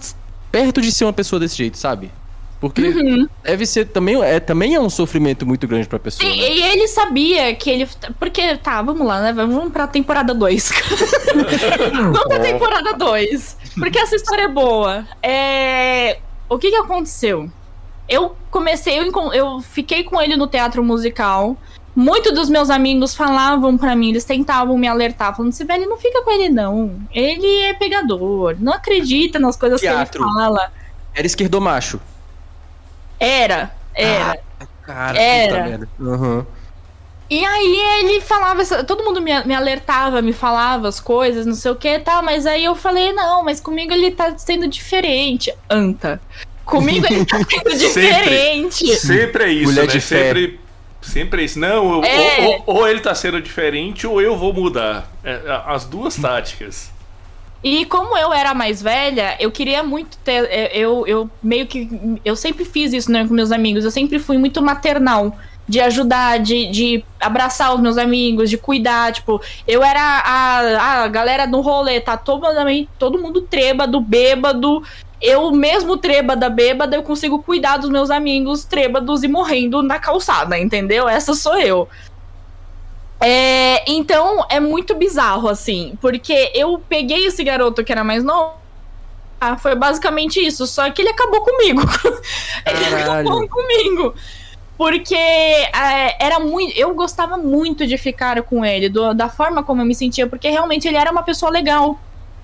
perto 0.53 0.79
de 0.79 0.91
ser 0.91 1.05
uma 1.05 1.13
pessoa 1.13 1.39
desse 1.39 1.57
jeito, 1.57 1.79
sabe? 1.79 2.11
Porque 2.59 2.81
uhum. 2.81 3.27
deve 3.43 3.65
ser 3.65 3.87
também 3.87 4.23
é, 4.23 4.39
também 4.39 4.75
é 4.75 4.79
um 4.79 4.89
sofrimento 4.89 5.45
muito 5.47 5.67
grande 5.67 5.87
pra 5.87 5.97
pessoa. 5.97 6.29
E, 6.29 6.39
né? 6.39 6.49
e 6.49 6.61
ele 6.61 6.87
sabia 6.87 7.53
que 7.55 7.69
ele. 7.69 7.89
Porque, 8.19 8.55
tá, 8.57 8.81
vamos 8.83 9.05
lá, 9.05 9.19
né? 9.19 9.33
Vamos 9.33 9.73
pra 9.73 9.87
temporada 9.87 10.33
2. 10.33 10.71
vamos 11.91 12.23
pra 12.23 12.39
temporada 12.39 12.93
2. 12.93 13.57
Porque 13.77 13.99
essa 13.99 14.15
história 14.15 14.43
é 14.43 14.47
boa. 14.47 15.05
É... 15.21 16.19
O 16.47 16.57
que 16.59 16.69
que 16.69 16.77
aconteceu? 16.77 17.49
Eu 18.07 18.35
comecei, 18.51 18.97
eu, 18.97 19.11
eu 19.33 19.59
fiquei 19.59 20.03
com 20.03 20.21
ele 20.21 20.37
no 20.37 20.47
teatro 20.47 20.83
musical. 20.83 21.57
Muitos 21.95 22.33
dos 22.33 22.49
meus 22.49 22.71
amigos 22.71 23.13
falavam 23.13 23.77
para 23.77 23.95
mim, 23.95 24.09
eles 24.09 24.25
tentavam 24.25 24.77
me 24.77 24.87
alertar, 24.87 25.35
falando: 25.35 25.51
Sibeli, 25.51 25.85
não 25.85 25.97
fica 25.97 26.23
com 26.23 26.31
ele, 26.31 26.49
não. 26.49 26.99
Ele 27.11 27.61
é 27.61 27.73
pegador, 27.73 28.55
não 28.59 28.73
acredita 28.73 29.37
nas 29.37 29.55
coisas 29.55 29.79
Teatro. 29.79 30.23
que 30.23 30.27
ele 30.27 30.33
fala. 30.33 30.71
Era 31.13 31.27
esquerdomacho. 31.27 31.99
Era, 33.19 33.75
era. 33.93 34.39
Ah, 34.59 34.67
cara, 34.81 35.21
era. 35.21 35.87
Uhum. 35.99 36.43
E 37.29 37.45
aí 37.45 38.01
ele 38.01 38.21
falava, 38.21 38.63
todo 38.83 39.03
mundo 39.03 39.21
me, 39.21 39.31
me 39.43 39.53
alertava, 39.53 40.21
me 40.21 40.33
falava 40.33 40.87
as 40.87 40.99
coisas, 40.99 41.45
não 41.45 41.55
sei 41.55 41.71
o 41.71 41.75
que 41.75 41.99
tá, 41.99 42.21
mas 42.21 42.45
aí 42.45 42.65
eu 42.65 42.75
falei, 42.75 43.11
não, 43.11 43.43
mas 43.43 43.59
comigo 43.59 43.93
ele 43.93 44.11
tá 44.11 44.37
sendo 44.37 44.67
diferente. 44.67 45.53
Anta. 45.69 46.19
Comigo 46.65 47.05
ele 47.05 47.25
tá 47.25 47.37
sendo 47.37 47.69
diferente. 47.77 48.87
Sempre, 48.87 48.97
sempre 48.97 49.43
é 49.43 49.49
isso, 49.49 49.71
Mulher 49.71 49.87
né? 49.87 49.93
De 49.93 50.01
sempre 50.01 50.59
Sempre 51.03 51.41
é 51.41 51.45
isso. 51.45 51.59
Não, 51.59 52.03
é. 52.03 52.39
ou, 52.39 52.47
ou, 52.47 52.63
ou, 52.77 52.87
ele 52.87 53.01
tá 53.01 53.13
sendo 53.13 53.41
diferente 53.41 54.07
ou 54.07 54.21
eu 54.21 54.37
vou 54.37 54.53
mudar. 54.53 55.11
É, 55.23 55.61
as 55.65 55.85
duas 55.85 56.15
táticas. 56.15 56.91
E 57.63 57.85
como 57.85 58.17
eu 58.17 58.33
era 58.33 58.53
mais 58.53 58.81
velha, 58.81 59.37
eu 59.39 59.49
queria 59.49 59.81
muito 59.83 60.17
ter. 60.17 60.43
É, 60.51 60.77
eu, 60.77 61.07
eu 61.07 61.29
meio 61.41 61.65
que. 61.65 62.19
Eu 62.25 62.35
sempre 62.35 62.65
fiz 62.65 62.91
isso 62.91 63.11
né, 63.11 63.25
com 63.25 63.33
meus 63.33 63.51
amigos. 63.51 63.85
Eu 63.85 63.91
sempre 63.91 64.19
fui 64.19 64.37
muito 64.37 64.61
maternal. 64.61 65.37
De 65.65 65.79
ajudar, 65.79 66.39
de, 66.39 66.69
de 66.69 67.05
abraçar 67.21 67.73
os 67.73 67.79
meus 67.79 67.97
amigos, 67.97 68.49
de 68.49 68.57
cuidar. 68.57 69.13
Tipo, 69.13 69.41
eu 69.65 69.81
era 69.81 70.01
a, 70.01 71.03
a 71.03 71.07
galera 71.07 71.47
no 71.47 71.61
rolê, 71.61 72.01
tá 72.01 72.17
todo, 72.17 72.45
todo 72.99 73.17
mundo 73.17 73.39
trêbado, 73.43 74.01
bêbado, 74.01 74.83
eu 75.23 75.49
mesmo 75.51 75.95
trêbada, 75.95 76.49
bêbada, 76.49 76.97
eu 76.97 77.01
consigo 77.01 77.41
cuidar 77.41 77.77
dos 77.77 77.89
meus 77.89 78.11
amigos 78.11 78.65
trêbados 78.65 79.23
e 79.23 79.27
morrendo 79.29 79.81
na 79.81 79.97
calçada, 79.97 80.59
entendeu? 80.59 81.07
Essa 81.07 81.33
sou 81.33 81.57
eu. 81.57 81.87
É, 83.21 83.89
então 83.89 84.45
é 84.49 84.59
muito 84.59 84.93
bizarro, 84.93 85.47
assim, 85.47 85.97
porque 86.01 86.51
eu 86.53 86.77
peguei 86.89 87.25
esse 87.25 87.41
garoto 87.41 87.81
que 87.81 87.91
era 87.91 88.03
mais 88.03 88.21
novo. 88.21 88.55
Ah, 89.39 89.57
foi 89.57 89.75
basicamente 89.75 90.45
isso, 90.45 90.67
só 90.67 90.89
que 90.91 91.01
ele 91.01 91.09
acabou 91.09 91.39
comigo. 91.41 91.81
ele 92.67 93.01
acabou 93.01 93.47
comigo. 93.47 94.13
Porque 94.77 95.15
é, 95.15 96.25
era 96.25 96.39
muito. 96.39 96.77
Eu 96.77 96.93
gostava 96.93 97.37
muito 97.37 97.87
de 97.87 97.97
ficar 97.97 98.41
com 98.43 98.65
ele, 98.65 98.89
do, 98.89 99.13
da 99.13 99.29
forma 99.29 99.63
como 99.63 99.81
eu 99.81 99.85
me 99.85 99.95
sentia, 99.95 100.27
porque 100.27 100.49
realmente 100.49 100.85
ele 100.87 100.97
era 100.97 101.11
uma 101.11 101.23
pessoa 101.23 101.49
legal. 101.49 101.97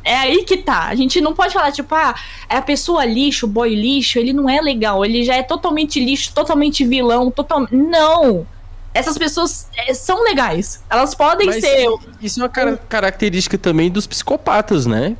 É 0.03 0.15
aí 0.15 0.43
que 0.43 0.57
tá. 0.57 0.87
A 0.87 0.95
gente 0.95 1.19
não 1.21 1.33
pode 1.33 1.53
falar, 1.53 1.71
tipo, 1.71 1.93
ah, 1.93 2.15
é 2.49 2.57
a 2.57 2.61
pessoa 2.61 3.05
lixo, 3.05 3.45
o 3.45 3.49
boy 3.49 3.73
lixo, 3.73 4.17
ele 4.17 4.33
não 4.33 4.49
é 4.49 4.61
legal, 4.61 5.03
ele 5.05 5.23
já 5.23 5.35
é 5.35 5.43
totalmente 5.43 5.99
lixo, 6.03 6.33
totalmente 6.33 6.85
vilão, 6.85 7.29
total. 7.29 7.67
Não! 7.71 8.47
Essas 8.93 9.17
pessoas 9.17 9.67
é, 9.77 9.93
são 9.93 10.23
legais. 10.23 10.83
Elas 10.89 11.13
podem 11.13 11.47
Mas 11.47 11.61
ser. 11.61 11.87
Isso 12.21 12.39
é 12.39 12.43
uma 12.43 12.49
car 12.49 12.77
característica 12.89 13.57
também 13.57 13.89
dos 13.89 14.07
psicopatas, 14.07 14.85
né? 14.85 15.15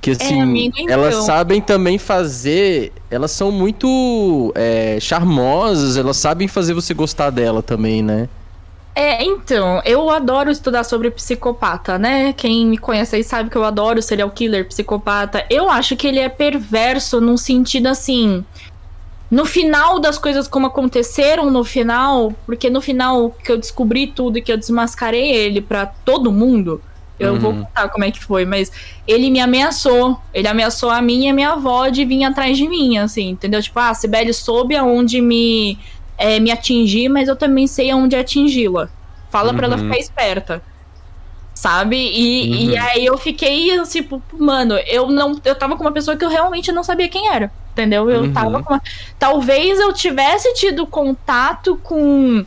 Que 0.00 0.10
é, 0.10 0.12
assim, 0.12 0.38
é, 0.38 0.42
amigo, 0.42 0.76
então. 0.78 0.94
elas 0.94 1.24
sabem 1.24 1.60
também 1.60 1.98
fazer. 1.98 2.92
Elas 3.10 3.32
são 3.32 3.50
muito 3.50 4.52
é, 4.54 4.98
charmosas, 5.00 5.96
elas 5.96 6.16
sabem 6.16 6.46
fazer 6.46 6.72
você 6.72 6.94
gostar 6.94 7.30
dela 7.30 7.62
também, 7.62 8.00
né? 8.00 8.28
É, 8.98 9.22
então, 9.22 9.80
eu 9.84 10.10
adoro 10.10 10.50
estudar 10.50 10.82
sobre 10.82 11.08
psicopata, 11.12 11.96
né? 11.96 12.32
Quem 12.32 12.66
me 12.66 12.76
conhece 12.76 13.14
aí 13.14 13.22
sabe 13.22 13.48
que 13.48 13.54
eu 13.54 13.62
adoro 13.62 14.02
serial 14.02 14.28
killer, 14.28 14.66
psicopata. 14.66 15.46
Eu 15.48 15.70
acho 15.70 15.94
que 15.94 16.04
ele 16.04 16.18
é 16.18 16.28
perverso 16.28 17.20
num 17.20 17.36
sentido 17.36 17.86
assim. 17.86 18.44
No 19.30 19.44
final 19.44 20.00
das 20.00 20.18
coisas 20.18 20.48
como 20.48 20.66
aconteceram 20.66 21.48
no 21.48 21.62
final, 21.62 22.34
porque 22.44 22.68
no 22.68 22.80
final 22.80 23.30
que 23.30 23.52
eu 23.52 23.56
descobri 23.56 24.08
tudo 24.08 24.38
e 24.38 24.42
que 24.42 24.50
eu 24.50 24.56
desmascarei 24.56 25.30
ele 25.30 25.60
para 25.60 25.86
todo 25.86 26.32
mundo, 26.32 26.82
eu 27.20 27.34
uhum. 27.34 27.38
vou 27.38 27.54
contar 27.54 27.88
como 27.90 28.04
é 28.04 28.10
que 28.10 28.24
foi, 28.24 28.44
mas 28.44 28.72
ele 29.06 29.30
me 29.30 29.38
ameaçou. 29.38 30.20
Ele 30.34 30.48
ameaçou 30.48 30.90
a 30.90 31.00
mim 31.00 31.26
e 31.26 31.28
a 31.28 31.32
minha 31.32 31.52
avó 31.52 31.86
de 31.86 32.04
vir 32.04 32.24
atrás 32.24 32.56
de 32.56 32.68
mim, 32.68 32.98
assim, 32.98 33.30
entendeu? 33.30 33.62
Tipo, 33.62 33.78
ah, 33.78 33.90
a 33.90 33.94
Sibeli 33.94 34.34
soube 34.34 34.74
aonde 34.74 35.20
me 35.20 35.78
é, 36.18 36.40
me 36.40 36.50
atingir, 36.50 37.08
mas 37.08 37.28
eu 37.28 37.36
também 37.36 37.66
sei 37.66 37.90
aonde 37.90 38.16
atingi-la. 38.16 38.90
Fala 39.30 39.50
uhum. 39.50 39.56
pra 39.56 39.66
ela 39.66 39.76
uhum. 39.76 39.84
ficar 39.84 39.98
esperta. 39.98 40.62
Sabe? 41.54 41.96
E, 41.96 42.50
uhum. 42.50 42.70
e 42.70 42.76
aí 42.76 43.06
eu 43.06 43.16
fiquei 43.16 43.70
tipo, 43.86 44.22
mano, 44.32 44.74
eu 44.86 45.08
não. 45.08 45.40
Eu 45.44 45.54
tava 45.54 45.76
com 45.76 45.82
uma 45.82 45.92
pessoa 45.92 46.16
que 46.16 46.24
eu 46.24 46.28
realmente 46.28 46.70
não 46.72 46.84
sabia 46.84 47.08
quem 47.08 47.28
era. 47.28 47.50
Entendeu? 47.72 48.10
Eu 48.10 48.22
uhum. 48.22 48.32
tava 48.32 48.62
com 48.62 48.74
uma... 48.74 48.82
Talvez 49.18 49.78
eu 49.78 49.92
tivesse 49.92 50.52
tido 50.54 50.84
contato 50.84 51.76
com 51.82 52.44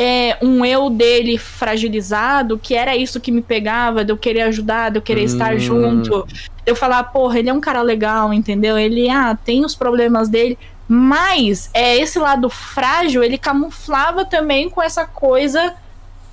é, 0.00 0.38
um 0.40 0.64
eu 0.64 0.88
dele 0.88 1.36
fragilizado, 1.36 2.56
que 2.56 2.72
era 2.76 2.96
isso 2.96 3.20
que 3.20 3.32
me 3.32 3.42
pegava, 3.42 4.04
de 4.04 4.12
eu 4.12 4.16
querer 4.16 4.42
ajudar, 4.42 4.90
de 4.90 4.98
eu 4.98 5.02
querer 5.02 5.24
estar 5.24 5.54
hum. 5.54 5.58
junto. 5.58 6.24
De 6.28 6.48
eu 6.64 6.76
falar, 6.76 7.02
porra, 7.04 7.40
ele 7.40 7.50
é 7.50 7.52
um 7.52 7.60
cara 7.60 7.82
legal, 7.82 8.32
entendeu? 8.32 8.78
Ele, 8.78 9.10
ah, 9.10 9.36
tem 9.44 9.64
os 9.64 9.74
problemas 9.74 10.28
dele. 10.28 10.56
Mas 10.88 11.68
é 11.74 11.96
esse 11.98 12.18
lado 12.18 12.48
frágil, 12.48 13.22
ele 13.22 13.36
camuflava 13.36 14.24
também 14.24 14.70
com 14.70 14.82
essa 14.82 15.04
coisa 15.04 15.74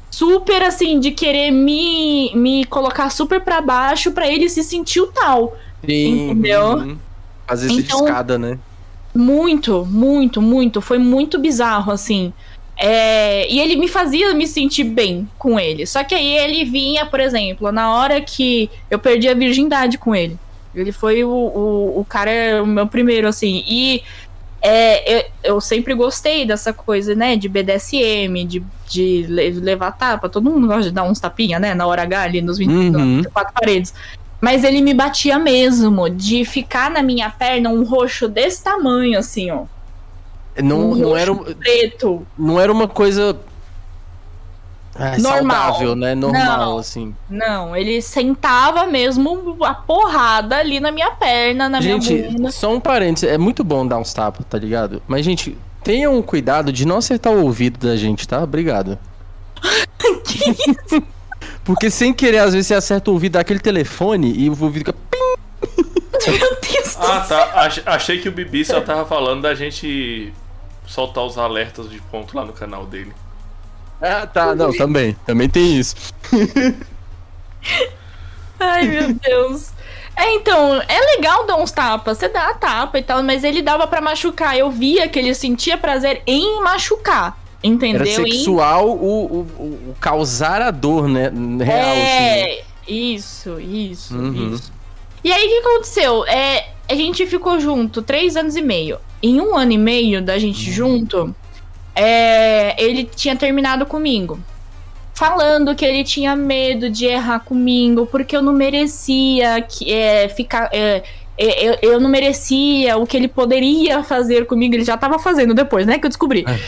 super 0.10 0.64
assim 0.64 0.98
de 0.98 1.12
querer 1.12 1.52
me, 1.52 2.32
me 2.34 2.64
colocar 2.66 3.10
super 3.10 3.42
para 3.42 3.60
baixo 3.60 4.12
para 4.12 4.30
ele 4.30 4.48
se 4.48 4.64
sentir 4.64 5.02
o 5.02 5.08
tal. 5.08 5.58
Sim. 5.86 6.30
Entendeu? 6.30 6.98
Às 7.46 7.62
vezes 7.62 7.80
então, 7.80 8.06
escada, 8.06 8.38
né? 8.38 8.58
Muito, 9.14 9.86
muito, 9.86 10.42
muito. 10.42 10.82
Foi 10.82 10.98
muito 10.98 11.38
bizarro, 11.38 11.92
assim. 11.92 12.34
É, 12.78 13.50
e 13.52 13.60
ele 13.60 13.76
me 13.76 13.88
fazia 13.88 14.34
me 14.34 14.48
sentir 14.48 14.84
bem 14.84 15.30
com 15.38 15.60
ele. 15.60 15.86
Só 15.86 16.04
que 16.04 16.16
aí 16.16 16.38
ele 16.38 16.66
vinha, 16.66 17.06
por 17.06 17.20
exemplo, 17.20 17.72
na 17.72 17.94
hora 17.94 18.20
que 18.22 18.70
eu 18.90 19.00
perdi 19.00 19.30
a 19.30 19.34
virgindade 19.34 19.98
com 19.98 20.16
ele. 20.16 20.38
Ele 20.74 20.92
foi 20.92 21.24
o, 21.24 21.30
o, 21.30 22.00
o 22.02 22.06
cara, 22.06 22.62
o 22.62 22.68
meu 22.68 22.86
primeiro, 22.86 23.28
assim. 23.28 23.64
E 23.68 24.04
é, 24.68 25.18
eu, 25.18 25.26
eu, 25.44 25.62
sempre 25.62 25.94
gostei 25.94 26.44
dessa 26.44 26.74
coisa, 26.74 27.14
né, 27.14 27.36
de 27.36 27.48
BDSM, 27.48 28.46
de, 28.48 28.64
de 28.88 29.28
levar 29.28 29.92
tapa. 29.92 30.28
Todo 30.28 30.50
mundo 30.50 30.66
gosta 30.66 30.84
de 30.84 30.92
dar 30.92 31.04
uns 31.04 31.20
tapinha, 31.20 31.60
né, 31.60 31.76
na 31.76 31.86
hora 31.86 32.02
H 32.02 32.22
ali 32.22 32.42
nos 32.42 32.58
20, 32.58 32.72
uhum. 32.72 33.24
quatro 33.32 33.54
paredes. 33.54 33.94
Mas 34.42 34.64
ele 34.64 34.82
me 34.82 34.94
batia 34.94 35.38
mesmo, 35.38 36.10
de 36.10 36.44
ficar 36.44 36.90
na 36.90 37.04
minha 37.04 37.30
perna 37.30 37.70
um 37.70 37.84
roxo 37.84 38.28
desse 38.28 38.64
tamanho, 38.64 39.20
assim, 39.20 39.52
ó. 39.52 39.66
Não, 40.62 40.92
um 40.92 40.96
não 40.96 41.16
era 41.16 41.34
preto. 41.36 42.26
Não 42.38 42.60
era 42.60 42.72
uma 42.72 42.88
coisa 42.88 43.38
é, 44.98 45.18
normal. 45.18 45.74
saudável, 45.74 45.96
né? 45.96 46.16
Normal, 46.16 46.58
não, 46.58 46.78
assim. 46.78 47.16
Não, 47.30 47.76
ele 47.76 48.02
sentava 48.02 48.86
mesmo 48.86 49.58
a 49.64 49.74
porrada 49.74 50.58
ali 50.58 50.80
na 50.80 50.92
minha 50.92 51.12
perna, 51.12 51.68
na 51.68 51.82
gente, 51.82 52.14
minha 52.14 52.32
bunda. 52.32 52.52
Só 52.52 52.74
um 52.74 52.80
parênteses, 52.80 53.30
é 53.30 53.38
muito 53.38 53.64
bom 53.64 53.86
dar 53.86 53.98
uns 53.98 54.14
tapas, 54.14 54.46
tá 54.50 54.58
ligado? 54.58 55.02
Mas, 55.08 55.26
gente, 55.26 55.58
tenham 55.84 56.22
cuidado 56.22 56.72
de 56.72 56.86
não 56.86 56.98
acertar 56.98 57.34
o 57.34 57.44
ouvido 57.44 57.86
da 57.86 57.96
gente, 57.98 58.26
tá? 58.28 58.42
Obrigado. 58.42 58.98
que 60.24 60.50
isso? 60.50 61.04
Porque 61.66 61.90
sem 61.90 62.14
querer, 62.14 62.38
às 62.38 62.54
vezes 62.54 62.68
você 62.68 62.76
acerta 62.76 63.10
o 63.10 63.14
ouvido 63.14 63.34
daquele 63.34 63.60
telefone 63.60 64.34
e 64.34 64.50
o 64.50 64.52
ouvido 64.52 64.94
fica. 64.94 64.96
Meu 66.28 66.58
Deus 66.62 66.98
Ah, 66.98 67.20
tá. 67.28 67.70
Achei 67.88 68.20
que 68.20 68.30
o 68.30 68.32
Bibi 68.32 68.64
só 68.64 68.80
tava 68.82 69.06
falando 69.06 69.42
da 69.42 69.54
gente 69.54 70.32
soltar 70.88 71.24
os 71.24 71.38
alertas 71.38 71.90
de 71.90 72.00
ponto 72.00 72.36
lá 72.38 72.46
no 72.46 72.54
canal 72.54 72.86
dele. 72.86 73.12
Ah, 74.02 74.28
tá, 74.28 74.54
não, 74.56 74.72
também. 74.72 75.16
Também 75.26 75.50
tem 75.50 75.78
isso. 75.80 75.96
Ai, 78.60 78.84
meu 78.88 79.14
Deus. 79.14 79.72
É, 80.16 80.34
então, 80.34 80.82
é 80.88 81.16
legal 81.16 81.46
dar 81.46 81.58
uns 81.58 81.72
tapas. 81.72 82.18
Você 82.18 82.30
dá 82.30 82.50
a 82.50 82.54
tapa 82.54 82.98
e 82.98 83.04
tal, 83.04 83.22
mas 83.22 83.44
ele 83.44 83.62
dava 83.62 83.86
para 83.86 84.00
machucar. 84.00 84.58
Eu 84.58 84.72
via 84.72 85.08
que 85.08 85.20
ele 85.20 85.34
sentia 85.34 85.78
prazer 85.78 86.22
em 86.26 86.62
machucar. 86.62 87.38
Entendeu? 87.64 88.02
Era 88.02 88.16
sexual 88.16 88.88
em... 88.88 88.92
o, 88.92 88.96
o, 88.96 89.40
o, 89.90 89.96
causar 90.00 90.62
a 90.62 90.72
dor, 90.72 91.08
né? 91.08 91.32
Real, 91.64 91.96
é, 91.96 92.44
assim. 92.44 92.62
isso, 92.88 93.60
isso, 93.60 94.16
uhum. 94.16 94.54
isso. 94.54 94.72
E 95.24 95.32
aí, 95.32 95.46
o 95.46 95.50
que 95.50 95.68
aconteceu? 95.68 96.26
É, 96.28 96.70
a 96.88 96.94
gente 96.94 97.26
ficou 97.26 97.60
junto 97.60 98.02
três 98.04 98.38
anos 98.38 98.56
e 98.56 98.62
meio. 98.62 99.00
Em 99.22 99.42
um 99.42 99.58
ano 99.58 99.72
e 99.72 99.78
meio 99.78 100.22
da 100.22 100.38
gente 100.38 100.70
uhum. 100.70 100.76
junto, 100.76 101.36
é, 101.96 102.76
ele 102.84 103.06
tinha 103.06 103.36
terminado 103.36 103.86
comigo. 103.86 104.40
Falando 105.14 105.74
que 105.74 105.86
ele 105.86 106.04
tinha 106.04 106.36
medo 106.36 106.90
de 106.90 107.06
errar 107.06 107.40
comigo, 107.40 108.06
porque 108.06 108.36
eu 108.36 108.42
não 108.42 108.52
merecia 108.52 109.62
que, 109.62 109.92
é, 109.92 110.28
ficar. 110.28 110.70
É, 110.74 111.04
é, 111.38 111.68
eu, 111.68 111.78
eu, 111.82 112.00
não 112.00 112.10
merecia 112.10 112.98
o 112.98 113.06
que 113.06 113.16
ele 113.16 113.30
poderia 113.30 114.04
fazer 114.04 114.46
comigo. 114.46 114.76
Ele 114.76 114.84
já 114.84 114.98
tava 114.98 115.18
fazendo 115.18 115.54
depois, 115.54 115.86
né? 115.86 115.98
Que 115.98 116.06
eu 116.06 116.10
descobri. 116.10 116.46
É. 116.46 116.60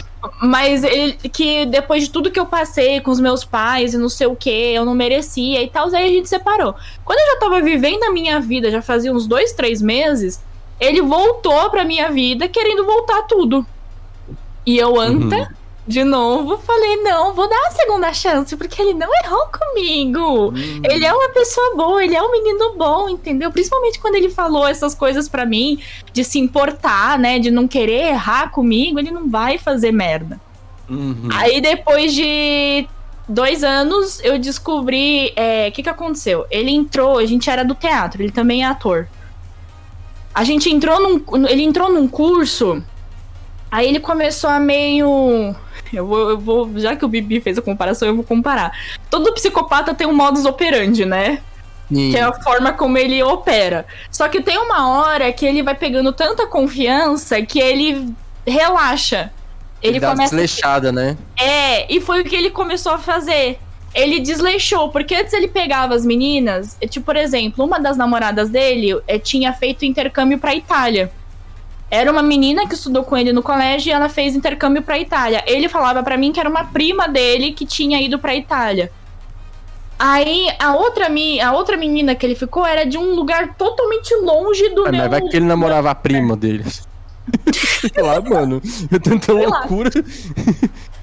Mas 0.42 0.84
ele, 0.84 1.14
que 1.14 1.66
depois 1.66 2.04
de 2.04 2.10
tudo 2.10 2.32
que 2.32 2.40
eu 2.40 2.46
passei 2.46 3.02
com 3.02 3.12
os 3.12 3.20
meus 3.20 3.44
pais 3.44 3.94
e 3.94 3.98
não 3.98 4.10
sei 4.10 4.28
o 4.28 4.36
que, 4.36 4.50
eu 4.50 4.86
não 4.86 4.94
merecia 4.94 5.62
e 5.62 5.68
tal, 5.68 5.88
aí 5.88 6.06
a 6.06 6.08
gente 6.08 6.30
separou. 6.30 6.74
Quando 7.04 7.20
eu 7.20 7.34
já 7.34 7.40
tava 7.40 7.62
vivendo 7.62 8.04
a 8.04 8.12
minha 8.12 8.40
vida, 8.40 8.72
já 8.72 8.82
fazia 8.82 9.12
uns 9.12 9.28
dois, 9.28 9.54
três 9.54 9.82
meses, 9.82 10.42
ele 10.80 11.02
voltou 11.02 11.70
pra 11.70 11.84
minha 11.84 12.10
vida 12.12 12.48
querendo 12.48 12.86
voltar 12.86 13.24
tudo. 13.24 13.66
E 14.68 14.78
eu, 14.78 15.00
anta, 15.00 15.38
uhum. 15.38 15.48
de 15.88 16.04
novo, 16.04 16.58
falei: 16.58 16.98
não, 16.98 17.34
vou 17.34 17.48
dar 17.48 17.68
a 17.68 17.72
segunda 17.72 18.12
chance, 18.12 18.54
porque 18.58 18.82
ele 18.82 18.94
não 18.94 19.08
errou 19.24 19.48
comigo. 19.48 20.50
Uhum. 20.50 20.82
Ele 20.84 21.06
é 21.06 21.14
uma 21.14 21.30
pessoa 21.30 21.74
boa, 21.74 22.04
ele 22.04 22.18
é 22.18 22.22
um 22.22 22.30
menino 22.30 22.76
bom, 22.76 23.08
entendeu? 23.08 23.50
Principalmente 23.50 23.98
quando 23.98 24.16
ele 24.16 24.30
falou 24.30 24.68
essas 24.68 24.94
coisas 24.94 25.30
para 25.30 25.46
mim, 25.46 25.80
de 26.12 26.22
se 26.26 26.38
importar, 26.38 27.18
né? 27.18 27.40
De 27.40 27.50
não 27.50 27.66
querer 27.66 28.10
errar 28.10 28.52
comigo, 28.52 29.00
ele 29.00 29.10
não 29.10 29.30
vai 29.30 29.58
fazer 29.58 29.94
merda. 29.94 30.38
Uhum. 30.90 31.30
Aí 31.32 31.62
depois 31.62 32.14
de 32.14 32.86
dois 33.28 33.64
anos, 33.64 34.20
eu 34.22 34.38
descobri. 34.38 35.28
O 35.28 35.34
é, 35.38 35.72
que, 35.72 35.82
que 35.82 35.90
aconteceu? 35.90 36.46
Ele 36.52 36.72
entrou, 36.72 37.20
a 37.20 37.26
gente 37.26 37.50
era 37.50 37.64
do 37.64 37.74
teatro, 37.74 38.22
ele 38.22 38.34
também 38.34 38.64
é 38.64 38.68
ator. 38.68 39.08
A 40.36 40.44
gente 40.44 40.70
entrou 40.70 41.00
num. 41.02 41.48
Ele 41.48 41.64
entrou 41.64 41.90
num 41.90 42.06
curso 42.06 42.84
Aí 43.70 43.88
ele 43.88 44.00
começou 44.00 44.50
a 44.50 44.60
meio. 44.60 45.56
Eu 45.94 46.06
vou, 46.06 46.30
eu 46.30 46.40
vou. 46.40 46.80
Já 46.80 46.96
que 46.96 47.06
o 47.06 47.08
Bibi 47.08 47.40
fez 47.42 47.58
a 47.58 47.62
comparação, 47.62 48.08
eu 48.08 48.16
vou 48.16 48.24
comparar. 48.24 48.72
Todo 49.10 49.34
psicopata 49.34 49.94
tem 49.94 50.08
um 50.08 50.14
modus 50.14 50.46
operandi, 50.46 51.06
né? 51.06 51.42
Sim. 51.90 52.12
Que 52.12 52.18
é 52.18 52.24
a 52.24 52.34
forma 52.34 52.74
como 52.74 52.98
ele 52.98 53.22
opera. 53.24 53.86
Só 54.12 54.28
que 54.28 54.42
tem 54.42 54.58
uma 54.58 54.90
hora 54.90 55.32
que 55.32 55.46
ele 55.46 55.64
vai 55.64 55.76
pegando 55.76 56.12
tanta 56.12 56.46
confiança 56.46 57.42
que 57.42 57.60
ele 57.60 58.14
relaxa. 58.46 59.32
Ele, 59.82 59.94
ele 59.94 60.00
dá 60.00 60.10
começa. 60.10 60.36
Desleixada, 60.36 60.92
né? 60.92 61.18
É, 61.40 61.92
e 61.94 62.02
foi 62.02 62.22
o 62.22 62.24
que 62.24 62.36
ele 62.36 62.50
começou 62.50 62.94
a 62.94 62.98
fazer. 62.98 63.60
Ele 63.94 64.20
desleixou, 64.20 64.90
porque 64.90 65.16
antes 65.16 65.34
ele 65.34 65.48
pegava 65.48 65.96
as 65.96 66.06
meninas, 66.06 66.78
tipo, 66.90 67.06
por 67.06 67.16
exemplo, 67.16 67.66
uma 67.66 67.80
das 67.80 67.98
namoradas 67.98 68.50
dele 68.50 69.00
eh, 69.08 69.18
tinha 69.18 69.54
feito 69.54 69.86
intercâmbio 69.86 70.38
pra 70.38 70.54
Itália. 70.54 71.12
Era 71.90 72.12
uma 72.12 72.22
menina 72.22 72.68
que 72.68 72.74
estudou 72.74 73.04
com 73.04 73.16
ele 73.16 73.32
no 73.32 73.42
colégio 73.42 73.90
e 73.90 73.94
ela 73.94 74.10
fez 74.10 74.36
intercâmbio 74.36 74.82
para 74.82 75.00
Itália. 75.00 75.44
Ele 75.48 75.70
falava 75.70 76.04
para 76.04 76.18
mim 76.18 76.32
que 76.32 76.40
era 76.40 76.50
uma 76.50 76.66
prima 76.66 77.08
dele 77.08 77.54
que 77.54 77.66
tinha 77.66 78.02
ido 78.02 78.20
para 78.20 78.36
Itália. 78.36 78.92
Aí 79.98 80.48
a 80.60 80.76
outra, 80.76 81.08
a 81.44 81.52
outra 81.54 81.78
menina 81.78 82.14
que 82.14 82.26
ele 82.26 82.36
ficou 82.36 82.66
era 82.66 82.86
de 82.86 82.98
um 82.98 83.16
lugar 83.16 83.56
totalmente 83.56 84.14
longe 84.16 84.70
do 84.70 84.86
ah, 84.86 84.92
meu. 84.92 85.02
Mas 85.02 85.10
vai 85.10 85.22
que 85.22 85.38
ele 85.38 85.46
namorava 85.46 85.90
a 85.90 85.96
prima 85.96 86.36
dele. 86.36 86.66
Sei 87.54 88.04
lá, 88.04 88.22
mano. 88.22 88.62
Eu 88.92 89.00
tanta 89.00 89.34
loucura. 89.34 89.90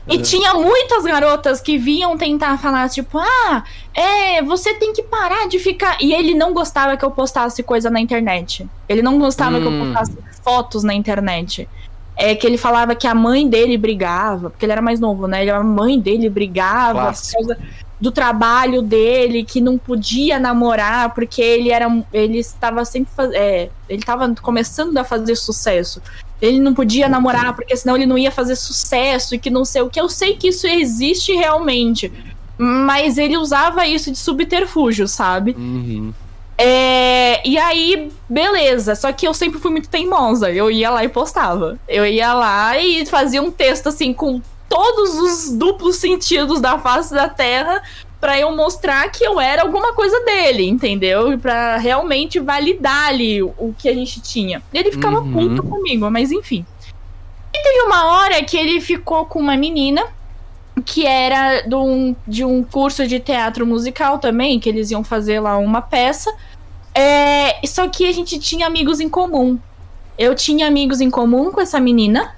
E 0.06 0.18
tinha 0.18 0.52
muitas 0.52 1.02
garotas 1.04 1.60
que 1.62 1.78
vinham 1.78 2.16
tentar 2.18 2.58
falar, 2.58 2.88
tipo, 2.90 3.18
ah, 3.18 3.64
é, 3.94 4.42
você 4.42 4.74
tem 4.74 4.92
que 4.92 5.02
parar 5.02 5.48
de 5.48 5.58
ficar. 5.58 5.96
E 6.00 6.12
ele 6.12 6.34
não 6.34 6.52
gostava 6.52 6.94
que 6.96 7.04
eu 7.04 7.10
postasse 7.10 7.62
coisa 7.62 7.88
na 7.90 8.00
internet. 8.00 8.68
Ele 8.86 9.00
não 9.00 9.18
gostava 9.18 9.56
hum. 9.56 9.60
que 9.60 9.66
eu 9.66 9.72
hum. 9.72 9.92
postasse 9.94 10.12
fotos 10.44 10.84
na 10.84 10.94
internet. 10.94 11.68
É 12.16 12.34
que 12.34 12.46
ele 12.46 12.56
falava 12.56 12.94
que 12.94 13.08
a 13.08 13.14
mãe 13.14 13.48
dele 13.48 13.76
brigava, 13.76 14.50
porque 14.50 14.64
ele 14.64 14.72
era 14.72 14.82
mais 14.82 15.00
novo, 15.00 15.26
né? 15.26 15.48
A 15.50 15.64
mãe 15.64 15.98
dele 15.98 16.28
brigava 16.28 17.12
por 17.12 17.32
causa 17.32 17.58
do 18.00 18.12
trabalho 18.12 18.82
dele, 18.82 19.42
que 19.42 19.60
não 19.60 19.76
podia 19.76 20.38
namorar, 20.38 21.12
porque 21.12 21.42
ele 21.42 21.70
era. 21.70 21.88
Ele 22.12 22.38
estava 22.38 22.84
sempre. 22.84 23.10
É, 23.32 23.68
ele 23.88 24.00
estava 24.00 24.32
começando 24.40 24.96
a 24.96 25.02
fazer 25.02 25.34
sucesso 25.34 26.00
ele 26.40 26.60
não 26.60 26.74
podia 26.74 27.08
namorar 27.08 27.54
porque 27.54 27.76
senão 27.76 27.96
ele 27.96 28.06
não 28.06 28.18
ia 28.18 28.30
fazer 28.30 28.56
sucesso 28.56 29.34
e 29.34 29.38
que 29.38 29.50
não 29.50 29.64
sei 29.64 29.82
o 29.82 29.88
que. 29.88 30.00
Eu 30.00 30.08
sei 30.08 30.36
que 30.36 30.48
isso 30.48 30.66
existe 30.66 31.32
realmente, 31.32 32.12
mas 32.58 33.18
ele 33.18 33.36
usava 33.36 33.86
isso 33.86 34.10
de 34.10 34.18
subterfúgio, 34.18 35.08
sabe? 35.08 35.54
Uhum. 35.56 36.12
É, 36.56 37.46
e 37.46 37.58
aí, 37.58 38.12
beleza. 38.28 38.94
Só 38.94 39.12
que 39.12 39.26
eu 39.26 39.34
sempre 39.34 39.58
fui 39.58 39.70
muito 39.70 39.88
teimosa. 39.88 40.50
Eu 40.50 40.70
ia 40.70 40.90
lá 40.90 41.04
e 41.04 41.08
postava. 41.08 41.78
Eu 41.88 42.06
ia 42.06 42.32
lá 42.32 42.78
e 42.78 43.04
fazia 43.06 43.42
um 43.42 43.50
texto 43.50 43.88
assim 43.88 44.12
com 44.12 44.40
todos 44.68 45.18
os 45.18 45.52
duplos 45.52 45.96
sentidos 45.96 46.60
da 46.60 46.78
face 46.78 47.12
da 47.12 47.28
Terra 47.28 47.82
para 48.20 48.40
eu 48.40 48.56
mostrar 48.56 49.06
que 49.10 49.22
eu 49.22 49.38
era 49.38 49.62
alguma 49.62 49.92
coisa 49.92 50.18
dele, 50.20 50.66
entendeu? 50.66 51.38
Para 51.38 51.76
realmente 51.76 52.40
validar 52.40 53.08
ali 53.08 53.42
o, 53.42 53.74
que 53.76 53.88
a 53.88 53.92
gente 53.92 54.20
tinha. 54.20 54.62
Ele 54.72 54.90
ficava 54.90 55.20
uhum. 55.20 55.32
puto 55.32 55.62
comigo, 55.62 56.10
mas 56.10 56.32
enfim. 56.32 56.64
E 57.52 57.62
teve 57.62 57.82
uma 57.82 58.06
hora 58.06 58.42
que 58.42 58.56
ele 58.56 58.80
ficou 58.80 59.26
com 59.26 59.38
uma 59.38 59.56
menina 59.56 60.02
que 60.82 61.06
era 61.06 61.62
de 61.62 61.74
um, 61.74 62.16
de 62.26 62.44
um 62.44 62.62
curso 62.62 63.06
de 63.06 63.20
teatro 63.20 63.66
musical 63.66 64.18
também, 64.18 64.58
que 64.58 64.68
eles 64.68 64.90
iam 64.90 65.04
fazer 65.04 65.40
lá 65.40 65.56
uma 65.56 65.80
peça. 65.80 66.32
É, 66.94 67.64
só 67.66 67.88
que 67.88 68.08
a 68.08 68.12
gente 68.12 68.38
tinha 68.38 68.66
amigos 68.66 69.00
em 69.00 69.08
comum. 69.08 69.58
Eu 70.18 70.34
tinha 70.34 70.66
amigos 70.66 71.00
em 71.00 71.10
comum 71.10 71.50
com 71.50 71.60
essa 71.60 71.80
menina. 71.80 72.34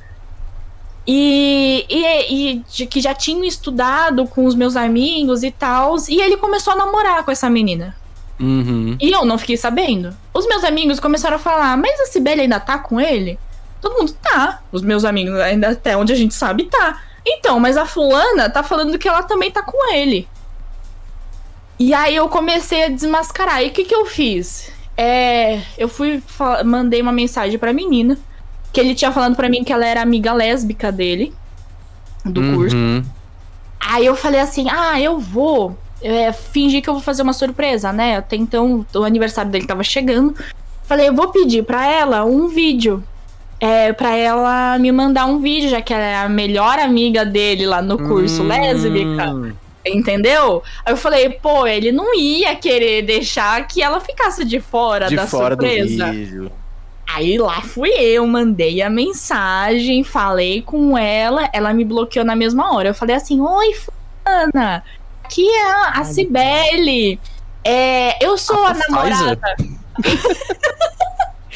E, 1.06 1.86
e, 1.88 2.62
e 2.82 2.86
que 2.86 3.00
já 3.00 3.14
tinham 3.14 3.44
estudado 3.44 4.26
com 4.26 4.44
os 4.44 4.54
meus 4.54 4.76
amigos 4.76 5.42
e 5.42 5.50
tal. 5.50 5.96
E 6.08 6.20
ele 6.20 6.36
começou 6.36 6.72
a 6.72 6.76
namorar 6.76 7.24
com 7.24 7.30
essa 7.30 7.48
menina. 7.48 7.96
Uhum. 8.38 8.96
E 9.00 9.10
eu 9.10 9.24
não 9.24 9.38
fiquei 9.38 9.56
sabendo. 9.56 10.14
Os 10.34 10.46
meus 10.46 10.64
amigos 10.64 11.00
começaram 11.00 11.36
a 11.36 11.38
falar: 11.38 11.76
Mas 11.76 12.00
a 12.00 12.06
Sibeli 12.06 12.42
ainda 12.42 12.60
tá 12.60 12.78
com 12.78 13.00
ele? 13.00 13.38
Todo 13.80 13.98
mundo 13.98 14.14
tá. 14.22 14.62
Os 14.72 14.82
meus 14.82 15.04
amigos, 15.04 15.38
ainda 15.40 15.70
até 15.70 15.96
onde 15.96 16.12
a 16.12 16.16
gente 16.16 16.34
sabe, 16.34 16.64
tá. 16.64 17.02
Então, 17.26 17.58
mas 17.58 17.76
a 17.76 17.84
fulana 17.84 18.48
tá 18.48 18.62
falando 18.62 18.96
que 18.98 19.08
ela 19.08 19.24
também 19.24 19.50
tá 19.50 19.62
com 19.62 19.92
ele. 19.92 20.28
E 21.78 21.92
aí 21.92 22.14
eu 22.14 22.28
comecei 22.28 22.84
a 22.84 22.88
desmascarar. 22.88 23.62
E 23.62 23.68
o 23.68 23.70
que, 23.70 23.84
que 23.84 23.94
eu 23.94 24.06
fiz? 24.06 24.70
É, 24.96 25.60
eu 25.76 25.88
fui, 25.88 26.22
mandei 26.64 27.02
uma 27.02 27.12
mensagem 27.12 27.58
pra 27.58 27.72
menina 27.72 28.16
que 28.72 28.80
ele 28.80 28.94
tinha 28.94 29.10
falando 29.10 29.36
para 29.36 29.48
mim 29.48 29.64
que 29.64 29.72
ela 29.72 29.86
era 29.86 30.00
amiga 30.00 30.32
lésbica 30.32 30.92
dele, 30.92 31.34
do 32.24 32.40
uhum. 32.40 32.54
curso. 32.54 32.76
Aí 33.80 34.06
eu 34.06 34.14
falei 34.14 34.40
assim: 34.40 34.68
ah, 34.70 35.00
eu 35.00 35.18
vou 35.18 35.76
é, 36.02 36.32
fingir 36.32 36.82
que 36.82 36.88
eu 36.88 36.94
vou 36.94 37.02
fazer 37.02 37.22
uma 37.22 37.32
surpresa, 37.32 37.92
né? 37.92 38.16
Até 38.16 38.36
então 38.36 38.86
o 38.94 39.02
aniversário 39.02 39.50
dele 39.50 39.66
tava 39.66 39.82
chegando. 39.82 40.34
Falei, 40.84 41.08
eu 41.08 41.14
vou 41.14 41.28
pedir 41.28 41.64
pra 41.64 41.86
ela 41.86 42.24
um 42.24 42.48
vídeo. 42.48 43.02
É, 43.58 43.92
pra 43.92 44.14
ela 44.14 44.78
me 44.78 44.92
mandar 44.92 45.26
um 45.26 45.38
vídeo, 45.38 45.70
já 45.70 45.80
que 45.80 45.92
ela 45.92 46.04
é 46.04 46.16
a 46.16 46.28
melhor 46.28 46.78
amiga 46.78 47.24
dele 47.24 47.66
lá 47.66 47.80
no 47.80 47.96
curso 47.96 48.42
hum. 48.42 48.48
lésbica. 48.48 49.56
Entendeu? 49.84 50.62
Aí 50.84 50.92
eu 50.92 50.96
falei, 50.96 51.30
pô, 51.30 51.66
ele 51.66 51.92
não 51.92 52.14
ia 52.14 52.54
querer 52.56 53.02
deixar 53.02 53.66
que 53.66 53.82
ela 53.82 54.00
ficasse 54.00 54.44
de 54.44 54.60
fora 54.60 55.08
de 55.08 55.16
da 55.16 55.26
fora 55.26 55.54
surpresa. 55.54 56.06
Do 56.06 56.12
vídeo. 56.12 56.52
Aí 57.06 57.38
lá 57.38 57.62
fui 57.62 57.90
eu, 57.90 58.26
mandei 58.26 58.82
a 58.82 58.90
mensagem, 58.90 60.02
falei 60.02 60.60
com 60.60 60.98
ela, 60.98 61.48
ela 61.52 61.72
me 61.72 61.84
bloqueou 61.84 62.24
na 62.24 62.34
mesma 62.34 62.74
hora. 62.74 62.88
Eu 62.88 62.94
falei 62.94 63.14
assim: 63.14 63.40
Oi, 63.40 63.74
Fulana, 63.74 64.82
aqui 65.22 65.48
é 65.48 65.70
a, 65.70 65.90
a 66.00 66.04
Cibele. 66.04 67.20
É, 67.62 68.24
eu 68.24 68.36
sou 68.36 68.64
a, 68.64 68.70
a 68.70 68.74
namorada. 68.74 69.56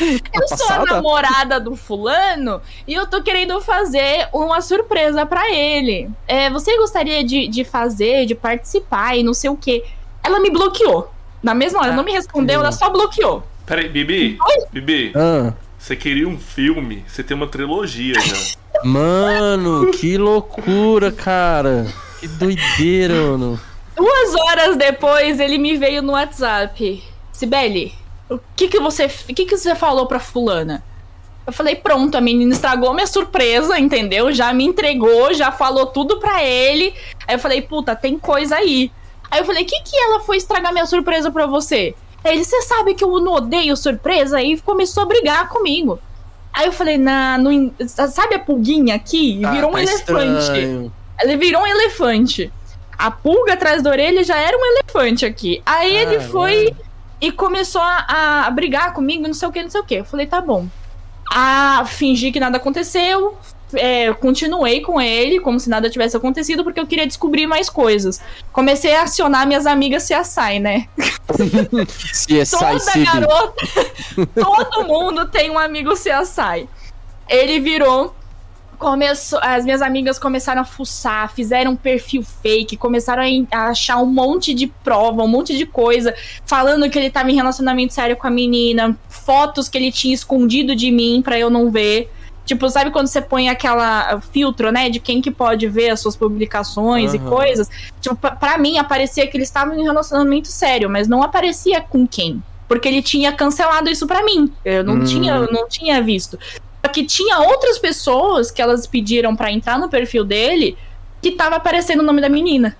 eu 0.32 0.56
sou 0.56 0.68
a 0.70 0.84
namorada 0.84 1.60
do 1.60 1.76
fulano 1.76 2.60
e 2.86 2.94
eu 2.94 3.06
tô 3.06 3.22
querendo 3.22 3.60
fazer 3.60 4.28
uma 4.32 4.60
surpresa 4.60 5.26
para 5.26 5.50
ele. 5.50 6.10
É, 6.26 6.50
você 6.50 6.76
gostaria 6.78 7.22
de, 7.22 7.48
de 7.48 7.64
fazer, 7.64 8.26
de 8.26 8.34
participar 8.34 9.16
e 9.16 9.22
não 9.22 9.34
sei 9.34 9.50
o 9.50 9.56
que. 9.56 9.84
Ela 10.22 10.40
me 10.40 10.50
bloqueou. 10.50 11.12
Na 11.42 11.54
mesma 11.54 11.80
hora, 11.80 11.92
ah, 11.92 11.96
não 11.96 12.04
me 12.04 12.12
respondeu, 12.12 12.60
ela 12.60 12.72
só 12.72 12.90
bloqueou. 12.90 13.42
Peraí, 13.64 13.88
Bibi, 13.88 14.36
Oi? 14.40 14.66
Bibi, 14.72 15.12
ah. 15.14 15.54
você 15.78 15.96
queria 15.96 16.28
um 16.28 16.38
filme, 16.38 17.04
você 17.06 17.22
tem 17.22 17.36
uma 17.36 17.46
trilogia 17.46 18.14
já. 18.14 18.58
Mano, 18.84 19.90
que 19.90 20.16
loucura, 20.16 21.12
cara. 21.12 21.86
Que 22.18 22.26
doideira, 22.26 23.14
mano. 23.14 23.60
Duas 23.94 24.34
horas 24.34 24.76
depois, 24.76 25.38
ele 25.38 25.58
me 25.58 25.76
veio 25.76 26.02
no 26.02 26.12
WhatsApp. 26.12 27.02
Sibeli, 27.32 27.94
o 28.30 28.40
que 28.56 28.68
que 28.68 28.78
você, 28.78 29.06
o 29.06 29.34
que 29.34 29.44
que 29.44 29.56
você 29.56 29.74
falou 29.74 30.06
pra 30.06 30.20
fulana? 30.20 30.82
Eu 31.46 31.52
falei, 31.52 31.74
pronto, 31.74 32.16
a 32.16 32.20
menina 32.20 32.52
estragou 32.52 32.94
minha 32.94 33.06
surpresa, 33.06 33.78
entendeu? 33.78 34.30
Já 34.30 34.52
me 34.52 34.64
entregou, 34.64 35.34
já 35.34 35.50
falou 35.50 35.86
tudo 35.86 36.18
pra 36.18 36.44
ele. 36.44 36.94
Aí 37.26 37.34
eu 37.34 37.38
falei, 37.38 37.60
puta, 37.60 37.96
tem 37.96 38.18
coisa 38.18 38.56
aí. 38.56 38.92
Aí 39.30 39.40
eu 39.40 39.44
falei, 39.44 39.64
o 39.64 39.66
que 39.66 39.82
que 39.82 39.96
ela 39.96 40.20
foi 40.20 40.36
estragar 40.36 40.72
minha 40.72 40.86
surpresa 40.86 41.30
pra 41.30 41.46
você? 41.46 41.94
Ele, 42.24 42.44
você 42.44 42.62
sabe 42.62 42.94
que 42.94 43.02
eu 43.02 43.18
não 43.20 43.32
odeio 43.32 43.76
surpresa? 43.76 44.40
E 44.42 44.60
começou 44.60 45.02
a 45.02 45.06
brigar 45.06 45.48
comigo. 45.48 45.98
Aí 46.52 46.66
eu 46.66 46.72
falei, 46.72 46.98
na, 46.98 47.38
no, 47.38 47.72
sabe 47.86 48.34
a 48.34 48.38
pulguinha 48.38 48.94
aqui? 48.94 49.40
Ah, 49.44 49.50
virou 49.52 49.70
um 49.70 49.74
tá 49.74 49.82
elefante. 49.82 50.38
Estranho. 50.40 50.92
Ele 51.22 51.36
virou 51.36 51.62
um 51.62 51.66
elefante. 51.66 52.52
A 52.98 53.10
pulga 53.10 53.54
atrás 53.54 53.82
da 53.82 53.90
orelha 53.90 54.22
já 54.22 54.36
era 54.36 54.56
um 54.56 54.64
elefante 54.64 55.24
aqui. 55.24 55.62
Aí 55.64 55.96
ah, 55.96 56.02
ele 56.02 56.20
foi 56.20 56.64
mano. 56.64 56.89
E 57.20 57.30
começou 57.30 57.82
a, 57.82 58.46
a, 58.46 58.50
brigar 58.50 58.92
comigo, 58.92 59.26
não 59.26 59.34
sei 59.34 59.48
o 59.48 59.52
que, 59.52 59.62
não 59.62 59.70
sei 59.70 59.80
o 59.80 59.84
que. 59.84 59.94
Eu 59.96 60.04
falei, 60.04 60.26
tá 60.26 60.40
bom. 60.40 60.66
A 61.30 61.84
fingir 61.86 62.32
que 62.32 62.40
nada 62.40 62.56
aconteceu, 62.56 63.36
é, 63.74 64.12
continuei 64.14 64.80
com 64.80 65.00
ele 65.00 65.40
como 65.40 65.60
se 65.60 65.68
nada 65.68 65.90
tivesse 65.90 66.16
acontecido, 66.16 66.64
porque 66.64 66.80
eu 66.80 66.86
queria 66.86 67.06
descobrir 67.06 67.46
mais 67.46 67.68
coisas. 67.68 68.20
Comecei 68.52 68.94
a 68.94 69.02
acionar 69.02 69.46
minhas 69.46 69.66
amigas 69.66 70.08
CSI, 70.08 70.58
né? 70.58 70.88
CSI 72.12 72.50
Toda 72.50 73.04
garota, 73.04 73.66
todo 74.34 74.86
mundo 74.86 75.28
tem 75.28 75.50
um 75.50 75.58
amigo 75.58 75.92
CSI. 75.92 76.68
Ele 77.28 77.60
virou 77.60 78.14
começou, 78.80 79.38
as 79.42 79.64
minhas 79.64 79.82
amigas 79.82 80.18
começaram 80.18 80.62
a 80.62 80.64
fuçar, 80.64 81.32
fizeram 81.32 81.72
um 81.72 81.76
perfil 81.76 82.22
fake, 82.22 82.78
começaram 82.78 83.22
a 83.52 83.66
achar 83.66 83.98
um 83.98 84.06
monte 84.06 84.54
de 84.54 84.66
prova, 84.66 85.22
um 85.22 85.28
monte 85.28 85.56
de 85.56 85.66
coisa, 85.66 86.14
falando 86.46 86.88
que 86.88 86.98
ele 86.98 87.10
tava 87.10 87.30
em 87.30 87.34
relacionamento 87.34 87.92
sério 87.92 88.16
com 88.16 88.26
a 88.26 88.30
menina, 88.30 88.98
fotos 89.08 89.68
que 89.68 89.76
ele 89.76 89.92
tinha 89.92 90.14
escondido 90.14 90.74
de 90.74 90.90
mim 90.90 91.20
para 91.22 91.38
eu 91.38 91.50
não 91.50 91.70
ver. 91.70 92.10
Tipo, 92.46 92.68
sabe 92.70 92.90
quando 92.90 93.06
você 93.06 93.20
põe 93.20 93.50
aquela 93.50 94.18
filtro, 94.32 94.72
né, 94.72 94.88
de 94.88 94.98
quem 94.98 95.20
que 95.20 95.30
pode 95.30 95.68
ver 95.68 95.90
as 95.90 96.00
suas 96.00 96.16
publicações 96.16 97.12
uhum. 97.12 97.16
e 97.16 97.28
coisas? 97.30 97.68
Tipo, 98.00 98.16
pra 98.16 98.56
mim 98.56 98.78
aparecia 98.78 99.26
que 99.26 99.36
eles 99.36 99.48
estavam 99.48 99.78
em 99.78 99.84
relacionamento 99.84 100.48
sério, 100.48 100.88
mas 100.88 101.06
não 101.06 101.22
aparecia 101.22 101.82
com 101.82 102.08
quem. 102.08 102.42
Porque 102.66 102.88
ele 102.88 103.02
tinha 103.02 103.30
cancelado 103.32 103.90
isso 103.90 104.06
para 104.06 104.24
mim. 104.24 104.50
Eu 104.64 104.82
não, 104.82 105.04
tinha, 105.04 105.34
eu 105.34 105.52
não 105.52 105.68
tinha 105.68 106.00
visto. 106.00 106.38
Só 106.84 106.90
que 106.90 107.04
tinha 107.04 107.38
outras 107.40 107.78
pessoas 107.78 108.50
que 108.50 108.60
elas 108.60 108.86
pediram 108.86 109.36
para 109.36 109.52
entrar 109.52 109.78
no 109.78 109.88
perfil 109.88 110.24
dele 110.24 110.76
que 111.20 111.32
tava 111.32 111.56
aparecendo 111.56 112.00
o 112.00 112.02
nome 112.02 112.20
da 112.20 112.28
menina. 112.28 112.76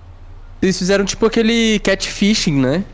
Eles 0.62 0.78
fizeram 0.78 1.04
tipo 1.04 1.26
aquele 1.26 1.78
catfishing, 1.80 2.60
né? 2.60 2.84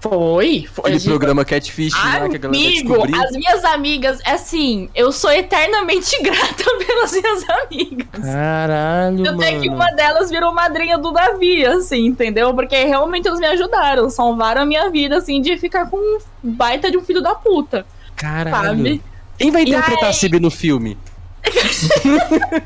Foi, 0.00 0.66
foi. 0.72 0.90
Aquele 0.90 1.04
programa 1.04 1.44
Catfish 1.44 1.92
lá 1.92 2.28
que 2.28 2.36
a 2.36 2.38
galera 2.38 2.48
Amigo, 2.48 2.96
as 3.16 3.32
minhas 3.32 3.64
amigas, 3.64 4.20
assim, 4.24 4.88
eu 4.94 5.10
sou 5.10 5.32
eternamente 5.32 6.16
grata 6.22 6.64
pelas 6.86 7.12
minhas 7.12 7.48
amigas. 7.48 8.22
Caralho, 8.22 9.26
eu 9.26 9.38
sei 9.38 9.60
que 9.60 9.68
uma 9.68 9.90
delas 9.92 10.30
virou 10.30 10.52
madrinha 10.52 10.98
do 10.98 11.12
Davi, 11.12 11.64
assim, 11.64 12.06
entendeu? 12.06 12.54
Porque 12.54 12.84
realmente 12.84 13.26
elas 13.26 13.40
me 13.40 13.46
ajudaram, 13.46 14.08
salvaram 14.10 14.62
a 14.62 14.66
minha 14.66 14.88
vida, 14.90 15.16
assim, 15.16 15.40
de 15.40 15.56
ficar 15.56 15.90
com 15.90 15.96
um 15.96 16.18
baita 16.42 16.90
de 16.90 16.96
um 16.96 17.02
filho 17.02 17.22
da 17.22 17.34
puta. 17.34 17.84
Caralho. 18.14 18.54
Sabe? 18.54 19.02
Quem 19.38 19.50
vai 19.50 19.62
interpretar 19.62 20.04
aí... 20.04 20.10
a 20.10 20.12
Cibi 20.12 20.40
no 20.40 20.50
filme? 20.50 20.96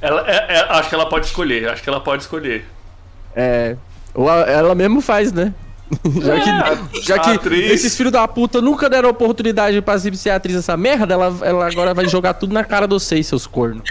ela, 0.00 0.24
é, 0.28 0.56
é, 0.56 0.66
acho 0.70 0.88
que 0.88 0.94
ela 0.94 1.08
pode 1.08 1.26
escolher, 1.26 1.68
acho 1.68 1.82
que 1.82 1.88
ela 1.88 2.00
pode 2.00 2.22
escolher. 2.22 2.64
É, 3.36 3.76
ou 4.14 4.28
ela 4.30 4.74
mesmo 4.74 5.00
faz, 5.00 5.32
né? 5.32 5.54
já 6.20 6.40
que, 6.40 6.50
é, 6.50 7.02
já 7.02 7.18
que 7.18 7.54
esses 7.54 7.96
filhos 7.96 8.12
da 8.12 8.28
puta 8.28 8.60
nunca 8.60 8.90
deram 8.90 9.08
oportunidade 9.08 9.80
pra 9.80 9.96
Zib 9.96 10.16
ser 10.16 10.30
atriz 10.30 10.54
dessa 10.54 10.76
merda, 10.76 11.14
ela, 11.14 11.34
ela 11.40 11.66
agora 11.66 11.94
vai 11.94 12.06
jogar 12.06 12.34
tudo 12.34 12.52
na 12.52 12.62
cara 12.62 12.86
de 12.86 12.92
vocês, 12.92 13.26
seus 13.26 13.46
cornos. 13.46 13.84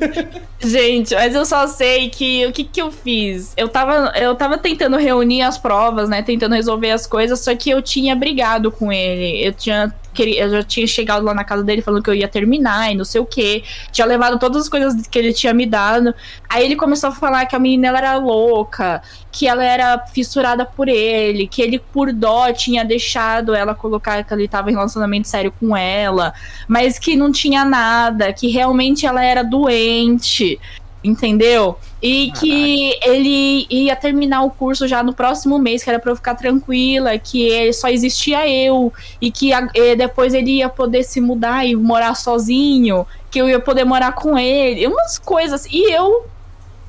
Gente, 0.64 1.14
mas 1.14 1.34
eu 1.34 1.44
só 1.44 1.66
sei 1.66 2.08
que 2.08 2.46
o 2.46 2.52
que, 2.52 2.64
que 2.64 2.80
eu 2.80 2.90
fiz? 2.90 3.52
Eu 3.56 3.68
tava, 3.68 4.12
eu 4.16 4.34
tava 4.34 4.56
tentando 4.56 4.96
reunir 4.96 5.42
as 5.42 5.58
provas, 5.58 6.08
né? 6.08 6.22
Tentando 6.22 6.54
resolver 6.54 6.90
as 6.90 7.06
coisas, 7.06 7.40
só 7.40 7.54
que 7.54 7.68
eu 7.68 7.82
tinha 7.82 8.16
brigado 8.16 8.70
com 8.70 8.90
ele. 8.90 9.46
Eu 9.46 9.52
tinha 9.52 9.94
eu 10.22 10.50
já 10.50 10.62
tinha 10.62 10.86
chegado 10.86 11.24
lá 11.24 11.34
na 11.34 11.44
casa 11.44 11.62
dele 11.62 11.82
falando 11.82 12.02
que 12.02 12.10
eu 12.10 12.14
ia 12.14 12.28
terminar 12.28 12.92
e 12.92 12.94
não 12.94 13.04
sei 13.04 13.20
o 13.20 13.26
que. 13.26 13.64
Tinha 13.90 14.06
levado 14.06 14.38
todas 14.38 14.62
as 14.62 14.68
coisas 14.68 15.06
que 15.06 15.18
ele 15.18 15.32
tinha 15.32 15.52
me 15.52 15.66
dado. 15.66 16.14
Aí 16.48 16.64
ele 16.64 16.76
começou 16.76 17.10
a 17.10 17.12
falar 17.12 17.46
que 17.46 17.56
a 17.56 17.58
menina 17.58 17.88
ela 17.88 17.98
era 17.98 18.16
louca, 18.16 19.02
que 19.30 19.46
ela 19.46 19.64
era 19.64 19.98
fissurada 20.06 20.64
por 20.64 20.88
ele, 20.88 21.46
que 21.46 21.60
ele, 21.60 21.78
por 21.78 22.12
dó, 22.12 22.52
tinha 22.52 22.84
deixado 22.84 23.54
ela 23.54 23.74
colocar 23.74 24.22
que 24.22 24.32
ele 24.32 24.46
tava 24.46 24.70
em 24.70 24.74
relacionamento 24.74 25.28
sério 25.28 25.52
com 25.58 25.76
ela, 25.76 26.32
mas 26.68 26.98
que 26.98 27.16
não 27.16 27.32
tinha 27.32 27.64
nada, 27.64 28.32
que 28.32 28.48
realmente 28.48 29.06
ela 29.06 29.24
era 29.24 29.42
doente 29.42 30.58
entendeu? 31.04 31.78
E 32.02 32.28
Caraca. 32.28 32.40
que 32.40 32.98
ele 33.02 33.66
ia 33.68 33.94
terminar 33.94 34.42
o 34.42 34.50
curso 34.50 34.88
já 34.88 35.02
no 35.02 35.12
próximo 35.12 35.58
mês, 35.58 35.84
que 35.84 35.90
era 35.90 35.98
pra 35.98 36.12
eu 36.12 36.16
ficar 36.16 36.34
tranquila, 36.34 37.16
que 37.18 37.72
só 37.74 37.88
existia 37.88 38.48
eu, 38.48 38.92
e 39.20 39.30
que 39.30 39.52
a, 39.52 39.68
e 39.74 39.94
depois 39.94 40.32
ele 40.32 40.56
ia 40.56 40.68
poder 40.68 41.04
se 41.04 41.20
mudar 41.20 41.66
e 41.66 41.76
morar 41.76 42.14
sozinho, 42.14 43.06
que 43.30 43.38
eu 43.38 43.48
ia 43.48 43.60
poder 43.60 43.84
morar 43.84 44.12
com 44.12 44.38
ele, 44.38 44.86
umas 44.86 45.18
coisas. 45.18 45.66
E 45.66 45.92
eu 45.92 46.26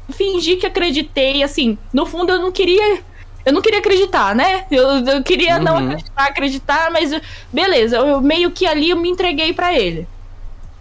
fingi 0.09 0.55
que 0.55 0.65
acreditei, 0.65 1.43
assim, 1.43 1.77
no 1.93 2.05
fundo 2.05 2.31
eu 2.31 2.39
não 2.39 2.51
queria. 2.51 2.99
Eu 3.45 3.53
não 3.53 3.61
queria 3.61 3.77
acreditar, 3.77 4.33
né? 4.33 4.65
Eu, 4.71 5.05
eu 5.05 5.23
queria 5.23 5.57
uhum. 5.57 5.63
não 5.63 5.77
acreditar, 5.77 6.23
acreditar, 6.23 6.91
mas 6.91 7.11
beleza, 7.53 7.97
eu 7.97 8.19
meio 8.19 8.49
que 8.49 8.65
ali 8.65 8.89
eu 8.89 8.97
me 8.97 9.07
entreguei 9.07 9.53
para 9.53 9.77
ele. 9.77 10.07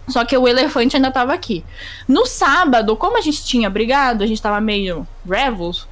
Só 0.07 0.25
que 0.25 0.37
o 0.37 0.47
elefante 0.47 0.97
ainda 0.97 1.11
tava 1.11 1.33
aqui. 1.33 1.65
No 2.07 2.27
sábado, 2.27 2.97
como 2.97 3.17
a 3.17 3.21
gente 3.21 3.45
tinha 3.45 3.71
brigado, 3.71 4.23
a 4.23 4.27
gente 4.27 4.41
tava 4.41 4.61
meio 4.61 5.07
revels. 5.29 5.89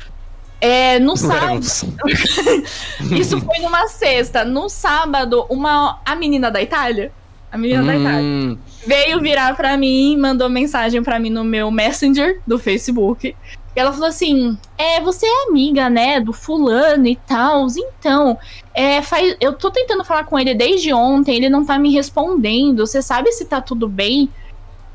É, 0.60 1.00
no 1.00 1.16
sábado. 1.16 1.60
Isso 3.10 3.41
foi 3.41 3.58
numa 3.58 3.89
sexta. 3.89 4.44
No 4.44 4.68
sábado, 4.68 5.47
uma 5.49 6.00
a 6.05 6.15
menina 6.15 6.50
da 6.50 6.62
Itália, 6.62 7.10
a 7.50 7.58
menina 7.58 7.82
hum. 7.82 7.86
da 7.86 7.97
Itália, 7.97 8.58
veio 8.86 9.20
virar 9.20 9.57
para 9.57 9.76
mim, 9.76 10.16
mandou 10.16 10.49
mensagem 10.49 11.02
para 11.02 11.18
mim 11.18 11.31
no 11.31 11.42
meu 11.42 11.70
Messenger 11.70 12.41
do 12.47 12.58
Facebook. 12.58 13.34
Ela 13.75 13.92
falou 13.92 14.09
assim: 14.09 14.57
É, 14.76 15.01
você 15.01 15.26
é 15.26 15.49
amiga, 15.49 15.89
né, 15.89 16.20
do 16.20 16.33
fulano 16.33 17.07
e 17.07 17.17
tal. 17.17 17.67
Então, 17.99 18.39
é, 18.75 19.02
faz, 19.02 19.36
eu 19.41 19.52
tô 19.52 19.70
tentando 19.70 20.05
falar 20.05 20.25
com 20.25 20.39
ele 20.39 20.55
desde 20.55 20.92
ontem, 20.92 21.36
ele 21.36 21.49
não 21.49 21.65
tá 21.65 21.78
me 21.78 21.92
respondendo. 21.92 22.86
Você 22.86 23.01
sabe 23.01 23.33
se 23.33 23.44
tá 23.44 23.60
tudo 23.60 23.89
bem? 23.89 24.28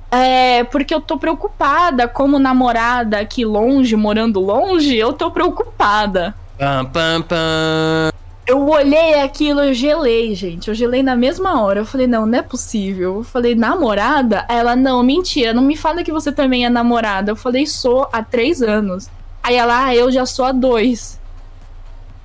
É, 0.09 0.63
porque 0.65 0.93
eu 0.93 1.01
tô 1.01 1.17
preocupada, 1.17 2.07
como 2.07 2.39
namorada 2.39 3.19
aqui 3.19 3.43
longe, 3.43 3.95
morando 3.95 4.39
longe, 4.39 4.95
eu 4.95 5.11
tô 5.11 5.31
preocupada. 5.31 6.33
Pam, 6.57 6.85
pam, 6.85 7.21
pam. 7.23 8.26
Eu 8.47 8.65
olhei 8.69 9.19
aquilo, 9.19 9.59
eu 9.59 9.73
gelei, 9.73 10.33
gente. 10.33 10.69
Eu 10.69 10.73
gelei 10.73 11.03
na 11.03 11.17
mesma 11.17 11.61
hora. 11.61 11.81
Eu 11.81 11.85
falei, 11.85 12.07
não, 12.07 12.25
não 12.25 12.39
é 12.39 12.41
possível. 12.41 13.15
Eu 13.15 13.23
falei, 13.23 13.53
namorada? 13.55 14.45
Ela, 14.47 14.73
não, 14.73 15.03
mentira, 15.03 15.53
não 15.53 15.61
me 15.61 15.75
fala 15.75 16.01
que 16.01 16.13
você 16.13 16.31
também 16.31 16.65
é 16.65 16.69
namorada. 16.69 17.29
Eu 17.29 17.35
falei, 17.35 17.67
sou 17.67 18.07
há 18.13 18.23
três 18.23 18.61
anos. 18.61 19.09
Aí 19.43 19.55
ela, 19.55 19.87
ah, 19.87 19.93
eu 19.93 20.09
já 20.09 20.25
sou 20.25 20.45
há 20.45 20.53
dois. 20.53 21.19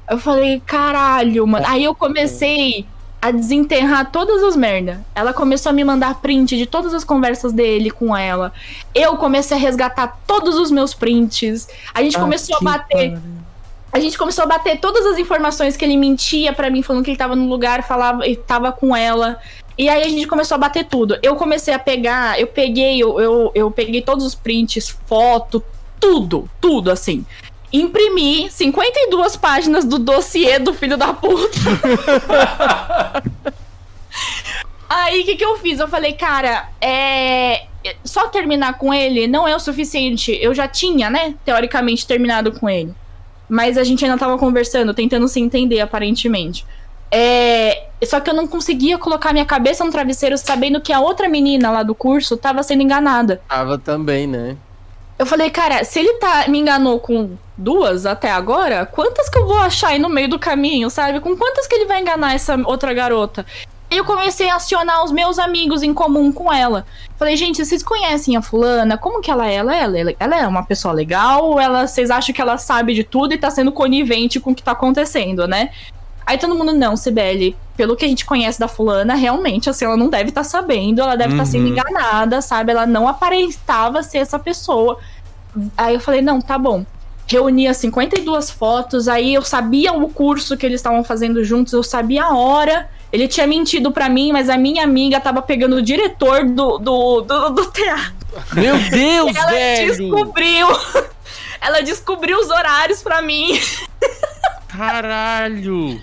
Eu 0.09 0.17
falei, 0.17 0.63
caralho, 0.65 1.45
mano. 1.45 1.67
Aí 1.67 1.83
eu 1.83 1.95
comecei 1.95 2.87
a 3.21 3.33
desenterrar 3.33 4.13
todas 4.13 4.45
as 4.45 4.55
merdas. 4.55 4.99
Ela 5.17 5.33
começou 5.33 5.71
a 5.71 5.73
me 5.73 5.83
mandar 5.83 6.21
print 6.21 6.57
de 6.57 6.67
todas 6.67 6.95
as 6.95 7.03
conversas 7.03 7.53
dele 7.53 7.91
com 7.91 8.17
ela. 8.17 8.53
Eu 8.95 9.17
comecei 9.17 9.57
a 9.57 9.61
resgatar 9.61 10.21
todos 10.25 10.57
os 10.57 10.71
meus 10.71 10.95
prints. 10.95 11.69
A 11.93 12.01
gente 12.01 12.17
ah, 12.17 12.21
começou 12.21 12.57
a 12.59 12.61
bater. 12.61 13.11
Cara 13.11 13.42
a 13.93 14.01
gente 14.01 14.17
começou 14.17 14.45
a 14.45 14.47
bater 14.47 14.81
todas 14.81 15.05
as 15.05 15.19
informações 15.19 15.77
que 15.77 15.85
ele 15.85 15.99
mentia 15.99 16.55
para 16.55 16.71
mim, 16.71 16.83
falando 16.83 17.05
que 17.05 17.11
ele 17.11 17.19
tava 17.19 17.37
no 17.37 17.47
lugar, 17.47 17.87
falava 17.87 18.27
e 18.27 18.35
tava 18.35 18.73
com 18.73 18.97
ela. 18.97 19.39
E 19.77 19.87
aí 19.87 20.03
a 20.03 20.09
gente 20.09 20.27
começou 20.27 20.55
a 20.55 20.59
bater 20.59 20.87
tudo. 20.87 21.19
Eu 21.23 21.37
comecei 21.37 21.75
a 21.75 21.79
pegar, 21.79 22.41
eu 22.41 22.47
peguei, 22.47 23.03
eu, 23.03 23.21
eu, 23.21 23.53
eu 23.55 23.71
peguei 23.71 24.01
todos 24.01 24.25
os 24.25 24.35
prints, 24.35 24.89
foto, 25.07 25.63
tudo, 26.01 26.49
tudo 26.59 26.91
assim. 26.91 27.27
Imprimi 27.71 28.51
52 28.51 29.37
páginas 29.37 29.85
do 29.85 29.99
dossiê 29.99 30.59
do 30.59 30.73
filho 30.73 30.97
da 30.97 31.13
puta. 31.13 31.59
aí 34.89 35.21
o 35.21 35.25
que, 35.25 35.37
que 35.37 35.45
eu 35.45 35.59
fiz? 35.59 35.79
Eu 35.79 35.89
falei, 35.89 36.15
cara, 36.15 36.71
é. 36.81 37.67
Só 38.05 38.29
terminar 38.29 38.79
com 38.79 38.95
ele 38.95 39.27
não 39.27 39.47
é 39.47 39.55
o 39.55 39.61
suficiente. 39.61 40.39
Eu 40.41 40.55
já 40.55 40.69
tinha, 40.69 41.11
né, 41.11 41.35
teoricamente, 41.45 42.07
terminado 42.07 42.53
com 42.53 42.71
ele 42.71 42.95
mas 43.53 43.77
a 43.77 43.85
gente 43.85 44.03
ainda 44.03 44.17
tava 44.17 44.39
conversando, 44.39 44.95
tentando 44.95 45.29
se 45.29 45.39
entender, 45.39 45.79
aparentemente. 45.79 46.65
É... 47.11 47.89
Só 48.03 48.19
que 48.19 48.31
eu 48.31 48.35
não 48.35 48.47
conseguia 48.47 48.97
colocar 48.97 49.31
minha 49.31 49.45
cabeça 49.45 49.85
no 49.85 49.93
travesseiro 49.93 50.39
sabendo 50.39 50.81
que 50.81 50.91
a 50.91 51.01
outra 51.01 51.29
menina 51.29 51.71
lá 51.71 51.83
do 51.83 51.95
curso 51.95 52.35
tava 52.35 52.63
sendo 52.63 52.83
enganada. 52.83 53.43
Tava 53.47 53.77
também, 53.77 54.27
né? 54.27 54.57
Eu 55.19 55.27
falei, 55.27 55.51
cara, 55.51 55.85
se 55.85 55.99
ele 55.99 56.15
tá, 56.15 56.47
me 56.49 56.61
enganou 56.61 56.99
com 56.99 57.37
duas 57.55 58.07
até 58.07 58.31
agora, 58.31 58.87
quantas 58.87 59.29
que 59.29 59.39
eu 59.39 59.47
vou 59.47 59.59
achar 59.59 59.89
aí 59.89 59.99
no 59.99 60.09
meio 60.09 60.31
do 60.31 60.39
caminho, 60.39 60.89
sabe? 60.89 61.21
Com 61.21 61.37
quantas 61.37 61.67
que 61.67 61.75
ele 61.75 61.85
vai 61.85 62.01
enganar 62.01 62.35
essa 62.35 62.57
outra 62.65 62.95
garota? 62.95 63.45
Eu 63.95 64.05
comecei 64.07 64.49
a 64.49 64.57
acionar 64.57 65.05
os 65.05 65.13
meus 65.13 65.39
amigos 65.39 65.83
em 65.83 65.93
comum 65.93 66.33
com 66.33 66.51
ela. 66.51 66.87
Falei, 67.19 67.37
gente, 67.37 67.65
vocês 67.65 67.83
conhecem 67.83 68.37
a 68.37 68.43
fulana? 68.43 68.97
Como 68.97 69.21
que 69.21 69.31
ela 69.31 69.47
é? 69.47 69.57
Ela, 69.57 69.77
ela, 69.77 70.15
ela 70.19 70.41
é 70.41 70.47
uma 70.47 70.65
pessoa 70.65 70.95
legal 70.95 71.45
ou 71.45 71.61
ela, 71.61 71.87
vocês 71.87 72.11
acham 72.11 72.35
que 72.35 72.41
ela 72.41 72.57
sabe 72.57 72.95
de 72.95 73.05
tudo 73.05 73.35
e 73.35 73.39
tá 73.39 73.51
sendo 73.51 73.71
conivente 73.71 74.41
com 74.41 74.53
o 74.53 74.55
que 74.55 74.63
tá 74.63 74.73
acontecendo, 74.73 75.47
né? 75.47 75.71
Aí 76.25 76.39
todo 76.39 76.55
mundo, 76.55 76.73
não, 76.73 76.97
Sibeli, 76.97 77.55
pelo 77.77 77.97
que 77.97 78.05
a 78.05 78.09
gente 78.09 78.25
conhece 78.25 78.59
da 78.59 78.69
fulana, 78.69 79.15
realmente, 79.15 79.69
assim, 79.69 79.85
ela 79.85 79.97
não 79.97 80.09
deve 80.09 80.31
estar 80.31 80.43
tá 80.43 80.49
sabendo, 80.49 81.03
ela 81.03 81.17
deve 81.17 81.35
estar 81.35 81.43
uhum. 81.43 81.47
tá 81.47 81.51
sendo 81.51 81.69
enganada, 81.69 82.41
sabe? 82.41 82.73
Ela 82.73 82.87
não 82.87 83.07
aparentava 83.07 84.03
ser 84.03 84.19
essa 84.19 84.39
pessoa. 84.39 84.99
Aí 85.77 85.95
eu 85.95 86.01
falei, 86.01 86.23
não, 86.23 86.41
tá 86.41 86.57
bom. 86.57 86.87
Reunia 87.27 87.73
52 87.73 88.51
fotos, 88.51 89.09
aí 89.09 89.35
eu 89.35 89.43
sabia 89.43 89.93
o 89.93 90.09
curso 90.09 90.57
que 90.57 90.67
eles 90.67 90.81
estavam 90.81 91.03
fazendo 91.03 91.43
juntos, 91.45 91.73
eu 91.73 91.83
sabia 91.83 92.25
a 92.25 92.37
hora 92.37 92.89
ele 93.13 93.29
tinha 93.29 93.47
mentido 93.47 93.93
para 93.93 94.09
mim, 94.09 94.33
mas 94.33 94.49
a 94.49 94.57
minha 94.57 94.83
amiga 94.83 95.21
tava 95.21 95.43
pegando 95.43 95.77
o 95.77 95.83
diretor 95.83 96.47
do, 96.47 96.79
do, 96.79 97.21
do, 97.21 97.51
do 97.51 97.71
teatro. 97.71 98.15
Meu 98.55 98.79
Deus, 98.89 99.37
ela 99.37 99.51
velho! 99.51 99.87
descobriu. 99.89 100.67
Ela 101.65 101.81
descobriu 101.81 102.41
os 102.41 102.51
horários 102.51 103.05
para 103.05 103.23
mim. 103.23 103.57
Caralho! 104.67 106.01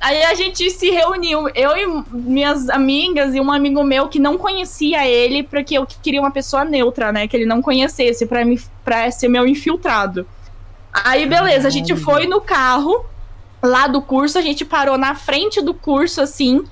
Aí 0.00 0.22
a 0.24 0.32
gente 0.32 0.70
se 0.70 0.88
reuniu, 0.90 1.50
eu 1.54 1.76
e 1.76 2.04
minhas 2.10 2.70
amigas 2.70 3.34
e 3.34 3.40
um 3.40 3.52
amigo 3.52 3.84
meu 3.84 4.08
que 4.08 4.18
não 4.18 4.38
conhecia 4.38 5.06
ele, 5.06 5.42
porque 5.42 5.76
eu 5.76 5.86
queria 6.02 6.20
uma 6.20 6.30
pessoa 6.30 6.64
neutra, 6.64 7.12
né? 7.12 7.28
Que 7.28 7.36
ele 7.36 7.44
não 7.44 7.60
conhecesse, 7.60 8.24
pra, 8.24 8.42
me, 8.42 8.58
pra 8.82 9.10
ser 9.10 9.28
meu 9.28 9.46
infiltrado. 9.46 10.26
Aí, 11.04 11.26
beleza, 11.26 11.68
a 11.68 11.70
gente 11.70 11.94
foi 11.96 12.26
no 12.26 12.40
carro 12.40 13.04
lá 13.62 13.86
do 13.86 14.00
curso, 14.00 14.38
a 14.38 14.42
gente 14.42 14.64
parou 14.64 14.96
na 14.96 15.14
frente 15.14 15.60
do 15.60 15.74
curso, 15.74 16.20
assim, 16.20 16.64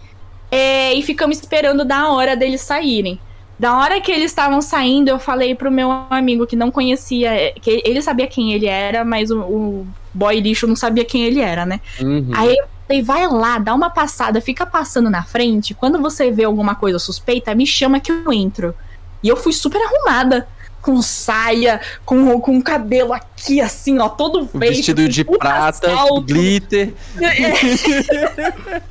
é, 0.50 0.94
e 0.94 1.02
ficamos 1.02 1.38
esperando 1.38 1.84
da 1.84 2.10
hora 2.10 2.36
deles 2.36 2.60
saírem. 2.60 3.18
Da 3.58 3.78
hora 3.78 4.00
que 4.00 4.10
eles 4.10 4.30
estavam 4.30 4.60
saindo, 4.60 5.08
eu 5.08 5.18
falei 5.18 5.54
pro 5.54 5.70
meu 5.70 5.90
amigo 6.10 6.46
que 6.46 6.56
não 6.56 6.70
conhecia, 6.70 7.32
é, 7.32 7.52
que 7.52 7.82
ele 7.84 8.02
sabia 8.02 8.26
quem 8.26 8.52
ele 8.52 8.66
era, 8.66 9.04
mas 9.04 9.30
o, 9.30 9.40
o 9.40 9.86
boy 10.12 10.40
lixo 10.40 10.66
não 10.66 10.76
sabia 10.76 11.04
quem 11.04 11.24
ele 11.24 11.40
era, 11.40 11.64
né? 11.64 11.80
Uhum. 12.00 12.30
Aí 12.34 12.56
eu 12.56 12.66
falei, 12.86 13.02
vai 13.02 13.26
lá, 13.28 13.58
dá 13.58 13.74
uma 13.74 13.90
passada, 13.90 14.40
fica 14.40 14.66
passando 14.66 15.08
na 15.08 15.22
frente. 15.22 15.72
Quando 15.72 16.00
você 16.00 16.30
vê 16.30 16.44
alguma 16.44 16.74
coisa 16.74 16.98
suspeita, 16.98 17.54
me 17.54 17.66
chama 17.66 18.00
que 18.00 18.10
eu 18.10 18.32
entro. 18.32 18.74
E 19.22 19.28
eu 19.28 19.36
fui 19.36 19.52
super 19.52 19.80
arrumada 19.80 20.46
com 20.84 21.00
saia, 21.00 21.80
com, 22.04 22.38
com 22.38 22.60
cabelo 22.60 23.14
aqui, 23.14 23.58
assim, 23.60 23.98
ó, 23.98 24.08
todo 24.10 24.46
feito. 24.46 24.58
Vestido 24.58 25.08
de 25.08 25.24
prata, 25.24 25.88
salto. 25.88 26.20
glitter. 26.20 26.92
É. 27.18 28.84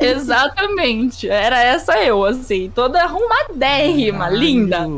Exatamente. 0.04 1.28
Era 1.28 1.62
essa 1.62 1.96
eu, 1.98 2.24
assim, 2.24 2.72
toda 2.74 3.00
arrumadérrima, 3.00 4.24
Caralho. 4.24 4.38
linda. 4.38 4.88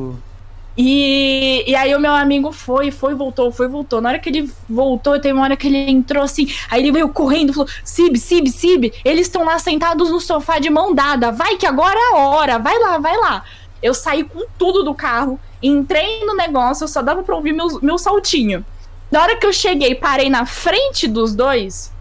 E, 0.78 1.64
e 1.66 1.74
aí 1.74 1.94
o 1.94 2.00
meu 2.00 2.14
amigo 2.14 2.52
foi, 2.52 2.90
foi, 2.90 3.14
voltou, 3.14 3.52
foi, 3.52 3.68
voltou. 3.68 4.00
Na 4.00 4.10
hora 4.10 4.18
que 4.18 4.30
ele 4.30 4.50
voltou, 4.66 5.20
tem 5.20 5.32
uma 5.32 5.42
hora 5.42 5.56
que 5.56 5.66
ele 5.66 5.90
entrou 5.90 6.22
assim, 6.22 6.50
aí 6.70 6.80
ele 6.80 6.92
veio 6.92 7.10
correndo, 7.10 7.52
falou: 7.52 7.68
Sib, 7.84 8.16
Sib, 8.16 8.48
Sib, 8.48 8.90
eles 9.04 9.26
estão 9.26 9.44
lá 9.44 9.58
sentados 9.58 10.08
no 10.10 10.20
sofá 10.20 10.58
de 10.58 10.70
mão 10.70 10.94
dada, 10.94 11.30
vai 11.30 11.56
que 11.56 11.66
agora 11.66 11.98
é 11.98 12.14
a 12.14 12.16
hora, 12.16 12.58
vai 12.58 12.78
lá, 12.78 12.96
vai 12.96 13.16
lá. 13.18 13.44
Eu 13.82 13.94
saí 13.94 14.24
com 14.24 14.46
tudo 14.58 14.82
do 14.82 14.94
carro, 14.94 15.38
entrei 15.62 16.24
no 16.24 16.34
negócio, 16.34 16.86
só 16.86 17.02
dava 17.02 17.22
pra 17.22 17.34
ouvir 17.34 17.52
meu, 17.52 17.80
meu 17.80 17.98
saltinho. 17.98 18.64
Na 19.10 19.22
hora 19.22 19.36
que 19.36 19.46
eu 19.46 19.52
cheguei 19.52 19.94
parei 19.94 20.30
na 20.30 20.46
frente 20.46 21.08
dos 21.08 21.34
dois, 21.34 21.92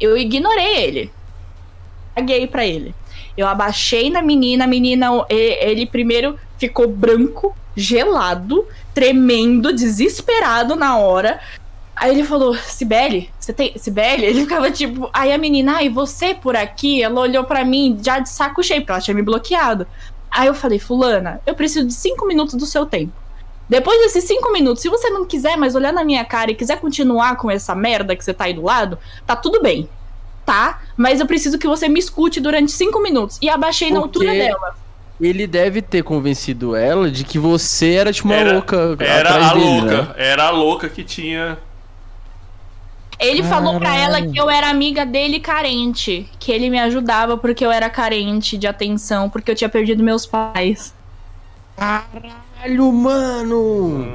eu 0.00 0.16
ignorei 0.16 0.76
ele. 0.76 1.12
Paguei 2.14 2.46
pra 2.46 2.64
ele. 2.64 2.94
Eu 3.36 3.46
abaixei 3.46 4.08
na 4.08 4.22
menina, 4.22 4.64
a 4.64 4.66
menina, 4.66 5.10
ele 5.28 5.84
primeiro 5.84 6.38
ficou 6.56 6.88
branco, 6.88 7.54
gelado, 7.76 8.66
tremendo, 8.94 9.72
desesperado 9.72 10.74
na 10.74 10.96
hora. 10.96 11.38
Aí 11.94 12.10
ele 12.10 12.24
falou, 12.24 12.54
Sibeli, 12.54 13.30
você 13.38 13.52
tem. 13.52 13.72
Sibeli? 13.76 14.24
Ele 14.24 14.42
ficava 14.42 14.70
tipo. 14.70 15.10
Aí 15.12 15.32
a 15.32 15.38
menina, 15.38 15.76
ai, 15.76 15.88
você 15.88 16.34
por 16.34 16.56
aqui? 16.56 17.02
Ela 17.02 17.20
olhou 17.20 17.44
para 17.44 17.64
mim 17.64 17.98
já 18.02 18.18
de 18.18 18.28
saco 18.28 18.62
cheio, 18.62 18.80
porque 18.80 18.92
ela 18.92 19.00
tinha 19.00 19.14
me 19.14 19.22
bloqueado. 19.22 19.86
Aí 20.36 20.48
eu 20.48 20.54
falei, 20.54 20.78
Fulana, 20.78 21.40
eu 21.46 21.54
preciso 21.54 21.86
de 21.86 21.94
cinco 21.94 22.26
minutos 22.26 22.54
do 22.54 22.66
seu 22.66 22.84
tempo. 22.84 23.12
Depois 23.66 23.98
desses 24.00 24.24
cinco 24.24 24.52
minutos, 24.52 24.82
se 24.82 24.88
você 24.90 25.08
não 25.08 25.24
quiser 25.24 25.56
mais 25.56 25.74
olhar 25.74 25.94
na 25.94 26.04
minha 26.04 26.24
cara 26.26 26.50
e 26.50 26.54
quiser 26.54 26.78
continuar 26.78 27.36
com 27.36 27.50
essa 27.50 27.74
merda 27.74 28.14
que 28.14 28.22
você 28.22 28.34
tá 28.34 28.44
aí 28.44 28.52
do 28.52 28.62
lado, 28.62 28.98
tá 29.26 29.34
tudo 29.34 29.62
bem. 29.62 29.88
Tá? 30.44 30.82
Mas 30.94 31.20
eu 31.20 31.26
preciso 31.26 31.58
que 31.58 31.66
você 31.66 31.88
me 31.88 31.98
escute 31.98 32.38
durante 32.38 32.70
cinco 32.70 33.02
minutos. 33.02 33.38
E 33.40 33.48
abaixei 33.48 33.88
Porque... 33.88 33.98
na 33.98 34.04
altura 34.04 34.32
dela 34.32 34.74
ele 35.18 35.46
deve 35.46 35.80
ter 35.80 36.02
convencido 36.02 36.76
ela 36.76 37.10
de 37.10 37.24
que 37.24 37.38
você 37.38 37.94
era 37.94 38.12
tipo 38.12 38.28
uma 38.28 38.34
era, 38.34 38.52
louca. 38.52 38.96
Era 39.00 39.34
a 39.34 39.54
dele, 39.54 39.64
louca. 39.64 40.02
Né? 40.02 40.14
Era 40.18 40.44
a 40.44 40.50
louca 40.50 40.88
que 40.90 41.02
tinha. 41.02 41.56
Ele 43.18 43.42
Caralho. 43.42 43.64
falou 43.64 43.80
pra 43.80 43.96
ela 43.96 44.22
que 44.22 44.38
eu 44.38 44.50
era 44.50 44.68
amiga 44.68 45.06
dele 45.06 45.40
carente. 45.40 46.28
Que 46.38 46.52
ele 46.52 46.68
me 46.68 46.78
ajudava 46.78 47.36
porque 47.36 47.64
eu 47.64 47.70
era 47.72 47.88
carente 47.88 48.58
de 48.58 48.66
atenção, 48.66 49.30
porque 49.30 49.50
eu 49.50 49.54
tinha 49.54 49.68
perdido 49.68 50.02
meus 50.02 50.26
pais. 50.26 50.94
Caralho, 51.76 52.92
mano! 52.92 54.06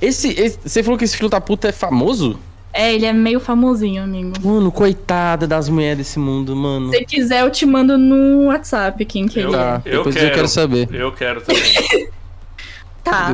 Esse, 0.00 0.28
esse, 0.38 0.58
Você 0.64 0.82
falou 0.82 0.98
que 0.98 1.04
esse 1.04 1.16
filho 1.16 1.28
da 1.28 1.40
puta 1.40 1.68
é 1.68 1.72
famoso? 1.72 2.38
É, 2.72 2.92
ele 2.92 3.06
é 3.06 3.12
meio 3.12 3.38
famosinho, 3.38 4.02
amigo. 4.02 4.32
Mano, 4.42 4.72
coitada 4.72 5.46
das 5.46 5.68
mulheres 5.68 5.98
desse 5.98 6.18
mundo, 6.18 6.56
mano. 6.56 6.90
Se 6.90 7.04
quiser, 7.04 7.42
eu 7.42 7.50
te 7.50 7.64
mando 7.64 7.96
no 7.96 8.46
WhatsApp 8.46 9.04
quem 9.04 9.28
que 9.28 9.38
eu, 9.38 9.48
ele 9.48 9.56
é. 9.56 9.82
Eu 9.84 9.98
Depois 9.98 10.14
quero, 10.16 10.26
eu 10.26 10.34
quero 10.34 10.48
saber. 10.48 10.88
Eu 10.92 11.12
quero 11.12 11.40
também. 11.40 12.08
tá. 13.04 13.32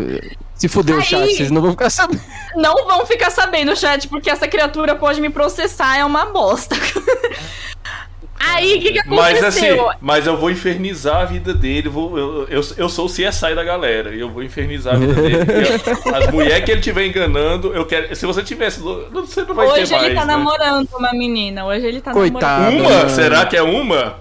Se 0.60 0.68
fuder 0.68 0.94
o 0.94 1.00
chat, 1.00 1.34
vocês 1.34 1.50
não 1.50 1.62
vão 1.62 1.70
ficar 1.70 1.88
sabendo. 1.88 2.20
Não 2.54 2.84
vão 2.84 3.06
ficar 3.06 3.30
sabendo, 3.30 3.74
chat, 3.76 4.08
porque 4.08 4.28
essa 4.28 4.46
criatura 4.46 4.94
pode 4.96 5.20
me 5.20 5.30
processar, 5.30 5.96
é 5.96 6.04
uma 6.04 6.26
bosta. 6.26 6.76
Aí, 8.38 8.76
o 8.76 8.80
que, 8.82 8.92
que 8.92 8.98
aconteceu? 8.98 9.16
Mas 9.16 9.44
assim, 9.44 9.98
mas 10.00 10.26
eu 10.26 10.36
vou 10.36 10.50
infernizar 10.50 11.22
a 11.22 11.24
vida 11.24 11.54
dele. 11.54 11.88
Vou, 11.88 12.18
eu, 12.18 12.48
eu, 12.48 12.62
eu 12.76 12.88
sou 12.88 13.06
o 13.06 13.08
CSI 13.08 13.54
da 13.54 13.62
galera. 13.62 14.14
Eu 14.14 14.30
vou 14.30 14.42
infernizar 14.42 14.94
a 14.94 14.98
vida 14.98 15.14
dele. 15.14 15.38
as 16.14 16.30
mulheres 16.30 16.64
que 16.64 16.70
ele 16.70 16.80
estiver 16.80 17.06
enganando, 17.06 17.72
eu 17.74 17.86
quero. 17.86 18.14
Se 18.16 18.26
você 18.26 18.42
tivesse. 18.42 18.80
Você 18.80 19.44
não 19.44 19.54
vai 19.54 19.66
Hoje 19.66 19.86
ter 19.86 19.92
mais. 19.92 19.92
Hoje 19.92 20.06
ele 20.06 20.14
tá 20.14 20.26
né? 20.26 20.36
namorando 20.36 20.88
uma 20.94 21.12
menina. 21.12 21.66
Hoje 21.66 21.86
ele 21.86 22.00
tá 22.00 22.12
Coitado, 22.12 22.76
namorando. 22.76 23.02
Uma? 23.02 23.08
Será 23.10 23.46
que 23.46 23.56
é 23.56 23.62
uma? 23.62 24.18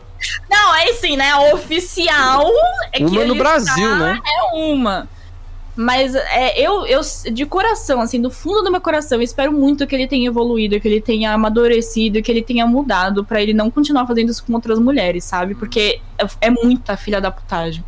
Não, 0.50 0.76
é 0.76 0.90
assim, 0.90 1.18
né? 1.18 1.36
Oficial 1.54 2.46
é 2.94 3.00
uma 3.06 3.26
no 3.26 3.36
Brasil, 3.36 3.90
tá, 3.90 3.96
né? 3.96 4.20
É 4.26 4.56
uma. 4.56 5.08
Mas 5.82 6.14
é, 6.14 6.60
eu, 6.60 6.86
eu, 6.86 7.00
de 7.32 7.46
coração, 7.46 8.02
assim, 8.02 8.22
do 8.22 8.30
fundo 8.30 8.62
do 8.62 8.70
meu 8.70 8.82
coração, 8.82 9.22
espero 9.22 9.54
muito 9.54 9.88
que 9.88 9.96
ele 9.96 10.10
tenha 10.10 10.28
evoluído, 10.28 10.78
que 10.78 10.86
ele 10.86 11.00
tenha 11.00 11.32
amadurecido, 11.32 12.22
que 12.22 12.30
ele 12.30 12.42
tenha 12.42 12.68
mudado 12.68 13.24
para 13.24 13.42
ele 13.42 13.54
não 13.54 13.72
continuar 13.72 14.06
fazendo 14.06 14.30
isso 14.30 14.44
com 14.46 14.54
outras 14.54 14.78
mulheres, 14.78 15.24
sabe? 15.24 15.56
Porque 15.56 16.02
é, 16.18 16.28
é 16.42 16.50
muita 16.50 16.98
filha 16.98 17.22
da 17.22 17.32
putagem. 17.32 17.82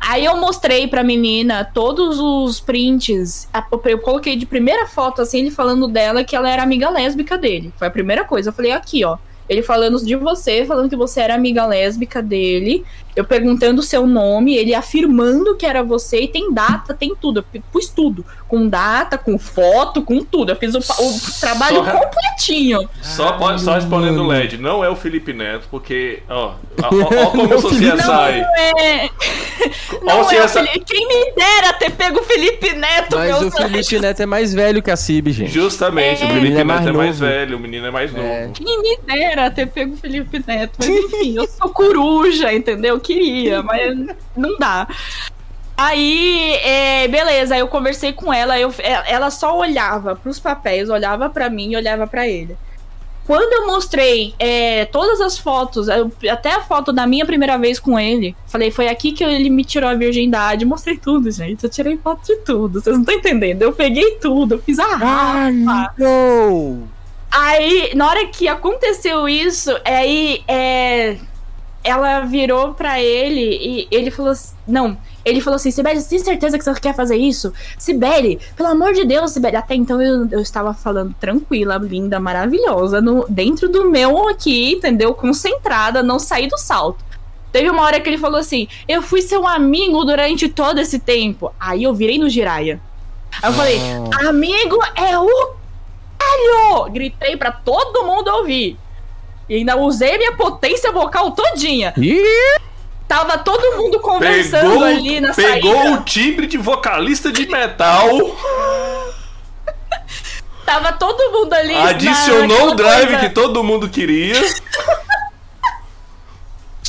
Aí 0.00 0.24
eu 0.24 0.34
mostrei 0.38 0.88
pra 0.88 1.04
menina 1.04 1.62
todos 1.62 2.18
os 2.18 2.58
prints. 2.58 3.46
Eu 3.84 3.98
coloquei 3.98 4.34
de 4.34 4.46
primeira 4.46 4.86
foto, 4.86 5.20
assim, 5.20 5.40
ele 5.40 5.50
falando 5.50 5.86
dela 5.88 6.24
que 6.24 6.34
ela 6.34 6.48
era 6.48 6.62
amiga 6.62 6.88
lésbica 6.88 7.36
dele. 7.36 7.70
Foi 7.76 7.88
a 7.88 7.90
primeira 7.90 8.24
coisa. 8.24 8.48
Eu 8.48 8.54
falei, 8.54 8.72
aqui, 8.72 9.04
ó. 9.04 9.18
Ele 9.46 9.62
falando 9.62 10.02
de 10.02 10.16
você, 10.16 10.64
falando 10.64 10.88
que 10.88 10.96
você 10.96 11.20
era 11.20 11.34
amiga 11.34 11.66
lésbica 11.66 12.22
dele. 12.22 12.82
Eu 13.16 13.24
perguntando 13.24 13.80
o 13.80 13.82
seu 13.82 14.06
nome, 14.06 14.54
ele 14.54 14.74
afirmando 14.74 15.56
que 15.56 15.64
era 15.64 15.82
você 15.82 16.20
e 16.20 16.28
tem 16.28 16.52
data, 16.52 16.92
tem 16.92 17.16
tudo. 17.16 17.42
Eu 17.52 17.62
pus 17.72 17.88
tudo. 17.88 18.22
Com 18.46 18.68
data, 18.68 19.16
com 19.16 19.38
foto, 19.38 20.02
com 20.02 20.22
tudo. 20.22 20.52
Eu 20.52 20.56
fiz 20.56 20.74
o, 20.74 20.78
o 20.78 21.40
trabalho 21.40 21.82
só, 21.82 21.92
completinho. 21.92 22.88
Só, 23.00 23.32
pode, 23.32 23.62
só 23.62 23.74
respondendo 23.74 24.22
o 24.22 24.26
LED, 24.26 24.58
não 24.58 24.84
é 24.84 24.90
o 24.90 24.94
Felipe 24.94 25.32
Neto, 25.32 25.66
porque, 25.70 26.22
ó, 26.28 26.52
ó, 26.82 26.86
ó 26.86 27.30
como 27.30 27.50
eu 27.50 27.58
sou 27.58 27.70
CSI. 27.70 27.80
Não 27.80 28.14
é. 28.14 29.10
Não 30.02 30.20
ó, 30.20 30.30
é 30.30 30.44
CSI... 30.44 30.52
Felipe, 30.52 30.84
Quem 30.84 31.08
me 31.08 31.32
dera 31.32 31.72
ter 31.72 31.90
pego 31.92 32.20
o 32.20 32.22
Felipe 32.22 32.74
Neto, 32.74 33.16
Mas 33.16 33.42
o 33.42 33.50
Felipe 33.50 33.98
Neto 33.98 34.20
é 34.20 34.26
mais 34.26 34.52
velho 34.52 34.82
que 34.82 34.90
a 34.90 34.96
Cib, 34.96 35.32
gente. 35.32 35.52
Justamente, 35.52 36.22
é. 36.22 36.26
o 36.26 36.28
Felipe 36.28 36.52
é 36.52 36.64
Neto 36.64 36.66
mais 36.66 36.86
é 36.86 36.92
mais 36.92 37.18
velho, 37.18 37.56
o 37.56 37.60
menino 37.60 37.86
é 37.86 37.90
mais 37.90 38.14
é. 38.14 38.18
novo. 38.18 38.52
Quem 38.52 38.82
me 38.82 38.98
dera 39.06 39.50
ter 39.50 39.66
pego 39.66 39.94
o 39.94 39.96
Felipe 39.96 40.44
Neto. 40.46 40.74
Mas 40.78 40.88
enfim, 40.88 41.36
eu 41.36 41.46
sou 41.46 41.70
coruja, 41.70 42.52
entendeu? 42.52 43.00
Queria, 43.06 43.62
mas 43.62 43.96
não 44.36 44.58
dá. 44.58 44.88
Aí, 45.76 46.54
é, 46.62 47.06
beleza, 47.08 47.54
aí 47.54 47.60
eu 47.60 47.68
conversei 47.68 48.12
com 48.12 48.32
ela, 48.32 48.58
eu, 48.58 48.72
é, 48.78 49.12
ela 49.12 49.30
só 49.30 49.58
olhava 49.58 50.16
pros 50.16 50.40
papéis, 50.40 50.88
olhava 50.88 51.28
para 51.28 51.50
mim 51.50 51.72
e 51.72 51.76
olhava 51.76 52.06
para 52.06 52.26
ele. 52.26 52.56
Quando 53.26 53.52
eu 53.52 53.66
mostrei 53.66 54.34
é, 54.38 54.84
todas 54.84 55.20
as 55.20 55.36
fotos, 55.36 55.88
até 56.30 56.54
a 56.54 56.62
foto 56.62 56.92
da 56.92 57.08
minha 57.08 57.26
primeira 57.26 57.58
vez 57.58 57.80
com 57.80 57.98
ele, 57.98 58.36
falei, 58.46 58.70
foi 58.70 58.86
aqui 58.86 59.10
que 59.10 59.24
ele 59.24 59.50
me 59.50 59.64
tirou 59.64 59.90
a 59.90 59.94
virgindade. 59.94 60.64
Mostrei 60.64 60.96
tudo, 60.96 61.28
gente. 61.32 61.64
Eu 61.64 61.68
tirei 61.68 61.96
foto 61.98 62.24
de 62.24 62.36
tudo. 62.36 62.80
Vocês 62.80 62.94
não 62.94 63.02
estão 63.02 63.16
entendendo. 63.16 63.62
Eu 63.62 63.72
peguei 63.72 64.12
tudo, 64.20 64.54
eu 64.54 64.62
fiz 64.62 64.78
a 64.78 64.86
rapa. 64.86 65.92
Aí, 67.32 67.90
na 67.96 68.08
hora 68.08 68.26
que 68.28 68.46
aconteceu 68.46 69.28
isso, 69.28 69.76
aí 69.84 70.44
é, 70.46 71.16
ela 71.86 72.20
virou 72.20 72.74
para 72.74 73.00
ele 73.00 73.40
e 73.40 73.88
ele 73.92 74.10
falou 74.10 74.32
assim, 74.32 74.56
não, 74.66 74.98
ele 75.24 75.40
falou 75.40 75.54
assim, 75.54 75.70
Sibeli, 75.70 76.00
você 76.00 76.08
tem 76.08 76.18
certeza 76.18 76.58
que 76.58 76.64
você 76.64 76.74
quer 76.80 76.96
fazer 76.96 77.14
isso? 77.14 77.52
Sibeli, 77.78 78.40
pelo 78.56 78.70
amor 78.70 78.92
de 78.92 79.04
Deus, 79.04 79.30
Sibeli. 79.30 79.54
Até 79.54 79.76
então 79.76 80.02
eu, 80.02 80.28
eu 80.28 80.40
estava 80.40 80.74
falando 80.74 81.14
tranquila, 81.20 81.78
linda, 81.78 82.18
maravilhosa, 82.18 83.00
no, 83.00 83.24
dentro 83.28 83.68
do 83.68 83.88
meu 83.88 84.28
aqui, 84.28 84.72
entendeu? 84.72 85.14
Concentrada, 85.14 86.02
não 86.02 86.18
saí 86.18 86.48
do 86.48 86.58
salto. 86.58 87.04
Teve 87.52 87.70
uma 87.70 87.84
hora 87.84 88.00
que 88.00 88.10
ele 88.10 88.18
falou 88.18 88.40
assim, 88.40 88.66
eu 88.88 89.00
fui 89.00 89.22
seu 89.22 89.46
amigo 89.46 90.04
durante 90.04 90.48
todo 90.48 90.80
esse 90.80 90.98
tempo. 90.98 91.54
Aí 91.58 91.84
eu 91.84 91.94
virei 91.94 92.18
no 92.18 92.28
Jiraya. 92.28 92.80
Aí 93.40 93.48
eu 93.48 93.54
falei, 93.54 93.78
ah. 94.12 94.28
amigo 94.28 94.76
é 94.96 95.16
o 95.16 95.54
caralho! 96.18 96.92
Gritei 96.92 97.36
para 97.36 97.52
todo 97.52 98.04
mundo 98.04 98.28
ouvir. 98.28 98.76
E 99.48 99.56
ainda 99.56 99.76
usei 99.76 100.18
minha 100.18 100.32
potência 100.32 100.90
vocal 100.92 101.30
todinha. 101.32 101.94
Ih! 101.96 102.60
Tava 103.06 103.38
todo 103.38 103.76
mundo 103.76 104.00
conversando 104.00 104.70
pegou, 104.70 104.84
ali 104.84 105.20
na 105.20 105.32
pegou 105.32 105.50
saída. 105.50 105.68
Pegou 105.68 105.92
o 105.92 106.02
timbre 106.02 106.46
de 106.48 106.58
vocalista 106.58 107.30
de 107.30 107.46
metal. 107.46 108.08
Tava 110.64 110.92
todo 110.94 111.30
mundo 111.30 111.52
ali. 111.52 111.74
Adicionou 111.74 112.70
o 112.70 112.74
drive 112.74 113.06
coisa. 113.06 113.20
que 113.20 113.30
todo 113.30 113.62
mundo 113.62 113.88
queria. 113.88 114.34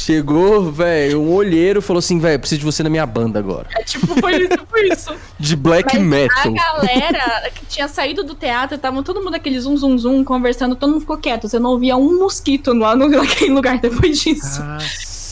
Chegou, 0.08 0.72
velho, 0.72 1.22
um 1.22 1.34
olheiro 1.34 1.82
falou 1.82 2.00
assim, 2.00 2.18
velho, 2.18 2.40
preciso 2.40 2.60
de 2.60 2.66
você 2.66 2.82
na 2.82 2.90
minha 2.90 3.06
banda 3.06 3.40
agora. 3.40 3.68
É 3.78 3.84
tipo, 3.84 4.08
foi, 4.22 4.48
tipo 4.48 4.78
isso. 4.78 5.14
de 5.38 5.54
black 5.54 6.00
Mas 6.00 6.08
metal. 6.08 6.44
A 6.46 6.50
galera 6.50 7.52
que 7.54 7.66
tinha 7.66 7.90
saído 7.90 8.24
do 8.24 8.34
teatro, 8.34 8.78
tava 8.78 9.04
todo 9.04 9.22
mundo 9.22 9.36
aquele 9.36 9.60
zum 9.60 9.76
zum 9.76 9.98
zum 9.98 10.24
conversando, 10.24 10.78
todo 10.78 10.92
mundo 10.92 11.02
ficou 11.02 11.18
quieto. 11.18 11.50
Você 11.50 11.60
não 11.60 11.72
ouvia 11.72 11.98
um 11.98 12.20
mosquito 12.20 12.74
lá 12.74 12.96
no, 12.96 13.10
naquele 13.10 13.52
lugar 13.52 13.80
depois 13.80 14.18
disso. 14.22 14.62
Ah, 14.62 14.78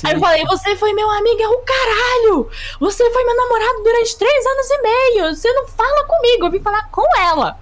Aí 0.03 0.13
eu 0.13 0.19
falei, 0.19 0.43
você 0.43 0.75
foi 0.75 0.91
meu 0.91 1.09
amigo, 1.09 1.41
é 1.41 1.47
o 1.47 1.59
caralho! 1.59 2.49
Você 2.81 3.09
foi 3.11 3.23
meu 3.23 3.37
namorado 3.37 3.81
durante 3.81 4.17
três 4.17 4.45
anos 4.45 4.69
e 4.69 4.81
meio. 4.81 5.33
Você 5.33 5.53
não 5.53 5.67
fala 5.67 6.03
comigo, 6.05 6.47
eu 6.47 6.51
vim 6.51 6.59
falar 6.59 6.89
com 6.91 7.07
ela. 7.17 7.57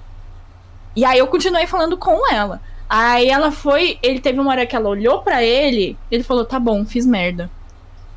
E 0.96 1.06
aí 1.06 1.20
eu 1.20 1.28
continuei 1.28 1.68
falando 1.68 1.96
com 1.96 2.28
ela. 2.34 2.60
Aí 2.90 3.30
ela 3.30 3.52
foi, 3.52 3.98
ele 4.04 4.20
teve 4.20 4.40
uma 4.40 4.52
hora 4.52 4.66
que 4.66 4.76
ela 4.76 4.90
olhou 4.90 5.22
para 5.22 5.44
ele, 5.44 5.98
ele 6.12 6.24
falou: 6.24 6.46
"Tá 6.46 6.60
bom, 6.60 6.86
fiz 6.86 7.06
merda". 7.06 7.50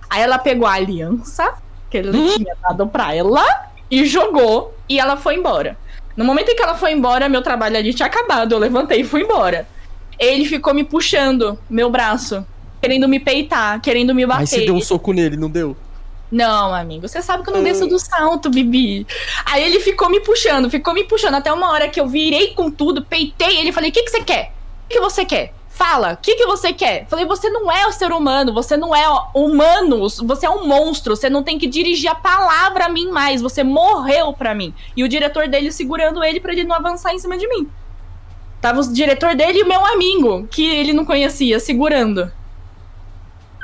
Aí 0.08 0.22
ela 0.22 0.38
pegou 0.38 0.66
a 0.66 0.74
aliança 0.74 1.54
que 1.90 1.98
ele 1.98 2.16
hum? 2.16 2.36
tinha 2.36 2.54
dado 2.62 2.86
pra 2.86 3.14
ela 3.14 3.44
e 3.90 4.04
jogou 4.04 4.74
e 4.88 4.98
ela 4.98 5.16
foi 5.16 5.36
embora. 5.36 5.76
No 6.16 6.24
momento 6.24 6.50
em 6.50 6.56
que 6.56 6.62
ela 6.62 6.74
foi 6.74 6.92
embora, 6.92 7.28
meu 7.28 7.42
trabalho 7.42 7.76
ali 7.76 7.92
tinha 7.92 8.06
acabado, 8.06 8.52
eu 8.52 8.58
levantei 8.58 9.00
e 9.00 9.04
fui 9.04 9.22
embora. 9.22 9.68
Ele 10.18 10.46
ficou 10.46 10.72
me 10.72 10.82
puxando 10.82 11.58
meu 11.68 11.90
braço, 11.90 12.44
querendo 12.80 13.06
me 13.06 13.20
peitar, 13.20 13.80
querendo 13.80 14.14
me 14.14 14.24
bater. 14.26 14.40
Aí 14.40 14.46
você 14.46 14.64
deu 14.64 14.74
um 14.74 14.80
soco 14.80 15.12
nele, 15.12 15.36
não 15.36 15.50
deu? 15.50 15.76
Não, 16.32 16.74
amigo, 16.74 17.06
você 17.06 17.22
sabe 17.22 17.44
que 17.44 17.50
eu 17.50 17.54
não 17.54 17.62
desço 17.62 17.86
do 17.86 17.98
salto, 17.98 18.50
Bibi. 18.50 19.06
Aí 19.44 19.62
ele 19.62 19.78
ficou 19.78 20.10
me 20.10 20.20
puxando, 20.20 20.68
ficou 20.68 20.92
me 20.92 21.04
puxando 21.04 21.34
até 21.34 21.52
uma 21.52 21.70
hora 21.70 21.88
que 21.88 22.00
eu 22.00 22.08
virei 22.08 22.52
com 22.52 22.70
tudo, 22.70 23.04
peitei 23.04 23.58
ele 23.58 23.68
e 23.68 23.72
falei: 23.72 23.90
"O 23.90 23.92
que 23.92 24.02
que 24.02 24.10
você 24.10 24.22
quer?" 24.22 24.55
Que 24.88 25.00
você 25.00 25.24
quer? 25.24 25.52
Fala, 25.68 26.14
o 26.14 26.16
que, 26.16 26.36
que 26.36 26.46
você 26.46 26.72
quer? 26.72 27.06
Falei, 27.06 27.26
você 27.26 27.50
não 27.50 27.70
é 27.70 27.86
o 27.86 27.92
ser 27.92 28.10
humano, 28.10 28.54
você 28.54 28.78
não 28.78 28.96
é 28.96 29.04
humano, 29.34 30.08
você 30.24 30.46
é 30.46 30.50
um 30.50 30.66
monstro, 30.66 31.14
você 31.14 31.28
não 31.28 31.42
tem 31.42 31.58
que 31.58 31.66
dirigir 31.66 32.10
a 32.10 32.14
palavra 32.14 32.86
a 32.86 32.88
mim 32.88 33.10
mais, 33.10 33.42
você 33.42 33.62
morreu 33.62 34.32
pra 34.32 34.54
mim. 34.54 34.72
E 34.96 35.04
o 35.04 35.08
diretor 35.08 35.48
dele 35.48 35.70
segurando 35.70 36.24
ele 36.24 36.40
para 36.40 36.52
ele 36.52 36.64
não 36.64 36.74
avançar 36.74 37.12
em 37.12 37.18
cima 37.18 37.36
de 37.36 37.46
mim. 37.46 37.68
Tava 38.58 38.80
o 38.80 38.92
diretor 38.92 39.34
dele 39.34 39.58
e 39.58 39.62
o 39.64 39.68
meu 39.68 39.84
amigo, 39.84 40.48
que 40.50 40.66
ele 40.66 40.94
não 40.94 41.04
conhecia, 41.04 41.60
segurando. 41.60 42.32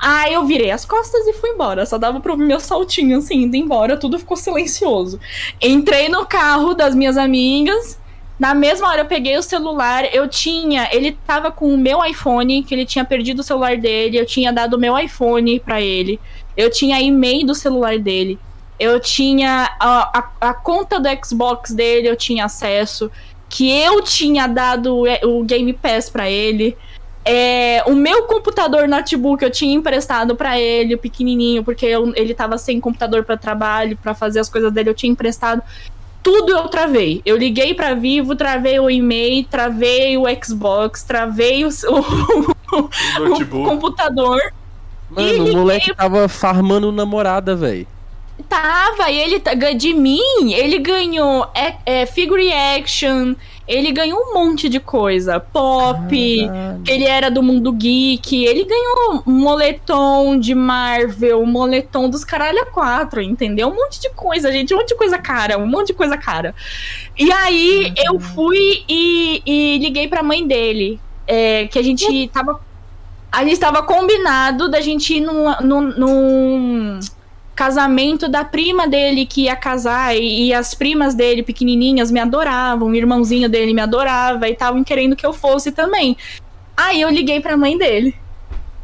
Aí 0.02 0.34
eu 0.34 0.44
virei 0.44 0.72
as 0.72 0.84
costas 0.84 1.26
e 1.28 1.32
fui 1.32 1.50
embora. 1.50 1.86
Só 1.86 1.96
dava 1.96 2.20
ouvir 2.28 2.44
meu 2.44 2.58
saltinho 2.58 3.18
assim, 3.18 3.44
indo 3.44 3.56
embora, 3.56 3.96
tudo 3.96 4.18
ficou 4.18 4.36
silencioso. 4.36 5.20
Entrei 5.60 6.08
no 6.08 6.26
carro 6.26 6.74
das 6.74 6.92
minhas 6.92 7.16
amigas, 7.16 7.98
na 8.42 8.54
mesma 8.54 8.88
hora 8.88 9.02
eu 9.02 9.06
peguei 9.06 9.38
o 9.38 9.42
celular, 9.42 10.04
eu 10.12 10.26
tinha, 10.26 10.88
ele 10.90 11.12
tava 11.24 11.52
com 11.52 11.72
o 11.72 11.78
meu 11.78 12.04
iPhone, 12.04 12.64
que 12.64 12.74
ele 12.74 12.84
tinha 12.84 13.04
perdido 13.04 13.38
o 13.38 13.42
celular 13.44 13.76
dele, 13.76 14.18
eu 14.18 14.26
tinha 14.26 14.52
dado 14.52 14.74
o 14.74 14.78
meu 14.80 14.98
iPhone 14.98 15.60
para 15.60 15.80
ele, 15.80 16.18
eu 16.56 16.68
tinha 16.68 17.00
e-mail 17.00 17.46
do 17.46 17.54
celular 17.54 18.00
dele, 18.00 18.36
eu 18.80 18.98
tinha 18.98 19.70
a, 19.78 20.18
a, 20.18 20.48
a, 20.48 20.54
conta 20.54 20.98
do 20.98 21.08
Xbox 21.24 21.70
dele, 21.70 22.08
eu 22.08 22.16
tinha 22.16 22.46
acesso, 22.46 23.12
que 23.48 23.70
eu 23.70 24.02
tinha 24.02 24.48
dado 24.48 25.04
o 25.22 25.44
Game 25.44 25.72
Pass 25.74 26.10
para 26.10 26.28
ele. 26.28 26.76
É, 27.24 27.84
o 27.86 27.94
meu 27.94 28.24
computador 28.24 28.88
notebook 28.88 29.44
eu 29.44 29.50
tinha 29.52 29.72
emprestado 29.72 30.34
para 30.34 30.58
ele, 30.58 30.96
o 30.96 30.98
pequenininho, 30.98 31.62
porque 31.62 31.86
eu, 31.86 32.12
ele 32.16 32.34
tava 32.34 32.58
sem 32.58 32.80
computador 32.80 33.22
para 33.22 33.36
trabalho, 33.36 33.96
para 33.96 34.14
fazer 34.14 34.40
as 34.40 34.48
coisas 34.48 34.72
dele, 34.72 34.90
eu 34.90 34.94
tinha 34.94 35.12
emprestado 35.12 35.62
tudo 36.22 36.52
eu 36.52 36.68
travei. 36.68 37.20
Eu 37.24 37.36
liguei 37.36 37.74
para 37.74 37.94
Vivo, 37.94 38.36
travei 38.36 38.78
o 38.78 38.88
e-mail, 38.88 39.44
travei 39.44 40.16
o 40.16 40.24
Xbox, 40.42 41.02
travei 41.02 41.64
o, 41.64 41.68
o, 41.88 42.50
o 42.78 43.64
computador. 43.64 44.40
Mano, 45.10 45.44
o 45.44 45.52
moleque 45.52 45.94
tava 45.94 46.28
farmando 46.28 46.90
namorada, 46.90 47.54
velho. 47.54 47.86
Tava, 48.48 49.10
e 49.10 49.18
ele 49.18 49.42
de 49.74 49.92
mim, 49.92 50.52
ele 50.52 50.78
ganhou 50.78 51.46
é, 51.54 51.74
é, 51.84 52.06
figure 52.06 52.50
action, 52.52 53.34
ele 53.66 53.92
ganhou 53.92 54.18
um 54.18 54.34
monte 54.34 54.68
de 54.68 54.80
coisa. 54.80 55.38
Pop, 55.38 56.46
Caralho. 56.46 56.82
ele 56.86 57.04
era 57.04 57.30
do 57.30 57.42
mundo 57.42 57.72
geek, 57.72 58.44
ele 58.44 58.64
ganhou 58.64 59.22
moletom 59.24 60.38
de 60.38 60.54
Marvel, 60.54 61.44
moletom 61.46 62.08
dos 62.08 62.24
caralho 62.24 62.66
4, 62.72 63.20
entendeu? 63.20 63.68
Um 63.68 63.74
monte 63.74 64.00
de 64.00 64.10
coisa, 64.10 64.50
gente, 64.50 64.74
um 64.74 64.78
monte 64.78 64.88
de 64.88 64.96
coisa 64.96 65.18
cara, 65.18 65.58
um 65.58 65.66
monte 65.66 65.88
de 65.88 65.94
coisa 65.94 66.16
cara. 66.16 66.54
E 67.18 67.30
aí 67.32 67.86
uhum. 67.86 68.14
eu 68.14 68.20
fui 68.20 68.84
e, 68.88 69.42
e, 69.46 69.78
liguei 69.78 70.08
pra 70.08 70.22
mãe 70.22 70.46
dele, 70.46 71.00
é, 71.26 71.66
que 71.66 71.78
a 71.78 71.82
gente 71.82 72.28
tava. 72.28 72.60
A 73.30 73.44
gente 73.44 73.58
tava 73.58 73.82
combinado 73.82 74.68
da 74.68 74.82
gente 74.82 75.14
ir 75.14 75.20
num, 75.22 75.50
num, 75.62 75.80
num 75.80 77.00
casamento 77.54 78.28
da 78.28 78.44
prima 78.44 78.88
dele 78.88 79.26
que 79.26 79.42
ia 79.42 79.56
casar 79.56 80.16
e, 80.16 80.46
e, 80.46 80.54
as 80.54 80.74
primas 80.74 81.14
dele 81.14 81.42
pequenininhas 81.42 82.10
me 82.10 82.18
adoravam, 82.18 82.88
o 82.88 82.94
irmãozinho 82.94 83.48
dele 83.48 83.74
me 83.74 83.80
adorava 83.80 84.48
e 84.48 84.52
estavam 84.52 84.82
querendo 84.82 85.14
que 85.14 85.26
eu 85.26 85.32
fosse 85.32 85.70
também. 85.70 86.16
Aí 86.76 87.00
eu 87.00 87.10
liguei 87.10 87.40
pra 87.40 87.56
mãe 87.56 87.76
dele. 87.76 88.14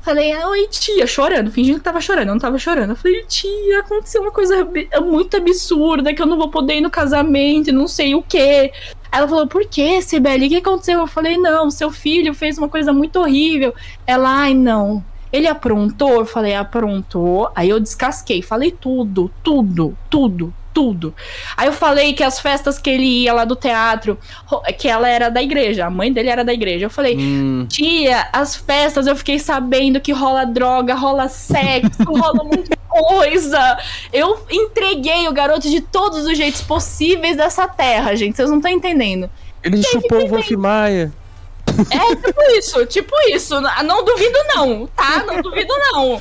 Falei, 0.03 0.35
oi 0.37 0.69
tia, 0.69 1.07
chorando, 1.07 1.51
fingindo 1.51 1.79
que 1.79 1.85
tava 1.85 2.01
chorando, 2.01 2.29
eu 2.29 2.35
não 2.35 2.41
tava 2.41 2.59
chorando. 2.59 2.91
Eu 2.91 2.97
falei, 2.97 3.25
tia, 3.27 3.81
aconteceu 3.81 4.23
uma 4.23 4.31
coisa 4.31 4.67
muito 5.03 5.37
absurda, 5.37 6.15
que 6.15 6.23
eu 6.23 6.27
não 6.27 6.39
vou 6.39 6.51
poder 6.51 6.77
ir 6.77 6.81
no 6.81 6.91
casamento, 6.91 7.73
não 7.73 7.89
sei 7.89 8.15
o 8.15 8.23
quê. 8.23 8.73
Ela 9.11 9.27
falou, 9.27 9.47
por 9.47 9.67
que, 9.67 10.01
Sibeli? 10.01 10.47
O 10.47 10.49
que 10.51 10.57
aconteceu? 10.57 11.01
Eu 11.01 11.07
falei, 11.07 11.37
não, 11.37 11.71
seu 11.71 11.91
filho 11.91 12.33
fez 12.33 12.57
uma 12.59 12.69
coisa 12.69 12.93
muito 12.93 13.19
horrível. 13.19 13.75
Ela, 14.07 14.31
ai, 14.31 14.55
não 14.55 15.03
ele 15.33 15.47
aprontou? 15.47 16.21
Eu 16.21 16.27
falei, 16.27 16.55
aprontou. 16.55 17.51
Aí 17.55 17.69
eu 17.69 17.81
descasquei, 17.81 18.43
falei 18.43 18.71
tudo, 18.71 19.31
tudo, 19.43 19.97
tudo, 20.09 20.55
tudo. 20.73 21.15
Aí 21.57 21.67
eu 21.67 21.73
falei 21.73 22.13
que 22.13 22.23
as 22.23 22.39
festas 22.39 22.79
que 22.79 22.89
ele 22.89 23.23
ia 23.23 23.33
lá 23.33 23.45
do 23.45 23.57
teatro, 23.57 24.19
que 24.79 24.89
ela 24.89 25.09
era 25.09 25.29
da 25.29 25.43
igreja, 25.43 25.87
a 25.87 25.91
mãe 25.91 26.13
dele 26.13 26.29
era 26.29 26.45
da 26.45 26.53
igreja. 26.53 26.87
Eu 26.87 26.91
falei, 26.91 27.17
hum. 27.19 27.67
tia, 27.69 28.29
as 28.33 28.55
festas 28.55 29.07
eu 29.07 29.17
fiquei 29.17 29.39
sabendo 29.39 30.01
que 30.01 30.13
rola 30.13 30.45
droga, 30.45 30.95
rola 30.95 31.29
sexo, 31.29 32.03
rola 32.07 32.45
muita 32.45 32.77
coisa. 32.89 33.79
Eu 34.13 34.41
entreguei 34.51 35.29
o 35.29 35.33
garoto 35.33 35.69
de 35.69 35.81
todos 35.81 36.27
os 36.27 36.39
jeitos 36.39 36.63
possíveis 36.63 37.37
dessa 37.37 37.67
terra, 37.67 38.15
gente. 38.15 38.37
Vocês 38.37 38.49
não 38.49 38.59
estão 38.59 38.71
entendendo. 38.71 39.29
Ele 39.63 39.83
chupou 39.83 40.25
o 40.25 40.29
Wolf 40.29 40.51
Maia. 40.53 41.13
É 41.91 42.17
tipo 42.17 42.43
isso, 42.59 42.87
tipo 42.87 43.15
isso. 43.31 43.61
Não 43.61 44.05
duvido, 44.05 44.39
não, 44.55 44.87
tá? 44.89 45.25
Não 45.25 45.41
duvido, 45.41 45.73
não. 45.93 46.21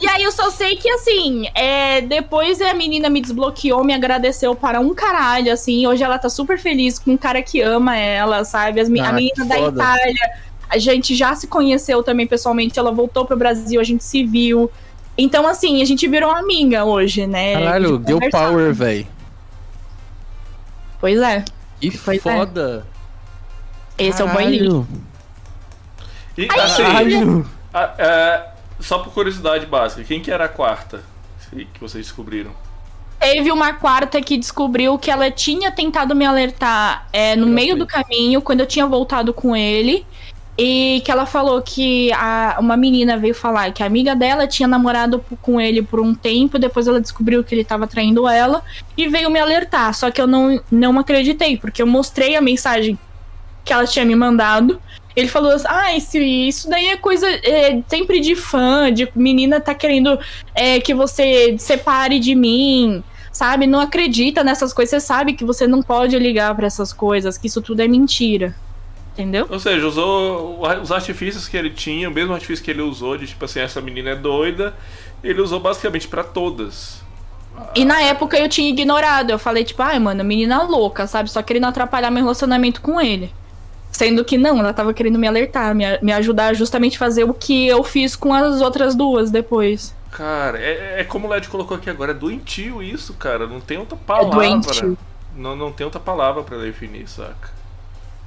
E 0.00 0.08
aí 0.08 0.22
eu 0.22 0.30
só 0.30 0.50
sei 0.50 0.76
que, 0.76 0.88
assim, 0.88 1.48
é, 1.54 2.00
depois 2.00 2.60
a 2.60 2.72
menina 2.72 3.10
me 3.10 3.20
desbloqueou, 3.20 3.82
me 3.82 3.92
agradeceu 3.92 4.54
para 4.54 4.78
um 4.80 4.94
caralho, 4.94 5.52
assim. 5.52 5.86
Hoje 5.86 6.02
ela 6.02 6.18
tá 6.18 6.28
super 6.28 6.58
feliz 6.58 6.98
com 6.98 7.12
um 7.12 7.16
cara 7.16 7.42
que 7.42 7.60
ama 7.60 7.96
ela, 7.96 8.44
sabe? 8.44 8.80
As, 8.80 8.88
ah, 8.88 9.08
a 9.08 9.12
menina 9.12 9.44
da 9.44 9.58
Itália, 9.58 10.30
a 10.68 10.78
gente 10.78 11.14
já 11.14 11.34
se 11.34 11.46
conheceu 11.46 12.02
também 12.02 12.26
pessoalmente. 12.26 12.78
Ela 12.78 12.92
voltou 12.92 13.24
pro 13.24 13.36
Brasil, 13.36 13.80
a 13.80 13.84
gente 13.84 14.04
se 14.04 14.24
viu. 14.24 14.70
Então, 15.18 15.46
assim, 15.46 15.82
a 15.82 15.84
gente 15.84 16.06
virou 16.08 16.30
amiga 16.30 16.84
hoje, 16.84 17.26
né? 17.26 17.54
Caralho, 17.54 17.98
deu 17.98 18.18
power, 18.30 18.72
velho. 18.72 19.06
Pois 21.00 21.20
é. 21.20 21.44
Que 21.80 21.98
pois 21.98 22.18
é. 22.18 22.20
foda. 22.20 22.86
É. 22.88 22.91
Esse 23.98 24.18
Caralho. 24.18 24.28
é 24.28 24.32
o 24.32 24.44
banheiro. 24.44 24.88
E 26.36 26.48
assim, 26.58 27.44
a, 27.72 27.80
a, 27.80 27.94
é, 27.98 28.48
só 28.80 28.98
por 28.98 29.12
curiosidade 29.12 29.66
básica, 29.66 30.02
quem 30.04 30.20
que 30.20 30.30
era 30.30 30.44
a 30.44 30.48
quarta 30.48 31.02
que 31.50 31.80
vocês 31.80 32.06
descobriram? 32.06 32.50
Teve 33.20 33.52
uma 33.52 33.74
quarta 33.74 34.20
que 34.20 34.36
descobriu 34.36 34.98
que 34.98 35.10
ela 35.10 35.30
tinha 35.30 35.70
tentado 35.70 36.14
me 36.14 36.24
alertar 36.24 37.06
é, 37.12 37.36
no 37.36 37.46
meio 37.46 37.76
do 37.76 37.86
caminho, 37.86 38.42
quando 38.42 38.60
eu 38.60 38.66
tinha 38.66 38.86
voltado 38.86 39.32
com 39.32 39.54
ele. 39.54 40.04
E 40.58 41.00
que 41.04 41.10
ela 41.10 41.24
falou 41.24 41.62
que 41.62 42.12
a, 42.12 42.56
uma 42.60 42.76
menina 42.76 43.16
veio 43.16 43.34
falar 43.34 43.72
que 43.72 43.82
a 43.82 43.86
amiga 43.86 44.14
dela 44.14 44.46
tinha 44.46 44.68
namorado 44.68 45.24
com 45.40 45.58
ele 45.58 45.82
por 45.82 45.98
um 45.98 46.14
tempo, 46.14 46.58
depois 46.58 46.86
ela 46.86 47.00
descobriu 47.00 47.42
que 47.42 47.54
ele 47.54 47.62
estava 47.62 47.86
traindo 47.86 48.28
ela 48.28 48.62
e 48.96 49.08
veio 49.08 49.30
me 49.30 49.40
alertar. 49.40 49.94
Só 49.94 50.10
que 50.10 50.20
eu 50.20 50.26
não, 50.26 50.60
não 50.70 50.98
acreditei, 50.98 51.56
porque 51.56 51.80
eu 51.80 51.86
mostrei 51.86 52.36
a 52.36 52.40
mensagem 52.40 52.98
que 53.64 53.72
ela 53.72 53.86
tinha 53.86 54.04
me 54.04 54.14
mandado. 54.14 54.80
Ele 55.14 55.28
falou 55.28 55.52
assim: 55.52 55.66
ah, 55.68 55.96
esse, 55.96 56.18
isso 56.18 56.68
daí 56.68 56.88
é 56.88 56.96
coisa 56.96 57.28
é, 57.28 57.82
sempre 57.86 58.20
de 58.20 58.34
fã, 58.34 58.92
de 58.92 59.08
menina 59.14 59.60
tá 59.60 59.74
querendo 59.74 60.18
é, 60.54 60.80
que 60.80 60.94
você 60.94 61.56
separe 61.58 62.18
de 62.18 62.34
mim, 62.34 63.02
sabe? 63.30 63.66
Não 63.66 63.80
acredita 63.80 64.42
nessas 64.42 64.72
coisas, 64.72 64.90
você 64.90 65.06
sabe 65.06 65.34
que 65.34 65.44
você 65.44 65.66
não 65.66 65.82
pode 65.82 66.18
ligar 66.18 66.54
para 66.54 66.66
essas 66.66 66.92
coisas, 66.92 67.36
que 67.36 67.46
isso 67.46 67.60
tudo 67.60 67.80
é 67.80 67.88
mentira. 67.88 68.54
Entendeu? 69.12 69.46
Ou 69.50 69.60
seja, 69.60 69.86
usou 69.86 70.62
os 70.80 70.90
artifícios 70.90 71.46
que 71.46 71.54
ele 71.54 71.68
tinha, 71.68 72.08
o 72.08 72.12
mesmo 72.12 72.32
artifício 72.32 72.64
que 72.64 72.70
ele 72.70 72.80
usou, 72.80 73.18
de 73.18 73.26
tipo 73.26 73.44
assim, 73.44 73.60
essa 73.60 73.78
menina 73.78 74.10
é 74.10 74.16
doida, 74.16 74.74
ele 75.22 75.38
usou 75.42 75.60
basicamente 75.60 76.08
para 76.08 76.24
todas. 76.24 77.02
E 77.74 77.84
na 77.84 78.00
época 78.00 78.38
eu 78.38 78.48
tinha 78.48 78.70
ignorado. 78.70 79.30
Eu 79.30 79.38
falei, 79.38 79.64
tipo, 79.64 79.82
ai, 79.82 79.98
mano, 79.98 80.24
menina 80.24 80.62
louca, 80.62 81.06
sabe? 81.06 81.30
Só 81.30 81.42
querendo 81.42 81.66
atrapalhar 81.66 82.10
meu 82.10 82.22
relacionamento 82.22 82.80
com 82.80 82.98
ele. 82.98 83.30
Sendo 83.92 84.24
que 84.24 84.38
não, 84.38 84.58
ela 84.58 84.72
tava 84.72 84.94
querendo 84.94 85.18
me 85.18 85.28
alertar, 85.28 85.74
me, 85.74 85.84
me 86.00 86.12
ajudar 86.12 86.46
a 86.46 86.52
justamente 86.54 86.98
fazer 86.98 87.24
o 87.24 87.34
que 87.34 87.68
eu 87.68 87.84
fiz 87.84 88.16
com 88.16 88.32
as 88.32 88.60
outras 88.62 88.94
duas 88.94 89.30
depois. 89.30 89.94
Cara, 90.10 90.58
é, 90.58 91.00
é 91.00 91.04
como 91.04 91.28
o 91.28 91.30
Led 91.30 91.46
colocou 91.48 91.76
aqui 91.76 91.88
agora, 91.88 92.12
é 92.12 92.14
doentio 92.14 92.82
isso, 92.82 93.14
cara. 93.14 93.46
Não 93.46 93.60
tem 93.60 93.78
outra 93.78 93.96
palavra. 93.96 94.44
É 94.44 94.48
doentio. 94.48 94.98
Não, 95.36 95.54
não 95.54 95.70
tem 95.70 95.84
outra 95.84 96.00
palavra 96.00 96.42
para 96.42 96.58
definir, 96.58 97.08
saca? 97.08 97.50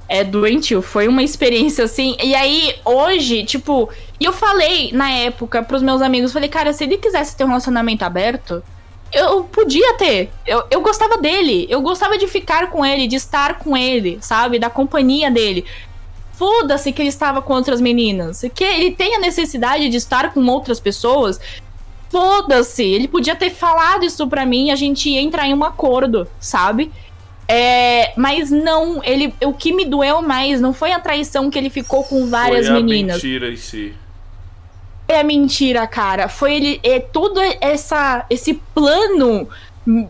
É 0.08 0.22
doentio, 0.22 0.82
foi 0.82 1.08
uma 1.08 1.22
experiência 1.22 1.84
assim. 1.84 2.16
E 2.22 2.34
aí, 2.34 2.76
hoje, 2.84 3.44
tipo, 3.44 3.90
e 4.20 4.24
eu 4.24 4.32
falei 4.32 4.92
na 4.92 5.10
época 5.10 5.62
pros 5.62 5.82
meus 5.82 6.00
amigos, 6.00 6.32
falei, 6.32 6.48
cara, 6.48 6.72
se 6.72 6.84
ele 6.84 6.96
quisesse 6.96 7.36
ter 7.36 7.44
um 7.44 7.48
relacionamento 7.48 8.04
aberto, 8.04 8.62
eu 9.12 9.44
podia 9.44 9.94
ter. 9.94 10.30
Eu, 10.46 10.64
eu 10.70 10.80
gostava 10.80 11.18
dele. 11.18 11.66
Eu 11.70 11.80
gostava 11.80 12.18
de 12.18 12.26
ficar 12.26 12.70
com 12.70 12.84
ele, 12.84 13.06
de 13.06 13.16
estar 13.16 13.58
com 13.58 13.76
ele, 13.76 14.18
sabe? 14.20 14.58
Da 14.58 14.70
companhia 14.70 15.30
dele. 15.30 15.64
Foda-se 16.34 16.92
que 16.92 17.00
ele 17.00 17.08
estava 17.08 17.40
com 17.40 17.54
outras 17.54 17.80
meninas. 17.80 18.44
Que 18.54 18.64
ele 18.64 18.90
tem 18.90 19.14
a 19.14 19.18
necessidade 19.18 19.88
de 19.88 19.96
estar 19.96 20.32
com 20.32 20.44
outras 20.46 20.80
pessoas. 20.80 21.40
Foda-se. 22.10 22.84
Ele 22.84 23.08
podia 23.08 23.34
ter 23.34 23.50
falado 23.50 24.04
isso 24.04 24.26
pra 24.28 24.44
mim 24.44 24.66
e 24.66 24.70
a 24.70 24.76
gente 24.76 25.08
ia 25.08 25.20
entrar 25.20 25.46
em 25.46 25.54
um 25.54 25.64
acordo, 25.64 26.28
sabe? 26.38 26.90
É, 27.48 28.12
mas 28.16 28.50
não, 28.50 29.02
ele, 29.04 29.32
o 29.44 29.52
que 29.52 29.72
me 29.72 29.84
doeu 29.84 30.20
mais 30.20 30.60
não 30.60 30.74
foi 30.74 30.90
a 30.90 30.98
traição 30.98 31.48
que 31.48 31.56
ele 31.56 31.70
ficou 31.70 32.02
com 32.02 32.26
várias 32.26 32.66
foi 32.66 32.76
a 32.76 32.80
meninas. 32.80 33.22
Mentira 33.22 33.50
em 33.50 33.56
si 33.56 33.94
é 35.08 35.22
mentira, 35.22 35.86
cara. 35.86 36.28
Foi 36.28 36.54
ele. 36.54 36.80
É 36.82 36.98
todo 37.00 37.40
essa, 37.60 38.24
esse 38.28 38.54
plano 38.74 39.48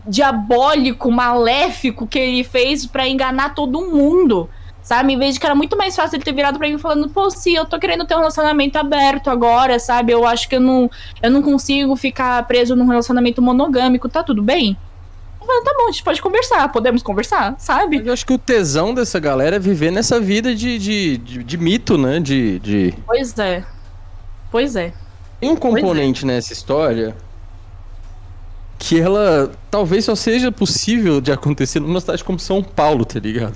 diabólico, 0.07 1.11
maléfico 1.11 2.07
que 2.07 2.17
ele 2.17 2.43
fez 2.43 2.85
para 2.85 3.07
enganar 3.07 3.53
todo 3.53 3.87
mundo. 3.87 4.49
sabe? 4.81 5.13
Em 5.13 5.19
vez 5.19 5.33
de 5.33 5.39
que 5.39 5.45
era 5.45 5.53
muito 5.53 5.77
mais 5.77 5.95
fácil 5.95 6.15
ele 6.15 6.23
ter 6.23 6.31
virado 6.33 6.57
pra 6.57 6.67
mim 6.67 6.77
falando, 6.77 7.09
pô, 7.09 7.29
sim, 7.29 7.55
eu 7.55 7.65
tô 7.65 7.77
querendo 7.77 8.05
ter 8.05 8.15
um 8.15 8.19
relacionamento 8.19 8.77
aberto 8.77 9.29
agora, 9.29 9.77
sabe? 9.79 10.13
Eu 10.13 10.25
acho 10.25 10.47
que 10.47 10.55
eu 10.55 10.61
não, 10.61 10.89
eu 11.21 11.29
não 11.29 11.41
consigo 11.41 11.95
ficar 11.95 12.41
preso 12.47 12.75
num 12.75 12.87
relacionamento 12.87 13.41
monogâmico, 13.41 14.07
tá 14.07 14.23
tudo 14.23 14.41
bem? 14.41 14.77
Tá 15.39 15.73
bom, 15.77 15.87
a 15.87 15.91
gente 15.91 16.03
pode 16.03 16.21
conversar, 16.21 16.69
podemos 16.71 17.01
conversar, 17.01 17.55
sabe? 17.57 18.01
Eu 18.05 18.11
acho 18.11 18.25
que 18.25 18.33
o 18.33 18.37
tesão 18.37 18.93
dessa 18.93 19.17
galera 19.17 19.55
é 19.55 19.59
viver 19.59 19.91
nessa 19.91 20.19
vida 20.19 20.53
de, 20.53 20.77
de, 20.77 21.17
de, 21.17 21.43
de 21.43 21.57
mito, 21.57 21.97
né? 21.97 22.19
De, 22.19 22.59
de. 22.59 22.93
Pois 23.05 23.37
é. 23.39 23.63
Pois 24.57 24.75
é. 24.75 24.91
Tem 25.39 25.51
um 25.51 25.53
é. 25.53 25.57
componente 25.57 26.23
é. 26.23 26.27
nessa 26.29 26.51
história 26.51 27.15
que 28.79 28.99
ela 28.99 29.51
talvez 29.69 30.05
só 30.05 30.15
seja 30.15 30.51
possível 30.51 31.21
de 31.21 31.31
acontecer 31.31 31.79
numa 31.79 31.99
cidade 32.01 32.23
como 32.23 32.39
São 32.39 32.63
Paulo, 32.63 33.05
tá 33.05 33.19
ligado? 33.19 33.53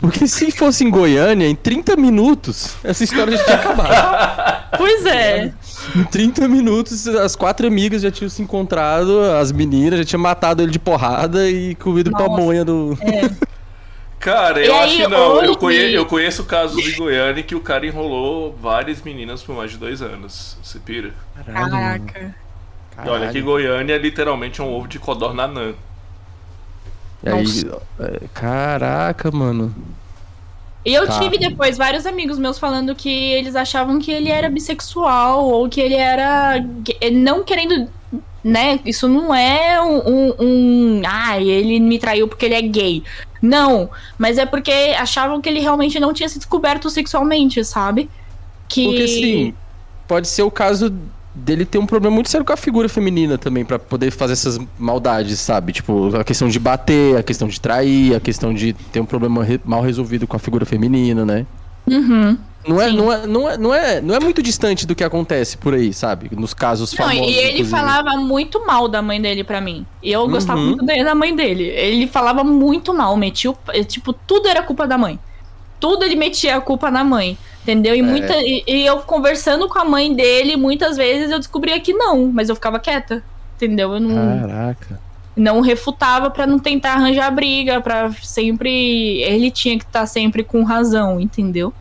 Porque 0.00 0.26
se 0.26 0.50
fosse 0.50 0.82
em 0.82 0.90
Goiânia, 0.90 1.46
em 1.46 1.54
30 1.54 1.94
minutos, 1.94 2.74
essa 2.82 3.04
história 3.04 3.36
já 3.36 3.44
tinha 3.44 3.56
acabado. 3.56 4.62
Pois 4.76 5.04
é. 5.04 5.52
Em 5.94 6.02
30 6.02 6.48
minutos, 6.48 7.06
as 7.06 7.36
quatro 7.36 7.66
amigas 7.66 8.00
já 8.00 8.10
tinham 8.10 8.30
se 8.30 8.40
encontrado, 8.40 9.20
as 9.20 9.52
meninas 9.52 9.98
já 9.98 10.04
tinham 10.04 10.22
matado 10.22 10.62
ele 10.62 10.72
de 10.72 10.78
porrada 10.78 11.48
e 11.48 11.74
comido 11.74 12.10
Nossa. 12.10 12.24
pamonha 12.24 12.64
do. 12.64 12.98
É. 13.02 13.30
Cara, 14.22 14.64
eu 14.64 14.72
aí, 14.72 14.84
acho 14.84 14.96
que 14.98 15.08
não. 15.08 15.32
Hoje... 15.32 15.48
Eu, 15.48 15.56
conheço, 15.56 15.96
eu 15.96 16.06
conheço 16.06 16.44
casos 16.44 16.80
de 16.80 16.92
Goiânia 16.92 17.42
que 17.42 17.56
o 17.56 17.60
cara 17.60 17.84
enrolou 17.84 18.56
várias 18.56 19.02
meninas 19.02 19.42
por 19.42 19.56
mais 19.56 19.72
de 19.72 19.78
dois 19.78 20.00
anos. 20.00 20.56
Você 20.62 20.78
pira? 20.78 21.12
Caraca. 21.44 22.32
Olha, 23.04 23.32
que 23.32 23.40
Goiânia 23.40 23.94
é 23.94 23.98
literalmente 23.98 24.62
um 24.62 24.72
ovo 24.72 24.86
de 24.86 25.00
codorna 25.00 25.42
anã. 25.42 25.74
E 27.24 27.28
aí, 27.28 27.44
é, 27.98 28.20
caraca, 28.32 29.28
mano. 29.32 29.74
E 30.84 30.92
eu 30.92 31.06
tá. 31.06 31.20
tive 31.20 31.38
depois 31.38 31.78
vários 31.78 32.06
amigos 32.06 32.38
meus 32.38 32.58
falando 32.58 32.94
que 32.94 33.08
eles 33.08 33.54
achavam 33.54 33.98
que 33.98 34.10
ele 34.10 34.28
era 34.28 34.48
bissexual 34.48 35.44
ou 35.44 35.68
que 35.68 35.80
ele 35.80 35.94
era. 35.94 36.64
Não 37.12 37.44
querendo. 37.44 37.88
Né? 38.42 38.80
Isso 38.84 39.08
não 39.08 39.32
é 39.32 39.80
um. 39.80 39.98
um, 39.98 40.34
um 40.40 41.02
ah, 41.06 41.40
ele 41.40 41.78
me 41.78 41.98
traiu 41.98 42.26
porque 42.26 42.46
ele 42.46 42.54
é 42.54 42.62
gay. 42.62 43.02
Não. 43.40 43.88
Mas 44.18 44.38
é 44.38 44.46
porque 44.46 44.72
achavam 44.98 45.40
que 45.40 45.48
ele 45.48 45.60
realmente 45.60 46.00
não 46.00 46.12
tinha 46.12 46.28
se 46.28 46.38
descoberto 46.38 46.90
sexualmente, 46.90 47.64
sabe? 47.64 48.10
Que... 48.68 48.84
Porque 48.84 49.08
sim, 49.08 49.54
pode 50.08 50.26
ser 50.26 50.42
o 50.42 50.50
caso 50.50 50.92
dele 51.34 51.64
ter 51.64 51.78
um 51.78 51.86
problema 51.86 52.14
muito 52.14 52.28
sério 52.28 52.44
com 52.44 52.52
a 52.52 52.56
figura 52.56 52.88
feminina 52.88 53.38
também, 53.38 53.64
para 53.64 53.78
poder 53.78 54.10
fazer 54.10 54.34
essas 54.34 54.58
maldades, 54.78 55.38
sabe? 55.40 55.72
Tipo, 55.72 56.14
a 56.16 56.24
questão 56.24 56.48
de 56.48 56.58
bater, 56.58 57.16
a 57.16 57.22
questão 57.22 57.48
de 57.48 57.60
trair, 57.60 58.14
a 58.14 58.20
questão 58.20 58.52
de 58.52 58.72
ter 58.72 59.00
um 59.00 59.06
problema 59.06 59.42
re 59.42 59.60
mal 59.64 59.82
resolvido 59.82 60.26
com 60.26 60.36
a 60.36 60.38
figura 60.38 60.64
feminina, 60.66 61.24
né? 61.24 61.46
Uhum. 61.86 62.36
Não 62.66 62.80
é, 62.80 62.92
não, 62.92 63.12
é, 63.12 63.26
não, 63.26 63.48
é, 63.48 63.58
não, 63.58 63.74
é, 63.74 64.00
não 64.00 64.14
é 64.14 64.20
muito 64.20 64.40
distante 64.40 64.86
do 64.86 64.94
que 64.94 65.02
acontece 65.02 65.56
por 65.56 65.74
aí, 65.74 65.92
sabe? 65.92 66.30
Nos 66.36 66.54
casos 66.54 66.92
não, 66.92 66.98
famosos. 66.98 67.26
E 67.26 67.34
ele 67.34 67.48
inclusive. 67.48 67.70
falava 67.70 68.10
muito 68.16 68.64
mal 68.64 68.86
da 68.86 69.02
mãe 69.02 69.20
dele 69.20 69.42
para 69.42 69.60
mim. 69.60 69.84
E 70.00 70.12
eu 70.12 70.28
gostava 70.28 70.60
uhum. 70.60 70.76
muito 70.76 70.86
da 70.86 71.14
mãe 71.14 71.34
dele. 71.34 71.64
Ele 71.64 72.06
falava 72.06 72.44
muito 72.44 72.94
mal, 72.94 73.16
metia. 73.16 73.52
Tipo, 73.88 74.12
tudo 74.12 74.48
era 74.48 74.62
culpa 74.62 74.86
da 74.86 74.96
mãe. 74.96 75.18
Tudo 75.80 76.04
ele 76.04 76.14
metia 76.14 76.56
a 76.56 76.60
culpa 76.60 76.88
na 76.88 77.02
mãe. 77.02 77.36
Entendeu? 77.62 77.94
E, 77.94 78.00
é. 78.00 78.02
muita, 78.02 78.34
e, 78.38 78.64
e, 78.66 78.86
eu 78.86 78.98
conversando 78.98 79.68
com 79.68 79.78
a 79.78 79.84
mãe 79.84 80.14
dele, 80.14 80.56
muitas 80.56 80.96
vezes 80.96 81.30
eu 81.30 81.38
descobria 81.38 81.78
que 81.78 81.92
não, 81.92 82.26
mas 82.26 82.48
eu 82.48 82.54
ficava 82.54 82.78
quieta. 82.78 83.22
Entendeu? 83.56 83.94
Eu 83.94 84.00
não. 84.00 84.40
Caraca. 84.40 85.00
Não 85.34 85.60
refutava 85.60 86.30
para 86.30 86.46
não 86.46 86.58
tentar 86.58 86.94
arranjar 86.94 87.30
briga, 87.30 87.80
para 87.80 88.12
sempre. 88.22 89.22
Ele 89.22 89.50
tinha 89.50 89.78
que 89.78 89.84
estar 89.84 90.00
tá 90.00 90.06
sempre 90.06 90.42
com 90.42 90.62
razão, 90.64 91.20
entendeu? 91.20 91.72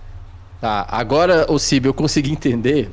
Tá, 0.61 0.85
agora, 0.89 1.51
o 1.51 1.57
Cib, 1.57 1.87
eu 1.87 1.93
consegui 1.93 2.31
entender 2.31 2.91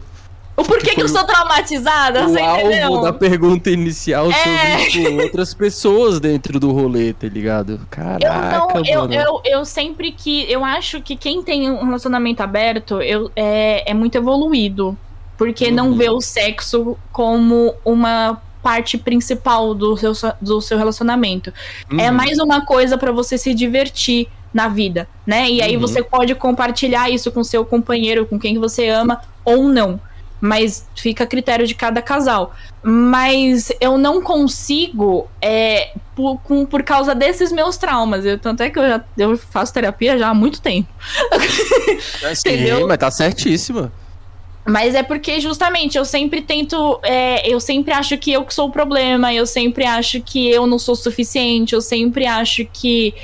o 0.58 0.64
porquê 0.64 0.90
que, 0.90 0.94
que 0.96 1.02
eu 1.02 1.08
sou 1.08 1.22
traumatizada, 1.22 2.26
o 2.26 2.30
você 2.30 2.40
alvo 2.40 3.00
da 3.02 3.12
pergunta 3.12 3.70
inicial 3.70 4.28
é... 4.28 4.32
sobre 4.34 4.90
tipo, 4.90 5.22
outras 5.22 5.54
pessoas 5.54 6.18
dentro 6.18 6.58
do 6.58 6.72
rolê, 6.72 7.12
tá 7.12 7.28
ligado? 7.28 7.80
Caraca, 7.88 8.82
eu, 8.84 9.06
não, 9.06 9.12
eu, 9.12 9.20
eu, 9.20 9.40
eu, 9.44 9.64
sempre 9.64 10.10
que... 10.10 10.50
Eu 10.50 10.64
acho 10.64 11.00
que 11.00 11.14
quem 11.14 11.44
tem 11.44 11.70
um 11.70 11.84
relacionamento 11.84 12.42
aberto 12.42 13.00
eu, 13.00 13.30
é, 13.36 13.88
é 13.88 13.94
muito 13.94 14.18
evoluído. 14.18 14.98
Porque 15.36 15.66
uhum. 15.66 15.74
não 15.74 15.94
vê 15.94 16.10
o 16.10 16.20
sexo 16.20 16.98
como 17.12 17.72
uma 17.84 18.42
parte 18.60 18.98
principal 18.98 19.72
do 19.72 19.96
seu, 19.96 20.12
do 20.40 20.60
seu 20.60 20.76
relacionamento. 20.76 21.52
É 21.88 21.94
uhum. 21.94 22.00
É 22.00 22.10
mais 22.10 22.40
uma 22.40 22.66
coisa 22.66 22.98
para 22.98 23.12
você 23.12 23.38
se 23.38 23.54
divertir 23.54 24.26
na 24.52 24.66
vida, 24.66 25.06
né? 25.24 25.48
E 25.48 25.62
aí 25.62 25.76
uhum. 25.76 25.80
você 25.80 26.02
pode 26.02 26.34
compartilhar 26.34 27.08
isso 27.08 27.30
com 27.30 27.44
seu 27.44 27.64
companheiro, 27.64 28.26
com 28.26 28.36
quem 28.40 28.58
você 28.58 28.88
ama 28.88 29.20
ou 29.44 29.62
não 29.68 30.00
mas 30.41 30.86
fica 30.94 31.25
a 31.25 31.26
critério 31.26 31.67
de 31.67 31.75
cada 31.75 32.00
casal. 32.00 32.55
Mas 32.83 33.73
eu 33.81 33.99
não 33.99 34.23
consigo, 34.23 35.28
é, 35.42 35.92
por, 36.15 36.39
com, 36.39 36.65
por 36.65 36.83
causa 36.83 37.15
desses 37.15 37.52
meus 37.52 37.76
traumas. 37.76 38.25
Eu, 38.25 38.39
tanto 38.39 38.62
é 38.62 38.70
que 38.70 38.78
eu 38.78 38.89
já 38.89 39.05
eu 39.17 39.36
faço 39.36 39.73
terapia 39.73 40.18
já 40.18 40.28
há 40.28 40.34
muito 40.34 40.60
tempo. 40.60 40.89
É, 42.23 42.34
sim, 42.34 42.50
Entendeu? 42.50 42.86
mas 42.86 42.99
tá 42.99 43.10
certíssima. 43.10 43.92
Mas 44.68 44.94
é 44.94 45.02
porque 45.02 45.41
justamente 45.41 45.97
eu 45.97 46.05
sempre 46.05 46.42
tento. 46.42 47.00
É, 47.02 47.49
eu 47.49 47.58
sempre 47.58 47.92
acho 47.92 48.18
que 48.18 48.31
eu 48.31 48.44
que 48.44 48.52
sou 48.52 48.68
o 48.68 48.70
problema, 48.70 49.33
eu 49.33 49.47
sempre 49.47 49.84
acho 49.86 50.20
que 50.20 50.50
eu 50.50 50.67
não 50.67 50.78
sou 50.78 50.94
suficiente, 50.94 51.75
eu 51.75 51.81
sempre 51.81 52.26
acho 52.26 52.67
que 52.67 53.15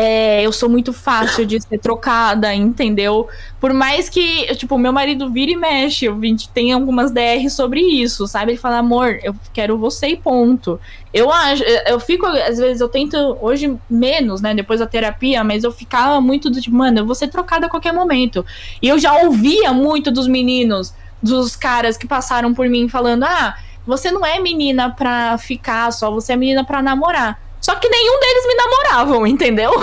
é, 0.00 0.46
eu 0.46 0.52
sou 0.52 0.68
muito 0.68 0.92
fácil 0.92 1.44
de 1.44 1.60
ser 1.60 1.76
trocada, 1.76 2.54
entendeu? 2.54 3.26
Por 3.58 3.74
mais 3.74 4.08
que, 4.08 4.46
tipo, 4.54 4.78
meu 4.78 4.92
marido 4.92 5.28
vira 5.28 5.50
e 5.50 5.56
mexe, 5.56 6.04
eu 6.04 6.16
tem 6.54 6.72
algumas 6.72 7.10
DR 7.10 7.50
sobre 7.50 7.80
isso, 7.80 8.24
sabe? 8.28 8.52
Ele 8.52 8.60
fala, 8.60 8.78
amor, 8.78 9.18
eu 9.24 9.34
quero 9.52 9.76
você 9.76 10.06
e 10.10 10.16
ponto. 10.16 10.78
Eu 11.12 11.32
acho, 11.32 11.64
eu 11.64 11.98
fico, 11.98 12.24
às 12.26 12.58
vezes, 12.58 12.80
eu 12.80 12.88
tento, 12.88 13.16
hoje 13.40 13.76
menos, 13.90 14.40
né, 14.40 14.54
depois 14.54 14.78
da 14.78 14.86
terapia, 14.86 15.42
mas 15.42 15.64
eu 15.64 15.72
ficava 15.72 16.20
muito 16.20 16.48
do 16.48 16.60
tipo, 16.60 16.76
mano, 16.76 17.00
eu 17.00 17.04
vou 17.04 17.16
ser 17.16 17.26
trocada 17.26 17.66
a 17.66 17.68
qualquer 17.68 17.92
momento. 17.92 18.46
E 18.80 18.86
eu 18.86 19.00
já 19.00 19.12
ouvia 19.24 19.72
muito 19.72 20.12
dos 20.12 20.28
meninos, 20.28 20.94
dos 21.20 21.56
caras 21.56 21.96
que 21.96 22.06
passaram 22.06 22.54
por 22.54 22.68
mim 22.68 22.88
falando, 22.88 23.24
ah, 23.24 23.56
você 23.84 24.12
não 24.12 24.24
é 24.24 24.38
menina 24.38 24.90
pra 24.90 25.36
ficar 25.38 25.90
só, 25.92 26.08
você 26.08 26.34
é 26.34 26.36
menina 26.36 26.64
pra 26.64 26.80
namorar. 26.80 27.47
Só 27.60 27.74
que 27.74 27.88
nenhum 27.88 28.20
deles 28.20 28.46
me 28.46 28.54
namoravam, 28.54 29.26
entendeu? 29.26 29.72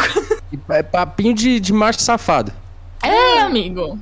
É 0.69 0.81
papinho 0.81 1.33
de, 1.33 1.59
de 1.59 1.73
macho 1.73 1.99
safado. 2.01 2.51
É, 3.03 3.41
amigo. 3.41 3.99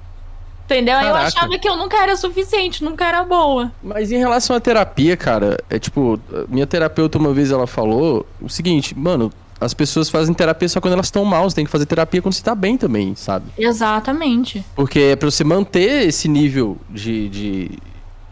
Entendeu? 0.66 0.96
Caraca. 0.96 1.10
Eu 1.10 1.16
achava 1.16 1.60
que 1.60 1.68
eu 1.68 1.76
nunca 1.76 1.98
era 1.98 2.16
suficiente, 2.16 2.84
nunca 2.84 3.06
era 3.06 3.24
boa. 3.24 3.72
Mas 3.82 4.12
em 4.12 4.18
relação 4.18 4.56
à 4.56 4.60
terapia, 4.60 5.18
cara, 5.18 5.58
é 5.70 5.78
tipo, 5.78 6.20
minha 6.48 6.66
terapeuta 6.66 7.18
uma 7.18 7.34
vez 7.34 7.52
ela 7.52 7.68
falou 7.68 8.26
o 8.40 8.48
seguinte, 8.48 8.98
mano, 8.98 9.32
as 9.60 9.74
pessoas 9.74 10.10
fazem 10.10 10.34
terapia 10.34 10.70
só 10.70 10.80
quando 10.80 10.94
elas 10.94 11.08
estão 11.08 11.26
mal, 11.26 11.50
você 11.50 11.56
tem 11.56 11.66
que 11.66 11.72
fazer 11.72 11.86
terapia 11.86 12.22
quando 12.22 12.34
você 12.34 12.44
tá 12.44 12.56
bem 12.56 12.78
também, 12.78 13.14
sabe? 13.16 13.46
Exatamente. 13.58 14.64
Porque 14.76 15.00
é 15.00 15.16
pra 15.16 15.30
você 15.30 15.44
manter 15.44 16.08
esse 16.08 16.28
nível 16.28 16.78
de, 16.90 17.30
de 17.30 17.72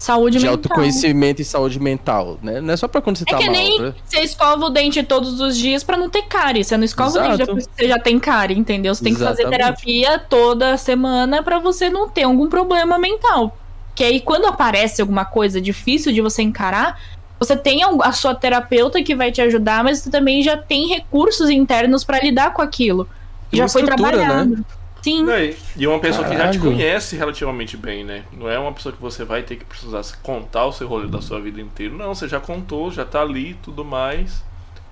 Saúde 0.01 0.39
de 0.39 0.45
mental. 0.45 0.55
autoconhecimento 0.55 1.43
e 1.43 1.45
saúde 1.45 1.79
mental, 1.79 2.39
né? 2.41 2.59
Não 2.59 2.73
é 2.73 2.75
só 2.75 2.87
pra 2.87 3.01
quando 3.01 3.17
você 3.17 3.23
é 3.27 3.31
tá 3.31 3.37
que 3.37 3.45
mal. 3.45 3.53
nem 3.53 3.79
né? 3.79 3.93
você 4.03 4.21
escova 4.21 4.65
o 4.65 4.69
dente 4.71 5.03
todos 5.03 5.39
os 5.39 5.55
dias 5.55 5.83
para 5.83 5.95
não 5.95 6.09
ter 6.09 6.23
cárie. 6.23 6.63
Você 6.63 6.75
não 6.75 6.83
escova 6.83 7.09
Exato. 7.11 7.25
o 7.25 7.29
dente 7.29 7.45
depois 7.45 7.67
que 7.67 7.73
você 7.75 7.87
já 7.87 7.99
tem 7.99 8.19
cárie, 8.19 8.57
entendeu? 8.57 8.95
Você 8.95 9.03
tem 9.03 9.13
Exatamente. 9.13 9.37
que 9.37 9.43
fazer 9.43 9.55
terapia 9.55 10.17
toda 10.17 10.75
semana 10.75 11.43
para 11.43 11.59
você 11.59 11.87
não 11.87 12.09
ter 12.09 12.23
algum 12.23 12.49
problema 12.49 12.97
mental. 12.97 13.55
Que 13.93 14.03
aí 14.03 14.19
quando 14.19 14.45
aparece 14.45 15.03
alguma 15.03 15.23
coisa 15.23 15.61
difícil 15.61 16.11
de 16.11 16.19
você 16.19 16.41
encarar, 16.41 16.99
você 17.37 17.55
tem 17.55 17.81
a 17.83 18.11
sua 18.11 18.33
terapeuta 18.33 19.03
que 19.03 19.13
vai 19.13 19.31
te 19.31 19.39
ajudar, 19.39 19.83
mas 19.83 19.99
você 19.99 20.09
também 20.09 20.41
já 20.41 20.57
tem 20.57 20.87
recursos 20.87 21.47
internos 21.47 22.03
para 22.03 22.19
lidar 22.19 22.55
com 22.55 22.63
aquilo. 22.63 23.07
já 23.53 23.69
foi 23.69 23.83
trabalhado. 23.83 24.57
Né? 24.57 24.63
Sim. 25.01 25.29
É, 25.31 25.55
e 25.75 25.87
uma 25.87 25.99
pessoa 25.99 26.27
Caralho. 26.27 26.39
que 26.39 26.45
já 26.45 26.51
te 26.51 26.59
conhece 26.59 27.15
relativamente 27.15 27.75
bem, 27.75 28.03
né? 28.03 28.23
Não 28.31 28.47
é 28.47 28.59
uma 28.59 28.71
pessoa 28.71 28.93
que 28.93 29.01
você 29.01 29.25
vai 29.25 29.41
ter 29.41 29.55
que 29.55 29.65
precisar 29.65 30.03
contar 30.21 30.65
o 30.67 30.71
seu 30.71 30.87
rolê 30.87 31.07
da 31.07 31.21
sua 31.21 31.41
vida 31.41 31.59
inteira. 31.59 31.93
Não, 31.95 32.13
você 32.13 32.27
já 32.27 32.39
contou, 32.39 32.91
já 32.91 33.03
tá 33.03 33.21
ali 33.21 33.55
tudo 33.63 33.83
mais. 33.83 34.43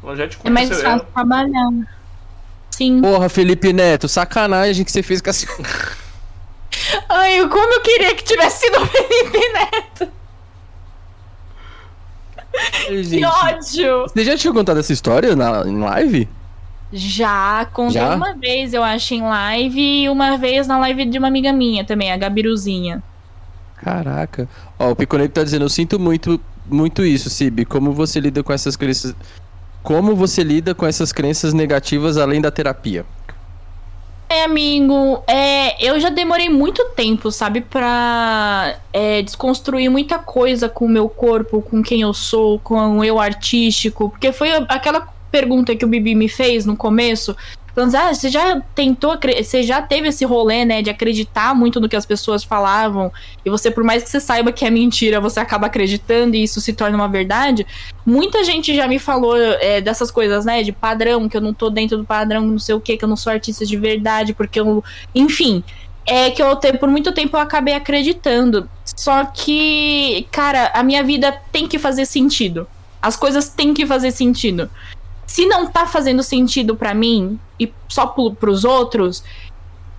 Ela 0.04 0.16
já 0.16 0.28
te 0.28 0.38
conhece. 0.38 0.50
É 0.50 0.52
mais 0.52 0.70
fácil 0.70 0.88
ela... 0.88 1.00
trabalhar. 1.14 1.70
Sim. 2.72 3.02
Porra, 3.02 3.30
Felipe 3.30 3.72
Neto, 3.72 4.08
sacanagem 4.08 4.84
que 4.84 4.92
você 4.92 5.04
fez 5.04 5.22
com 5.22 5.30
a 5.30 5.34
Ai, 7.10 7.48
como 7.48 7.74
eu 7.74 7.82
queria 7.82 8.16
que 8.16 8.24
tivesse 8.24 8.62
sido 8.62 8.82
o 8.82 8.86
Felipe 8.88 9.40
Neto. 9.54 10.12
que 13.10 13.26
ódio! 13.26 14.08
Você 14.08 14.24
já 14.24 14.36
tinha 14.36 14.54
contado 14.54 14.80
essa 14.80 14.94
história 14.94 15.36
na, 15.36 15.68
em 15.68 15.80
live? 15.80 16.28
Já, 16.92 17.66
contei 17.72 18.02
Já? 18.02 18.16
uma 18.16 18.34
vez, 18.34 18.74
eu 18.74 18.84
acho, 18.84 19.14
em 19.14 19.22
live 19.22 20.04
e 20.04 20.10
uma 20.10 20.38
vez 20.38 20.68
na 20.68 20.78
live 20.80 21.06
de 21.06 21.20
uma 21.20 21.28
amiga 21.28 21.54
minha 21.54 21.84
também, 21.84 22.12
a 22.12 22.18
Gabiruzinha. 22.18 23.04
Caraca. 23.78 24.48
Ó, 24.78 24.92
o 24.92 24.96
Piconeto 24.96 25.36
tá 25.36 25.44
dizendo, 25.44 25.66
eu 25.66 25.70
sinto 25.70 26.00
muito, 26.00 26.40
muito 26.66 27.06
isso, 27.06 27.30
Sib. 27.30 27.66
Como 27.66 27.94
você 27.94 28.20
lida 28.20 28.44
com 28.44 28.52
essas 28.52 28.76
crenças. 28.76 29.16
Como 29.84 30.16
você 30.16 30.44
lida 30.44 30.76
com 30.76 30.86
essas 30.86 31.14
crenças 31.14 31.54
negativas 31.54 32.18
além 32.18 32.42
da 32.42 32.52
terapia? 32.52 33.06
É, 34.32 34.44
amigo, 34.44 35.24
é, 35.26 35.84
eu 35.84 36.00
já 36.00 36.10
demorei 36.10 36.50
muito 36.50 36.86
tempo, 36.90 37.32
sabe, 37.32 37.62
pra 37.62 38.76
é, 38.94 39.24
desconstruir 39.24 39.90
muita 39.90 40.20
coisa 40.20 40.70
com 40.70 40.86
o 40.86 40.90
meu 40.90 41.10
corpo, 41.10 41.64
com 41.64 41.82
quem 41.82 42.02
eu 42.02 42.14
sou, 42.14 42.60
com 42.60 43.00
o 43.00 43.04
eu 43.04 43.20
artístico, 43.20 44.12
porque 44.12 44.32
foi 44.32 44.52
aquela 44.70 45.08
pergunta 45.32 45.76
que 45.76 45.86
o 45.86 45.88
Bibi 45.88 46.16
me 46.16 46.28
fez 46.28 46.66
no 46.66 46.76
começo, 46.76 47.36
Falando, 47.80 47.96
ah, 47.96 48.14
você 48.14 48.30
já 48.30 48.60
tentou, 48.76 49.18
você 49.38 49.64
já 49.64 49.82
teve 49.82 50.10
esse 50.10 50.26
rolê, 50.26 50.66
né, 50.66 50.82
de 50.82 50.90
acreditar 50.90 51.56
muito 51.56 51.80
no 51.80 51.88
que 51.88 51.96
as 51.96 52.06
pessoas 52.06 52.44
falavam, 52.44 53.12
e 53.46 53.50
você, 53.50 53.70
por 53.70 53.84
mais 53.84 54.04
que 54.04 54.10
você 54.10 54.20
saiba 54.20 54.52
que 54.52 54.66
é 54.66 54.70
mentira, 54.70 55.22
você 55.22 55.40
acaba 55.40 55.68
acreditando 55.68 56.36
e 56.36 56.44
isso 56.44 56.60
se 56.60 56.74
torna 56.74 56.98
uma 56.98 57.08
verdade. 57.08 57.66
Muita 58.06 58.44
gente 58.44 58.76
já 58.76 58.88
me 58.88 58.98
falou 58.98 59.38
é, 59.38 59.80
dessas 59.80 60.10
coisas, 60.10 60.46
né, 60.46 60.64
de 60.64 60.72
padrão, 60.72 61.30
que 61.30 61.38
eu 61.38 61.42
não 61.42 61.54
tô 61.54 61.70
dentro 61.70 61.98
do 61.98 62.04
padrão, 62.04 62.42
não 62.42 62.60
sei 62.60 62.76
o 62.76 62.82
que, 62.82 62.98
que 62.98 63.06
eu 63.06 63.10
não 63.10 63.16
sou 63.16 63.32
artista 63.32 63.66
de 63.66 63.78
verdade, 63.78 64.34
porque 64.34 64.60
eu. 64.60 64.84
Enfim. 65.14 65.64
É 66.06 66.32
que 66.32 66.42
eu, 66.42 66.58
por 66.80 66.90
muito 66.90 67.12
tempo, 67.12 67.38
eu 67.38 67.42
acabei 67.42 67.76
acreditando. 67.76 68.68
Só 68.84 69.26
que, 69.26 70.28
cara, 70.32 70.72
a 70.74 70.82
minha 70.82 71.04
vida 71.04 71.32
tem 71.52 71.68
que 71.68 71.78
fazer 71.78 72.06
sentido. 72.06 72.68
As 73.00 73.16
coisas 73.16 73.50
têm 73.50 73.76
que 73.76 73.86
fazer 73.86 74.10
sentido 74.10 74.72
se 75.30 75.46
não 75.46 75.68
tá 75.68 75.86
fazendo 75.86 76.24
sentido 76.24 76.76
para 76.76 76.92
mim 76.92 77.40
e 77.60 77.72
só 77.88 78.08
pro, 78.08 78.34
pros 78.34 78.66
outros, 78.66 79.24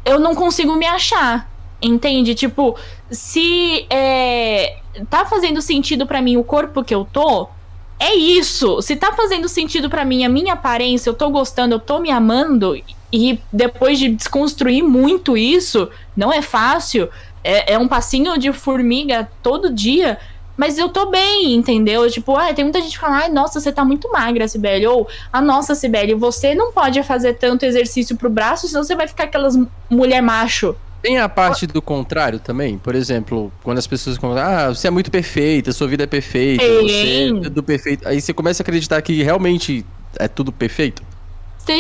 eu 0.05 0.19
não 0.19 0.35
consigo 0.35 0.75
me 0.75 0.85
achar. 0.87 1.49
Entende? 1.81 2.35
Tipo, 2.35 2.77
se 3.09 3.87
é, 3.89 4.79
tá 5.09 5.25
fazendo 5.25 5.63
sentido 5.63 6.05
para 6.05 6.21
mim 6.21 6.37
o 6.37 6.43
corpo 6.43 6.83
que 6.83 6.93
eu 6.93 7.07
tô, 7.13 7.49
é 7.97 8.13
isso. 8.13 8.83
Se 8.83 8.97
tá 8.97 9.13
fazendo 9.13 9.49
sentido 9.49 9.89
para 9.89 10.05
mim 10.05 10.25
a 10.25 10.29
minha 10.29 10.55
aparência, 10.55 11.09
eu 11.09 11.15
tô 11.15 11.31
gostando, 11.31 11.77
eu 11.77 11.81
tô 11.81 12.01
me 12.01 12.11
amando, 12.11 12.75
e 13.13 13.39
depois 13.53 14.01
de 14.01 14.09
desconstruir 14.09 14.83
muito 14.83 15.37
isso, 15.37 15.89
não 16.17 16.33
é 16.33 16.43
fácil. 16.43 17.09
É, 17.45 17.75
é 17.75 17.79
um 17.79 17.87
passinho 17.87 18.37
de 18.37 18.53
formiga 18.53 19.31
todo 19.45 19.73
dia. 19.73 20.19
Mas 20.57 20.77
eu 20.79 20.89
tô 20.89 21.07
bem, 21.07 21.55
entendeu? 21.55 22.09
Tipo, 22.11 22.37
ah, 22.37 22.53
tem 22.53 22.65
muita 22.65 22.81
gente 22.81 22.93
que 22.93 22.99
fala, 22.99 23.19
ai, 23.19 23.29
nossa, 23.31 23.59
você 23.59 23.73
tá 23.73 23.85
muito 23.85 24.11
magra, 24.13 24.47
Sibeli. 24.47 24.87
Ou, 24.87 25.09
ah, 25.33 25.41
nossa, 25.41 25.75
Sibeli, 25.75 26.15
você 26.15 26.55
não 26.55 26.73
pode 26.73 27.03
fazer 27.03 27.35
tanto 27.35 27.65
exercício 27.65 28.17
pro 28.17 28.29
braço, 28.29 28.69
senão 28.69 28.85
você 28.85 28.95
vai 28.95 29.09
ficar 29.09 29.25
aquelas 29.25 29.57
mulher 29.89 30.21
macho. 30.21 30.77
Tem 31.03 31.19
a 31.19 31.29
parte 31.29 31.67
do 31.67 31.81
contrário 31.81 32.39
também? 32.39 32.77
Por 32.77 32.95
exemplo, 32.95 33.51
quando 33.63 33.79
as 33.79 33.87
pessoas 33.87 34.19
falam, 34.19 34.37
ah, 34.37 34.69
você 34.69 34.89
é 34.89 34.91
muito 34.91 35.11
perfeita, 35.11 35.73
sua 35.73 35.89
vida 35.89 36.05
é 36.05 36.07
perfeita, 36.07 36.63
Tem. 36.63 36.83
você 36.83 37.39
é 37.39 37.43
tudo 37.43 37.63
perfeito. 37.63 38.07
Aí 38.07 38.21
você 38.21 38.35
começa 38.35 38.63
a 38.63 38.65
acreditar 38.65 39.01
que 39.01 39.23
realmente 39.23 39.85
é 40.19 40.29
tudo 40.29 40.53
perfeito? 40.53 41.03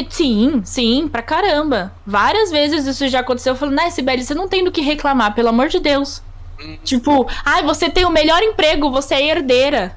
Sim, 0.08 0.62
sim, 0.64 1.08
pra 1.08 1.20
caramba. 1.20 1.92
Várias 2.06 2.50
vezes 2.50 2.86
isso 2.86 3.08
já 3.08 3.20
aconteceu. 3.20 3.52
Eu 3.52 3.56
falo, 3.58 3.72
né, 3.72 3.90
Sibeli, 3.90 4.24
você 4.24 4.34
não 4.34 4.48
tem 4.48 4.64
do 4.64 4.70
que 4.70 4.80
reclamar, 4.80 5.34
pelo 5.34 5.48
amor 5.48 5.68
de 5.68 5.80
Deus. 5.80 6.22
Tipo, 6.84 7.26
ai, 7.44 7.60
ah, 7.60 7.62
você 7.62 7.88
tem 7.88 8.04
o 8.04 8.10
melhor 8.10 8.42
emprego, 8.42 8.90
você 8.90 9.14
é 9.14 9.28
herdeira. 9.28 9.96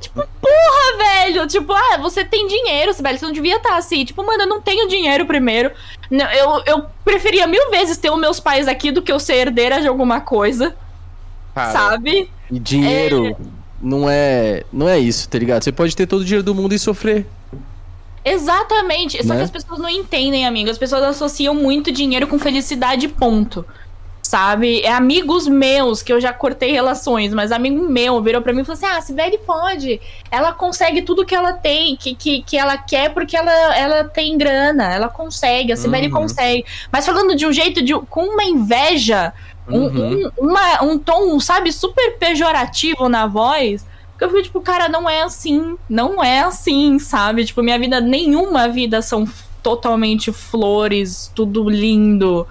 Tipo, 0.00 0.26
porra, 0.40 0.96
velho! 0.98 1.46
Tipo, 1.46 1.72
ah, 1.74 1.98
você 1.98 2.24
tem 2.24 2.46
dinheiro, 2.46 2.92
velho. 2.94 3.18
Você 3.18 3.26
não 3.26 3.32
devia 3.32 3.56
estar 3.56 3.70
tá 3.70 3.76
assim. 3.76 4.04
Tipo, 4.04 4.24
mano, 4.24 4.42
eu 4.42 4.46
não 4.46 4.60
tenho 4.60 4.88
dinheiro 4.88 5.26
primeiro. 5.26 5.70
Eu, 6.10 6.62
eu 6.66 6.86
preferia 7.04 7.46
mil 7.46 7.70
vezes 7.70 7.98
ter 7.98 8.10
os 8.10 8.18
meus 8.18 8.40
pais 8.40 8.66
aqui 8.66 8.90
do 8.90 9.02
que 9.02 9.12
eu 9.12 9.20
ser 9.20 9.34
herdeira 9.34 9.80
de 9.80 9.86
alguma 9.86 10.20
coisa. 10.20 10.74
Cara, 11.54 11.70
sabe? 11.70 12.30
E 12.50 12.58
dinheiro 12.58 13.26
é... 13.26 13.36
não 13.80 14.08
é. 14.08 14.64
Não 14.72 14.88
é 14.88 14.98
isso, 14.98 15.28
tá 15.28 15.38
ligado? 15.38 15.62
Você 15.62 15.72
pode 15.72 15.94
ter 15.94 16.06
todo 16.06 16.22
o 16.22 16.24
dinheiro 16.24 16.42
do 16.42 16.54
mundo 16.54 16.74
e 16.74 16.78
sofrer. 16.78 17.26
Exatamente. 18.24 19.18
Né? 19.18 19.22
Só 19.22 19.32
que 19.32 19.38
né? 19.38 19.44
as 19.44 19.50
pessoas 19.50 19.78
não 19.78 19.88
entendem, 19.88 20.46
amigo. 20.46 20.70
As 20.70 20.78
pessoas 20.78 21.02
associam 21.02 21.54
muito 21.54 21.92
dinheiro 21.92 22.26
com 22.26 22.38
felicidade, 22.38 23.06
ponto 23.06 23.66
sabe? 24.30 24.80
É 24.82 24.92
amigos 24.92 25.48
meus 25.48 26.04
que 26.04 26.12
eu 26.12 26.20
já 26.20 26.32
cortei 26.32 26.70
relações, 26.70 27.34
mas 27.34 27.50
amigo 27.50 27.88
meu 27.88 28.22
virou 28.22 28.40
para 28.40 28.52
mim 28.52 28.60
e 28.60 28.64
falou 28.64 28.76
assim: 28.76 28.86
"Ah, 28.86 29.00
Sibeli 29.00 29.38
pode. 29.38 30.00
Ela 30.30 30.52
consegue 30.52 31.02
tudo 31.02 31.26
que 31.26 31.34
ela 31.34 31.52
tem, 31.52 31.96
que, 31.96 32.14
que, 32.14 32.40
que 32.42 32.56
ela 32.56 32.78
quer 32.78 33.12
porque 33.12 33.36
ela, 33.36 33.76
ela 33.76 34.04
tem 34.04 34.38
grana, 34.38 34.84
ela 34.84 35.08
consegue, 35.08 35.72
a 35.72 35.76
Sibeli 35.76 36.06
uhum. 36.06 36.12
consegue". 36.12 36.64
Mas 36.92 37.04
falando 37.04 37.34
de 37.34 37.44
um 37.44 37.52
jeito 37.52 37.82
de 37.82 37.92
com 38.08 38.22
uma 38.22 38.44
inveja, 38.44 39.32
uhum. 39.68 39.88
um, 39.88 40.26
um, 40.26 40.30
uma, 40.38 40.84
um 40.84 40.96
tom, 40.96 41.40
sabe, 41.40 41.72
super 41.72 42.16
pejorativo 42.16 43.08
na 43.08 43.26
voz. 43.26 43.84
Que 44.16 44.24
eu 44.24 44.28
fico 44.28 44.42
tipo, 44.42 44.60
cara, 44.60 44.88
não 44.88 45.10
é 45.10 45.22
assim, 45.22 45.76
não 45.88 46.22
é 46.22 46.40
assim, 46.40 47.00
sabe? 47.00 47.44
Tipo, 47.44 47.64
minha 47.64 47.78
vida, 47.80 48.00
nenhuma 48.00 48.68
vida 48.68 49.02
são 49.02 49.26
totalmente 49.60 50.30
flores, 50.30 51.32
tudo 51.34 51.68
lindo. 51.68 52.46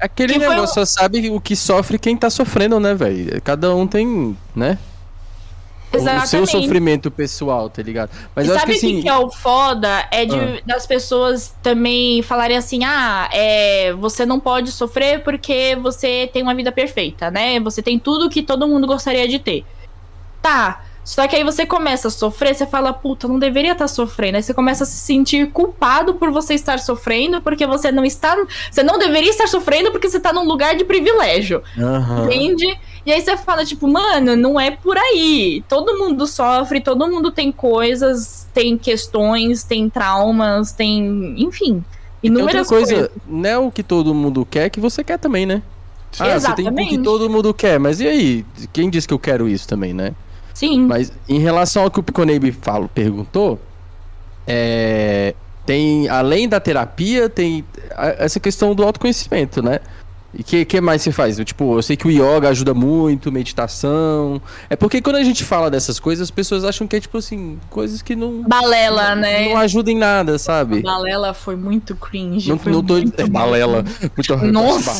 Aquele 0.00 0.34
que 0.34 0.38
negócio, 0.38 0.74
só 0.74 0.84
sabe 0.84 1.30
o 1.30 1.40
que 1.40 1.56
sofre 1.56 1.98
quem 1.98 2.16
tá 2.16 2.30
sofrendo, 2.30 2.78
né, 2.78 2.94
velho? 2.94 3.40
Cada 3.42 3.74
um 3.74 3.86
tem, 3.86 4.36
né? 4.54 4.78
Exatamente. 5.92 6.24
O 6.24 6.28
seu 6.28 6.46
sofrimento 6.46 7.10
pessoal, 7.10 7.70
tá 7.70 7.82
ligado? 7.82 8.10
Mas 8.34 8.46
e 8.46 8.50
eu 8.50 8.58
sabe 8.58 8.72
acho 8.72 8.80
que 8.80 8.86
assim... 8.86 9.02
que 9.02 9.08
é 9.08 9.16
o 9.16 9.30
foda? 9.30 10.06
É 10.10 10.24
de, 10.24 10.36
ah. 10.36 10.60
das 10.66 10.86
pessoas 10.86 11.54
também 11.62 12.22
falarem 12.22 12.56
assim: 12.56 12.84
ah, 12.84 13.28
é, 13.32 13.92
você 13.94 14.26
não 14.26 14.38
pode 14.38 14.70
sofrer 14.70 15.22
porque 15.24 15.76
você 15.80 16.28
tem 16.32 16.42
uma 16.42 16.54
vida 16.54 16.70
perfeita, 16.70 17.30
né? 17.30 17.58
Você 17.60 17.82
tem 17.82 17.98
tudo 17.98 18.28
que 18.28 18.42
todo 18.42 18.68
mundo 18.68 18.86
gostaria 18.86 19.26
de 19.26 19.38
ter. 19.38 19.64
Tá, 20.42 20.84
só 21.08 21.26
que 21.26 21.34
aí 21.34 21.42
você 21.42 21.64
começa 21.64 22.08
a 22.08 22.10
sofrer, 22.10 22.54
você 22.54 22.66
fala, 22.66 22.92
puta, 22.92 23.26
não 23.26 23.38
deveria 23.38 23.72
estar 23.72 23.84
tá 23.84 23.88
sofrendo. 23.88 24.36
Aí 24.36 24.42
você 24.42 24.52
começa 24.52 24.84
a 24.84 24.86
se 24.86 24.98
sentir 24.98 25.50
culpado 25.50 26.12
por 26.12 26.30
você 26.30 26.52
estar 26.52 26.78
sofrendo, 26.78 27.40
porque 27.40 27.66
você 27.66 27.90
não 27.90 28.04
está. 28.04 28.36
Você 28.70 28.82
não 28.82 28.98
deveria 28.98 29.30
estar 29.30 29.46
sofrendo 29.46 29.90
porque 29.90 30.06
você 30.06 30.18
está 30.18 30.34
num 30.34 30.44
lugar 30.44 30.76
de 30.76 30.84
privilégio. 30.84 31.62
Uhum. 31.78 32.26
Entende? 32.26 32.78
E 33.06 33.10
aí 33.10 33.22
você 33.22 33.38
fala, 33.38 33.64
tipo, 33.64 33.88
mano, 33.88 34.36
não 34.36 34.60
é 34.60 34.70
por 34.70 34.98
aí. 34.98 35.64
Todo 35.66 35.96
mundo 35.96 36.26
sofre, 36.26 36.78
todo 36.78 37.08
mundo 37.08 37.30
tem 37.30 37.50
coisas, 37.50 38.46
tem 38.52 38.76
questões, 38.76 39.64
tem 39.64 39.88
traumas, 39.88 40.72
tem. 40.72 41.34
Enfim. 41.38 41.82
Inúmeras 42.22 42.70
outra 42.70 42.76
coisa, 42.76 42.94
coisas. 42.94 43.10
não 43.26 43.48
é 43.48 43.56
o 43.56 43.70
que 43.70 43.82
todo 43.82 44.12
mundo 44.12 44.44
quer 44.44 44.68
que 44.68 44.78
você 44.78 45.02
quer 45.02 45.18
também, 45.18 45.46
né? 45.46 45.62
Ah, 46.18 46.34
Exatamente. 46.34 46.68
você 46.68 46.74
tem 46.74 46.86
o 46.86 46.90
que 46.90 46.98
todo 46.98 47.30
mundo 47.30 47.54
quer, 47.54 47.80
mas 47.80 47.98
e 47.98 48.06
aí? 48.06 48.46
Quem 48.74 48.90
disse 48.90 49.08
que 49.08 49.14
eu 49.14 49.18
quero 49.18 49.48
isso 49.48 49.66
também, 49.66 49.94
né? 49.94 50.14
Sim. 50.58 50.86
Mas 50.88 51.12
em 51.28 51.38
relação 51.38 51.84
ao 51.84 51.90
que 51.90 52.00
o 52.00 52.02
Piconeib 52.02 52.50
falo, 52.50 52.88
perguntou, 52.88 53.60
é, 54.44 55.32
tem, 55.64 56.08
além 56.08 56.48
da 56.48 56.58
terapia, 56.58 57.28
tem 57.28 57.64
essa 58.18 58.40
questão 58.40 58.74
do 58.74 58.82
autoconhecimento, 58.82 59.62
né? 59.62 59.78
E 60.34 60.40
o 60.40 60.44
que, 60.44 60.64
que 60.64 60.80
mais 60.80 61.00
você 61.00 61.12
faz? 61.12 61.36
Tipo, 61.36 61.78
eu 61.78 61.82
sei 61.82 61.96
que 61.96 62.08
o 62.08 62.10
yoga 62.10 62.48
ajuda 62.48 62.74
muito, 62.74 63.30
meditação. 63.30 64.42
É 64.68 64.74
porque 64.74 65.00
quando 65.00 65.16
a 65.16 65.22
gente 65.22 65.44
fala 65.44 65.70
dessas 65.70 66.00
coisas, 66.00 66.24
as 66.24 66.30
pessoas 66.32 66.64
acham 66.64 66.88
que 66.88 66.96
é 66.96 67.00
tipo 67.00 67.18
assim, 67.18 67.60
coisas 67.70 68.02
que 68.02 68.16
não. 68.16 68.42
Balela, 68.42 69.14
não, 69.14 69.22
né? 69.22 69.48
Não 69.48 69.58
ajudam 69.58 69.94
em 69.94 69.96
nada, 69.96 70.38
sabe? 70.40 70.82
Balela 70.82 71.32
foi 71.32 71.54
muito 71.54 71.94
cringe. 71.94 72.50
Não, 72.50 72.58
foi 72.58 72.72
não 72.72 72.82
tô. 72.82 72.94
Muito... 72.94 73.26
Balela. 73.30 73.84
Muito 74.16 74.36
Nossa! 74.50 74.92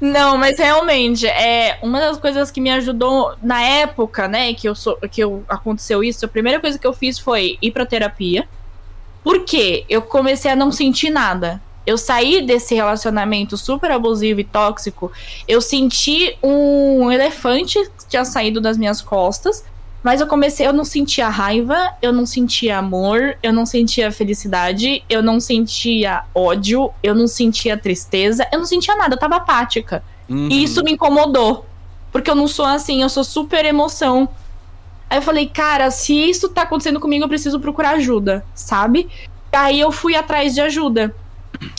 Não, 0.00 0.38
mas 0.38 0.58
realmente, 0.58 1.26
é 1.26 1.78
uma 1.82 2.00
das 2.00 2.16
coisas 2.18 2.50
que 2.50 2.60
me 2.60 2.70
ajudou 2.70 3.34
na 3.42 3.62
época, 3.62 4.26
né, 4.26 4.54
que 4.54 4.66
eu 4.66 4.74
sou, 4.74 4.96
que 5.10 5.22
eu, 5.22 5.44
aconteceu 5.46 6.02
isso, 6.02 6.24
a 6.24 6.28
primeira 6.28 6.58
coisa 6.58 6.78
que 6.78 6.86
eu 6.86 6.92
fiz 6.92 7.18
foi 7.18 7.58
ir 7.60 7.70
pra 7.70 7.84
terapia. 7.84 8.48
Porque 9.22 9.84
eu 9.88 10.00
comecei 10.00 10.50
a 10.50 10.56
não 10.56 10.72
sentir 10.72 11.10
nada. 11.10 11.60
Eu 11.86 11.98
saí 11.98 12.40
desse 12.40 12.74
relacionamento 12.74 13.56
super 13.56 13.90
abusivo 13.90 14.40
e 14.40 14.44
tóxico. 14.44 15.12
Eu 15.46 15.60
senti 15.60 16.36
um 16.42 17.10
elefante 17.10 17.78
que 17.98 18.08
tinha 18.08 18.24
saído 18.24 18.60
das 18.60 18.78
minhas 18.78 19.02
costas. 19.02 19.64
Mas 20.02 20.20
eu 20.20 20.26
comecei, 20.26 20.66
eu 20.66 20.72
não 20.72 20.84
sentia 20.84 21.28
raiva, 21.28 21.76
eu 22.00 22.12
não 22.12 22.24
sentia 22.24 22.78
amor, 22.78 23.36
eu 23.42 23.52
não 23.52 23.66
sentia 23.66 24.10
felicidade, 24.10 25.04
eu 25.10 25.22
não 25.22 25.38
sentia 25.38 26.24
ódio, 26.34 26.90
eu 27.02 27.14
não 27.14 27.26
sentia 27.26 27.76
tristeza, 27.76 28.46
eu 28.50 28.58
não 28.58 28.66
sentia 28.66 28.96
nada, 28.96 29.14
eu 29.14 29.18
tava 29.18 29.36
apática. 29.36 30.02
Uhum. 30.28 30.48
E 30.50 30.62
isso 30.64 30.82
me 30.82 30.92
incomodou. 30.92 31.66
Porque 32.10 32.30
eu 32.30 32.34
não 32.34 32.48
sou 32.48 32.64
assim, 32.64 33.02
eu 33.02 33.08
sou 33.08 33.22
super 33.22 33.64
emoção. 33.64 34.28
Aí 35.08 35.18
eu 35.18 35.22
falei, 35.22 35.46
cara, 35.46 35.90
se 35.90 36.14
isso 36.14 36.48
tá 36.48 36.62
acontecendo 36.62 36.98
comigo, 36.98 37.24
eu 37.24 37.28
preciso 37.28 37.60
procurar 37.60 37.90
ajuda, 37.90 38.44
sabe? 38.54 39.08
Aí 39.52 39.78
eu 39.78 39.92
fui 39.92 40.14
atrás 40.14 40.54
de 40.54 40.60
ajuda. 40.60 41.14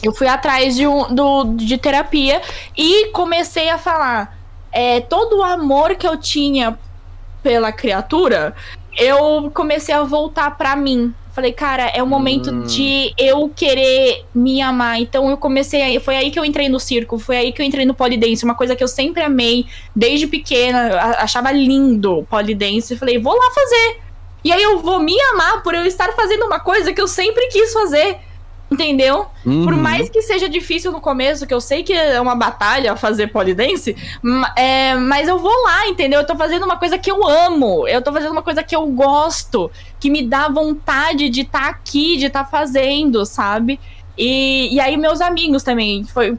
Eu 0.04 0.14
fui 0.14 0.28
atrás 0.28 0.76
de, 0.76 0.86
um, 0.86 1.14
do, 1.14 1.56
de 1.56 1.78
terapia 1.78 2.42
e 2.78 3.08
comecei 3.08 3.70
a 3.70 3.78
falar. 3.78 4.38
É, 4.72 5.02
todo 5.02 5.40
o 5.40 5.44
amor 5.44 5.96
que 5.96 6.08
eu 6.08 6.18
tinha 6.18 6.78
pela 7.42 7.72
criatura, 7.72 8.54
eu 8.98 9.52
comecei 9.54 9.94
a 9.94 10.04
voltar 10.04 10.58
para 10.58 10.76
mim. 10.76 11.14
Falei, 11.34 11.54
cara, 11.54 11.88
é 11.88 12.04
o 12.04 12.08
momento 12.08 12.52
hum. 12.52 12.64
de 12.64 13.14
eu 13.18 13.50
querer 13.56 14.26
me 14.36 14.62
amar. 14.62 15.00
Então 15.00 15.30
eu 15.30 15.38
comecei 15.38 15.82
aí, 15.82 16.00
foi 16.00 16.18
aí 16.18 16.30
que 16.30 16.38
eu 16.38 16.44
entrei 16.44 16.68
no 16.68 16.80
circo, 16.80 17.18
foi 17.18 17.38
aí 17.38 17.52
que 17.54 17.62
eu 17.62 17.66
entrei 17.66 17.86
no 17.86 17.94
polidense, 17.94 18.44
uma 18.44 18.56
coisa 18.56 18.76
que 18.76 18.84
eu 18.84 18.88
sempre 18.88 19.24
amei 19.24 19.66
desde 19.96 20.28
pequena, 20.28 21.16
achava 21.20 21.52
lindo 21.52 22.28
polidense. 22.30 22.98
Falei, 22.98 23.18
vou 23.18 23.34
lá 23.34 23.52
fazer. 23.52 24.02
E 24.44 24.52
aí 24.52 24.62
eu 24.62 24.80
vou 24.80 25.00
me 25.00 25.16
amar 25.34 25.64
por 25.64 25.74
eu 25.74 25.86
estar 25.86 26.12
fazendo 26.14 26.46
uma 26.46 26.60
coisa 26.60 26.92
que 26.92 27.00
eu 27.00 27.08
sempre 27.08 27.48
quis 27.48 27.72
fazer. 27.72 28.18
Entendeu? 28.72 29.26
Uhum. 29.46 29.66
Por 29.66 29.76
mais 29.76 30.10
que 30.10 30.22
seja 30.22 30.48
difícil 30.48 30.94
no 30.94 31.02
começo, 31.02 31.46
que 31.46 31.54
eu 31.54 31.60
sei 31.60 31.84
que 31.84 31.92
é 31.92 32.20
uma 32.22 32.36
batalha 32.36 32.96
fazer 32.96 33.28
polidense, 33.28 33.96
é, 34.56 34.96
mas 34.96 35.28
eu 35.28 35.38
vou 35.38 35.52
lá, 35.64 35.88
entendeu? 35.88 36.22
Eu 36.22 36.26
tô 36.26 36.36
fazendo 36.38 36.64
uma 36.64 36.78
coisa 36.78 36.98
que 36.98 37.12
eu 37.12 37.28
amo, 37.28 37.86
eu 37.88 38.02
tô 38.02 38.14
fazendo 38.14 38.32
uma 38.32 38.42
coisa 38.42 38.64
que 38.64 38.76
eu 38.76 38.86
gosto, 38.88 39.70
que 40.00 40.10
me 40.10 40.24
dá 40.24 40.48
vontade 40.48 41.28
de 41.28 41.42
estar 41.42 41.64
tá 41.64 41.70
aqui, 41.70 42.16
de 42.16 42.28
estar 42.28 42.46
tá 42.46 42.50
fazendo, 42.50 43.26
sabe? 43.26 43.78
E, 44.18 44.74
e 44.74 44.80
aí 44.80 44.96
meus 44.96 45.20
amigos 45.20 45.64
também, 45.64 46.06
foi 46.06 46.38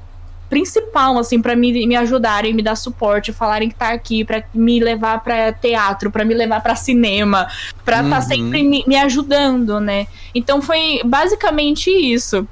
principal, 0.52 1.18
assim, 1.18 1.40
para 1.40 1.56
me, 1.56 1.86
me 1.86 1.96
ajudarem, 1.96 2.52
me 2.52 2.62
dar 2.62 2.76
suporte, 2.76 3.32
falarem 3.32 3.70
que 3.70 3.74
tá 3.74 3.88
aqui, 3.88 4.22
para 4.22 4.44
me 4.52 4.78
levar 4.80 5.24
para 5.24 5.50
teatro, 5.50 6.10
para 6.10 6.26
me 6.26 6.34
levar 6.34 6.60
para 6.60 6.76
cinema, 6.76 7.48
para 7.82 8.02
estar 8.02 8.02
tá 8.02 8.02
uhum. 8.02 8.10
tá 8.10 8.20
sempre 8.20 8.62
me, 8.62 8.84
me, 8.86 8.96
ajudando, 8.96 9.80
né? 9.80 10.06
Então 10.34 10.60
foi 10.60 11.00
basicamente 11.06 11.88
isso. 11.88 12.46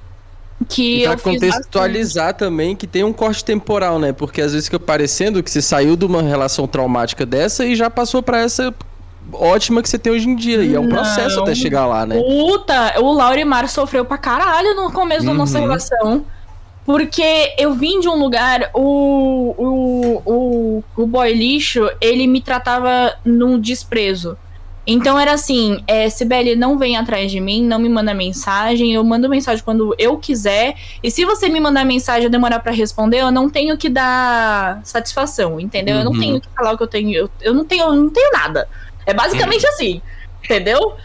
Que 0.67 1.03
e 1.03 1.05
pra 1.05 1.19
contextualizar 1.19 2.33
também 2.33 2.75
que 2.75 2.87
tem 2.87 3.05
um 3.05 3.13
corte 3.13 3.45
temporal, 3.45 3.99
né? 3.99 4.15
Porque 4.15 4.41
às 4.41 4.53
vezes 4.53 4.69
fica 4.69 4.81
parecendo 4.81 5.43
que 5.43 5.51
você 5.51 5.61
saiu 5.61 5.95
de 5.95 6.07
uma 6.07 6.23
relação 6.23 6.67
traumática 6.67 7.27
dessa 7.27 7.67
e 7.67 7.77
já 7.77 7.91
passou 7.91 8.23
para 8.23 8.41
essa 8.41 8.75
ótima 9.31 9.83
que 9.83 9.91
você 9.91 9.99
tem 9.99 10.11
hoje 10.11 10.27
em 10.27 10.35
dia. 10.35 10.63
E 10.63 10.75
é 10.75 10.81
um 10.81 10.85
Não. 10.85 10.89
processo 10.89 11.39
até 11.43 11.55
chegar 11.55 11.87
lá, 11.87 12.07
né? 12.07 12.19
Puta, 12.19 12.99
o 12.99 13.13
Laurimar 13.13 13.69
sofreu 13.69 14.07
pra 14.07 14.17
caralho 14.17 14.75
no 14.75 14.91
começo 14.91 15.21
uhum. 15.27 15.33
da 15.33 15.35
nossa 15.35 15.59
uhum. 15.59 15.65
relação. 15.65 16.25
Porque 16.85 17.55
eu 17.59 17.75
vim 17.75 18.01
de 18.01 18.09
um 18.09 18.19
lugar, 18.19 18.71
o, 18.75 19.55
o, 19.57 20.23
o, 20.25 20.85
o 20.97 21.07
boy 21.07 21.33
lixo, 21.33 21.89
ele 22.01 22.27
me 22.27 22.41
tratava 22.41 23.15
num 23.25 23.61
desprezo. 23.61 24.37
Então 24.87 25.19
era 25.19 25.33
assim, 25.33 25.85
é, 25.87 26.09
Sibeli, 26.09 26.57
não 26.57 26.79
vem 26.79 26.97
atrás 26.97 27.31
de 27.31 27.39
mim, 27.39 27.63
não 27.63 27.79
me 27.79 27.89
manda 27.89 28.15
mensagem, 28.15 28.93
eu 28.93 29.05
mando 29.05 29.29
mensagem 29.29 29.63
quando 29.63 29.95
eu 29.99 30.17
quiser. 30.17 30.75
E 31.03 31.11
se 31.11 31.25
você 31.25 31.49
me 31.49 31.61
mandar 31.61 31.85
mensagem 31.85 32.27
e 32.27 32.31
demorar 32.31 32.61
para 32.61 32.73
responder, 32.73 33.19
eu 33.19 33.31
não 33.31 33.49
tenho 33.49 33.77
que 33.77 33.89
dar 33.89 34.81
satisfação, 34.83 35.61
entendeu? 35.61 35.95
Uhum. 35.95 36.01
Eu 36.01 36.05
não 36.05 36.13
uhum. 36.13 36.19
tenho 36.19 36.41
que 36.41 36.49
falar 36.57 36.73
o 36.73 36.77
que 36.77 36.83
eu 36.83 36.89
tenho, 36.89 37.15
eu, 37.15 37.31
eu 37.41 37.55
não 37.55 37.65
tenho, 37.65 37.85
eu 37.85 37.95
não 37.95 38.11
tenho 38.11 38.33
nada. 38.33 38.69
É 39.07 39.13
basicamente 39.13 39.65
uhum. 39.65 39.73
assim, 39.73 40.03
entendeu? 40.43 40.97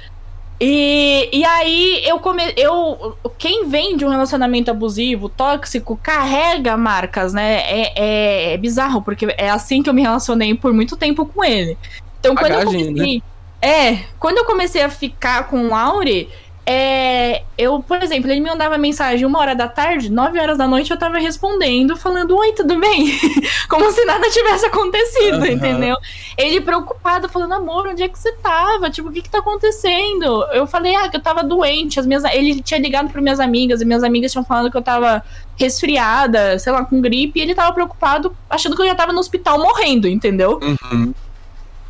E, 0.59 1.30
e 1.34 1.43
aí 1.43 2.01
eu 2.06 2.17
come, 2.19 2.42
eu 2.56 3.17
quem 3.38 3.67
vem 3.67 3.98
de 3.98 4.06
um 4.06 4.09
relacionamento 4.09 4.72
abusivo, 4.72 5.27
tóxico, 5.27 6.00
carrega 6.01 6.77
marcas, 6.77 7.34
né? 7.34 7.56
É, 7.56 7.93
é, 7.95 8.53
é 8.53 8.58
bizarro, 8.58 9.01
porque 9.01 9.25
é 9.38 9.50
assim 9.50 9.84
que 9.84 9.90
eu 9.90 9.93
me 9.93 10.01
relacionei 10.01 10.56
por 10.56 10.74
muito 10.74 10.95
tempo 10.95 11.25
com 11.25 11.43
ele. 11.43 11.77
Então, 12.19 12.35
quando 12.35 12.53
Bagagem, 12.53 12.82
eu 12.82 12.88
comecei, 12.88 13.16
né? 13.16 13.22
É, 13.61 14.03
quando 14.19 14.38
eu 14.38 14.45
comecei 14.45 14.82
a 14.82 14.90
ficar 14.90 15.48
com 15.48 15.69
o 15.69 15.75
Auri, 15.75 16.30
é, 16.68 17.44
eu, 17.56 17.80
por 17.84 18.02
exemplo, 18.02 18.30
ele 18.32 18.40
me 18.40 18.50
mandava 18.50 18.76
mensagem 18.76 19.24
uma 19.24 19.38
hora 19.38 19.56
da 19.56 19.68
tarde, 19.68 20.11
nove 20.11 20.40
horas 20.40 20.58
da 20.58 20.68
noite 20.68 20.90
eu 20.90 20.98
tava 20.98 21.19
respondendo, 21.19 21.95
falando, 21.95 22.35
oi, 22.35 22.53
tudo 22.53 22.80
bem? 22.80 23.11
Como 23.69 23.92
se 23.92 24.03
nada 24.03 24.27
tivesse 24.32 24.66
acontecido, 24.66 25.42
uhum. 25.42 25.45
entendeu? 25.45 25.95
Ele 26.35 26.60
preocupado, 26.60 27.30
falando, 27.30 27.53
amor, 27.53 27.88
onde 27.88 28.02
é 28.02 28.08
que 28.10 28.18
você 28.18 28.32
tava? 28.38 28.90
Tipo, 28.90 29.10
o 29.10 29.11
que 29.11 29.22
que 29.22 29.30
tá 29.30 29.40
acontecendo? 29.40 30.44
Eu 30.53 30.66
falei, 30.66 30.95
ah, 30.95 31.08
que 31.08 31.18
eu 31.18 31.22
tava 31.22 31.44
doente. 31.44 32.00
As 32.00 32.08
minhas, 32.08 32.24
ele 32.24 32.60
tinha 32.64 32.80
ligado 32.80 33.11
para 33.11 33.22
minhas 33.22 33.40
amigas, 33.40 33.82
e 33.82 33.85
minhas 33.85 34.03
amigas 34.03 34.32
tinham 34.32 34.44
falado 34.44 34.72
que 34.72 34.77
eu 34.77 34.82
tava 34.82 35.24
resfriada, 35.56 36.58
sei 36.58 36.74
lá, 36.74 36.84
com 36.84 37.00
gripe, 37.00 37.40
e 37.40 37.44
ele 37.44 37.53
tava 37.53 37.74
preocupado, 37.74 38.35
achando 38.50 38.76
que 38.76 38.82
eu 38.82 38.88
já 38.88 38.95
tava 38.95 39.14
no 39.14 39.19
hospital 39.19 39.60
morrendo, 39.60 40.08
entendeu? 40.08 40.60
Uhum. 40.64 41.14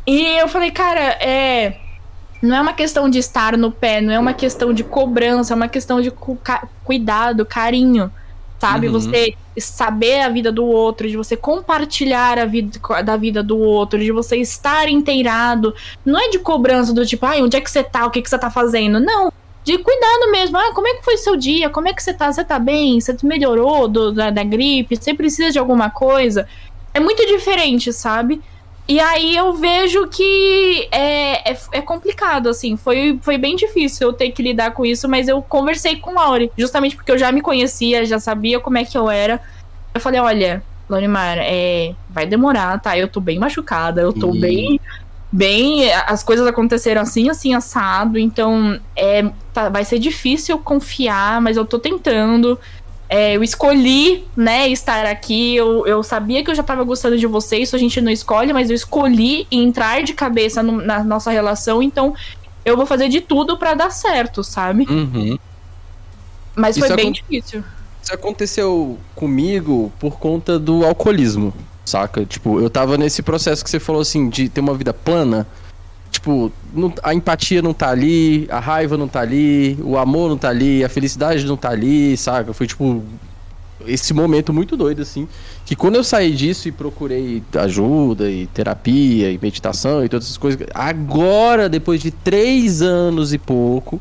E 0.06 0.38
eu 0.38 0.48
falei, 0.48 0.70
cara, 0.70 1.00
é 1.00 1.78
não 2.42 2.56
é 2.56 2.60
uma 2.60 2.72
questão 2.72 3.08
de 3.08 3.18
estar 3.18 3.56
no 3.56 3.70
pé, 3.70 4.00
não 4.00 4.12
é 4.12 4.18
uma 4.18 4.34
questão 4.34 4.72
de 4.72 4.84
cobrança, 4.84 5.54
é 5.54 5.56
uma 5.56 5.68
questão 5.68 6.00
de 6.00 6.10
cu 6.10 6.38
cuidado, 6.84 7.44
carinho, 7.44 8.12
sabe? 8.58 8.86
Uhum. 8.86 8.92
Você 8.94 9.34
saber 9.58 10.20
a 10.20 10.28
vida 10.28 10.52
do 10.52 10.64
outro, 10.64 11.08
de 11.08 11.16
você 11.16 11.36
compartilhar 11.36 12.38
a 12.38 12.44
vida 12.44 12.78
da 13.02 13.16
vida 13.16 13.42
do 13.42 13.58
outro, 13.58 13.98
de 13.98 14.12
você 14.12 14.36
estar 14.36 14.88
inteirado. 14.88 15.74
Não 16.04 16.18
é 16.18 16.28
de 16.28 16.38
cobrança 16.38 16.92
do 16.92 17.06
tipo, 17.06 17.24
ai, 17.24 17.42
onde 17.42 17.56
é 17.56 17.60
que 17.60 17.70
você 17.70 17.82
tá? 17.82 18.06
O 18.06 18.10
que, 18.10 18.22
que 18.22 18.28
você 18.28 18.38
tá 18.38 18.50
fazendo? 18.50 19.00
Não. 19.00 19.32
De 19.64 19.78
cuidado 19.78 20.30
mesmo. 20.30 20.56
Ah, 20.56 20.72
como 20.72 20.86
é 20.86 20.94
que 20.94 21.04
foi 21.04 21.16
seu 21.16 21.36
dia? 21.36 21.68
Como 21.68 21.88
é 21.88 21.92
que 21.92 22.02
você 22.02 22.14
tá? 22.14 22.30
Você 22.30 22.44
tá 22.44 22.58
bem? 22.58 23.00
Você 23.00 23.16
melhorou 23.24 23.88
do, 23.88 24.12
da, 24.12 24.30
da 24.30 24.44
gripe? 24.44 24.96
Você 24.96 25.12
precisa 25.12 25.50
de 25.50 25.58
alguma 25.58 25.90
coisa? 25.90 26.46
É 26.94 27.00
muito 27.00 27.26
diferente, 27.26 27.92
sabe? 27.92 28.40
E 28.88 29.00
aí 29.00 29.36
eu 29.36 29.52
vejo 29.54 30.06
que 30.06 30.88
é, 30.92 31.52
é, 31.52 31.58
é, 31.72 31.80
complicado, 31.80 32.48
assim. 32.48 32.76
Foi, 32.76 33.18
foi 33.20 33.36
bem 33.36 33.56
difícil 33.56 34.08
eu 34.08 34.12
ter 34.12 34.30
que 34.30 34.42
lidar 34.42 34.72
com 34.72 34.86
isso, 34.86 35.08
mas 35.08 35.26
eu 35.26 35.42
conversei 35.42 35.96
com 35.96 36.14
Laure, 36.14 36.52
justamente 36.56 36.94
porque 36.94 37.10
eu 37.10 37.18
já 37.18 37.32
me 37.32 37.40
conhecia, 37.40 38.04
já 38.04 38.20
sabia 38.20 38.60
como 38.60 38.78
é 38.78 38.84
que 38.84 38.96
eu 38.96 39.10
era. 39.10 39.40
Eu 39.92 40.00
falei, 40.00 40.20
olha, 40.20 40.62
Laurimar, 40.88 41.38
é, 41.40 41.94
vai 42.08 42.26
demorar, 42.26 42.80
tá? 42.80 42.96
Eu 42.96 43.08
tô 43.08 43.20
bem 43.20 43.38
machucada, 43.38 44.00
eu 44.00 44.12
tô 44.12 44.30
bem. 44.30 44.80
Bem, 45.32 45.92
as 46.06 46.22
coisas 46.22 46.46
aconteceram 46.46 47.02
assim, 47.02 47.28
assim, 47.28 47.52
assado, 47.52 48.16
então 48.16 48.80
é, 48.94 49.28
tá, 49.52 49.68
vai 49.68 49.84
ser 49.84 49.98
difícil 49.98 50.56
confiar, 50.58 51.40
mas 51.40 51.56
eu 51.56 51.64
tô 51.64 51.78
tentando. 51.78 52.58
É, 53.08 53.36
eu 53.36 53.42
escolhi, 53.42 54.24
né, 54.36 54.68
estar 54.68 55.06
aqui. 55.06 55.54
Eu, 55.54 55.86
eu 55.86 56.02
sabia 56.02 56.42
que 56.42 56.50
eu 56.50 56.54
já 56.54 56.62
tava 56.62 56.82
gostando 56.82 57.16
de 57.16 57.26
você, 57.26 57.58
isso 57.58 57.76
a 57.76 57.78
gente 57.78 58.00
não 58.00 58.10
escolhe, 58.10 58.52
mas 58.52 58.68
eu 58.68 58.74
escolhi 58.76 59.46
entrar 59.50 60.02
de 60.02 60.12
cabeça 60.12 60.62
no, 60.62 60.80
na 60.80 61.04
nossa 61.04 61.30
relação, 61.30 61.82
então 61.82 62.14
eu 62.64 62.76
vou 62.76 62.84
fazer 62.84 63.08
de 63.08 63.20
tudo 63.20 63.56
para 63.56 63.74
dar 63.74 63.90
certo, 63.90 64.42
sabe? 64.42 64.86
Uhum. 64.90 65.38
Mas 66.54 66.76
foi 66.76 66.94
bem 66.96 67.12
difícil. 67.12 67.62
Isso 68.02 68.14
aconteceu 68.14 68.98
comigo 69.14 69.92
por 70.00 70.18
conta 70.18 70.58
do 70.58 70.84
alcoolismo, 70.84 71.52
saca? 71.84 72.24
Tipo, 72.24 72.60
eu 72.60 72.70
tava 72.70 72.96
nesse 72.96 73.22
processo 73.22 73.62
que 73.62 73.70
você 73.70 73.78
falou 73.78 74.02
assim, 74.02 74.28
de 74.28 74.48
ter 74.48 74.60
uma 74.60 74.74
vida 74.74 74.92
plana. 74.92 75.46
Tipo, 76.16 76.50
não, 76.72 76.90
a 77.02 77.12
empatia 77.12 77.60
não 77.60 77.74
tá 77.74 77.90
ali, 77.90 78.46
a 78.50 78.58
raiva 78.58 78.96
não 78.96 79.06
tá 79.06 79.20
ali, 79.20 79.78
o 79.82 79.98
amor 79.98 80.30
não 80.30 80.38
tá 80.38 80.48
ali, 80.48 80.82
a 80.82 80.88
felicidade 80.88 81.44
não 81.44 81.58
tá 81.58 81.68
ali, 81.68 82.16
saca? 82.16 82.54
Foi 82.54 82.66
tipo 82.66 83.04
esse 83.86 84.14
momento 84.14 84.50
muito 84.50 84.78
doido, 84.78 85.02
assim. 85.02 85.28
Que 85.66 85.76
quando 85.76 85.96
eu 85.96 86.02
saí 86.02 86.34
disso 86.34 86.68
e 86.68 86.72
procurei 86.72 87.42
ajuda 87.54 88.30
e 88.30 88.46
terapia 88.46 89.30
e 89.30 89.38
meditação 89.40 90.02
e 90.02 90.08
todas 90.08 90.24
essas 90.24 90.38
coisas, 90.38 90.66
agora, 90.72 91.68
depois 91.68 92.00
de 92.00 92.10
três 92.10 92.80
anos 92.80 93.34
e 93.34 93.38
pouco, 93.38 94.00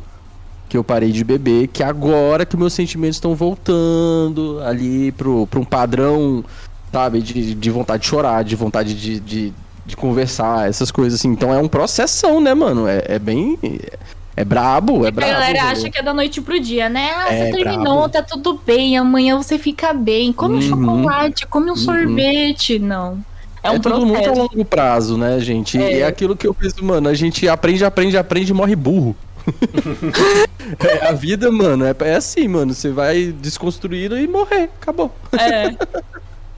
que 0.70 0.78
eu 0.78 0.84
parei 0.86 1.12
de 1.12 1.24
beber, 1.26 1.68
que 1.68 1.84
agora 1.84 2.46
que 2.46 2.56
meus 2.56 2.72
sentimentos 2.72 3.18
estão 3.18 3.36
voltando 3.36 4.62
ali 4.62 5.12
pro, 5.12 5.46
pro 5.48 5.60
um 5.60 5.66
padrão, 5.66 6.46
sabe, 6.94 7.22
de, 7.22 7.54
de 7.54 7.70
vontade 7.70 8.04
de 8.04 8.08
chorar, 8.08 8.42
de 8.42 8.56
vontade 8.56 8.94
de, 8.94 9.20
de 9.20 9.54
de 9.86 9.96
conversar, 9.96 10.68
essas 10.68 10.92
coisas 10.92 11.20
assim. 11.20 11.30
Então 11.30 11.54
é 11.54 11.58
um 11.58 11.68
processão, 11.68 12.42
né, 12.42 12.54
mano? 12.54 12.88
É, 12.88 13.04
é 13.08 13.20
bem. 13.20 13.58
É 14.38 14.44
brabo, 14.44 15.06
é 15.06 15.12
brabo. 15.12 15.32
A 15.32 15.36
galera 15.36 15.64
acha 15.66 15.90
que 15.90 15.98
é 15.98 16.04
da 16.04 16.14
noite 16.14 16.42
pro 16.42 16.60
dia, 16.60 16.90
né? 16.90 17.12
Ah, 17.16 17.34
é 17.34 17.46
você 17.46 17.52
terminou, 17.52 18.10
brabo. 18.10 18.10
tá 18.10 18.22
tudo 18.22 18.60
bem, 18.66 18.98
amanhã 18.98 19.38
você 19.38 19.58
fica 19.58 19.94
bem. 19.94 20.34
Come 20.34 20.56
uhum. 20.56 20.60
um 20.60 20.62
chocolate, 20.62 21.48
come 21.48 21.68
um 21.68 21.70
uhum. 21.70 21.76
sorvete. 21.78 22.78
Não. 22.80 23.24
É, 23.64 23.72
um 23.72 23.76
é 23.76 23.80
tudo 23.80 24.06
muito 24.06 24.30
a 24.30 24.34
longo 24.34 24.66
prazo, 24.66 25.18
né, 25.18 25.40
gente? 25.40 25.82
É. 25.82 26.00
é 26.00 26.06
aquilo 26.06 26.36
que 26.36 26.46
eu 26.46 26.54
penso, 26.54 26.84
mano, 26.84 27.08
a 27.08 27.14
gente 27.14 27.48
aprende, 27.48 27.86
aprende, 27.86 28.18
aprende 28.18 28.52
e 28.52 28.54
morre 28.54 28.76
burro. 28.76 29.16
é, 30.80 31.08
a 31.08 31.12
vida, 31.14 31.50
mano, 31.52 31.86
é, 31.86 31.96
é 32.02 32.16
assim, 32.16 32.48
mano. 32.48 32.74
Você 32.74 32.90
vai 32.90 33.32
desconstruindo 33.32 34.18
e 34.18 34.28
morrer. 34.28 34.70
Acabou. 34.82 35.16
É. 35.32 35.74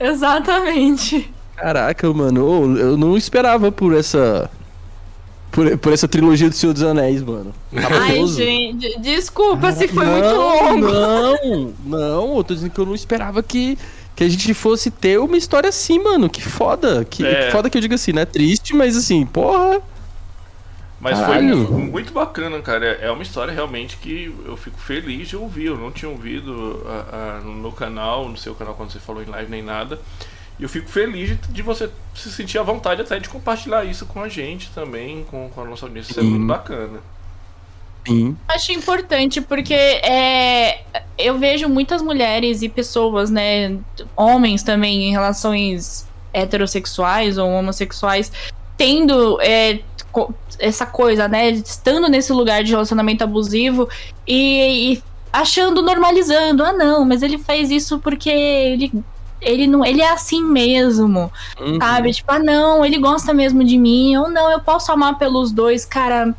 Exatamente. 0.00 1.30
Caraca, 1.58 2.12
mano, 2.12 2.78
eu 2.78 2.96
não 2.96 3.16
esperava 3.16 3.72
por 3.72 3.92
essa. 3.92 4.48
Por, 5.50 5.76
por 5.78 5.92
essa 5.92 6.06
trilogia 6.06 6.48
do 6.48 6.54
Senhor 6.54 6.72
dos 6.72 6.82
Anéis, 6.84 7.20
mano. 7.22 7.52
Ai, 7.74 8.24
gente, 8.28 9.00
desculpa 9.00 9.72
se 9.72 9.88
foi 9.88 10.04
não, 10.04 10.12
muito 10.12 10.34
longo. 10.36 10.92
Não, 10.92 11.74
não, 11.84 12.36
eu 12.36 12.44
tô 12.44 12.54
dizendo 12.54 12.70
que 12.70 12.78
eu 12.78 12.86
não 12.86 12.94
esperava 12.94 13.42
que, 13.42 13.76
que 14.14 14.22
a 14.22 14.28
gente 14.28 14.54
fosse 14.54 14.88
ter 14.90 15.18
uma 15.18 15.36
história 15.36 15.68
assim, 15.68 15.98
mano. 15.98 16.30
Que 16.30 16.42
foda. 16.42 17.04
Que, 17.04 17.26
é. 17.26 17.46
que 17.46 17.50
foda 17.50 17.68
que 17.68 17.76
eu 17.76 17.82
digo 17.82 17.94
assim, 17.94 18.12
né? 18.12 18.24
Triste, 18.24 18.72
mas 18.74 18.96
assim, 18.96 19.26
porra. 19.26 19.82
Mas 21.00 21.18
Caralho. 21.18 21.66
foi 21.66 21.76
muito 21.76 22.12
bacana, 22.12 22.60
cara. 22.60 22.86
É, 23.00 23.06
é 23.06 23.10
uma 23.10 23.22
história 23.22 23.52
realmente 23.52 23.96
que 23.96 24.32
eu 24.44 24.56
fico 24.56 24.78
feliz 24.78 25.28
de 25.28 25.36
ouvir. 25.36 25.66
Eu 25.66 25.76
não 25.76 25.90
tinha 25.90 26.08
ouvido 26.08 26.84
a, 26.86 27.38
a, 27.38 27.40
no 27.40 27.72
canal, 27.72 28.28
no 28.28 28.36
seu 28.36 28.54
canal 28.54 28.74
quando 28.74 28.92
você 28.92 29.00
falou 29.00 29.22
em 29.22 29.26
live 29.26 29.50
nem 29.50 29.62
nada. 29.62 29.98
E 30.58 30.64
eu 30.64 30.68
fico 30.68 30.88
feliz 30.88 31.38
de, 31.48 31.62
você 31.62 31.88
se 32.14 32.32
sentir 32.32 32.58
à 32.58 32.62
vontade 32.62 33.00
até 33.00 33.18
de 33.20 33.28
compartilhar 33.28 33.84
isso 33.84 34.04
com 34.06 34.20
a 34.20 34.28
gente 34.28 34.70
também, 34.74 35.24
com, 35.30 35.48
com 35.48 35.60
a 35.60 35.64
nossa 35.64 35.86
audiência. 35.86 36.10
Isso 36.10 36.20
é 36.20 36.24
muito 36.24 36.46
bacana. 36.46 36.98
Sim. 38.06 38.36
Acho 38.48 38.72
importante 38.72 39.40
porque 39.40 39.74
é, 39.74 40.82
eu 41.16 41.38
vejo 41.38 41.68
muitas 41.68 42.02
mulheres 42.02 42.62
e 42.62 42.68
pessoas, 42.68 43.30
né, 43.30 43.78
homens 44.16 44.62
também 44.62 45.08
em 45.08 45.12
relações 45.12 46.08
heterossexuais 46.32 47.38
ou 47.38 47.48
homossexuais, 47.50 48.32
tendo 48.76 49.40
é, 49.40 49.80
essa 50.58 50.86
coisa, 50.86 51.28
né, 51.28 51.50
estando 51.50 52.08
nesse 52.08 52.32
lugar 52.32 52.64
de 52.64 52.70
relacionamento 52.72 53.22
abusivo 53.22 53.88
e, 54.26 54.94
e 54.94 55.02
achando, 55.32 55.82
normalizando. 55.82 56.64
Ah, 56.64 56.72
não, 56.72 57.04
mas 57.04 57.22
ele 57.22 57.38
faz 57.38 57.70
isso 57.70 57.98
porque 58.00 58.30
ele 58.30 58.90
ele 59.40 59.66
não 59.66 59.84
ele 59.84 60.00
é 60.00 60.10
assim 60.10 60.42
mesmo 60.42 61.30
uhum. 61.60 61.78
sabe 61.78 62.12
tipo 62.12 62.30
ah 62.30 62.38
não 62.38 62.84
ele 62.84 62.98
gosta 62.98 63.32
mesmo 63.32 63.64
de 63.64 63.78
mim 63.78 64.16
ou 64.16 64.28
não 64.28 64.50
eu 64.50 64.60
posso 64.60 64.90
amar 64.90 65.18
pelos 65.18 65.52
dois 65.52 65.84
cara 65.84 66.34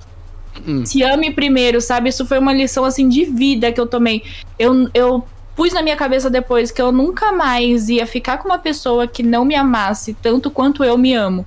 uhum. 0.66 0.86
se 0.86 1.04
ame 1.04 1.32
primeiro 1.32 1.80
sabe 1.80 2.10
isso 2.10 2.26
foi 2.26 2.40
uma 2.40 2.54
lição 2.54 2.84
assim 2.84 3.08
de 3.08 3.26
vida 3.26 3.72
que 3.72 3.80
eu 3.80 3.88
tomei 3.88 4.24
eu, 4.58 4.90
eu 4.94 5.26
pus 5.56 5.74
na 5.74 5.82
minha 5.82 5.96
cabeça 5.96 6.30
depois 6.30 6.72
que 6.72 6.82
eu 6.82 6.92
nunca 6.92 7.32
mais 7.32 7.90
ia 7.90 8.06
ficar 8.06 8.38
com 8.38 8.50
uma 8.50 8.60
pessoa 8.60 9.08
que 9.08 9.24
não 9.24 9.46
me 9.46 9.56
amasse 9.56 10.14
tanto 10.22 10.52
quanto 10.52 10.84
eu 10.84 10.98
me 10.98 11.14
amo 11.14 11.46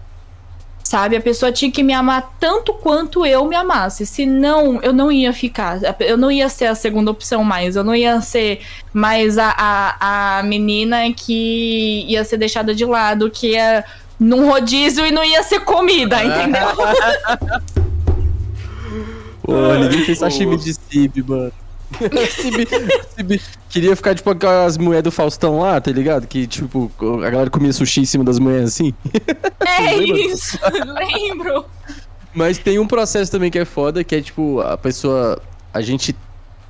sabe? 0.85 1.17
A 1.17 1.20
pessoa 1.20 1.52
tinha 1.52 1.70
que 1.70 1.83
me 1.83 1.93
amar 1.93 2.36
tanto 2.39 2.73
quanto 2.75 3.25
eu 3.25 3.44
me 3.47 3.57
amasse. 3.57 4.05
Senão, 4.05 4.81
eu 4.83 4.93
não 4.93 5.11
ia 5.11 5.33
ficar. 5.33 5.78
Eu 6.01 6.17
não 6.17 6.31
ia 6.31 6.49
ser 6.49 6.67
a 6.67 6.75
segunda 6.75 7.11
opção 7.11 7.43
mais. 7.44 7.77
Eu 7.77 7.85
não 7.85 7.94
ia 7.94 8.20
ser 8.20 8.61
mais 8.93 9.39
a, 9.39 9.55
a, 9.57 10.39
a 10.39 10.43
menina 10.43 11.12
que 11.12 12.05
ia 12.09 12.25
ser 12.25 12.36
deixada 12.36 12.75
de 12.75 12.85
lado, 12.85 13.31
que 13.31 13.52
ia 13.52 13.85
num 14.19 14.49
rodízio 14.49 15.07
e 15.07 15.11
não 15.11 15.25
ia 15.25 15.43
ser 15.43 15.61
comida, 15.61 16.23
entendeu? 16.23 16.69
Pô, 19.43 19.75
ninguém 19.75 20.05
fez 20.05 20.19
sashimi 20.19 20.57
de 20.57 20.73
Cib, 20.73 21.23
mano. 21.27 21.52
Queria 23.69 23.97
ficar 23.97 24.15
tipo 24.15 24.31
aquelas 24.31 24.77
mulheres 24.77 25.05
do 25.05 25.11
Faustão 25.11 25.61
lá, 25.61 25.81
tá 25.81 25.91
ligado? 25.91 26.27
Que 26.27 26.47
tipo, 26.47 26.91
a 27.25 27.31
galera 27.31 27.51
comia 27.51 27.73
sushi 27.73 28.01
em 28.01 28.05
cima 28.05 28.25
das 28.25 28.39
mulheres 28.39 28.71
assim. 28.71 28.95
É 29.65 29.95
isso, 29.95 30.59
lembro. 30.85 31.65
Mas 32.35 32.59
tem 32.59 32.79
um 32.79 32.87
processo 32.87 33.31
também 33.31 33.51
que 33.51 33.59
é 33.59 33.65
foda, 33.65 34.05
que 34.05 34.15
é 34.15 34.21
tipo, 34.21 34.61
a 34.61 34.77
pessoa. 34.77 35.41
A 35.73 35.81
gente 35.81 36.15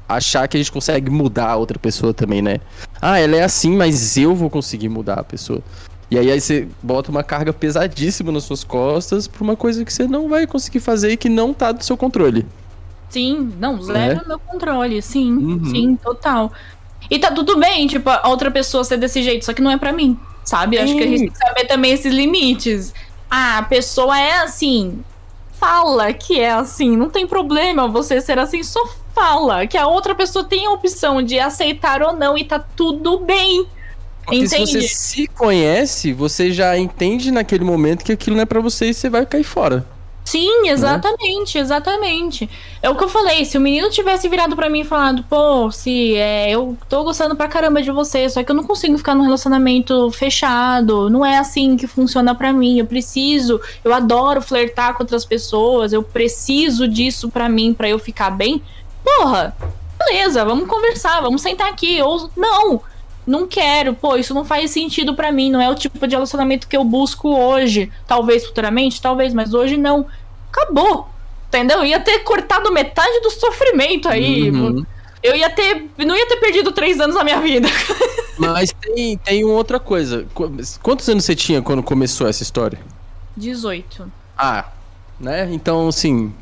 achar 0.09 0.47
que 0.47 0.57
a 0.57 0.61
gente 0.61 0.71
consegue 0.71 1.11
mudar 1.11 1.51
a 1.51 1.57
outra 1.57 1.79
pessoa 1.79 2.13
também, 2.13 2.43
né? 2.43 2.59
Ah, 3.01 3.19
ela 3.19 3.37
é 3.37 3.43
assim, 3.43 3.75
mas 3.75 4.17
eu 4.17 4.35
vou 4.35 4.51
conseguir 4.51 4.89
mudar 4.89 5.15
a 5.15 5.25
pessoa. 5.25 5.63
E 6.11 6.19
aí, 6.19 6.31
aí 6.31 6.41
você 6.41 6.69
bota 6.83 7.11
uma 7.11 7.23
carga 7.23 7.53
pesadíssima 7.53 8.31
nas 8.31 8.45
suas 8.45 8.63
costas 8.63 9.27
pra 9.27 9.43
uma 9.43 9.57
coisa 9.57 9.85
que 9.85 9.93
você 9.93 10.07
não 10.07 10.29
vai 10.29 10.47
conseguir 10.47 10.81
fazer 10.81 11.11
e 11.11 11.17
que 11.17 11.29
não 11.29 11.55
tá 11.55 11.73
do 11.73 11.83
seu 11.83 11.97
controle. 11.97 12.47
Sim, 13.13 13.53
não, 13.61 13.83
zero 13.83 14.23
é? 14.25 14.27
meu 14.27 14.39
controle, 14.39 15.03
sim, 15.03 15.31
uhum. 15.31 15.65
sim, 15.67 15.97
total. 15.97 16.51
E 17.11 17.19
tá 17.19 17.31
tudo 17.31 17.59
bem, 17.59 17.87
tipo, 17.87 18.09
a 18.09 18.27
outra 18.27 18.51
pessoa 18.51 18.85
ser 18.85 18.97
desse 18.97 19.23
jeito, 19.23 19.45
só 19.45 19.53
que 19.53 19.61
não 19.61 19.71
é 19.71 19.77
para 19.77 19.93
mim, 19.93 20.19
sabe? 20.43 20.79
Sim. 20.79 20.83
Acho 20.83 20.97
que 20.97 21.03
a 21.03 21.07
gente 21.07 21.19
tem 21.19 21.31
que 21.31 21.37
saber 21.37 21.67
também 21.67 21.93
esses 21.93 22.11
limites. 22.11 22.95
Ah, 23.31 23.59
a 23.59 23.63
pessoa 23.65 24.19
é 24.19 24.39
assim, 24.39 25.05
fala 25.61 26.11
que 26.15 26.41
é 26.41 26.53
assim, 26.53 26.97
não 26.97 27.11
tem 27.11 27.27
problema 27.27 27.87
você 27.87 28.19
ser 28.19 28.39
assim, 28.39 28.63
só 28.63 28.81
fala 29.15 29.67
que 29.67 29.77
a 29.77 29.87
outra 29.87 30.15
pessoa 30.15 30.43
tem 30.43 30.65
a 30.65 30.71
opção 30.71 31.23
de 31.23 31.39
aceitar 31.39 32.01
ou 32.01 32.15
não 32.15 32.39
e 32.39 32.45
tá 32.45 32.59
tudo 32.59 33.19
bem. 33.19 33.67
Porque 34.25 34.45
Entende? 34.45 34.67
se 34.67 34.81
você 34.81 34.89
se 34.89 35.27
conhece, 35.27 36.15
você 36.15 36.51
já 36.51 36.79
entende 36.79 37.31
naquele 37.31 37.63
momento 37.65 38.07
que 38.07 38.13
aquilo 38.13 38.37
não 38.37 38.43
é 38.43 38.47
para 38.47 38.61
você 38.61 38.87
e 38.87 38.95
você 38.95 39.11
vai 39.11 39.27
cair 39.27 39.45
fora. 39.45 39.87
Sim, 40.25 40.69
exatamente, 40.69 41.57
né? 41.57 41.61
exatamente. 41.61 42.49
É 42.81 42.89
o 42.89 42.97
que 42.97 43.05
eu 43.05 43.09
falei, 43.09 43.45
se 43.45 43.59
o 43.59 43.61
menino 43.61 43.91
tivesse 43.91 44.29
virado 44.29 44.55
para 44.57 44.71
mim 44.71 44.81
e 44.81 44.85
falado, 44.85 45.25
pô, 45.29 45.71
se 45.71 46.15
é, 46.17 46.51
eu 46.51 46.77
tô 46.89 47.05
gostando 47.05 47.37
pra 47.37 47.49
caramba 47.49 47.83
de 47.83 47.91
você, 47.91 48.29
só 48.29 48.43
que 48.43 48.51
eu 48.51 48.55
não 48.55 48.65
consigo 48.65 48.97
ficar 48.97 49.15
num 49.15 49.25
relacionamento 49.25 50.11
fechado, 50.11 51.11
não 51.11 51.25
é 51.25 51.39
assim 51.39 51.77
que 51.77 51.87
funciona 51.87 52.35
para 52.35 52.53
mim, 52.53 52.79
eu 52.79 52.87
preciso, 52.87 53.61
eu 53.85 53.93
adoro 53.93 54.41
flertar 54.41 54.95
com 54.95 55.03
outras 55.03 55.25
pessoas, 55.25 55.93
eu 55.93 56.03
preciso 56.03 56.89
disso 56.89 57.29
para 57.29 57.49
mim, 57.49 57.75
para 57.75 57.89
eu 57.89 57.99
ficar 57.99 58.31
bem. 58.31 58.63
Porra, 59.05 59.55
beleza, 59.99 60.45
vamos 60.45 60.69
conversar, 60.69 61.21
vamos 61.21 61.43
sentar 61.43 61.69
aqui, 61.69 62.01
ou 62.01 62.31
não, 62.37 62.81
não 63.27 63.47
quero, 63.47 63.95
pô, 63.95 64.17
isso 64.17 64.35
não 64.35 64.45
faz 64.45 64.71
sentido 64.71 65.15
para 65.15 65.31
mim, 65.31 65.51
não 65.51 65.61
é 65.61 65.71
o 65.71 65.75
tipo 65.75 66.07
de 66.07 66.15
relacionamento 66.15 66.67
que 66.67 66.77
eu 66.77 66.85
busco 66.85 67.29
hoje. 67.29 67.91
Talvez 68.07 68.45
futuramente, 68.45 69.01
talvez, 69.01 69.33
mas 69.33 69.55
hoje 69.55 69.77
não. 69.77 70.07
Acabou. 70.51 71.09
Entendeu? 71.49 71.85
ia 71.85 72.01
ter 72.01 72.21
cortado 72.21 72.73
metade 72.73 73.21
do 73.21 73.31
sofrimento 73.31 74.09
aí. 74.09 74.51
Uhum. 74.51 74.85
Eu 75.23 75.37
ia 75.37 75.51
ter. 75.51 75.87
Não 75.99 76.17
ia 76.17 76.27
ter 76.27 76.37
perdido 76.37 76.73
três 76.73 76.99
anos 76.99 77.15
da 77.15 77.23
minha 77.23 77.41
vida. 77.41 77.69
Mas 78.39 78.73
tem, 78.73 79.17
tem 79.19 79.45
uma 79.45 79.55
outra 79.55 79.79
coisa. 79.79 80.27
Quantos 80.83 81.09
anos 81.09 81.25
você 81.25 81.37
tinha 81.37 81.63
quando 81.63 81.83
começou 81.83 82.27
essa 82.27 82.43
história? 82.43 82.79
18. 83.37 84.11
Ah, 84.37 84.71
né? 85.21 85.49
Então, 85.53 85.89
assim, 85.89 86.35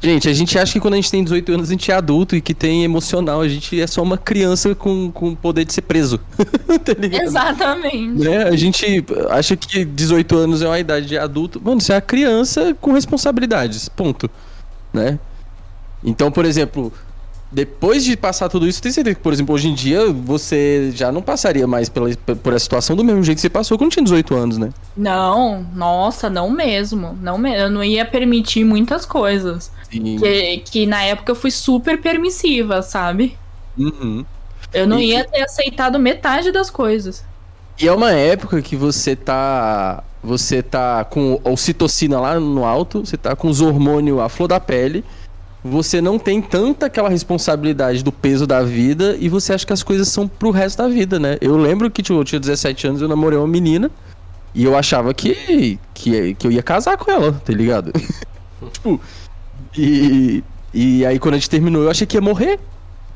Gente, 0.00 0.28
a 0.28 0.32
gente 0.32 0.56
acha 0.56 0.72
que 0.72 0.80
quando 0.80 0.94
a 0.94 0.96
gente 0.96 1.10
tem 1.10 1.24
18 1.24 1.52
anos 1.52 1.68
a 1.68 1.72
gente 1.72 1.90
é 1.90 1.94
adulto 1.94 2.36
e 2.36 2.40
que 2.40 2.54
tem 2.54 2.84
emocional. 2.84 3.40
A 3.40 3.48
gente 3.48 3.80
é 3.80 3.86
só 3.86 4.00
uma 4.00 4.16
criança 4.16 4.74
com, 4.74 5.10
com 5.10 5.34
poder 5.34 5.64
de 5.64 5.72
ser 5.72 5.82
preso. 5.82 6.18
tá 6.84 6.92
Exatamente. 7.22 8.22
Né? 8.22 8.44
A 8.44 8.56
gente 8.56 9.04
acha 9.28 9.56
que 9.56 9.84
18 9.84 10.36
anos 10.36 10.62
é 10.62 10.68
uma 10.68 10.78
idade 10.78 11.06
de 11.06 11.18
adulto. 11.18 11.60
Mano, 11.60 11.80
você 11.80 11.92
é 11.92 11.96
uma 11.96 12.00
criança 12.00 12.76
com 12.80 12.92
responsabilidades. 12.92 13.88
Ponto. 13.88 14.30
Né? 14.92 15.18
Então, 16.04 16.30
por 16.30 16.44
exemplo, 16.44 16.92
depois 17.50 18.04
de 18.04 18.16
passar 18.16 18.48
tudo 18.48 18.68
isso, 18.68 18.82
tem 18.82 18.92
certeza 18.92 19.16
que, 19.16 19.22
por 19.22 19.32
exemplo, 19.32 19.54
hoje 19.54 19.68
em 19.68 19.74
dia 19.74 20.12
você 20.12 20.90
já 20.94 21.10
não 21.10 21.22
passaria 21.22 21.66
mais 21.66 21.88
pela, 21.88 22.10
por 22.42 22.52
essa 22.52 22.64
situação 22.64 22.94
do 22.94 23.02
mesmo 23.02 23.22
jeito 23.22 23.36
que 23.36 23.42
você 23.42 23.48
passou 23.48 23.78
quando 23.78 23.90
tinha 23.90 24.04
18 24.04 24.34
anos, 24.34 24.58
né? 24.58 24.70
Não, 24.94 25.66
nossa, 25.74 26.28
não 26.28 26.50
mesmo. 26.50 27.18
Não 27.22 27.38
me... 27.38 27.58
Eu 27.58 27.70
não 27.70 27.82
ia 27.82 28.04
permitir 28.04 28.64
muitas 28.64 29.06
coisas. 29.06 29.72
Que, 29.90 30.62
que 30.66 30.86
na 30.86 31.02
época 31.02 31.32
eu 31.32 31.36
fui 31.36 31.50
super 31.50 31.98
permissiva, 32.00 32.82
sabe? 32.82 33.38
Uhum. 33.78 34.26
Eu 34.72 34.86
não 34.86 34.98
e... 34.98 35.12
ia 35.12 35.24
ter 35.24 35.42
aceitado 35.42 35.98
metade 35.98 36.52
das 36.52 36.68
coisas. 36.68 37.24
E 37.80 37.88
é 37.88 37.92
uma 37.92 38.12
época 38.12 38.60
que 38.60 38.76
você 38.76 39.16
tá. 39.16 40.02
Você 40.20 40.64
tá 40.64 41.04
com 41.04 41.40
ocitocina 41.44 42.18
lá 42.18 42.40
no 42.40 42.64
alto, 42.64 43.06
você 43.06 43.16
tá 43.16 43.36
com 43.36 43.48
os 43.48 43.60
hormônios 43.60 44.18
à 44.18 44.28
flor 44.28 44.48
da 44.48 44.58
pele 44.58 45.04
você 45.62 46.00
não 46.00 46.18
tem 46.18 46.40
tanta 46.40 46.86
aquela 46.86 47.08
responsabilidade 47.08 48.02
do 48.02 48.12
peso 48.12 48.46
da 48.46 48.62
vida 48.62 49.16
e 49.18 49.28
você 49.28 49.52
acha 49.52 49.66
que 49.66 49.72
as 49.72 49.82
coisas 49.82 50.08
são 50.08 50.28
pro 50.28 50.50
resto 50.50 50.78
da 50.78 50.88
vida, 50.88 51.18
né? 51.18 51.36
Eu 51.40 51.56
lembro 51.56 51.90
que 51.90 52.02
tipo, 52.02 52.18
eu 52.18 52.24
tinha 52.24 52.40
17 52.40 52.86
anos, 52.86 53.02
eu 53.02 53.08
namorei 53.08 53.38
uma 53.38 53.48
menina 53.48 53.90
e 54.54 54.64
eu 54.64 54.76
achava 54.76 55.12
que, 55.12 55.78
que, 55.92 56.34
que 56.34 56.46
eu 56.46 56.52
ia 56.52 56.62
casar 56.62 56.96
com 56.96 57.10
ela, 57.10 57.32
tá 57.32 57.52
ligado? 57.52 57.92
tipo, 58.72 59.00
e, 59.76 60.42
e 60.72 61.04
aí 61.04 61.18
quando 61.18 61.34
a 61.34 61.38
gente 61.38 61.50
terminou, 61.50 61.82
eu 61.82 61.90
achei 61.90 62.06
que 62.06 62.16
ia 62.16 62.20
morrer. 62.20 62.58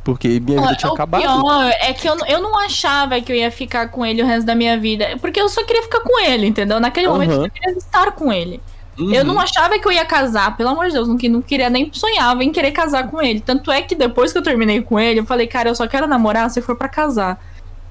Porque 0.04 0.40
minha 0.40 0.60
vida 0.60 0.74
tinha 0.74 0.90
o 0.90 0.94
acabado. 0.94 1.22
Pior 1.22 1.72
é 1.80 1.92
que 1.92 2.08
eu, 2.08 2.16
eu 2.26 2.42
não 2.42 2.58
achava 2.58 3.20
que 3.20 3.30
eu 3.30 3.36
ia 3.36 3.52
ficar 3.52 3.88
com 3.88 4.04
ele 4.04 4.20
o 4.20 4.26
resto 4.26 4.44
da 4.44 4.54
minha 4.54 4.76
vida. 4.76 5.16
Porque 5.20 5.40
eu 5.40 5.48
só 5.48 5.64
queria 5.64 5.82
ficar 5.82 6.00
com 6.00 6.20
ele, 6.20 6.46
entendeu? 6.46 6.80
Naquele 6.80 7.06
uhum. 7.06 7.12
momento 7.12 7.32
eu 7.34 7.50
queria 7.50 7.78
estar 7.78 8.10
com 8.10 8.32
ele. 8.32 8.60
Uhum. 8.98 9.12
Eu 9.12 9.24
não 9.24 9.40
achava 9.40 9.78
que 9.78 9.86
eu 9.86 9.92
ia 9.92 10.04
casar, 10.04 10.56
pelo 10.56 10.70
amor 10.70 10.86
de 10.86 10.92
Deus, 10.92 11.08
não, 11.08 11.16
não 11.16 11.42
queria 11.42 11.70
nem 11.70 11.90
sonhava 11.92 12.44
em 12.44 12.52
querer 12.52 12.72
casar 12.72 13.08
com 13.08 13.22
ele. 13.22 13.40
Tanto 13.40 13.70
é 13.70 13.80
que 13.82 13.94
depois 13.94 14.32
que 14.32 14.38
eu 14.38 14.42
terminei 14.42 14.82
com 14.82 15.00
ele, 15.00 15.20
eu 15.20 15.26
falei, 15.26 15.46
cara, 15.46 15.70
eu 15.70 15.74
só 15.74 15.86
quero 15.86 16.06
namorar 16.06 16.50
se 16.50 16.60
for 16.60 16.76
para 16.76 16.88
casar. 16.88 17.40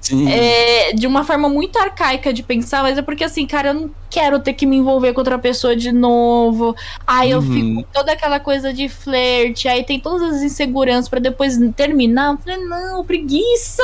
Sim. 0.02 0.28
É, 0.28 0.92
de 0.92 1.06
uma 1.06 1.22
forma 1.22 1.48
muito 1.48 1.78
arcaica 1.78 2.32
de 2.32 2.42
pensar, 2.42 2.82
mas 2.82 2.98
é 2.98 3.02
porque 3.02 3.22
assim, 3.22 3.46
cara, 3.46 3.68
eu 3.68 3.74
não 3.74 3.90
quero 4.10 4.40
ter 4.40 4.52
que 4.52 4.66
me 4.66 4.76
envolver 4.76 5.12
com 5.12 5.20
outra 5.20 5.38
pessoa 5.38 5.76
de 5.76 5.92
novo. 5.92 6.74
Aí 7.06 7.30
eu 7.30 7.38
uhum. 7.38 7.52
fico 7.52 7.88
toda 7.92 8.12
aquela 8.12 8.40
coisa 8.40 8.72
de 8.72 8.88
flerte, 8.88 9.68
aí 9.68 9.84
tem 9.84 10.00
todas 10.00 10.34
as 10.34 10.42
inseguranças 10.42 11.08
para 11.08 11.20
depois 11.20 11.56
terminar. 11.76 12.32
Eu 12.32 12.38
falei, 12.38 12.64
não, 12.64 13.04
preguiça! 13.04 13.82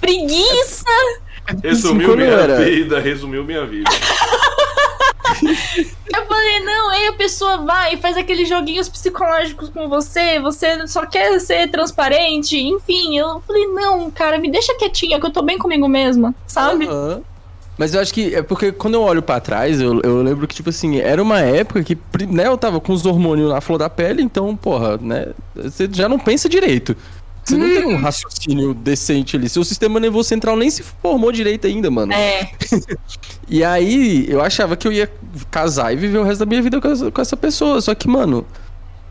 Preguiça! 0.00 0.84
Resumiu 1.62 2.16
minha 2.16 2.28
era. 2.28 2.56
vida, 2.56 2.98
resumiu 2.98 3.44
minha 3.44 3.64
vida. 3.66 3.90
eu 6.14 6.26
falei, 6.26 6.60
não, 6.60 6.90
aí 6.90 7.06
a 7.08 7.12
pessoa 7.12 7.58
vai 7.58 7.94
e 7.94 7.96
faz 7.96 8.16
aqueles 8.16 8.48
joguinhos 8.48 8.88
psicológicos 8.88 9.68
com 9.68 9.88
você, 9.88 10.40
você 10.40 10.86
só 10.86 11.06
quer 11.06 11.38
ser 11.40 11.70
transparente, 11.70 12.58
enfim. 12.58 13.18
Eu 13.18 13.40
falei, 13.46 13.66
não, 13.66 14.10
cara, 14.10 14.38
me 14.38 14.50
deixa 14.50 14.74
quietinha, 14.76 15.20
que 15.20 15.26
eu 15.26 15.32
tô 15.32 15.42
bem 15.42 15.58
comigo 15.58 15.88
mesma, 15.88 16.34
sabe? 16.46 16.86
Uhum. 16.86 17.22
Mas 17.78 17.94
eu 17.94 18.00
acho 18.00 18.12
que 18.12 18.34
é 18.34 18.42
porque 18.42 18.72
quando 18.72 18.94
eu 18.94 19.02
olho 19.02 19.22
para 19.22 19.38
trás, 19.38 19.80
eu, 19.80 20.00
eu 20.02 20.22
lembro 20.22 20.46
que, 20.48 20.54
tipo 20.54 20.70
assim, 20.70 20.98
era 20.98 21.22
uma 21.22 21.40
época 21.40 21.84
que, 21.84 21.98
né, 22.28 22.46
eu 22.46 22.56
tava 22.56 22.80
com 22.80 22.92
os 22.92 23.04
hormônios 23.04 23.50
na 23.50 23.60
flor 23.60 23.78
da 23.78 23.90
pele, 23.90 24.22
então, 24.22 24.56
porra, 24.56 24.96
né, 24.96 25.28
você 25.54 25.88
já 25.92 26.08
não 26.08 26.18
pensa 26.18 26.48
direito. 26.48 26.96
Você 27.46 27.56
não 27.56 27.68
tem 27.68 27.86
um 27.86 27.96
raciocínio 27.96 28.74
decente 28.74 29.36
ali. 29.36 29.48
Seu 29.48 29.64
sistema 29.64 30.00
nervoso 30.00 30.28
central 30.28 30.56
nem 30.56 30.68
se 30.68 30.82
formou 30.82 31.30
direito 31.30 31.66
ainda, 31.66 31.88
mano. 31.90 32.12
É. 32.12 32.50
e 33.48 33.62
aí, 33.62 34.26
eu 34.28 34.42
achava 34.42 34.76
que 34.76 34.86
eu 34.86 34.92
ia 34.92 35.10
casar 35.50 35.92
e 35.92 35.96
viver 35.96 36.18
o 36.18 36.24
resto 36.24 36.40
da 36.40 36.46
minha 36.46 36.60
vida 36.60 36.80
com 36.80 36.88
essa, 36.88 37.10
com 37.10 37.20
essa 37.20 37.36
pessoa. 37.36 37.80
Só 37.80 37.94
que, 37.94 38.08
mano, 38.08 38.44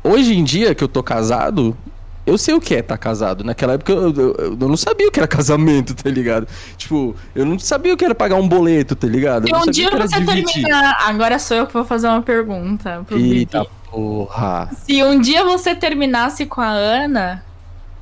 hoje 0.04 0.36
em 0.36 0.44
dia 0.44 0.76
que 0.76 0.84
eu 0.84 0.88
tô 0.90 1.02
casado, 1.02 1.78
eu 2.26 2.38
sei 2.38 2.54
o 2.54 2.60
que 2.60 2.76
é 2.76 2.80
estar 2.80 2.96
tá 2.96 2.98
casado. 2.98 3.42
Naquela 3.42 3.74
época 3.74 3.94
eu, 3.94 4.14
eu, 4.14 4.36
eu, 4.60 4.68
não 4.68 4.76
sabia 4.76 5.08
o 5.08 5.12
que 5.12 5.20
era 5.20 5.28
casamento, 5.30 5.96
tá 5.96 6.10
ligado? 6.10 6.46
Tipo, 6.76 7.16
eu 7.34 7.46
não 7.46 7.58
sabia 7.58 7.94
o 7.94 7.98
que 7.98 8.04
era 8.04 8.14
pagar 8.14 8.36
um 8.36 8.48
boleto, 8.48 8.98
tá 8.98 9.08
ligado? 9.08 9.48
Se 9.48 9.56
um 9.56 9.72
dia 9.72 9.90
você 9.92 10.26
terminar. 10.26 10.98
Agora 11.08 11.40
sou 11.40 11.56
eu 11.56 11.68
que 11.68 11.74
vou 11.74 11.86
fazer 11.86 12.08
uma 12.08 12.22
pergunta 12.22 13.02
pro 13.08 13.18
Eita 13.18 13.66
porra. 13.96 14.70
Se 14.86 15.02
um 15.04 15.22
dia 15.22 15.46
você 15.46 15.74
terminasse 15.74 16.46
com 16.46 16.60
a 16.60 16.68
Ana, 16.68 17.46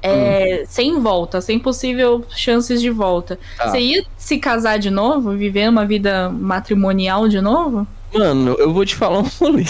é, 0.03 0.61
hum. 0.61 0.65
sem 0.67 0.99
volta, 0.99 1.39
sem 1.39 1.57
possível 1.57 2.23
chances 2.29 2.81
de 2.81 2.89
volta. 2.89 3.39
Tá. 3.57 3.69
Você 3.69 3.79
ia 3.79 4.05
se 4.17 4.37
casar 4.37 4.77
de 4.77 4.89
novo? 4.89 5.31
Viver 5.31 5.69
uma 5.69 5.85
vida 5.85 6.29
matrimonial 6.29 7.29
de 7.29 7.39
novo? 7.39 7.87
Mano, 8.13 8.55
eu 8.59 8.73
vou 8.73 8.85
te 8.85 8.95
falar 8.95 9.19
um 9.19 9.29
rolê. 9.39 9.65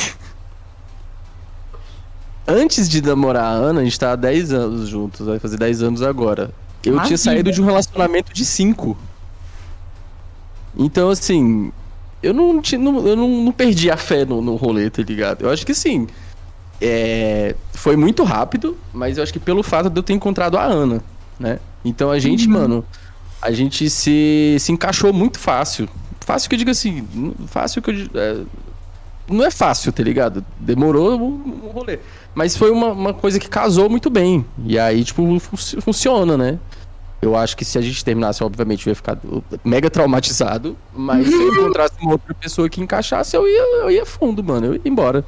Antes 2.48 2.90
de 2.90 3.02
namorar 3.02 3.46
a 3.46 3.52
Ana, 3.52 3.82
a 3.82 3.84
gente 3.84 3.98
tá 3.98 4.12
há 4.12 4.16
10 4.16 4.52
anos 4.52 4.90
juntos, 4.90 5.26
vai 5.26 5.40
fazer 5.40 5.58
10 5.58 5.84
anos 5.84 6.02
agora. 6.02 6.52
Eu 6.84 7.02
tinha 7.04 7.18
saído 7.18 7.52
de 7.52 7.62
um 7.62 7.66
relacionamento 7.66 8.34
de 8.34 8.44
5. 8.44 8.98
Então, 10.76 11.10
assim, 11.10 11.72
eu 12.22 12.34
não, 12.34 12.54
não, 12.54 13.08
eu 13.08 13.16
não, 13.16 13.28
não 13.28 13.52
perdi 13.52 13.90
a 13.90 13.96
fé 13.96 14.26
no, 14.26 14.42
no 14.42 14.56
rolê, 14.56 14.90
tá 14.90 15.02
ligado? 15.02 15.44
Eu 15.44 15.50
acho 15.50 15.66
que 15.66 15.74
sim. 15.74 16.08
É, 16.82 17.56
foi 17.74 17.96
muito 17.96 18.24
rápido, 18.24 18.78
mas 18.94 19.18
eu 19.18 19.24
acho 19.24 19.32
que 19.32 19.40
pelo 19.40 19.64
fato 19.64 19.90
de 19.90 19.98
eu 19.98 20.04
ter 20.04 20.14
encontrado 20.14 20.58
a 20.58 20.64
Ana, 20.64 21.02
né? 21.40 21.60
Então 21.86 22.12
a 22.12 22.20
gente, 22.20 22.48
uhum. 22.48 22.54
mano, 22.54 22.86
a 23.42 23.52
gente 23.52 23.90
se, 23.90 24.58
se 24.60 24.72
encaixou 24.72 25.14
muito 25.14 25.40
fácil. 25.40 25.88
Fácil 26.20 26.50
que 26.50 26.56
eu 26.56 26.60
digo 26.60 26.72
assim, 26.72 27.06
fácil 27.48 27.82
que 27.82 27.92
eu 27.92 27.96
é, 28.20 28.42
não 29.28 29.46
é 29.46 29.52
fácil, 29.52 29.92
tá 29.92 30.04
ligado? 30.04 30.44
Demorou 30.60 31.20
um, 31.20 31.68
um 31.68 31.70
rolê. 31.70 32.00
Mas 32.36 32.58
foi 32.58 32.72
uma, 32.72 32.92
uma, 32.92 33.14
coisa 33.14 33.40
que 33.40 33.48
casou 33.48 33.90
muito 33.90 34.10
bem. 34.10 34.46
E 34.66 34.78
aí, 34.78 35.04
tipo, 35.04 35.40
fun 35.40 35.82
funciona, 35.82 36.38
né? 36.38 36.60
Eu 37.22 37.38
acho 37.38 37.56
que 37.56 37.64
se 37.64 37.78
a 37.78 37.82
gente 37.82 38.04
terminasse, 38.04 38.44
obviamente, 38.44 38.86
eu 38.86 38.92
ia 38.92 38.96
ficar 38.96 39.18
mega 39.64 39.90
traumatizado. 39.90 40.76
Mas 40.94 41.28
se 41.28 41.34
eu 41.34 41.54
encontrasse 41.54 41.94
uma 42.02 42.14
outra 42.14 42.34
pessoa 42.34 42.68
que 42.68 42.82
encaixasse, 42.82 43.36
eu 43.36 43.48
ia, 43.48 43.84
eu 43.84 43.92
ia 43.92 44.06
fundo, 44.06 44.44
mano. 44.44 44.68
Eu 44.68 44.74
ia 44.76 44.82
embora. 44.86 45.24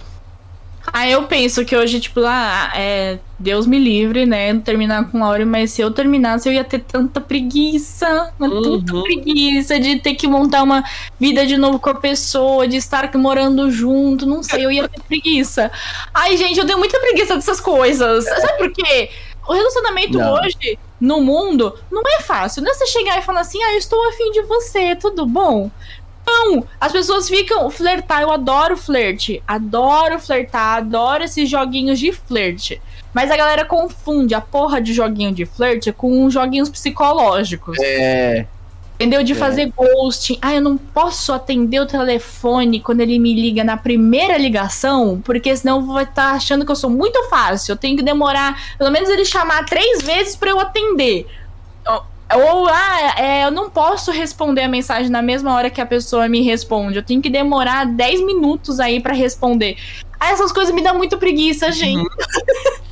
Ah, 0.92 1.08
eu 1.10 1.24
penso 1.24 1.66
que 1.66 1.76
hoje, 1.76 2.00
tipo, 2.00 2.20
lá, 2.20 2.72
é, 2.76 3.20
Deus 3.38 3.66
me 3.66 3.78
livre, 3.78 4.26
né, 4.26 4.54
terminar 4.60 5.10
com 5.10 5.20
Laura, 5.20 5.46
mas 5.46 5.72
se 5.72 5.82
eu 5.82 5.92
terminasse, 5.92 6.48
eu 6.48 6.54
ia 6.54 6.64
ter 6.64 6.80
tanta 6.80 7.20
preguiça, 7.20 8.34
uma 8.40 8.48
uhum. 8.48 8.84
tanta 8.84 9.02
preguiça 9.02 9.80
de 9.80 10.00
ter 10.00 10.16
que 10.16 10.28
montar 10.28 10.64
uma 10.64 10.84
vida 11.20 11.46
de 11.46 11.58
novo 11.58 11.80
com 11.80 11.90
a 11.90 11.96
pessoa, 11.96 12.68
de 12.68 12.78
estar 12.78 13.12
morando 13.16 13.70
junto, 13.72 14.26
não 14.26 14.42
sei, 14.42 14.66
eu 14.66 14.72
ia 14.72 14.88
ter 14.88 15.02
preguiça. 15.02 15.72
Ai, 16.14 16.38
gente, 16.38 16.60
eu 16.60 16.66
tenho 16.66 16.80
muita 16.80 17.00
preguiça 17.00 17.36
dessas 17.36 17.60
coisas. 17.60 18.26
Sabe 18.26 18.58
por 18.58 18.72
quê? 18.72 19.10
O 19.48 19.54
relacionamento 19.54 20.18
não. 20.18 20.34
hoje, 20.34 20.80
no 21.00 21.22
mundo, 21.22 21.78
não 21.92 22.02
é 22.02 22.22
fácil. 22.22 22.64
Não 22.64 22.72
é 22.72 22.74
você 22.74 22.88
chegar 22.88 23.20
e 23.20 23.22
falar 23.22 23.42
assim, 23.42 23.62
ah, 23.62 23.74
eu 23.74 23.78
estou 23.78 24.10
afim 24.10 24.32
de 24.32 24.42
você, 24.44 24.96
tudo 24.96 25.26
bom? 25.26 25.70
Não! 26.28 26.66
As 26.80 26.92
pessoas 26.92 27.30
ficam 27.30 27.70
flertar. 27.70 28.22
Eu 28.22 28.32
adoro 28.32 28.76
flerte. 28.76 29.42
Adoro 29.48 30.20
flertar, 30.20 30.78
adoro 30.78 31.24
esses 31.24 31.50
joguinhos 31.50 32.00
de 32.00 32.12
flerte. 32.12 32.82
Mas 33.14 33.32
a 33.32 33.38
galera 33.38 33.64
confunde 33.64 34.34
a 34.34 34.42
porra 34.42 34.82
de 34.82 34.94
joguinho 34.94 35.32
de 35.32 35.46
flerte 35.46 35.92
com 35.92 36.30
joguinhos 36.30 36.70
psicológicos. 36.70 37.78
É. 37.80 38.46
Entendeu? 38.96 39.24
De 39.24 39.34
é. 39.34 39.36
fazer 39.36 39.72
ghosting. 39.76 40.38
Ah, 40.42 40.56
eu 40.56 40.62
não 40.62 40.78
posso 40.78 41.34
atender 41.34 41.80
o 41.80 41.86
telefone 41.86 42.80
quando 42.80 43.02
ele 43.02 43.20
me 43.20 43.34
liga 43.34 43.64
na 43.64 43.78
primeira 43.78 44.38
ligação, 44.38 45.22
porque 45.24 45.56
senão 45.56 45.80
eu 45.80 45.86
vou 45.86 46.00
estar 46.00 46.32
achando 46.32 46.66
que 46.66 46.72
eu 46.72 46.76
sou 46.76 46.90
muito 46.90 47.22
fácil. 47.30 47.74
Eu 47.74 47.78
tenho 47.78 47.98
que 47.98 48.04
demorar, 48.04 48.58
pelo 48.78 48.92
menos 48.92 49.10
ele 49.10 49.26
chamar 49.26 49.66
três 49.66 50.02
vezes 50.02 50.36
para 50.36 50.50
eu 50.50 50.60
atender. 50.60 51.28
Ou, 52.34 52.68
ah, 52.68 53.16
é, 53.18 53.46
eu 53.46 53.52
não 53.52 53.70
posso 53.70 54.12
responder 54.12 54.62
a 54.62 54.68
mensagem 54.68 55.12
na 55.12 55.22
mesma 55.22 55.54
hora 55.54 55.70
que 55.70 55.80
a 55.80 55.86
pessoa 55.86 56.28
me 56.28 56.42
responde. 56.42 56.98
Eu 56.98 57.04
tenho 57.04 57.22
que 57.22 57.30
demorar 57.30 57.86
10 57.86 58.26
minutos 58.26 58.80
aí 58.80 59.00
para 59.00 59.14
responder. 59.14 59.78
Ah, 60.20 60.32
essas 60.32 60.52
coisas 60.52 60.74
me 60.74 60.82
dão 60.82 60.98
muito 60.98 61.18
preguiça, 61.18 61.72
gente. 61.72 62.00
Uhum. 62.00 62.08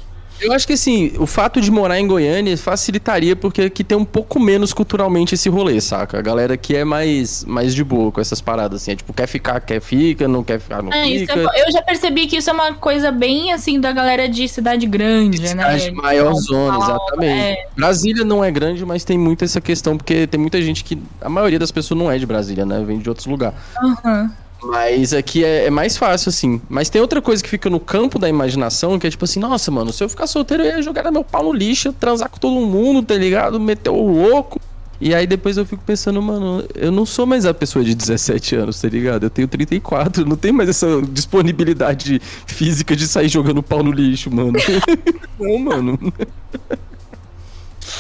Eu 0.43 0.51
acho 0.51 0.67
que 0.67 0.73
assim, 0.73 1.13
o 1.17 1.25
fato 1.25 1.61
de 1.61 1.71
morar 1.71 1.99
em 1.99 2.05
Goiânia 2.05 2.57
facilitaria 2.57 3.35
porque 3.35 3.63
aqui 3.63 3.83
tem 3.83 3.97
um 3.97 4.05
pouco 4.05 4.39
menos 4.39 4.73
culturalmente 4.73 5.35
esse 5.35 5.47
rolê, 5.49 5.79
saca? 5.79 6.19
A 6.19 6.21
galera 6.21 6.53
aqui 6.55 6.75
é 6.75 6.83
mais, 6.83 7.45
mais 7.45 7.73
de 7.73 7.83
boa 7.83 8.11
com 8.11 8.19
essas 8.19 8.41
paradas, 8.41 8.81
assim. 8.81 8.91
É 8.91 8.95
tipo, 8.95 9.13
quer 9.13 9.27
ficar, 9.27 9.59
quer 9.61 9.81
fica, 9.81 10.27
não 10.27 10.43
quer 10.43 10.59
ficar, 10.59 10.83
não 10.83 10.91
é, 10.91 11.05
fica. 11.05 11.33
É, 11.33 11.67
eu 11.67 11.71
já 11.71 11.81
percebi 11.81 12.27
que 12.27 12.37
isso 12.37 12.49
é 12.49 12.53
uma 12.53 12.73
coisa 12.73 13.11
bem, 13.11 13.53
assim, 13.53 13.79
da 13.79 13.91
galera 13.91 14.27
de 14.27 14.47
cidade 14.47 14.85
grande, 14.85 15.37
de 15.37 15.55
né? 15.55 15.77
Cidade 15.77 15.91
maior 15.91 16.33
zona, 16.33 16.77
exatamente. 16.77 17.41
É. 17.41 17.67
Brasília 17.75 18.25
não 18.25 18.43
é 18.43 18.51
grande, 18.51 18.85
mas 18.85 19.03
tem 19.03 19.17
muito 19.17 19.45
essa 19.45 19.61
questão, 19.61 19.95
porque 19.97 20.27
tem 20.27 20.39
muita 20.39 20.61
gente 20.61 20.83
que... 20.83 21.01
A 21.21 21.29
maioria 21.29 21.57
das 21.57 21.71
pessoas 21.71 21.97
não 21.97 22.11
é 22.11 22.17
de 22.17 22.25
Brasília, 22.25 22.65
né? 22.65 22.83
Vem 22.85 22.99
de 22.99 23.07
outros 23.07 23.25
lugares. 23.27 23.57
Aham. 23.77 24.21
Uhum. 24.21 24.42
Mas 24.63 25.13
aqui 25.13 25.43
é, 25.43 25.65
é, 25.65 25.69
mais 25.69 25.97
fácil, 25.97 26.29
assim. 26.29 26.61
Mas 26.69 26.89
tem 26.89 27.01
outra 27.01 27.21
coisa 27.21 27.43
que 27.43 27.49
fica 27.49 27.69
no 27.69 27.79
campo 27.79 28.17
da 28.17 28.29
imaginação, 28.29 28.97
que 28.97 29.07
é 29.07 29.09
tipo 29.09 29.25
assim, 29.25 29.39
nossa, 29.39 29.69
mano, 29.69 29.91
se 29.91 30.03
eu 30.03 30.09
ficar 30.09 30.27
solteiro, 30.27 30.63
eu 30.63 30.77
ia 30.77 30.81
jogar 30.81 31.11
meu 31.11 31.23
pau 31.23 31.43
no 31.43 31.51
lixo, 31.51 31.91
transar 31.93 32.29
com 32.29 32.37
todo 32.37 32.65
mundo, 32.65 33.03
tá 33.03 33.15
ligado? 33.15 33.59
Meter 33.59 33.89
o 33.89 34.07
louco. 34.07 34.61
E 35.01 35.13
aí 35.13 35.27
depois 35.27 35.57
eu 35.57 35.65
fico 35.65 35.83
pensando, 35.83 36.21
mano, 36.21 36.63
eu 36.75 36.89
não 36.91 37.05
sou 37.05 37.25
mais 37.25 37.45
a 37.45 37.53
pessoa 37.53 37.83
de 37.83 37.93
17 37.93 38.55
anos, 38.55 38.79
tá 38.79 38.87
ligado? 38.87 39.23
Eu 39.23 39.29
tenho 39.29 39.47
34, 39.49 40.25
não 40.25 40.37
tenho 40.37 40.53
mais 40.53 40.69
essa 40.69 41.01
disponibilidade 41.01 42.21
física 42.45 42.95
de 42.95 43.05
sair 43.05 43.27
jogando 43.27 43.61
pau 43.61 43.83
no 43.83 43.91
lixo, 43.91 44.33
mano. 44.33 44.53
não, 45.37 45.59
mano. 45.59 45.99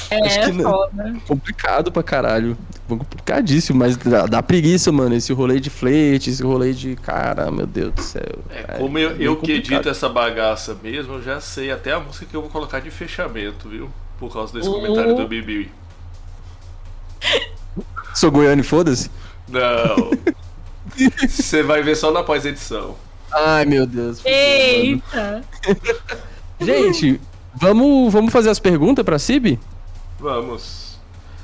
É, 0.09 0.25
Acho 0.25 0.39
que 0.39 0.59
é 0.59 0.63
foda. 0.63 1.15
Complicado 1.27 1.91
pra 1.91 2.03
caralho. 2.03 2.57
Complicadíssimo, 2.87 3.79
mas 3.79 3.97
dá, 3.97 4.25
dá, 4.25 4.43
preguiça, 4.43 4.91
mano. 4.91 5.15
Esse 5.15 5.33
rolê 5.33 5.59
de 5.59 5.69
flete, 5.69 6.29
esse 6.29 6.43
rolê 6.43 6.73
de. 6.73 6.95
Cara, 6.95 7.49
meu 7.49 7.65
Deus 7.65 7.93
do 7.93 8.01
céu. 8.01 8.39
É, 8.49 8.77
como 8.77 8.97
eu, 8.99 9.11
eu 9.17 9.35
que 9.37 9.53
edito 9.53 9.89
essa 9.89 10.09
bagaça 10.09 10.77
mesmo, 10.81 11.15
eu 11.15 11.23
já 11.23 11.39
sei 11.39 11.71
até 11.71 11.93
a 11.93 11.99
música 11.99 12.25
que 12.25 12.35
eu 12.35 12.41
vou 12.41 12.49
colocar 12.49 12.79
de 12.79 12.91
fechamento, 12.91 13.69
viu? 13.69 13.89
Por 14.19 14.31
causa 14.31 14.53
desse 14.53 14.69
comentário 14.69 15.15
do 15.15 15.27
Bibi. 15.27 15.71
Sou 18.13 18.31
goiano 18.31 18.63
foda-se? 18.63 19.09
Não. 19.47 20.11
Você 21.27 21.63
vai 21.63 21.81
ver 21.81 21.95
só 21.95 22.11
na 22.11 22.23
pós-edição. 22.23 22.95
Ai, 23.31 23.65
meu 23.65 23.87
Deus. 23.87 24.23
Eita! 24.23 25.43
Gente, 26.61 27.19
vamos, 27.55 28.13
vamos 28.13 28.31
fazer 28.31 28.49
as 28.49 28.59
perguntas 28.59 29.03
pra 29.03 29.17
Cib? 29.17 29.59
Vamos. 30.19 30.93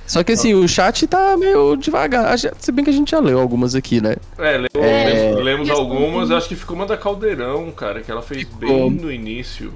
Só 0.09 0.23
que 0.23 0.31
assim, 0.31 0.55
o 0.55 0.67
chat 0.67 1.05
tá 1.05 1.37
meio 1.37 1.75
devagar. 1.75 2.35
Se 2.37 2.71
bem 2.71 2.83
que 2.83 2.89
a 2.89 2.93
gente 2.93 3.11
já 3.11 3.19
leu 3.19 3.39
algumas 3.39 3.75
aqui, 3.75 4.01
né? 4.01 4.15
É, 4.39 4.57
lemos, 4.57 4.69
é... 4.73 5.35
lemos 5.35 5.69
algumas. 5.69 6.31
Acho 6.31 6.47
que 6.47 6.55
ficou 6.55 6.75
uma 6.75 6.87
da 6.87 6.97
Caldeirão, 6.97 7.69
cara, 7.71 8.01
que 8.01 8.09
ela 8.09 8.23
fez 8.23 8.43
bem 8.43 8.89
no 8.89 9.11
início. 9.11 9.71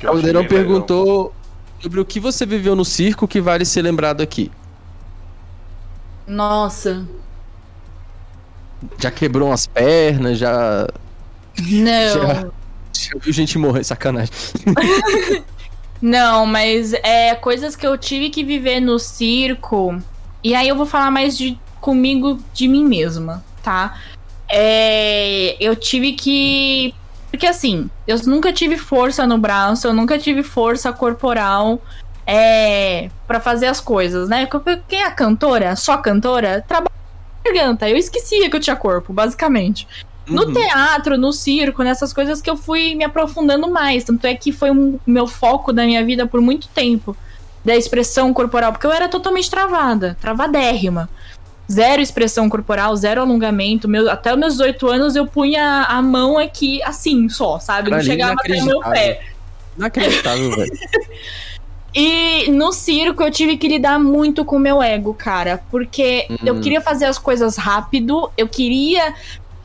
Caldeirão 0.00 0.46
perguntou 0.46 1.04
legal. 1.04 1.34
sobre 1.82 2.00
o 2.00 2.04
que 2.06 2.18
você 2.18 2.46
viveu 2.46 2.74
no 2.74 2.84
circo 2.84 3.28
que 3.28 3.42
vale 3.42 3.66
ser 3.66 3.82
lembrado 3.82 4.22
aqui. 4.22 4.50
Nossa. 6.26 7.06
Já 8.98 9.10
quebrou 9.10 9.48
umas 9.48 9.66
pernas, 9.66 10.38
já. 10.38 10.88
Não. 11.58 12.14
Já, 12.14 12.48
já 13.12 13.18
viu 13.20 13.32
gente 13.34 13.58
morrer, 13.58 13.84
sacanagem. 13.84 14.32
Não, 16.00 16.46
mas 16.46 16.92
é 16.92 17.34
coisas 17.34 17.74
que 17.74 17.86
eu 17.86 17.98
tive 17.98 18.30
que 18.30 18.44
viver 18.44 18.80
no 18.80 18.98
circo. 18.98 20.00
E 20.42 20.54
aí 20.54 20.68
eu 20.68 20.76
vou 20.76 20.86
falar 20.86 21.10
mais 21.10 21.36
de 21.36 21.58
comigo 21.80 22.38
de 22.52 22.68
mim 22.68 22.84
mesma, 22.84 23.44
tá? 23.62 23.98
É, 24.48 25.56
eu 25.60 25.74
tive 25.74 26.12
que. 26.12 26.94
Porque 27.30 27.46
assim, 27.46 27.90
eu 28.06 28.18
nunca 28.24 28.52
tive 28.52 28.78
força 28.78 29.26
no 29.26 29.36
braço, 29.36 29.86
eu 29.86 29.92
nunca 29.92 30.18
tive 30.18 30.42
força 30.42 30.92
corporal 30.92 31.80
é, 32.26 33.10
para 33.26 33.40
fazer 33.40 33.66
as 33.66 33.80
coisas, 33.80 34.28
né? 34.28 34.48
Quem 34.88 35.02
é 35.02 35.10
cantora, 35.10 35.76
só 35.76 35.98
cantora, 35.98 36.64
trabalha 36.66 36.88
garganta. 37.44 37.88
Eu 37.88 37.96
esquecia 37.96 38.48
que 38.48 38.56
eu 38.56 38.60
tinha 38.60 38.76
corpo, 38.76 39.12
basicamente. 39.12 39.86
No 40.28 40.46
uhum. 40.46 40.52
teatro, 40.52 41.16
no 41.16 41.32
circo, 41.32 41.82
nessas 41.82 42.12
coisas 42.12 42.40
que 42.40 42.48
eu 42.50 42.56
fui 42.56 42.94
me 42.94 43.04
aprofundando 43.04 43.70
mais. 43.70 44.04
Tanto 44.04 44.26
é 44.26 44.34
que 44.34 44.52
foi 44.52 44.70
o 44.70 44.74
um, 44.74 45.00
meu 45.06 45.26
foco 45.26 45.72
da 45.72 45.84
minha 45.84 46.04
vida 46.04 46.26
por 46.26 46.40
muito 46.40 46.68
tempo. 46.68 47.16
Da 47.64 47.76
expressão 47.76 48.32
corporal, 48.32 48.72
porque 48.72 48.86
eu 48.86 48.92
era 48.92 49.08
totalmente 49.08 49.50
travada, 49.50 50.16
travadérrima. 50.20 51.08
Zero 51.70 52.00
expressão 52.00 52.48
corporal, 52.48 52.96
zero 52.96 53.20
alongamento. 53.20 53.88
Meu, 53.88 54.10
até 54.10 54.32
os 54.32 54.38
meus 54.38 54.52
18 54.54 54.88
anos 54.88 55.16
eu 55.16 55.26
punha 55.26 55.82
a 55.82 56.00
mão 56.00 56.38
aqui 56.38 56.82
assim 56.82 57.28
só, 57.28 57.58
sabe? 57.58 57.90
Não 57.90 58.00
chegava 58.00 58.34
até 58.38 58.62
o 58.62 58.64
meu 58.64 58.80
pé. 58.80 59.20
Inacreditável, 59.76 60.50
velho. 60.50 60.72
E 61.94 62.50
no 62.50 62.72
circo 62.72 63.22
eu 63.22 63.30
tive 63.30 63.56
que 63.56 63.66
lidar 63.66 63.98
muito 63.98 64.44
com 64.44 64.56
o 64.56 64.60
meu 64.60 64.82
ego, 64.82 65.14
cara. 65.14 65.62
Porque 65.70 66.26
uhum. 66.28 66.36
eu 66.44 66.60
queria 66.60 66.80
fazer 66.80 67.06
as 67.06 67.18
coisas 67.18 67.56
rápido, 67.56 68.30
eu 68.36 68.46
queria 68.46 69.14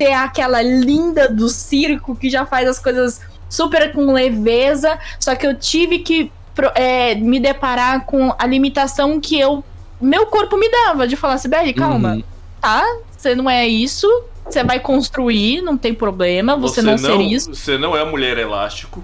ter 0.03 0.11
aquela 0.11 0.61
linda 0.61 1.29
do 1.29 1.47
circo 1.47 2.13
que 2.13 2.29
já 2.29 2.45
faz 2.45 2.67
as 2.67 2.77
coisas 2.77 3.21
super 3.49 3.93
com 3.93 4.11
leveza, 4.11 4.99
só 5.17 5.33
que 5.33 5.47
eu 5.47 5.57
tive 5.57 5.99
que 5.99 6.29
é, 6.75 7.15
me 7.15 7.39
deparar 7.39 8.05
com 8.05 8.35
a 8.37 8.45
limitação 8.45 9.21
que 9.21 9.39
eu 9.39 9.63
meu 10.01 10.25
corpo 10.25 10.57
me 10.57 10.69
dava 10.69 11.07
de 11.07 11.15
falar, 11.15 11.37
Sibeli, 11.37 11.73
calma, 11.73 12.15
uhum. 12.15 12.23
tá? 12.59 12.83
Você 13.15 13.33
não 13.33 13.49
é 13.49 13.65
isso, 13.65 14.05
você 14.43 14.61
vai 14.61 14.77
construir, 14.77 15.61
não 15.61 15.77
tem 15.77 15.93
problema, 15.93 16.57
você, 16.57 16.81
você 16.81 16.85
não, 16.85 16.91
não 16.97 16.97
ser 16.97 17.21
isso. 17.21 17.55
Você 17.55 17.77
não 17.77 17.95
é 17.95 18.03
mulher 18.03 18.37
elástico. 18.37 19.01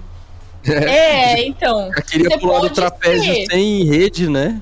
É, 0.64 1.46
então. 1.46 1.90
Eu 1.96 2.02
queria 2.02 2.38
pular 2.38 2.60
do 2.60 2.70
trapézio 2.70 3.32
ter. 3.32 3.46
sem 3.46 3.84
rede, 3.84 4.28
né? 4.28 4.60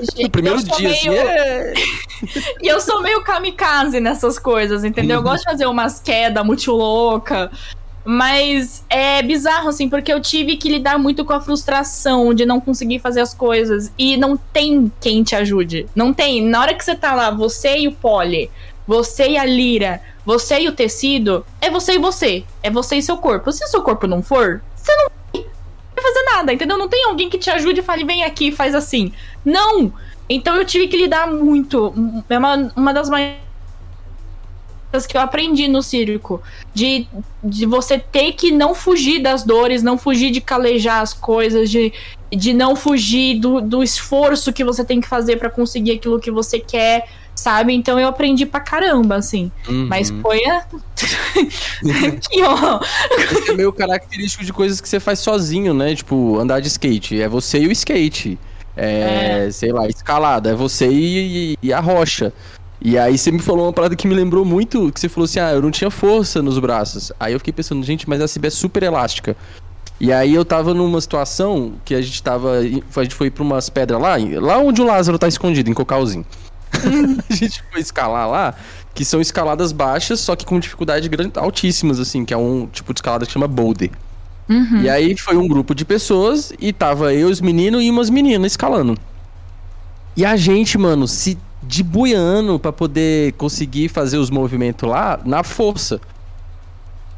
Gente, 0.00 0.22
no 0.24 0.30
primeiro 0.30 0.62
dia, 0.62 0.88
meio... 0.88 0.92
assim, 0.92 1.08
é... 1.10 1.74
E 2.62 2.68
eu 2.68 2.80
sou 2.80 3.02
meio 3.02 3.22
kamikaze 3.22 4.00
nessas 4.00 4.38
coisas, 4.38 4.84
entendeu? 4.84 5.16
Eu 5.16 5.22
gosto 5.22 5.44
de 5.44 5.50
fazer 5.50 5.66
umas 5.66 6.00
quedas 6.00 6.44
muito 6.44 6.70
louca. 6.72 7.50
Mas 8.04 8.82
é 8.88 9.22
bizarro, 9.22 9.68
assim, 9.68 9.88
porque 9.88 10.12
eu 10.12 10.20
tive 10.20 10.56
que 10.56 10.70
lidar 10.70 10.98
muito 10.98 11.24
com 11.24 11.34
a 11.34 11.40
frustração 11.40 12.32
de 12.32 12.46
não 12.46 12.60
conseguir 12.60 12.98
fazer 12.98 13.20
as 13.20 13.34
coisas. 13.34 13.92
E 13.98 14.16
não 14.16 14.36
tem 14.36 14.90
quem 15.00 15.22
te 15.22 15.36
ajude. 15.36 15.86
Não 15.94 16.12
tem. 16.12 16.42
Na 16.42 16.60
hora 16.60 16.74
que 16.74 16.84
você 16.84 16.94
tá 16.94 17.14
lá, 17.14 17.30
você 17.30 17.78
e 17.78 17.88
o 17.88 17.92
pole, 17.92 18.50
você 18.86 19.30
e 19.30 19.38
a 19.38 19.44
lira, 19.44 20.00
você 20.24 20.60
e 20.60 20.68
o 20.68 20.72
tecido, 20.72 21.44
é 21.60 21.70
você 21.70 21.94
e 21.94 21.98
você. 21.98 22.44
É 22.62 22.70
você 22.70 22.96
e 22.96 23.02
seu 23.02 23.16
corpo. 23.18 23.52
Se 23.52 23.64
o 23.64 23.68
seu 23.68 23.82
corpo 23.82 24.06
não 24.06 24.22
for, 24.22 24.62
você 24.90 24.96
não 24.96 25.44
vai 25.94 26.02
fazer 26.02 26.22
nada, 26.24 26.52
entendeu? 26.52 26.78
Não 26.78 26.88
tem 26.88 27.04
alguém 27.04 27.28
que 27.28 27.38
te 27.38 27.50
ajude 27.50 27.80
e 27.80 27.82
fale, 27.82 28.04
vem 28.04 28.24
aqui 28.24 28.52
faz 28.52 28.74
assim. 28.74 29.12
Não! 29.44 29.92
Então 30.28 30.54
eu 30.56 30.64
tive 30.64 30.86
que 30.86 30.96
lidar 30.96 31.26
muito. 31.26 31.92
É 32.28 32.38
uma, 32.38 32.72
uma 32.76 32.94
das 32.94 33.10
maiores 33.10 33.40
que 35.08 35.16
eu 35.16 35.20
aprendi 35.20 35.66
no 35.66 35.82
circo. 35.82 36.40
De, 36.72 37.06
de 37.42 37.66
você 37.66 37.98
ter 37.98 38.32
que 38.32 38.52
não 38.52 38.74
fugir 38.74 39.20
das 39.20 39.42
dores, 39.42 39.82
não 39.82 39.98
fugir 39.98 40.30
de 40.30 40.40
calejar 40.40 41.00
as 41.00 41.12
coisas, 41.12 41.68
de, 41.68 41.92
de 42.30 42.52
não 42.52 42.76
fugir 42.76 43.40
do, 43.40 43.60
do 43.60 43.82
esforço 43.82 44.52
que 44.52 44.64
você 44.64 44.84
tem 44.84 45.00
que 45.00 45.08
fazer 45.08 45.36
para 45.36 45.50
conseguir 45.50 45.92
aquilo 45.92 46.20
que 46.20 46.30
você 46.30 46.60
quer, 46.60 47.08
sabe? 47.40 47.72
Então 47.72 47.98
eu 47.98 48.08
aprendi 48.08 48.44
pra 48.44 48.60
caramba, 48.60 49.16
assim. 49.16 49.50
Uhum. 49.68 49.86
Mas 49.88 50.10
foi 50.10 50.44
a. 50.44 50.64
Ó. 52.44 52.80
Esse 53.18 53.50
é 53.50 53.54
meio 53.54 53.72
característico 53.72 54.44
de 54.44 54.52
coisas 54.52 54.80
que 54.80 54.88
você 54.88 55.00
faz 55.00 55.18
sozinho, 55.20 55.72
né? 55.72 55.94
Tipo, 55.94 56.38
andar 56.38 56.60
de 56.60 56.68
skate. 56.68 57.20
É 57.20 57.28
você 57.28 57.60
e 57.60 57.66
o 57.66 57.72
skate. 57.72 58.38
É, 58.76 59.46
é. 59.46 59.50
sei 59.50 59.72
lá, 59.72 59.88
escalada. 59.88 60.50
É 60.50 60.54
você 60.54 60.88
e, 60.88 61.58
e 61.62 61.72
a 61.72 61.80
rocha. 61.80 62.32
E 62.82 62.96
aí 62.98 63.16
você 63.16 63.30
me 63.30 63.40
falou 63.40 63.66
uma 63.66 63.72
parada 63.72 63.96
que 63.96 64.06
me 64.06 64.14
lembrou 64.14 64.44
muito, 64.44 64.90
que 64.92 65.00
você 65.00 65.08
falou 65.08 65.24
assim, 65.26 65.38
ah, 65.38 65.52
eu 65.52 65.60
não 65.60 65.70
tinha 65.70 65.90
força 65.90 66.40
nos 66.40 66.58
braços. 66.58 67.12
Aí 67.20 67.32
eu 67.32 67.38
fiquei 67.38 67.52
pensando, 67.52 67.84
gente, 67.84 68.08
mas 68.08 68.20
a 68.22 68.26
CB 68.26 68.48
é 68.48 68.50
super 68.50 68.82
elástica. 68.82 69.36
E 69.98 70.12
aí 70.12 70.34
eu 70.34 70.46
tava 70.46 70.72
numa 70.72 70.98
situação 71.00 71.74
que 71.84 71.94
a 71.94 72.00
gente 72.00 72.22
tava. 72.22 72.58
A 72.58 73.02
gente 73.02 73.14
foi 73.14 73.30
pra 73.30 73.42
umas 73.42 73.68
pedras 73.68 74.00
lá, 74.00 74.16
lá 74.40 74.58
onde 74.58 74.80
o 74.80 74.86
Lázaro 74.86 75.18
tá 75.18 75.28
escondido, 75.28 75.68
em 75.68 75.74
Cocalzinho. 75.74 76.24
a 77.28 77.34
gente 77.34 77.62
foi 77.70 77.80
escalar 77.80 78.28
lá, 78.28 78.54
que 78.94 79.04
são 79.04 79.20
escaladas 79.20 79.72
baixas, 79.72 80.20
só 80.20 80.34
que 80.34 80.44
com 80.44 80.58
dificuldade 80.58 81.08
grande, 81.08 81.32
altíssimas, 81.36 82.00
assim, 82.00 82.24
que 82.24 82.34
é 82.34 82.36
um 82.36 82.66
tipo 82.66 82.92
de 82.92 82.98
escalada 82.98 83.26
que 83.26 83.32
chama 83.32 83.46
boulder. 83.46 83.90
Uhum. 84.48 84.82
E 84.82 84.90
aí 84.90 85.16
foi 85.16 85.36
um 85.36 85.46
grupo 85.46 85.74
de 85.74 85.84
pessoas 85.84 86.52
e 86.58 86.72
tava 86.72 87.14
eu, 87.14 87.28
os 87.28 87.40
meninos 87.40 87.82
e 87.82 87.90
umas 87.90 88.10
meninas 88.10 88.52
escalando. 88.52 88.98
E 90.16 90.24
a 90.24 90.36
gente, 90.36 90.76
mano, 90.76 91.06
se 91.06 91.38
de 91.62 91.82
buiano 91.82 92.58
para 92.58 92.72
poder 92.72 93.32
conseguir 93.34 93.88
fazer 93.88 94.18
os 94.18 94.28
movimentos 94.28 94.88
lá 94.88 95.20
na 95.24 95.42
força. 95.42 96.00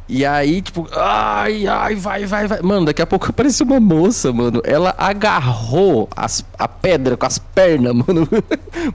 E 0.08 0.26
aí, 0.26 0.60
tipo, 0.60 0.88
ai, 0.92 1.66
ai, 1.66 1.94
vai, 1.94 2.26
vai, 2.26 2.46
vai. 2.46 2.60
Mano, 2.60 2.86
daqui 2.86 3.00
a 3.00 3.06
pouco 3.06 3.26
apareceu 3.30 3.64
uma 3.64 3.80
moça, 3.80 4.32
mano. 4.32 4.60
Ela 4.64 4.94
agarrou 4.98 6.08
as, 6.14 6.44
a 6.58 6.68
pedra 6.68 7.16
com 7.16 7.26
as 7.26 7.38
pernas, 7.38 7.94
mano. 8.06 8.28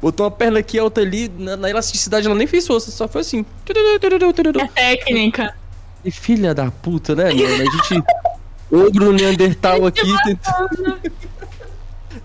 Botou 0.01 0.25
uma 0.25 0.31
perna 0.31 0.59
aqui, 0.59 0.79
outra 0.79 1.03
ali. 1.03 1.31
Na, 1.37 1.55
na, 1.55 1.69
elasticidade 1.69 2.27
ela 2.27 2.35
nem 2.35 2.47
fez 2.47 2.67
força, 2.67 2.91
só 2.91 3.07
foi 3.07 3.21
assim. 3.21 3.45
É 4.59 4.67
técnica. 4.67 5.55
E 6.03 6.11
filha 6.11 6.53
da 6.53 6.69
puta, 6.69 7.15
né, 7.15 7.33
mano? 7.33 7.43
A 7.43 7.87
gente. 7.87 8.03
Ogro 8.69 9.13
Neandertal 9.13 9.85
aqui. 9.85 10.13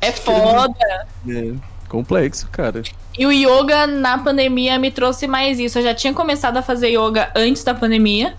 É 0.00 0.10
foda. 0.10 1.06
É. 1.28 1.52
Complexo, 1.88 2.48
cara. 2.50 2.82
E 3.16 3.26
o 3.26 3.30
yoga 3.30 3.86
na 3.86 4.16
pandemia 4.18 4.78
me 4.78 4.90
trouxe 4.90 5.26
mais 5.26 5.58
isso. 5.60 5.78
Eu 5.78 5.82
já 5.82 5.94
tinha 5.94 6.12
começado 6.14 6.56
a 6.56 6.62
fazer 6.62 6.88
yoga 6.88 7.30
antes 7.34 7.62
da 7.62 7.74
pandemia, 7.74 8.34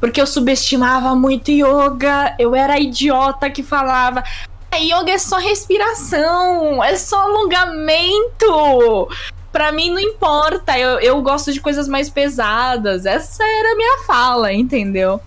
porque 0.00 0.20
eu 0.20 0.26
subestimava 0.26 1.14
muito 1.14 1.50
yoga. 1.50 2.34
Eu 2.38 2.54
era 2.54 2.74
a 2.74 2.80
idiota 2.80 3.50
que 3.50 3.62
falava: 3.62 4.22
a 4.70 4.76
yoga 4.76 5.12
é 5.12 5.18
só 5.18 5.38
respiração, 5.38 6.82
é 6.82 6.96
só 6.96 7.22
alongamento. 7.22 9.08
Pra 9.50 9.72
mim 9.72 9.90
não 9.90 9.98
importa, 10.00 10.78
eu, 10.78 11.00
eu 11.00 11.22
gosto 11.22 11.52
de 11.52 11.60
coisas 11.60 11.88
mais 11.88 12.10
pesadas. 12.10 13.06
Essa 13.06 13.42
era 13.42 13.72
a 13.72 13.76
minha 13.76 13.98
fala, 14.06 14.52
entendeu? 14.52 15.20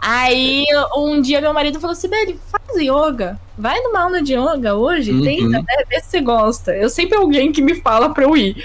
Aí 0.00 0.64
um 0.96 1.20
dia 1.20 1.40
meu 1.40 1.52
marido 1.52 1.80
falou 1.80 1.92
assim: 1.92 2.08
Beli, 2.08 2.38
faz 2.50 2.80
yoga. 2.80 3.38
Vai 3.56 3.80
numa 3.80 4.02
aula 4.02 4.22
de 4.22 4.34
yoga 4.34 4.74
hoje, 4.74 5.12
uhum. 5.12 5.22
tenta, 5.22 5.48
né? 5.48 5.84
Vê 5.88 6.00
se 6.00 6.10
você 6.10 6.20
gosta. 6.20 6.74
Eu 6.74 6.88
sempre 6.88 7.18
alguém 7.18 7.50
que 7.50 7.62
me 7.62 7.80
fala 7.80 8.12
pra 8.12 8.24
eu 8.24 8.36
ir. 8.36 8.64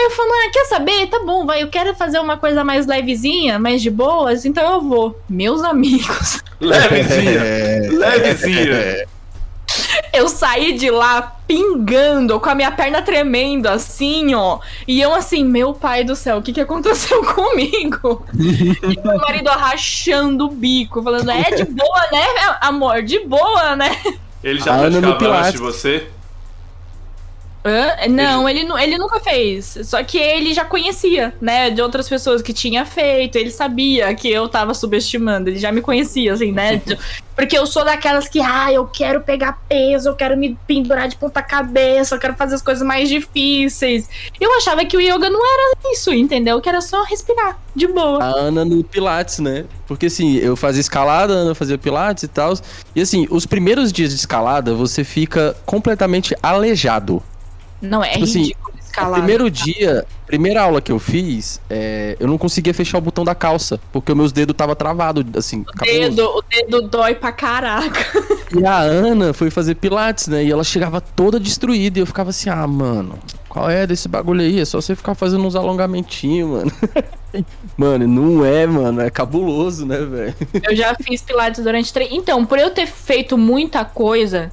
Aí 0.00 0.06
eu 0.06 0.10
falo, 0.12 0.30
ah, 0.32 0.50
quer 0.50 0.64
saber? 0.64 1.06
Tá 1.08 1.20
bom, 1.22 1.44
vai, 1.44 1.62
eu 1.62 1.68
quero 1.68 1.94
fazer 1.94 2.18
uma 2.18 2.38
coisa 2.38 2.64
mais 2.64 2.86
levezinha, 2.86 3.58
mais 3.58 3.82
de 3.82 3.90
boas, 3.90 4.46
então 4.46 4.72
eu 4.72 4.80
vou. 4.80 5.20
Meus 5.28 5.62
amigos. 5.62 6.42
Levezinha. 6.58 7.42
levezinha. 7.92 9.06
Eu 10.12 10.28
saí 10.28 10.72
de 10.72 10.90
lá 10.90 11.36
pingando, 11.46 12.40
com 12.40 12.48
a 12.48 12.54
minha 12.56 12.72
perna 12.72 13.00
tremendo, 13.00 13.68
assim, 13.68 14.34
ó. 14.34 14.58
E 14.86 15.00
eu 15.00 15.14
assim, 15.14 15.44
meu 15.44 15.72
pai 15.72 16.02
do 16.02 16.16
céu, 16.16 16.38
o 16.38 16.42
que 16.42 16.52
que 16.52 16.60
aconteceu 16.60 17.22
comigo? 17.22 18.26
e 18.34 19.00
meu 19.00 19.18
marido 19.18 19.48
rachando 19.50 20.46
o 20.46 20.50
bico, 20.50 21.00
falando, 21.02 21.30
é 21.30 21.50
de 21.52 21.64
boa, 21.64 22.10
né, 22.10 22.24
amor? 22.60 23.02
De 23.02 23.20
boa, 23.20 23.76
né? 23.76 23.96
Ele 24.42 24.58
já 24.58 24.76
praticava 24.76 25.38
antes 25.38 25.52
de 25.52 25.58
você? 25.58 26.08
Hã? 27.64 28.08
Não, 28.08 28.48
ele... 28.48 28.60
ele, 28.60 28.82
ele 28.82 28.98
nunca 28.98 29.20
fez. 29.20 29.78
Só 29.84 30.02
que 30.02 30.18
ele 30.18 30.54
já 30.54 30.64
conhecia, 30.64 31.34
né? 31.40 31.70
De 31.70 31.82
outras 31.82 32.08
pessoas 32.08 32.42
que 32.42 32.52
tinha 32.52 32.84
feito. 32.84 33.36
Ele 33.36 33.50
sabia 33.50 34.14
que 34.14 34.30
eu 34.30 34.48
tava 34.48 34.74
subestimando. 34.74 35.50
Ele 35.50 35.58
já 35.58 35.70
me 35.70 35.80
conhecia, 35.82 36.32
assim, 36.32 36.52
né? 36.52 36.80
Porque 37.40 37.56
eu 37.56 37.66
sou 37.66 37.84
daquelas 37.84 38.28
que, 38.28 38.38
ah, 38.38 38.70
eu 38.70 38.86
quero 38.86 39.22
pegar 39.22 39.58
peso, 39.66 40.10
eu 40.10 40.14
quero 40.14 40.36
me 40.36 40.58
pendurar 40.66 41.08
de 41.08 41.16
ponta 41.16 41.42
cabeça, 41.42 42.14
eu 42.14 42.18
quero 42.18 42.34
fazer 42.34 42.54
as 42.54 42.60
coisas 42.60 42.86
mais 42.86 43.08
difíceis. 43.08 44.10
Eu 44.38 44.54
achava 44.58 44.84
que 44.84 44.94
o 44.94 45.00
yoga 45.00 45.30
não 45.30 45.40
era 45.42 45.78
isso, 45.90 46.12
entendeu? 46.12 46.60
Que 46.60 46.68
era 46.68 46.82
só 46.82 47.02
respirar, 47.04 47.58
de 47.74 47.86
boa. 47.86 48.22
A 48.22 48.26
Ana 48.26 48.62
no 48.62 48.84
Pilates, 48.84 49.38
né? 49.38 49.64
Porque 49.86 50.06
assim, 50.06 50.36
eu 50.36 50.54
fazia 50.54 50.82
escalada, 50.82 51.32
a 51.32 51.36
Ana 51.36 51.54
fazia 51.54 51.78
Pilates 51.78 52.24
e 52.24 52.28
tal. 52.28 52.52
E 52.94 53.00
assim, 53.00 53.26
os 53.30 53.46
primeiros 53.46 53.90
dias 53.90 54.10
de 54.10 54.16
escalada, 54.16 54.74
você 54.74 55.02
fica 55.02 55.56
completamente 55.64 56.36
aleijado. 56.42 57.22
Não, 57.80 58.02
é 58.02 58.12
tipo 58.12 58.24
assim, 58.24 58.40
ridículo 58.40 58.74
assim, 58.74 58.84
escalar. 58.84 59.18
primeiro 59.18 59.50
dia, 59.50 60.06
primeira 60.26 60.62
aula 60.62 60.80
que 60.80 60.92
eu 60.92 60.98
fiz, 60.98 61.60
é, 61.68 62.16
eu 62.20 62.26
não 62.26 62.36
conseguia 62.36 62.74
fechar 62.74 62.98
o 62.98 63.00
botão 63.00 63.24
da 63.24 63.34
calça, 63.34 63.80
porque 63.92 64.14
meus 64.14 64.32
dedos 64.32 64.54
tava 64.56 64.76
travado, 64.76 65.24
assim. 65.36 65.64
O 65.68 65.84
dedo, 65.84 66.24
o 66.24 66.42
dedo 66.42 66.82
dói 66.82 67.14
pra 67.14 67.32
caraca. 67.32 68.40
E 68.56 68.66
a 68.66 68.78
Ana 68.78 69.32
foi 69.32 69.48
fazer 69.48 69.76
pilates, 69.76 70.26
né? 70.26 70.44
E 70.44 70.50
ela 70.50 70.64
chegava 70.64 71.00
toda 71.00 71.38
destruída 71.38 71.98
e 71.98 72.02
eu 72.02 72.06
ficava 72.06 72.30
assim, 72.30 72.50
ah, 72.50 72.66
mano, 72.66 73.18
qual 73.48 73.70
é 73.70 73.86
desse 73.86 74.08
bagulho 74.08 74.40
aí? 74.40 74.60
É 74.60 74.64
só 74.64 74.80
você 74.80 74.94
ficar 74.94 75.14
fazendo 75.14 75.44
uns 75.44 75.54
alongamentinhos, 75.54 76.50
mano. 76.50 76.72
mano, 77.76 78.06
não 78.08 78.44
é, 78.44 78.66
mano. 78.66 79.00
É 79.00 79.10
cabuloso, 79.10 79.86
né, 79.86 79.98
velho? 79.98 80.34
Eu 80.68 80.74
já 80.74 80.94
fiz 80.94 81.22
pilates 81.22 81.62
durante 81.62 81.92
três. 81.92 82.10
Então, 82.12 82.44
por 82.44 82.58
eu 82.58 82.70
ter 82.70 82.86
feito 82.86 83.38
muita 83.38 83.84
coisa, 83.84 84.50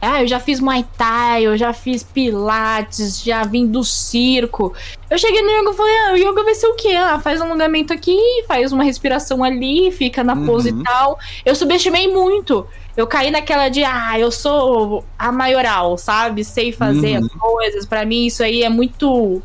ah, 0.00 0.22
eu 0.22 0.28
já 0.28 0.38
fiz 0.38 0.60
Muay 0.60 0.84
Thai, 0.96 1.44
eu 1.44 1.56
já 1.56 1.72
fiz 1.72 2.04
Pilates, 2.04 3.20
já 3.20 3.42
vim 3.42 3.66
do 3.66 3.82
circo. 3.82 4.72
Eu 5.10 5.18
cheguei 5.18 5.42
no 5.42 5.50
yoga 5.50 5.70
e 5.70 5.74
falei, 5.74 5.98
ah, 5.98 6.12
o 6.12 6.16
yoga 6.16 6.44
vai 6.44 6.54
ser 6.54 6.68
o 6.68 6.74
quê? 6.74 6.90
Ah, 6.90 7.18
faz 7.18 7.40
um 7.40 7.44
alongamento 7.44 7.92
aqui, 7.92 8.16
faz 8.46 8.72
uma 8.72 8.84
respiração 8.84 9.42
ali, 9.42 9.90
fica 9.90 10.22
na 10.22 10.36
pose 10.36 10.70
uhum. 10.70 10.80
e 10.80 10.84
tal. 10.84 11.18
Eu 11.44 11.54
subestimei 11.54 12.06
muito. 12.06 12.66
Eu 12.96 13.06
caí 13.06 13.30
naquela 13.30 13.68
de, 13.68 13.82
ah, 13.82 14.18
eu 14.18 14.30
sou 14.30 15.04
a 15.18 15.32
maioral, 15.32 15.98
sabe? 15.98 16.44
Sei 16.44 16.70
fazer 16.70 17.18
uhum. 17.18 17.26
as 17.26 17.32
coisas. 17.32 17.86
para 17.86 18.04
mim, 18.04 18.26
isso 18.26 18.42
aí 18.42 18.62
é 18.62 18.68
muito, 18.68 19.42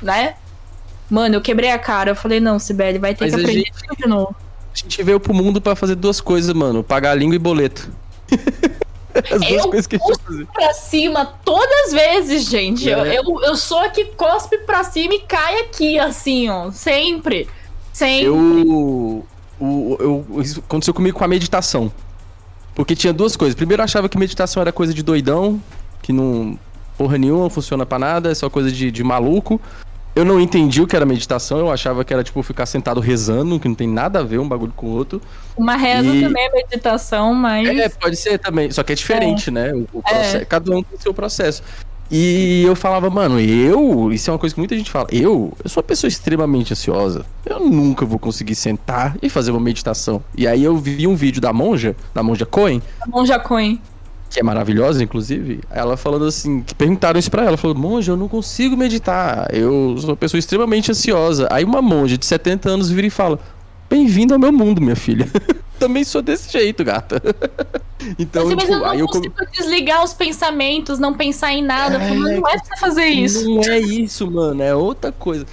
né? 0.00 0.34
Mano, 1.10 1.36
eu 1.36 1.40
quebrei 1.40 1.70
a 1.70 1.78
cara. 1.78 2.12
Eu 2.12 2.16
falei, 2.16 2.38
não, 2.38 2.60
Sibeli, 2.60 2.98
vai 2.98 3.14
ter 3.14 3.24
Mas 3.24 3.34
que 3.34 3.40
aprender 3.40 3.64
gente, 3.64 4.02
de 4.02 4.08
novo. 4.08 4.36
A 4.72 4.78
gente 4.78 5.02
veio 5.02 5.18
pro 5.18 5.34
mundo 5.34 5.60
para 5.60 5.74
fazer 5.74 5.96
duas 5.96 6.20
coisas, 6.20 6.52
mano. 6.54 6.84
Pagar 6.84 7.14
língua 7.14 7.34
e 7.34 7.38
boleto. 7.40 7.90
As 9.30 9.40
duas 9.40 9.64
eu 9.64 9.68
coisas 9.68 9.86
que 9.86 9.96
a 9.96 9.98
gente 9.98 10.20
fazer. 10.22 10.46
pra 10.46 10.74
cima 10.74 11.26
todas 11.44 11.86
as 11.86 11.92
vezes, 11.92 12.44
gente. 12.44 12.90
É. 12.90 12.94
Eu, 12.94 13.06
eu, 13.06 13.42
eu, 13.42 13.56
sou 13.56 13.78
a 13.78 13.88
que 13.88 14.04
cospe 14.06 14.58
pra 14.58 14.84
cima 14.84 15.14
e 15.14 15.20
cai 15.20 15.60
aqui, 15.60 15.98
assim, 15.98 16.48
ó. 16.48 16.70
Sempre. 16.70 17.48
Sempre. 17.92 18.26
Eu. 18.26 19.26
O, 19.58 19.96
eu, 19.98 20.42
isso 20.42 20.60
aconteceu 20.60 20.92
comigo 20.92 21.16
com 21.16 21.24
a 21.24 21.28
meditação. 21.28 21.90
Porque 22.74 22.94
tinha 22.94 23.12
duas 23.12 23.36
coisas. 23.36 23.54
Primeiro, 23.54 23.80
eu 23.80 23.84
achava 23.84 24.08
que 24.08 24.18
meditação 24.18 24.60
era 24.60 24.70
coisa 24.70 24.92
de 24.92 25.02
doidão, 25.02 25.60
que 26.02 26.12
não. 26.12 26.58
Porra 26.98 27.18
nenhuma, 27.18 27.42
não 27.42 27.50
funciona 27.50 27.84
pra 27.84 27.98
nada, 27.98 28.30
é 28.30 28.34
só 28.34 28.48
coisa 28.48 28.72
de, 28.72 28.90
de 28.90 29.04
maluco. 29.04 29.60
Eu 30.16 30.24
não 30.24 30.40
entendi 30.40 30.80
o 30.80 30.86
que 30.86 30.96
era 30.96 31.04
meditação, 31.04 31.58
eu 31.58 31.70
achava 31.70 32.02
que 32.02 32.10
era 32.10 32.24
tipo 32.24 32.42
ficar 32.42 32.64
sentado 32.64 33.00
rezando, 33.00 33.60
que 33.60 33.68
não 33.68 33.74
tem 33.74 33.86
nada 33.86 34.20
a 34.20 34.22
ver 34.22 34.38
um 34.38 34.48
bagulho 34.48 34.72
com 34.74 34.86
o 34.86 34.90
outro. 34.90 35.20
Uma 35.54 35.76
reza 35.76 36.08
e... 36.08 36.22
também 36.22 36.46
é 36.46 36.52
meditação, 36.52 37.34
mas. 37.34 37.68
É, 37.68 37.86
pode 37.90 38.16
ser 38.16 38.38
também. 38.38 38.70
Só 38.70 38.82
que 38.82 38.92
é 38.92 38.94
diferente, 38.94 39.50
é. 39.50 39.52
né? 39.52 39.72
O, 39.74 39.98
o 39.98 40.02
é. 40.06 40.42
Cada 40.46 40.74
um 40.74 40.82
tem 40.82 40.98
o 40.98 41.02
seu 41.02 41.12
processo. 41.12 41.62
E 42.10 42.62
eu 42.64 42.74
falava, 42.74 43.10
mano, 43.10 43.38
eu, 43.38 44.10
isso 44.10 44.30
é 44.30 44.32
uma 44.32 44.38
coisa 44.38 44.54
que 44.54 44.60
muita 44.60 44.76
gente 44.76 44.90
fala, 44.90 45.08
eu, 45.10 45.52
eu 45.62 45.68
sou 45.68 45.82
uma 45.82 45.86
pessoa 45.86 46.08
extremamente 46.08 46.72
ansiosa. 46.72 47.26
Eu 47.44 47.60
nunca 47.60 48.06
vou 48.06 48.18
conseguir 48.18 48.54
sentar 48.54 49.16
e 49.20 49.28
fazer 49.28 49.50
uma 49.50 49.60
meditação. 49.60 50.22
E 50.34 50.46
aí 50.46 50.64
eu 50.64 50.78
vi 50.78 51.06
um 51.06 51.16
vídeo 51.16 51.42
da 51.42 51.52
monja, 51.52 51.94
da 52.14 52.22
monja 52.22 52.46
Cohen. 52.46 52.80
A 53.02 53.06
monja 53.06 53.38
Cohen. 53.38 53.82
Que 54.36 54.40
é 54.40 54.42
maravilhosa, 54.42 55.02
inclusive. 55.02 55.60
Ela 55.70 55.96
falando 55.96 56.26
assim, 56.26 56.60
que 56.60 56.74
perguntaram 56.74 57.18
isso 57.18 57.30
pra 57.30 57.42
ela. 57.42 57.56
Falou, 57.56 57.74
monja, 57.74 58.12
eu 58.12 58.18
não 58.18 58.28
consigo 58.28 58.76
meditar. 58.76 59.48
Eu 59.50 59.96
sou 59.96 60.10
uma 60.10 60.16
pessoa 60.16 60.38
extremamente 60.38 60.90
ansiosa. 60.90 61.48
Aí 61.50 61.64
uma 61.64 61.80
monja 61.80 62.18
de 62.18 62.26
70 62.26 62.68
anos 62.68 62.90
vira 62.90 63.06
e 63.06 63.10
fala: 63.10 63.40
Bem-vindo 63.88 64.34
ao 64.34 64.38
meu 64.38 64.52
mundo, 64.52 64.78
minha 64.78 64.94
filha. 64.94 65.26
Também 65.80 66.04
sou 66.04 66.20
desse 66.20 66.52
jeito, 66.52 66.84
gata. 66.84 67.18
então, 68.18 68.44
mas, 68.44 68.50
tipo, 68.50 68.62
mas 68.62 68.68
eu 68.68 68.78
não 68.78 68.90
aí 68.90 69.00
eu 69.00 69.06
consigo 69.06 69.34
desligar 69.50 70.04
os 70.04 70.12
pensamentos, 70.12 70.98
não 70.98 71.14
pensar 71.14 71.54
em 71.54 71.62
nada. 71.62 71.96
É, 71.96 72.14
não 72.14 72.46
é 72.46 72.58
pra 72.58 72.76
fazer 72.76 73.06
isso. 73.06 73.48
Não 73.48 73.62
é 73.62 73.78
isso, 73.80 74.30
mano. 74.30 74.62
É 74.62 74.74
outra 74.74 75.10
coisa. 75.12 75.46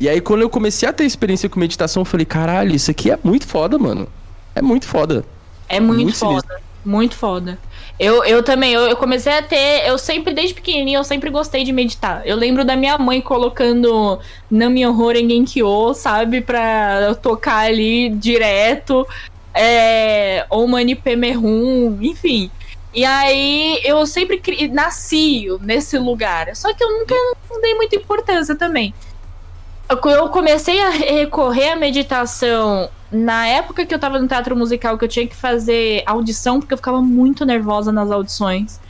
E 0.00 0.08
aí, 0.08 0.20
quando 0.20 0.40
eu 0.40 0.50
comecei 0.50 0.88
a 0.88 0.92
ter 0.92 1.04
experiência 1.04 1.48
com 1.48 1.60
meditação, 1.60 2.00
eu 2.00 2.04
falei, 2.04 2.26
caralho, 2.26 2.74
isso 2.74 2.90
aqui 2.90 3.12
é 3.12 3.18
muito 3.22 3.46
foda, 3.46 3.78
mano. 3.78 4.08
É 4.56 4.60
muito 4.60 4.88
foda. 4.88 5.24
É 5.68 5.78
muito, 5.78 6.02
muito 6.02 6.18
foda. 6.18 6.40
Sinistro. 6.40 6.64
Muito 6.84 7.16
foda. 7.16 7.58
Eu, 7.98 8.24
eu 8.24 8.42
também, 8.42 8.72
eu, 8.72 8.82
eu, 8.82 8.96
comecei 8.96 9.32
a 9.32 9.42
ter. 9.42 9.86
Eu 9.86 9.96
sempre, 9.98 10.34
desde 10.34 10.54
pequenininha, 10.54 10.98
eu 10.98 11.04
sempre 11.04 11.30
gostei 11.30 11.62
de 11.62 11.72
meditar. 11.72 12.22
Eu 12.24 12.36
lembro 12.36 12.64
da 12.64 12.74
minha 12.74 12.98
mãe 12.98 13.20
colocando 13.20 14.18
Nami 14.50 14.84
Horror 14.84 15.16
em 15.16 15.28
Genkyo, 15.28 15.94
sabe? 15.94 16.40
Pra 16.40 17.02
eu 17.08 17.14
tocar 17.14 17.66
ali 17.66 18.10
direto. 18.10 19.06
É, 19.54 20.44
ou 20.50 20.66
Mani 20.66 20.96
Pemerun, 20.96 21.96
enfim. 22.02 22.50
E 22.92 23.04
aí 23.04 23.80
eu 23.84 24.04
sempre 24.06 24.40
nasci 24.72 25.46
nesse 25.60 25.96
lugar. 25.96 26.54
Só 26.56 26.74
que 26.74 26.82
eu 26.82 26.90
nunca 26.98 27.14
não 27.48 27.60
dei 27.60 27.74
muita 27.74 27.94
importância 27.94 28.56
também. 28.56 28.92
Eu 29.88 30.28
comecei 30.30 30.80
a 30.80 30.88
recorrer 30.88 31.70
à 31.70 31.76
meditação 31.76 32.88
na 33.14 33.46
época 33.46 33.86
que 33.86 33.94
eu 33.94 33.98
tava 33.98 34.18
no 34.18 34.26
teatro 34.26 34.56
musical, 34.56 34.98
que 34.98 35.04
eu 35.04 35.08
tinha 35.08 35.26
que 35.26 35.36
fazer 35.36 36.02
audição, 36.04 36.58
porque 36.58 36.74
eu 36.74 36.78
ficava 36.78 37.00
muito 37.00 37.46
nervosa 37.46 37.92
nas 37.92 38.10
audições. 38.10 38.80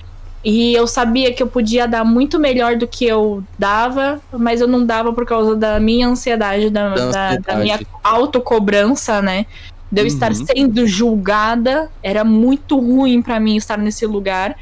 E 0.42 0.74
eu 0.74 0.86
sabia 0.86 1.32
que 1.32 1.42
eu 1.42 1.46
podia 1.46 1.86
dar 1.88 2.04
muito 2.04 2.38
melhor 2.38 2.76
do 2.76 2.86
que 2.86 3.06
eu 3.06 3.42
dava, 3.58 4.20
mas 4.30 4.60
eu 4.60 4.68
não 4.68 4.84
dava 4.84 5.12
por 5.12 5.24
causa 5.24 5.56
da 5.56 5.80
minha 5.80 6.08
ansiedade, 6.08 6.68
da, 6.68 6.88
da, 6.90 7.02
ansiedade. 7.02 7.42
da 7.42 7.56
minha 7.56 7.80
autocobrança, 8.02 9.22
né? 9.22 9.46
De 9.90 10.00
eu 10.00 10.04
uhum. 10.04 10.08
estar 10.08 10.34
sendo 10.34 10.86
julgada. 10.86 11.90
Era 12.02 12.24
muito 12.24 12.78
ruim 12.78 13.22
para 13.22 13.40
mim 13.40 13.56
estar 13.56 13.78
nesse 13.78 14.04
lugar. 14.06 14.56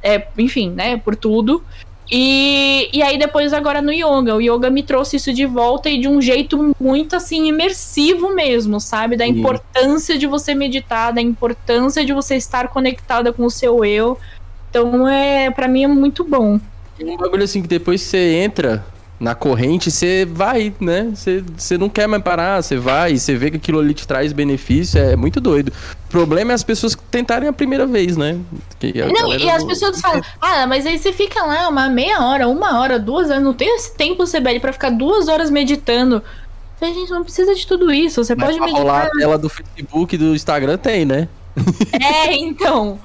É, 0.00 0.28
enfim, 0.38 0.70
né? 0.70 0.96
Por 0.96 1.16
tudo. 1.16 1.62
E, 2.10 2.88
e 2.92 3.02
aí 3.02 3.18
depois 3.18 3.52
agora 3.52 3.82
no 3.82 3.92
yoga, 3.92 4.36
o 4.36 4.40
yoga 4.40 4.70
me 4.70 4.82
trouxe 4.82 5.16
isso 5.16 5.32
de 5.32 5.44
volta 5.44 5.90
e 5.90 5.98
de 5.98 6.08
um 6.08 6.20
jeito 6.20 6.74
muito 6.80 7.16
assim 7.16 7.48
imersivo 7.48 8.34
mesmo, 8.34 8.80
sabe? 8.80 9.16
Da 9.16 9.26
importância 9.26 10.16
de 10.16 10.26
você 10.26 10.54
meditar, 10.54 11.12
da 11.12 11.20
importância 11.20 12.04
de 12.04 12.12
você 12.12 12.36
estar 12.36 12.68
conectada 12.68 13.32
com 13.32 13.44
o 13.44 13.50
seu 13.50 13.84
eu. 13.84 14.18
Então 14.70 15.08
é, 15.08 15.50
para 15.50 15.66
mim 15.66 15.84
é 15.84 15.88
muito 15.88 16.22
bom. 16.22 16.60
É 16.98 17.04
um 17.04 17.16
bagulho 17.16 17.44
assim 17.44 17.60
que 17.60 17.68
depois 17.68 18.00
você 18.00 18.36
entra 18.36 18.84
na 19.18 19.34
corrente, 19.34 19.90
você 19.90 20.26
vai, 20.30 20.74
né? 20.78 21.10
Você, 21.14 21.78
não 21.78 21.88
quer 21.88 22.06
mais 22.06 22.22
parar, 22.22 22.62
você 22.62 22.76
vai, 22.76 23.16
você 23.16 23.34
vê 23.34 23.50
que 23.50 23.56
aquilo 23.56 23.78
ali 23.78 23.94
te 23.94 24.06
traz 24.06 24.32
benefício, 24.32 25.00
é 25.00 25.16
muito 25.16 25.40
doido. 25.40 25.72
O 26.06 26.08
problema 26.08 26.52
é 26.52 26.54
as 26.54 26.62
pessoas 26.62 26.96
tentarem 27.10 27.48
a 27.48 27.52
primeira 27.52 27.86
vez, 27.86 28.16
né? 28.16 28.38
não, 28.82 29.34
e 29.34 29.50
as 29.50 29.64
pessoas 29.64 30.00
falam, 30.00 30.22
ah, 30.40 30.66
mas 30.66 30.86
aí 30.86 30.98
você 30.98 31.12
fica 31.12 31.42
lá 31.44 31.68
uma 31.68 31.88
meia 31.88 32.20
hora, 32.20 32.46
uma 32.46 32.78
hora, 32.78 32.98
duas 32.98 33.30
horas, 33.30 33.42
não 33.42 33.54
tem 33.54 33.74
esse 33.76 33.94
tempo, 33.96 34.24
CBL, 34.24 34.60
pra 34.60 34.72
ficar 34.72 34.90
duas 34.90 35.28
horas 35.28 35.50
meditando. 35.50 36.22
A 36.78 36.84
gente 36.84 37.10
não 37.10 37.22
precisa 37.22 37.54
de 37.54 37.66
tudo 37.66 37.90
isso, 37.90 38.22
você 38.22 38.34
mas 38.34 38.48
pode 38.48 38.60
meditar. 38.60 38.82
Rolar 38.82 39.06
a 39.06 39.10
tela 39.10 39.38
do 39.38 39.48
Facebook 39.48 40.16
do 40.18 40.34
Instagram 40.34 40.76
tem, 40.76 41.06
né? 41.06 41.26
É, 41.98 42.34
então. 42.36 43.00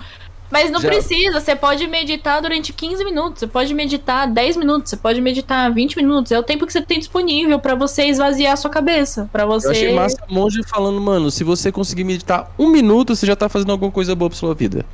Mas 0.51 0.69
não 0.69 0.81
Já... 0.81 0.89
precisa, 0.89 1.39
você 1.39 1.55
pode 1.55 1.87
meditar 1.87 2.41
durante 2.41 2.73
15 2.73 3.03
minutos, 3.05 3.39
você 3.39 3.47
pode 3.47 3.73
meditar 3.73 4.27
10 4.27 4.57
minutos, 4.57 4.89
você 4.89 4.97
pode 4.97 5.21
meditar 5.21 5.71
20 5.71 5.95
minutos. 5.95 6.31
É 6.31 6.37
o 6.37 6.43
tempo 6.43 6.67
que 6.67 6.73
você 6.73 6.81
tem 6.81 6.99
disponível 6.99 7.57
para 7.59 7.73
você 7.73 8.05
esvaziar 8.05 8.53
a 8.53 8.57
sua 8.57 8.69
cabeça. 8.69 9.29
para 9.31 9.45
você. 9.45 9.67
Eu 9.67 9.71
achei 9.71 9.93
massa 9.93 10.17
monge 10.29 10.61
falando, 10.63 10.99
mano, 10.99 11.31
se 11.31 11.43
você 11.43 11.71
conseguir 11.71 12.03
meditar 12.03 12.53
um 12.59 12.69
minuto, 12.69 13.15
você 13.15 13.25
já 13.25 13.35
tá 13.35 13.47
fazendo 13.47 13.71
alguma 13.71 13.91
coisa 13.91 14.13
boa 14.13 14.29
pra 14.29 14.37
sua 14.37 14.53
vida. 14.53 14.85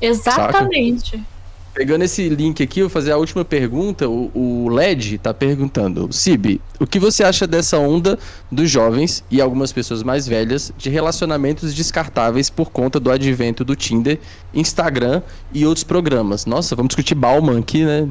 Exatamente. 0.00 1.16
Saca? 1.16 1.39
Pegando 1.80 2.02
esse 2.02 2.28
link 2.28 2.62
aqui, 2.62 2.80
eu 2.80 2.88
vou 2.88 2.92
fazer 2.92 3.10
a 3.10 3.16
última 3.16 3.42
pergunta. 3.42 4.06
O, 4.06 4.30
o 4.34 4.68
LED 4.68 5.16
tá 5.16 5.32
perguntando: 5.32 6.12
Sib, 6.12 6.60
o 6.78 6.86
que 6.86 6.98
você 6.98 7.24
acha 7.24 7.46
dessa 7.46 7.78
onda 7.78 8.18
dos 8.52 8.70
jovens 8.70 9.24
e 9.30 9.40
algumas 9.40 9.72
pessoas 9.72 10.02
mais 10.02 10.28
velhas 10.28 10.70
de 10.76 10.90
relacionamentos 10.90 11.72
descartáveis 11.72 12.50
por 12.50 12.70
conta 12.70 13.00
do 13.00 13.10
advento 13.10 13.64
do 13.64 13.74
Tinder, 13.74 14.20
Instagram 14.52 15.22
e 15.54 15.64
outros 15.64 15.82
programas? 15.82 16.44
Nossa, 16.44 16.76
vamos 16.76 16.90
discutir 16.90 17.14
Bauman 17.14 17.60
aqui, 17.60 17.82
né? 17.82 18.06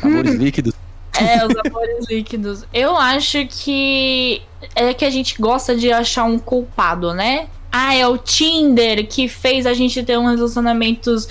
Amores 0.00 0.34
líquidos. 0.34 0.74
É, 1.18 1.44
os 1.44 1.54
amores 1.66 2.06
líquidos. 2.08 2.64
Eu 2.72 2.96
acho 2.96 3.44
que 3.48 4.40
é 4.76 4.94
que 4.94 5.04
a 5.04 5.10
gente 5.10 5.42
gosta 5.42 5.74
de 5.74 5.90
achar 5.90 6.22
um 6.22 6.38
culpado, 6.38 7.12
né? 7.12 7.48
Ah, 7.72 7.96
é 7.96 8.06
o 8.06 8.16
Tinder 8.16 9.08
que 9.08 9.26
fez 9.26 9.66
a 9.66 9.74
gente 9.74 10.04
ter 10.04 10.16
uns 10.16 10.36
relacionamentos 10.36 11.26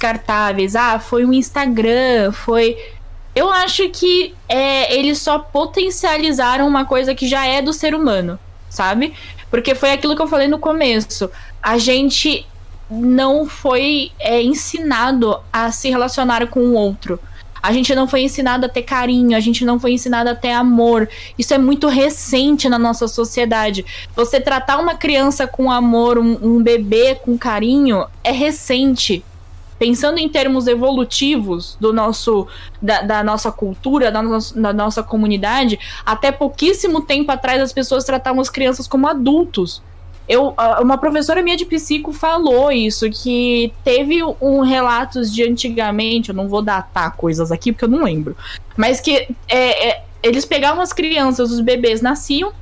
descartáveis. 0.00 0.74
Ah, 0.74 0.98
foi 0.98 1.24
o 1.26 1.32
Instagram, 1.32 2.32
foi. 2.32 2.76
Eu 3.34 3.50
acho 3.50 3.88
que 3.90 4.34
é, 4.48 4.96
eles 4.98 5.18
só 5.18 5.38
potencializaram 5.38 6.66
uma 6.66 6.84
coisa 6.84 7.14
que 7.14 7.28
já 7.28 7.46
é 7.46 7.60
do 7.60 7.72
ser 7.72 7.94
humano, 7.94 8.38
sabe? 8.68 9.12
Porque 9.50 9.74
foi 9.74 9.92
aquilo 9.92 10.16
que 10.16 10.22
eu 10.22 10.26
falei 10.26 10.48
no 10.48 10.58
começo. 10.58 11.30
A 11.62 11.78
gente 11.78 12.46
não 12.90 13.46
foi 13.46 14.10
é, 14.18 14.42
ensinado 14.42 15.38
a 15.52 15.70
se 15.70 15.90
relacionar 15.90 16.46
com 16.48 16.60
o 16.60 16.74
outro. 16.74 17.20
A 17.62 17.72
gente 17.74 17.94
não 17.94 18.08
foi 18.08 18.22
ensinado 18.22 18.64
a 18.64 18.68
ter 18.70 18.82
carinho, 18.82 19.36
a 19.36 19.40
gente 19.40 19.66
não 19.66 19.78
foi 19.78 19.92
ensinado 19.92 20.30
a 20.30 20.34
ter 20.34 20.50
amor. 20.50 21.06
Isso 21.38 21.52
é 21.52 21.58
muito 21.58 21.88
recente 21.88 22.70
na 22.70 22.78
nossa 22.78 23.06
sociedade. 23.06 23.84
Você 24.16 24.40
tratar 24.40 24.78
uma 24.78 24.94
criança 24.94 25.46
com 25.46 25.70
amor, 25.70 26.18
um, 26.18 26.38
um 26.42 26.62
bebê 26.62 27.14
com 27.14 27.36
carinho, 27.36 28.06
é 28.24 28.32
recente 28.32 29.22
pensando 29.80 30.18
em 30.18 30.28
termos 30.28 30.66
evolutivos 30.66 31.74
do 31.80 31.90
nosso 31.90 32.46
da, 32.82 33.00
da 33.00 33.24
nossa 33.24 33.50
cultura, 33.50 34.12
da, 34.12 34.20
no, 34.20 34.38
da 34.56 34.74
nossa 34.74 35.02
comunidade, 35.02 35.80
até 36.04 36.30
pouquíssimo 36.30 37.00
tempo 37.00 37.32
atrás 37.32 37.62
as 37.62 37.72
pessoas 37.72 38.04
tratavam 38.04 38.42
as 38.42 38.50
crianças 38.50 38.86
como 38.86 39.08
adultos. 39.08 39.82
Eu, 40.28 40.54
uma 40.80 40.98
professora 40.98 41.42
minha 41.42 41.56
de 41.56 41.64
psico 41.64 42.12
falou 42.12 42.70
isso, 42.70 43.10
que 43.10 43.72
teve 43.82 44.22
um 44.38 44.60
relatos 44.60 45.32
de 45.32 45.42
antigamente, 45.42 46.28
eu 46.28 46.34
não 46.34 46.46
vou 46.46 46.60
datar 46.60 47.16
coisas 47.16 47.50
aqui 47.50 47.72
porque 47.72 47.86
eu 47.86 47.88
não 47.88 48.04
lembro, 48.04 48.36
mas 48.76 49.00
que 49.00 49.34
é, 49.48 49.88
é, 49.88 50.02
eles 50.22 50.44
pegavam 50.44 50.82
as 50.82 50.92
crianças, 50.92 51.50
os 51.50 51.58
bebês 51.58 52.02
nasciam, 52.02 52.52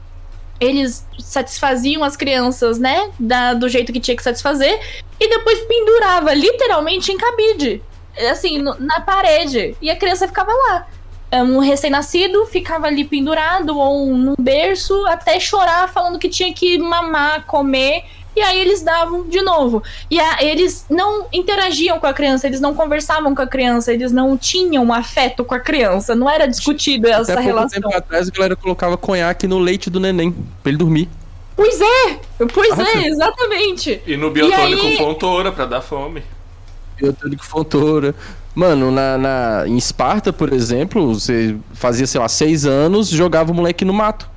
eles 0.60 1.06
satisfaziam 1.18 2.02
as 2.02 2.16
crianças, 2.16 2.78
né, 2.78 3.10
da, 3.18 3.54
do 3.54 3.68
jeito 3.68 3.92
que 3.92 4.00
tinha 4.00 4.16
que 4.16 4.22
satisfazer, 4.22 4.80
e 5.20 5.28
depois 5.28 5.60
pendurava 5.60 6.34
literalmente 6.34 7.12
em 7.12 7.16
cabide, 7.16 7.82
assim, 8.30 8.58
no, 8.58 8.74
na 8.78 9.00
parede, 9.00 9.76
e 9.80 9.90
a 9.90 9.96
criança 9.96 10.26
ficava 10.26 10.52
lá. 10.52 10.86
Um 11.30 11.58
recém-nascido 11.58 12.46
ficava 12.46 12.86
ali 12.86 13.04
pendurado 13.04 13.78
ou 13.78 14.06
num 14.06 14.34
berço 14.38 14.94
até 15.06 15.38
chorar, 15.38 15.86
falando 15.88 16.18
que 16.18 16.28
tinha 16.28 16.54
que 16.54 16.78
mamar, 16.78 17.44
comer 17.44 18.04
e 18.38 18.42
aí 18.42 18.60
eles 18.60 18.82
davam 18.82 19.28
de 19.28 19.42
novo. 19.42 19.82
E 20.08 20.20
a, 20.20 20.42
eles 20.42 20.86
não 20.88 21.26
interagiam 21.32 21.98
com 21.98 22.06
a 22.06 22.12
criança, 22.12 22.46
eles 22.46 22.60
não 22.60 22.74
conversavam 22.74 23.34
com 23.34 23.42
a 23.42 23.46
criança, 23.46 23.92
eles 23.92 24.12
não 24.12 24.38
tinham 24.38 24.84
um 24.84 24.92
afeto 24.92 25.44
com 25.44 25.54
a 25.54 25.60
criança, 25.60 26.14
não 26.14 26.30
era 26.30 26.46
discutido 26.46 27.08
essa 27.08 27.32
Até 27.32 27.42
relação. 27.42 27.80
tempo 27.80 27.94
atrás 27.94 28.28
a 28.28 28.30
galera 28.30 28.54
colocava 28.54 28.96
conhaque 28.96 29.48
no 29.48 29.58
leite 29.58 29.90
do 29.90 29.98
neném, 29.98 30.32
pra 30.62 30.70
ele 30.70 30.78
dormir. 30.78 31.08
Pois 31.56 31.80
é, 31.80 32.20
pois 32.54 32.78
ah, 32.78 32.98
é, 32.98 33.08
exatamente. 33.08 34.00
E 34.06 34.16
no 34.16 34.30
biotônico 34.30 34.84
e 34.84 34.88
aí... 34.90 34.96
fontoura 34.96 35.50
pra 35.50 35.66
dar 35.66 35.80
fome. 35.80 36.22
Biotônico 36.96 37.44
fontoura. 37.44 38.14
Mano, 38.54 38.92
na, 38.92 39.18
na, 39.18 39.64
em 39.66 39.76
Esparta, 39.76 40.32
por 40.32 40.52
exemplo, 40.52 41.14
você 41.14 41.56
fazia, 41.72 42.06
sei 42.06 42.20
lá, 42.20 42.28
seis 42.28 42.64
anos, 42.64 43.08
jogava 43.08 43.50
o 43.50 43.54
moleque 43.54 43.84
no 43.84 43.92
mato. 43.92 44.30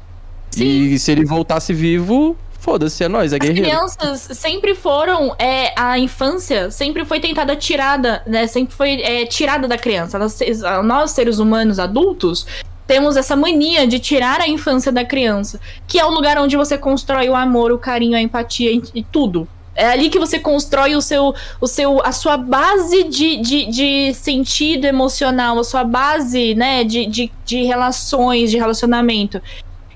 Sim. 0.49 0.63
E 0.63 0.99
se 0.99 1.11
ele 1.11 1.25
voltasse 1.25 1.73
vivo, 1.73 2.35
foda-se, 2.61 3.03
é 3.03 3.09
nós, 3.09 3.33
é 3.33 3.39
guerreiro. 3.39 3.69
As 3.69 3.95
crianças 3.95 4.37
sempre 4.37 4.75
foram, 4.75 5.35
é, 5.37 5.73
a 5.75 5.97
infância 5.97 6.69
sempre 6.69 7.03
foi 7.03 7.19
tentada 7.19 7.55
tirada, 7.55 8.21
né, 8.25 8.47
sempre 8.47 8.73
foi 8.73 9.01
é, 9.01 9.25
tirada 9.25 9.67
da 9.67 9.77
criança. 9.77 10.17
Nós, 10.17 10.39
nós, 10.83 11.11
seres 11.11 11.39
humanos 11.39 11.79
adultos, 11.79 12.45
temos 12.85 13.17
essa 13.17 13.35
mania 13.35 13.87
de 13.87 13.99
tirar 13.99 14.39
a 14.39 14.47
infância 14.47 14.91
da 14.91 15.03
criança, 15.03 15.59
que 15.87 15.99
é 15.99 16.05
o 16.05 16.11
lugar 16.11 16.37
onde 16.37 16.55
você 16.55 16.77
constrói 16.77 17.29
o 17.29 17.35
amor, 17.35 17.71
o 17.71 17.77
carinho, 17.77 18.15
a 18.15 18.21
empatia 18.21 18.71
e 18.71 19.03
tudo. 19.03 19.47
É 19.73 19.87
ali 19.87 20.09
que 20.09 20.19
você 20.19 20.37
constrói 20.37 20.95
o 20.95 21.01
seu, 21.01 21.33
o 21.59 21.67
seu, 21.67 22.05
a 22.05 22.11
sua 22.11 22.35
base 22.35 23.05
de, 23.05 23.37
de, 23.37 23.65
de 23.67 24.13
sentido 24.13 24.85
emocional, 24.85 25.57
a 25.57 25.63
sua 25.63 25.83
base, 25.83 26.53
né, 26.53 26.83
de, 26.83 27.05
de, 27.05 27.31
de 27.45 27.63
relações, 27.63 28.51
de 28.51 28.57
relacionamento. 28.57 29.41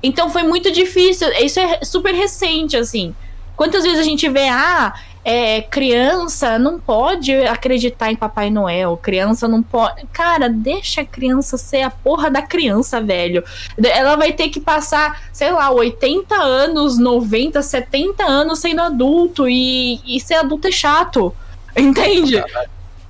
Então 0.05 0.29
foi 0.29 0.43
muito 0.43 0.71
difícil. 0.71 1.27
Isso 1.33 1.59
é 1.59 1.79
super 1.83 2.13
recente, 2.13 2.77
assim. 2.77 3.15
Quantas 3.55 3.83
vezes 3.83 3.99
a 3.99 4.03
gente 4.03 4.29
vê, 4.29 4.49
ah, 4.49 4.93
é, 5.23 5.63
criança 5.63 6.59
não 6.59 6.79
pode 6.79 7.33
acreditar 7.33 8.11
em 8.11 8.15
Papai 8.15 8.51
Noel, 8.51 8.95
criança 8.97 9.47
não 9.47 9.63
pode. 9.63 10.05
Cara, 10.13 10.47
deixa 10.47 11.01
a 11.01 11.05
criança 11.05 11.57
ser 11.57 11.81
a 11.81 11.89
porra 11.89 12.29
da 12.29 12.43
criança, 12.43 13.01
velho. 13.01 13.43
Ela 13.83 14.15
vai 14.15 14.31
ter 14.33 14.49
que 14.49 14.59
passar, 14.59 15.23
sei 15.33 15.51
lá, 15.51 15.71
80 15.71 16.35
anos, 16.35 16.99
90, 16.99 17.59
70 17.63 18.23
anos 18.23 18.59
sendo 18.59 18.81
adulto 18.81 19.49
e, 19.49 19.99
e 20.05 20.19
ser 20.19 20.35
adulto 20.35 20.67
é 20.67 20.71
chato. 20.71 21.33
Entende? 21.75 22.43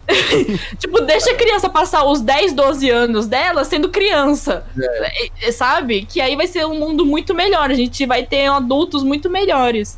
tipo, 0.77 1.01
deixa 1.01 1.32
a 1.32 1.35
criança 1.35 1.69
passar 1.69 2.03
os 2.06 2.22
10, 2.22 2.53
12 2.53 2.90
anos 2.90 3.27
dela 3.27 3.64
sendo 3.64 3.90
criança. 3.90 4.66
É. 5.42 5.51
Sabe? 5.51 6.06
Que 6.06 6.22
aí 6.22 6.35
vai 6.35 6.48
ser 6.48 6.66
um 6.66 6.77
mundo 6.80 7.06
muito 7.06 7.34
melhor. 7.34 7.69
A 7.72 7.74
gente 7.74 8.06
vai 8.06 8.24
ter 8.24 8.45
adultos 8.48 9.03
muito 9.03 9.30
melhores. 9.30 9.98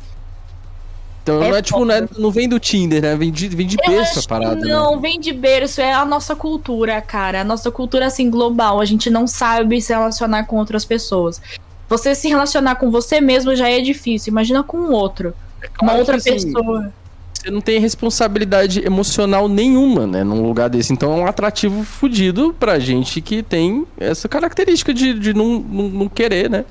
Então 1.22 1.42
é 1.42 1.50
não 1.50 1.56
é 1.56 1.62
tipo, 1.62 1.84
não, 1.84 1.94
é, 1.94 2.08
não, 2.16 2.30
vem 2.30 2.48
do 2.48 2.58
Tinder, 2.58 3.02
né? 3.02 3.14
Vem 3.14 3.30
de, 3.30 3.48
vem 3.48 3.66
de 3.66 3.76
berço 3.76 4.20
a 4.20 4.22
parada. 4.22 4.56
Né? 4.56 4.66
Não, 4.66 4.96
né? 4.96 5.02
vem 5.02 5.20
de 5.20 5.32
berço, 5.32 5.80
é 5.80 5.92
a 5.92 6.04
nossa 6.06 6.34
cultura, 6.34 7.00
cara. 7.02 7.42
A 7.42 7.44
nossa 7.44 7.70
cultura, 7.70 8.06
assim, 8.06 8.30
global. 8.30 8.80
A 8.80 8.84
gente 8.86 9.10
não 9.10 9.26
sabe 9.26 9.80
se 9.82 9.92
relacionar 9.92 10.44
com 10.44 10.56
outras 10.56 10.86
pessoas. 10.86 11.40
Você 11.88 12.14
se 12.14 12.28
relacionar 12.28 12.76
com 12.76 12.90
você 12.90 13.20
mesmo 13.20 13.54
já 13.54 13.68
é 13.68 13.80
difícil. 13.80 14.30
Imagina 14.30 14.62
com 14.62 14.78
um 14.78 14.92
outro. 14.92 15.34
É 15.62 15.68
uma 15.82 15.94
outra 15.94 16.16
assim, 16.16 16.32
pessoa. 16.32 16.92
Você 17.38 17.52
não 17.52 17.60
tem 17.60 17.78
responsabilidade 17.78 18.84
emocional 18.84 19.48
nenhuma, 19.48 20.08
né? 20.08 20.24
Num 20.24 20.42
lugar 20.42 20.68
desse. 20.68 20.92
Então 20.92 21.12
é 21.12 21.16
um 21.22 21.26
atrativo 21.26 21.84
fodido 21.84 22.52
pra 22.58 22.80
gente 22.80 23.20
que 23.20 23.44
tem 23.44 23.86
essa 23.96 24.28
característica 24.28 24.92
de, 24.92 25.14
de 25.14 25.32
não, 25.32 25.60
não, 25.60 25.88
não 25.88 26.08
querer, 26.08 26.50
né? 26.50 26.64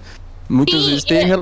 Muitas 0.50 0.82
Sim, 0.82 0.90
vezes 0.90 1.04
tem 1.06 1.32
é... 1.32 1.38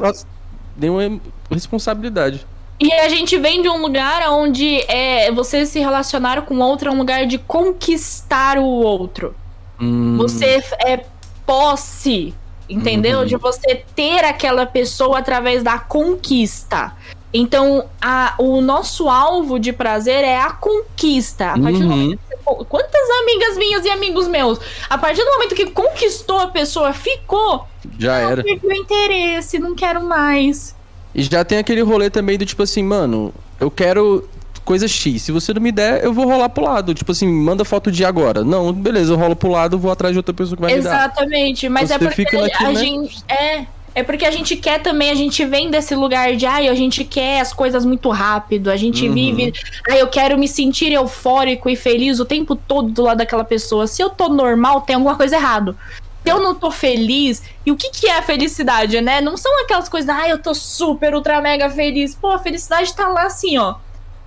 nenhuma 0.78 1.20
responsabilidade. 1.50 2.45
E 2.80 2.94
a 2.94 3.10
gente 3.10 3.36
vem 3.40 3.64
de 3.64 3.70
um 3.70 3.82
lugar 3.82 4.30
onde 4.30 4.82
é, 4.82 5.32
você 5.32 5.66
se 5.66 5.80
relacionar 5.80 6.44
com 6.44 6.60
outro 6.60 6.90
é 6.90 6.92
um 6.92 6.98
lugar 6.98 7.26
de 7.26 7.40
conquistar 7.40 8.60
o 8.60 8.66
outro. 8.66 9.34
Hum. 9.82 10.18
Você 10.18 10.64
é 10.86 11.04
posse, 11.48 12.32
entendeu? 12.70 13.20
Uhum. 13.22 13.26
De 13.26 13.38
você 13.38 13.84
ter 13.95 14.24
aquela 14.24 14.68
pessoa 14.68 15.18
através 15.18 15.64
da 15.64 15.80
conquista. 15.80 16.94
Então, 17.38 17.84
a, 18.02 18.34
o 18.38 18.62
nosso 18.62 19.10
alvo 19.10 19.60
de 19.60 19.74
prazer 19.74 20.24
é 20.24 20.38
a 20.38 20.52
conquista. 20.52 21.48
A 21.52 21.60
partir 21.60 21.82
uhum. 21.84 21.90
do 21.90 21.90
momento 21.90 22.20
que 22.30 22.38
você, 22.38 22.66
quantas 22.66 23.10
amigas 23.22 23.58
minhas 23.58 23.86
e 23.86 23.90
amigos 23.90 24.28
meus, 24.30 24.58
a 24.90 24.98
partir 24.98 25.22
do 25.22 25.32
momento 25.32 25.54
que 25.54 25.66
conquistou 25.66 26.40
a 26.40 26.48
pessoa, 26.48 26.94
ficou. 26.94 27.68
Já 28.00 28.16
era. 28.20 28.42
Perdeu 28.42 28.72
interesse, 28.72 29.60
não 29.60 29.76
quero 29.76 30.02
mais. 30.02 30.74
E 31.14 31.24
já 31.24 31.44
tem 31.44 31.58
aquele 31.58 31.82
rolê 31.82 32.10
também 32.10 32.38
do 32.38 32.46
tipo 32.46 32.64
assim, 32.64 32.82
mano, 32.82 33.34
eu 33.60 33.70
quero 33.70 34.28
coisa 34.64 34.88
X. 34.88 35.22
Se 35.24 35.34
você 35.34 35.54
não 35.54 35.62
me 35.62 35.74
der, 35.74 36.06
eu 36.06 36.14
vou 36.14 36.26
rolar 36.26 36.48
pro 36.48 36.64
lado. 36.64 36.94
Tipo 36.94 37.12
assim, 37.12 37.28
manda 37.28 37.66
foto 37.66 37.92
de 37.92 38.06
agora. 38.06 38.46
Não, 38.46 38.72
beleza, 38.72 39.12
eu 39.12 39.18
rolo 39.18 39.36
pro 39.36 39.50
lado, 39.50 39.78
vou 39.78 39.92
atrás 39.92 40.14
de 40.14 40.20
outra 40.20 40.34
pessoa 40.34 40.56
que 40.56 40.62
vai 40.62 40.72
Exatamente, 40.72 40.88
me 40.88 40.90
dar. 40.90 41.06
Exatamente, 41.06 41.70
mas 41.70 41.90
você 41.90 41.94
é 41.96 42.00
porque 42.00 42.64
a 42.64 42.72
né? 42.72 42.76
gente. 42.76 43.24
É. 43.28 43.66
É 43.96 44.04
porque 44.04 44.26
a 44.26 44.32
gente 44.32 44.58
quer 44.58 44.82
também, 44.82 45.10
a 45.10 45.16
gente 45.16 45.46
vem 45.46 45.72
desse 45.72 45.96
lugar 45.96 46.36
de, 46.36 46.46
ai, 46.46 46.68
a 46.68 46.76
gente 46.76 47.06
quer 47.06 47.40
as 47.40 47.54
coisas 47.54 47.86
muito 47.86 48.10
rápido, 48.10 48.70
a 48.70 48.76
gente 48.76 49.08
uhum. 49.08 49.14
vive, 49.14 49.54
ai, 49.90 50.02
eu 50.02 50.08
quero 50.08 50.38
me 50.38 50.50
sentir 50.50 50.92
eufórico 50.92 51.70
e 51.70 51.78
feliz 51.78 52.20
o 52.20 52.26
tempo 52.26 52.58
todo 52.58 52.92
do 52.92 53.04
lado 53.04 53.20
daquela 53.20 53.46
pessoa. 53.46 53.88
Se 53.88 54.04
eu 54.04 54.10
tô 54.10 54.28
normal, 54.28 54.82
tem 54.82 54.96
alguma 54.96 55.16
coisa 55.16 55.38
errado 55.38 55.78
se 56.26 56.32
eu 56.32 56.40
não 56.40 56.56
tô 56.56 56.72
feliz, 56.72 57.44
e 57.64 57.72
o 57.72 57.76
que 57.76 57.92
que 57.92 58.08
é 58.08 58.18
a 58.18 58.24
felicidade, 58.24 59.00
né? 59.00 59.22
Não 59.22 59.38
são 59.38 59.62
aquelas 59.62 59.88
coisas, 59.88 60.10
ah, 60.10 60.28
eu 60.28 60.40
tô 60.40 60.56
super, 60.56 61.14
ultra, 61.14 61.40
mega 61.40 61.70
feliz. 61.70 62.16
Pô, 62.16 62.32
a 62.32 62.40
felicidade 62.40 62.96
tá 62.96 63.08
lá 63.08 63.28
assim, 63.28 63.60
ó. 63.60 63.76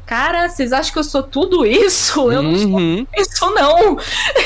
Cara, 0.08 0.48
vocês 0.48 0.72
acham 0.72 0.90
que 0.90 0.98
eu 0.98 1.04
sou 1.04 1.22
tudo 1.22 1.66
isso? 1.66 2.32
Eu 2.32 2.42
não 2.42 2.56
sou 2.56 2.70
uhum. 2.70 3.06
isso, 3.14 3.50
não. 3.50 3.98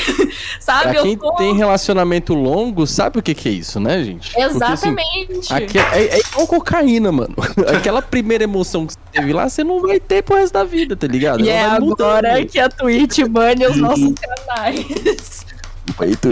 sabe? 0.59 0.91
Pra 0.91 1.01
quem 1.01 1.17
tô... 1.17 1.31
tem 1.35 1.55
relacionamento 1.55 2.33
longo, 2.33 2.85
sabe 2.85 3.19
o 3.19 3.21
que, 3.21 3.33
que 3.33 3.47
é 3.47 3.51
isso, 3.53 3.79
né, 3.79 4.03
gente? 4.03 4.37
Exatamente. 4.37 5.47
Porque, 5.47 5.79
assim, 5.79 5.99
é, 5.99 6.17
é 6.17 6.19
igual 6.19 6.47
cocaína, 6.47 7.13
mano. 7.13 7.33
Aquela 7.77 8.01
primeira 8.01 8.43
emoção 8.43 8.85
que 8.85 8.91
você 8.91 8.99
teve 9.13 9.31
lá, 9.31 9.47
você 9.47 9.63
não 9.63 9.81
vai 9.81 10.01
ter 10.01 10.21
pro 10.21 10.35
resto 10.35 10.53
da 10.53 10.65
vida, 10.65 10.97
tá 10.97 11.07
ligado? 11.07 11.39
E 11.39 11.49
é 11.49 11.63
agora 11.63 12.45
que 12.45 12.59
a 12.59 12.67
Twitch 12.67 13.19
bane 13.29 13.65
os 13.65 13.77
nossos 13.77 14.13
canais. 14.19 15.45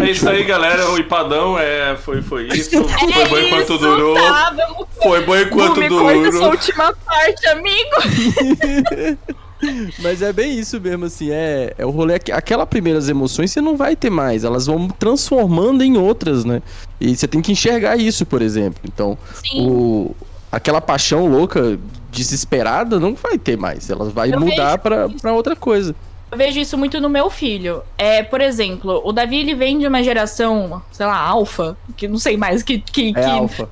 É 0.02 0.12
isso 0.12 0.30
aí, 0.30 0.44
galera. 0.44 0.90
O 0.92 0.98
Ipadão 0.98 1.60
é, 1.60 1.96
foi, 1.98 2.22
foi 2.22 2.48
isso. 2.48 2.76
É 2.76 2.84
foi 3.12 3.28
bom 3.28 3.38
enquanto 3.38 3.78
durou. 3.78 4.16
Tá, 4.16 4.56
foi 5.04 5.26
bom 5.26 5.36
enquanto 5.38 5.76
Bumi, 5.76 5.90
durou. 5.90 6.10
Essa 6.10 6.48
última 6.48 6.94
parte, 7.06 7.48
amigo. 7.48 9.18
Mas 10.00 10.22
é 10.22 10.34
bem 10.34 10.58
isso 10.58 10.82
mesmo, 10.82 11.06
assim, 11.06 11.30
é, 11.30 11.74
é 11.78 11.86
o 11.86 11.92
rolê, 11.92 12.16
aquelas 12.16 12.68
primeiras 12.68 13.10
emoções 13.10 13.52
você 13.52 13.62
não 13.62 13.78
vai 13.78 13.96
ter 13.96 14.10
mais, 14.10 14.44
elas 14.44 14.66
vão 14.66 14.88
transformando 14.88 15.84
em 15.84 15.98
outras, 15.98 16.44
né? 16.44 16.64
E 17.00 17.16
você 17.16 17.28
tem 17.28 17.42
que 17.42 17.52
enxergar 17.52 17.96
isso, 17.96 18.26
por 18.26 18.42
exemplo. 18.42 18.82
Então, 18.84 19.16
o, 19.54 20.16
aquela 20.52 20.82
paixão 20.82 21.28
louca, 21.28 21.78
desesperada, 22.10 23.00
não 23.00 23.14
vai 23.14 23.38
ter 23.38 23.56
mais, 23.56 23.88
ela 23.90 24.10
vai 24.10 24.34
Eu 24.34 24.40
mudar 24.40 24.80
para 24.80 25.08
outra 25.32 25.56
coisa. 25.56 25.96
Eu 26.32 26.38
vejo 26.38 26.60
isso 26.60 26.78
muito 26.78 27.02
no 27.02 27.10
meu 27.10 27.30
filho. 27.30 27.84
É, 27.98 28.24
por 28.24 28.40
exemplo, 28.40 29.02
o 29.04 29.12
Davi 29.12 29.38
ele 29.38 29.54
vem 29.54 29.78
de 29.78 29.86
uma 29.86 30.02
geração, 30.02 30.82
sei 30.92 31.06
lá, 31.06 31.18
alfa, 31.18 31.78
que 31.98 32.08
não 32.08 32.18
sei 32.18 32.38
mais 32.38 32.64
que. 32.64 32.80
que, 32.80 33.10
é 33.10 33.14
que... 33.14 33.20
alfa. 33.20 33.70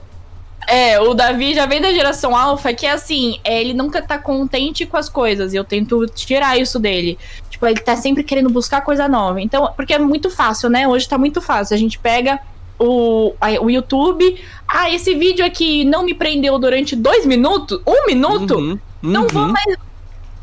É, 0.67 0.99
o 0.99 1.13
Davi 1.13 1.55
já 1.55 1.65
vem 1.65 1.81
da 1.81 1.91
geração 1.91 2.35
alfa, 2.35 2.73
que 2.73 2.85
é 2.85 2.91
assim, 2.91 3.39
é, 3.43 3.59
ele 3.59 3.73
nunca 3.73 4.01
tá 4.01 4.19
contente 4.19 4.85
com 4.85 4.97
as 4.97 5.09
coisas, 5.09 5.51
e 5.51 5.55
eu 5.55 5.63
tento 5.63 6.05
tirar 6.07 6.59
isso 6.59 6.77
dele. 6.77 7.17
Tipo, 7.49 7.65
ele 7.65 7.79
tá 7.79 7.95
sempre 7.95 8.23
querendo 8.23 8.49
buscar 8.49 8.81
coisa 8.81 9.07
nova. 9.07 9.41
Então, 9.41 9.71
porque 9.75 9.93
é 9.93 9.97
muito 9.97 10.29
fácil, 10.29 10.69
né? 10.69 10.87
Hoje 10.87 11.07
tá 11.07 11.17
muito 11.17 11.41
fácil. 11.41 11.73
A 11.73 11.79
gente 11.79 11.97
pega 11.97 12.39
o, 12.77 13.33
o 13.61 13.69
YouTube. 13.69 14.39
Ah, 14.67 14.89
esse 14.89 15.15
vídeo 15.15 15.45
aqui 15.45 15.83
não 15.85 16.03
me 16.03 16.13
prendeu 16.13 16.59
durante 16.59 16.95
dois 16.95 17.25
minutos, 17.25 17.81
um 17.87 18.05
minuto. 18.05 18.55
Uhum, 18.55 18.79
não 19.01 19.27
vou 19.27 19.43
uhum. 19.43 19.53
mais 19.53 19.77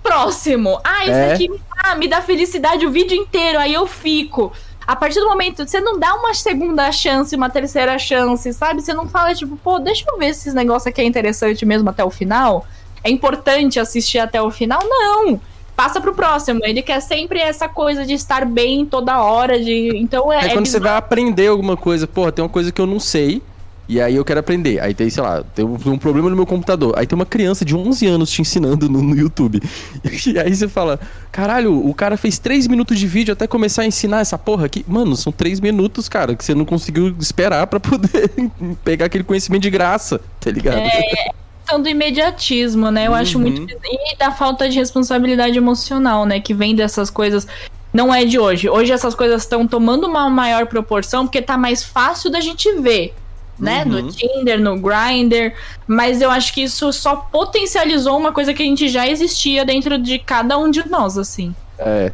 próximo. 0.02 0.80
Ah, 0.82 1.04
isso 1.04 1.12
é. 1.12 1.32
aqui 1.32 1.50
ah, 1.92 1.94
me 1.94 2.08
dá 2.08 2.20
felicidade 2.20 2.86
o 2.86 2.90
vídeo 2.90 3.16
inteiro, 3.16 3.58
aí 3.58 3.74
eu 3.74 3.86
fico. 3.86 4.52
A 4.86 4.94
partir 4.94 5.18
do 5.18 5.26
momento, 5.26 5.66
você 5.66 5.80
não 5.80 5.98
dá 5.98 6.14
uma 6.14 6.32
segunda 6.32 6.90
chance, 6.92 7.34
uma 7.34 7.50
terceira 7.50 7.98
chance, 7.98 8.52
sabe? 8.52 8.80
Você 8.80 8.94
não 8.94 9.08
fala, 9.08 9.34
tipo, 9.34 9.56
pô, 9.56 9.78
deixa 9.80 10.04
eu 10.08 10.16
ver 10.16 10.32
se 10.32 10.48
esse 10.48 10.56
negócio 10.56 10.88
aqui 10.88 11.00
é 11.00 11.04
interessante 11.04 11.66
mesmo 11.66 11.90
até 11.90 12.04
o 12.04 12.10
final. 12.10 12.64
É 13.02 13.10
importante 13.10 13.80
assistir 13.80 14.18
até 14.18 14.40
o 14.40 14.50
final? 14.50 14.80
Não! 14.84 15.40
Passa 15.74 16.00
pro 16.00 16.14
próximo. 16.14 16.60
Ele 16.62 16.82
quer 16.82 17.00
sempre 17.00 17.38
essa 17.38 17.68
coisa 17.68 18.06
de 18.06 18.14
estar 18.14 18.46
bem 18.46 18.86
toda 18.86 19.20
hora. 19.22 19.58
De... 19.62 19.90
Então 19.96 20.32
é. 20.32 20.44
É, 20.44 20.46
é 20.46 20.52
quando 20.52 20.66
você 20.66 20.80
vai 20.80 20.96
aprender 20.96 21.48
alguma 21.48 21.76
coisa, 21.76 22.06
porra, 22.06 22.32
tem 22.32 22.42
uma 22.42 22.48
coisa 22.48 22.72
que 22.72 22.80
eu 22.80 22.86
não 22.86 23.00
sei. 23.00 23.42
E 23.88 24.00
aí 24.00 24.16
eu 24.16 24.24
quero 24.24 24.40
aprender. 24.40 24.80
Aí 24.80 24.92
tem, 24.94 25.08
sei 25.08 25.22
lá, 25.22 25.42
tem 25.42 25.64
um 25.64 25.98
problema 25.98 26.28
no 26.28 26.36
meu 26.36 26.46
computador. 26.46 26.94
Aí 26.96 27.06
tem 27.06 27.14
uma 27.14 27.26
criança 27.26 27.64
de 27.64 27.74
11 27.74 28.06
anos 28.06 28.30
te 28.30 28.42
ensinando 28.42 28.88
no, 28.88 29.02
no 29.02 29.16
YouTube. 29.16 29.60
E 30.26 30.38
aí 30.38 30.54
você 30.54 30.66
fala, 30.66 30.98
caralho, 31.30 31.86
o 31.86 31.94
cara 31.94 32.16
fez 32.16 32.38
3 32.38 32.66
minutos 32.66 32.98
de 32.98 33.06
vídeo 33.06 33.32
até 33.32 33.46
começar 33.46 33.82
a 33.82 33.86
ensinar 33.86 34.20
essa 34.20 34.36
porra 34.36 34.66
aqui. 34.66 34.84
Mano, 34.88 35.14
são 35.14 35.32
3 35.32 35.60
minutos, 35.60 36.08
cara, 36.08 36.34
que 36.34 36.44
você 36.44 36.54
não 36.54 36.64
conseguiu 36.64 37.14
esperar 37.20 37.66
para 37.68 37.78
poder 37.78 38.30
pegar 38.84 39.06
aquele 39.06 39.22
conhecimento 39.22 39.62
de 39.62 39.70
graça, 39.70 40.20
tá 40.40 40.50
ligado? 40.50 40.78
É, 40.78 41.32
questão 41.60 41.80
do 41.80 41.88
imediatismo, 41.88 42.90
né? 42.90 43.06
Eu 43.06 43.12
uhum. 43.12 43.16
acho 43.16 43.38
muito. 43.38 43.66
E 43.84 44.16
da 44.16 44.30
falta 44.32 44.68
de 44.68 44.78
responsabilidade 44.78 45.56
emocional, 45.56 46.26
né? 46.26 46.40
Que 46.40 46.54
vem 46.54 46.74
dessas 46.74 47.08
coisas 47.08 47.46
não 47.92 48.14
é 48.14 48.24
de 48.24 48.38
hoje. 48.38 48.68
Hoje 48.68 48.92
essas 48.92 49.14
coisas 49.14 49.42
estão 49.42 49.66
tomando 49.66 50.06
uma 50.06 50.28
maior 50.28 50.66
proporção 50.66 51.24
porque 51.26 51.40
tá 51.40 51.56
mais 51.56 51.84
fácil 51.84 52.30
da 52.30 52.40
gente 52.40 52.70
ver 52.80 53.14
né? 53.58 53.84
Uhum. 53.84 53.90
No 53.90 54.12
Tinder, 54.12 54.60
no 54.60 54.78
Grindr. 54.78 55.54
Mas 55.86 56.20
eu 56.20 56.30
acho 56.30 56.52
que 56.52 56.62
isso 56.62 56.92
só 56.92 57.16
potencializou 57.16 58.16
uma 58.16 58.32
coisa 58.32 58.52
que 58.52 58.62
a 58.62 58.66
gente 58.66 58.88
já 58.88 59.06
existia 59.06 59.64
dentro 59.64 59.98
de 59.98 60.18
cada 60.18 60.58
um 60.58 60.70
de 60.70 60.88
nós, 60.88 61.16
assim. 61.18 61.54
É. 61.78 62.12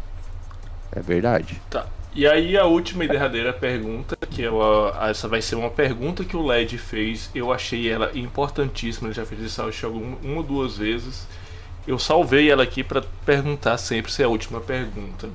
É 0.94 1.00
verdade. 1.00 1.60
Tá. 1.70 1.86
E 2.14 2.26
aí 2.26 2.58
a 2.58 2.66
última 2.66 3.04
e 3.04 3.08
derradeira 3.08 3.54
pergunta, 3.54 4.16
que 4.30 4.42
eu, 4.42 4.60
essa 5.00 5.26
vai 5.26 5.40
ser 5.40 5.54
uma 5.54 5.70
pergunta 5.70 6.22
que 6.22 6.36
o 6.36 6.44
LED 6.44 6.76
fez, 6.76 7.30
eu 7.34 7.50
achei 7.50 7.88
ela 7.88 8.10
importantíssima, 8.14 9.08
ele 9.08 9.14
já 9.14 9.24
fez 9.24 9.40
isso 9.40 9.62
acho, 9.62 9.88
uma, 9.88 10.18
uma 10.22 10.36
ou 10.36 10.42
duas 10.42 10.76
vezes. 10.76 11.26
Eu 11.86 11.98
salvei 11.98 12.50
ela 12.50 12.62
aqui 12.62 12.84
para 12.84 13.02
perguntar 13.24 13.78
sempre 13.78 14.12
se 14.12 14.22
é 14.22 14.26
a 14.26 14.28
última 14.28 14.60
pergunta. 14.60 15.30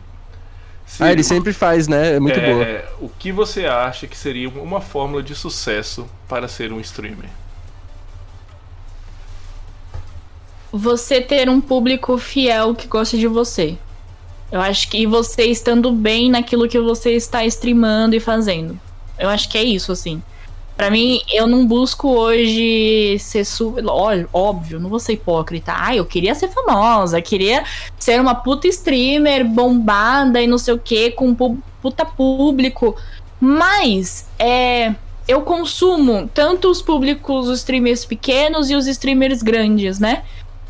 Sim, 0.87 1.03
ah, 1.03 1.11
ele 1.11 1.23
sempre 1.23 1.51
faz, 1.51 1.87
né? 1.87 2.15
É 2.15 2.19
muito 2.19 2.39
é, 2.39 2.53
boa. 2.53 2.85
O 3.01 3.09
que 3.09 3.29
você 3.29 3.65
acha 3.65 4.07
que 4.07 4.17
seria 4.17 4.47
uma 4.47 4.79
fórmula 4.79 5.21
de 5.21 5.35
sucesso 5.35 6.07
para 6.29 6.47
ser 6.47 6.71
um 6.71 6.79
streamer? 6.79 7.29
Você 10.71 11.21
ter 11.21 11.49
um 11.49 11.59
público 11.59 12.17
fiel 12.17 12.73
que 12.73 12.87
gosta 12.87 13.17
de 13.17 13.27
você. 13.27 13.77
Eu 14.49 14.61
acho 14.61 14.89
que 14.89 15.05
você 15.05 15.43
estando 15.43 15.91
bem 15.91 16.31
naquilo 16.31 16.69
que 16.69 16.79
você 16.79 17.11
está 17.11 17.43
streamando 17.45 18.15
e 18.15 18.19
fazendo. 18.19 18.79
Eu 19.19 19.27
acho 19.27 19.49
que 19.49 19.57
é 19.57 19.63
isso, 19.63 19.91
assim. 19.91 20.23
Para 20.77 20.91
mim, 20.91 21.19
eu 21.33 21.47
não 21.47 21.65
busco 21.65 22.07
hoje 22.07 23.17
ser 23.19 23.43
super. 23.43 23.83
Óbvio, 24.31 24.79
não 24.79 24.91
vou 24.91 24.99
ser 24.99 25.13
hipócrita. 25.13 25.73
Ah, 25.75 25.95
eu 25.95 26.05
queria 26.05 26.35
ser 26.35 26.49
famosa, 26.49 27.19
queria 27.19 27.63
ser 27.99 28.21
uma 28.21 28.35
puta 28.35 28.67
streamer 28.67 29.43
bombada 29.43 30.39
e 30.39 30.45
não 30.45 30.59
sei 30.59 30.75
o 30.75 30.79
que, 30.79 31.09
com 31.09 31.35
puta 31.81 32.05
público. 32.05 32.95
Mas, 33.39 34.27
é. 34.37 34.93
Eu 35.27 35.41
consumo 35.41 36.29
tanto 36.33 36.69
os 36.69 36.81
públicos, 36.81 37.49
os 37.49 37.59
streamers 37.59 38.05
pequenos 38.05 38.69
e 38.69 38.75
os 38.75 38.87
streamers 38.87 39.41
grandes, 39.41 39.99
né? 39.99 40.23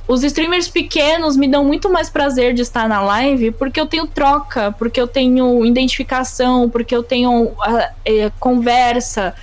Os 0.07 0.23
streamers 0.23 0.69
pequenos 0.69 1.35
me 1.35 1.47
dão 1.47 1.63
muito 1.65 1.91
mais 1.91 2.09
prazer 2.09 2.53
de 2.53 2.61
estar 2.61 2.87
na 2.87 3.01
live 3.01 3.51
porque 3.51 3.79
eu 3.79 3.85
tenho 3.85 4.07
troca, 4.07 4.71
porque 4.71 4.99
eu 4.99 5.05
tenho 5.05 5.63
identificação, 5.65 6.69
porque 6.69 6.95
eu 6.95 7.03
tenho 7.03 7.43
uh, 7.43 7.55
é, 8.03 8.31
conversa. 8.39 9.35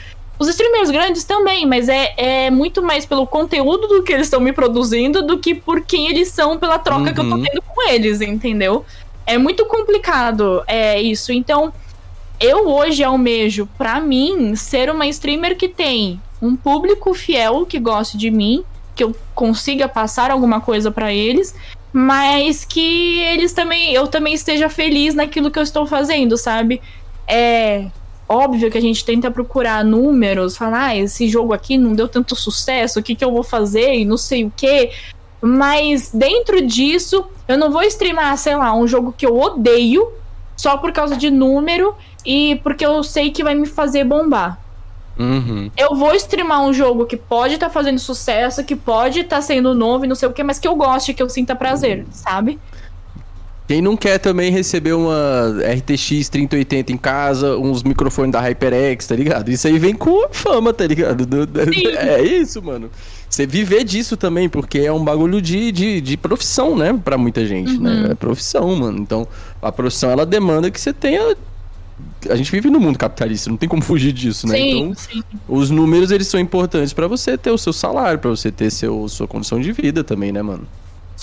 Os 0.44 0.50
streamers 0.50 0.90
grandes 0.90 1.24
também, 1.24 1.64
mas 1.64 1.88
é, 1.88 2.12
é 2.18 2.50
muito 2.50 2.82
mais 2.82 3.06
pelo 3.06 3.26
conteúdo 3.26 3.88
do 3.88 4.02
que 4.02 4.12
eles 4.12 4.26
estão 4.26 4.40
me 4.40 4.52
produzindo 4.52 5.26
do 5.26 5.38
que 5.38 5.54
por 5.54 5.80
quem 5.80 6.08
eles 6.08 6.28
são, 6.28 6.58
pela 6.58 6.78
troca 6.78 7.08
uhum. 7.08 7.14
que 7.14 7.20
eu 7.20 7.28
tô 7.30 7.36
uhum. 7.36 7.42
tendo 7.42 7.62
com 7.62 7.88
eles, 7.88 8.20
entendeu? 8.20 8.84
É 9.26 9.38
muito 9.38 9.64
complicado 9.64 10.62
é 10.66 11.00
isso. 11.00 11.32
Então, 11.32 11.72
eu 12.38 12.68
hoje 12.68 13.02
almejo, 13.02 13.66
para 13.78 13.98
mim, 14.02 14.54
ser 14.54 14.90
uma 14.90 15.06
streamer 15.06 15.56
que 15.56 15.66
tem 15.66 16.20
um 16.42 16.54
público 16.54 17.14
fiel 17.14 17.64
que 17.64 17.78
goste 17.78 18.18
de 18.18 18.30
mim, 18.30 18.62
que 18.94 19.02
eu 19.02 19.16
consiga 19.34 19.88
passar 19.88 20.30
alguma 20.30 20.60
coisa 20.60 20.90
para 20.90 21.10
eles, 21.10 21.54
mas 21.90 22.66
que 22.66 23.20
eles 23.20 23.54
também, 23.54 23.94
eu 23.94 24.08
também 24.08 24.34
esteja 24.34 24.68
feliz 24.68 25.14
naquilo 25.14 25.50
que 25.50 25.58
eu 25.58 25.62
estou 25.62 25.86
fazendo, 25.86 26.36
sabe? 26.36 26.82
É, 27.26 27.86
óbvio 28.28 28.70
que 28.70 28.78
a 28.78 28.80
gente 28.80 29.04
tenta 29.04 29.30
procurar 29.30 29.84
números, 29.84 30.56
falar, 30.56 30.86
ah, 30.86 30.96
esse 30.96 31.28
jogo 31.28 31.52
aqui 31.52 31.76
não 31.76 31.94
deu 31.94 32.08
tanto 32.08 32.34
sucesso, 32.34 33.00
o 33.00 33.02
que, 33.02 33.14
que 33.14 33.24
eu 33.24 33.32
vou 33.32 33.42
fazer 33.42 33.94
e 33.94 34.04
não 34.04 34.16
sei 34.16 34.44
o 34.44 34.52
que. 34.54 34.90
Mas 35.40 36.10
dentro 36.12 36.66
disso, 36.66 37.26
eu 37.46 37.58
não 37.58 37.70
vou 37.70 37.82
streamar, 37.82 38.36
sei 38.38 38.56
lá, 38.56 38.74
um 38.74 38.86
jogo 38.86 39.14
que 39.16 39.26
eu 39.26 39.38
odeio 39.38 40.10
só 40.56 40.76
por 40.76 40.92
causa 40.92 41.16
de 41.16 41.30
número 41.30 41.94
e 42.24 42.56
porque 42.62 42.86
eu 42.86 43.02
sei 43.02 43.30
que 43.30 43.44
vai 43.44 43.54
me 43.54 43.66
fazer 43.66 44.04
bombar. 44.04 44.58
Uhum. 45.18 45.70
Eu 45.76 45.94
vou 45.94 46.14
streamar 46.14 46.62
um 46.62 46.72
jogo 46.72 47.06
que 47.06 47.16
pode 47.16 47.54
estar 47.54 47.66
tá 47.66 47.72
fazendo 47.72 47.98
sucesso, 47.98 48.64
que 48.64 48.74
pode 48.74 49.20
estar 49.20 49.36
tá 49.36 49.42
sendo 49.42 49.74
novo 49.74 50.04
e 50.04 50.08
não 50.08 50.16
sei 50.16 50.28
o 50.28 50.32
que, 50.32 50.42
mas 50.42 50.58
que 50.58 50.66
eu 50.66 50.74
goste, 50.74 51.14
que 51.14 51.22
eu 51.22 51.28
sinta 51.28 51.54
prazer, 51.54 52.04
sabe? 52.10 52.58
Quem 53.66 53.80
não 53.80 53.96
quer 53.96 54.18
também 54.18 54.50
receber 54.52 54.92
uma 54.92 55.54
RTX 55.78 56.28
3080 56.28 56.92
em 56.92 56.98
casa, 56.98 57.56
uns 57.56 57.82
microfones 57.82 58.32
da 58.32 58.40
HyperX, 58.40 59.06
tá 59.06 59.16
ligado? 59.16 59.50
Isso 59.50 59.66
aí 59.66 59.78
vem 59.78 59.94
com 59.94 60.28
fama, 60.30 60.72
tá 60.72 60.86
ligado? 60.86 61.26
É 61.96 62.22
isso, 62.22 62.62
mano. 62.62 62.90
Você 63.28 63.46
viver 63.46 63.82
disso 63.84 64.18
também, 64.18 64.50
porque 64.50 64.80
é 64.80 64.92
um 64.92 65.02
bagulho 65.02 65.40
de, 65.40 65.72
de, 65.72 66.00
de 66.00 66.16
profissão, 66.16 66.76
né? 66.76 66.92
Pra 67.02 67.16
muita 67.16 67.46
gente, 67.46 67.78
né? 67.78 67.90
uhum. 67.90 68.02
né? 68.02 68.12
É 68.12 68.14
profissão, 68.14 68.76
mano. 68.76 68.98
Então, 68.98 69.26
a 69.62 69.72
profissão, 69.72 70.10
ela 70.10 70.26
demanda 70.26 70.70
que 70.70 70.80
você 70.80 70.92
tenha 70.92 71.34
a 72.28 72.34
gente 72.34 72.50
vive 72.50 72.68
no 72.70 72.80
mundo 72.80 72.98
capitalista, 72.98 73.48
não 73.48 73.56
tem 73.56 73.68
como 73.68 73.82
fugir 73.82 74.12
disso, 74.12 74.46
né? 74.48 74.56
Sim, 74.56 74.70
então, 74.70 74.94
sim. 74.94 75.22
os 75.48 75.70
números 75.70 76.10
eles 76.10 76.26
são 76.26 76.40
importantes 76.40 76.92
para 76.92 77.06
você 77.06 77.38
ter 77.38 77.50
o 77.50 77.58
seu 77.58 77.72
salário, 77.72 78.18
para 78.18 78.30
você 78.30 78.50
ter 78.50 78.70
seu, 78.70 79.08
sua 79.08 79.28
condição 79.28 79.60
de 79.60 79.70
vida 79.72 80.02
também, 80.02 80.32
né, 80.32 80.42
mano? 80.42 80.66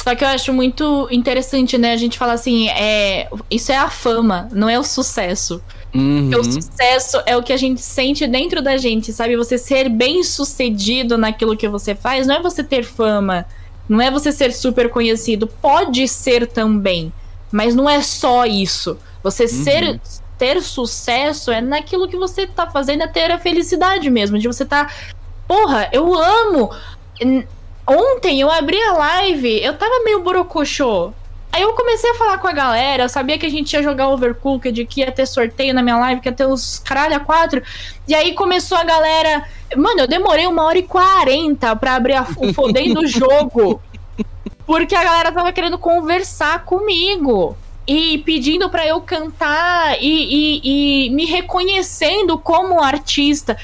Só 0.04 0.16
que 0.16 0.24
eu 0.24 0.30
acho 0.30 0.52
muito 0.52 1.08
interessante, 1.12 1.78
né? 1.78 1.94
A 1.94 1.98
gente 1.98 2.18
fala 2.18 2.34
assim, 2.34 2.68
é, 2.70 3.30
isso 3.52 3.72
é 3.72 3.78
a 3.78 3.90
fama, 3.90 4.50
não 4.52 4.68
é 4.68 4.80
o 4.80 4.84
sucesso. 4.84 5.62
Uhum. 5.94 6.32
o 6.40 6.44
sucesso 6.44 7.22
é 7.26 7.36
o 7.36 7.44
que 7.44 7.52
a 7.52 7.58
gente 7.58 7.82
sente 7.82 8.26
dentro 8.26 8.62
da 8.62 8.78
gente, 8.78 9.12
sabe? 9.14 9.36
Você 9.36 9.58
ser 9.58 9.90
bem 9.90 10.24
sucedido 10.24 11.18
naquilo 11.18 11.56
que 11.56 11.68
você 11.68 11.94
faz, 11.94 12.26
não 12.26 12.36
é 12.36 12.42
você 12.42 12.64
ter 12.64 12.84
fama, 12.84 13.46
não 13.88 14.02
é 14.02 14.10
você 14.10 14.32
ser 14.32 14.54
super 14.54 14.90
conhecido. 14.90 15.46
Pode 15.46 16.08
ser 16.08 16.48
também, 16.48 17.14
mas 17.52 17.76
não 17.76 17.88
é 17.88 18.02
só 18.02 18.46
isso. 18.46 18.98
Você 19.22 19.44
uhum. 19.44 19.50
ser 19.50 20.02
ter 20.36 20.64
sucesso 20.64 21.52
é 21.52 21.62
naquilo 21.62 22.08
que 22.08 22.18
você 22.18 22.48
tá 22.48 22.66
fazendo, 22.66 23.04
é 23.04 23.08
ter 23.08 23.30
a 23.30 23.38
felicidade 23.38 24.10
mesmo, 24.10 24.40
de 24.40 24.48
você 24.48 24.66
tá. 24.66 24.90
Porra, 25.48 25.90
eu 25.92 26.16
amo 26.16 26.72
Ontem 27.92 28.40
eu 28.40 28.50
abri 28.50 28.82
a 28.82 28.94
live, 28.94 29.62
eu 29.62 29.78
tava 29.78 30.04
meio 30.06 30.22
borocochô. 30.22 31.12
Aí 31.52 31.64
eu 31.64 31.74
comecei 31.74 32.10
a 32.10 32.16
falar 32.16 32.38
com 32.38 32.48
a 32.48 32.54
galera, 32.54 33.04
eu 33.04 33.10
sabia 33.10 33.38
que 33.38 33.46
a 33.46 33.50
gente 33.50 33.74
ia 33.74 33.84
jogar 33.84 34.08
Overcooked, 34.08 34.86
que 34.86 35.02
ia 35.02 35.12
ter 35.12 35.26
sorteio 35.26 35.74
na 35.74 35.84
minha 35.84 35.98
live, 35.98 36.22
que 36.22 36.30
ia 36.30 36.34
ter 36.34 36.46
os 36.46 36.80
caralho 36.80 37.18
a 37.18 37.20
quatro. 37.20 37.62
E 38.08 38.16
aí 38.16 38.34
começou 38.34 38.78
a 38.78 38.86
galera. 38.86 39.44
Mano, 39.76 40.00
eu 40.00 40.08
demorei 40.08 40.48
uma 40.48 40.64
hora 40.64 40.78
e 40.78 40.84
quarenta 40.84 41.76
pra 41.76 41.96
abrir 41.96 42.14
a, 42.14 42.26
o 42.38 42.54
fodendo 42.54 43.02
do 43.02 43.08
jogo. 43.08 43.82
Porque 44.66 44.96
a 44.96 45.04
galera 45.04 45.32
tava 45.34 45.52
querendo 45.52 45.78
conversar 45.78 46.64
comigo. 46.64 47.58
E 47.86 48.20
pedindo 48.20 48.70
para 48.70 48.88
eu 48.88 49.02
cantar 49.02 50.02
e, 50.02 50.06
e, 50.64 51.08
e 51.08 51.10
me 51.10 51.26
reconhecendo 51.26 52.38
como 52.38 52.82
artista. 52.82 53.58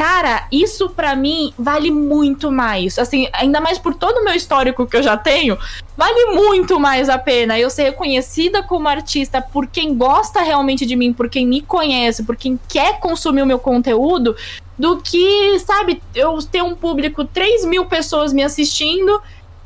Cara, 0.00 0.46
isso 0.50 0.88
para 0.88 1.14
mim 1.14 1.52
vale 1.58 1.90
muito 1.90 2.50
mais. 2.50 2.98
Assim, 2.98 3.28
ainda 3.34 3.60
mais 3.60 3.78
por 3.78 3.94
todo 3.94 4.16
o 4.16 4.24
meu 4.24 4.32
histórico 4.32 4.86
que 4.86 4.96
eu 4.96 5.02
já 5.02 5.14
tenho, 5.14 5.58
vale 5.94 6.24
muito 6.32 6.80
mais 6.80 7.10
a 7.10 7.18
pena 7.18 7.58
eu 7.58 7.68
ser 7.68 7.82
reconhecida 7.82 8.62
como 8.62 8.88
artista 8.88 9.42
por 9.42 9.66
quem 9.66 9.94
gosta 9.94 10.40
realmente 10.40 10.86
de 10.86 10.96
mim, 10.96 11.12
por 11.12 11.28
quem 11.28 11.46
me 11.46 11.60
conhece, 11.60 12.22
por 12.22 12.34
quem 12.34 12.58
quer 12.66 12.98
consumir 12.98 13.42
o 13.42 13.46
meu 13.46 13.58
conteúdo, 13.58 14.34
do 14.78 14.96
que, 14.96 15.58
sabe, 15.58 16.02
eu 16.14 16.38
ter 16.38 16.62
um 16.62 16.74
público, 16.74 17.22
3 17.26 17.66
mil 17.66 17.84
pessoas 17.84 18.32
me 18.32 18.42
assistindo 18.42 19.20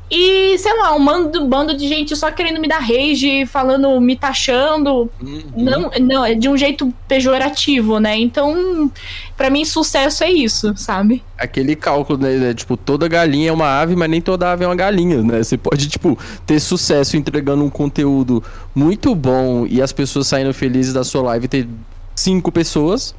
e, 0.09 0.57
sei 0.59 0.77
lá, 0.77 0.93
um 0.93 1.03
bando, 1.03 1.45
bando 1.47 1.75
de 1.75 1.87
gente 1.87 2.15
só 2.15 2.31
querendo 2.31 2.59
me 2.59 2.67
dar 2.67 2.79
rage, 2.79 3.45
falando, 3.47 3.99
me 3.99 4.15
taxando. 4.15 5.09
Uhum. 5.21 5.43
Não, 5.55 5.91
não, 5.99 6.25
é 6.25 6.35
de 6.35 6.47
um 6.47 6.55
jeito 6.55 6.93
pejorativo, 7.07 7.99
né? 7.99 8.15
Então, 8.17 8.91
para 9.35 9.49
mim, 9.49 9.65
sucesso 9.65 10.23
é 10.23 10.31
isso, 10.31 10.73
sabe? 10.77 11.23
Aquele 11.37 11.75
cálculo, 11.75 12.19
né? 12.19 12.53
Tipo, 12.53 12.77
toda 12.77 13.07
galinha 13.07 13.49
é 13.49 13.51
uma 13.51 13.79
ave, 13.79 13.95
mas 13.95 14.09
nem 14.09 14.21
toda 14.21 14.51
ave 14.51 14.63
é 14.63 14.67
uma 14.67 14.75
galinha, 14.75 15.23
né? 15.23 15.41
Você 15.41 15.57
pode, 15.57 15.87
tipo, 15.87 16.17
ter 16.45 16.59
sucesso 16.59 17.17
entregando 17.17 17.63
um 17.63 17.69
conteúdo 17.69 18.43
muito 18.75 19.15
bom 19.15 19.65
e 19.67 19.81
as 19.81 19.91
pessoas 19.91 20.27
saindo 20.27 20.53
felizes 20.53 20.93
da 20.93 21.03
sua 21.03 21.23
live 21.23 21.47
ter 21.47 21.67
cinco 22.15 22.51
pessoas 22.51 23.15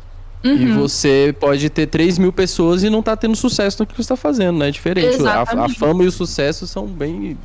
Uhum. 0.47 0.57
E 0.57 0.66
você 0.73 1.34
pode 1.39 1.68
ter 1.68 1.86
3 1.86 2.18
mil 2.18 2.33
pessoas 2.33 2.84
e 2.84 2.91
não 2.91 3.02
tá 3.02 3.16
tendo 3.16 3.34
sucesso 3.34 3.83
no 3.83 3.86
que 3.86 3.97
você 3.97 4.08
tá 4.08 4.16
fazendo, 4.16 4.58
né? 4.58 4.68
É 4.68 4.70
diferente. 4.70 5.26
A, 5.26 5.42
a, 5.42 5.68
fama 5.68 6.05
e 6.05 6.07
o 6.07 6.12
sucesso 6.12 6.66
são 6.66 6.86
bem. 6.86 7.36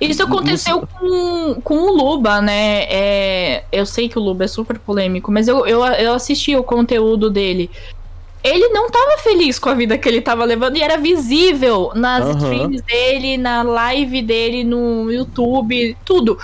Isso 0.00 0.22
aconteceu 0.22 0.86
com, 0.98 1.60
com 1.62 1.74
o 1.76 1.96
Luba, 1.96 2.40
né? 2.40 2.82
É, 2.88 3.64
eu 3.70 3.86
sei 3.86 4.08
que 4.08 4.18
o 4.18 4.22
Luba 4.22 4.44
é 4.44 4.48
super 4.48 4.78
polêmico, 4.78 5.30
mas 5.30 5.46
eu, 5.46 5.64
eu, 5.64 5.84
eu 5.84 6.14
assisti 6.14 6.56
o 6.56 6.64
conteúdo 6.64 7.30
dele. 7.30 7.70
Ele 8.42 8.70
não 8.70 8.90
tava 8.90 9.18
feliz 9.18 9.56
com 9.56 9.68
a 9.68 9.74
vida 9.74 9.96
que 9.96 10.08
ele 10.08 10.20
tava 10.20 10.44
levando 10.44 10.76
e 10.76 10.82
era 10.82 10.96
visível 10.96 11.92
nas 11.94 12.24
uhum. 12.24 12.36
streams 12.36 12.82
dele, 12.82 13.36
na 13.36 13.62
live 13.62 14.20
dele, 14.20 14.64
no 14.64 15.12
YouTube, 15.12 15.96
tudo 16.04 16.36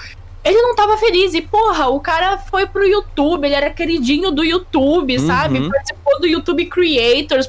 ele 0.44 0.60
não 0.62 0.74
tava 0.74 0.96
feliz. 0.96 1.34
E, 1.34 1.42
porra, 1.42 1.88
o 1.88 2.00
cara 2.00 2.38
foi 2.38 2.66
pro 2.66 2.86
YouTube, 2.86 3.44
ele 3.44 3.54
era 3.54 3.70
queridinho 3.70 4.30
do 4.30 4.44
YouTube, 4.44 5.18
uhum. 5.18 5.26
sabe? 5.26 5.68
Participou 5.68 6.20
do 6.20 6.26
YouTube 6.26 6.66
Creators, 6.66 7.48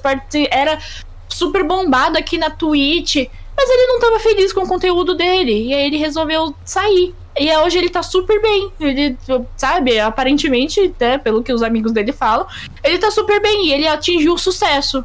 era 0.50 0.80
super 1.28 1.64
bombado 1.64 2.18
aqui 2.18 2.38
na 2.38 2.50
Twitch. 2.50 3.16
Mas 3.56 3.70
ele 3.70 3.88
não 3.88 4.00
tava 4.00 4.20
feliz 4.20 4.54
com 4.54 4.62
o 4.62 4.68
conteúdo 4.68 5.14
dele. 5.16 5.68
E 5.68 5.74
aí 5.74 5.86
ele 5.88 5.98
resolveu 5.98 6.56
sair. 6.64 7.14
E 7.38 7.56
hoje 7.58 7.78
ele 7.78 7.90
tá 7.90 8.02
super 8.02 8.42
bem. 8.42 8.72
Ele, 8.80 9.18
sabe, 9.58 10.00
aparentemente, 10.00 10.94
né, 11.00 11.18
pelo 11.18 11.44
que 11.44 11.54
os 11.54 11.62
amigos 11.62 11.92
dele 11.92 12.12
falam, 12.12 12.48
ele 12.84 12.98
tá 12.98 13.12
super 13.12 13.42
bem. 13.42 13.68
E 13.68 13.74
ele 13.74 13.88
atingiu 13.88 14.34
o 14.34 14.38
sucesso. 14.38 15.04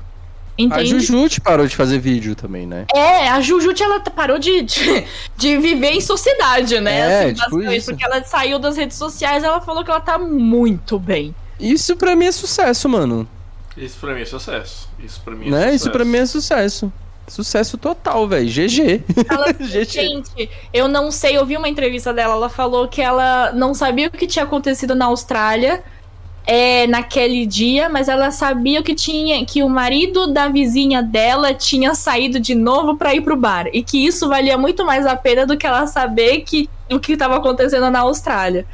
Entende? 0.57 0.81
A 0.81 0.85
Jujute 0.85 1.41
parou 1.41 1.67
de 1.67 1.75
fazer 1.75 1.99
vídeo 1.99 2.35
também, 2.35 2.67
né? 2.67 2.87
É, 2.95 3.29
a 3.29 3.41
Jujute 3.41 3.83
ela 3.83 3.99
parou 4.01 4.39
de, 4.39 4.63
de, 4.63 5.05
de 5.37 5.59
viver 5.59 5.91
em 5.91 6.01
sociedade, 6.01 6.81
né? 6.81 6.99
É, 6.99 7.25
assim, 7.25 7.35
tipo 7.35 7.63
isso. 7.63 7.91
Porque 7.91 8.05
ela 8.05 8.23
saiu 8.25 8.59
das 8.59 8.77
redes 8.77 8.97
sociais 8.97 9.43
ela 9.43 9.61
falou 9.61 9.85
que 9.85 9.91
ela 9.91 10.01
tá 10.01 10.19
muito 10.19 10.99
bem. 10.99 11.35
Isso 11.59 11.97
pra 11.97 12.15
mim 12.15 12.27
é 12.27 12.33
sucesso, 12.33 12.89
mano. 12.89 13.29
Isso 13.77 13.99
pra 13.99 14.15
mim 14.15 14.23
é 14.23 14.25
sucesso. 14.25 14.89
Isso 14.99 15.21
pra 15.21 15.35
mim 15.35 15.49
é 15.49 15.51
né? 15.51 15.59
sucesso. 15.59 15.77
Isso 15.77 15.91
pra 15.91 16.05
mim 16.05 16.19
é 16.19 16.27
sucesso. 16.27 16.93
Sucesso 17.27 17.79
total, 17.79 18.29
velho. 18.29 18.47
GG. 18.47 19.03
Ela, 19.29 19.55
gente, 19.67 20.51
eu 20.73 20.87
não 20.87 21.11
sei, 21.11 21.37
eu 21.37 21.47
vi 21.47 21.57
uma 21.57 21.69
entrevista 21.69 22.13
dela, 22.13 22.35
ela 22.35 22.49
falou 22.49 22.87
que 22.87 23.01
ela 23.01 23.51
não 23.53 23.73
sabia 23.73 24.09
o 24.09 24.11
que 24.11 24.27
tinha 24.27 24.45
acontecido 24.45 24.95
na 24.95 25.07
Austrália 25.07 25.83
é, 26.47 26.87
naquele 26.87 27.47
dia, 27.47 27.89
mas 27.89 28.09
ela 28.09 28.31
sabia 28.31 28.83
que 28.83 28.95
tinha 28.95 29.45
que 29.47 29.63
o 29.63 29.69
marido 29.69 30.27
da 30.27 30.49
vizinha 30.49 31.03
dela 31.03 31.55
tinha 31.55 31.95
saído 31.95 32.39
de 32.39 32.55
novo 32.55 32.97
para 32.97 33.15
ir 33.15 33.23
pro 33.23 33.37
bar 33.37 33.67
e 33.73 33.83
que 33.83 34.05
isso 34.05 34.29
valia 34.29 34.59
muito 34.59 34.85
mais 34.85 35.07
a 35.07 35.17
pena 35.17 35.47
do 35.47 35.57
que 35.57 35.67
ela 35.67 35.87
saber 35.87 36.41
que 36.41 36.69
o 36.91 37.01
que 37.01 37.15
estava 37.15 37.37
acontecendo 37.37 37.91
na 37.91 38.01
Austrália, 38.01 38.67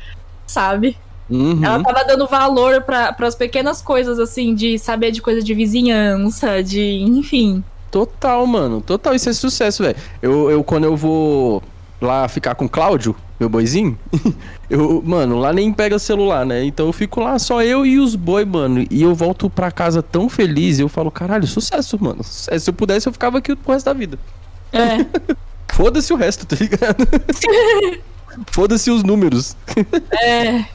sabe? 0.47 0.97
Uhum. 1.31 1.65
Ela 1.65 1.81
tava 1.81 2.05
dando 2.05 2.27
valor 2.27 2.83
para 2.83 3.15
as 3.21 3.37
pequenas 3.37 3.81
coisas 3.81 4.19
assim, 4.19 4.53
de 4.53 4.77
saber 4.77 5.13
de 5.13 5.23
coisa 5.23 5.41
de 5.41 5.55
vizinhança, 5.55 6.63
de 6.63 7.01
enfim. 7.03 7.63
Total, 7.89 8.45
mano. 8.47 8.81
Total, 8.81 9.15
isso 9.15 9.29
é 9.29 9.33
sucesso, 9.33 9.85
velho. 9.85 9.97
Eu, 10.21 10.51
eu, 10.51 10.65
quando 10.65 10.85
eu 10.85 10.97
vou 10.97 11.63
lá 12.01 12.27
ficar 12.27 12.57
com 12.57 12.65
o 12.65 12.69
Cláudio, 12.69 13.15
meu 13.41 13.49
boizinho, 13.49 13.99
eu, 14.69 15.03
mano, 15.03 15.39
lá 15.39 15.51
nem 15.51 15.73
pega 15.73 15.99
celular, 15.99 16.45
né? 16.45 16.63
Então 16.63 16.87
eu 16.87 16.93
fico 16.93 17.21
lá 17.21 17.39
só 17.39 17.63
eu 17.63 17.87
e 17.87 17.99
os 17.99 18.15
boi, 18.15 18.45
mano. 18.45 18.87
E 18.91 19.03
eu 19.03 19.15
volto 19.15 19.49
pra 19.49 19.73
casa 19.73 20.03
tão 20.03 20.29
feliz. 20.29 20.79
E 20.79 20.83
eu 20.83 20.91
falo, 20.91 21.11
caralho, 21.11 21.47
sucesso, 21.47 21.97
mano. 21.99 22.23
Sucesso. 22.23 22.67
Se 22.67 22.71
eu 22.71 22.75
pudesse, 22.75 23.09
eu 23.09 23.13
ficava 23.15 23.39
aqui 23.39 23.57
pro 23.57 23.73
resto 23.73 23.87
da 23.87 23.95
vida. 23.95 24.19
É. 24.71 25.07
Foda-se 25.73 26.13
o 26.13 26.17
resto, 26.17 26.45
tá 26.45 26.55
ligado? 26.61 27.09
Foda-se 28.53 28.91
os 28.91 29.03
números. 29.03 29.57
É. 30.13 30.67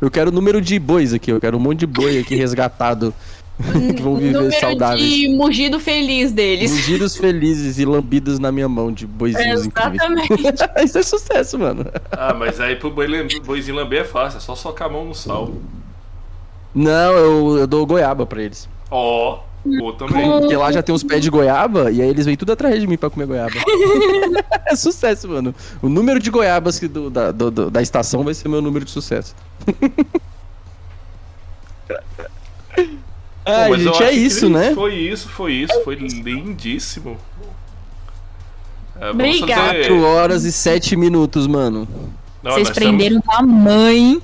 Eu 0.00 0.08
quero 0.08 0.30
o 0.30 0.32
número 0.32 0.60
de 0.60 0.78
bois 0.78 1.12
aqui, 1.12 1.32
eu 1.32 1.40
quero 1.40 1.56
um 1.56 1.60
monte 1.60 1.80
de 1.80 1.86
boi 1.86 2.20
aqui 2.20 2.36
resgatado. 2.36 3.12
que 3.94 4.02
vão 4.02 4.16
viver 4.16 4.32
Número 4.32 4.60
saudáveis. 4.60 5.10
de 5.10 5.28
mugido 5.28 5.78
feliz 5.78 6.32
deles. 6.32 6.70
Mugidos 6.70 7.16
felizes 7.16 7.78
e 7.78 7.84
lambidos 7.84 8.38
na 8.38 8.50
minha 8.50 8.68
mão 8.68 8.92
de 8.92 9.06
boizinhos 9.06 9.60
Exatamente. 9.60 10.32
Isso 10.84 10.98
é 10.98 11.02
sucesso, 11.02 11.58
mano. 11.58 11.86
Ah, 12.10 12.34
mas 12.34 12.60
aí 12.60 12.76
pro 12.76 12.90
boi, 12.90 13.06
boizinho 13.44 13.76
lamber 13.76 14.02
é 14.02 14.04
fácil, 14.04 14.38
é 14.38 14.40
só 14.40 14.54
socar 14.54 14.88
a 14.88 14.92
mão 14.92 15.04
no 15.04 15.14
sal. 15.14 15.52
Não, 16.74 17.12
eu, 17.12 17.58
eu 17.58 17.66
dou 17.66 17.86
goiaba 17.86 18.26
pra 18.26 18.42
eles. 18.42 18.68
Ó. 18.90 19.34
Oh. 19.38 19.52
Também. 19.92 20.28
Porque 20.40 20.56
lá 20.56 20.72
já 20.72 20.82
tem 20.82 20.92
uns 20.92 21.04
pés 21.04 21.22
de 21.22 21.30
goiaba 21.30 21.90
e 21.92 22.02
aí 22.02 22.08
eles 22.08 22.26
vêm 22.26 22.36
tudo 22.36 22.52
atrás 22.52 22.80
de 22.80 22.86
mim 22.86 22.96
pra 22.96 23.08
comer 23.08 23.26
goiaba. 23.26 23.54
é 24.66 24.74
sucesso, 24.74 25.28
mano. 25.28 25.54
O 25.80 25.88
número 25.88 26.18
de 26.18 26.30
goiabas 26.30 26.80
que 26.80 26.88
do, 26.88 27.08
da, 27.08 27.30
do, 27.30 27.70
da 27.70 27.80
estação 27.80 28.24
vai 28.24 28.34
ser 28.34 28.48
meu 28.48 28.60
número 28.60 28.84
de 28.84 28.90
sucesso. 28.90 29.36
Ai, 33.44 33.68
Pô, 33.68 33.76
gente, 33.76 34.02
é 34.02 34.12
isso, 34.12 34.48
né? 34.48 34.72
Foi 34.74 34.94
isso, 34.94 35.28
foi 35.28 35.52
isso, 35.52 35.82
foi 35.82 35.96
lindíssimo. 35.96 37.18
É, 39.00 39.10
Obrigado. 39.10 39.74
4 39.78 40.02
horas 40.02 40.44
e 40.44 40.52
7 40.52 40.96
minutos, 40.96 41.46
mano. 41.46 41.88
Não, 42.42 42.52
Vocês 42.52 42.70
prenderam 42.70 43.18
estamos... 43.18 43.38
a 43.38 43.42
mãe. 43.42 44.22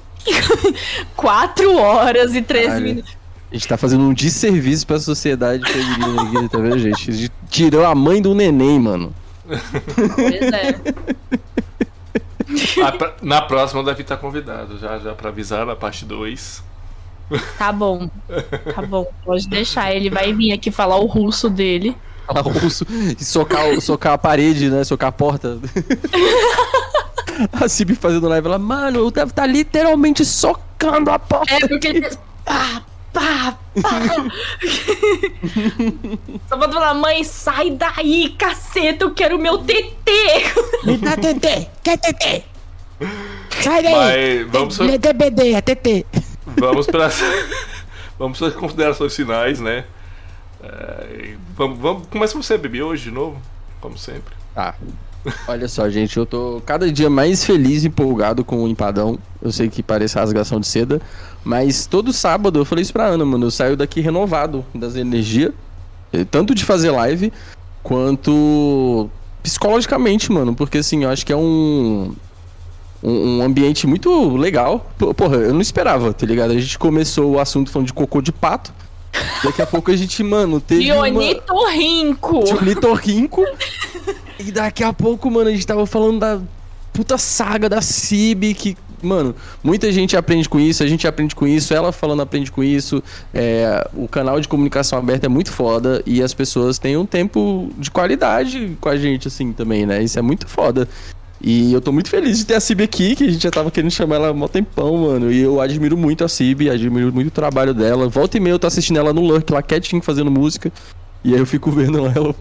4 1.17 1.77
horas 1.77 2.35
e 2.35 2.43
13 2.43 2.81
minutos. 2.81 3.17
A 3.51 3.55
gente 3.55 3.67
tá 3.67 3.77
fazendo 3.77 4.05
um 4.05 4.13
desserviço 4.13 4.87
pra 4.87 5.01
sociedade 5.01 5.65
feminina 5.71 6.23
aqui, 6.23 6.49
tá 6.51 6.59
vendo, 6.59 6.79
gente? 6.79 7.11
A 7.11 7.15
gente 7.15 7.33
tirou 7.49 7.85
a 7.85 7.95
mãe 7.95 8.21
do 8.21 8.35
neném, 8.35 8.79
mano. 8.79 9.15
Pois 9.47 10.53
é. 10.53 10.79
Na 13.23 13.43
próxima 13.43 13.83
deve 13.83 14.03
estar 14.03 14.19
convidado, 14.19 14.79
já, 14.79 14.99
já 14.99 15.15
pra 15.15 15.31
avisar 15.31 15.65
na 15.67 15.75
parte 15.75 16.05
2. 16.05 16.63
Tá 17.59 17.73
bom. 17.73 18.09
Tá 18.75 18.83
bom. 18.83 19.07
Pode 19.25 19.49
deixar. 19.49 19.95
Ele 19.95 20.11
vai 20.11 20.33
vir 20.33 20.53
aqui 20.53 20.71
falar 20.71 20.97
o 20.97 21.07
russo 21.07 21.51
dele. 21.51 21.97
Falar 22.27 22.47
o 22.47 22.51
russo 22.51 22.87
e 23.19 23.25
socar, 23.25 23.81
socar 23.81 24.13
a 24.13 24.19
parede, 24.19 24.69
né? 24.71 24.85
Socar 24.85 25.09
a 25.09 25.13
porta. 25.13 25.59
a 27.53 27.69
Cib 27.69 27.95
fazendo 27.95 28.29
live, 28.29 28.47
ela, 28.47 28.59
mano, 28.59 28.99
eu 28.99 29.11
devo 29.11 29.31
estar 29.31 29.43
tá 29.43 29.47
literalmente 29.47 30.25
socando 30.25 31.11
a 31.11 31.19
porta. 31.19 31.55
É, 31.55 31.67
porque 31.67 31.89
ele. 31.89 32.09
Pá, 32.45 32.83
pá, 33.13 33.59
pá. 33.81 34.01
Só 36.49 36.57
vou 36.57 36.73
falar, 36.73 36.95
mãe, 36.95 37.25
sai 37.25 37.71
daí, 37.71 38.35
caceta, 38.39 39.05
eu 39.05 39.13
quero 39.13 39.37
o 39.37 39.41
meu 39.41 39.59
TT. 39.59 40.11
Me 40.85 40.97
dá 40.97 41.17
TT, 41.17 41.69
quer 41.83 41.99
TT? 41.99 42.45
Sai 43.63 43.83
daí. 43.83 44.45
Mas, 44.45 44.53
vamos... 44.53 44.81
É 44.81 44.99
TBD, 44.99 45.53
é 45.53 45.61
TT. 45.61 46.07
Vamos 46.59 46.87
para 46.87 47.11
vamos 48.19 48.39
para 48.39 48.49
as 48.49 48.55
considerações 48.55 49.15
finais, 49.15 49.61
né? 49.61 49.85
É, 50.63 51.35
vamos, 51.57 51.79
vamos, 51.79 52.07
começa 52.09 52.37
você, 52.37 52.59
Bibi, 52.59 52.83
hoje 52.83 53.05
de 53.05 53.11
novo, 53.11 53.41
como 53.81 53.97
sempre. 53.97 54.35
Tá. 54.55 54.75
Olha 55.47 55.69
só, 55.69 55.89
gente, 55.91 56.17
eu 56.17 56.25
tô 56.25 56.63
cada 56.65 56.91
dia 56.91 57.11
mais 57.11 57.45
feliz 57.45 57.85
e 57.85 57.89
empolgado 57.89 58.45
com 58.45 58.65
o 58.65 58.69
empadão. 58.69 59.19
Eu 59.43 59.53
sei 59.53 59.69
que 59.69 59.83
parece 59.83 60.17
rasgação 60.17 60.61
de 60.61 60.67
seda, 60.67 61.01
mas 61.45 61.87
todo 61.87 62.13
sábado 62.13 62.59
eu 62.59 62.65
falei 62.65 62.83
isso 62.83 62.93
pra 62.93 63.07
Ana, 63.07 63.25
mano. 63.25 63.47
Eu 63.47 63.51
saio 63.51 63.77
daqui 63.77 64.01
renovado 64.01 64.65
das 64.75 64.97
energias, 64.97 65.53
eh, 66.13 66.25
tanto 66.25 66.55
de 66.55 66.65
fazer 66.65 66.91
live 66.91 67.33
quanto 67.83 69.11
psicologicamente, 69.43 70.31
mano, 70.31 70.55
porque 70.55 70.79
assim, 70.79 71.05
eu 71.05 71.11
acho 71.11 71.25
que 71.25 71.33
é 71.33 71.37
um 71.37 72.15
um, 73.03 73.39
um, 73.39 73.43
ambiente 73.43 73.87
muito 73.87 74.37
legal. 74.37 74.91
Porra, 75.17 75.37
eu 75.37 75.55
não 75.55 75.61
esperava, 75.61 76.13
tá 76.13 76.27
ligado? 76.27 76.53
A 76.53 76.59
gente 76.59 76.79
começou 76.79 77.33
o 77.33 77.41
assunto 77.41 77.71
falando 77.71 77.87
de 77.87 77.93
cocô 77.93 78.21
de 78.21 78.33
pato. 78.33 78.73
Daqui 79.43 79.63
a 79.63 79.67
pouco 79.67 79.91
a 79.91 79.97
gente, 79.97 80.23
mano, 80.23 80.61
teve. 80.61 80.85
De 80.85 80.93
ornitorrinco! 80.93 82.45
De 82.45 82.53
ornitorrinco. 82.53 83.45
e 84.39 84.51
daqui 84.51 84.85
a 84.85 84.93
pouco, 84.93 85.31
mano, 85.31 85.49
a 85.49 85.53
gente 85.53 85.67
tava 85.67 85.87
falando 85.87 86.19
da 86.19 86.41
puta 86.93 87.17
saga 87.17 87.69
da 87.69 87.81
Cib, 87.81 88.55
que, 88.55 88.77
mano, 89.01 89.33
muita 89.63 89.93
gente 89.93 90.17
aprende 90.17 90.49
com 90.49 90.59
isso, 90.59 90.83
a 90.83 90.87
gente 90.87 91.07
aprende 91.07 91.33
com 91.33 91.47
isso, 91.47 91.73
ela 91.73 91.93
falando 91.93 92.23
aprende 92.23 92.51
com 92.51 92.65
isso. 92.65 93.01
É, 93.33 93.89
o 93.95 94.09
canal 94.09 94.41
de 94.41 94.49
comunicação 94.49 94.99
aberta 94.99 95.27
é 95.27 95.29
muito 95.29 95.53
foda 95.53 96.03
e 96.05 96.21
as 96.21 96.35
pessoas 96.35 96.77
têm 96.77 96.97
um 96.97 97.07
tempo 97.07 97.71
de 97.79 97.89
qualidade 97.91 98.77
com 98.81 98.89
a 98.89 98.97
gente, 98.97 99.29
assim, 99.29 99.53
também, 99.53 99.87
né? 99.87 100.03
Isso 100.03 100.19
é 100.19 100.23
muito 100.23 100.49
foda. 100.49 100.89
E 101.41 101.73
eu 101.73 101.81
tô 101.81 101.93
muito 101.93 102.11
feliz 102.11 102.39
de 102.39 102.47
ter 102.47 102.55
a 102.55 102.61
Cib 102.61 102.83
aqui, 102.83 103.15
que 103.15 103.25
a 103.25 103.31
gente 103.31 103.43
já 103.43 103.51
tava 103.51 103.71
querendo 103.71 103.93
chamar 103.93 104.17
ela 104.17 104.29
há 104.29 104.33
um 104.33 104.49
tempão, 104.49 104.97
mano. 104.97 105.31
E 105.31 105.41
eu 105.41 105.61
admiro 105.61 105.97
muito 105.97 106.25
a 106.25 106.29
Cib, 106.29 106.69
admiro 106.69 107.13
muito 107.13 107.29
o 107.29 107.31
trabalho 107.31 107.73
dela. 107.73 108.09
Volta 108.09 108.37
e 108.37 108.41
meia 108.41 108.55
eu 108.55 108.59
tô 108.59 108.67
assistindo 108.67 108.99
ela 108.99 109.13
no 109.13 109.21
Lurk, 109.21 109.53
lá 109.53 109.63
quietinho, 109.63 110.03
fazendo 110.03 110.31
música. 110.31 110.73
E 111.23 111.35
aí 111.35 111.41
eu 111.41 111.47
fico 111.47 111.71
vendo 111.71 111.99
ela, 112.07 112.35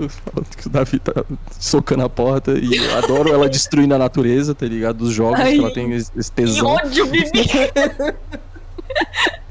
que 0.58 0.68
o 0.68 0.70
Davi 0.70 1.00
tá 1.00 1.24
socando 1.60 2.04
a 2.04 2.10
porta. 2.10 2.58
E 2.58 2.76
eu 2.76 2.98
adoro 2.98 3.32
ela 3.32 3.48
destruindo 3.48 3.94
a 3.94 3.98
natureza, 4.00 4.56
tá 4.56 4.66
ligado? 4.66 4.98
Dos 4.98 5.14
jogos 5.14 5.40
Ai, 5.40 5.54
que 5.54 5.60
ela 5.60 5.72
tem 5.72 5.94
esse 5.94 6.32
tesão. 6.32 6.76
Que 6.76 6.86
ódio, 6.86 7.06
Bibi! 7.08 7.50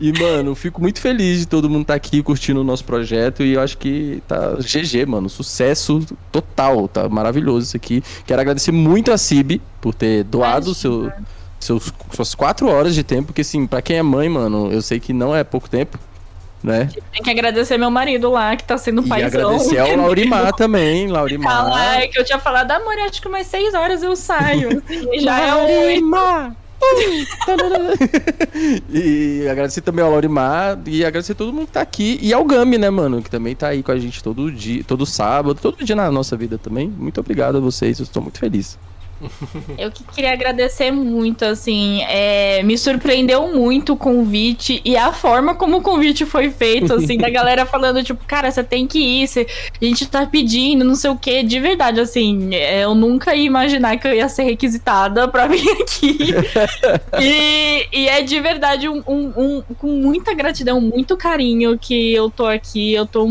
E, 0.00 0.12
mano, 0.18 0.54
fico 0.54 0.80
muito 0.80 1.00
feliz 1.00 1.40
de 1.40 1.46
todo 1.46 1.68
mundo 1.68 1.82
estar 1.82 1.94
tá 1.94 1.96
aqui 1.96 2.22
curtindo 2.22 2.60
o 2.60 2.64
nosso 2.64 2.82
projeto 2.84 3.42
e 3.42 3.52
eu 3.52 3.60
acho 3.60 3.76
que 3.76 4.22
tá 4.26 4.54
GG, 4.54 5.04
mano. 5.06 5.28
Sucesso 5.28 6.04
total, 6.32 6.88
tá 6.88 7.08
maravilhoso 7.08 7.66
isso 7.66 7.76
aqui. 7.76 8.02
Quero 8.26 8.40
agradecer 8.40 8.72
muito 8.72 9.12
a 9.12 9.18
Cib 9.18 9.60
por 9.80 9.94
ter 9.94 10.24
doado 10.24 10.74
seu, 10.74 11.12
seus, 11.60 11.92
suas 12.12 12.34
quatro 12.34 12.68
horas 12.68 12.94
de 12.94 13.02
tempo, 13.02 13.26
porque, 13.26 13.42
assim, 13.42 13.66
pra 13.66 13.82
quem 13.82 13.98
é 13.98 14.02
mãe, 14.02 14.28
mano, 14.28 14.72
eu 14.72 14.80
sei 14.80 14.98
que 14.98 15.12
não 15.12 15.36
é 15.36 15.44
pouco 15.44 15.68
tempo. 15.68 15.98
Né? 16.62 16.88
Tem 17.12 17.22
que 17.22 17.30
agradecer 17.30 17.76
meu 17.76 17.90
marido 17.90 18.30
lá, 18.30 18.56
que 18.56 18.64
tá 18.64 18.76
sendo 18.78 19.02
e 19.04 19.08
paizão. 19.08 19.50
agradecer 19.50 19.78
ao 19.78 19.94
Laurimar 19.94 20.52
também, 20.54 21.06
Laurimar. 21.06 21.68
Lá, 21.68 22.00
é 22.00 22.08
que 22.08 22.18
eu 22.18 22.24
tinha 22.24 22.40
falado, 22.40 22.70
amor, 22.72 22.98
acho 23.00 23.20
que 23.20 23.28
umas 23.28 23.46
seis 23.46 23.74
horas 23.74 24.02
eu 24.02 24.16
saio. 24.16 24.82
Assim, 24.88 25.20
já 25.20 25.38
é 25.38 25.54
o 25.54 25.90
e 28.90 29.46
agradecer 29.48 29.80
também 29.80 30.04
ao 30.04 30.10
Laurimar 30.10 30.78
e 30.86 31.04
agradecer 31.04 31.34
todo 31.34 31.52
mundo 31.52 31.66
que 31.66 31.72
tá 31.72 31.80
aqui. 31.80 32.18
E 32.22 32.32
ao 32.32 32.44
Gami, 32.44 32.78
né, 32.78 32.90
mano? 32.90 33.22
Que 33.22 33.30
também 33.30 33.54
tá 33.54 33.68
aí 33.68 33.82
com 33.82 33.92
a 33.92 33.98
gente 33.98 34.22
todo 34.22 34.50
dia, 34.50 34.82
todo 34.84 35.06
sábado, 35.06 35.58
todo 35.60 35.84
dia 35.84 35.96
na 35.96 36.10
nossa 36.10 36.36
vida 36.36 36.58
também. 36.58 36.88
Muito 36.88 37.20
obrigado 37.20 37.58
a 37.58 37.60
vocês, 37.60 37.98
eu 37.98 38.04
estou 38.04 38.22
muito 38.22 38.38
feliz. 38.38 38.78
Eu 39.78 39.90
que 39.90 40.04
queria 40.04 40.32
agradecer 40.32 40.90
muito, 40.90 41.44
assim, 41.44 42.02
é, 42.04 42.62
me 42.62 42.76
surpreendeu 42.76 43.48
muito 43.48 43.94
o 43.94 43.96
convite 43.96 44.80
e 44.84 44.96
a 44.96 45.12
forma 45.12 45.54
como 45.54 45.78
o 45.78 45.82
convite 45.82 46.24
foi 46.26 46.50
feito, 46.50 46.92
assim, 46.94 47.16
da 47.16 47.30
galera 47.30 47.64
falando, 47.64 48.02
tipo, 48.02 48.22
cara, 48.26 48.50
você 48.50 48.62
tem 48.62 48.86
que 48.86 48.98
ir, 48.98 49.28
a 49.80 49.84
gente 49.84 50.06
tá 50.06 50.26
pedindo, 50.26 50.84
não 50.84 50.94
sei 50.94 51.10
o 51.10 51.16
que, 51.16 51.42
de 51.42 51.58
verdade, 51.60 52.00
assim, 52.00 52.54
é, 52.54 52.84
eu 52.84 52.94
nunca 52.94 53.34
ia 53.34 53.44
imaginar 53.44 53.96
que 53.98 54.06
eu 54.06 54.14
ia 54.14 54.28
ser 54.28 54.44
requisitada 54.44 55.28
pra 55.28 55.46
vir 55.48 55.70
aqui. 55.70 56.34
e, 57.20 57.88
e, 57.92 58.08
é 58.08 58.22
de 58.22 58.40
verdade 58.40 58.88
um, 58.88 59.02
um, 59.06 59.32
um, 59.36 59.62
com 59.78 59.88
muita 59.88 60.34
gratidão, 60.34 60.80
muito 60.80 61.16
carinho 61.16 61.78
que 61.78 62.14
eu 62.14 62.30
tô 62.30 62.46
aqui, 62.46 62.92
eu 62.92 63.06
tô 63.06 63.26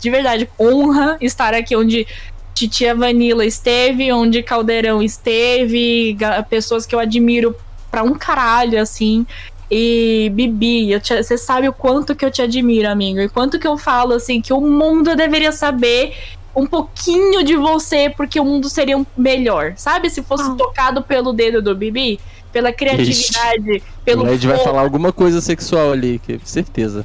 de 0.00 0.10
verdade 0.10 0.48
honra 0.58 1.16
estar 1.20 1.54
aqui 1.54 1.76
onde 1.76 2.06
Titia 2.54 2.94
Vanilla 2.94 3.44
esteve, 3.44 4.12
onde 4.12 4.42
Caldeirão 4.42 5.02
esteve, 5.02 6.16
pessoas 6.48 6.86
que 6.86 6.94
eu 6.94 7.00
admiro 7.00 7.54
pra 7.90 8.02
um 8.02 8.14
caralho, 8.14 8.80
assim. 8.80 9.26
E 9.70 10.30
Bibi, 10.34 10.90
você 10.98 11.36
sabe 11.36 11.68
o 11.68 11.72
quanto 11.72 12.14
que 12.14 12.24
eu 12.24 12.30
te 12.30 12.40
admiro, 12.40 12.88
amigo, 12.88 13.18
e 13.20 13.28
quanto 13.28 13.58
que 13.58 13.66
eu 13.66 13.76
falo 13.76 14.14
assim 14.14 14.40
que 14.40 14.52
o 14.52 14.60
mundo 14.60 15.16
deveria 15.16 15.50
saber 15.50 16.14
um 16.54 16.66
pouquinho 16.66 17.42
de 17.42 17.56
você, 17.56 18.08
porque 18.08 18.38
o 18.38 18.44
mundo 18.44 18.68
seria 18.68 18.96
um 18.96 19.04
melhor, 19.16 19.72
sabe? 19.76 20.08
Se 20.08 20.22
fosse 20.22 20.48
ah. 20.48 20.54
tocado 20.56 21.02
pelo 21.02 21.32
dedo 21.32 21.60
do 21.60 21.74
Bibi, 21.74 22.20
pela 22.52 22.72
criatividade, 22.72 23.78
Ixi. 23.78 23.82
pelo. 24.04 24.22
O 24.22 24.26
Led 24.26 24.46
vai 24.46 24.58
falar 24.58 24.82
alguma 24.82 25.12
coisa 25.12 25.40
sexual 25.40 25.90
ali, 25.90 26.20
que 26.20 26.38
certeza 26.44 27.04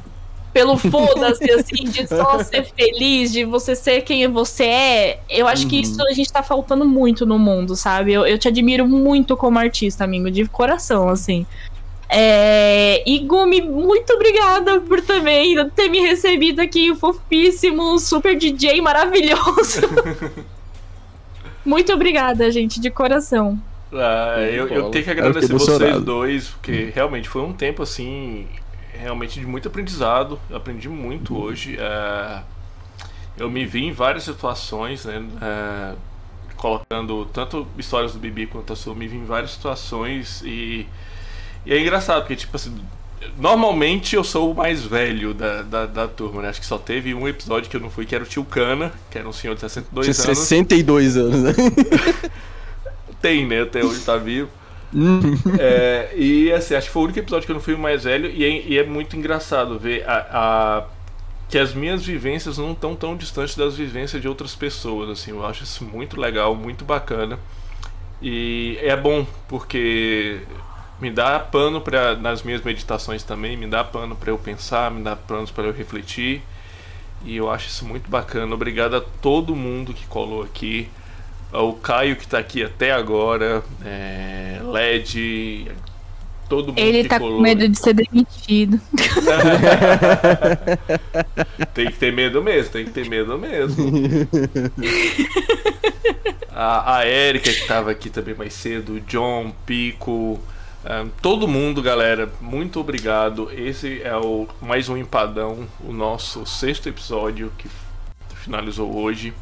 pelo 0.52 0.76
foda-se, 0.78 1.50
assim, 1.50 1.84
de 1.84 2.06
só 2.06 2.38
ser 2.42 2.64
feliz, 2.64 3.32
de 3.32 3.44
você 3.44 3.74
ser 3.74 4.02
quem 4.02 4.26
você 4.28 4.64
é, 4.64 5.20
eu 5.28 5.46
acho 5.46 5.64
uhum. 5.64 5.68
que 5.68 5.80
isso 5.80 6.02
a 6.02 6.12
gente 6.12 6.32
tá 6.32 6.42
faltando 6.42 6.84
muito 6.84 7.24
no 7.24 7.38
mundo, 7.38 7.74
sabe? 7.76 8.12
Eu, 8.12 8.26
eu 8.26 8.38
te 8.38 8.48
admiro 8.48 8.86
muito 8.86 9.36
como 9.36 9.58
artista, 9.58 10.04
amigo, 10.04 10.30
de 10.30 10.46
coração, 10.46 11.08
assim. 11.08 11.46
É... 12.08 13.02
E 13.08 13.20
Gumi, 13.20 13.60
muito 13.60 14.12
obrigada 14.12 14.80
por 14.80 15.00
também 15.00 15.54
ter 15.70 15.88
me 15.88 16.00
recebido 16.00 16.60
aqui, 16.60 16.94
fofíssimo, 16.94 17.98
super 17.98 18.36
DJ 18.36 18.80
maravilhoso. 18.80 19.82
muito 21.64 21.92
obrigada, 21.92 22.50
gente, 22.50 22.80
de 22.80 22.90
coração. 22.90 23.60
Ah, 23.92 24.40
eu, 24.40 24.68
eu 24.68 24.90
tenho 24.90 25.04
que 25.04 25.10
agradecer 25.10 25.52
vocês 25.52 26.02
dois, 26.02 26.48
porque 26.48 26.90
realmente 26.94 27.28
foi 27.28 27.42
um 27.42 27.52
tempo 27.52 27.82
assim 27.82 28.46
realmente 29.00 29.40
de 29.40 29.46
muito 29.46 29.68
aprendizado. 29.68 30.38
Eu 30.48 30.56
aprendi 30.56 30.88
muito 30.88 31.36
hoje. 31.36 31.76
É, 31.78 32.42
eu 33.36 33.50
me 33.50 33.64
vi 33.64 33.84
em 33.84 33.92
várias 33.92 34.24
situações, 34.24 35.04
né? 35.04 35.22
É, 35.40 35.94
colocando 36.56 37.24
tanto 37.32 37.66
histórias 37.78 38.12
do 38.12 38.18
Bibi 38.18 38.46
quanto 38.46 38.72
a 38.72 38.76
sua, 38.76 38.94
me 38.94 39.08
vi 39.08 39.16
em 39.16 39.24
várias 39.24 39.52
situações 39.52 40.42
e, 40.44 40.86
e 41.64 41.72
é 41.72 41.80
engraçado, 41.80 42.20
porque 42.20 42.36
tipo 42.36 42.54
assim, 42.54 42.78
normalmente 43.38 44.14
eu 44.14 44.22
sou 44.22 44.52
o 44.52 44.54
mais 44.54 44.84
velho 44.84 45.32
da, 45.32 45.62
da, 45.62 45.86
da, 45.86 46.06
turma, 46.06 46.42
né? 46.42 46.50
Acho 46.50 46.60
que 46.60 46.66
só 46.66 46.76
teve 46.76 47.14
um 47.14 47.26
episódio 47.26 47.70
que 47.70 47.76
eu 47.76 47.80
não 47.80 47.88
fui, 47.88 48.04
que 48.04 48.14
era 48.14 48.24
o 48.24 48.26
tio 48.26 48.44
Cana, 48.44 48.92
que 49.10 49.18
era 49.18 49.26
um 49.26 49.32
senhor 49.32 49.54
de 49.54 49.60
62 49.62 50.06
Tinha 50.06 50.26
anos. 50.26 50.38
62 50.38 51.16
anos, 51.16 51.42
né? 51.42 51.52
Tem, 53.22 53.46
né? 53.46 53.62
Até 53.62 53.82
hoje 53.82 54.00
tá 54.00 54.16
vivo. 54.16 54.59
É, 55.58 56.12
e 56.16 56.52
assim, 56.52 56.74
acho 56.74 56.88
que 56.88 56.92
foi 56.92 57.02
o 57.02 57.04
único 57.04 57.18
episódio 57.18 57.46
que 57.46 57.52
eu 57.52 57.54
não 57.54 57.62
fui 57.62 57.76
mais 57.76 58.04
velho 58.04 58.28
e 58.28 58.44
é, 58.44 58.48
e 58.66 58.78
é 58.78 58.84
muito 58.84 59.16
engraçado 59.16 59.78
ver 59.78 60.04
a, 60.08 60.26
a, 60.32 60.84
que 61.48 61.58
as 61.58 61.72
minhas 61.72 62.04
vivências 62.04 62.58
não 62.58 62.72
estão 62.72 62.96
tão 62.96 63.16
distantes 63.16 63.56
das 63.56 63.76
vivências 63.76 64.20
de 64.20 64.28
outras 64.28 64.54
pessoas. 64.54 65.10
Assim, 65.10 65.30
eu 65.30 65.44
acho 65.44 65.64
isso 65.64 65.84
muito 65.84 66.20
legal, 66.20 66.54
muito 66.54 66.84
bacana. 66.84 67.38
E 68.22 68.78
é 68.82 68.96
bom 68.96 69.26
porque 69.48 70.40
me 71.00 71.10
dá 71.10 71.38
pano 71.38 71.80
para 71.80 72.14
nas 72.16 72.42
minhas 72.42 72.62
meditações 72.62 73.22
também, 73.22 73.56
me 73.56 73.66
dá 73.66 73.82
pano 73.82 74.14
para 74.14 74.30
eu 74.30 74.38
pensar, 74.38 74.90
me 74.90 75.02
dá 75.02 75.16
pano 75.16 75.46
para 75.48 75.64
eu 75.64 75.72
refletir. 75.72 76.42
E 77.24 77.36
eu 77.36 77.50
acho 77.50 77.68
isso 77.68 77.84
muito 77.84 78.10
bacana. 78.10 78.54
Obrigado 78.54 78.96
a 78.96 79.00
todo 79.00 79.54
mundo 79.54 79.92
que 79.92 80.06
colou 80.06 80.42
aqui 80.42 80.88
o 81.52 81.72
Caio 81.74 82.16
que 82.16 82.26
tá 82.26 82.38
aqui 82.38 82.62
até 82.62 82.92
agora, 82.92 83.62
é, 83.84 84.60
LED, 84.62 85.70
todo 86.48 86.68
mundo 86.68 86.78
Ele 86.78 87.04
tá 87.04 87.18
com 87.18 87.40
medo 87.40 87.68
de 87.68 87.78
ser 87.78 87.94
demitido. 87.94 88.80
tem 91.74 91.86
que 91.86 91.98
ter 91.98 92.12
medo 92.12 92.42
mesmo, 92.42 92.72
tem 92.72 92.84
que 92.84 92.90
ter 92.90 93.08
medo 93.08 93.38
mesmo. 93.38 93.90
a, 96.50 96.98
a 96.98 97.08
Erika 97.08 97.52
que 97.52 97.66
tava 97.66 97.90
aqui 97.90 98.10
também 98.10 98.34
mais 98.34 98.52
cedo, 98.52 98.94
o 98.94 99.00
John, 99.00 99.52
Pico, 99.64 100.40
um, 100.82 101.10
todo 101.20 101.46
mundo, 101.46 101.82
galera, 101.82 102.32
muito 102.40 102.80
obrigado. 102.80 103.50
Esse 103.52 104.00
é 104.02 104.16
o 104.16 104.48
mais 104.62 104.88
um 104.88 104.96
empadão, 104.96 105.68
o 105.84 105.92
nosso 105.92 106.46
sexto 106.46 106.88
episódio 106.88 107.52
que 107.58 107.68
finalizou 108.34 108.96
hoje. 108.96 109.34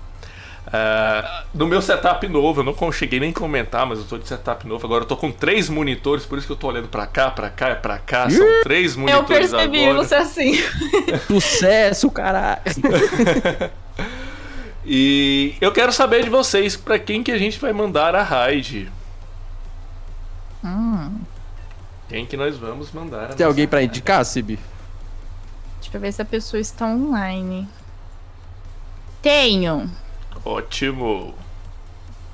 Uh, 0.69 1.47
no 1.55 1.67
meu 1.67 1.81
setup 1.81 2.29
novo, 2.29 2.61
eu 2.61 2.65
não 2.65 2.93
cheguei 2.93 3.19
nem 3.19 3.31
a 3.31 3.35
comentar, 3.35 3.87
mas 3.87 3.99
eu 4.01 4.05
tô 4.05 4.19
de 4.19 4.29
setup 4.29 4.67
novo. 4.67 4.85
Agora 4.85 5.05
eu 5.05 5.09
tô 5.09 5.17
com 5.17 5.33
três 5.33 5.71
monitores, 5.71 6.27
por 6.27 6.37
isso 6.37 6.47
que 6.47 6.53
eu 6.53 6.57
tô 6.57 6.69
olhando 6.69 6.89
pra 6.89 7.07
cá, 7.07 7.31
pra 7.31 7.49
cá, 7.49 7.75
pra 7.75 7.99
cá. 7.99 8.29
São 8.29 8.47
três 8.63 8.95
monitores 8.95 9.51
Eu 9.51 9.59
percebi 9.59 9.85
agora. 9.85 10.05
você 10.05 10.15
assim. 10.17 10.53
Sucesso, 11.27 12.11
caralho. 12.11 12.61
e 14.85 15.55
eu 15.59 15.73
quero 15.73 15.91
saber 15.91 16.23
de 16.23 16.29
vocês, 16.29 16.77
pra 16.77 16.99
quem 16.99 17.23
que 17.23 17.33
a 17.33 17.39
gente 17.39 17.59
vai 17.59 17.73
mandar 17.73 18.15
a 18.15 18.23
raid? 18.23 18.93
Hum. 20.63 21.21
Quem 22.11 22.27
que 22.27 22.37
nós 22.37 22.59
vamos 22.59 22.93
mandar? 22.93 23.35
Tem 23.35 23.47
alguém 23.47 23.67
pra 23.67 23.83
indicar, 23.83 24.23
Sibi? 24.25 24.59
Deixa 25.81 25.97
eu 25.97 26.01
ver 26.01 26.13
se 26.13 26.21
a 26.21 26.27
pessoa 26.27 26.61
está 26.61 26.85
online. 26.87 27.67
Tenho. 29.23 29.91
Ótimo. 30.45 31.35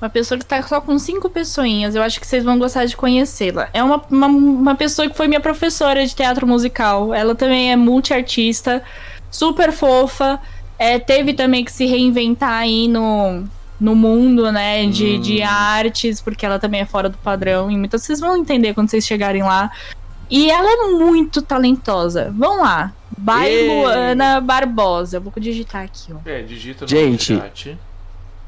Uma 0.01 0.09
pessoa 0.09 0.37
que 0.37 0.45
tá 0.45 0.61
só 0.61 0.81
com 0.81 0.99
cinco 0.99 1.29
pessoinhas. 1.29 1.95
Eu 1.95 2.03
acho 2.03 2.19
que 2.19 2.27
vocês 2.27 2.43
vão 2.43 2.59
gostar 2.59 2.85
de 2.85 2.97
conhecê-la. 2.97 3.69
É 3.73 3.81
uma, 3.81 4.03
uma, 4.09 4.27
uma, 4.27 4.75
pessoa 4.75 5.09
que 5.09 5.15
foi 5.15 5.27
minha 5.27 5.39
professora 5.39 6.05
de 6.05 6.13
teatro 6.13 6.45
musical. 6.45 7.13
Ela 7.13 7.33
também 7.33 7.71
é 7.71 7.75
multiartista, 7.75 8.83
super 9.31 9.71
fofa. 9.71 10.39
É, 10.77 10.99
teve 10.99 11.33
também 11.33 11.63
que 11.63 11.71
se 11.71 11.85
reinventar 11.85 12.59
aí 12.59 12.89
no, 12.89 13.45
no 13.79 13.95
mundo, 13.95 14.51
né, 14.51 14.85
de, 14.85 15.15
hum. 15.15 15.21
de 15.21 15.41
artes, 15.41 16.19
porque 16.19 16.45
ela 16.45 16.59
também 16.59 16.81
é 16.81 16.85
fora 16.85 17.07
do 17.07 17.17
padrão. 17.17 17.71
E 17.71 17.77
muitas 17.77 18.03
vocês 18.03 18.19
vão 18.19 18.35
entender 18.35 18.73
quando 18.73 18.89
vocês 18.89 19.07
chegarem 19.07 19.43
lá. 19.43 19.71
E 20.29 20.51
ela 20.51 20.69
é 20.69 20.97
muito 20.97 21.41
talentosa. 21.41 22.33
Vão 22.35 22.61
lá. 22.61 22.93
By 23.17 23.67
Luana 23.69 24.41
Barbosa. 24.41 25.17
Eu 25.17 25.21
vou 25.21 25.31
digitar 25.37 25.83
aqui, 25.83 26.11
ó. 26.11 26.17
É, 26.29 26.41
digita 26.41 26.83
no 26.83 26.89
Gente, 26.89 27.37
chat 27.37 27.77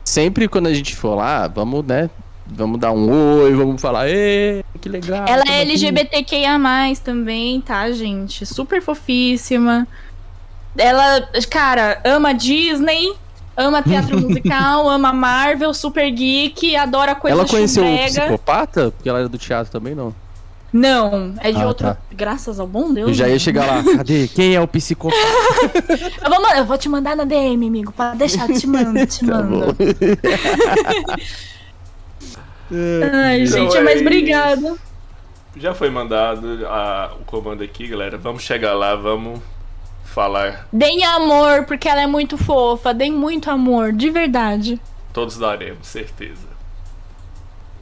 sempre 0.07 0.47
quando 0.47 0.67
a 0.67 0.73
gente 0.73 0.95
for 0.95 1.15
lá, 1.15 1.47
vamos, 1.47 1.85
né? 1.85 2.09
Vamos 2.45 2.79
dar 2.79 2.93
um 2.93 3.41
oi, 3.41 3.53
vamos 3.53 3.81
falar, 3.81 4.09
Ê, 4.09 4.63
que 4.79 4.87
legal. 4.87 5.25
Ela 5.27 5.43
é 5.49 5.61
LGBTQIA 5.63 6.57
também, 7.03 7.59
tá, 7.59 7.91
gente? 7.91 8.45
Super 8.45 8.81
fofíssima. 8.81 9.85
Ela, 10.77 11.27
cara, 11.49 12.01
ama 12.05 12.33
Disney, 12.33 13.13
ama 13.57 13.83
teatro 13.83 14.15
musical, 14.21 14.89
ama 14.89 15.11
Marvel, 15.11 15.73
super 15.73 16.09
geek, 16.09 16.73
adora 16.77 17.13
coisa 17.13 17.35
Ela 17.35 17.45
conheceu 17.45 17.83
o 17.83 17.87
um 17.87 18.05
psicopata? 18.05 18.91
Porque 18.91 19.09
ela 19.09 19.19
era 19.19 19.29
do 19.29 19.37
teatro 19.37 19.69
também, 19.69 19.93
não? 19.93 20.15
Não, 20.71 21.33
é 21.39 21.51
de 21.51 21.61
ah, 21.61 21.67
outro. 21.67 21.87
Tá. 21.87 21.97
Graças 22.11 22.59
ao 22.59 22.67
bom 22.67 22.93
Deus. 22.93 23.09
Eu 23.09 23.13
já 23.13 23.27
ia 23.27 23.33
né? 23.33 23.39
chegar 23.39 23.65
lá. 23.65 23.83
Cadê? 23.97 24.27
Quem 24.27 24.55
é 24.55 24.61
o 24.61 24.67
psicopata? 24.67 25.17
eu, 26.23 26.29
vou, 26.29 26.55
eu 26.55 26.65
vou 26.65 26.77
te 26.77 26.89
mandar 26.89 27.15
na 27.15 27.23
DM, 27.23 27.67
amigo. 27.67 27.91
Para 27.91 28.15
deixar, 28.15 28.47
te 28.47 28.65
mando, 28.67 29.05
te 29.05 29.25
tá 29.25 29.41
mando. 29.41 29.75
Ai, 33.13 33.41
então 33.41 33.59
gente, 33.63 33.77
é 33.77 33.81
mas 33.81 34.01
obrigada. 34.01 34.75
Já 35.55 35.73
foi 35.73 35.89
mandado 35.89 36.67
a, 36.67 37.13
o 37.19 37.25
comando 37.25 37.63
aqui, 37.63 37.87
galera. 37.87 38.17
Vamos 38.17 38.43
chegar 38.43 38.73
lá, 38.73 38.95
vamos 38.95 39.39
falar. 40.03 40.67
Deem 40.71 41.03
amor, 41.05 41.65
porque 41.65 41.87
ela 41.87 42.01
é 42.01 42.07
muito 42.07 42.37
fofa. 42.37 42.93
Deem 42.93 43.11
muito 43.11 43.49
amor, 43.49 43.93
de 43.93 44.09
verdade. 44.09 44.79
Todos 45.13 45.37
daremos, 45.37 45.87
certeza. 45.87 46.46